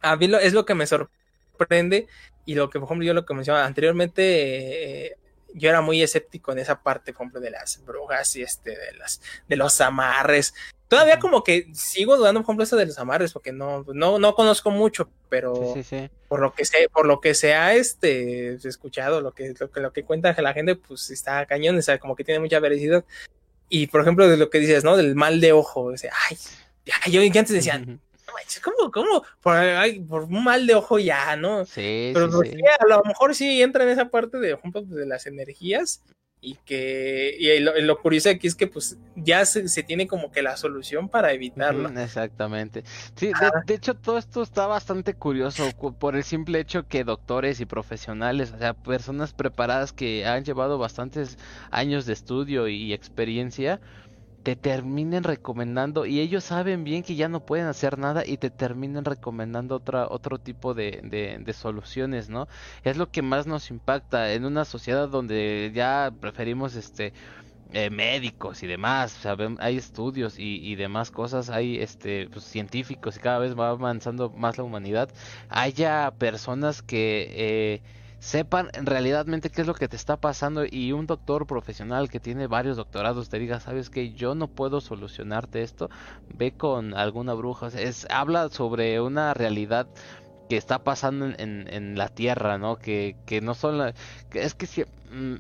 a 0.03 0.15
mí 0.17 0.27
lo, 0.27 0.39
es 0.39 0.53
lo 0.53 0.67
que 0.67 0.75
me 0.75 0.87
sorprende 0.87 2.07
y 2.45 2.55
lo 2.55 2.69
que, 2.69 2.79
por 2.79 2.87
ejemplo, 2.87 3.07
yo 3.07 3.15
lo 3.15 3.25
que 3.25 3.33
mencionaba 3.33 3.65
anteriormente, 3.65 5.07
eh, 5.07 5.17
yo 5.55 5.71
era 5.71 5.81
muy 5.81 6.03
escéptico 6.03 6.53
en 6.53 6.59
esa 6.59 6.83
parte, 6.83 7.13
por 7.13 7.23
ejemplo, 7.23 7.41
de 7.41 7.51
las 7.51 7.83
brujas 7.85 8.37
y 8.37 8.43
este, 8.43 8.71
de 8.71 8.93
las, 8.99 9.23
de 9.49 9.57
los 9.57 9.81
amarres. 9.81 10.53
Todavía 10.89 11.19
como 11.19 11.43
que 11.43 11.69
sigo 11.73 12.17
dudando, 12.17 12.41
por 12.41 12.47
ejemplo, 12.47 12.65
eso 12.65 12.77
de 12.77 12.87
los 12.87 12.99
amarres, 12.99 13.33
porque 13.33 13.53
no, 13.53 13.85
no, 13.95 14.19
no 14.19 14.35
conozco 14.35 14.71
mucho, 14.71 15.09
pero 15.29 15.73
sí, 15.75 15.83
sí, 15.83 16.01
sí. 16.01 16.11
por 16.29 16.41
lo 16.41 16.53
que 16.53 16.65
sé, 16.65 16.89
por 16.93 17.07
lo 17.07 17.21
que 17.21 17.35
se 17.35 17.55
ha 17.55 17.75
este 17.75 18.55
escuchado, 18.55 19.21
lo 19.21 19.33
que, 19.33 19.55
lo 19.59 19.71
que, 19.71 19.81
lo 19.81 19.93
que 19.93 20.05
cuenta 20.05 20.35
la 20.43 20.53
gente, 20.53 20.77
pues 20.77 21.11
está 21.11 21.47
cañón, 21.47 21.79
o 21.79 21.83
sea, 21.83 21.99
como 21.99 22.17
que 22.17 22.25
tiene 22.25 22.41
mucha 22.41 22.61
veracidad. 22.61 23.05
Y 23.69 23.87
por 23.87 24.03
ejemplo, 24.03 24.29
de 24.29 24.37
lo 24.37 24.51
que 24.51 24.59
dices, 24.59 24.85
¿no? 24.85 24.97
Del 24.97 25.15
mal 25.15 25.41
de 25.41 25.53
ojo, 25.53 25.85
o 25.85 25.97
sea, 25.97 26.13
ay, 26.29 26.37
ya, 26.85 26.95
yo 27.11 27.21
que 27.33 27.39
antes 27.39 27.55
decían, 27.55 28.01
¿cómo, 28.63 28.91
cómo? 28.91 29.25
Por, 29.41 29.57
ay, 29.57 30.01
por, 30.01 30.25
un 30.25 30.45
mal 30.45 30.67
de 30.67 30.75
ojo 30.75 30.99
ya, 30.99 31.37
¿no? 31.37 31.65
Sí, 31.65 32.11
Pero 32.15 32.31
sí, 32.43 32.51
sí. 32.51 32.61
a 32.79 32.87
lo 32.87 33.03
mejor 33.05 33.35
sí 33.35 33.63
entra 33.63 33.85
en 33.85 33.91
esa 33.91 34.09
parte 34.09 34.39
de, 34.39 34.57
de 34.87 35.07
las 35.07 35.27
energías 35.27 36.03
y 36.45 36.57
que 36.67 37.35
y 37.39 37.59
lo, 37.61 37.75
lo, 37.81 37.99
curioso 38.01 38.29
aquí 38.29 38.47
es 38.47 38.55
que 38.55 38.67
pues 38.67 38.99
ya 39.17 39.47
se, 39.47 39.67
se, 39.67 39.83
tiene 39.83 40.07
como 40.07 40.31
que 40.31 40.43
la 40.43 40.59
solución 40.59 41.09
para 41.09 41.33
evitarlo. 41.33 41.89
Exactamente. 41.99 42.85
Sí, 43.17 43.29
de, 43.29 43.51
de, 43.65 43.75
hecho 43.75 43.95
todo 43.95 44.19
esto 44.19 44.43
está 44.43 44.67
bastante 44.67 45.15
curioso 45.15 45.71
por 45.99 46.17
el 46.17 46.23
simple 46.23 46.61
hecho 46.61 46.87
que 46.87 47.03
doctores 47.03 47.61
y 47.61 47.67
profesionales, 47.67 48.53
o 48.55 48.59
sea, 48.59 48.75
personas 48.75 49.33
preparadas 49.33 49.93
que 49.93 50.27
han 50.27 50.45
llevado 50.45 50.77
bastantes 50.77 51.39
años 51.71 52.05
de 52.05 52.13
estudio 52.13 52.69
y 52.69 52.93
experiencia, 52.93 53.81
te 54.45 54.57
terminen 54.57 55.25
recomendando 55.25 56.05
y 56.07 56.21
ellos 56.21 56.45
saben 56.45 56.85
bien 56.85 57.03
que 57.03 57.17
ya 57.17 57.29
no 57.29 57.41
pueden 57.41 57.67
hacer 57.67 57.99
nada 57.99 58.25
y 58.27 58.37
te 58.37 58.51
terminan 58.51 59.05
recomendando 59.07 59.77
otra, 59.77 60.07
otro 60.09 60.39
tipo 60.39 60.75
de, 60.75 61.01
de, 61.43 61.53
soluciones, 61.55 62.29
¿no? 62.29 62.47
Es 62.85 62.99
lo 62.99 63.11
que 63.11 63.23
más 63.23 63.47
nos 63.47 63.71
impacta 63.71 64.33
en 64.35 64.45
una 64.45 64.67
sociedad 64.67 65.09
donde 65.09 65.73
ya 65.75 66.13
preferimos 66.21 66.75
este 66.77 67.15
eh, 67.73 67.89
médicos 67.91 68.63
y 68.63 68.67
demás, 68.67 69.19
hay 69.59 69.77
estudios 69.79 70.39
y, 70.39 70.59
y, 70.63 70.77
demás 70.77 71.11
cosas, 71.11 71.49
hay 71.51 71.79
este 71.79 72.29
pues, 72.29 72.45
científicos 72.45 73.17
y 73.17 73.21
cada 73.21 73.39
vez 73.39 73.59
va 73.59 73.71
avanzando 73.71 74.31
más 74.31 74.59
la 74.59 74.65
humanidad, 74.65 75.09
haya 75.49 76.13
personas 76.19 76.83
que 76.83 77.31
eh, 77.33 77.83
sepan 78.25 78.71
realmente 78.73 79.51
qué 79.51 79.61
es 79.61 79.67
lo 79.67 79.75
que 79.75 79.87
te 79.87 79.97
está 79.97 80.17
pasando 80.17 80.65
y 80.65 80.93
un 80.93 81.07
doctor 81.07 81.47
profesional 81.47 82.09
que 82.09 82.21
tiene 82.21 82.47
varios 82.47 82.79
doctorados 82.79 83.29
te 83.29 83.39
diga, 83.39 83.61
sabes 83.61 83.91
que 83.91 84.15
yo 84.15 84.35
no 84.35 84.49
puedo 84.49 84.81
solucionarte 84.81 85.63
esto, 85.63 85.91
ve 86.35 86.51
con 86.51 86.95
alguna 86.95 87.35
bruja, 87.35 87.69
es 87.69 88.07
habla 88.09 88.49
sobre 88.49 88.99
una 89.03 89.35
realidad 89.35 89.87
que 90.49 90.57
está 90.57 90.83
pasando 90.83 91.27
en, 91.27 91.69
en, 91.69 91.99
la 91.99 92.09
tierra, 92.09 92.57
¿no? 92.57 92.77
Que, 92.77 93.15
que 93.27 93.43
no 93.43 93.55
son 93.55 93.77
la, 93.77 93.95
que 94.31 94.43
es 94.43 94.55
que 94.55 94.67
si, 94.67 94.85
mmm, 95.11 95.37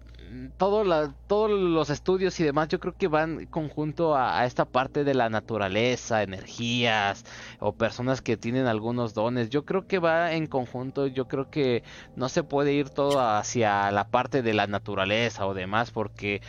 todo 0.57 0.85
la, 0.85 1.13
todos 1.27 1.51
los 1.51 1.91
estudios 1.91 2.39
y 2.41 2.45
demás 2.45 2.69
yo 2.69 2.81
creo 2.81 2.95
que 2.97 3.09
van 3.09 3.47
conjunto 3.47 4.17
a, 4.17 4.45
esta 4.47 4.65
parte 4.65 5.05
de 5.05 5.15
la 5.15 5.29
naturaleza, 5.29 6.23
energías 6.23 7.25
o 7.61 7.73
personas 7.73 8.23
que 8.23 8.37
tienen 8.37 8.67
algunos 8.67 9.15
dones. 9.15 9.51
Yo 9.51 9.65
creo 9.65 9.87
que 9.87 9.99
va 9.99 10.33
en 10.33 10.47
conjunto, 10.47 11.07
yo 11.07 11.29
creo 11.29 11.51
que 11.51 11.83
no 12.17 12.29
se 12.29 12.43
puede 12.43 12.73
ir 12.73 12.91
todo 12.91 13.21
hacia 13.21 13.91
la 13.91 14.09
parte 14.09 14.43
de 14.43 14.55
la 14.55 14.67
naturaleza 14.67 15.47
o 15.47 15.55
demás 15.55 15.91
porque, 15.91 16.43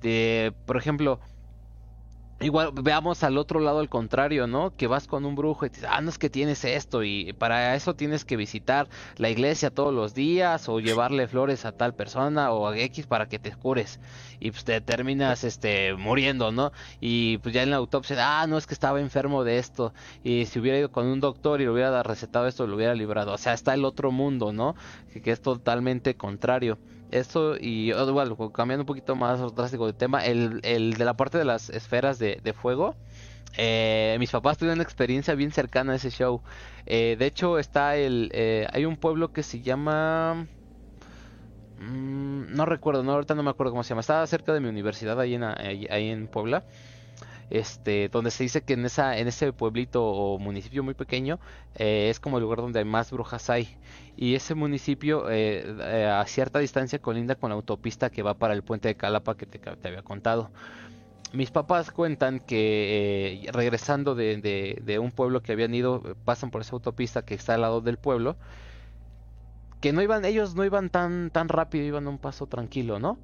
de, 0.00 0.52
por 0.66 0.76
ejemplo, 0.76 1.20
Igual 2.44 2.72
veamos 2.82 3.22
al 3.24 3.38
otro 3.38 3.58
lado 3.58 3.78
al 3.78 3.88
contrario, 3.88 4.46
¿no? 4.46 4.76
Que 4.76 4.86
vas 4.86 5.06
con 5.06 5.24
un 5.24 5.34
brujo 5.34 5.64
y 5.64 5.70
te 5.70 5.76
dices, 5.76 5.90
ah, 5.90 6.02
no 6.02 6.10
es 6.10 6.18
que 6.18 6.28
tienes 6.28 6.62
esto 6.66 7.02
y 7.02 7.32
para 7.32 7.74
eso 7.74 7.94
tienes 7.94 8.26
que 8.26 8.36
visitar 8.36 8.86
la 9.16 9.30
iglesia 9.30 9.70
todos 9.70 9.94
los 9.94 10.12
días 10.12 10.68
o 10.68 10.78
llevarle 10.78 11.26
flores 11.26 11.64
a 11.64 11.72
tal 11.72 11.94
persona 11.94 12.52
o 12.52 12.68
a 12.68 12.78
X 12.78 13.06
para 13.06 13.30
que 13.30 13.38
te 13.38 13.56
cures 13.56 13.98
y 14.40 14.50
pues 14.50 14.62
te 14.64 14.78
terminas 14.82 15.42
este 15.42 15.94
muriendo, 15.94 16.52
¿no? 16.52 16.70
Y 17.00 17.38
pues 17.38 17.54
ya 17.54 17.62
en 17.62 17.70
la 17.70 17.76
autopsia, 17.76 18.16
ah, 18.20 18.46
no 18.46 18.58
es 18.58 18.66
que 18.66 18.74
estaba 18.74 19.00
enfermo 19.00 19.42
de 19.42 19.56
esto 19.56 19.94
y 20.22 20.44
si 20.44 20.58
hubiera 20.58 20.78
ido 20.78 20.92
con 20.92 21.06
un 21.06 21.20
doctor 21.20 21.62
y 21.62 21.64
le 21.64 21.70
hubiera 21.70 22.02
recetado 22.02 22.46
esto, 22.46 22.66
lo 22.66 22.76
hubiera 22.76 22.94
librado. 22.94 23.32
O 23.32 23.38
sea, 23.38 23.54
está 23.54 23.72
el 23.72 23.86
otro 23.86 24.12
mundo, 24.12 24.52
¿no? 24.52 24.76
Que, 25.14 25.22
que 25.22 25.30
es 25.30 25.40
totalmente 25.40 26.14
contrario 26.14 26.76
esto 27.14 27.56
y 27.56 27.90
igual 27.90 28.36
cambiando 28.52 28.82
un 28.82 28.86
poquito 28.86 29.16
más 29.16 29.40
drástico 29.54 29.86
de 29.86 29.92
tema 29.92 30.24
el, 30.24 30.60
el 30.62 30.94
de 30.94 31.04
la 31.04 31.14
parte 31.14 31.38
de 31.38 31.44
las 31.44 31.70
esferas 31.70 32.18
de, 32.18 32.40
de 32.42 32.52
fuego 32.52 32.94
eh, 33.56 34.16
mis 34.18 34.30
papás 34.30 34.58
tuvieron 34.58 34.78
una 34.78 34.82
experiencia 34.82 35.34
bien 35.34 35.52
cercana 35.52 35.92
a 35.92 35.96
ese 35.96 36.10
show. 36.10 36.42
Eh, 36.86 37.16
de 37.18 37.26
hecho 37.26 37.58
está 37.58 37.96
el 37.96 38.30
eh, 38.32 38.66
hay 38.72 38.84
un 38.84 38.96
pueblo 38.96 39.32
que 39.32 39.42
se 39.42 39.60
llama 39.62 40.46
mmm, 41.78 42.52
no 42.54 42.66
recuerdo 42.66 43.02
no 43.02 43.12
ahorita 43.12 43.34
no 43.34 43.42
me 43.42 43.50
acuerdo 43.50 43.72
cómo 43.72 43.84
se 43.84 43.90
llama 43.90 44.00
estaba 44.00 44.26
cerca 44.26 44.52
de 44.52 44.60
mi 44.60 44.68
universidad 44.68 45.18
ahí 45.20 45.34
en 45.34 45.44
ahí, 45.44 45.86
ahí 45.90 46.08
en 46.08 46.26
Puebla 46.28 46.64
este, 47.50 48.08
donde 48.08 48.30
se 48.30 48.42
dice 48.44 48.62
que 48.64 48.74
en 48.74 48.84
ese 48.86 49.52
pueblito 49.52 50.04
o 50.04 50.38
municipio 50.38 50.82
muy 50.82 50.94
pequeño 50.94 51.40
eh, 51.74 52.08
es 52.10 52.20
como 52.20 52.38
el 52.38 52.42
lugar 52.42 52.58
donde 52.58 52.84
más 52.84 53.10
brujas 53.10 53.50
hay. 53.50 53.68
Y 54.16 54.34
ese 54.34 54.54
municipio 54.54 55.30
eh, 55.30 55.64
eh, 55.80 56.06
a 56.06 56.24
cierta 56.26 56.58
distancia 56.58 56.98
colinda 57.00 57.34
con 57.36 57.50
la 57.50 57.56
autopista 57.56 58.10
que 58.10 58.22
va 58.22 58.34
para 58.38 58.54
el 58.54 58.62
puente 58.62 58.88
de 58.88 58.96
Calapa 58.96 59.36
que 59.36 59.46
te, 59.46 59.60
había 59.88 60.02
contado. 60.02 60.52
Mis 61.32 61.50
papás 61.50 61.90
cuentan 61.90 62.40
que 62.40 63.42
eh, 63.46 63.52
regresando 63.52 64.14
de, 64.14 64.38
de- 64.82 64.98
un 65.00 65.12
pueblo 65.12 65.42
que 65.42 65.52
habían 65.52 65.74
ido, 65.74 66.02
pasan 66.24 66.50
por 66.50 66.62
esa 66.62 66.76
autopista 66.76 67.24
que 67.24 67.34
está 67.34 67.54
al 67.54 67.62
lado 67.62 67.80
del 67.80 67.98
pueblo, 67.98 68.38
que 69.80 69.92
no 69.92 70.02
iban, 70.02 70.24
ellos 70.24 70.54
no 70.54 70.64
iban 70.64 70.90
tan, 70.90 71.30
tan 71.30 71.48
rápido, 71.48 71.84
iban 71.86 72.06
a 72.06 72.10
un 72.10 72.18
paso 72.18 72.46
tranquilo, 72.46 72.98
¿no? 72.98 73.20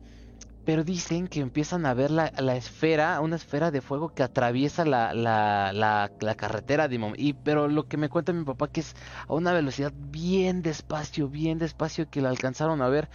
Pero 0.65 0.85
dicen 0.85 1.27
que 1.27 1.41
empiezan 1.41 1.87
a 1.87 1.95
ver 1.95 2.11
la, 2.11 2.33
la 2.39 2.55
esfera, 2.55 3.21
una 3.21 3.37
esfera 3.37 3.71
de 3.71 3.81
fuego 3.81 4.11
que 4.11 4.23
atraviesa 4.23 4.85
la, 4.85 5.15
la, 5.15 5.73
la, 5.73 6.35
carretera 6.35 6.87
de 6.87 7.15
y 7.17 7.33
Pero 7.33 7.69
lo 7.69 7.89
que 7.89 7.97
me 7.97 8.09
cuenta 8.09 8.33
mi 8.33 8.45
papá 8.45 8.69
que 8.69 8.81
es 8.81 8.95
a 9.27 9.35
una 9.35 9.53
velocidad 9.53 9.93
bien 9.97 10.63
despacio, 10.63 11.29
bien 11.29 11.59
despacio 11.59 12.09
que 12.11 12.21
la 12.21 12.29
alcanzaron 12.29 12.83
a 12.83 12.89
ver. 12.89 13.09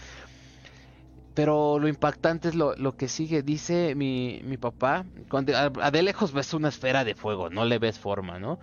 Pero 1.35 1.79
lo 1.79 1.87
impactante 1.87 2.47
es 2.47 2.55
lo, 2.55 2.75
lo 2.77 2.95
que 2.95 3.09
sigue. 3.09 3.43
Dice 3.43 3.93
mi, 3.93 4.41
mi 4.43 4.57
papá, 4.57 5.05
cuando 5.29 5.55
a, 5.55 5.71
a 5.81 5.91
de 5.91 6.01
lejos 6.01 6.31
ves 6.33 6.53
una 6.53 6.69
esfera 6.69 7.03
de 7.03 7.13
fuego, 7.13 7.49
no 7.49 7.65
le 7.65 7.77
ves 7.77 7.99
forma, 7.99 8.39
¿no? 8.39 8.59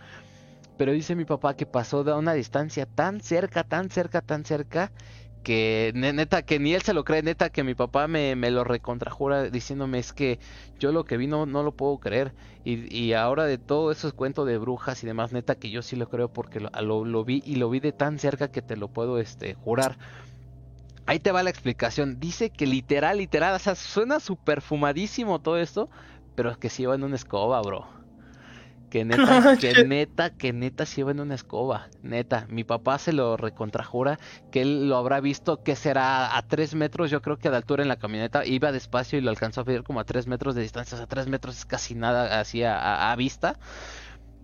Pero 0.76 0.92
dice 0.92 1.14
mi 1.14 1.24
papá 1.24 1.54
que 1.54 1.66
pasó 1.66 2.02
de 2.02 2.12
una 2.12 2.32
distancia 2.32 2.86
tan 2.86 3.20
cerca, 3.20 3.62
tan 3.62 3.90
cerca, 3.90 4.22
tan 4.22 4.44
cerca, 4.44 4.90
que 5.42 5.92
ne- 5.94 6.12
neta, 6.12 6.42
que 6.42 6.58
ni 6.58 6.74
él 6.74 6.82
se 6.82 6.94
lo 6.94 7.04
cree, 7.04 7.22
neta, 7.22 7.50
que 7.50 7.64
mi 7.64 7.74
papá 7.74 8.08
me, 8.08 8.36
me 8.36 8.50
lo 8.50 8.64
recontrajura 8.64 9.50
diciéndome 9.50 9.98
es 9.98 10.12
que 10.12 10.40
yo 10.78 10.92
lo 10.92 11.04
que 11.04 11.16
vi 11.16 11.26
no, 11.26 11.46
no 11.46 11.62
lo 11.62 11.72
puedo 11.76 11.98
creer. 11.98 12.34
Y, 12.64 12.94
y 12.96 13.12
ahora 13.14 13.44
de 13.44 13.58
todo 13.58 13.90
eso 13.92 14.12
cuento 14.14 14.44
de 14.44 14.58
brujas 14.58 15.02
y 15.02 15.06
demás, 15.06 15.32
neta, 15.32 15.54
que 15.56 15.70
yo 15.70 15.82
sí 15.82 15.96
lo 15.96 16.08
creo 16.08 16.28
porque 16.32 16.60
lo, 16.60 17.04
lo, 17.04 17.24
vi 17.24 17.42
y 17.44 17.56
lo 17.56 17.70
vi 17.70 17.80
de 17.80 17.92
tan 17.92 18.18
cerca 18.18 18.48
que 18.48 18.62
te 18.62 18.76
lo 18.76 18.88
puedo 18.88 19.18
este, 19.18 19.54
jurar. 19.54 19.98
Ahí 21.06 21.20
te 21.20 21.30
va 21.32 21.42
la 21.44 21.50
explicación. 21.50 22.18
Dice 22.20 22.50
que 22.50 22.66
literal, 22.66 23.18
literal, 23.18 23.54
o 23.54 23.58
sea, 23.58 23.74
suena 23.76 24.18
súper 24.20 24.60
fumadísimo 24.62 25.40
todo 25.40 25.58
esto, 25.58 25.90
pero 26.34 26.50
es 26.50 26.58
que 26.58 26.70
se 26.70 26.82
iba 26.82 26.94
en 26.94 27.04
una 27.04 27.16
escoba, 27.16 27.60
bro. 27.62 28.01
Que 28.92 29.04
neta, 29.06 29.56
que 29.56 29.84
neta, 29.86 30.30
que 30.36 30.52
neta 30.52 30.84
se 30.84 31.00
iba 31.00 31.10
en 31.12 31.20
una 31.20 31.34
escoba. 31.34 31.88
Neta, 32.02 32.46
mi 32.50 32.62
papá 32.62 32.98
se 32.98 33.14
lo 33.14 33.38
recontrajura 33.38 34.18
que 34.50 34.60
él 34.60 34.86
lo 34.90 34.96
habrá 34.98 35.20
visto 35.20 35.62
que 35.62 35.76
será 35.76 36.36
a 36.36 36.42
tres 36.46 36.74
metros, 36.74 37.10
yo 37.10 37.22
creo 37.22 37.38
que 37.38 37.48
de 37.48 37.56
altura 37.56 37.82
en 37.82 37.88
la 37.88 37.96
camioneta. 37.96 38.44
Iba 38.44 38.70
despacio 38.70 39.18
y 39.18 39.22
lo 39.22 39.30
alcanzó 39.30 39.62
a 39.62 39.64
ver 39.64 39.82
como 39.82 40.00
a 40.00 40.04
tres 40.04 40.26
metros 40.26 40.54
de 40.54 40.60
distancia. 40.60 40.96
O 40.96 40.98
sea, 40.98 41.06
tres 41.06 41.26
metros 41.26 41.56
es 41.56 41.64
casi 41.64 41.94
nada 41.94 42.38
así 42.38 42.62
a, 42.64 42.78
a- 42.78 43.12
a 43.12 43.16
vista. 43.16 43.58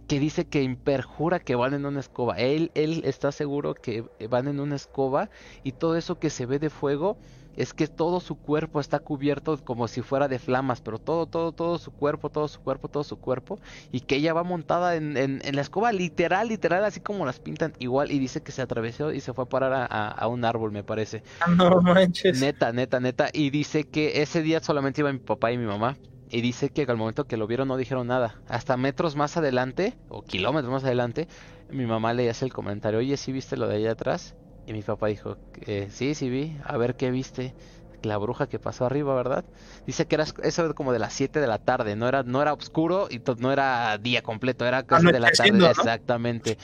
Que 0.07 0.19
dice 0.19 0.47
que 0.49 0.63
imperjura 0.63 1.39
que 1.41 1.55
van 1.55 1.75
en 1.75 1.85
una 1.85 2.01
escoba. 2.01 2.39
Él, 2.39 2.71
él 2.75 3.03
está 3.05 3.31
seguro 3.31 3.75
que 3.75 4.05
van 4.31 4.49
en 4.49 4.61
una 4.61 4.77
escoba 4.77 5.29
y 5.63 5.73
todo 5.73 5.97
eso 5.99 6.19
que 6.19 6.31
se 6.31 6.47
ve 6.47 6.59
de 6.59 6.71
fuego 6.71 7.19
es 7.59 7.75
que 7.75 7.89
todo 7.89 8.21
su 8.21 8.37
cuerpo 8.37 8.81
está 8.81 9.01
cubierto 9.01 9.59
como 9.65 9.89
si 9.89 10.03
fuera 10.03 10.29
de 10.29 10.39
flamas, 10.39 10.81
pero 10.81 10.99
todo, 10.99 11.27
todo, 11.27 11.53
todo 11.53 11.79
su 11.79 11.93
cuerpo, 11.93 12.31
todo 12.31 12.49
su 12.49 12.61
cuerpo, 12.61 12.89
todo 12.89 13.05
su 13.05 13.19
cuerpo, 13.19 13.59
y 13.91 14.01
que 14.03 14.17
ella 14.17 14.33
va 14.35 14.45
montada 14.45 14.97
en, 14.97 15.17
en- 15.17 15.41
en 15.45 15.57
la 15.57 15.63
escoba, 15.63 15.93
literal, 15.93 16.49
literal, 16.49 16.85
así 16.85 17.01
como 17.01 17.27
las 17.27 17.41
pintan 17.41 17.73
igual, 17.79 18.11
y 18.13 18.19
dice 18.19 18.43
que 18.43 18.53
se 18.53 18.63
atravesó 18.63 19.13
y 19.13 19.21
se 19.21 19.35
fue 19.35 19.45
a 19.45 19.47
parar 19.49 19.73
a, 19.73 19.85
a- 19.87 20.11
a 20.11 20.29
un 20.29 20.45
árbol, 20.45 20.73
me 20.73 20.85
parece. 20.85 21.23
No 21.59 21.81
manches. 21.83 22.51
Neta, 22.53 22.73
neta, 22.73 23.01
neta, 23.01 23.31
y 23.33 23.51
dice 23.51 23.85
que 23.85 24.23
ese 24.23 24.43
día 24.43 24.61
solamente 24.61 25.01
iba 25.01 25.13
mi 25.13 25.19
papá 25.19 25.53
y 25.53 25.59
mi 25.59 25.67
mamá. 25.67 25.99
Y 26.31 26.43
dice 26.43 26.69
que 26.71 26.83
al 26.83 26.97
momento 26.99 27.27
que 27.27 27.39
lo 27.39 27.47
vieron 27.47 27.69
no 27.69 27.77
dijeron 27.79 28.07
nada. 28.07 28.43
Hasta 28.47 28.77
metros 28.77 29.17
más 29.17 29.37
adelante, 29.39 29.99
o 30.09 30.23
kilómetros 30.23 30.71
más 30.73 30.85
adelante, 30.85 31.27
mi 31.69 31.87
mamá 31.87 32.13
le 32.15 32.29
hace 32.29 32.45
el 32.45 32.53
comentario, 32.53 32.99
oye, 33.01 33.17
¿sí 33.17 33.33
viste 33.33 33.57
lo 33.57 33.67
de 33.67 33.77
allá 33.77 33.93
atrás? 33.93 34.37
Y 34.69 34.75
mi 34.75 34.83
papá 34.83 35.07
dijo, 35.07 35.39
"Eh, 35.67 35.89
sí, 35.91 36.15
sí 36.15 36.29
vi, 36.29 36.59
a 36.63 36.77
ver 36.77 36.95
qué 36.95 37.11
viste. 37.11 37.55
La 38.03 38.19
bruja 38.19 38.47
que 38.49 38.59
pasó 38.61 38.85
arriba, 38.85 39.15
¿verdad? 39.15 39.45
Dice 39.87 40.07
que 40.07 40.15
era 40.17 40.25
eso 40.43 40.65
era 40.65 40.75
como 40.75 40.93
de 40.93 40.99
las 40.99 41.15
7 41.15 41.41
de 41.41 41.47
la 41.47 41.59
tarde, 41.59 41.97
no 41.97 42.07
era, 42.07 42.23
no 42.23 42.43
era 42.43 42.53
oscuro 42.53 43.09
y 43.11 43.21
no 43.39 43.51
era 43.51 43.97
día 43.99 44.21
completo, 44.23 44.67
era 44.67 44.83
casi 44.85 45.07
de 45.07 45.19
la 45.21 45.31
tarde, 45.31 45.51
exactamente. 45.71 46.59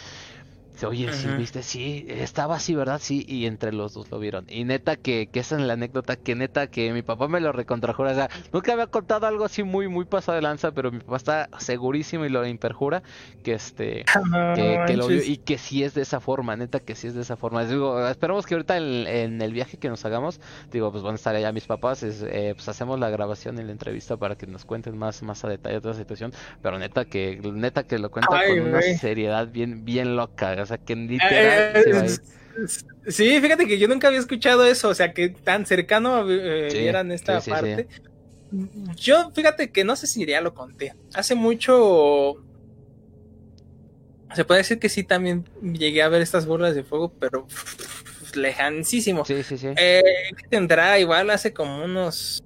Oye, 0.87 1.13
sí, 1.13 1.29
viste, 1.39 1.63
sí, 1.63 2.05
estaba 2.09 2.57
así, 2.57 2.75
¿verdad? 2.75 3.01
Sí, 3.03 3.25
y 3.29 3.47
entre 3.47 3.73
los 3.73 3.95
dos 3.95 4.11
lo 4.11 4.19
vieron. 4.19 4.45
Y 4.49 4.65
neta 4.65 4.97
que, 4.97 5.29
que 5.29 5.41
esa 5.41 5.57
es 5.57 5.63
la 5.63 5.75
anécdota, 5.75 6.17
que 6.17 6.35
neta 6.35 6.67
que 6.67 6.93
mi 6.93 7.03
papá 7.03 7.29
me 7.29 7.41
lo 7.41 7.53
recontrajura. 7.53 8.13
O 8.13 8.15
sea, 8.15 8.29
nunca 8.53 8.73
había 8.73 8.89
contado 8.89 9.27
algo 9.27 9.45
así 9.45 9.63
muy, 9.63 9.89
muy 9.89 10.05
pasado 10.05 10.37
de 10.37 10.43
lanza, 10.43 10.73
pero 10.73 10.91
mi 10.91 10.99
papá 10.99 11.17
está 11.17 11.49
segurísimo 11.59 12.25
y 12.25 12.29
lo 12.29 12.47
imperjura 12.47 13.03
que 13.43 13.55
este, 13.55 14.05
que, 14.55 14.85
que 14.87 14.97
lo 14.97 15.07
vio 15.07 15.23
y 15.23 15.39
que 15.39 15.59
sí 15.59 15.85
es 15.85 15.95
de 15.95 16.03
esa 16.03 16.21
forma, 16.21 16.57
neta 16.57 16.81
que 16.81 16.95
sí 16.95 17.07
es 17.07 17.15
de 17.15 17.23
esa 17.23 17.37
forma. 17.37 17.65
Digo, 17.65 18.07
esperamos 18.09 18.47
que 18.47 18.55
ahorita 18.55 18.77
en, 18.77 19.07
en 19.07 19.43
el 19.43 19.53
viaje 19.53 19.77
que 19.77 19.89
nos 19.89 20.05
hagamos, 20.05 20.41
digo, 20.73 20.91
pues 20.91 21.03
van 21.03 21.13
a 21.13 21.17
estar 21.17 21.35
allá 21.35 21.53
mis 21.53 21.67
papás, 21.67 22.03
es, 22.03 22.23
eh, 22.23 22.53
pues 22.55 22.69
hacemos 22.69 22.99
la 22.99 23.11
grabación 23.11 23.59
y 23.59 23.63
la 23.63 23.73
entrevista 23.73 24.17
para 24.17 24.37
que 24.37 24.47
nos 24.47 24.65
cuenten 24.65 24.99
más, 24.99 25.23
más 25.23 25.45
a 25.45 25.49
detalle 25.49 25.81
toda 25.81 25.95
la 25.95 26.01
situación, 26.01 26.33
pero 26.63 26.79
neta 26.79 27.05
que, 27.05 27.41
neta 27.43 27.85
que 27.85 27.99
lo 27.99 28.11
cuenta 28.11 28.37
Ay, 28.37 28.59
con 28.59 28.69
una 28.69 28.83
seriedad 28.83 29.49
bien, 29.49 29.85
bien 29.85 30.17
loca, 30.17 30.64
o 30.65 30.67
sea 30.67 30.79
que 30.79 30.93
Eh, 30.93 30.97
literal 30.97 31.83
se 31.83 31.93
va 31.93 32.01
a 32.01 32.07
ir. 32.07 32.21
Sí, 33.09 33.41
fíjate 33.41 33.67
que 33.67 33.79
yo 33.79 33.89
nunca 33.89 34.09
había 34.09 34.21
escuchado 34.21 34.65
eso, 34.65 34.89
o 34.89 34.95
sea, 34.95 35.13
que 35.13 35.29
tan 35.29 35.67
cercano 35.67 36.25
eh, 36.31 36.69
Sí, 36.71 36.79
vieran 36.79 37.13
esta 37.13 37.41
sí, 37.41 37.47
sí, 37.47 37.51
parte. 37.51 37.89
Yo, 38.97 39.31
fíjate 39.33 39.71
que 39.71 39.85
no 39.85 39.97
sé 39.97 40.07
si 40.07 40.25
ya 40.25 40.41
lo 40.41 40.55
conté. 40.55 40.95
Hace 41.15 41.35
mucho. 41.35 42.37
Se 44.35 44.45
puede 44.45 44.59
decir 44.61 44.79
que 44.79 44.89
sí, 44.89 45.05
también 45.05 45.45
llegué 45.63 46.03
a 46.03 46.09
ver 46.09 46.23
estas 46.23 46.47
bolas 46.47 46.75
de 46.75 46.85
fuego, 46.85 47.13
pero 47.19 47.47
lejanísimo. 48.35 49.25
Sí, 49.25 49.43
sí, 49.43 49.59
sí. 49.59 49.69
Eh, 49.77 50.03
¿qué 50.37 50.49
tendrá 50.49 50.99
igual 50.99 51.31
hace 51.31 51.53
como 51.53 51.85
unos 51.85 52.43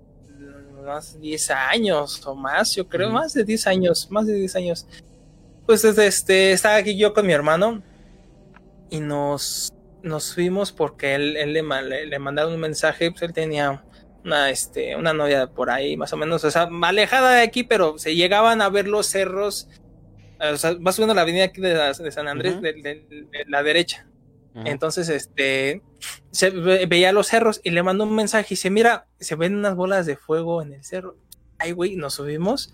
más 0.84 1.20
10 1.20 1.50
años 1.50 2.26
o 2.26 2.34
más, 2.34 2.74
yo 2.74 2.88
creo, 2.88 3.10
más 3.10 3.34
de 3.34 3.44
10 3.44 3.66
años, 3.66 4.10
más 4.10 4.26
de 4.26 4.34
10 4.34 4.56
años. 4.56 4.86
Pues 5.66 5.82
desde 5.82 6.06
este, 6.06 6.52
estaba 6.52 6.76
aquí 6.76 6.96
yo 6.96 7.12
con 7.12 7.26
mi 7.26 7.32
hermano 7.32 7.82
y 8.90 9.00
nos, 9.00 9.72
nos 10.02 10.34
porque 10.72 11.14
él, 11.14 11.36
él 11.36 11.52
le, 11.52 11.62
le, 11.82 12.06
le 12.06 12.18
mandaron 12.18 12.54
un 12.54 12.60
mensaje, 12.60 13.10
pues 13.10 13.22
él 13.22 13.32
tenía 13.32 13.84
una, 14.24 14.50
este, 14.50 14.96
una 14.96 15.12
novia 15.12 15.46
por 15.48 15.70
ahí, 15.70 15.96
más 15.96 16.12
o 16.12 16.16
menos, 16.16 16.44
o 16.44 16.50
sea, 16.50 16.68
alejada 16.82 17.34
de 17.34 17.42
aquí, 17.42 17.64
pero 17.64 17.98
se 17.98 18.14
llegaban 18.14 18.60
a 18.62 18.68
ver 18.68 18.88
los 18.88 19.06
cerros, 19.06 19.68
o 20.40 20.56
sea, 20.56 20.74
va 20.74 20.92
subiendo 20.92 21.14
la 21.14 21.22
avenida 21.22 21.44
aquí 21.44 21.60
de, 21.60 21.74
la- 21.74 21.92
de 21.92 22.12
San 22.12 22.28
Andrés, 22.28 22.60
de, 22.60 22.72
de- 22.74 23.06
de 23.08 23.44
la 23.46 23.62
derecha. 23.62 24.06
Entonces, 24.64 25.08
este, 25.08 25.82
se 26.32 26.50
ve- 26.50 26.86
veía 26.86 27.12
los 27.12 27.28
cerros 27.28 27.60
y 27.62 27.70
le 27.70 27.82
mandó 27.84 28.02
un 28.04 28.16
mensaje 28.16 28.46
y 28.50 28.56
dice, 28.56 28.70
mira, 28.70 29.06
se 29.20 29.36
ven 29.36 29.54
unas 29.54 29.76
bolas 29.76 30.04
de 30.04 30.16
fuego 30.16 30.62
en 30.62 30.72
el 30.72 30.82
cerro. 30.82 31.16
Ay, 31.58 31.70
güey, 31.72 31.94
nos 31.94 32.14
subimos. 32.14 32.72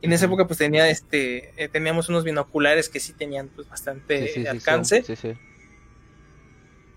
Y 0.00 0.06
en 0.06 0.12
esa 0.12 0.26
época, 0.26 0.46
pues 0.46 0.58
tenía 0.58 0.88
este, 0.88 1.50
eh, 1.56 1.68
teníamos 1.68 2.08
unos 2.08 2.22
binoculares 2.22 2.88
que 2.88 3.00
sí 3.00 3.14
tenían 3.14 3.48
pues 3.48 3.68
bastante 3.68 4.28
Sí, 4.28 4.42
sí, 4.42 4.46
alcance. 4.46 5.02
sí, 5.02 5.16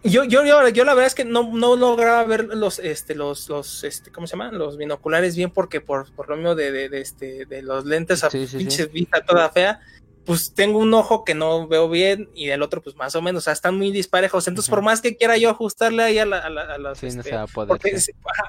Yo, 0.03 0.23
yo, 0.23 0.45
yo, 0.45 0.67
yo 0.69 0.85
la 0.85 0.93
verdad 0.93 1.07
es 1.07 1.15
que 1.15 1.25
no, 1.25 1.51
no 1.53 1.75
lograba 1.75 2.23
ver 2.23 2.45
los, 2.45 2.79
este, 2.79 3.15
los, 3.15 3.49
los, 3.49 3.83
este, 3.83 4.11
¿cómo 4.11 4.27
se 4.27 4.37
llama? 4.37 4.51
Los 4.51 4.77
binoculares 4.77 5.35
bien 5.35 5.49
porque 5.51 5.81
por, 5.81 6.11
por 6.13 6.29
lo 6.29 6.35
mismo 6.37 6.55
de, 6.55 6.71
de, 6.71 6.87
de, 6.89 7.01
este, 7.01 7.45
de 7.45 7.61
los 7.61 7.85
lentes 7.85 8.23
a 8.23 8.29
Sí, 8.29 8.41
sí, 8.45 8.51
sí. 8.51 8.57
pinches 8.57 8.91
vista 8.91 9.21
toda 9.21 9.49
fea, 9.49 9.81
pues 10.23 10.53
tengo 10.53 10.77
un 10.79 10.93
ojo 10.93 11.23
que 11.25 11.33
no 11.33 11.67
veo 11.67 11.89
bien 11.89 12.29
y 12.33 12.49
el 12.49 12.61
otro 12.61 12.81
pues 12.81 12.95
más 12.95 13.15
o 13.15 13.21
menos, 13.21 13.43
o 13.43 13.45
sea, 13.45 13.53
están 13.53 13.75
muy 13.75 13.91
disparejos. 13.91 14.47
Entonces, 14.47 14.69
por 14.69 14.81
más 14.81 15.01
que 15.01 15.17
quiera 15.17 15.35
yo 15.37 15.49
ajustarle 15.49 16.03
ahí 16.03 16.19
a, 16.19 16.25
la, 16.25 16.39
a, 16.39 16.49
la- 16.49 16.61
a 16.73 16.77
los, 16.77 16.99
Sí, 16.99 17.07
no 17.11 17.21
este, 17.21 17.31
poder. 17.53 17.67
porque 17.67 17.97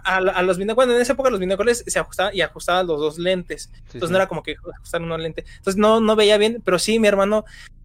a, 0.05 0.17
a- 0.17 0.43
los 0.43 0.59
binoculares, 0.59 0.95
en 0.97 1.03
esa 1.03 1.13
época 1.15 1.31
los 1.31 1.41
binoculares 1.41 1.83
se 1.87 1.99
ajustaban 1.99 2.37
y 2.37 2.41
ajustaban 2.43 2.87
los 2.87 3.01
dos 3.01 3.19
lentes. 3.19 3.71
Entonces 3.87 4.11
no 4.11 4.17
era 4.17 4.29
como 4.29 4.43
que 4.43 4.57
ajustar 4.77 5.01
una 5.03 5.17
lente. 5.19 5.45
Entonces 5.57 5.77
no, 5.77 6.01
no 6.01 6.15
veía 6.15 6.37
bien, 6.37 6.61
pero 6.65 6.79
sí, 6.79 6.99
mi 6.99 7.09
hermano. 7.09 7.45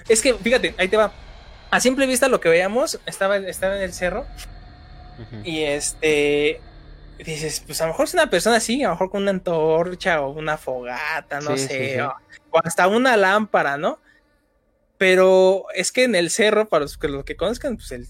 Es 0.10 0.22
que, 0.22 0.34
fíjate, 0.34 0.76
ahí 0.78 0.90
te 0.90 0.98
va. 0.98 1.12
A 1.74 1.80
simple 1.80 2.06
vista 2.06 2.28
lo 2.28 2.40
que 2.40 2.50
veíamos, 2.50 3.00
estaba, 3.06 3.38
estaba 3.38 3.76
en 3.78 3.82
el 3.84 3.94
cerro 3.94 4.26
y 5.44 5.64
este. 5.64 6.62
Dices, 7.20 7.64
pues 7.66 7.80
a 7.82 7.86
lo 7.86 7.94
mejor 7.94 8.06
es 8.08 8.14
una 8.16 8.30
persona 8.30 8.58
así, 8.58 8.84
a 8.84 8.88
lo 8.88 8.94
mejor 8.96 9.10
con 9.12 9.22
una 9.22 9.32
antorcha 9.32 10.22
o 10.22 10.32
una 10.32 10.58
fogata, 10.58 11.40
no 11.42 11.56
Sí, 11.56 11.68
sé, 11.68 11.68
sí, 11.88 11.94
sí. 11.94 12.00
O, 12.00 12.14
o 12.52 12.60
hasta 12.64 12.88
una 12.88 13.16
lámpara, 13.18 13.78
¿no? 13.78 14.00
Pero 14.98 15.66
es 15.76 15.92
que 15.92 16.04
en 16.06 16.16
el 16.16 16.30
cerro, 16.30 16.68
para 16.68 16.82
los 16.82 16.98
que, 16.98 17.08
los 17.08 17.24
que 17.24 17.36
conozcan, 17.36 17.78
pues 17.78 17.92
el, 17.92 18.08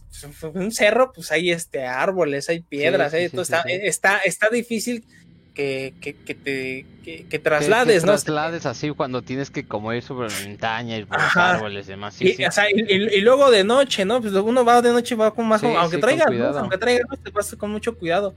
un 0.54 0.72
cerro, 0.72 1.12
pues 1.14 1.32
hay 1.32 1.52
este 1.52 1.86
árboles, 1.86 2.50
hay 2.50 2.62
piedras, 2.62 3.14
hay- 3.14 3.30
sí, 3.30 3.38
está, 3.40 3.62
está, 3.68 4.18
está 4.20 4.50
difícil 4.50 5.06
que, 5.54 5.94
que, 6.02 6.14
que 6.16 6.34
te 6.36 6.86
que, 7.04 7.40
traslades, 7.40 8.02
que 8.02 8.08
¿no? 8.08 8.14
traslades 8.14 8.66
así 8.66 8.90
cuando 8.92 9.22
tienes 9.22 9.52
que 9.52 9.66
como 9.66 9.94
ir 9.94 10.02
sobre 10.02 10.30
la 10.30 10.48
montaña 10.48 10.98
y 10.98 11.06
por 11.06 11.22
los 11.22 11.36
árboles 11.36 11.86
y 11.88 11.92
demás. 11.92 12.14
Sí, 12.16 12.28
y, 12.30 12.34
sí. 12.34 12.46
o 12.46 12.52
sea, 12.52 12.66
y, 12.72 12.80
y- 12.80 13.16
y 13.18 13.22
luego 13.22 13.52
de 13.52 13.64
noche, 13.64 14.06
¿no? 14.06 14.22
Pues 14.22 14.34
uno 14.34 14.64
va 14.66 14.82
de 14.82 14.92
noche, 14.92 15.16
va 15.16 15.32
con 15.34 15.48
más, 15.48 15.62
Sí, 15.62 15.68
aunque 15.68 15.98
traiga 15.98 16.26
con 16.26 16.38
luz, 16.38 16.56
aunque 16.58 16.78
traiga 16.78 17.04
te 17.22 17.30
vas 17.32 17.54
con 17.56 17.72
mucho 17.72 17.96
cuidado. 17.98 18.34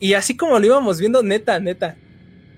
Y 0.00 0.14
así 0.14 0.36
como 0.36 0.58
lo 0.58 0.66
íbamos 0.66 0.98
viendo, 1.00 1.22
neta, 1.22 1.58
neta. 1.60 1.96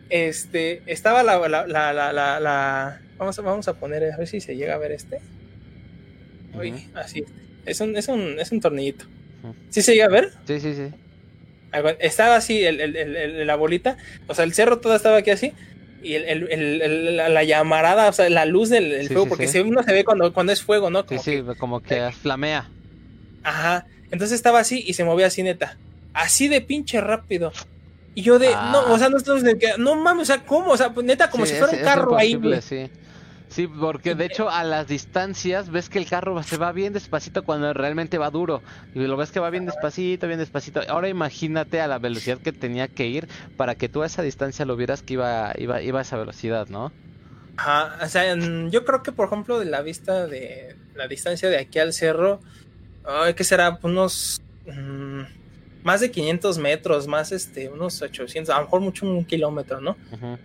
este, 0.09 0.83
estaba 0.87 1.23
la, 1.23 1.39
la, 1.49 1.67
la, 1.67 1.93
la, 1.93 2.13
la- 2.13 2.41
la- 2.41 3.01
vamos, 3.17 3.39
a, 3.39 3.43
vamos 3.43 3.69
a 3.69 3.75
poner, 3.75 4.13
a 4.13 4.17
ver 4.17 4.27
si 4.27 4.41
se 4.41 4.57
llega 4.57 4.75
a 4.75 4.79
ver 4.79 4.93
este. 4.93 5.21
Uy, 6.59 6.89
así. 6.95 7.25
Es 7.65 7.81
un, 7.81 7.97
es 7.97 8.09
un, 8.09 8.39
es 8.41 8.51
un 8.51 8.61
tornillito. 8.61 9.05
¿Sí 9.69 9.83
se 9.83 9.93
llega 9.93 10.07
a 10.07 10.11
ver? 10.11 10.33
Sí, 10.47 10.59
sí, 10.61 10.75
sí. 10.75 10.89
Estaba 12.01 12.37
así 12.37 12.65
el, 12.65 12.81
el- 12.81 13.47
la 13.47 13.55
bolita, 13.57 13.97
o 14.27 14.35
sea, 14.35 14.45
el 14.45 14.53
cerro 14.55 14.79
todo 14.81 14.95
estaba 14.97 15.19
aquí 15.19 15.31
así. 15.31 15.53
Y 16.03 16.15
el, 16.15 16.25
el- 16.25 16.49
el- 16.51 16.83
el- 16.83 17.17
la, 17.17 17.29
la 17.29 17.45
llamarada, 17.45 18.09
o 18.09 18.13
sea, 18.13 18.29
la 18.31 18.45
luz 18.47 18.71
del, 18.71 19.03
Sí, 19.03 19.09
fuego, 19.09 19.25
sí, 19.25 19.29
porque 19.29 19.49
sí. 19.49 19.59
uno 19.61 19.83
se 19.83 19.93
ve 19.93 20.03
cuando, 20.05 20.33
cuando 20.33 20.53
es 20.53 20.63
fuego, 20.63 20.89
¿no? 20.91 21.01
Sí, 21.03 21.07
Como 21.09 21.23
sí, 21.23 21.43
como 21.59 21.81
que 21.83 22.11
flamea. 22.23 22.69
Ajá. 23.45 23.87
Entonces 24.11 24.33
estaba 24.37 24.59
así 24.61 24.83
y 24.87 24.95
se 24.95 25.05
movía 25.05 25.27
así, 25.27 25.43
neta. 25.43 25.77
Así 26.15 26.49
de 26.49 26.61
pinche 26.61 27.01
rápido. 27.01 27.53
Y 28.15 28.23
yo 28.23 28.39
de, 28.39 28.49
Ah. 28.55 28.71
no, 28.73 28.93
o 28.93 28.99
sea, 28.99 29.09
no, 29.09 29.19
no, 29.19 29.35
de 29.37 29.59
que- 29.59 29.75
no 29.79 29.95
mames, 29.95 30.23
o 30.31 30.33
sea, 30.35 30.45
¿cómo? 30.45 30.73
O 30.73 30.77
sea, 30.77 30.91
pues, 30.93 31.07
neta, 31.07 31.31
como 31.31 31.47
si 31.47 31.55
fuera 31.55 31.73
un 31.77 31.83
carro 31.85 32.17
ahí. 32.17 32.39
Sí. 32.63 32.89
Sí, 33.51 33.67
porque 33.67 34.15
de 34.15 34.27
hecho 34.27 34.49
a 34.49 34.63
las 34.63 34.87
distancias 34.87 35.71
ves 35.71 35.89
que 35.89 35.99
el 35.99 36.07
carro 36.07 36.41
se 36.45 36.57
va 36.57 36.71
bien 36.71 36.93
despacito 36.93 37.43
cuando 37.43 37.73
realmente 37.73 38.17
va 38.17 38.31
duro. 38.31 38.63
Y 38.95 39.01
lo 39.01 39.17
ves 39.17 39.33
que 39.33 39.41
va 39.41 39.51
bien 39.51 39.67
despacito, 39.67 40.29
bien 40.29 40.39
despacito. 40.39 40.81
Ahora 40.89 41.09
imagínate 41.09 41.81
a 41.81 41.89
la 41.89 41.99
velocidad 41.99 42.39
que 42.39 42.53
tenía 42.53 42.87
que 42.87 43.09
ir 43.09 43.29
para 43.57 43.75
que 43.75 43.89
tú 43.89 44.03
a 44.03 44.07
esa 44.07 44.23
distancia 44.23 44.65
lo 44.65 44.77
vieras 44.77 45.03
que 45.03 45.15
iba, 45.15 45.53
iba, 45.59 45.83
iba 45.83 45.99
a 45.99 46.03
esa 46.03 46.17
velocidad, 46.17 46.69
¿no? 46.69 46.93
Ajá, 47.57 47.99
o 48.01 48.09
sea, 48.09 48.37
yo 48.37 48.85
creo 48.85 49.03
que, 49.03 49.11
por 49.11 49.27
ejemplo, 49.27 49.59
de 49.59 49.67
la 49.67 49.83
vista 49.83 50.29
de 50.29 50.77
la 50.95 51.09
distancia 51.09 51.51
de 51.51 51.59
aquí 51.59 51.81
al 51.81 51.93
cerro, 51.93 52.41
ay, 53.05 53.35
¿qué 53.35 53.43
será? 53.43 53.81
Unos 53.83 54.41
mm, 54.65 55.23
más 55.83 56.01
de 56.01 56.11
500 56.11 56.59
metros, 56.59 57.07
más 57.07 57.33
este, 57.33 57.69
unos 57.69 58.03
800, 58.03 58.55
a 58.55 58.59
lo 58.59 58.65
mejor 58.65 58.81
mucho 58.81 59.07
un 59.07 59.25
kilómetro, 59.25 59.81
¿no? 59.81 59.97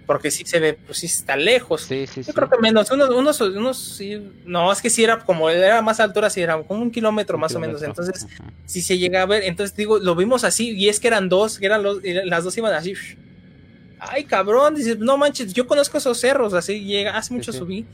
Porque 0.05 0.31
sí 0.31 0.43
se 0.45 0.59
ve, 0.59 0.73
pues 0.73 0.99
sí 0.99 1.07
está 1.07 1.35
lejos. 1.35 1.81
Sí, 1.81 2.07
sí, 2.07 2.21
Yo 2.21 2.23
sí. 2.23 2.33
creo 2.33 2.49
que 2.49 2.57
menos, 2.59 2.89
unos, 2.91 3.09
unos, 3.09 3.41
unos, 3.41 3.77
sí, 3.77 4.31
no, 4.45 4.71
es 4.71 4.81
que 4.81 4.89
si 4.89 5.03
era 5.03 5.19
como 5.19 5.49
era 5.49 5.81
más 5.81 5.99
altura, 5.99 6.29
si 6.29 6.41
era 6.41 6.61
como 6.63 6.81
un 6.81 6.91
kilómetro 6.91 7.35
Un 7.35 7.41
más 7.41 7.55
o 7.55 7.59
menos. 7.59 7.83
Entonces, 7.83 8.23
Ujú. 8.23 8.43
si 8.65 8.81
se 8.81 8.97
llega 8.97 9.21
a 9.21 9.25
ver, 9.25 9.43
entonces 9.43 9.75
digo, 9.75 9.99
lo 9.99 10.15
vimos 10.15 10.43
así, 10.43 10.71
y 10.71 10.87
es 10.87 10.99
que 10.99 11.07
eran 11.07 11.27
dos, 11.27 11.59
que 11.59 11.65
eran 11.65 11.83
los, 11.83 11.99
las 12.03 12.43
dos 12.43 12.57
iban 12.57 12.73
así. 12.73 12.93
Ay, 13.99 14.23
cabrón, 14.23 14.75
dices, 14.75 14.99
no 14.99 15.17
manches, 15.17 15.53
yo 15.53 15.67
conozco 15.67 15.97
esos 15.97 16.17
cerros, 16.19 16.53
así 16.53 16.83
llega, 16.83 17.17
hace 17.17 17.33
mucho 17.33 17.51
sí. 17.51 17.57
subí. 17.57 17.85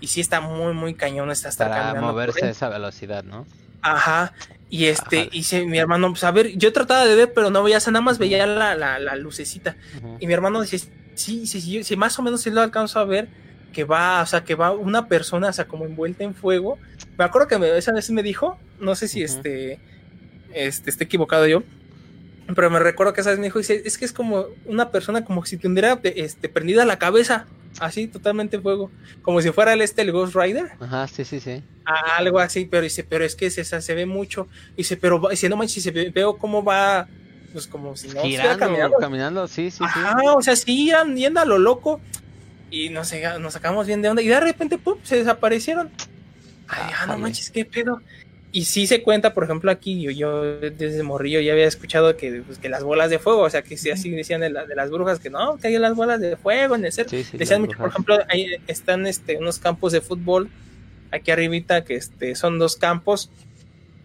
Y 0.00 0.08
sí 0.08 0.20
está 0.20 0.40
muy, 0.40 0.74
muy 0.74 0.94
cañón, 0.94 1.30
está 1.30 1.48
estar 1.48 1.70
Para 1.70 2.00
moverse 2.00 2.44
a 2.44 2.50
esa 2.50 2.68
velocidad, 2.68 3.22
¿no? 3.22 3.46
Ajá. 3.82 4.32
Y 4.74 4.86
este, 4.86 5.28
y 5.32 5.66
mi 5.66 5.76
hermano, 5.78 6.08
pues 6.10 6.24
a 6.24 6.30
ver, 6.30 6.56
yo 6.56 6.72
trataba 6.72 7.04
de 7.04 7.14
ver, 7.14 7.32
pero 7.34 7.50
no 7.50 7.62
veía, 7.62 7.76
o 7.76 7.80
sea, 7.80 7.92
nada 7.92 8.02
más 8.02 8.16
veía 8.18 8.46
la, 8.46 8.74
la, 8.74 8.98
la 8.98 9.16
lucecita. 9.16 9.76
Y 10.18 10.26
mi 10.26 10.32
hermano 10.32 10.62
dice, 10.62 10.78
sí, 11.14 11.46
sí, 11.46 11.60
sí, 11.60 11.84
sí, 11.84 11.94
más 11.96 12.18
o 12.18 12.22
menos 12.22 12.40
sí 12.40 12.50
lo 12.50 12.62
alcanzo 12.62 12.98
a 12.98 13.04
ver, 13.04 13.28
que 13.74 13.84
va, 13.84 14.22
o 14.22 14.26
sea, 14.26 14.44
que 14.44 14.54
va 14.54 14.70
una 14.70 15.08
persona, 15.08 15.48
o 15.48 15.52
sea, 15.52 15.66
como 15.66 15.84
envuelta 15.84 16.24
en 16.24 16.34
fuego. 16.34 16.78
Me 17.18 17.24
acuerdo 17.24 17.48
que 17.48 17.58
me- 17.58 17.76
esa 17.76 17.92
vez 17.92 18.10
me 18.10 18.22
dijo, 18.22 18.58
no 18.80 18.94
sé 18.94 19.08
si 19.08 19.22
este, 19.22 19.78
este, 20.54 20.88
esté 20.88 21.04
equivocado 21.04 21.46
yo, 21.46 21.62
pero 22.56 22.70
me 22.70 22.78
recuerdo 22.78 23.12
que 23.12 23.20
esa 23.20 23.30
vez 23.30 23.38
me 23.38 23.44
dijo, 23.46 23.58
dice, 23.58 23.82
es 23.84 23.98
que 23.98 24.06
es 24.06 24.12
como 24.14 24.46
una 24.64 24.90
persona 24.90 25.22
como 25.24 25.44
si 25.44 25.58
tuviera 25.58 26.00
este, 26.02 26.48
prendida 26.48 26.84
la 26.86 26.98
cabeza, 26.98 27.46
así, 27.80 28.06
totalmente 28.06 28.56
en 28.56 28.62
fuego, 28.62 28.90
como 29.22 29.40
si 29.42 29.50
fuera 29.50 29.72
el 29.72 29.80
este, 29.82 30.02
el 30.02 30.12
Ghost 30.12 30.34
Rider. 30.34 30.72
Ajá, 30.80 31.06
sí, 31.08 31.24
sí, 31.24 31.40
sí. 31.40 31.62
a- 31.84 32.16
algo 32.16 32.38
así, 32.38 32.64
pero 32.66 32.82
dice, 32.82 33.04
pero 33.04 33.24
es 33.24 33.34
que 33.34 33.50
se, 33.50 33.64
se 33.64 33.94
ve 33.94 34.06
mucho. 34.06 34.48
Dice, 34.76 34.96
pero 34.96 35.20
dice, 35.30 35.48
no 35.48 35.56
manches, 35.56 35.82
se 35.82 35.90
ve- 35.90 36.10
veo 36.10 36.36
cómo 36.36 36.62
va, 36.62 37.08
pues 37.52 37.66
como 37.66 37.96
si 37.96 38.08
no 38.08 38.22
Girando, 38.22 38.58
caminando. 38.58 38.96
caminando, 38.98 39.48
sí, 39.48 39.70
sí, 39.70 39.78
sí. 39.78 39.84
Ajá, 39.84 40.16
o 40.34 40.42
sea, 40.42 40.54
sí, 40.56 40.88
iban 40.88 41.16
yendo 41.16 41.40
a 41.40 41.44
lo 41.44 41.58
loco. 41.58 42.00
Y 42.70 42.88
nos, 42.88 43.12
nos 43.40 43.52
sacamos 43.52 43.86
bien 43.86 44.00
de 44.00 44.08
onda. 44.08 44.22
Y 44.22 44.28
de 44.28 44.40
repente, 44.40 44.78
pum, 44.78 44.96
se 45.02 45.16
desaparecieron. 45.16 45.90
Ay, 46.68 46.90
ah, 46.98 47.06
no 47.06 47.18
manches, 47.18 47.50
qué 47.50 47.64
pedo. 47.66 48.00
Y 48.54 48.66
sí 48.66 48.86
se 48.86 49.02
cuenta, 49.02 49.32
por 49.32 49.44
ejemplo, 49.44 49.70
aquí, 49.70 50.02
yo, 50.02 50.10
yo 50.10 50.42
desde 50.60 51.02
morrillo 51.02 51.40
ya 51.40 51.52
había 51.52 51.66
escuchado 51.66 52.16
que, 52.18 52.42
pues, 52.46 52.58
que 52.58 52.68
las 52.68 52.82
bolas 52.84 53.08
de 53.08 53.18
fuego, 53.18 53.40
o 53.42 53.50
sea, 53.50 53.62
que 53.62 53.78
sí, 53.78 53.90
así 53.90 54.10
decían 54.10 54.42
de, 54.42 54.50
la- 54.50 54.66
de 54.66 54.74
las 54.74 54.90
brujas, 54.90 55.20
que 55.20 55.30
no, 55.30 55.56
que 55.56 55.68
hay 55.68 55.78
las 55.78 55.94
bolas 55.96 56.20
de 56.20 56.36
fuego 56.36 56.74
en 56.76 56.84
el 56.84 56.92
cerro. 56.92 57.08
Sí, 57.08 57.24
sí, 57.24 57.38
Decían 57.38 57.62
mucho, 57.62 57.78
por 57.78 57.88
ejemplo, 57.88 58.18
ahí 58.28 58.46
están 58.66 59.06
este, 59.06 59.38
unos 59.38 59.58
campos 59.58 59.92
de 59.92 60.02
fútbol, 60.02 60.50
aquí 61.10 61.30
arribita, 61.30 61.84
que 61.84 61.94
este, 61.94 62.34
son 62.34 62.58
dos 62.58 62.76
campos 62.76 63.30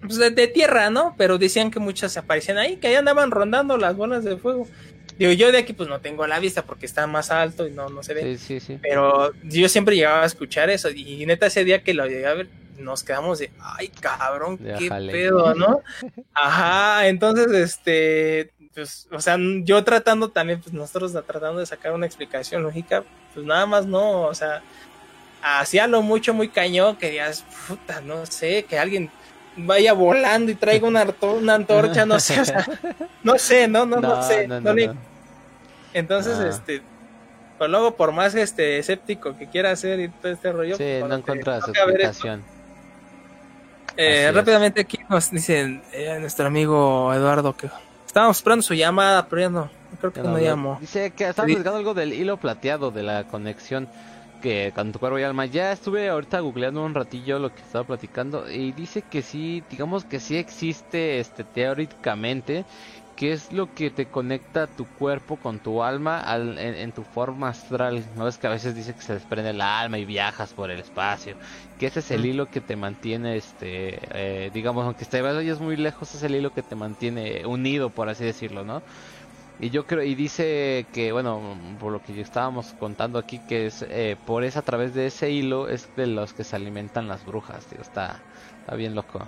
pues, 0.02 0.18
de, 0.18 0.32
de 0.32 0.48
tierra, 0.48 0.90
¿no? 0.90 1.16
Pero 1.18 1.38
decían 1.38 1.72
que 1.72 1.80
muchas 1.80 2.14
se 2.14 2.20
aparecían 2.20 2.58
ahí, 2.58 2.78
que 2.78 2.88
ahí 2.88 2.96
andaban 2.96 3.32
rondando 3.32 3.78
las 3.78 3.96
bolas 3.98 4.24
de 4.24 4.38
fuego. 4.38 4.68
Digo, 5.18 5.32
yo 5.32 5.52
de 5.52 5.60
aquí 5.60 5.74
pues 5.74 5.90
no 5.90 6.00
tengo 6.00 6.26
la 6.28 6.40
vista 6.40 6.64
porque 6.64 6.86
está 6.86 7.08
más 7.08 7.32
alto 7.32 7.68
y 7.68 7.72
no, 7.72 7.90
no 7.90 8.04
se 8.04 8.14
ve. 8.14 8.38
Sí, 8.38 8.60
sí, 8.60 8.60
sí. 8.60 8.80
Pero 8.82 9.32
yo 9.44 9.68
siempre 9.70 9.96
llegaba 9.96 10.24
a 10.24 10.28
escuchar 10.28 10.70
eso 10.70 10.90
y 10.90 11.26
neta 11.26 11.48
ese 11.48 11.64
día 11.64 11.84
que 11.84 11.94
lo 11.94 12.06
llegué 12.06 12.26
a 12.28 12.34
ver 12.34 12.48
nos 12.78 13.04
quedamos 13.04 13.40
de, 13.40 13.52
ay 13.60 13.90
cabrón, 13.90 14.60
Ya 14.64 14.78
qué 14.78 14.90
jale. 14.90 15.12
pedo, 15.12 15.54
¿no? 15.56 15.82
Ajá, 16.34 17.08
entonces 17.08 17.52
este, 17.52 18.52
pues, 18.74 19.08
o 19.12 19.20
sea, 19.20 19.38
yo 19.64 19.84
tratando 19.84 20.30
también, 20.30 20.62
pues 20.62 20.74
nosotros 20.74 21.12
tratando 21.26 21.60
de 21.60 21.66
sacar 21.66 21.94
una 21.94 22.06
explicación 22.06 22.64
lógica, 22.64 23.04
pues 23.34 23.46
nada 23.46 23.66
más 23.66 23.86
no, 23.86 24.22
o 24.22 24.34
sea, 24.34 24.62
hacía 25.42 25.88
lo 25.88 26.02
mucho 26.02 26.34
muy 26.34 26.50
cañón, 26.50 26.96
que 26.96 27.12
digas, 27.12 27.44
puta, 27.68 28.02
no 28.02 28.26
sé, 28.26 28.66
que 28.70 28.78
alguien 28.78 29.10
vaya 29.58 29.94
volando 29.94 30.52
y 30.52 30.56
traiga 30.56 30.88
una, 30.88 31.06
una 31.22 31.56
antorcha, 31.56 32.06
no 32.06 32.20
sé, 32.20 32.40
o 32.42 32.46
sea, 32.46 32.66
no 33.24 33.38
sé, 33.38 33.68
no, 33.68 33.86
no, 33.86 33.98
no, 34.00 34.22
sé, 34.24 34.48
no, 34.48 34.56
no 34.56 34.70
no, 34.70 34.74
le- 34.74 34.88
no. 34.88 34.96
entonces, 35.94 36.38
Ah. 36.40 36.48
este, 36.48 36.82
pues 37.58 37.70
luego 37.70 37.96
por 37.96 38.12
más 38.12 38.36
este 38.36 38.78
escéptico 38.78 39.36
que 39.38 39.48
quiera 39.48 39.72
hacer 39.72 40.00
y 40.00 40.10
todo 40.10 40.32
este 40.32 40.52
rollo, 40.52 40.78
Sí, 40.78 40.98
pues, 41.00 41.10
no 41.10 41.16
encuentras 41.16 41.68
explicación. 41.68 42.44
eh, 43.96 44.32
rápidamente 44.34 44.82
aquí 44.82 45.00
nos 45.10 45.32
dicen 45.32 45.82
eh, 45.92 46.18
nuestro 46.20 46.46
amigo 46.48 47.12
Eduardo 47.14 47.56
que 47.58 47.70
estábamos 48.06 48.38
esperando 48.38 48.62
su 48.62 48.74
llamada, 48.76 49.26
pero 49.28 49.42
ya 49.42 49.50
no, 49.50 49.70
creo 50.00 50.14
que 50.14 50.20
Ya 50.22 50.26
no, 50.28 50.32
no, 50.34 50.40
llamó. 50.40 50.78
Dice 50.80 51.12
que 51.12 51.28
estaba 51.30 51.48
platicando 51.48 51.78
algo 51.80 51.94
del 51.96 52.14
hilo 52.14 52.38
plateado, 52.38 52.92
de 52.92 53.02
la 53.04 53.24
conexión 53.24 53.88
que 54.40 54.72
con 54.74 54.92
tu 54.92 55.00
cuerpo 55.00 55.20
y 55.20 55.24
alma. 55.24 55.46
Ya 55.46 55.72
estuve 55.72 56.10
ahorita 56.10 56.40
googleando 56.42 56.84
un 56.86 56.94
ratillo 56.96 57.40
lo 57.40 57.54
que 57.54 57.62
estaba 57.64 57.86
platicando 57.86 58.50
y 58.50 58.72
dice 58.74 59.06
que 59.06 59.22
sí, 59.24 59.66
digamos 59.70 60.06
que 60.06 60.20
sí 60.20 60.38
existe 60.38 61.20
este 61.20 61.46
teóricamente, 61.46 62.66
que 63.16 63.32
es 63.34 63.52
lo 63.52 63.74
que 63.74 63.90
te 63.92 64.10
conecta 64.10 64.68
tu 64.68 64.92
cuerpo 64.92 65.40
con 65.40 65.60
tu 65.60 65.82
alma 65.84 66.20
al- 66.20 66.58
en, 66.60 66.76
en 66.76 66.94
tu 66.94 67.04
forma 67.04 67.50
astral. 67.50 68.14
No 68.16 68.28
es 68.28 68.38
que 68.38 68.48
a 68.48 68.50
veces 68.52 68.76
dice 68.76 68.96
que 68.96 69.02
se 69.04 69.14
desprende 69.14 69.50
el 69.52 69.62
alma 69.62 69.98
y 69.98 70.06
viajas 70.06 70.54
por 70.54 70.70
el 70.72 70.80
espacio, 70.80 71.38
que 71.78 71.88
ese 71.88 72.00
es 72.02 72.12
el 72.12 72.26
hilo 72.26 72.50
que 72.50 72.62
te 72.62 72.76
mantiene, 72.76 73.36
este, 73.38 74.00
eh, 74.46 74.52
digamos, 74.52 74.86
aunque 74.86 75.06
vayas 75.22 75.60
muy 75.60 75.76
lejos, 75.78 76.14
es 76.16 76.24
el 76.24 76.36
hilo 76.36 76.52
que 76.54 76.64
te 76.64 76.76
mantiene 76.76 77.46
unido, 77.46 77.94
por 77.94 78.10
así 78.10 78.24
decirlo, 78.24 78.64
¿no? 78.66 78.84
Y 79.60 79.72
yo 79.72 79.88
creo, 79.88 80.04
y 80.04 80.14
dice 80.14 80.86
que, 80.94 81.12
bueno, 81.12 81.58
por 81.80 81.92
lo 81.92 82.02
que 82.04 82.14
ya 82.14 82.22
estábamos 82.22 82.76
contando 82.80 83.18
aquí, 83.18 83.40
que 83.40 83.66
es 83.68 83.84
eh, 83.90 84.16
por 84.26 84.44
esa, 84.44 84.60
a 84.60 84.62
través 84.62 84.94
de 84.94 85.08
ese 85.08 85.32
hilo, 85.32 85.68
es 85.68 85.90
de 85.96 86.06
los 86.06 86.34
que 86.34 86.44
se 86.44 86.56
alimentan 86.56 87.08
las 87.08 87.26
brujas, 87.26 87.66
tío. 87.66 87.82
Está, 87.82 88.20
está 88.62 88.76
bien 88.76 88.94
loco. 88.94 89.28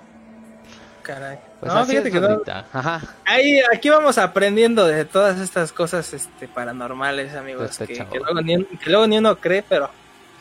Caray. 1.02 1.40
Pues 1.60 1.74
no, 1.74 1.80
así 1.80 1.92
fíjate 1.92 2.10
es, 2.10 2.14
que 2.14 2.20
no-. 2.22 2.42
Ajá. 2.74 3.02
Ahí, 3.26 3.60
aquí 3.74 3.90
vamos 3.90 4.20
aprendiendo 4.20 4.86
de 4.86 5.06
todas 5.06 5.40
estas 5.40 5.72
cosas 5.72 6.14
este, 6.14 6.48
paranormales, 6.48 7.34
amigos, 7.36 7.72
Este 7.72 7.88
que, 7.88 8.06
que 8.06 8.20
luego 8.20 8.42
ni, 8.42 8.64
que 8.66 8.90
luego 8.92 9.08
ni 9.08 9.18
uno 9.18 9.36
cree, 9.38 9.64
pero 9.68 9.90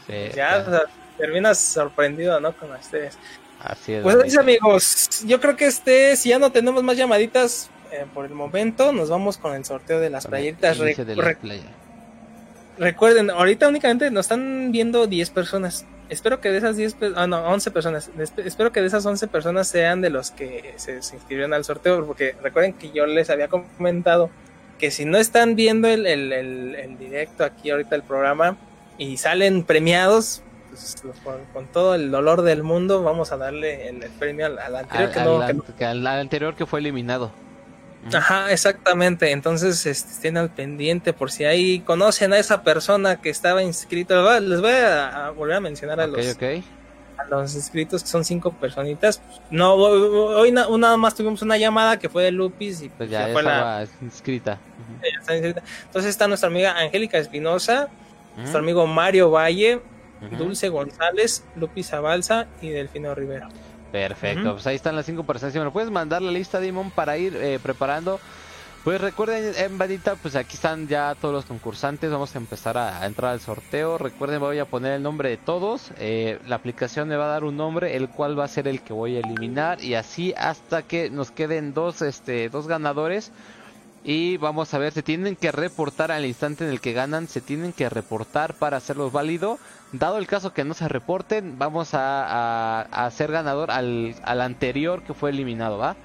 Sí, 0.06 0.12
ya 0.34 0.58
está- 0.58 0.70
o 0.70 0.74
sea, 0.74 0.82
terminas 1.16 1.58
sorprendido, 1.58 2.38
¿no? 2.40 2.52
Con 2.52 2.70
ustedes. 2.72 3.16
así 3.60 3.94
es. 3.94 4.02
Pues 4.02 4.36
amigos, 4.36 5.24
yo 5.24 5.40
creo 5.40 5.56
que 5.56 5.66
este, 5.66 6.14
si 6.16 6.28
ya 6.28 6.38
no 6.38 6.52
tenemos 6.52 6.82
más 6.82 6.96
llamaditas 6.96 7.70
eh, 7.92 8.06
por 8.12 8.24
el 8.24 8.32
momento, 8.32 8.92
nos 8.92 9.08
vamos 9.10 9.38
con 9.38 9.54
el 9.54 9.64
sorteo 9.64 10.00
de 10.00 10.10
las 10.10 10.26
playeritas. 10.26 10.78
Re- 10.78 10.94
de 11.04 11.16
la 11.16 11.34
playa. 11.34 11.62
recuerden, 12.78 13.30
ahorita 13.30 13.68
únicamente 13.68 14.10
nos 14.10 14.26
están 14.26 14.70
viendo 14.72 15.06
10 15.06 15.30
personas. 15.30 15.84
Espero 16.08 16.40
que 16.40 16.50
de 16.50 16.58
esas 16.58 16.76
10, 16.76 16.94
pe- 16.94 17.12
ah 17.16 17.26
no, 17.26 17.38
11 17.48 17.70
personas. 17.70 18.10
Espe- 18.16 18.46
Espero 18.46 18.72
que 18.72 18.80
de 18.80 18.86
esas 18.86 19.04
11 19.04 19.26
personas 19.28 19.68
sean 19.68 20.00
de 20.00 20.10
los 20.10 20.30
que 20.30 20.74
se, 20.76 21.02
se 21.02 21.16
inscribieron 21.16 21.52
al 21.52 21.64
sorteo, 21.64 22.06
porque 22.06 22.34
recuerden 22.42 22.72
que 22.72 22.90
yo 22.92 23.06
les 23.06 23.28
había 23.30 23.48
comentado 23.48 24.30
que 24.78 24.90
si 24.90 25.04
no 25.04 25.18
están 25.18 25.56
viendo 25.56 25.88
el, 25.88 26.06
el- 26.06 26.32
el- 26.32 26.74
el 26.76 26.98
directo 26.98 27.44
aquí 27.44 27.70
ahorita 27.70 27.96
el 27.96 28.04
programa 28.04 28.56
y 28.96 29.16
salen 29.16 29.64
premiados, 29.64 30.42
pues, 30.70 30.96
con, 31.24 31.34
con 31.52 31.66
todo 31.66 31.94
el 31.96 32.10
dolor 32.10 32.42
del 32.42 32.62
mundo 32.62 33.02
vamos 33.02 33.32
a 33.32 33.36
darle 33.36 33.88
el, 33.88 33.98
premio 34.18 34.46
al, 34.46 34.58
al 34.58 34.76
anterior 34.76 35.08
Al, 35.08 35.12
que 35.14 35.20
no- 35.20 35.40
al- 35.42 35.62
que 35.76 35.84
no 35.84 35.90
al 35.90 36.06
anterior 36.06 36.54
que 36.54 36.64
fue 36.64 36.78
eliminado. 36.80 37.32
Ajá, 38.12 38.50
exactamente. 38.52 39.30
Entonces, 39.32 39.84
este, 39.86 40.10
estén 40.12 40.36
al 40.36 40.50
pendiente 40.50 41.12
por 41.12 41.30
si 41.30 41.44
ahí 41.44 41.80
conocen 41.80 42.32
a 42.32 42.38
esa 42.38 42.62
persona 42.62 43.20
que 43.20 43.28
estaba 43.30 43.62
inscrito. 43.62 44.22
Va- 44.22 44.40
Les 44.40 44.60
voy 44.60 44.70
a, 44.72 45.30
volver 45.30 45.56
a 45.56 45.60
mencionar 45.60 46.00
a, 46.00 46.06
los, 46.06 46.34
ok. 46.34 46.42
a 47.18 47.24
los 47.28 47.54
inscritos, 47.54 48.02
que 48.02 48.08
son 48.08 48.24
cinco 48.24 48.52
personitas. 48.52 49.20
No, 49.50 49.74
hoy 49.74 50.52
na- 50.52 50.66
nada 50.78 50.96
más 50.96 51.14
tuvimos 51.14 51.42
una 51.42 51.56
llamada 51.58 51.98
que 51.98 52.08
fue 52.08 52.22
de 52.24 52.30
Lupis 52.30 52.82
y 52.82 52.88
Pues 52.88 53.10
ya 53.10 53.26
ya, 53.26 53.32
fue 53.32 53.42
la- 53.42 53.86
inscrita. 54.00 54.58
Está 55.20 55.34
inscrita. 55.34 55.62
Entonces 55.86 56.10
está 56.10 56.28
nuestra 56.28 56.46
amiga 56.48 56.78
Angélica 56.78 57.18
Espinosa, 57.18 57.88
nuestro 58.36 58.60
Ujú, 58.60 58.64
amigo 58.66 58.86
Mario 58.86 59.30
Valle. 59.30 59.80
Dulce 60.36 60.68
González, 60.68 61.44
Lupis 61.54 61.92
Abalza 61.92 62.46
y 62.60 62.70
Delfino 62.70 63.14
Rivero. 63.14 63.46
Perfecto, 63.92 64.52
pues 64.52 64.66
ahí 64.66 64.76
están 64.76 64.96
las 64.96 65.06
cinco 65.06 65.24
personas. 65.24 65.52
Si 65.52 65.58
me 65.58 65.64
lo 65.64 65.72
puedes 65.72 65.90
mandar 65.90 66.20
la 66.22 66.30
lista, 66.30 66.60
Dimon, 66.60 66.90
para 66.90 67.16
ir 67.16 67.36
eh, 67.36 67.58
preparando. 67.62 68.20
Pues 68.84 69.00
recuerden, 69.00 69.52
en 69.56 69.76
bandita, 69.76 70.14
pues 70.16 70.36
aquí 70.36 70.54
están 70.54 70.88
ya 70.88 71.14
todos 71.20 71.34
los 71.34 71.44
concursantes. 71.44 72.10
Vamos 72.10 72.34
a 72.34 72.38
empezar 72.38 72.78
a, 72.78 73.02
a 73.02 73.06
entrar 73.06 73.32
al 73.32 73.40
sorteo. 73.40 73.98
Recuerden, 73.98 74.40
voy 74.40 74.58
a 74.58 74.66
poner 74.66 74.92
el 74.92 75.02
nombre 75.02 75.30
de 75.30 75.36
todos. 75.36 75.90
Eh, 75.98 76.38
la 76.46 76.56
aplicación 76.56 77.08
me 77.08 77.16
va 77.16 77.24
a 77.24 77.28
dar 77.28 77.44
un 77.44 77.56
nombre, 77.56 77.96
el 77.96 78.08
cual 78.08 78.38
va 78.38 78.44
a 78.44 78.48
ser 78.48 78.68
el 78.68 78.80
que 78.82 78.92
voy 78.92 79.16
a 79.16 79.20
eliminar. 79.20 79.82
Y 79.82 79.94
así 79.94 80.32
hasta 80.36 80.82
que 80.82 81.10
nos 81.10 81.30
queden 81.30 81.74
dos, 81.74 82.02
este, 82.02 82.48
dos 82.50 82.66
ganadores. 82.68 83.32
Y 84.04 84.36
vamos 84.36 84.72
a 84.72 84.78
ver, 84.78 84.92
se 84.92 85.02
tienen 85.02 85.34
que 85.34 85.50
reportar 85.50 86.12
al 86.12 86.24
instante 86.24 86.64
en 86.64 86.70
el 86.70 86.80
que 86.80 86.92
ganan, 86.92 87.26
se 87.26 87.40
tienen 87.40 87.72
que 87.72 87.88
reportar 87.90 88.54
para 88.54 88.76
hacerlos 88.76 89.12
válido. 89.12 89.58
Dado 89.92 90.18
el 90.18 90.26
caso 90.26 90.52
que 90.52 90.64
no 90.64 90.74
se 90.74 90.86
reporten, 90.88 91.58
vamos 91.58 91.94
a, 91.94 92.24
a, 92.24 92.86
a 92.90 93.06
hacer 93.06 93.32
ganador 93.32 93.70
al, 93.70 94.14
al 94.22 94.40
anterior 94.42 95.02
que 95.02 95.14
fue 95.14 95.30
eliminado, 95.30 95.78
¿va? 95.78 95.96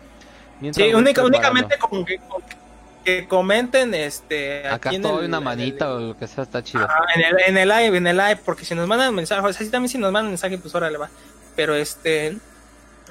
Mientras 0.61 0.87
Sí, 0.87 0.93
única- 0.93 1.23
únicamente 1.23 1.77
con 1.77 2.05
que, 2.05 3.27
comenten 3.27 3.93
este 3.93 4.65
Acá 4.65 4.89
aquí 4.89 4.95
en 4.95 5.05
el- 5.05 5.11
una 5.25 5.37
el- 5.39 5.43
manita 5.43 5.93
o 5.93 5.99
lo 5.99 6.17
que 6.17 6.27
sea, 6.27 6.45
está 6.45 6.63
chido. 6.63 6.87
En 7.15 7.21
el, 7.21 7.35
en 7.47 7.57
el 7.57 7.67
live, 7.67 7.97
en 7.97 8.07
el 8.07 8.15
live, 8.15 8.39
porque 8.45 8.63
si 8.63 8.73
nos 8.73 8.87
mandan 8.87 9.13
mensaje, 9.13 9.41
o 9.45 9.51
sea, 9.51 9.65
si 9.65 9.69
también 9.71 9.89
si 9.89 9.97
nos 9.97 10.13
mandan 10.13 10.29
mensaje, 10.31 10.57
pues 10.57 10.73
órale 10.73 10.97
va. 10.97 11.09
Pero 11.57 11.75
este, 11.75 12.37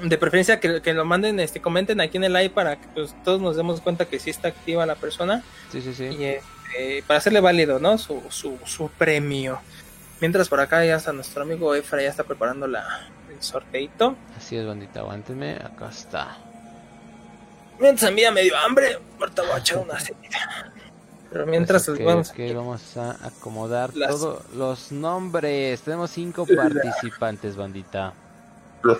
de 0.02 0.18
preferencia 0.18 0.59
que, 0.59 0.81
que 0.81 0.94
lo 0.94 1.05
manden, 1.05 1.39
este, 1.41 1.60
comenten 1.60 2.01
aquí 2.01 2.17
en 2.17 2.25
el 2.25 2.33
live 2.33 2.49
para 2.51 2.76
que 2.76 2.86
pues, 2.94 3.15
todos 3.23 3.42
nos 3.42 3.57
demos 3.57 3.83
cuenta 3.83 4.07
que 4.07 4.18
sí 4.18 4.31
está 4.31 4.49
activa 4.49 4.86
la 4.86 4.94
persona 4.94 5.44
Sí, 5.70 5.83
sí, 5.83 5.92
sí. 5.92 6.05
y 6.05 6.25
este, 6.25 7.05
para 7.07 7.18
hacerle 7.18 7.41
válido, 7.41 7.78
¿no? 7.78 7.99
Su, 7.99 8.23
su, 8.31 8.59
su 8.65 8.89
premio. 8.89 9.60
Mientras 10.23 10.49
por 10.49 10.60
acá 10.60 10.84
ya 10.84 10.94
está 10.94 11.12
nuestro 11.12 11.42
amigo 11.42 11.75
Efra, 11.75 12.01
ya 12.01 12.09
está 12.09 12.23
preparando 12.23 12.68
la, 12.68 13.09
el 13.28 13.42
sorteito. 13.42 14.15
Así 14.36 14.57
es, 14.57 14.65
bandita, 14.65 15.01
aguántenme. 15.01 15.55
Acá 15.57 15.89
está. 15.91 16.36
Mientras 17.81 18.09
a 18.09 18.15
mí 18.15 18.23
ya 18.23 18.31
me 18.31 18.42
dio 18.42 18.57
hambre, 18.57 19.01
ahorita 19.18 19.42
voy 19.42 19.51
a 19.51 19.59
echar 19.59 19.78
una 19.78 19.99
cenita. 19.99 20.39
Pero 21.28 21.44
mientras 21.44 21.86
Pues, 21.86 21.99
ok, 21.99 22.07
vamos 22.07 22.33
vamos 22.55 22.97
a 22.97 23.26
acomodar 23.26 23.97
Las- 23.97 24.10
todos 24.10 24.49
los 24.55 24.92
nombres. 24.92 25.81
Tenemos 25.83 26.12
cinco 26.12 26.47
participantes, 26.47 27.57
bandita. 27.57 28.12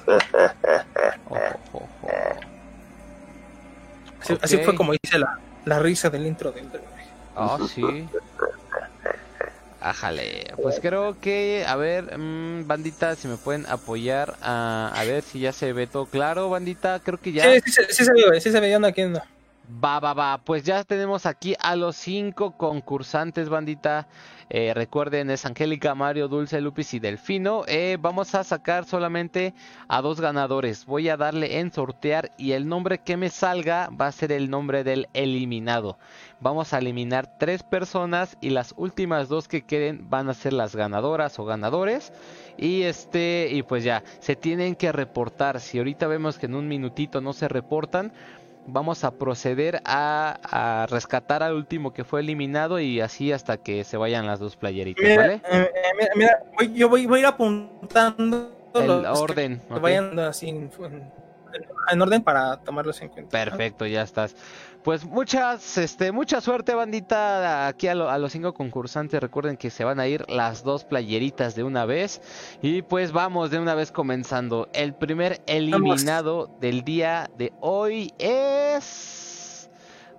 Ojo. 1.31 1.89
Así, 4.41 4.59
fue 4.59 4.75
como 4.75 4.93
hice 4.93 5.21
la, 5.21 5.39
la 5.67 5.79
risa 5.79 6.11
del 6.11 6.27
intro 6.27 6.51
del. 6.51 6.69
Ah, 7.37 7.59
sí. 7.73 8.09
Ájale. 9.85 10.45
Pues 10.63 10.79
creo 10.81 11.19
que, 11.21 11.65
a 11.67 11.75
ver, 11.75 12.17
mm, 12.17 12.69
bandita, 12.69 13.17
si 13.17 13.27
me 13.27 13.37
pueden 13.37 13.67
apoyar 13.67 14.37
a, 14.41 14.93
a 14.95 15.05
ver 15.05 15.23
si 15.23 15.41
ya 15.41 15.53
se 15.53 15.73
ve 15.73 15.89
todo 15.89 16.07
claro, 16.07 16.49
bandita. 16.49 17.01
Creo 17.01 17.19
que 17.19 17.33
ya. 17.33 17.53
Sí, 17.55 17.61
sí, 17.65 17.73
se- 17.73 17.93
sí 17.93 18.05
se 18.05 18.13
ve, 18.13 18.41
sí 18.41 18.53
se 18.53 18.61
ve, 18.61 18.71
yo 18.71 18.79
no 18.79 18.87
aquí 18.87 19.03
no. 19.03 19.21
Va, 19.83 19.99
va, 20.01 20.13
va. 20.15 20.39
Pues 20.39 20.63
ya 20.65 20.85
tenemos 20.85 21.27
aquí 21.27 21.55
a 21.61 21.75
los 21.77 21.97
cinco 21.97 22.57
concursantes, 22.57 23.49
bandita. 23.49 24.07
Eh, 24.51 24.73
recuerden, 24.75 25.31
es 25.31 25.47
Angélica, 25.47 25.95
Mario, 25.95 26.29
Dulce, 26.29 26.61
Lupis 26.61 26.93
y 26.95 26.99
Delfino. 26.99 27.65
Eh, 27.67 27.97
vamos 27.99 28.35
a 28.35 28.45
sacar 28.45 28.85
solamente 28.85 29.55
a 29.89 30.03
dos 30.03 30.21
ganadores. 30.21 30.85
Voy 30.85 31.09
a 31.09 31.17
darle 31.17 31.59
en 31.59 31.73
sortear 31.73 32.33
y 32.37 32.53
el 32.53 32.69
nombre 32.69 32.99
que 32.99 33.17
me 33.17 33.31
salga 33.31 33.89
va 33.89 34.09
a 34.09 34.13
ser 34.13 34.31
el 34.31 34.51
nombre 34.51 34.85
del 34.85 35.09
eliminado. 35.15 35.97
Vamos 36.43 36.73
a 36.73 36.79
eliminar 36.79 37.29
tres 37.39 37.63
personas 37.63 38.37
y 38.41 38.51
las 38.51 38.75
últimas 38.77 39.29
dos 39.29 39.47
que 39.47 39.63
queden 39.63 40.11
van 40.11 40.29
a 40.29 40.35
ser 40.35 40.53
las 40.53 40.75
ganadoras 40.75 41.39
o 41.39 41.45
ganadores. 41.45 42.13
Y 42.57 42.83
este, 42.83 43.49
y 43.51 43.63
pues 43.63 43.85
ya, 43.85 44.03
se 44.21 44.35
tienen 44.35 44.75
que 44.75 44.91
reportar. 44.93 45.61
Si 45.61 45.79
ahorita 45.79 46.07
vemos 46.09 46.39
que 46.39 46.47
en 46.47 46.55
un 46.57 46.67
minutito 46.69 47.21
no 47.21 47.33
se 47.33 47.49
reportan, 47.49 48.13
vamos 48.67 49.05
a 49.05 49.13
proceder 49.13 49.81
a, 49.85 50.39
a 50.43 50.87
rescatar 50.87 51.43
al 51.43 51.55
último 51.55 51.93
que 51.93 52.05
fue 52.05 52.21
eliminado 52.21 52.81
y 52.81 53.01
así 53.01 53.33
hasta 53.33 53.57
que 53.57 53.85
se 53.85 53.97
vayan 53.97 54.27
las 54.27 54.41
dos 54.41 54.57
playeritas, 54.57 55.05
Mira, 55.05 55.17
¿vale? 55.17 55.35
eh, 55.35 55.41
eh, 55.53 55.93
mira, 55.99 56.11
mira, 56.17 56.39
voy- 56.57 56.73
yo 56.75 56.89
voy, 56.89 57.07
voy 57.07 57.19
a 57.19 57.21
ir 57.23 57.27
apuntando 57.27 58.53
El 58.75 58.87
los 59.03 59.21
orden, 59.21 59.61
que 59.73 59.81
vayan 59.81 60.19
así 60.19 60.49
en, 60.49 60.71
en- 60.81 61.13
en 61.91 62.03
orden 62.03 62.23
para 62.23 62.57
tomarlos 62.59 63.01
en 63.03 63.09
cuenta. 63.09 63.31
Perfecto, 63.31 63.87
ya 63.87 64.03
estás. 64.03 64.35
Pues 64.85 65.05
muchas, 65.05 65.79
este, 65.79 66.11
mucha 66.11 66.41
suerte, 66.41 66.75
bandita, 66.75 67.69
aquí 67.69 67.87
a, 67.87 67.95
lo- 67.95 68.11
a 68.11 68.19
los 68.19 68.33
cinco 68.33 68.53
concursantes. 68.53 69.21
Recuerden 69.21 69.57
que 69.57 69.71
se 69.71 69.85
van 69.85 70.01
a 70.01 70.09
ir 70.09 70.25
las 70.29 70.65
dos 70.65 70.85
playeritas 70.85 71.55
de 71.55 71.63
una 71.63 71.85
vez. 71.85 72.21
Y 72.63 72.83
pues 72.83 73.13
vamos 73.13 73.51
de 73.51 73.61
una 73.61 73.75
vez 73.77 73.93
comenzando. 73.93 74.69
El 74.73 74.95
primer 74.95 75.41
eliminado 75.47 76.51
del 76.61 76.83
día 76.83 77.31
de 77.39 77.53
hoy 77.61 78.13
es... 78.19 79.22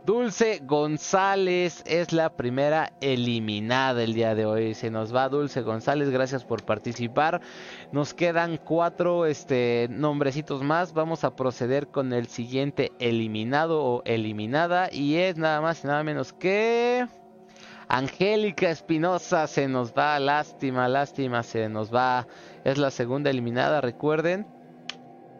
Dulce 0.05 0.59
González 0.65 1.81
es 1.85 2.11
la 2.11 2.35
primera 2.35 2.91
eliminada 2.99 4.03
el 4.03 4.13
día 4.13 4.35
de 4.35 4.45
hoy. 4.45 4.73
Se 4.73 4.91
nos 4.91 5.15
va 5.15 5.29
Dulce 5.29 5.61
González, 5.61 6.09
gracias 6.09 6.43
por 6.43 6.65
participar. 6.65 7.39
Nos 7.93 8.13
quedan 8.13 8.57
cuatro 8.57 9.25
este, 9.25 9.87
nombrecitos 9.89 10.61
más. 10.61 10.93
Vamos 10.93 11.23
a 11.23 11.37
proceder 11.37 11.87
con 11.87 12.11
el 12.11 12.27
siguiente 12.27 12.91
eliminado 12.99 13.81
o 13.81 14.03
eliminada. 14.03 14.89
Y 14.91 15.15
es 15.15 15.37
nada 15.37 15.61
más 15.61 15.85
y 15.85 15.87
nada 15.87 16.03
menos 16.03 16.33
que... 16.33 17.07
Angélica 17.87 18.69
Espinosa 18.71 19.47
se 19.47 19.69
nos 19.69 19.93
va. 19.93 20.19
Lástima, 20.19 20.89
lástima, 20.89 21.43
se 21.43 21.69
nos 21.69 21.93
va. 21.93 22.27
Es 22.65 22.77
la 22.77 22.91
segunda 22.91 23.29
eliminada, 23.29 23.79
recuerden. 23.79 24.47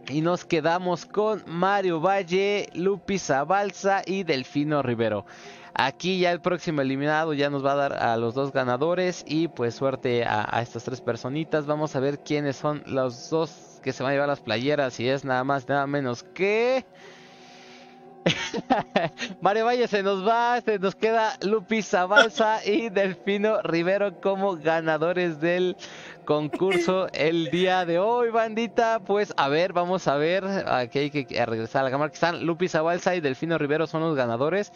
Y 0.10 0.22
nos 0.22 0.46
quedamos 0.46 1.06
con 1.06 1.44
Mario 1.48 2.02
Valle, 2.02 2.70
Lupis 2.74 3.30
Abalza 3.30 4.02
y 4.06 4.24
Delfino 4.24 4.82
Rivero. 4.82 5.26
Aquí 5.74 6.20
ya 6.20 6.32
el 6.32 6.42
próximo 6.42 6.82
eliminado 6.82 7.34
ya 7.34 7.50
nos 7.50 7.66
va 7.66 7.72
a 7.72 7.76
dar 7.76 7.94
a 7.94 8.18
los 8.18 8.36
dos 8.36 8.52
ganadores 8.52 9.24
y 9.26 9.48
pues 9.48 9.76
suerte 9.76 10.24
a, 10.26 10.46
a 10.56 10.62
estas 10.62 10.84
tres 10.84 11.02
personitas. 11.02 11.66
Vamos 11.66 11.96
a 11.96 12.00
ver 12.00 12.20
quiénes 12.20 12.58
son 12.58 12.84
los 12.86 13.30
dos 13.30 13.80
que 13.82 13.94
se 13.94 14.04
van 14.04 14.12
a 14.12 14.14
llevar 14.14 14.30
las 14.30 14.42
playeras 14.42 15.00
y 15.00 15.08
es 15.08 15.26
nada 15.26 15.44
más 15.44 15.68
nada 15.68 15.88
menos 15.88 16.24
que... 16.24 16.86
Mario 19.42 19.66
Valle 19.66 19.88
se 19.88 20.04
nos 20.04 20.28
va, 20.28 20.60
se 20.62 20.80
nos 20.80 20.96
queda 20.96 21.38
Lupis 21.42 21.88
Zabalza 21.88 22.64
y 22.66 22.90
Delfino 22.90 23.62
Rivero 23.62 24.20
como 24.22 24.58
ganadores 24.58 25.40
del 25.40 25.76
concurso 26.26 27.08
el 27.14 27.50
día 27.52 27.86
de 27.86 28.00
hoy, 28.00 28.30
bandita. 28.30 29.00
Pues 29.00 29.34
a 29.38 29.50
ver, 29.50 29.74
vamos 29.74 30.08
a 30.08 30.16
ver, 30.16 30.46
aquí 30.68 31.00
hay 31.00 31.10
que 31.12 31.46
regresar 31.46 31.82
a 31.82 31.86
la 31.86 31.92
cámara 31.92 32.10
que 32.10 32.16
están 32.16 32.46
Lupis 32.46 32.72
Zabalza 32.72 33.16
y 33.16 33.22
Delfino 33.22 33.58
Rivero 33.58 33.88
son 33.88 34.02
los 34.02 34.16
ganadores. 34.16 34.72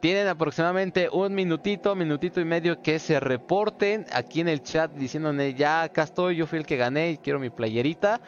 Tienen 0.00 0.28
aproximadamente 0.28 1.10
un 1.12 1.34
minutito, 1.34 1.94
minutito 1.94 2.40
y 2.40 2.44
medio 2.46 2.80
que 2.80 2.98
se 2.98 3.20
reporten 3.20 4.06
aquí 4.12 4.40
en 4.40 4.48
el 4.48 4.62
chat 4.62 4.90
diciéndome 4.92 5.52
ya 5.52 5.82
acá 5.82 6.04
estoy, 6.04 6.36
yo 6.36 6.46
fui 6.46 6.58
el 6.58 6.66
que 6.66 6.78
gané 6.78 7.10
y 7.10 7.18
quiero 7.18 7.38
mi 7.38 7.50
playerita 7.50 8.18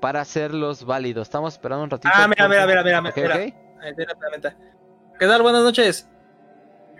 para 0.00 0.22
hacerlos 0.22 0.84
válidos. 0.84 1.28
Estamos 1.28 1.54
esperando 1.54 1.84
un 1.84 1.90
ratito. 1.90 2.12
Ah, 2.12 2.26
mira, 2.26 2.48
mira, 2.48 2.66
mira, 2.66 2.82
mira, 2.82 3.00
mira. 3.02 3.10
ok. 3.10 3.14
Ahí 3.14 3.14
tiene 3.14 3.28
la 3.28 3.36
venta. 3.36 3.71
¿Qué 5.18 5.26
tal? 5.26 5.42
Buenas 5.42 5.62
noches. 5.62 6.08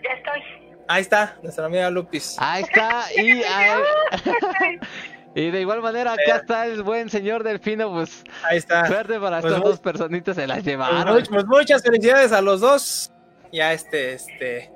Ya 0.03 0.11
estoy. 0.15 0.43
Ahí 0.89 1.03
está, 1.03 1.37
nuestra 1.43 1.67
amiga 1.67 1.89
Lupis. 1.91 2.37
Ahí 2.41 2.65
está, 2.65 3.05
y, 3.17 3.43
ahí- 3.43 4.79
y 5.35 5.51
de 5.51 5.61
igual 5.61 5.81
manera 5.81 6.13
acá 6.15 6.37
está 6.37 6.67
el 6.67 6.83
buen 6.83 7.09
señor 7.09 7.45
Delfino, 7.45 7.91
pues 7.93 8.25
Ahí 8.45 8.59
está. 8.59 8.87
suerte 8.87 9.19
para 9.21 9.41
Pues 9.41 9.53
estas 9.53 9.61
muy- 9.63 9.71
dos 9.71 9.81
personitas 9.81 10.35
se 10.37 10.47
las 10.47 10.57
Pues, 10.59 10.67
llevaron. 10.67 11.17
much- 11.17 11.29
pues 11.29 11.45
muchas 11.47 11.83
felicidades 11.83 12.33
a 12.33 12.41
los 12.43 12.61
dos. 12.61 13.13
Ya 13.53 13.73
este, 13.73 14.15
este. 14.15 14.71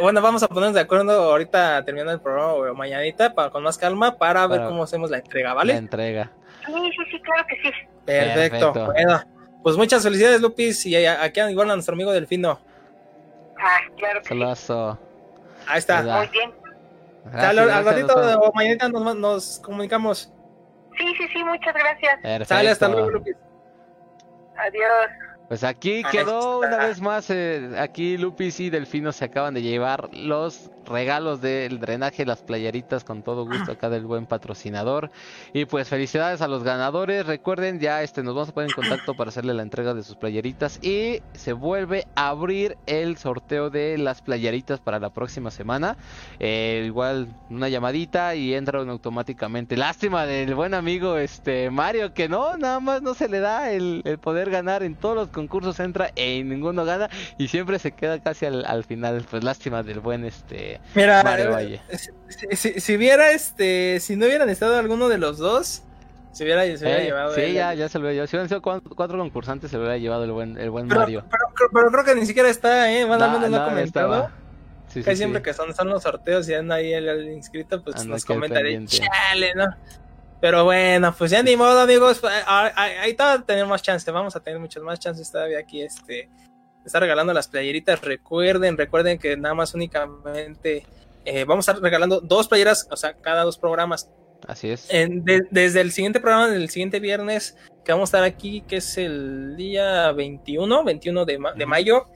Bueno, 0.00 0.22
vamos 0.22 0.42
a 0.42 0.48
ponernos 0.48 0.74
de 0.74 0.80
acuerdo 0.80 1.10
ahorita 1.32 1.84
terminando 1.84 2.12
el 2.12 2.20
programa 2.20 2.52
o 2.54 2.74
mañanita 2.74 3.34
para, 3.34 3.50
con 3.50 3.62
más 3.64 3.76
calma 3.76 4.16
para 4.16 4.46
ver 4.46 4.62
cómo 4.62 4.84
hacemos 4.84 5.10
la 5.10 5.18
entrega, 5.18 5.48
La 5.50 5.54
¿vale? 5.54 5.74
entrega. 5.76 6.30
Sí, 6.64 6.72
sí, 6.72 7.04
sí, 7.10 7.20
claro 7.20 7.44
que 7.48 7.56
sí. 7.56 7.70
Perfecto. 8.06 8.72
Perfecto. 8.72 8.92
Bueno, 8.92 9.22
pues 9.62 9.76
muchas 9.76 10.02
felicidades, 10.02 10.40
Lupis. 10.40 10.84
Y 10.86 10.96
aquí 11.04 11.40
igual 11.40 11.70
a 11.70 11.74
nuestro 11.74 11.94
amigo 11.94 12.12
Delfino. 12.12 12.60
Ah, 13.58 13.78
claro 13.96 14.20
que 14.20 14.24
sí. 14.24 14.28
Solazo. 14.28 14.98
Ahí 15.66 15.78
está. 15.78 16.02
Verdad. 16.02 16.18
Muy 16.18 16.28
bien. 16.28 16.54
Ya, 17.32 17.50
al, 17.50 17.58
al 17.58 17.66
Gracias, 17.66 17.84
ratito 17.84 18.14
gracias, 18.14 18.38
o 18.40 18.52
mañanita 18.54 18.88
nos, 18.88 19.16
nos 19.16 19.58
comunicamos. 19.60 20.32
Sí, 20.96 21.14
sí, 21.16 21.28
sí, 21.32 21.44
muchas 21.44 21.74
gracias. 21.74 22.20
Perfecto. 22.22 22.54
Sale, 22.54 22.70
hasta 22.70 22.88
luego, 22.88 23.10
Lupis. 23.10 23.36
Adiós. 24.56 25.28
Pues 25.48 25.64
aquí 25.64 26.02
Ahí 26.04 26.04
quedó 26.04 26.58
una 26.58 26.76
vez 26.76 27.00
más, 27.00 27.30
eh, 27.30 27.70
aquí 27.78 28.18
Lupis 28.18 28.60
y 28.60 28.68
Delfino 28.68 29.12
se 29.12 29.24
acaban 29.24 29.54
de 29.54 29.62
llevar 29.62 30.10
los 30.12 30.70
regalos 30.88 31.40
del 31.40 31.80
drenaje, 31.80 32.26
las 32.26 32.42
playeritas 32.42 33.04
con 33.04 33.22
todo 33.22 33.44
gusto 33.44 33.72
acá 33.72 33.90
del 33.90 34.06
buen 34.06 34.26
patrocinador. 34.26 35.10
Y 35.52 35.64
pues 35.64 35.88
felicidades 35.88 36.40
a 36.40 36.48
los 36.48 36.62
ganadores. 36.62 37.26
Recuerden, 37.26 37.78
ya 37.80 38.02
este 38.02 38.22
nos 38.22 38.34
vamos 38.34 38.48
a 38.48 38.54
poner 38.54 38.70
en 38.70 38.74
contacto 38.74 39.14
para 39.14 39.28
hacerle 39.28 39.54
la 39.54 39.62
entrega 39.62 39.94
de 39.94 40.02
sus 40.02 40.16
playeritas. 40.16 40.82
Y 40.82 41.22
se 41.34 41.52
vuelve 41.52 42.06
a 42.14 42.28
abrir 42.28 42.76
el 42.86 43.16
sorteo 43.16 43.70
de 43.70 43.98
las 43.98 44.22
playeritas 44.22 44.80
para 44.80 44.98
la 44.98 45.10
próxima 45.10 45.50
semana. 45.50 45.96
Eh, 46.40 46.84
igual 46.86 47.28
una 47.50 47.68
llamadita 47.68 48.34
y 48.34 48.54
entran 48.54 48.88
automáticamente. 48.88 49.76
Lástima 49.76 50.26
del 50.26 50.54
buen 50.54 50.74
amigo 50.74 51.16
este 51.16 51.70
Mario 51.70 52.14
que 52.14 52.28
no, 52.28 52.56
nada 52.56 52.80
más 52.80 53.02
no 53.02 53.14
se 53.14 53.28
le 53.28 53.40
da 53.40 53.70
el, 53.70 54.02
poder 54.22 54.50
ganar 54.50 54.82
en 54.82 54.94
todos 54.94 55.14
los 55.14 55.28
concursos 55.28 55.78
entra 55.80 56.10
y 56.16 56.42
ninguno 56.44 56.84
gana 56.84 57.08
y 57.36 57.48
siempre 57.48 57.78
se 57.78 57.92
queda 57.92 58.20
casi 58.20 58.46
al, 58.46 58.64
al 58.64 58.84
final. 58.84 59.24
Pues 59.30 59.44
lástima 59.44 59.82
del 59.82 60.00
buen 60.00 60.24
este 60.24 60.77
Mira, 60.94 61.22
Mario 61.22 61.50
Valle. 61.52 61.80
si, 62.28 62.56
si, 62.56 62.80
si 62.80 62.96
hubiera 62.96 63.30
este, 63.32 64.00
si 64.00 64.16
no 64.16 64.26
hubieran 64.26 64.48
estado 64.48 64.76
alguno 64.78 65.08
de 65.08 65.18
los 65.18 65.38
dos, 65.38 65.82
se 66.32 66.44
hubiera, 66.44 66.62
se 66.64 66.76
hubiera 66.84 67.02
Eh, 67.02 67.04
llevado. 67.04 67.34
sí, 67.34 67.40
el- 67.42 67.54
ya, 67.54 67.74
ya 67.74 67.88
se 67.88 67.98
lo 67.98 68.04
había 68.06 68.14
llevado. 68.14 68.26
Si 68.28 68.36
hubieran 68.36 68.48
sido 68.48 68.62
cuatro, 68.62 68.90
cuatro 68.96 69.18
concursantes, 69.18 69.70
se 69.70 69.76
lo 69.76 69.82
hubiera 69.82 69.98
llevado 69.98 70.24
el 70.24 70.32
buen, 70.32 70.56
el 70.58 70.70
buen 70.70 70.88
Pero, 70.88 71.00
Mario. 71.00 71.24
pero, 71.30 71.44
pero- 71.56 71.70
pero 71.72 71.90
creo 71.90 72.04
que 72.04 72.20
ni 72.20 72.26
siquiera 72.26 72.48
está, 72.48 72.90
eh. 72.92 73.06
Más 73.06 73.18
No, 73.18 73.26
no, 73.26 73.34
comentado. 73.40 73.80
estaba. 73.80 74.32
Sí, 74.88 75.00
sí, 75.00 75.02
Casi 75.02 75.16
sí. 75.16 75.18
siempre 75.18 75.42
que 75.42 75.52
son, 75.52 75.74
son 75.74 75.88
los 75.90 76.02
sorteos 76.02 76.48
y 76.48 76.54
anda 76.54 76.76
ahí 76.76 76.92
el, 76.94 77.06
el 77.08 77.28
inscrito, 77.32 77.82
pues 77.82 77.96
Anda 77.96 78.14
nos 78.14 78.24
comenta 78.24 78.60
chale, 78.86 79.54
¿no? 79.54 79.66
Pero 80.40 80.64
bueno, 80.64 81.14
pues 81.18 81.30
ya 81.32 81.42
ni 81.42 81.56
modo, 81.56 81.80
amigos. 81.80 82.20
pues, 82.20 82.32
ah, 82.46 82.70
ah, 82.74 82.84
Ahí 83.02 83.12
todavía 83.14 83.44
tenemos 83.44 83.68
más 83.70 83.82
chance. 83.82 84.08
Vamos 84.10 84.34
a 84.36 84.40
tener 84.40 84.58
muchas 84.60 84.82
más 84.82 84.98
chances 85.00 85.30
todavía 85.30 85.58
aquí. 85.58 85.82
Este, 85.82 86.28
está 86.88 87.00
regalando 87.00 87.32
las 87.32 87.48
playeritas. 87.48 88.00
Recuerden, 88.02 88.76
recuerden 88.76 89.18
que 89.18 89.36
nada 89.36 89.54
más 89.54 89.74
únicamente 89.74 90.84
eh, 91.24 91.44
vamos 91.44 91.68
a 91.68 91.72
estar 91.72 91.82
regalando 91.82 92.20
dos 92.20 92.48
playeras, 92.48 92.86
o 92.90 92.96
sea, 92.96 93.14
cada 93.14 93.42
dos 93.44 93.58
programas. 93.58 94.10
Así 94.46 94.70
es. 94.70 94.86
En- 94.92 95.24
de- 95.24 95.46
desde 95.50 95.80
el 95.80 95.92
siguiente 95.92 96.20
programa, 96.20 96.48
del 96.48 96.70
siguiente 96.70 97.00
viernes, 97.00 97.56
que 97.84 97.92
vamos 97.92 98.08
a 98.08 98.18
estar 98.18 98.24
aquí, 98.24 98.62
que 98.62 98.76
es 98.76 98.96
el 98.98 99.56
día 99.56 100.12
21, 100.12 100.84
21 100.84 101.24
de, 101.24 101.38
ma- 101.38 101.52
de 101.52 101.66
mayo. 101.66 102.06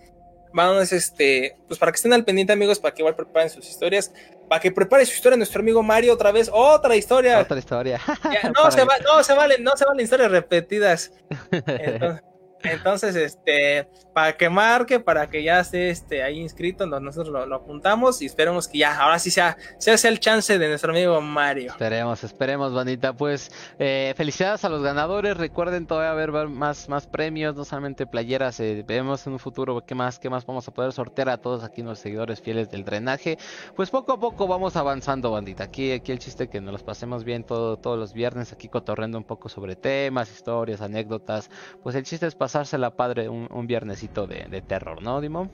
Vamos, 0.54 0.92
este, 0.92 1.56
pues 1.66 1.80
para 1.80 1.90
que 1.92 1.96
estén 1.96 2.12
al 2.12 2.24
pendiente, 2.24 2.52
amigos, 2.52 2.78
para 2.78 2.94
que 2.94 3.00
igual 3.02 3.16
preparen 3.16 3.48
sus 3.50 3.66
historias. 3.68 4.12
Para 4.48 4.60
que 4.60 4.70
prepare 4.70 5.06
su 5.06 5.14
historia 5.14 5.36
nuestro 5.36 5.60
amigo 5.62 5.82
Mario 5.82 6.12
otra 6.12 6.30
vez. 6.30 6.50
Otra 6.52 6.94
historia. 6.94 7.40
Otra 7.40 7.58
historia. 7.58 7.98
Ya, 8.24 8.50
no, 8.54 8.70
se 8.70 8.84
va, 8.84 8.98
no 8.98 9.24
se 9.24 9.32
valen, 9.32 9.64
no 9.64 9.74
se 9.76 9.84
valen 9.86 10.04
historias 10.04 10.30
repetidas. 10.30 11.10
Entonces, 11.50 12.22
entonces, 12.64 13.14
este, 13.16 13.88
para 14.14 14.36
que 14.36 14.48
marque, 14.50 15.00
para 15.00 15.28
que 15.28 15.42
ya 15.42 15.60
esté 15.60 15.90
este, 15.90 16.22
ahí 16.22 16.38
inscrito, 16.40 16.86
no- 16.86 17.00
nosotros 17.00 17.46
lo, 17.48 17.54
apuntamos 17.56 18.20
y 18.22 18.26
esperemos 18.26 18.68
que 18.68 18.78
ya, 18.78 18.98
ahora 18.98 19.18
sí 19.18 19.30
sea, 19.30 19.56
sea, 19.78 19.94
el 20.08 20.20
chance 20.20 20.58
de 20.58 20.68
nuestro 20.68 20.92
amigo 20.92 21.20
Mario. 21.20 21.70
Esperemos, 21.72 22.24
esperemos, 22.24 22.72
bandita. 22.74 23.12
Pues 23.12 23.50
eh, 23.78 24.14
felicidades 24.16 24.64
a 24.64 24.68
los 24.68 24.82
ganadores. 24.82 25.36
Recuerden 25.36 25.86
todavía 25.86 26.10
haber 26.12 26.34
va- 26.34 26.48
más, 26.48 26.88
más 26.88 27.06
premios, 27.06 27.54
no 27.54 27.64
solamente 27.64 28.06
playeras. 28.06 28.58
eh, 28.60 28.84
vemos 28.86 29.26
en 29.26 29.34
un 29.34 29.38
futuro 29.38 29.82
qué 29.86 29.94
más, 29.94 30.18
qué 30.18 30.28
más 30.30 30.44
vamos 30.46 30.66
a 30.68 30.72
poder 30.72 30.92
sortear 30.92 31.28
a 31.28 31.38
todos 31.38 31.64
aquí 31.64 31.82
los 31.82 31.98
seguidores 31.98 32.40
fieles 32.40 32.70
del 32.70 32.84
drenaje. 32.84 33.38
Pues 33.76 33.90
poco 33.90 34.12
a 34.12 34.20
poco 34.20 34.46
vamos 34.46 34.76
avanzando, 34.76 35.30
bandita. 35.30 35.64
Aquí, 35.64 35.92
aquí 35.92 36.12
el 36.12 36.18
chiste 36.18 36.48
que 36.48 36.60
nos 36.60 36.72
los 36.72 36.82
pasemos 36.82 37.24
bien 37.24 37.44
todo, 37.44 37.76
todos 37.76 37.98
los 37.98 38.12
viernes, 38.12 38.52
aquí 38.52 38.68
cotorreando 38.68 39.18
un 39.18 39.24
poco 39.24 39.48
sobre 39.48 39.76
temas, 39.76 40.30
historias, 40.30 40.80
anécdotas. 40.80 41.50
Pues 41.82 41.94
el 41.94 42.04
chiste 42.04 42.26
es 42.26 42.34
pasársela 42.52 42.90
padre 42.96 43.30
un, 43.30 43.48
un 43.50 43.66
viernesito 43.66 44.26
de, 44.26 44.44
de 44.50 44.60
terror, 44.60 45.02
¿no, 45.02 45.20
Dimo? 45.22 45.48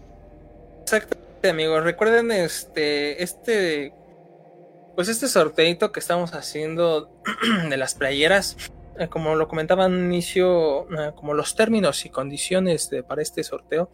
Exactamente, 0.82 1.48
amigos. 1.50 1.84
Recuerden 1.84 2.32
este, 2.32 3.22
este, 3.22 3.94
pues 4.96 5.08
este 5.08 5.28
sorteito 5.28 5.92
que 5.92 6.00
estamos 6.00 6.34
haciendo 6.34 7.08
de 7.70 7.76
las 7.76 7.94
playeras. 7.94 8.56
eh, 8.98 9.06
Como 9.06 9.36
lo 9.36 9.46
comentaba 9.46 9.84
al 9.84 9.92
inicio, 9.96 10.90
eh, 10.90 11.12
como 11.14 11.34
los 11.34 11.54
términos 11.54 12.04
y 12.04 12.10
condiciones 12.10 12.90
de, 12.90 13.04
para 13.04 13.22
este 13.22 13.44
sorteo. 13.44 13.90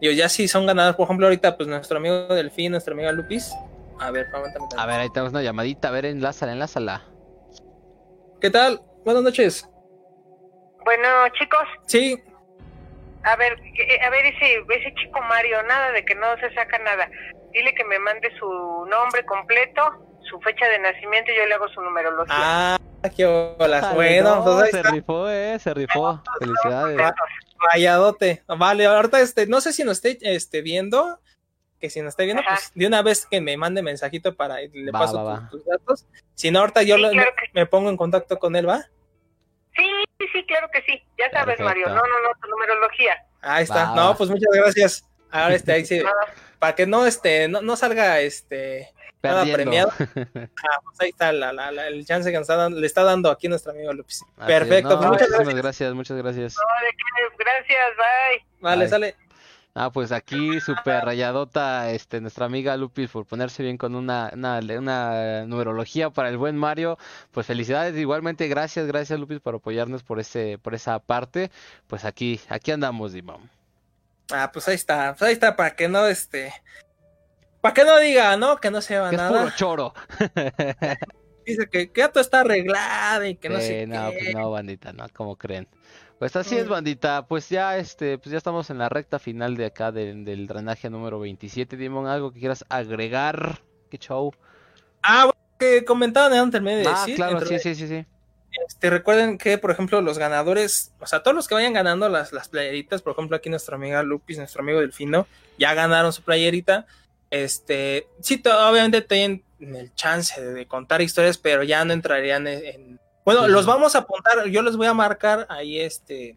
Yo 0.00 0.10
ya 0.10 0.28
si 0.28 0.48
son 0.48 0.66
ganadas, 0.66 0.96
por 0.96 1.04
ejemplo, 1.04 1.26
ahorita, 1.26 1.56
pues 1.56 1.68
nuestro 1.68 1.98
amigo 1.98 2.26
Delfín, 2.26 2.72
nuestra 2.72 2.92
amiga 2.92 3.12
Lupis. 3.12 3.52
A 4.00 4.10
ver, 4.10 4.26
aguántame. 4.34 4.66
A 4.76 4.86
ver, 4.86 4.98
ahí 4.98 5.10
tenemos 5.10 5.32
una 5.32 5.42
llamadita. 5.42 5.88
A 5.88 5.90
ver, 5.92 6.06
enlázala, 6.06 6.52
enlázala. 6.52 7.02
¿Qué 8.40 8.50
tal? 8.50 8.80
Buenas 9.04 9.22
noches. 9.22 9.68
Bueno, 10.84 11.06
chicos, 11.38 11.60
Sí, 11.86 12.20
a 13.24 13.36
ver, 13.36 13.56
que- 13.74 14.00
a 14.00 14.10
ver 14.10 14.26
ese, 14.26 14.64
ese 14.68 14.94
chico 14.94 15.20
Mario, 15.22 15.62
nada 15.64 15.92
de 15.92 16.04
que 16.04 16.14
no 16.14 16.26
se 16.38 16.52
saca 16.54 16.78
nada. 16.78 17.08
Dile 17.52 17.74
que 17.74 17.84
me 17.84 17.98
mande 17.98 18.30
su 18.38 18.46
nombre 18.90 19.24
completo, 19.26 19.82
su 20.30 20.40
fecha 20.40 20.66
de 20.68 20.78
nacimiento 20.78 21.30
y 21.32 21.36
yo 21.36 21.46
le 21.46 21.54
hago 21.54 21.68
su 21.68 21.80
numerología. 21.82 22.34
Ah, 22.36 22.78
qué 23.14 23.26
hola. 23.26 23.88
Ay, 23.90 23.94
Bueno, 23.94 24.36
no, 24.36 24.44
pues 24.44 24.70
se 24.70 24.82
rifó, 24.84 25.28
eh, 25.28 25.58
se 25.58 25.74
rifó. 25.74 26.22
Felicidades. 26.38 26.98
Rayadote. 27.72 28.42
Vale, 28.48 28.86
ahorita 28.86 29.20
este, 29.20 29.46
no 29.46 29.60
sé 29.60 29.72
si 29.72 29.84
nos 29.84 30.02
esté 30.04 30.18
este, 30.34 30.62
viendo. 30.62 31.20
Que 31.78 31.90
si 31.90 32.00
nos 32.00 32.10
esté 32.10 32.24
viendo, 32.24 32.42
Ajá. 32.42 32.54
pues 32.54 32.70
de 32.74 32.86
una 32.86 33.02
vez 33.02 33.26
que 33.26 33.40
me 33.40 33.56
mande 33.56 33.82
mensajito 33.82 34.36
para 34.36 34.60
le 34.60 34.90
Va, 34.92 35.00
paso 35.00 35.24
va, 35.24 35.34
tu- 35.36 35.42
va. 35.42 35.48
tus 35.50 35.64
datos. 35.66 36.06
Si 36.34 36.50
no, 36.52 36.60
ahorita 36.60 36.82
yo 36.82 36.94
Sí, 36.96 37.02
lo- 37.02 37.10
claro 37.10 37.30
que- 37.36 37.50
me 37.52 37.66
pongo 37.66 37.90
en 37.90 37.96
contacto 37.96 38.38
con 38.38 38.54
él, 38.54 38.68
¿va? 38.68 38.84
Sí, 39.76 39.84
sí, 40.26 40.28
sí, 40.32 40.44
claro 40.46 40.68
que 40.72 40.82
sí. 40.82 41.02
Ya 41.18 41.30
sabes, 41.30 41.56
Perfecto. 41.56 41.64
Mario. 41.64 41.88
No, 41.88 41.94
no, 41.96 42.02
no, 42.22 42.28
tu 42.40 42.48
numerología. 42.48 43.24
Ahí 43.40 43.64
está. 43.64 43.90
Va, 43.90 43.96
no, 43.96 44.16
pues 44.16 44.30
muchas 44.30 44.48
gracias. 44.52 45.04
Ahora 45.30 45.54
este, 45.54 45.72
ahí 45.72 45.84
sí, 45.84 46.00
para 46.58 46.74
que 46.74 46.86
no 46.86 47.06
este, 47.06 47.48
no, 47.48 47.60
no 47.62 47.76
salga 47.76 48.20
este 48.20 48.92
nada 49.22 49.44
premiado. 49.52 49.92
Ah, 49.98 50.78
pues 50.84 51.00
ahí 51.00 51.10
está 51.10 51.32
la, 51.32 51.52
la- 51.52 51.70
la- 51.72 51.86
el 51.88 52.04
chance 52.06 52.30
que 52.30 52.36
nos 52.38 52.42
está 52.42 52.56
dando- 52.56 52.80
le 52.80 52.86
está 52.86 53.02
dando 53.04 53.30
aquí 53.30 53.48
nuestro 53.48 53.72
amigo 53.72 53.92
Lupis. 53.92 54.22
Así 54.36 54.46
Perfecto, 54.46 54.90
no, 54.90 54.98
pues 54.98 55.10
muchas 55.10 55.28
gracias. 55.30 55.54
gracias, 55.56 55.94
muchas 55.94 56.16
gracias. 56.18 56.56
No, 56.56 56.86
de 56.86 56.90
qué, 56.92 57.36
gracias, 57.44 57.96
bye. 57.96 58.44
Vale, 58.60 58.80
Bye. 58.84 58.88
sale. 58.88 59.16
Ah, 59.74 59.90
pues 59.90 60.12
aquí 60.12 60.60
super 60.60 61.02
rayadota, 61.02 61.90
este, 61.92 62.20
nuestra 62.20 62.44
amiga 62.44 62.76
Lupis 62.76 63.10
por 63.10 63.24
ponerse 63.24 63.62
bien 63.62 63.78
con 63.78 63.94
una, 63.94 64.30
una, 64.34 64.58
una 64.78 65.46
numerología 65.46 66.10
para 66.10 66.28
el 66.28 66.36
buen 66.36 66.58
Mario. 66.58 66.98
Pues 67.30 67.46
felicidades, 67.46 67.96
igualmente 67.96 68.48
gracias, 68.48 68.86
gracias 68.86 69.18
Lupis 69.18 69.40
por 69.40 69.54
apoyarnos 69.54 70.02
por 70.02 70.20
ese, 70.20 70.58
por 70.58 70.74
esa 70.74 70.98
parte. 70.98 71.50
Pues 71.86 72.04
aquí, 72.04 72.38
aquí 72.50 72.70
andamos, 72.70 73.12
Dimo. 73.14 73.40
Ah, 74.30 74.50
pues 74.52 74.68
ahí 74.68 74.74
está, 74.74 75.14
pues 75.14 75.22
ahí 75.28 75.32
está, 75.34 75.56
para 75.56 75.74
que 75.74 75.88
no 75.88 76.06
este. 76.06 76.52
Para 77.62 77.74
que 77.74 77.84
no 77.84 77.98
diga, 77.98 78.36
¿no? 78.36 78.58
Que 78.58 78.70
no 78.70 78.80
se 78.82 78.98
va 78.98 79.08
Que 79.08 79.16
es 79.16 79.22
nada. 79.22 79.42
puro 79.44 79.52
choro. 79.56 79.94
Dice 81.46 81.66
que, 81.70 81.90
que 81.90 82.00
ya 82.00 82.08
todo 82.10 82.20
está 82.20 82.40
arreglado 82.40 83.24
y 83.24 83.36
que 83.36 83.48
no 83.48 83.58
Sí, 83.58 83.66
sé 83.66 83.86
no, 83.86 84.10
qué. 84.10 84.18
pues 84.18 84.34
no, 84.34 84.50
bandita, 84.50 84.92
no, 84.92 85.06
como 85.12 85.36
creen. 85.36 85.68
Pues 86.22 86.36
así 86.36 86.56
es, 86.56 86.68
bandita. 86.68 87.26
Pues 87.26 87.48
ya, 87.48 87.78
este, 87.78 88.16
pues 88.16 88.30
ya 88.30 88.38
estamos 88.38 88.70
en 88.70 88.78
la 88.78 88.88
recta 88.88 89.18
final 89.18 89.56
de 89.56 89.64
acá 89.66 89.90
del, 89.90 90.24
del 90.24 90.46
drenaje 90.46 90.88
número 90.88 91.18
27. 91.18 91.76
Dimon, 91.76 92.06
algo 92.06 92.32
que 92.32 92.38
quieras 92.38 92.64
agregar. 92.68 93.58
Qué 93.90 93.98
show. 93.98 94.32
Ah, 95.02 95.24
bueno, 95.24 95.38
que 95.58 95.84
comentaban 95.84 96.32
antes 96.34 96.62
de 96.62 96.84
Ah, 96.86 97.00
decir. 97.00 97.16
claro, 97.16 97.40
dentro 97.40 97.48
sí, 97.48 97.54
de- 97.54 97.60
sí, 97.60 97.74
sí, 97.74 97.88
sí. 97.88 98.06
Este, 98.68 98.88
recuerden 98.88 99.36
que, 99.36 99.58
por 99.58 99.72
ejemplo, 99.72 100.00
los 100.00 100.16
ganadores, 100.16 100.92
o 101.00 101.08
sea, 101.08 101.24
todos 101.24 101.34
los 101.34 101.48
que 101.48 101.56
vayan 101.56 101.72
ganando 101.72 102.08
las, 102.08 102.32
las 102.32 102.48
playeritas, 102.48 103.02
por 103.02 103.14
ejemplo, 103.14 103.36
aquí 103.36 103.50
nuestra 103.50 103.74
amiga 103.74 104.04
Lupis, 104.04 104.38
nuestro 104.38 104.62
amigo 104.62 104.78
Delfino, 104.78 105.26
ya 105.58 105.74
ganaron 105.74 106.12
su 106.12 106.22
playerita. 106.22 106.86
Este, 107.30 108.06
sí, 108.20 108.40
obviamente 108.46 109.02
tienen 109.02 109.42
el 109.58 109.92
chance 109.96 110.40
de, 110.40 110.52
de 110.52 110.66
contar 110.66 111.02
historias, 111.02 111.36
pero 111.36 111.64
ya 111.64 111.84
no 111.84 111.92
entrarían 111.92 112.46
en. 112.46 112.64
en- 112.64 113.01
Bueno, 113.24 113.46
Sí, 113.46 113.52
los 113.52 113.66
vamos 113.66 113.94
a 113.94 114.00
apuntar, 114.00 114.46
yo 114.48 114.62
les 114.62 114.76
voy 114.76 114.86
a 114.86 114.94
marcar 114.94 115.46
ahí, 115.48 115.78
este, 115.78 116.36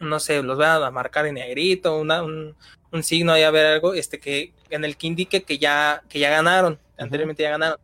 no 0.00 0.18
sé, 0.20 0.42
los 0.42 0.56
voy 0.56 0.66
a 0.66 0.90
marcar 0.90 1.26
en 1.26 1.34
negrito, 1.34 1.98
una- 1.98 2.22
un, 2.22 2.56
un 2.90 3.02
signo 3.02 3.32
ahí 3.32 3.42
a 3.42 3.50
ver 3.50 3.66
algo, 3.66 3.94
este, 3.94 4.18
que 4.18 4.52
en 4.70 4.84
el 4.84 4.96
que 4.96 5.06
indique 5.06 5.42
que 5.44 5.58
ya, 5.58 6.02
que 6.08 6.18
ya 6.18 6.30
ganaron, 6.30 6.78
anteriormente 6.98 7.42
ya 7.42 7.50
ganaron 7.50 7.78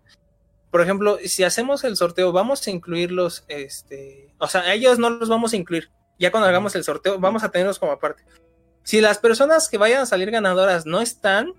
por 0.70 0.80
ejemplo, 0.82 1.18
si 1.24 1.42
hacemos 1.42 1.82
el 1.82 1.97
sorteo, 1.97 2.30
vamos 2.30 2.64
a 2.64 2.70
incluirlos, 2.70 3.44
este, 3.48 4.32
o 4.39 4.47
sea, 4.47 4.72
ellos 4.72 5.00
no 5.00 5.10
los 5.10 5.28
vamos 5.28 5.52
a 5.52 5.56
incluir. 5.56 5.90
Ya 6.16 6.30
cuando 6.30 6.48
hagamos 6.48 6.76
el 6.76 6.84
sorteo, 6.84 7.18
vamos 7.18 7.42
a 7.42 7.50
tenerlos 7.50 7.80
como 7.80 7.90
aparte. 7.90 8.22
Si 8.84 9.00
las 9.00 9.18
personas 9.18 9.68
que 9.68 9.78
vayan 9.78 10.02
a 10.02 10.06
salir 10.06 10.30
ganadoras 10.30 10.86
no 10.86 11.00
están, 11.00 11.55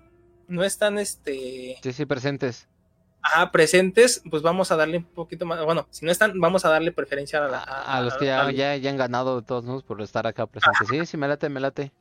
no 0.48 0.64
están, 0.64 0.98
este, 0.98 1.76
Sí, 1.82 1.92
sí, 1.92 2.06
presentes. 2.06 2.68
Ajá, 3.22 3.50
presentes, 3.52 4.22
pues 4.30 4.42
vamos 4.42 4.70
a 4.72 4.76
darle 4.76 4.98
un 4.98 5.04
poquito 5.04 5.46
más, 5.46 5.64
bueno, 5.64 5.86
si 5.90 6.04
no 6.04 6.12
están, 6.12 6.38
vamos 6.40 6.64
a 6.64 6.68
darle 6.68 6.92
preferencia 6.92 7.44
a, 7.44 7.48
la- 7.48 7.58
A, 7.58 7.98
a 7.98 8.00
los 8.02 8.14
que 8.16 8.26
ya, 8.26 8.50
ya, 8.50 8.76
ya 8.76 8.90
han 8.90 8.96
ganado 8.96 9.40
de 9.40 9.46
todos 9.46 9.64
modos 9.64 9.82
por 9.84 10.00
estar 10.02 10.26
acá 10.26 10.46
presentes. 10.46 10.88
Sí, 10.88 11.06
sí, 11.06 11.16
me 11.16 11.28
late, 11.28 11.48
me 11.48 11.60
late. 11.60 11.92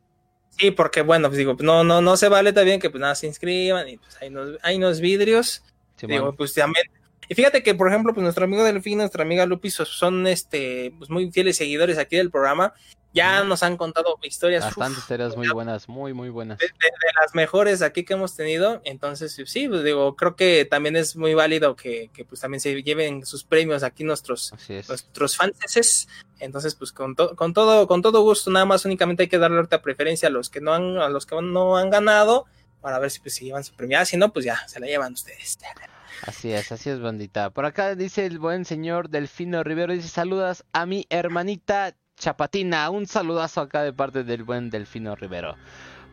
Sí, 0.50 0.72
porque 0.72 1.02
bueno, 1.02 1.30
pues 1.30 1.38
digo, 1.38 1.56
no, 1.60 1.84
no, 1.84 2.02
no 2.02 2.18
se 2.18 2.28
vale 2.28 2.52
también 2.52 2.80
que 2.82 2.90
pues 2.90 3.00
nada 3.00 3.16
se 3.16 3.28
inscriban 3.28 3.88
y 3.88 3.98
pues 3.98 4.18
hay 4.22 4.28
unos, 4.30 4.58
hay 4.64 4.76
unos 4.78 5.00
vidrios. 5.00 5.64
Digo, 6.02 6.34
pues 6.36 6.54
también. 6.54 6.86
Y 7.30 7.36
fíjate 7.36 7.64
que, 7.64 7.74
por 7.76 7.88
ejemplo, 7.88 8.14
pues 8.14 8.24
nuestro 8.24 8.44
amigo 8.44 8.64
Delfín, 8.64 8.98
nuestra 8.98 9.24
amiga 9.24 9.46
Lupis 9.46 9.76
son 9.76 10.28
este, 10.28 10.94
pues 10.98 11.10
muy 11.10 11.32
fieles 11.32 11.56
seguidores 11.56 11.98
aquí 11.98 12.18
del 12.18 12.32
programa. 12.32 12.74
Ya 13.14 13.44
nos 13.44 13.62
han 13.64 13.76
contado 13.76 14.18
historias. 14.22 14.64
Bastantes 14.64 15.00
historias 15.00 15.36
muy 15.36 15.50
buenas, 15.50 15.90
muy, 15.90 16.14
muy 16.14 16.30
buenas. 16.30 16.58
De, 16.60 16.68
las 17.22 17.36
mejores 17.36 17.82
aquí 17.82 18.06
que 18.06 18.14
hemos 18.14 18.36
tenido. 18.36 18.82
Entonces, 18.86 19.38
sí, 19.46 19.68
pues 19.68 19.84
digo, 19.84 20.16
creo 20.16 20.36
que 20.36 20.66
también 20.66 20.96
es 20.96 21.16
muy 21.16 21.34
válido 21.34 21.76
que, 21.76 22.10
que 22.14 22.24
pues 22.24 22.42
también 22.42 22.62
se 22.62 22.82
lleven 22.84 23.26
sus 23.26 23.44
premios 23.44 23.84
aquí 23.84 24.04
nuestros, 24.04 24.54
nuestros 24.88 25.36
fans. 25.36 26.08
Entonces, 26.40 26.76
pues 26.76 26.92
con, 26.92 27.16
con 27.16 27.54
todo, 27.54 27.86
con 27.88 28.02
todo 28.02 28.22
gusto, 28.22 28.50
nada 28.50 28.66
más 28.66 28.86
únicamente 28.86 29.24
hay 29.24 29.30
que 29.30 29.38
darle 29.38 29.58
ahorita 29.58 29.82
preferencia 29.82 30.30
a 30.30 30.32
los 30.32 30.50
que 30.50 30.62
no 30.62 30.74
han, 30.74 30.98
a 30.98 31.10
los 31.10 31.26
que 31.26 31.36
no 31.42 31.78
han 31.78 31.90
ganado, 31.90 32.46
para 32.80 32.98
ver 32.98 33.12
si 33.12 33.20
pues 33.20 33.36
se 33.36 33.46
llevan 33.46 33.64
su 33.64 33.74
premio. 33.74 34.00
Ah, 34.00 34.06
si 34.06 34.18
no, 34.18 34.32
pues 34.32 34.46
ya, 34.46 34.68
se 34.68 34.80
la 34.80 34.88
llevan 34.88 35.14
ustedes. 35.14 35.60
Así 36.24 36.52
es, 36.52 36.72
así 36.72 36.90
es, 36.90 37.00
bandita. 37.00 37.50
Por 37.50 37.66
acá 37.66 37.96
dice 37.96 38.26
el 38.26 38.40
buen 38.40 38.66
señor 38.66 39.10
Delfino 39.10 39.64
Rivero, 39.64 39.94
dice 39.94 40.08
saludas 40.08 40.66
a 40.72 40.86
mi 40.86 41.08
hermanita 41.10 41.96
Chapatina. 42.22 42.90
Un 42.92 43.08
saludazo 43.08 43.62
acá 43.62 43.82
de 43.82 43.92
parte 43.92 44.24
del 44.24 44.44
buen 44.44 44.70
Delfino 44.70 45.16
Rivero. 45.16 45.56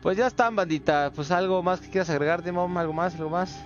Pues 0.01 0.17
ya 0.17 0.27
están, 0.27 0.55
bandita. 0.55 1.11
Pues 1.15 1.29
algo 1.29 1.61
más 1.61 1.79
que 1.79 1.89
quieras 1.89 2.09
agregar, 2.09 2.43
Dimom, 2.43 2.75
algo 2.77 2.93
más, 2.93 3.13
algo 3.15 3.29
más. 3.29 3.63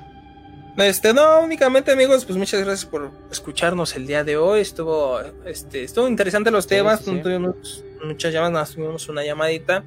Este, 0.78 1.14
no, 1.14 1.42
únicamente 1.42 1.92
amigos, 1.92 2.26
pues 2.26 2.38
muchas 2.38 2.62
gracias 2.64 2.86
por 2.90 3.12
escucharnos 3.32 3.96
el 3.96 4.08
día 4.08 4.24
de 4.24 4.36
hoy. 4.36 4.60
Estuvo, 4.60 5.20
este, 5.46 5.84
estuvo 5.84 6.08
interesante 6.08 6.52
los 6.52 6.68
temas, 6.68 7.04
tuvimos 7.04 7.84
muchas 8.04 8.34
llamadas, 8.34 8.72
tuvimos 8.72 9.08
una 9.08 9.24
llamadita. 9.24 9.84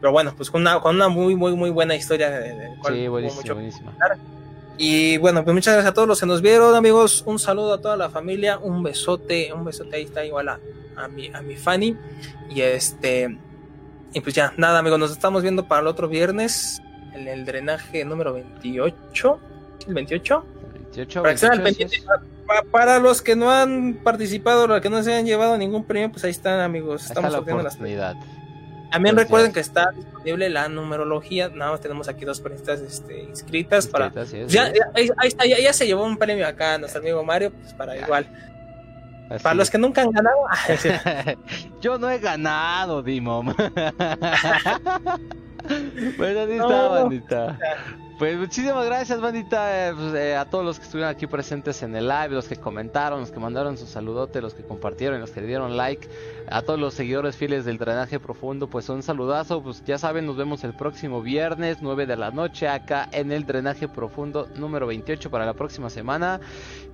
Pero 0.00 0.12
bueno, 0.12 0.32
pues 0.36 0.50
con 0.50 0.62
una, 0.62 0.80
con 0.80 0.96
una 0.96 1.08
muy, 1.08 1.36
muy, 1.36 1.54
muy 1.54 1.70
buena 1.70 1.94
historia. 1.94 2.30
De, 2.30 2.74
sí, 2.88 3.06
buenísima, 3.06 3.54
buenísima. 3.54 3.92
Y 4.84 5.16
bueno, 5.18 5.44
pues 5.44 5.54
muchas 5.54 5.74
gracias 5.74 5.92
a 5.92 5.94
todos 5.94 6.08
los 6.08 6.18
que 6.18 6.26
nos 6.26 6.42
vieron, 6.42 6.74
amigos. 6.74 7.22
Un 7.24 7.38
saludo 7.38 7.74
a 7.74 7.80
toda 7.80 7.96
la 7.96 8.10
familia, 8.10 8.58
un 8.58 8.82
besote, 8.82 9.52
un 9.52 9.64
besote 9.64 9.94
ahí 9.94 10.02
está 10.02 10.24
igual 10.24 10.48
a, 10.48 10.58
a 10.96 11.06
mi, 11.06 11.28
a 11.28 11.40
mi 11.40 11.54
Fanny. 11.54 11.96
Y 12.50 12.62
este, 12.62 13.38
y 14.12 14.20
pues 14.20 14.34
ya, 14.34 14.52
nada, 14.56 14.80
amigos, 14.80 14.98
nos 14.98 15.12
estamos 15.12 15.42
viendo 15.42 15.68
para 15.68 15.82
el 15.82 15.86
otro 15.86 16.08
viernes, 16.08 16.82
en 17.14 17.28
el 17.28 17.44
drenaje 17.44 18.04
número 18.04 18.32
28. 18.32 19.38
¿El 19.86 19.94
28? 19.94 20.44
28, 20.72 21.22
para, 22.44 22.62
para, 22.64 22.98
los 22.98 23.22
que 23.22 23.36
no 23.36 23.52
han 23.52 24.00
participado, 24.02 24.66
los 24.66 24.80
que 24.80 24.90
no 24.90 25.00
se 25.04 25.14
han 25.14 25.26
llevado 25.26 25.56
ningún 25.56 25.84
premio, 25.84 26.10
pues 26.10 26.24
ahí 26.24 26.32
están, 26.32 26.58
amigos. 26.58 27.04
Estamos 27.06 27.32
sorteando 27.32 27.62
las 27.62 27.78
también 28.92 29.16
recuerden 29.16 29.52
que 29.52 29.60
está 29.60 29.90
disponible 29.90 30.50
la 30.50 30.68
numerología. 30.68 31.48
Nada 31.48 31.72
más 31.72 31.80
tenemos 31.80 32.08
aquí 32.08 32.24
dos 32.24 32.40
periodistas 32.40 32.80
este, 32.80 33.24
inscritas. 33.24 33.88
para, 33.88 34.12
ya, 34.46 34.72
ahí, 34.94 35.10
está, 35.24 35.46
ya, 35.46 35.72
se 35.72 35.86
llevó 35.86 36.04
un 36.04 36.18
premio 36.18 36.46
acá 36.46 36.78
nuestro 36.78 37.00
amigo 37.00 37.24
Mario, 37.24 37.52
pues 37.52 37.72
para 37.74 37.96
igual. 37.96 38.28
Para 39.42 39.54
los 39.54 39.70
que 39.70 39.78
nunca 39.78 40.02
han 40.02 40.10
ganado. 40.10 40.36
Yo 41.80 41.96
no 41.98 42.10
he 42.10 42.18
ganado, 42.18 43.02
Dimom. 43.02 43.46
bueno, 46.18 46.40
ahí 46.40 46.52
está, 46.52 46.88
bandita. 46.88 47.58
Pues 48.18 48.36
muchísimas 48.38 48.84
gracias, 48.86 49.20
bandita, 49.20 49.88
eh, 49.88 49.94
pues, 49.94 50.14
eh, 50.14 50.36
a 50.36 50.44
todos 50.44 50.64
los 50.64 50.78
que 50.78 50.84
estuvieron 50.84 51.10
aquí 51.10 51.26
presentes 51.26 51.82
en 51.82 51.96
el 51.96 52.06
live, 52.06 52.28
los 52.28 52.46
que 52.46 52.56
comentaron, 52.56 53.20
los 53.20 53.32
que 53.32 53.40
mandaron 53.40 53.76
su 53.76 53.86
saludote, 53.86 54.40
los 54.40 54.54
que 54.54 54.62
compartieron, 54.62 55.18
los 55.18 55.30
que 55.30 55.40
le 55.40 55.48
dieron 55.48 55.76
like, 55.76 56.08
a 56.52 56.62
todos 56.62 56.78
los 56.78 56.92
seguidores 56.94 57.36
fieles 57.36 57.64
del 57.64 57.78
drenaje 57.78 58.20
profundo, 58.20 58.68
pues 58.68 58.88
un 58.90 59.02
saludazo, 59.02 59.62
pues 59.62 59.82
ya 59.84 59.96
saben, 59.96 60.26
nos 60.26 60.36
vemos 60.36 60.64
el 60.64 60.74
próximo 60.74 61.22
viernes, 61.22 61.78
9 61.80 62.04
de 62.06 62.16
la 62.16 62.30
noche, 62.30 62.68
acá 62.68 63.08
en 63.10 63.32
el 63.32 63.46
drenaje 63.46 63.88
profundo 63.88 64.48
número 64.56 64.86
28 64.86 65.30
para 65.30 65.46
la 65.46 65.54
próxima 65.54 65.88
semana. 65.88 66.40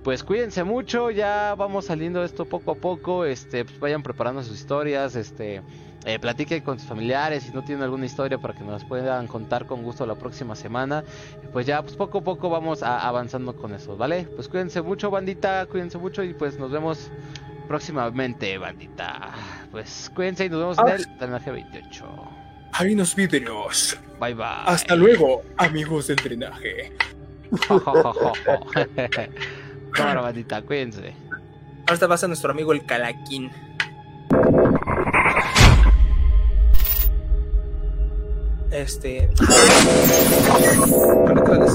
Pues 0.03 0.23
cuídense 0.23 0.63
mucho, 0.63 1.11
ya 1.11 1.55
vamos 1.57 1.85
saliendo 1.85 2.23
esto 2.23 2.45
poco 2.45 2.71
a 2.71 2.75
poco, 2.75 3.25
este, 3.25 3.65
pues 3.65 3.79
vayan 3.81 4.01
preparando 4.01 4.43
sus 4.43 4.57
historias, 4.57 5.17
este 5.17 5.61
eh, 6.05 6.17
platique 6.17 6.63
con 6.63 6.79
sus 6.79 6.87
familiares 6.87 7.43
si 7.43 7.51
no 7.51 7.61
tienen 7.61 7.83
alguna 7.83 8.05
historia 8.05 8.37
para 8.37 8.53
que 8.53 8.63
nos 8.63 8.85
puedan 8.85 9.27
contar 9.27 9.65
con 9.65 9.83
gusto 9.83 10.05
la 10.05 10.15
próxima 10.15 10.55
semana. 10.55 11.03
Pues 11.51 11.65
ya, 11.65 11.81
pues 11.81 11.97
poco 11.97 12.19
a 12.19 12.21
poco 12.21 12.49
vamos 12.49 12.81
avanzando 12.81 13.53
con 13.53 13.73
eso, 13.73 13.97
¿vale? 13.97 14.25
Pues 14.35 14.47
cuídense 14.47 14.81
mucho, 14.81 15.11
bandita, 15.11 15.65
cuídense 15.65 15.97
mucho 15.97 16.23
y 16.23 16.33
pues 16.33 16.57
nos 16.57 16.71
vemos 16.71 17.11
próximamente, 17.69 18.57
bandita. 18.57 19.29
Pues 19.69 20.11
cuídense 20.15 20.45
y 20.45 20.49
nos 20.49 20.59
vemos 20.59 20.79
en 20.79 20.87
el 20.87 21.17
drenaje 21.19 21.51
28. 21.51 22.05
Ahí 22.73 22.95
nos 22.95 23.15
vídeos. 23.15 23.95
Bye 24.19 24.33
bye. 24.33 24.45
Hasta 24.65 24.95
luego, 24.95 25.43
amigos 25.55 26.07
del 26.07 26.15
drenaje. 26.17 26.91
Ahora, 29.99 30.21
bandita, 30.21 30.63
cuídense. 30.63 31.13
Ahora 31.87 32.07
pasa 32.07 32.27
nuestro 32.27 32.49
amigo 32.49 32.73
el 32.73 32.83
Calaquín. 32.85 33.51
Este. 38.71 39.29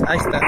Ahí 0.08 0.18
está. 0.18 0.40